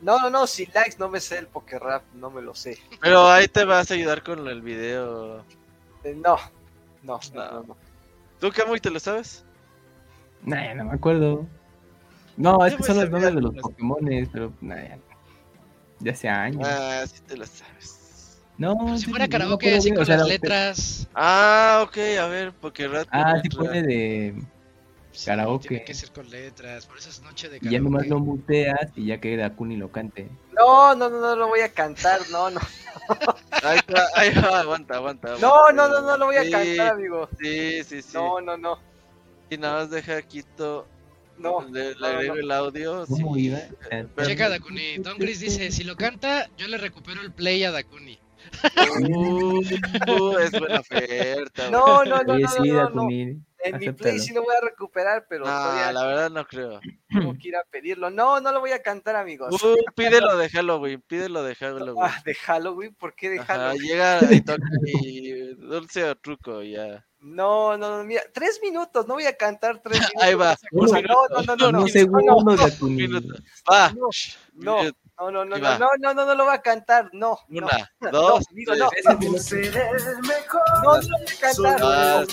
No, 0.00 0.18
no, 0.18 0.30
no, 0.30 0.46
sin 0.46 0.70
likes 0.74 0.96
no 0.98 1.10
me 1.10 1.20
sé 1.20 1.38
el 1.38 1.46
poker 1.46 1.80
rap, 1.82 2.02
no 2.14 2.30
me 2.30 2.40
lo 2.40 2.54
sé. 2.54 2.78
Pero 3.02 3.28
ahí 3.30 3.46
te 3.46 3.64
vas 3.64 3.90
a 3.90 3.94
ayudar 3.94 4.22
con 4.22 4.48
el 4.48 4.62
video. 4.62 5.44
Eh, 6.04 6.14
no, 6.16 6.36
no, 7.02 7.20
no, 7.34 7.34
No. 7.34 7.50
no, 7.52 7.62
no. 7.64 7.76
¿Tú, 8.40 8.50
Camuy, 8.50 8.80
te 8.80 8.90
lo 8.90 8.98
sabes? 8.98 9.44
Nah, 10.42 10.62
ya 10.64 10.74
no 10.74 10.84
me 10.86 10.92
acuerdo. 10.94 11.46
No, 12.38 12.64
es 12.64 12.74
que 12.74 12.82
son 12.82 12.96
los 12.96 13.10
nombres 13.10 13.34
de 13.34 13.40
los. 13.42 13.54
Pokémones, 13.56 14.28
pero 14.32 14.52
nah, 14.62 14.76
ya 16.00 16.12
hace 16.12 16.28
años. 16.28 16.66
Ah, 16.66 17.04
sí 17.06 17.20
te 17.20 17.36
lo 17.36 17.46
sabes. 17.46 18.03
No, 18.58 18.76
Pero 18.84 18.98
si 18.98 19.06
fuera 19.10 19.28
karaoke 19.28 19.74
así 19.74 19.84
bien, 19.90 19.94
con 19.96 20.02
o 20.02 20.06
sea, 20.06 20.16
las 20.16 20.26
la- 20.26 20.32
letras. 20.32 21.08
Ah, 21.14 21.82
ok, 21.86 21.96
a 22.20 22.26
ver, 22.28 22.52
porque 22.60 22.86
Rat. 22.88 23.08
Ah, 23.10 23.40
sí 23.42 23.48
pone 23.48 23.82
de. 23.82 24.34
sí, 25.12 25.26
Karaoke. 25.26 25.68
Tiene 25.68 25.84
que 25.84 25.94
ser 25.94 26.10
con 26.12 26.28
letras. 26.30 26.86
Por 26.86 26.98
eso 26.98 27.10
es 27.10 27.20
noche 27.22 27.48
de 27.48 27.58
Y 27.60 27.70
ya 27.70 27.78
nomás 27.80 28.02
karaoke. 28.04 28.08
lo 28.10 28.18
muteas 28.20 28.90
y 28.96 29.06
ya 29.06 29.20
que 29.20 29.36
Dakuni 29.36 29.76
lo 29.76 29.90
cante. 29.90 30.28
No, 30.56 30.94
no, 30.94 31.08
no, 31.10 31.20
no 31.20 31.36
lo 31.36 31.48
voy 31.48 31.60
a 31.60 31.68
cantar, 31.72 32.20
no, 32.30 32.50
no. 32.50 32.60
Ahí 33.62 33.78
va, 33.94 34.02
ahí 34.16 34.30
va, 34.34 34.60
aguanta, 34.60 34.94
aguanta. 34.96 35.36
No, 35.40 35.66
aguanta. 35.68 35.72
no, 35.72 35.88
no, 35.88 36.00
no 36.06 36.16
lo 36.18 36.26
voy 36.26 36.36
a 36.36 36.42
Sí, 36.44 36.50
cantar, 36.50 36.88
amigo. 36.94 37.28
Sí, 37.40 37.82
sí, 37.84 38.02
sí. 38.02 38.10
No, 38.14 38.40
no, 38.40 38.56
no. 38.56 38.78
Y 39.50 39.56
nada 39.58 39.80
más 39.80 39.90
deja 39.90 40.20
quito. 40.22 40.86
No, 41.38 41.62
Le, 41.62 41.90
le 41.90 41.94
no, 41.94 42.00
no, 42.00 42.06
agrego 42.06 42.34
no. 42.36 42.40
el 42.40 42.50
audio. 42.52 43.06
¿Cómo 43.08 43.34
sí. 43.34 43.46
iba? 43.46 43.58
Checa 44.24 44.48
Dakuni. 44.48 44.98
Don 44.98 45.16
Chris 45.18 45.40
dice: 45.40 45.70
Si 45.72 45.82
lo 45.84 45.96
canta, 45.96 46.48
yo 46.56 46.68
le 46.68 46.78
recupero 46.78 47.20
el 47.22 47.32
play 47.32 47.64
a 47.64 47.70
Dakuni. 47.72 48.18
Uh, 49.08 49.60
uh, 50.12 50.38
es 50.38 50.50
buena 50.52 50.80
oferta. 50.80 51.70
No, 51.70 52.04
no, 52.04 52.22
no, 52.22 52.38
no, 52.38 52.48
sí, 52.48 52.68
no, 52.70 52.88
no, 52.90 52.90
no. 52.90 53.08
En 53.66 53.78
mi 53.78 53.90
play 53.92 54.18
sí 54.18 54.34
lo 54.34 54.42
voy 54.42 54.54
a 54.54 54.60
recuperar, 54.62 55.24
pero 55.26 55.46
No, 55.46 55.50
todavía 55.50 55.90
la 55.92 56.04
verdad 56.04 56.30
no 56.30 56.46
creo. 56.46 56.80
tengo 57.08 57.32
que 57.40 57.48
ir 57.48 57.56
a 57.56 57.64
pedirlo. 57.64 58.10
No, 58.10 58.38
no 58.40 58.52
lo 58.52 58.60
voy 58.60 58.72
a 58.72 58.82
cantar, 58.82 59.16
amigos. 59.16 59.62
Uh, 59.62 59.74
pídelo 59.94 60.36
de 60.36 60.50
Halloween, 60.50 61.02
pídelo 61.06 61.42
de 61.42 61.54
Halloween. 61.54 61.96
Ah, 61.98 62.20
de 62.26 62.34
Halloween, 62.34 62.94
¿por 62.94 63.14
qué 63.14 63.30
de 63.30 63.40
Ajá, 63.40 63.54
Halloween? 63.54 63.82
llega 63.82 64.20
y 64.34 64.40
toca 64.42 64.62
y 64.84 65.54
dulce 65.54 66.04
o 66.04 66.14
truco, 66.16 66.62
ya. 66.62 67.06
No, 67.20 67.78
no, 67.78 67.96
no, 67.96 68.04
mira, 68.04 68.20
tres 68.34 68.60
minutos, 68.62 69.08
no 69.08 69.14
voy 69.14 69.24
a 69.24 69.34
cantar 69.34 69.80
tres 69.80 69.98
minutos. 69.98 70.22
Ahí 70.22 70.34
va, 70.34 70.54
No, 70.72 70.84
no, 70.84 71.00
no, 71.00 71.42
no, 71.42 71.56
no, 71.56 71.72
no. 71.72 71.80
No, 71.80 71.86
shh, 71.86 72.04
no, 72.04 72.10
mute. 72.10 72.26
no, 72.26 72.36
no, 72.44 72.56
no, 74.54 74.78
Ahí 74.80 74.92
no, 75.18 75.30
va. 75.60 75.78
no, 75.78 75.88
no, 76.00 76.14
no, 76.14 76.26
no 76.26 76.34
lo 76.34 76.44
voy 76.44 76.54
a 76.54 76.58
cantar, 76.60 77.08
no. 77.12 77.38
no. 77.48 77.66
Una, 77.66 77.90
No, 78.00 78.10
dos, 78.10 78.44
amigo, 78.50 78.72
tres. 78.72 78.80
no. 78.80 78.90
Es 79.36 79.52
el 79.52 79.62
No, 80.82 80.96
no 80.96 81.08
lo 81.08 81.08
voy 81.08 81.24
a 81.24 81.40
cantar. 81.40 81.76
Ah, 81.82 82.24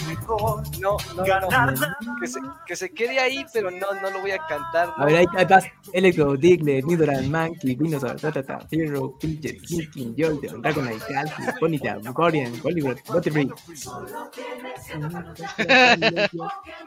No, 0.80 0.98
no, 1.16 1.72
no. 1.72 2.16
Que 2.20 2.28
se, 2.28 2.40
que 2.66 2.76
se 2.76 2.92
quede 2.94 3.20
ahí, 3.20 3.46
pero 3.54 3.70
no, 3.70 3.88
no 4.02 4.10
lo 4.10 4.22
voy 4.22 4.32
a 4.32 4.40
cantar. 4.48 4.94
A 4.98 5.06
ver, 5.06 5.18
ahí, 5.18 5.26
ahí 5.36 5.46
vas. 5.46 5.66
Electro, 5.94 6.36
Diglett, 6.36 6.86
Nidoran, 6.86 7.30
Mankey, 7.30 7.76
Venusaur, 7.76 8.20
Ratata, 8.22 8.60
Hero, 8.72 9.16
Pidgeot, 9.20 9.62
Kinkin, 9.62 10.16
Jolteon, 10.18 10.62
Dragonite, 10.62 11.14
Galti, 11.14 11.44
Ponyta, 11.60 11.98
Vaporeon, 12.04 12.52
Poliwrath, 12.62 13.06
Butterfree. 13.08 13.50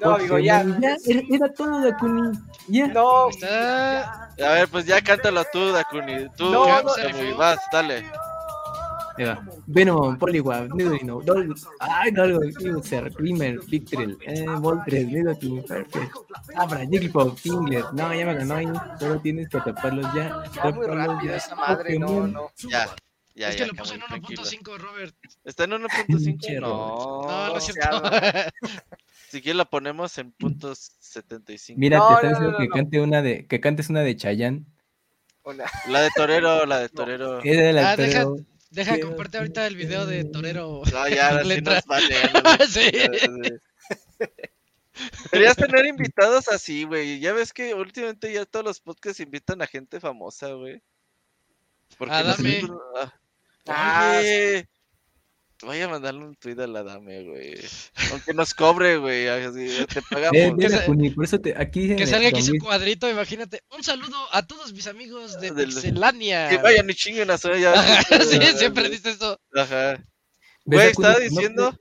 No, 0.01 0.15
amigo, 0.15 0.39
ya. 0.39 0.61
era, 1.07 1.23
era 1.31 1.53
todo 1.53 1.81
Dakuni. 1.81 2.39
Ya. 2.69 2.89
No. 2.89 3.29
A 3.29 4.53
ver, 4.53 4.69
pues 4.69 4.87
ya 4.87 5.01
cántalo 5.01 5.45
tú, 5.53 5.71
Dakuni. 5.73 5.84
Tú, 6.37 6.51
No, 6.51 6.67
ya, 6.67 6.83
no. 6.83 7.37
Vas, 7.37 7.59
dale. 7.73 8.05
Venom, 9.67 10.19
Poliwag, 10.19 10.75
Nidorino, 10.75 11.21
Dol... 11.23 11.55
Ay, 11.79 12.11
Dolgo, 12.11 12.41
User, 12.79 13.11
Glimmer, 13.11 13.61
Victrel, 13.67 14.17
eh, 14.27 14.45
Nidoking, 15.07 15.63
Perfect, 15.65 16.13
Abra, 16.57 16.81
Jigglypuff, 16.81 17.41
Tingler. 17.41 17.85
No, 17.93 18.13
ya 18.13 18.27
me 18.27 18.35
ganó 18.35 18.55
ahí. 18.55 18.67
Solo 18.99 19.21
tienes 19.21 19.49
que 19.49 19.61
taparlos 19.61 20.13
ya. 20.15 20.29
va 20.31 20.39
muy 20.41 20.51
Taparlos 20.87 20.97
rápido 20.97 21.33
ya. 21.33 21.37
esa 21.37 21.55
madre, 21.55 21.99
no, 21.99 22.27
no. 22.27 22.51
Ya. 22.69 22.89
Ya, 23.37 23.49
es 23.51 23.57
ya, 23.57 23.65
que 23.65 23.73
lo 23.73 23.77
puso 23.77 23.95
en 23.95 24.01
Camuy, 24.01 24.21
tranquilo. 24.21 24.43
1.5, 24.43 24.79
Robert. 24.79 25.17
¿Está 25.45 25.65
en 25.65 25.71
1.5? 25.73 26.07
Pinche 26.25 26.61
No, 26.61 27.23
No, 27.23 27.47
no 27.49 27.57
es 27.57 27.65
cierto. 27.65 28.01
demasiado. 28.01 28.51
Si 29.29 29.43
quieres 29.43 29.57
la 29.57 29.65
ponemos 29.65 30.17
en 30.19 30.31
puntos 30.31 30.93
75. 31.01 31.77
Mira, 31.81 31.99
No, 31.99 32.07
te 32.07 32.13
no, 32.13 32.17
están 32.17 32.31
no, 32.33 32.39
diciendo 32.39 32.53
no, 32.53 32.59
que 32.59 32.69
no. 32.69 32.75
cante 32.75 33.01
una 33.01 33.23
de, 33.23 33.47
que 33.49 33.61
cantes 33.61 33.91
una 33.91 34.01
de 34.03 34.17
Chayanne. 34.17 34.65
Una- 35.45 35.65
La 35.89 36.01
de 36.03 36.11
Torero, 36.17 36.67
la 36.67 36.79
de 36.81 36.89
Torero. 36.89 37.39
Es 37.43 37.57
de 37.57 37.73
la 37.73 37.91
Ah, 37.93 37.97
deja- 37.97 38.23
Torero. 38.25 38.47
Deja, 38.71 38.95
Quiero 38.95 39.09
comparte 39.09 39.39
ahorita 39.39 39.67
el 39.69 39.77
video 39.77 40.05
de 40.05 40.25
Torero. 40.25 40.83
No, 40.93 41.09
ya, 41.09 41.29
ahora 41.31 41.43
sí 41.43 41.49
Letra. 41.49 41.75
nos 41.75 41.85
vale. 41.87 42.67
sí. 42.69 42.91
Deberías 45.33 45.57
tener 45.57 45.87
invitados 45.87 46.49
así, 46.49 46.85
güey. 46.85 47.19
Ya 47.21 47.33
ves 47.33 47.53
que 47.53 47.75
últimamente 47.75 48.33
ya 48.33 48.45
todos 48.45 48.65
los 48.65 48.81
podcasts 48.81 49.21
invitan 49.21 49.61
a 49.63 49.67
gente 49.67 50.01
famosa, 50.01 50.49
güey. 50.53 50.83
Porque 51.99 52.15
nosotros- 52.23 52.81
ah, 52.97 53.13
Ah, 53.67 54.17
Oye, 54.21 54.69
voy 55.63 55.81
a 55.81 55.89
mandarle 55.89 56.25
un 56.25 56.35
tweet 56.37 56.61
a 56.63 56.67
la 56.67 56.83
dame, 56.83 57.23
güey. 57.25 57.55
Aunque 58.13 58.35
nos 58.35 58.55
cobre, 58.55 58.97
güey. 58.99 59.29
así, 59.29 59.85
Te 59.87 60.03
pagamos. 60.03 60.57
Dakuni, 60.71 61.11
por 61.11 61.25
eso 61.25 61.41
te, 61.41 61.55
aquí 61.57 61.95
Que 61.97 62.03
eh, 62.05 62.07
salga 62.07 62.29
aquí 62.29 62.43
su 62.43 62.57
cuadrito, 62.59 63.09
imagínate. 63.11 63.63
Un 63.75 63.83
saludo 63.83 64.17
a 64.33 64.47
todos 64.47 64.73
mis 64.73 64.87
amigos 64.87 65.41
de 65.41 65.53
Pixelania. 65.53 66.49
Que 66.49 66.59
vayan 66.59 66.89
y 66.91 66.95
chinguen 66.95 67.31
a 67.31 67.39
su 67.39 67.49
ya. 67.55 68.03
sí, 68.03 68.39
siempre 68.57 68.89
dice 68.89 69.11
eso. 69.11 69.41
Ajá. 69.55 69.93
¿ves, 69.93 70.05
Güey, 70.65 70.89
estaba 70.89 71.15
No, 71.15 71.21
diciendo 71.21 71.79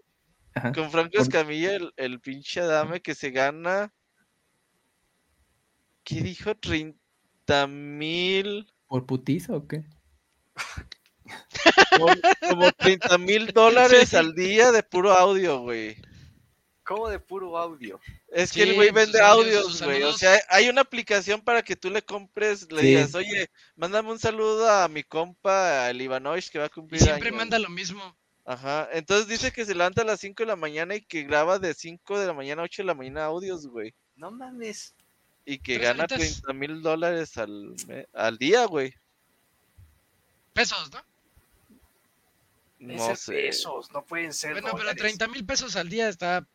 Ajá. 0.56 0.72
con 0.74 0.92
Franco 0.92 1.22
Escamilla, 1.22 1.76
el, 1.76 1.92
el 1.98 2.20
pinche 2.20 2.62
Adame 2.62 3.02
que 3.02 3.16
se 3.16 3.32
gana. 3.32 3.94
¿Qué 6.04 6.22
dijo? 6.22 6.56
30 6.56 7.68
mil. 7.68 8.68
¿Por 8.88 9.06
putiza 9.06 9.54
o 9.54 9.68
qué? 9.68 9.84
Como, 11.92 12.08
como 12.50 12.72
30 12.72 13.18
mil 13.18 13.48
dólares 13.48 14.14
al 14.14 14.34
día 14.36 14.72
de 14.72 14.84
puro 14.84 15.12
audio, 15.14 15.60
güey. 15.62 15.96
como 16.86 17.08
de 17.08 17.18
puro 17.20 17.58
audio. 17.58 17.98
Es 18.28 18.52
que 18.52 18.64
el 18.64 18.74
güey 18.76 18.92
vende 18.92 19.22
audios, 19.22 19.82
güey. 19.82 20.04
O 20.04 20.12
sea, 20.12 20.38
hay 20.50 20.68
una 20.68 20.82
aplicación 20.82 21.40
para 21.40 21.62
que 21.62 21.78
tú 21.78 21.90
le 21.90 22.02
compres, 22.02 22.70
le 22.72 22.82
Sí. 22.82 22.88
digas, 22.88 23.16
oye, 23.16 23.50
mándame 23.78 24.12
un 24.12 24.20
saludo 24.20 24.70
a 24.70 24.88
mi 24.90 25.02
compa, 25.04 25.90
el 25.90 26.02
Ivanovich, 26.02 26.50
que 26.50 26.58
va 26.60 26.66
a 26.66 26.68
Y 26.68 26.72
cumplir 26.72 27.02
siempre 27.02 27.30
años". 27.30 27.38
manda 27.38 27.58
lo 27.58 27.70
mismo. 27.70 28.18
Ajá. 28.44 28.90
Entonces 28.92 29.28
dice 29.30 29.54
que 29.54 29.64
se 29.64 29.74
levanta 29.76 30.02
a 30.02 30.06
las 30.06 30.20
5 30.20 30.44
de 30.44 30.48
la 30.48 30.58
mañana 30.58 30.96
y 30.96 31.02
que 31.02 31.24
graba 31.24 31.58
de 31.58 31.74
5 31.74 32.20
de 32.20 32.28
la 32.28 32.34
mañana 32.34 32.62
a 32.64 32.66
8 32.66 32.82
de 32.82 32.88
la 32.88 32.94
mañana 32.96 33.24
audios, 33.26 33.66
güey. 33.68 33.94
No 34.18 34.30
mames. 34.32 34.94
Y 35.46 35.60
que 35.60 35.76
Pero 35.78 35.86
gana 35.90 36.04
ahorita 36.04 36.16
es- 36.16 36.42
30 36.42 36.52
mil 36.54 36.82
dólares 36.82 37.38
al, 37.38 37.74
al 38.12 38.38
día, 38.38 38.66
güey. 38.66 38.94
Pesos, 40.52 40.92
¿no? 40.92 41.02
No 42.86 43.16
sé. 43.16 43.32
pesos, 43.34 43.92
no 43.92 44.04
pueden 44.06 44.34
ser. 44.34 44.54
Bueno, 44.54 44.68
pero 44.72 44.80
dólares. 44.80 45.02
30 45.02 45.28
mil 45.30 45.46
pesos 45.46 45.76
al 45.76 45.90
día 45.90 46.10
está. 46.10 46.46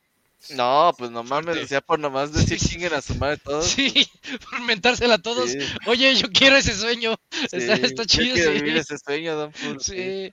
No, 0.54 0.92
pues 0.96 1.10
no 1.10 1.24
mames, 1.24 1.46
Fuerte. 1.46 1.60
decía 1.62 1.80
por 1.80 1.98
nomás 1.98 2.32
decir 2.32 2.60
Sí. 2.60 2.68
chinguen 2.68 2.92
a 2.94 3.00
su 3.00 3.14
madre 3.16 3.38
todos. 3.38 3.66
Sí, 3.66 3.92
por 4.50 4.60
mentársela 4.62 5.14
a 5.14 5.18
todos. 5.22 5.50
Sí, 5.50 5.58
Oye, 5.86 6.14
yo 6.14 6.28
quiero 6.30 6.56
ese 6.56 6.74
sueño. 6.74 7.16
Está, 7.50 7.76
sí. 7.76 7.82
está 7.84 8.02
Yo 8.04 8.06
chido, 8.06 8.52
vivir 8.52 8.76
ese 8.76 8.98
sueño, 8.98 9.34
Don 9.34 9.52
Sí. 9.80 10.32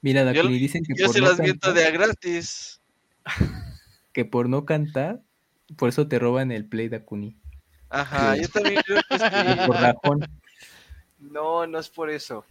Mira, 0.00 0.22
Yo- 0.32 0.32
Dakuni, 0.42 0.58
dicen 0.58 0.82
que 0.84 0.94
Yo 0.96 1.06
por 1.06 1.14
se 1.14 1.20
no 1.20 1.28
las 1.28 1.38
viento 1.38 1.68
cantar- 1.68 1.74
de 1.82 1.86
a 1.86 1.90
gratis. 1.90 2.80
que 4.12 4.24
por 4.24 4.48
no 4.48 4.64
cantar, 4.64 5.20
por 5.76 5.90
eso 5.90 6.08
te 6.08 6.18
roban 6.18 6.50
el 6.50 6.64
Play 6.64 6.88
Dakuni. 6.88 7.36
Ajá, 7.88 8.36
yo 8.36 8.48
también 8.48 8.80
creo 8.84 9.00
que. 9.08 9.16
Por 9.66 9.76
rajón. 9.76 10.26
No, 11.18 11.66
no 11.66 11.78
es 11.78 11.88
por 11.88 12.08
eso. 12.10 12.44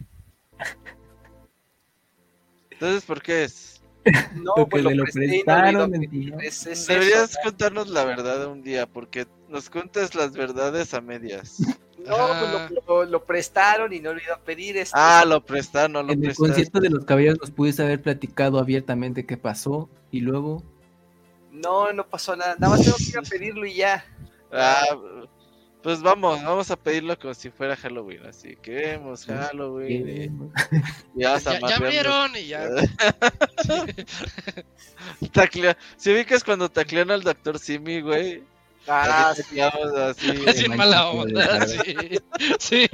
Entonces, 2.80 3.04
¿por 3.04 3.20
qué 3.22 3.44
es? 3.44 3.82
No, 4.32 4.54
Porque 4.54 4.70
pues 4.70 4.84
le 4.84 4.94
lo 4.94 5.02
presté 5.02 5.24
y 5.24 5.26
no 5.28 5.32
prestaron, 5.44 5.74
lo 5.74 5.90
pedir. 5.90 6.34
Es, 6.42 6.66
eso. 6.66 6.92
Deberías 6.92 7.36
contarnos 7.44 7.88
la 7.88 8.04
verdad 8.04 8.46
un 8.46 8.62
día, 8.62 8.86
porque 8.86 9.26
nos 9.48 9.68
cuentas 9.68 10.14
las 10.14 10.32
verdades 10.32 10.94
a 10.94 11.00
medias. 11.02 11.58
No, 11.98 12.16
pues 12.16 12.72
lo, 12.86 12.86
lo- 12.86 13.04
lo 13.04 13.24
prestaron 13.26 13.92
y 13.92 14.00
no 14.00 14.14
lo 14.14 14.20
ido 14.22 14.32
a 14.32 14.38
pedir. 14.38 14.78
Es, 14.78 14.90
Ah, 14.94 15.24
lo 15.26 15.44
prestaron, 15.44 15.92
no 15.92 16.02
lo 16.02 16.12
En 16.14 16.20
el 16.20 16.24
prestaron. 16.28 16.48
concierto 16.52 16.80
de 16.80 16.88
los 16.88 17.04
caballeros 17.04 17.38
nos 17.40 17.50
pudiste 17.50 17.82
haber 17.82 18.00
platicado 18.00 18.58
abiertamente 18.58 19.26
qué 19.26 19.36
pasó 19.36 19.90
y 20.10 20.20
luego 20.20 20.62
No, 21.52 21.92
no 21.92 22.06
pasó 22.08 22.34
nada. 22.36 22.54
Nada 22.58 22.70
más 22.70 22.82
tengo 22.82 22.96
que 22.96 23.04
ir 23.10 23.18
a 23.18 23.22
pedirlo 23.30 23.66
y 23.66 23.74
ya. 23.74 24.04
Ah, 24.50 24.82
pues 25.82 26.02
vamos, 26.02 26.42
vamos 26.42 26.70
a 26.70 26.76
pedirlo 26.76 27.18
como 27.18 27.32
si 27.34 27.50
fuera 27.50 27.76
Halloween, 27.76 28.26
así 28.26 28.56
queremos 28.56 29.24
Halloween 29.24 30.08
y, 30.08 30.22
y 30.24 31.20
Ya, 31.22 31.38
ya 31.38 31.76
abrieron 31.76 32.36
y 32.36 32.46
ya. 32.48 32.68
Taclea- 35.32 35.76
Si 35.96 36.12
ubicas 36.12 36.44
cuando 36.44 36.68
taclean 36.68 37.10
al 37.10 37.22
doctor 37.22 37.58
Simi, 37.58 38.00
güey. 38.00 38.42
Ah, 38.86 39.30
así 39.30 39.60
así. 39.60 40.30
Es 40.46 40.68
mala 40.68 41.10
onda, 41.10 41.66
sí. 41.66 42.18
Sí. 42.58 42.88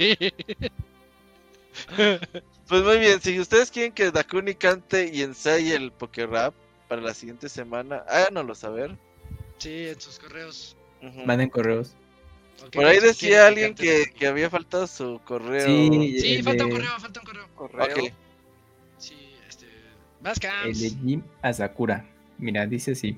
Pues 2.67 2.83
muy 2.83 2.99
bien, 2.99 3.21
si 3.21 3.39
ustedes 3.39 3.71
quieren 3.71 3.91
que 3.93 4.11
Dakuni 4.11 4.55
cante 4.55 5.09
y 5.13 5.21
ensaye 5.21 5.75
el 5.75 5.91
Rap 6.25 6.53
para 6.87 7.01
la 7.01 7.13
siguiente 7.13 7.49
semana, 7.49 8.03
háganoslo 8.09 8.55
saber. 8.55 8.97
Sí, 9.57 9.87
en 9.87 9.99
sus 10.01 10.19
correos. 10.19 10.75
Ujú. 11.01 11.25
manden 11.25 11.49
correos. 11.49 11.95
Por 12.71 12.85
ahí 12.85 12.99
decía 12.99 13.47
alguien 13.47 13.75
que, 13.75 14.11
que 14.17 14.27
había 14.27 14.49
faltado 14.49 14.87
su 14.87 15.19
correo. 15.23 15.65
Sí, 15.65 16.41
falta 16.43 16.65
un 16.65 16.71
correo, 16.71 16.91
falta 16.99 17.19
un 17.19 17.25
correo. 17.25 17.47
correo. 17.55 17.95
Sí, 18.97 19.15
este. 19.47 19.67
Vas, 20.21 20.39
El 20.65 20.79
de 20.79 20.89
Jim 20.89 21.21
Asakura. 21.41 22.05
Mira, 22.37 22.65
dice 22.65 22.91
así. 22.91 23.17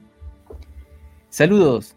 Saludos. 1.30 1.96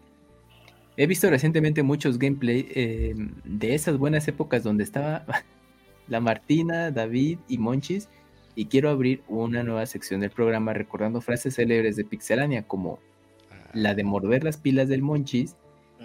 He 0.95 1.07
visto 1.07 1.29
recientemente 1.29 1.81
muchos 1.81 2.19
gameplay 2.19 2.67
eh, 2.75 3.15
de 3.43 3.73
esas 3.73 3.97
buenas 3.97 4.27
épocas 4.27 4.63
donde 4.63 4.83
estaba 4.83 5.25
la 6.07 6.19
Martina, 6.19 6.91
David 6.91 7.39
y 7.47 7.57
Monchis 7.57 8.09
y 8.55 8.65
quiero 8.65 8.89
abrir 8.89 9.23
una 9.27 9.63
nueva 9.63 9.85
sección 9.87 10.21
del 10.21 10.29
programa 10.29 10.73
recordando 10.73 11.21
frases 11.21 11.55
célebres 11.55 11.95
de 11.95 12.05
Pixelania 12.05 12.67
como 12.67 12.99
la 13.73 13.95
de 13.95 14.03
morder 14.03 14.43
las 14.43 14.57
pilas 14.57 14.87
del 14.87 15.01
Monchis 15.01 15.55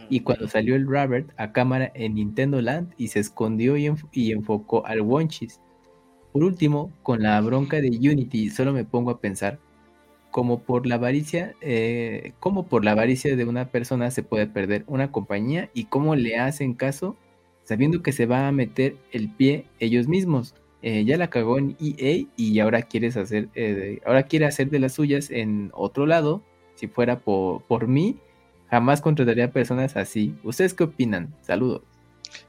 y 0.08 0.20
cuando 0.20 0.48
salió 0.48 0.74
el 0.74 0.86
Robert 0.86 1.30
a 1.36 1.52
cámara 1.52 1.90
en 1.94 2.14
Nintendo 2.14 2.60
Land 2.62 2.94
y 2.96 3.08
se 3.08 3.20
escondió 3.20 3.76
y, 3.76 3.86
enf- 3.86 4.08
y 4.12 4.32
enfocó 4.32 4.86
al 4.86 5.02
Wonchis. 5.02 5.60
Por 6.32 6.44
último, 6.44 6.92
con 7.02 7.22
la 7.22 7.40
bronca 7.40 7.80
de 7.80 7.88
Unity, 7.88 8.50
solo 8.50 8.72
me 8.72 8.84
pongo 8.84 9.10
a 9.10 9.20
pensar 9.20 9.58
como 10.30 10.60
por 10.60 10.86
la 10.86 10.96
avaricia, 10.96 11.54
eh, 11.62 12.32
cómo 12.38 12.66
por 12.66 12.84
la 12.84 12.92
avaricia 12.92 13.34
de 13.34 13.44
una 13.44 13.68
persona 13.68 14.10
se 14.10 14.22
puede 14.22 14.46
perder 14.46 14.84
una 14.86 15.10
compañía 15.10 15.70
y 15.74 15.84
cómo 15.84 16.14
le 16.16 16.36
hacen 16.36 16.74
caso 16.74 17.16
sabiendo 17.64 18.02
que 18.02 18.12
se 18.12 18.26
va 18.26 18.48
a 18.48 18.52
meter 18.52 18.96
el 19.12 19.28
pie 19.30 19.66
ellos 19.78 20.08
mismos. 20.08 20.54
Eh, 20.80 21.04
ya 21.04 21.16
la 21.16 21.28
cagó 21.28 21.58
en 21.58 21.76
EA 21.80 22.26
y 22.36 22.58
ahora 22.60 22.82
quieres 22.82 23.16
hacer, 23.16 23.48
eh, 23.54 24.00
ahora 24.06 24.22
quiere 24.22 24.46
hacer 24.46 24.70
de 24.70 24.78
las 24.78 24.92
suyas 24.94 25.30
en 25.30 25.70
otro 25.74 26.06
lado. 26.06 26.42
Si 26.76 26.86
fuera 26.86 27.18
por, 27.18 27.62
por 27.64 27.88
mí, 27.88 28.16
jamás 28.70 29.00
contrataría 29.00 29.50
personas 29.50 29.96
así. 29.96 30.34
¿Ustedes 30.42 30.74
qué 30.74 30.84
opinan? 30.84 31.34
Saludos. 31.42 31.82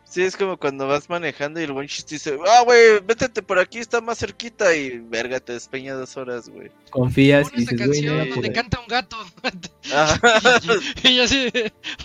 Sí, 0.04 0.24
es 0.24 0.36
como 0.36 0.58
cuando 0.58 0.88
vas 0.88 1.08
manejando 1.08 1.60
y 1.62 1.66
el 1.66 1.72
buen 1.72 1.88
chiste 1.88 2.16
dice, 2.16 2.38
ah, 2.48 2.64
güey, 2.66 3.00
métete 3.08 3.44
por 3.44 3.60
aquí, 3.60 3.78
está 3.78 4.02
más 4.02 4.18
cerquita 4.18 4.76
y 4.76 4.98
verga, 4.98 5.40
te 5.40 5.54
despeña 5.54 5.94
dos 5.94 6.18
horas, 6.18 6.50
güey. 6.50 6.72
Confías 6.90 7.52
y 7.54 7.60
esa 7.60 7.76
dices, 7.76 7.86
güey, 7.86 8.02
no 8.02 8.16
canción 8.16 8.20
a 8.20 8.26
donde 8.26 8.34
poder". 8.36 8.54
canta 8.54 8.80
un 8.80 8.88
gato. 8.88 9.18
Ajá. 9.94 10.20
y 11.04 11.16
yo 11.16 11.24
así, 11.24 11.52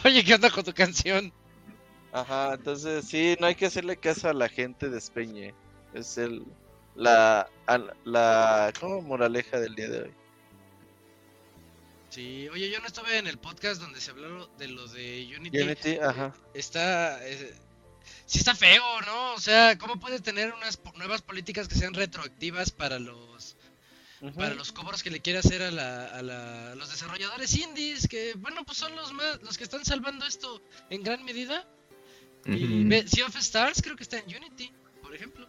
oye, 0.05 0.23
¿qué 0.23 0.35
onda 0.35 0.51
con 0.51 0.65
tu 0.65 0.75
canción? 0.75 1.33
Ajá, 2.13 2.55
entonces 2.55 3.07
sí, 3.07 3.37
no 3.41 3.47
hay 3.47 3.55
que 3.55 3.67
hacerle 3.67 3.97
caso 3.97 4.29
a 4.29 4.35
la 4.35 4.49
gente 4.49 4.91
de 4.91 4.99
Espeñe. 4.99 5.55
Es 5.95 6.19
el 6.19 6.45
la 6.95 7.49
la 8.05 8.73
¿cómo 8.79 9.01
moraleja 9.03 9.59
del 9.59 9.75
día 9.75 9.89
de 9.89 10.03
hoy. 10.03 10.11
Sí, 12.15 12.49
oye, 12.51 12.71
yo 12.71 12.79
no 12.81 12.87
estuve 12.87 13.19
en 13.19 13.27
el 13.27 13.39
podcast 13.39 13.81
donde 13.81 14.01
se 14.01 14.11
habló 14.13 14.47
de 14.59 14.69
lo 14.69 14.87
de 14.87 15.35
Unity. 15.37 15.59
Unity, 15.61 15.99
ajá. 15.99 16.33
Está. 16.55 17.27
eh, 17.27 17.53
sí 18.27 18.39
está 18.39 18.55
feo, 18.55 18.83
¿no? 19.03 19.35
O 19.35 19.41
sea, 19.41 19.77
¿cómo 19.79 19.99
puedes 19.99 20.23
tener 20.23 20.53
unas 20.53 20.77
po- 20.77 20.93
nuevas 20.97 21.23
políticas 21.23 21.67
que 21.67 21.75
sean 21.75 21.93
retroactivas 21.95 22.71
para 22.71 22.99
los 22.99 23.57
para 24.37 24.55
los 24.55 24.73
cobros 24.73 25.03
que 25.03 25.11
le 25.11 25.21
quiere 25.21 25.41
hacer 25.41 25.61
a, 25.63 25.71
la, 25.71 26.07
a, 26.07 26.23
la- 26.23 26.73
a 26.73 26.75
los 26.77 26.89
desarrolladores 26.91 27.55
indies? 27.57 28.07
Que, 28.09 28.35
bueno, 28.39 28.65
pues 28.65 28.79
son 28.79 28.95
los 28.97 29.13
más 29.13 29.43
los 29.43 29.59
que 29.59 29.65
están 29.65 29.85
salvando 29.85 30.25
esto 30.25 30.63
en 30.91 31.03
gran 31.03 31.25
medida. 31.25 31.67
Y 32.47 32.65
Ujú. 32.83 32.89
ve- 32.89 33.09
Sea 33.09 33.27
of 33.27 33.37
Stars 33.37 33.83
creo 33.83 33.97
que 33.97 34.05
está 34.05 34.19
en 34.19 34.27
Unity, 34.37 34.73
por 35.03 35.15
ejemplo. 35.15 35.49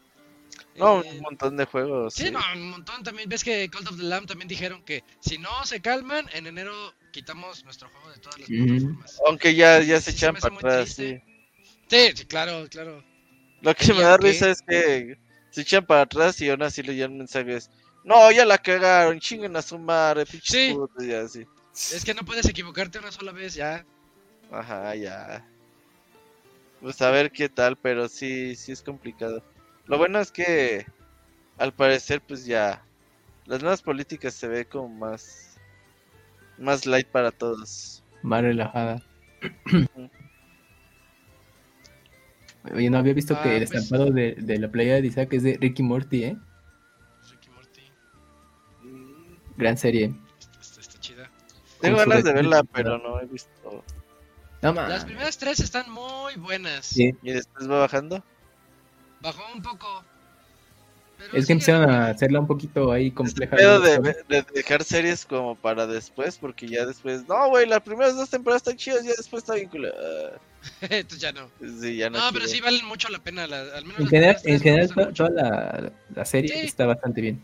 No, 0.77 1.01
Eh, 1.01 1.09
un 1.13 1.19
montón 1.21 1.57
de 1.57 1.65
juegos. 1.65 2.13
Sí, 2.13 2.25
sí. 2.25 2.31
no, 2.31 2.39
un 2.53 2.69
montón 2.69 3.03
también. 3.03 3.29
Ves 3.29 3.43
que 3.43 3.69
Call 3.69 3.87
of 3.87 3.97
the 3.97 4.03
Lamb 4.03 4.25
también 4.27 4.47
dijeron 4.47 4.83
que 4.83 5.03
si 5.21 5.37
no 5.37 5.65
se 5.65 5.81
calman, 5.81 6.25
en 6.33 6.47
enero 6.47 6.93
quitamos 7.11 7.63
nuestro 7.63 7.89
juego 7.89 8.09
de 8.11 8.19
todas 8.19 8.39
las 8.39 8.49
Mm. 8.49 8.65
plataformas. 8.67 9.21
Aunque 9.27 9.55
ya, 9.55 9.79
ya 9.81 9.99
Sí, 9.99 10.05
se 10.05 10.11
sí, 10.11 10.17
echan 10.17 10.35
para 10.35 10.55
atrás, 10.55 10.89
sí. 10.89 11.17
Sí, 11.89 12.11
sí, 12.15 12.25
claro, 12.25 12.67
claro. 12.69 13.03
Lo 13.61 13.73
que 13.73 13.93
me 13.93 13.99
¿Y 13.99 14.01
da 14.01 14.17
risa 14.17 14.49
es 14.51 14.61
que 14.61 15.17
se 15.51 15.61
echan 15.61 15.85
para 15.85 16.01
atrás 16.01 16.39
y 16.41 16.49
aún 16.49 16.63
así 16.63 16.83
le 16.83 16.93
llegan 16.95 17.17
mensajes. 17.17 17.69
No, 18.03 18.31
ya 18.31 18.45
la 18.45 18.57
cagaron, 18.57 19.19
chinguen 19.19 19.55
a 19.55 19.61
su 19.61 19.79
madre, 19.79 20.25
pinches 20.25 20.51
Sí. 20.51 20.73
putos", 20.73 21.03
y 21.03 21.13
así. 21.13 21.45
Es 21.73 22.03
que 22.05 22.13
no 22.13 22.23
puedes 22.25 22.47
equivocarte 22.47 22.99
una 22.99 23.11
sola 23.11 23.31
vez 23.31 23.53
ya. 23.55 23.85
Ajá, 24.51 24.95
ya. 24.95 25.45
Pues 26.79 27.01
a 27.01 27.09
ver 27.11 27.31
qué 27.31 27.49
tal, 27.49 27.75
pero 27.77 28.07
sí, 28.07 28.55
sí 28.55 28.71
es 28.71 28.81
complicado. 28.81 29.43
Lo 29.88 29.97
bueno 29.97 30.19
es 30.19 30.31
que 30.31 30.85
al 31.57 31.73
parecer 31.73 32.22
pues 32.22 32.45
ya 32.45 32.83
las 33.45 33.61
nuevas 33.61 33.81
políticas 33.81 34.33
se 34.33 34.47
ve 34.47 34.65
como 34.65 34.89
más 34.89 35.57
más 36.57 36.85
light 36.85 37.07
para 37.07 37.31
todos. 37.31 38.03
Más 38.23 38.41
relajada. 38.41 39.01
Oye, 42.73 42.89
no 42.89 42.97
había 42.97 43.14
visto 43.14 43.35
Ah, 43.38 43.43
que 43.43 43.57
el 43.57 43.67
pues- 43.67 43.83
estampado 43.83 44.11
de, 44.11 44.35
de 44.39 44.57
la 44.59 44.69
playa 44.69 44.95
de 44.95 45.05
Isaac 45.07 45.31
es 45.33 45.43
de 45.43 45.57
Ricky 45.61 45.83
Morty, 45.83 46.23
¿eh? 46.23 46.38
Ricky 47.30 47.49
Morty. 47.51 47.81
Mm, 48.81 49.35
Gran 49.57 49.77
serie. 49.77 50.15
Está, 50.39 50.59
está- 50.61 50.81
está 50.81 50.99
chida. 50.99 51.30
Tengo 51.80 51.97
ganas 51.97 52.23
de 52.23 52.33
verla, 52.33 52.64
pero 52.64 52.97
no 52.97 53.19
he 53.22 53.25
visto. 53.27 53.83
No 54.64 54.73
Las 54.73 55.05
primeras 55.05 55.38
tres 55.38 55.59
están 55.59 55.91
muy 55.91 56.35
buenas. 56.38 56.88
Sí. 56.88 57.14
Y 57.22 57.31
después 57.33 57.69
va 57.69 57.81
bajando. 57.81 58.23
Bajó 59.22 59.42
un 59.53 59.61
poco. 59.61 60.03
pero 61.18 61.38
Es 61.38 61.45
que 61.48 61.53
empezaron 61.53 61.90
a 61.90 62.08
hacerla 62.10 62.40
un 62.40 62.48
poquito 62.48 62.92
ahí 62.92 63.10
compleja. 63.11 63.56
¿no? 63.56 63.80
de, 63.80 64.00
de 64.27 64.45
dejar 64.53 64.84
series 64.84 65.26
como 65.26 65.56
para 65.56 65.88
después, 65.88 66.38
porque 66.38 66.68
ya 66.68 66.85
después, 66.85 67.27
no, 67.27 67.50
güey, 67.50 67.66
las 67.68 67.82
primeras 67.82 68.16
dos 68.16 68.30
temporadas 68.30 68.61
están 68.64 68.77
chidas, 68.77 69.03
ya 69.06 69.14
después 69.18 69.44
está 69.44 69.56
bien 69.56 69.69
Entonces 70.82 71.19
ya 71.19 71.32
no. 71.32 71.50
Sí, 71.80 71.95
ya 71.98 72.10
no, 72.10 72.18
No, 72.19 72.34
pero 72.34 72.48
sí 72.48 72.60
valen 72.61 72.85
mucho 72.85 73.08
la 73.10 73.19
pena. 73.19 73.45
la- 73.48 73.76
al 73.76 73.85
menos 73.85 74.00
En 74.02 74.08
general, 74.08 74.38
en 74.44 74.90
toda 74.90 75.06
mucho. 75.08 75.30
la, 75.30 75.92
la 76.14 76.26
serie 76.26 76.52
Sí. 76.61 76.66
está 76.68 76.85
bastante 76.85 77.22
bien. 77.22 77.42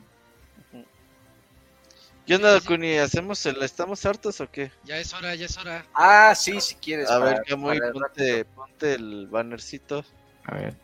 ¿Qué 2.25 2.35
onda, 2.35 2.59
Sí. 2.59 2.67
Kuni? 2.67 2.97
¿Hacemos 2.97 3.43
el 3.45 3.61
estamos 3.63 4.05
hartos 4.05 4.39
o 4.41 4.49
qué? 4.49 4.71
Ya 4.85 4.97
es 4.97 5.13
hora, 5.13 5.33
ya 5.35 5.45
es 5.47 5.57
hora. 5.57 5.85
Ah, 5.93 6.33
sí, 6.35 6.61
si 6.61 6.75
quieres. 6.75 7.09
A 7.09 7.19
para- 7.19 7.31
ver, 7.31 7.43
Camuy, 7.47 7.79
ponte, 7.91 8.45
ponte 8.45 8.93
el 8.93 9.27
bannercito 9.27 10.05
A 10.45 10.55
ver. 10.55 10.75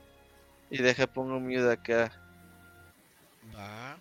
Y 0.70 0.82
deja 0.82 1.08
pongo 1.08 1.40
mute 1.40 1.72
acá. 1.72 2.12
Va. 3.56 3.98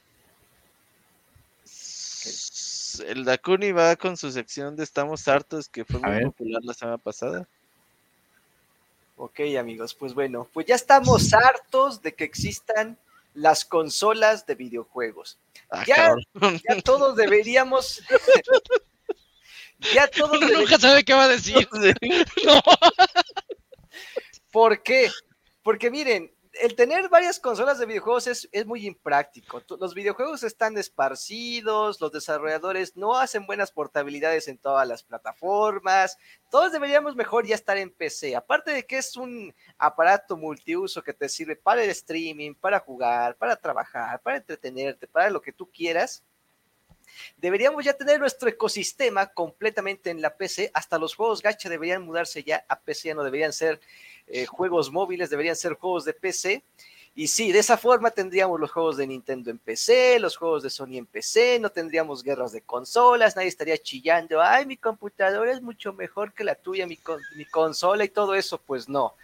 El 3.07 3.25
Dakuni 3.25 3.73
va 3.73 3.95
con 3.97 4.17
su 4.17 4.33
sección 4.33 4.75
de 4.75 4.83
Estamos 4.85 5.28
hartos, 5.28 5.69
que 5.69 5.85
fue 5.85 6.01
A 6.03 6.07
muy 6.09 6.17
ver. 6.17 6.25
popular 6.25 6.62
la 6.65 6.73
semana 6.75 6.99
pasada. 6.99 7.47
Ok, 9.19 9.41
amigos, 9.59 9.95
pues 9.95 10.12
bueno, 10.15 10.49
pues 10.53 10.67
ya 10.67 10.75
estamos 10.75 11.33
hartos 11.33 12.03
de 12.03 12.15
que 12.15 12.25
existan 12.25 12.99
las 13.35 13.65
consolas 13.65 14.47
de 14.47 14.55
videojuegos. 14.55 15.39
Ah, 15.70 15.85
Ya. 15.86 16.15
Ya 16.69 16.81
todos 16.83 17.17
deberíamos. 17.17 18.03
ya 19.95 20.07
todos 20.09 20.31
Uno 20.31 20.41
deberíamos. 20.41 20.70
nunca 20.70 20.78
sabe 20.81 21.05
qué 21.05 21.15
va 21.15 21.25
a 21.25 21.28
decir. 21.28 21.69
No. 22.45 22.61
¿Por 24.51 24.83
qué? 24.83 25.11
Porque 25.62 25.91
miren, 25.91 26.31
el 26.60 26.75
tener 26.75 27.09
varias 27.09 27.39
consolas 27.41 27.78
de 27.78 27.86
videojuegos 27.86 28.26
es, 28.26 28.49
es 28.52 28.67
muy 28.67 28.86
impráctico. 28.86 29.62
Los 29.78 29.94
videojuegos 29.94 30.43
están 30.43 30.76
esparcidos, 30.78 32.01
los 32.01 32.12
desarrolladores 32.12 32.97
no 32.97 33.17
hacen 33.17 33.47
buenas 33.47 33.70
portabilidades 33.73 34.49
en 34.49 34.59
todas 34.59 34.86
las 34.86 35.02
plataformas. 35.02 36.18
Todos 36.51 36.73
deberíamos 36.73 37.17
mejor 37.17 37.47
ya 37.47 37.55
estar 37.55 37.76
en 37.76 37.91
PC. 37.91 38.36
Aparte 38.36 38.70
de 38.73 38.86
que 38.86 38.99
es 38.99 39.17
un 39.17 39.55
aparato 39.78 40.36
multiuso 40.36 41.02
que 41.02 41.12
te 41.12 41.28
sirve 41.28 41.57
para 41.57 41.83
el 41.85 41.91
streaming, 41.91 42.55
para 42.55 42.81
jugar, 42.81 43.36
para 43.36 43.57
trabajar, 43.57 44.20
para 44.23 44.39
entretenerte, 44.39 45.07
para 45.07 45.31
lo 45.31 45.41
que 45.41 45.52
tú 45.52 45.70
quieras. 45.70 46.23
Deberíamos 47.36 47.85
ya 47.85 47.93
tener 47.93 48.20
nuestro 48.20 48.49
ecosistema 48.49 49.26
completamente 49.26 50.10
en 50.10 50.20
la 50.20 50.36
PC. 50.36 50.70
Hasta 50.75 50.99
los 50.99 51.15
juegos 51.15 51.43
gacha 51.43 51.68
deberían 51.68 52.02
mudarse 52.02 52.43
ya 52.43 52.65
a 52.68 52.78
PC, 52.78 53.09
ya 53.09 53.15
no 53.15 53.25
deberían 53.25 53.52
ser 53.52 53.81
eh, 54.26 54.47
juegos 54.47 54.91
móviles, 54.91 55.31
deberían 55.31 55.57
ser 55.57 55.75
juegos 55.75 56.05
de 56.05 56.12
PC. 56.15 56.62
Y 57.18 57.28
sí, 57.28 57.51
de 57.51 57.60
esa 57.60 57.78
forma 57.78 58.10
tendríamos 58.10 58.60
los 58.60 58.70
juegos 58.70 58.99
de 58.99 59.07
Nintendo 59.07 59.51
en 59.51 59.57
PC, 59.59 60.18
los 60.20 60.36
juegos 60.36 60.62
de 60.62 60.68
Sony 60.68 60.99
en 60.99 61.07
PC, 61.07 61.59
no 61.60 61.70
tendríamos 61.70 62.23
guerras 62.23 62.52
de 62.52 62.60
consolas, 62.60 63.35
nadie 63.35 63.49
estaría 63.49 63.78
chillando, 63.78 64.43
ay, 64.43 64.67
mi 64.67 64.76
computadora 64.76 65.51
es 65.51 65.62
mucho 65.62 65.94
mejor 65.94 66.35
que 66.35 66.44
la 66.44 66.55
tuya, 66.57 66.86
mi, 66.86 66.99
con- 66.99 67.23
mi 67.36 67.47
consola 67.47 68.05
y 68.05 68.10
todo 68.10 68.35
eso, 68.35 68.59
pues 68.60 68.86
no. 68.86 69.15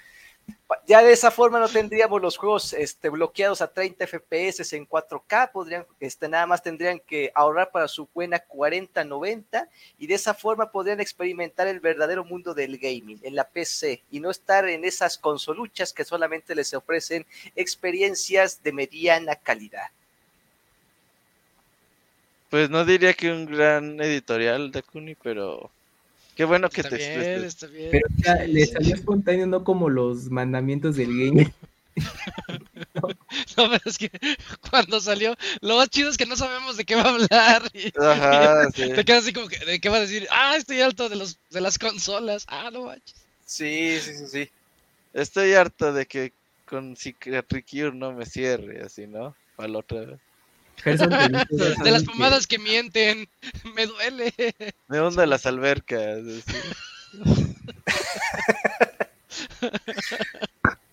Ya 0.86 1.02
de 1.02 1.12
esa 1.12 1.30
forma 1.30 1.60
no 1.60 1.68
tendríamos 1.68 2.20
los 2.20 2.36
juegos 2.36 2.72
este, 2.72 3.08
bloqueados 3.08 3.62
a 3.62 3.72
30 3.72 4.06
FPS 4.06 4.72
en 4.72 4.86
4K, 4.88 5.52
podrían, 5.52 5.86
este, 6.00 6.28
nada 6.28 6.46
más 6.46 6.62
tendrían 6.62 6.98
que 6.98 7.30
ahorrar 7.34 7.70
para 7.70 7.88
su 7.88 8.08
buena 8.12 8.42
40-90 8.46 9.68
y 9.98 10.06
de 10.06 10.14
esa 10.14 10.34
forma 10.34 10.70
podrían 10.70 11.00
experimentar 11.00 11.68
el 11.68 11.80
verdadero 11.80 12.24
mundo 12.24 12.54
del 12.54 12.78
gaming 12.78 13.20
en 13.22 13.36
la 13.36 13.44
PC 13.48 14.02
y 14.10 14.20
no 14.20 14.30
estar 14.30 14.68
en 14.68 14.84
esas 14.84 15.18
consoluchas 15.18 15.92
que 15.92 16.04
solamente 16.04 16.54
les 16.54 16.74
ofrecen 16.74 17.26
experiencias 17.54 18.62
de 18.62 18.72
mediana 18.72 19.36
calidad. 19.36 19.88
Pues 22.50 22.68
no 22.68 22.84
diría 22.84 23.14
que 23.14 23.30
un 23.30 23.46
gran 23.46 24.00
editorial, 24.00 24.72
Dakuni, 24.72 25.14
pero 25.14 25.70
qué 26.36 26.44
bueno 26.44 26.68
que 26.68 26.80
Está 26.80 26.96
te 26.96 26.96
bien, 26.96 27.44
está 27.44 27.66
bien. 27.66 27.90
Pero 27.90 28.06
ya 28.24 28.34
le 28.46 28.66
salió 28.66 28.94
espontáneo, 28.94 29.46
no 29.46 29.64
como 29.64 29.88
los 29.88 30.30
mandamientos 30.30 30.96
del 30.96 31.08
game. 31.08 31.52
No, 33.56 33.70
pero 33.70 33.82
es 33.84 33.98
que 33.98 34.10
cuando 34.70 35.00
salió, 35.00 35.34
lo 35.60 35.76
más 35.76 35.90
chido 35.90 36.08
es 36.08 36.16
que 36.16 36.26
no 36.26 36.36
sabemos 36.36 36.76
de 36.76 36.84
qué 36.84 36.94
va 36.94 37.02
a 37.02 37.08
hablar. 37.08 37.62
Y, 37.74 37.92
Ajá, 38.00 38.70
sí. 38.70 38.92
te 38.94 39.04
quedas 39.04 39.24
así 39.24 39.32
como 39.32 39.48
que, 39.48 39.58
¿de 39.64 39.80
qué 39.80 39.88
va 39.88 39.98
a 39.98 40.00
decir? 40.00 40.26
Ah, 40.30 40.56
estoy 40.56 40.80
alto 40.80 41.08
de, 41.08 41.16
los, 41.16 41.38
de 41.50 41.60
las 41.60 41.78
consolas. 41.78 42.44
Ah, 42.48 42.70
no 42.72 42.86
manches. 42.86 43.16
Sí, 43.44 43.98
sí, 44.00 44.14
sí, 44.16 44.26
sí. 44.26 44.50
Estoy 45.12 45.52
harto 45.54 45.92
de 45.92 46.06
que 46.06 46.32
con 46.64 46.96
Cicatricure 46.96 47.92
no 47.92 48.12
me 48.12 48.24
cierre, 48.24 48.82
así, 48.82 49.06
¿no? 49.06 49.36
Para 49.56 49.68
la 49.68 49.78
otra 49.78 50.00
vez. 50.00 50.20
Gerson 50.82 51.10
De 51.10 51.90
las 51.90 52.02
que- 52.02 52.06
pomadas 52.08 52.46
que 52.46 52.58
mienten, 52.58 53.28
me 53.74 53.86
duele. 53.86 54.32
Me 54.88 55.00
hunde 55.00 55.26
las 55.26 55.46
albercas. 55.46 56.18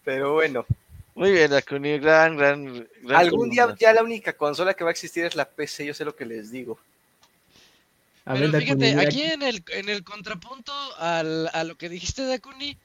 Pero 0.03 0.33
bueno, 0.33 0.65
Muy 1.15 1.31
bien, 1.31 1.51
Dakuni, 1.51 1.97
gran, 1.99 2.37
gran, 2.37 2.87
gran 3.03 3.19
algún 3.19 3.49
día 3.49 3.75
ya 3.79 3.93
la 3.93 4.03
única 4.03 4.33
consola 4.33 4.73
que 4.73 4.83
va 4.83 4.89
a 4.89 4.93
existir 4.93 5.25
es 5.25 5.35
la 5.35 5.45
PC, 5.49 5.85
yo 5.85 5.93
sé 5.93 6.05
lo 6.05 6.15
que 6.15 6.25
les 6.25 6.51
digo. 6.51 6.79
A 8.25 8.33
Pero 8.35 8.51
ver, 8.51 8.61
fíjate, 8.61 8.93
Dakuni, 8.95 9.05
aquí 9.05 9.21
en 9.23 9.41
el, 9.43 9.63
en 9.69 9.89
el 9.89 10.03
contrapunto 10.03 10.71
al, 10.97 11.49
a 11.53 11.63
lo 11.63 11.77
que 11.77 11.89
dijiste, 11.89 12.23
Dakuni, 12.25 12.77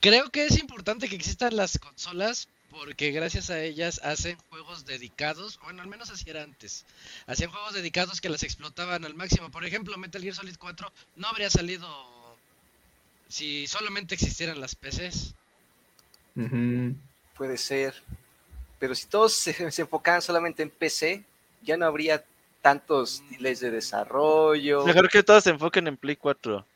creo 0.00 0.30
que 0.30 0.46
es 0.46 0.58
importante 0.58 1.08
que 1.08 1.16
existan 1.16 1.56
las 1.56 1.78
consolas 1.78 2.48
porque 2.78 3.10
gracias 3.10 3.50
a 3.50 3.62
ellas 3.62 4.00
hacen 4.04 4.36
juegos 4.50 4.84
dedicados, 4.84 5.58
bueno, 5.62 5.82
al 5.82 5.88
menos 5.88 6.10
así 6.10 6.28
era 6.28 6.42
antes. 6.42 6.84
Hacían 7.26 7.50
juegos 7.50 7.74
dedicados 7.74 8.20
que 8.20 8.28
las 8.28 8.42
explotaban 8.42 9.04
al 9.04 9.14
máximo. 9.14 9.50
Por 9.50 9.64
ejemplo, 9.64 9.96
Metal 9.96 10.22
Gear 10.22 10.34
Solid 10.34 10.56
4 10.58 10.92
no 11.16 11.28
habría 11.28 11.48
salido 11.50 11.88
si 13.28 13.66
solamente 13.66 14.14
existieran 14.14 14.60
las 14.60 14.74
PCs. 14.74 15.34
Ujú. 16.36 16.94
Puede 17.36 17.56
ser. 17.56 17.94
Pero 18.78 18.94
si 18.94 19.06
todos 19.06 19.32
se, 19.32 19.70
se 19.70 19.82
enfocaran 19.82 20.20
solamente 20.20 20.62
en 20.62 20.70
PC, 20.70 21.24
ya 21.62 21.76
no 21.76 21.86
habría 21.86 22.24
tantos 22.60 23.22
delays 23.30 23.60
de 23.60 23.70
desarrollo. 23.70 24.84
Mejor 24.84 25.08
que 25.08 25.22
todos 25.22 25.44
se 25.44 25.50
enfoquen 25.50 25.86
en 25.86 25.96
Play 25.96 26.16
4. 26.16 26.66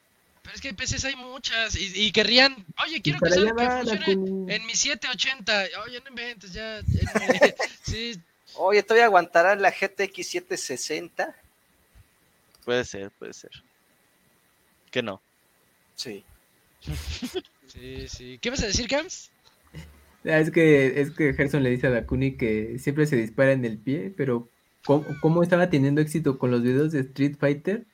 Pero 0.42 0.54
es 0.54 0.60
que 0.60 0.72
PCs 0.74 1.04
hay 1.04 1.16
muchas 1.16 1.76
y, 1.76 1.92
y 1.94 2.12
querrían, 2.12 2.56
oye, 2.86 3.02
quiero 3.02 3.18
que, 3.20 3.28
allá 3.34 3.54
que 3.54 3.70
funcione 3.92 4.54
en 4.54 4.66
mi 4.66 4.74
780. 4.74 5.64
Oye, 5.86 6.00
no 6.00 6.08
inventes, 6.08 6.52
ya. 6.52 6.80
ya 6.80 7.12
no- 7.12 7.54
sí, 7.82 8.20
Oye, 8.56 8.82
todavía 8.82 9.04
aguantará 9.04 9.54
la 9.54 9.70
GTX 9.70 10.26
760. 10.26 11.36
Puede 12.64 12.84
ser, 12.84 13.10
puede 13.12 13.32
ser. 13.32 13.50
Que 14.90 15.02
no. 15.02 15.20
Sí. 15.94 16.24
sí, 17.68 18.08
sí. 18.08 18.38
¿Qué 18.40 18.50
vas 18.50 18.62
a 18.62 18.66
decir, 18.66 18.88
Gams? 18.88 19.30
Ah, 20.24 20.38
Es 20.40 20.50
que, 20.50 21.00
es 21.00 21.10
que 21.12 21.32
Gerson 21.34 21.62
le 21.62 21.70
dice 21.70 21.86
a 21.86 21.90
Dakuni 21.90 22.36
que 22.36 22.78
siempre 22.78 23.06
se 23.06 23.16
dispara 23.16 23.52
en 23.52 23.64
el 23.64 23.78
pie, 23.78 24.12
pero 24.16 24.48
¿cómo, 24.84 25.06
cómo 25.20 25.42
estaba 25.42 25.70
teniendo 25.70 26.00
éxito 26.00 26.38
con 26.38 26.50
los 26.50 26.62
videos 26.62 26.92
de 26.92 27.00
Street 27.00 27.36
Fighter 27.38 27.84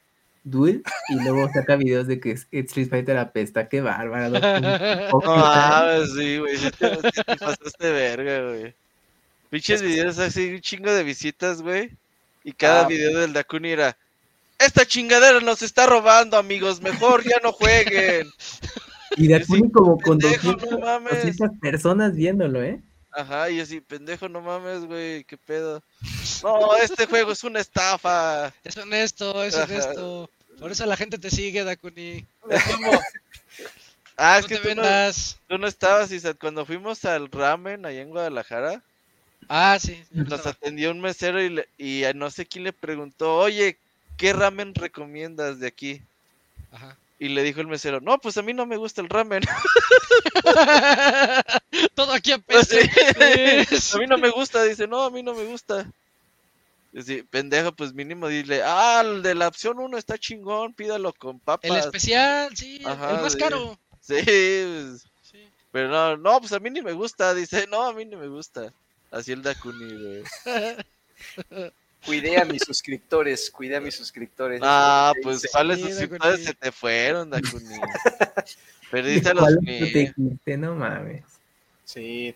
Duel? 0.48 0.82
Y 1.08 1.14
luego 1.16 1.48
saca 1.52 1.74
videos 1.76 2.06
de 2.06 2.20
que 2.20 2.30
es- 2.30 2.46
Street 2.52 2.88
Fighter 2.88 3.16
apesta, 3.18 3.68
qué 3.68 3.80
bárbaro. 3.80 4.30
Dakuni. 4.30 4.66
No 5.12 5.20
mames, 5.20 6.12
sí, 6.14 6.38
güey. 6.38 6.56
Sí 6.56 6.70
te, 6.70 6.94
sí 6.96 7.22
te 7.26 7.36
pasaste 7.36 7.90
verga, 7.90 8.42
güey. 8.48 8.74
Pinches 9.50 9.82
videos 9.82 10.18
así, 10.18 10.50
un 10.54 10.60
chingo 10.60 10.92
de 10.92 11.02
visitas, 11.02 11.62
güey. 11.62 11.90
Y 12.44 12.52
cada 12.52 12.82
Ah. 12.84 12.88
video 12.88 13.18
del 13.20 13.32
Dakuni 13.32 13.70
era. 13.70 13.96
Esta 14.58 14.86
chingadera 14.86 15.40
nos 15.40 15.62
está 15.62 15.86
robando, 15.86 16.36
amigos. 16.36 16.80
Mejor 16.80 17.24
ya 17.24 17.38
no 17.42 17.52
jueguen. 17.52 18.28
Y 19.16 19.28
Dakuni 19.28 19.70
como 19.70 19.98
con 20.00 20.18
Pendejo, 20.18 20.52
200, 20.52 20.70
no 20.70 20.78
mames. 20.78 21.12
200 21.24 21.50
personas 21.60 22.14
viéndolo, 22.14 22.62
¿eh? 22.62 22.80
Ajá, 23.12 23.48
y 23.50 23.60
así, 23.60 23.80
pendejo, 23.80 24.28
no 24.28 24.42
mames, 24.42 24.84
güey. 24.84 25.24
¿Qué 25.24 25.36
pedo? 25.38 25.82
No, 26.42 26.76
este 26.76 27.06
juego 27.06 27.32
es 27.32 27.42
una 27.44 27.60
estafa. 27.60 28.52
Es 28.62 28.76
honesto, 28.76 29.42
es 29.42 29.56
Ajá. 29.56 29.64
honesto. 29.64 30.30
Por 30.58 30.72
eso 30.72 30.86
la 30.86 30.96
gente 30.96 31.18
te 31.18 31.30
sigue, 31.30 31.64
Dakuni. 31.64 32.24
¿Cómo? 32.40 33.00
Ah, 34.18 34.38
es 34.38 34.44
no 34.44 34.48
que 34.48 34.56
te 34.56 34.68
tú 34.70 34.74
no, 34.76 34.82
tú 35.46 35.58
no 35.58 35.66
estabas, 35.66 36.10
Isaac. 36.10 36.38
Cuando 36.40 36.64
fuimos 36.64 37.04
al 37.04 37.30
ramen 37.30 37.84
allá 37.84 38.00
en 38.00 38.08
Guadalajara, 38.08 38.80
Ah, 39.46 39.76
sí. 39.78 40.02
nos 40.10 40.32
estaba. 40.38 40.52
atendió 40.52 40.90
un 40.90 41.02
mesero 41.02 41.42
y, 41.42 41.50
le- 41.50 41.68
y 41.76 42.04
a 42.04 42.14
no 42.14 42.30
sé 42.30 42.46
quién 42.46 42.64
le 42.64 42.72
preguntó, 42.72 43.36
oye, 43.36 43.76
¿qué 44.16 44.32
ramen 44.32 44.74
recomiendas 44.74 45.60
de 45.60 45.66
aquí? 45.66 46.00
Ajá. 46.72 46.96
Y 47.18 47.28
le 47.28 47.42
dijo 47.42 47.60
el 47.60 47.66
mesero, 47.66 48.00
no, 48.00 48.16
pues 48.18 48.38
a 48.38 48.42
mí 48.42 48.54
no 48.54 48.64
me 48.64 48.78
gusta 48.78 49.02
el 49.02 49.10
ramen. 49.10 49.42
Todo 51.94 52.12
aquí 52.14 52.32
a 52.32 52.38
Pues 52.38 52.68
PC. 52.68 53.66
sí, 53.78 53.96
a 53.96 53.98
mí 54.00 54.06
no 54.06 54.16
me 54.16 54.30
gusta, 54.30 54.62
dice, 54.62 54.86
no, 54.86 55.02
a 55.04 55.10
mí 55.10 55.22
no 55.22 55.34
me 55.34 55.44
gusta. 55.44 55.86
Y 56.96 57.00
así, 57.00 57.22
pendejo, 57.24 57.72
pues 57.72 57.92
mínimo 57.92 58.26
dile, 58.26 58.62
ah, 58.64 59.02
el 59.04 59.22
de 59.22 59.34
la 59.34 59.48
opción 59.48 59.78
1 59.78 59.98
está 59.98 60.16
chingón, 60.16 60.72
pídalo 60.72 61.12
con 61.12 61.38
papas. 61.38 61.70
El 61.70 61.76
especial, 61.76 62.56
sí, 62.56 62.78
el- 62.80 62.86
Ajá, 62.86 63.10
el 63.16 63.20
más 63.20 63.32
sí. 63.34 63.38
caro. 63.38 63.78
Sí, 64.00 64.14
pues, 64.24 65.04
Sí. 65.22 65.46
pero 65.72 65.88
no, 65.90 66.16
no, 66.16 66.40
pues 66.40 66.54
a 66.54 66.58
mí 66.58 66.70
ni 66.70 66.80
me 66.80 66.92
gusta, 66.92 67.34
dice, 67.34 67.66
no, 67.70 67.82
a 67.82 67.92
mí 67.92 68.06
ni 68.06 68.16
me 68.16 68.28
gusta. 68.28 68.72
Así 69.10 69.32
el 69.32 69.42
Dakuni, 69.42 69.92
güey. 69.92 70.24
Cuidé 72.06 72.38
a 72.40 72.44
mis 72.46 72.62
suscriptores, 72.62 73.50
cuidé 73.50 73.76
a 73.76 73.80
mis 73.80 73.94
suscriptores. 73.94 74.60
Ah, 74.64 75.12
Sí, 75.14 75.20
pues 75.22 75.40
sí. 75.42 75.48
cuáles 75.52 75.76
Sí, 75.80 75.88
suscriptores 75.88 76.22
Dakuni. 76.22 76.44
se 76.46 76.54
te 76.54 76.72
fueron, 76.72 77.28
Dakuni. 77.28 77.76
Perdiste 78.90 79.28
a 79.30 79.34
los 79.34 79.42
¿Cuál 79.44 79.58
míos. 79.60 80.12
No 80.58 80.74
mames. 80.76 81.24
Sí. 81.84 82.34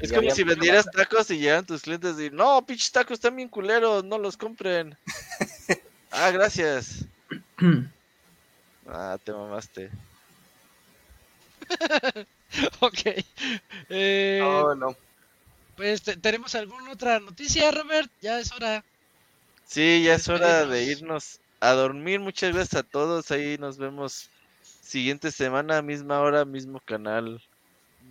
Es 0.00 0.12
como 0.12 0.30
si 0.30 0.42
vendieras 0.42 0.86
tacos 0.90 1.30
y 1.30 1.38
llegan 1.38 1.64
tus 1.66 1.82
clientes 1.82 2.18
y 2.18 2.30
no, 2.30 2.64
pinches 2.66 2.90
tacos 2.92 3.14
están 3.14 3.36
bien 3.36 3.48
culeros, 3.48 4.04
no 4.04 4.18
los 4.18 4.36
compren. 4.36 4.96
ah, 6.10 6.30
gracias. 6.30 7.04
Ah, 8.86 9.16
te 9.24 9.32
mamaste. 9.32 9.90
ok. 12.80 12.98
Eh, 13.88 14.38
No, 14.42 14.74
no. 14.74 14.96
Pues 15.74 16.02
te- 16.02 16.16
tenemos 16.18 16.54
alguna 16.54 16.92
otra 16.92 17.18
noticia, 17.18 17.70
Robert. 17.70 18.10
Ya 18.20 18.38
es 18.38 18.52
hora. 18.52 18.84
Sí, 19.66 20.02
ya 20.04 20.14
es 20.16 20.28
hora 20.28 20.66
de 20.66 20.84
irnos 20.84 21.40
a 21.60 21.72
dormir. 21.72 22.20
Muchas 22.20 22.52
gracias 22.54 22.80
a 22.84 22.86
todos. 22.86 23.30
Ahí 23.30 23.56
nos 23.58 23.78
vemos 23.78 24.28
siguiente 24.62 25.32
semana, 25.32 25.80
misma 25.80 26.20
hora, 26.20 26.44
mismo 26.44 26.80
canal. 26.84 27.42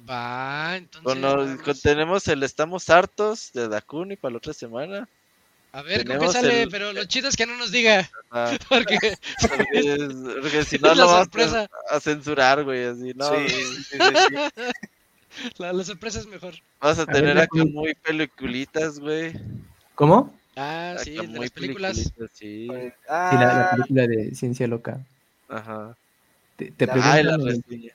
Va, 0.10 0.76
entonces. 0.78 1.22
Vamos- 1.22 1.82
tenemos 1.82 2.28
el 2.28 2.44
Estamos 2.44 2.90
Hartos 2.90 3.52
de 3.54 3.68
Dakuni 3.68 4.16
para 4.16 4.34
la 4.34 4.38
otra 4.38 4.54
semana. 4.54 5.08
A 5.72 5.82
ver, 5.82 6.00
¿con 6.00 6.04
qué 6.06 6.14
tenemos 6.14 6.34
sale? 6.34 6.64
el- 6.64 6.70
Pero 6.70 6.94
lo 6.94 7.04
chido 7.06 7.30
es 7.30 7.36
que 7.36 7.46
no 7.46 7.56
nos 7.58 7.72
diga. 7.72 8.10
Ah, 8.32 8.52
Porque 8.70 8.98
porque, 9.42 10.08
porque 10.42 10.64
si 10.66 10.78
no 10.78 10.92
Es 10.92 10.98
lo 10.98 11.08
vamos 11.08 11.20
sorpresa. 11.24 11.68
a, 11.90 11.96
a 11.96 12.00
censurar, 12.00 12.64
güey. 12.64 12.86
Así, 12.86 13.14
no. 13.16 13.30
Sí, 13.30 13.50
sí, 13.50 13.84
sí, 13.84 13.98
sí. 13.98 15.52
La, 15.58 15.74
la 15.74 15.84
sorpresa 15.84 16.20
es 16.20 16.28
mejor. 16.28 16.54
Vas 16.80 17.00
a 17.00 17.06
ver, 17.06 17.16
tener 17.16 17.38
acá 17.38 17.48
Dakuni. 17.56 17.72
muy 17.72 17.96
peliculitas, 17.96 19.00
güey. 19.00 19.34
¿Cómo? 19.96 20.38
Ah, 20.56 20.96
sí, 21.04 21.14
Acá 21.18 21.22
de 21.24 21.28
muy 21.30 21.40
las 21.40 21.52
películas. 21.52 21.98
sí. 22.36 22.68
Ah, 23.10 23.30
Sí, 23.32 23.38
la, 23.38 23.54
la 23.56 23.72
película 23.72 24.08
de 24.08 24.36
ciencia 24.36 24.68
loca. 24.68 25.00
Ajá. 25.50 25.96
Te, 26.58 26.70
te 26.72 26.86
La- 26.86 26.94
Ay, 27.14 27.24
la 27.24 27.38
reseña. 27.38 27.94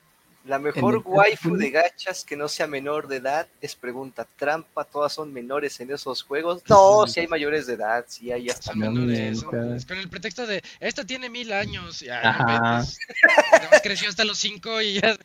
La 0.49 0.59
mejor 0.59 0.94
el- 0.94 1.02
waifu 1.05 1.57
de 1.57 1.70
gachas 1.70 2.25
que 2.25 2.35
no 2.35 2.49
sea 2.49 2.67
menor 2.67 3.07
de 3.07 3.17
edad 3.17 3.47
es 3.60 3.77
pregunta 3.77 4.27
trampa. 4.39 4.83
Todas 4.85 5.12
son 5.12 5.31
menores 5.33 5.78
en 5.81 5.91
esos 5.93 6.23
juegos. 6.23 6.62
No, 6.68 7.07
si 7.07 7.20
hay 7.20 7.28
mayores 7.28 7.67
de 7.67 7.75
edad, 7.75 8.05
si 8.09 8.33
hay 8.33 8.49
hasta 8.49 8.73
Son 8.73 8.78
No 8.81 8.91
menores. 8.93 9.44
Con 9.86 9.99
el 9.99 10.09
pretexto 10.09 10.47
de, 10.47 10.62
esta 10.81 11.05
tiene 11.05 11.28
mil 11.28 11.52
años. 11.52 12.01
Ya, 12.01 12.20
Ajá. 12.31 12.81
no 12.83 13.68
creció 13.83 14.09
hasta 14.09 14.25
los 14.25 14.39
cinco 14.39 14.81
y 14.81 14.94
ya. 15.01 15.17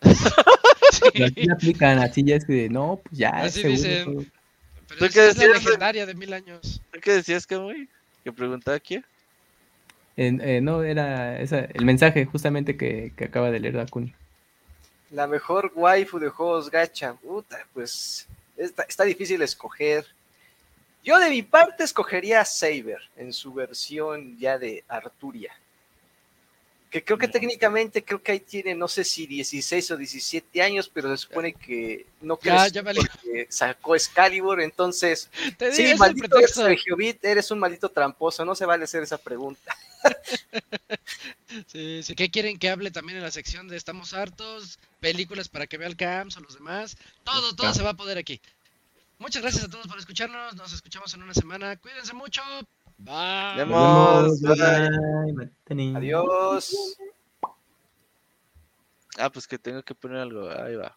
Así 0.00 1.32
Sí, 1.34 1.46
aplican, 1.52 1.98
así 1.98 2.24
ya 2.24 2.36
es 2.36 2.44
que 2.44 2.68
no, 2.68 3.00
pues 3.04 3.18
ya. 3.18 3.28
Así 3.30 3.60
seguro, 3.60 3.76
dicen. 3.76 4.04
todo. 4.04 4.24
pero 4.88 4.98
¿Tú 4.98 5.04
es, 5.04 5.12
qué 5.12 5.28
es 5.28 5.36
la 5.36 5.44
decías, 5.44 5.64
legendaria 5.64 6.06
de 6.06 6.14
mil 6.14 6.32
años. 6.32 6.80
¿Tú 6.90 7.00
qué 7.00 7.12
decías, 7.12 7.46
Camuy? 7.46 7.88
¿Que 8.24 8.32
preguntaba 8.32 8.80
quién? 8.80 9.04
En- 10.16 10.40
eh, 10.40 10.60
no, 10.60 10.82
era 10.82 11.38
esa, 11.40 11.60
el 11.60 11.84
mensaje 11.84 12.24
justamente 12.24 12.76
que, 12.76 13.12
que 13.16 13.24
acaba 13.24 13.50
de 13.50 13.60
leer 13.60 13.74
Dakuni. 13.74 14.14
La 15.10 15.26
mejor 15.26 15.72
waifu 15.74 16.18
de 16.18 16.28
juegos 16.28 16.70
gacha. 16.70 17.14
Puta, 17.14 17.66
pues 17.72 18.26
está, 18.56 19.04
difícil 19.04 19.40
escoger. 19.42 20.06
Yo 21.02 21.18
de 21.18 21.30
mi 21.30 21.42
parte 21.42 21.84
escogería 21.84 22.40
a 22.40 22.44
Saber 22.44 23.00
en 23.16 23.32
su 23.32 23.52
versión 23.54 24.36
ya 24.38 24.58
de 24.58 24.84
Arturia. 24.88 25.52
Que 26.90 27.04
creo 27.04 27.18
que 27.18 27.28
técnicamente 27.28 28.02
creo 28.02 28.22
que 28.22 28.32
ahí 28.32 28.40
tiene, 28.40 28.74
no 28.74 28.88
sé 28.88 29.04
si 29.04 29.26
16 29.26 29.90
o 29.90 29.96
17 29.96 30.62
años, 30.62 30.90
pero 30.92 31.10
se 31.10 31.18
supone 31.18 31.52
que 31.52 32.06
no 32.22 32.38
Ya, 32.42 32.66
porque 32.82 33.46
sacó 33.50 33.94
Excalibur, 33.94 34.60
entonces 34.60 35.30
Te 35.58 35.72
sí, 35.72 35.94
maldito 35.96 36.28
pretexto. 36.28 36.64
Sergiobit, 36.64 37.22
eres 37.24 37.50
un 37.50 37.58
maldito 37.58 37.90
tramposo, 37.90 38.44
no 38.44 38.54
se 38.54 38.64
vale 38.64 38.84
hacer 38.84 39.02
esa 39.02 39.18
pregunta. 39.18 39.76
Sí, 41.66 42.02
sí. 42.02 42.14
¿Qué 42.14 42.30
quieren 42.30 42.58
que 42.58 42.68
hable 42.68 42.90
también 42.90 43.16
en 43.18 43.24
la 43.24 43.30
sección 43.30 43.68
de 43.68 43.76
Estamos 43.76 44.12
hartos? 44.12 44.78
Películas 45.00 45.48
para 45.48 45.66
que 45.66 45.78
vea 45.78 45.88
el 45.88 45.96
CAMS 45.96 46.36
o 46.36 46.40
los 46.40 46.54
demás. 46.54 46.96
Todo, 47.24 47.56
todo 47.56 47.72
se 47.72 47.82
va 47.82 47.90
a 47.90 47.96
poder 47.96 48.18
aquí. 48.18 48.40
Muchas 49.18 49.42
gracias 49.42 49.64
a 49.64 49.68
todos 49.68 49.88
por 49.88 49.98
escucharnos. 49.98 50.54
Nos 50.54 50.72
escuchamos 50.72 51.12
en 51.14 51.22
una 51.22 51.34
semana. 51.34 51.76
Cuídense 51.76 52.12
mucho. 52.12 52.42
Bye. 52.98 53.56
Vemos. 53.56 54.22
Nos 54.24 54.40
vemos, 54.40 54.58
bye. 54.58 54.90
bye, 54.90 55.32
Matani. 55.32 55.96
Adiós. 55.96 56.96
Ah, 59.18 59.30
pues 59.30 59.46
que 59.46 59.58
tengo 59.58 59.82
que 59.82 59.94
poner 59.94 60.18
algo. 60.18 60.48
Ahí 60.50 60.76
va. 60.76 60.96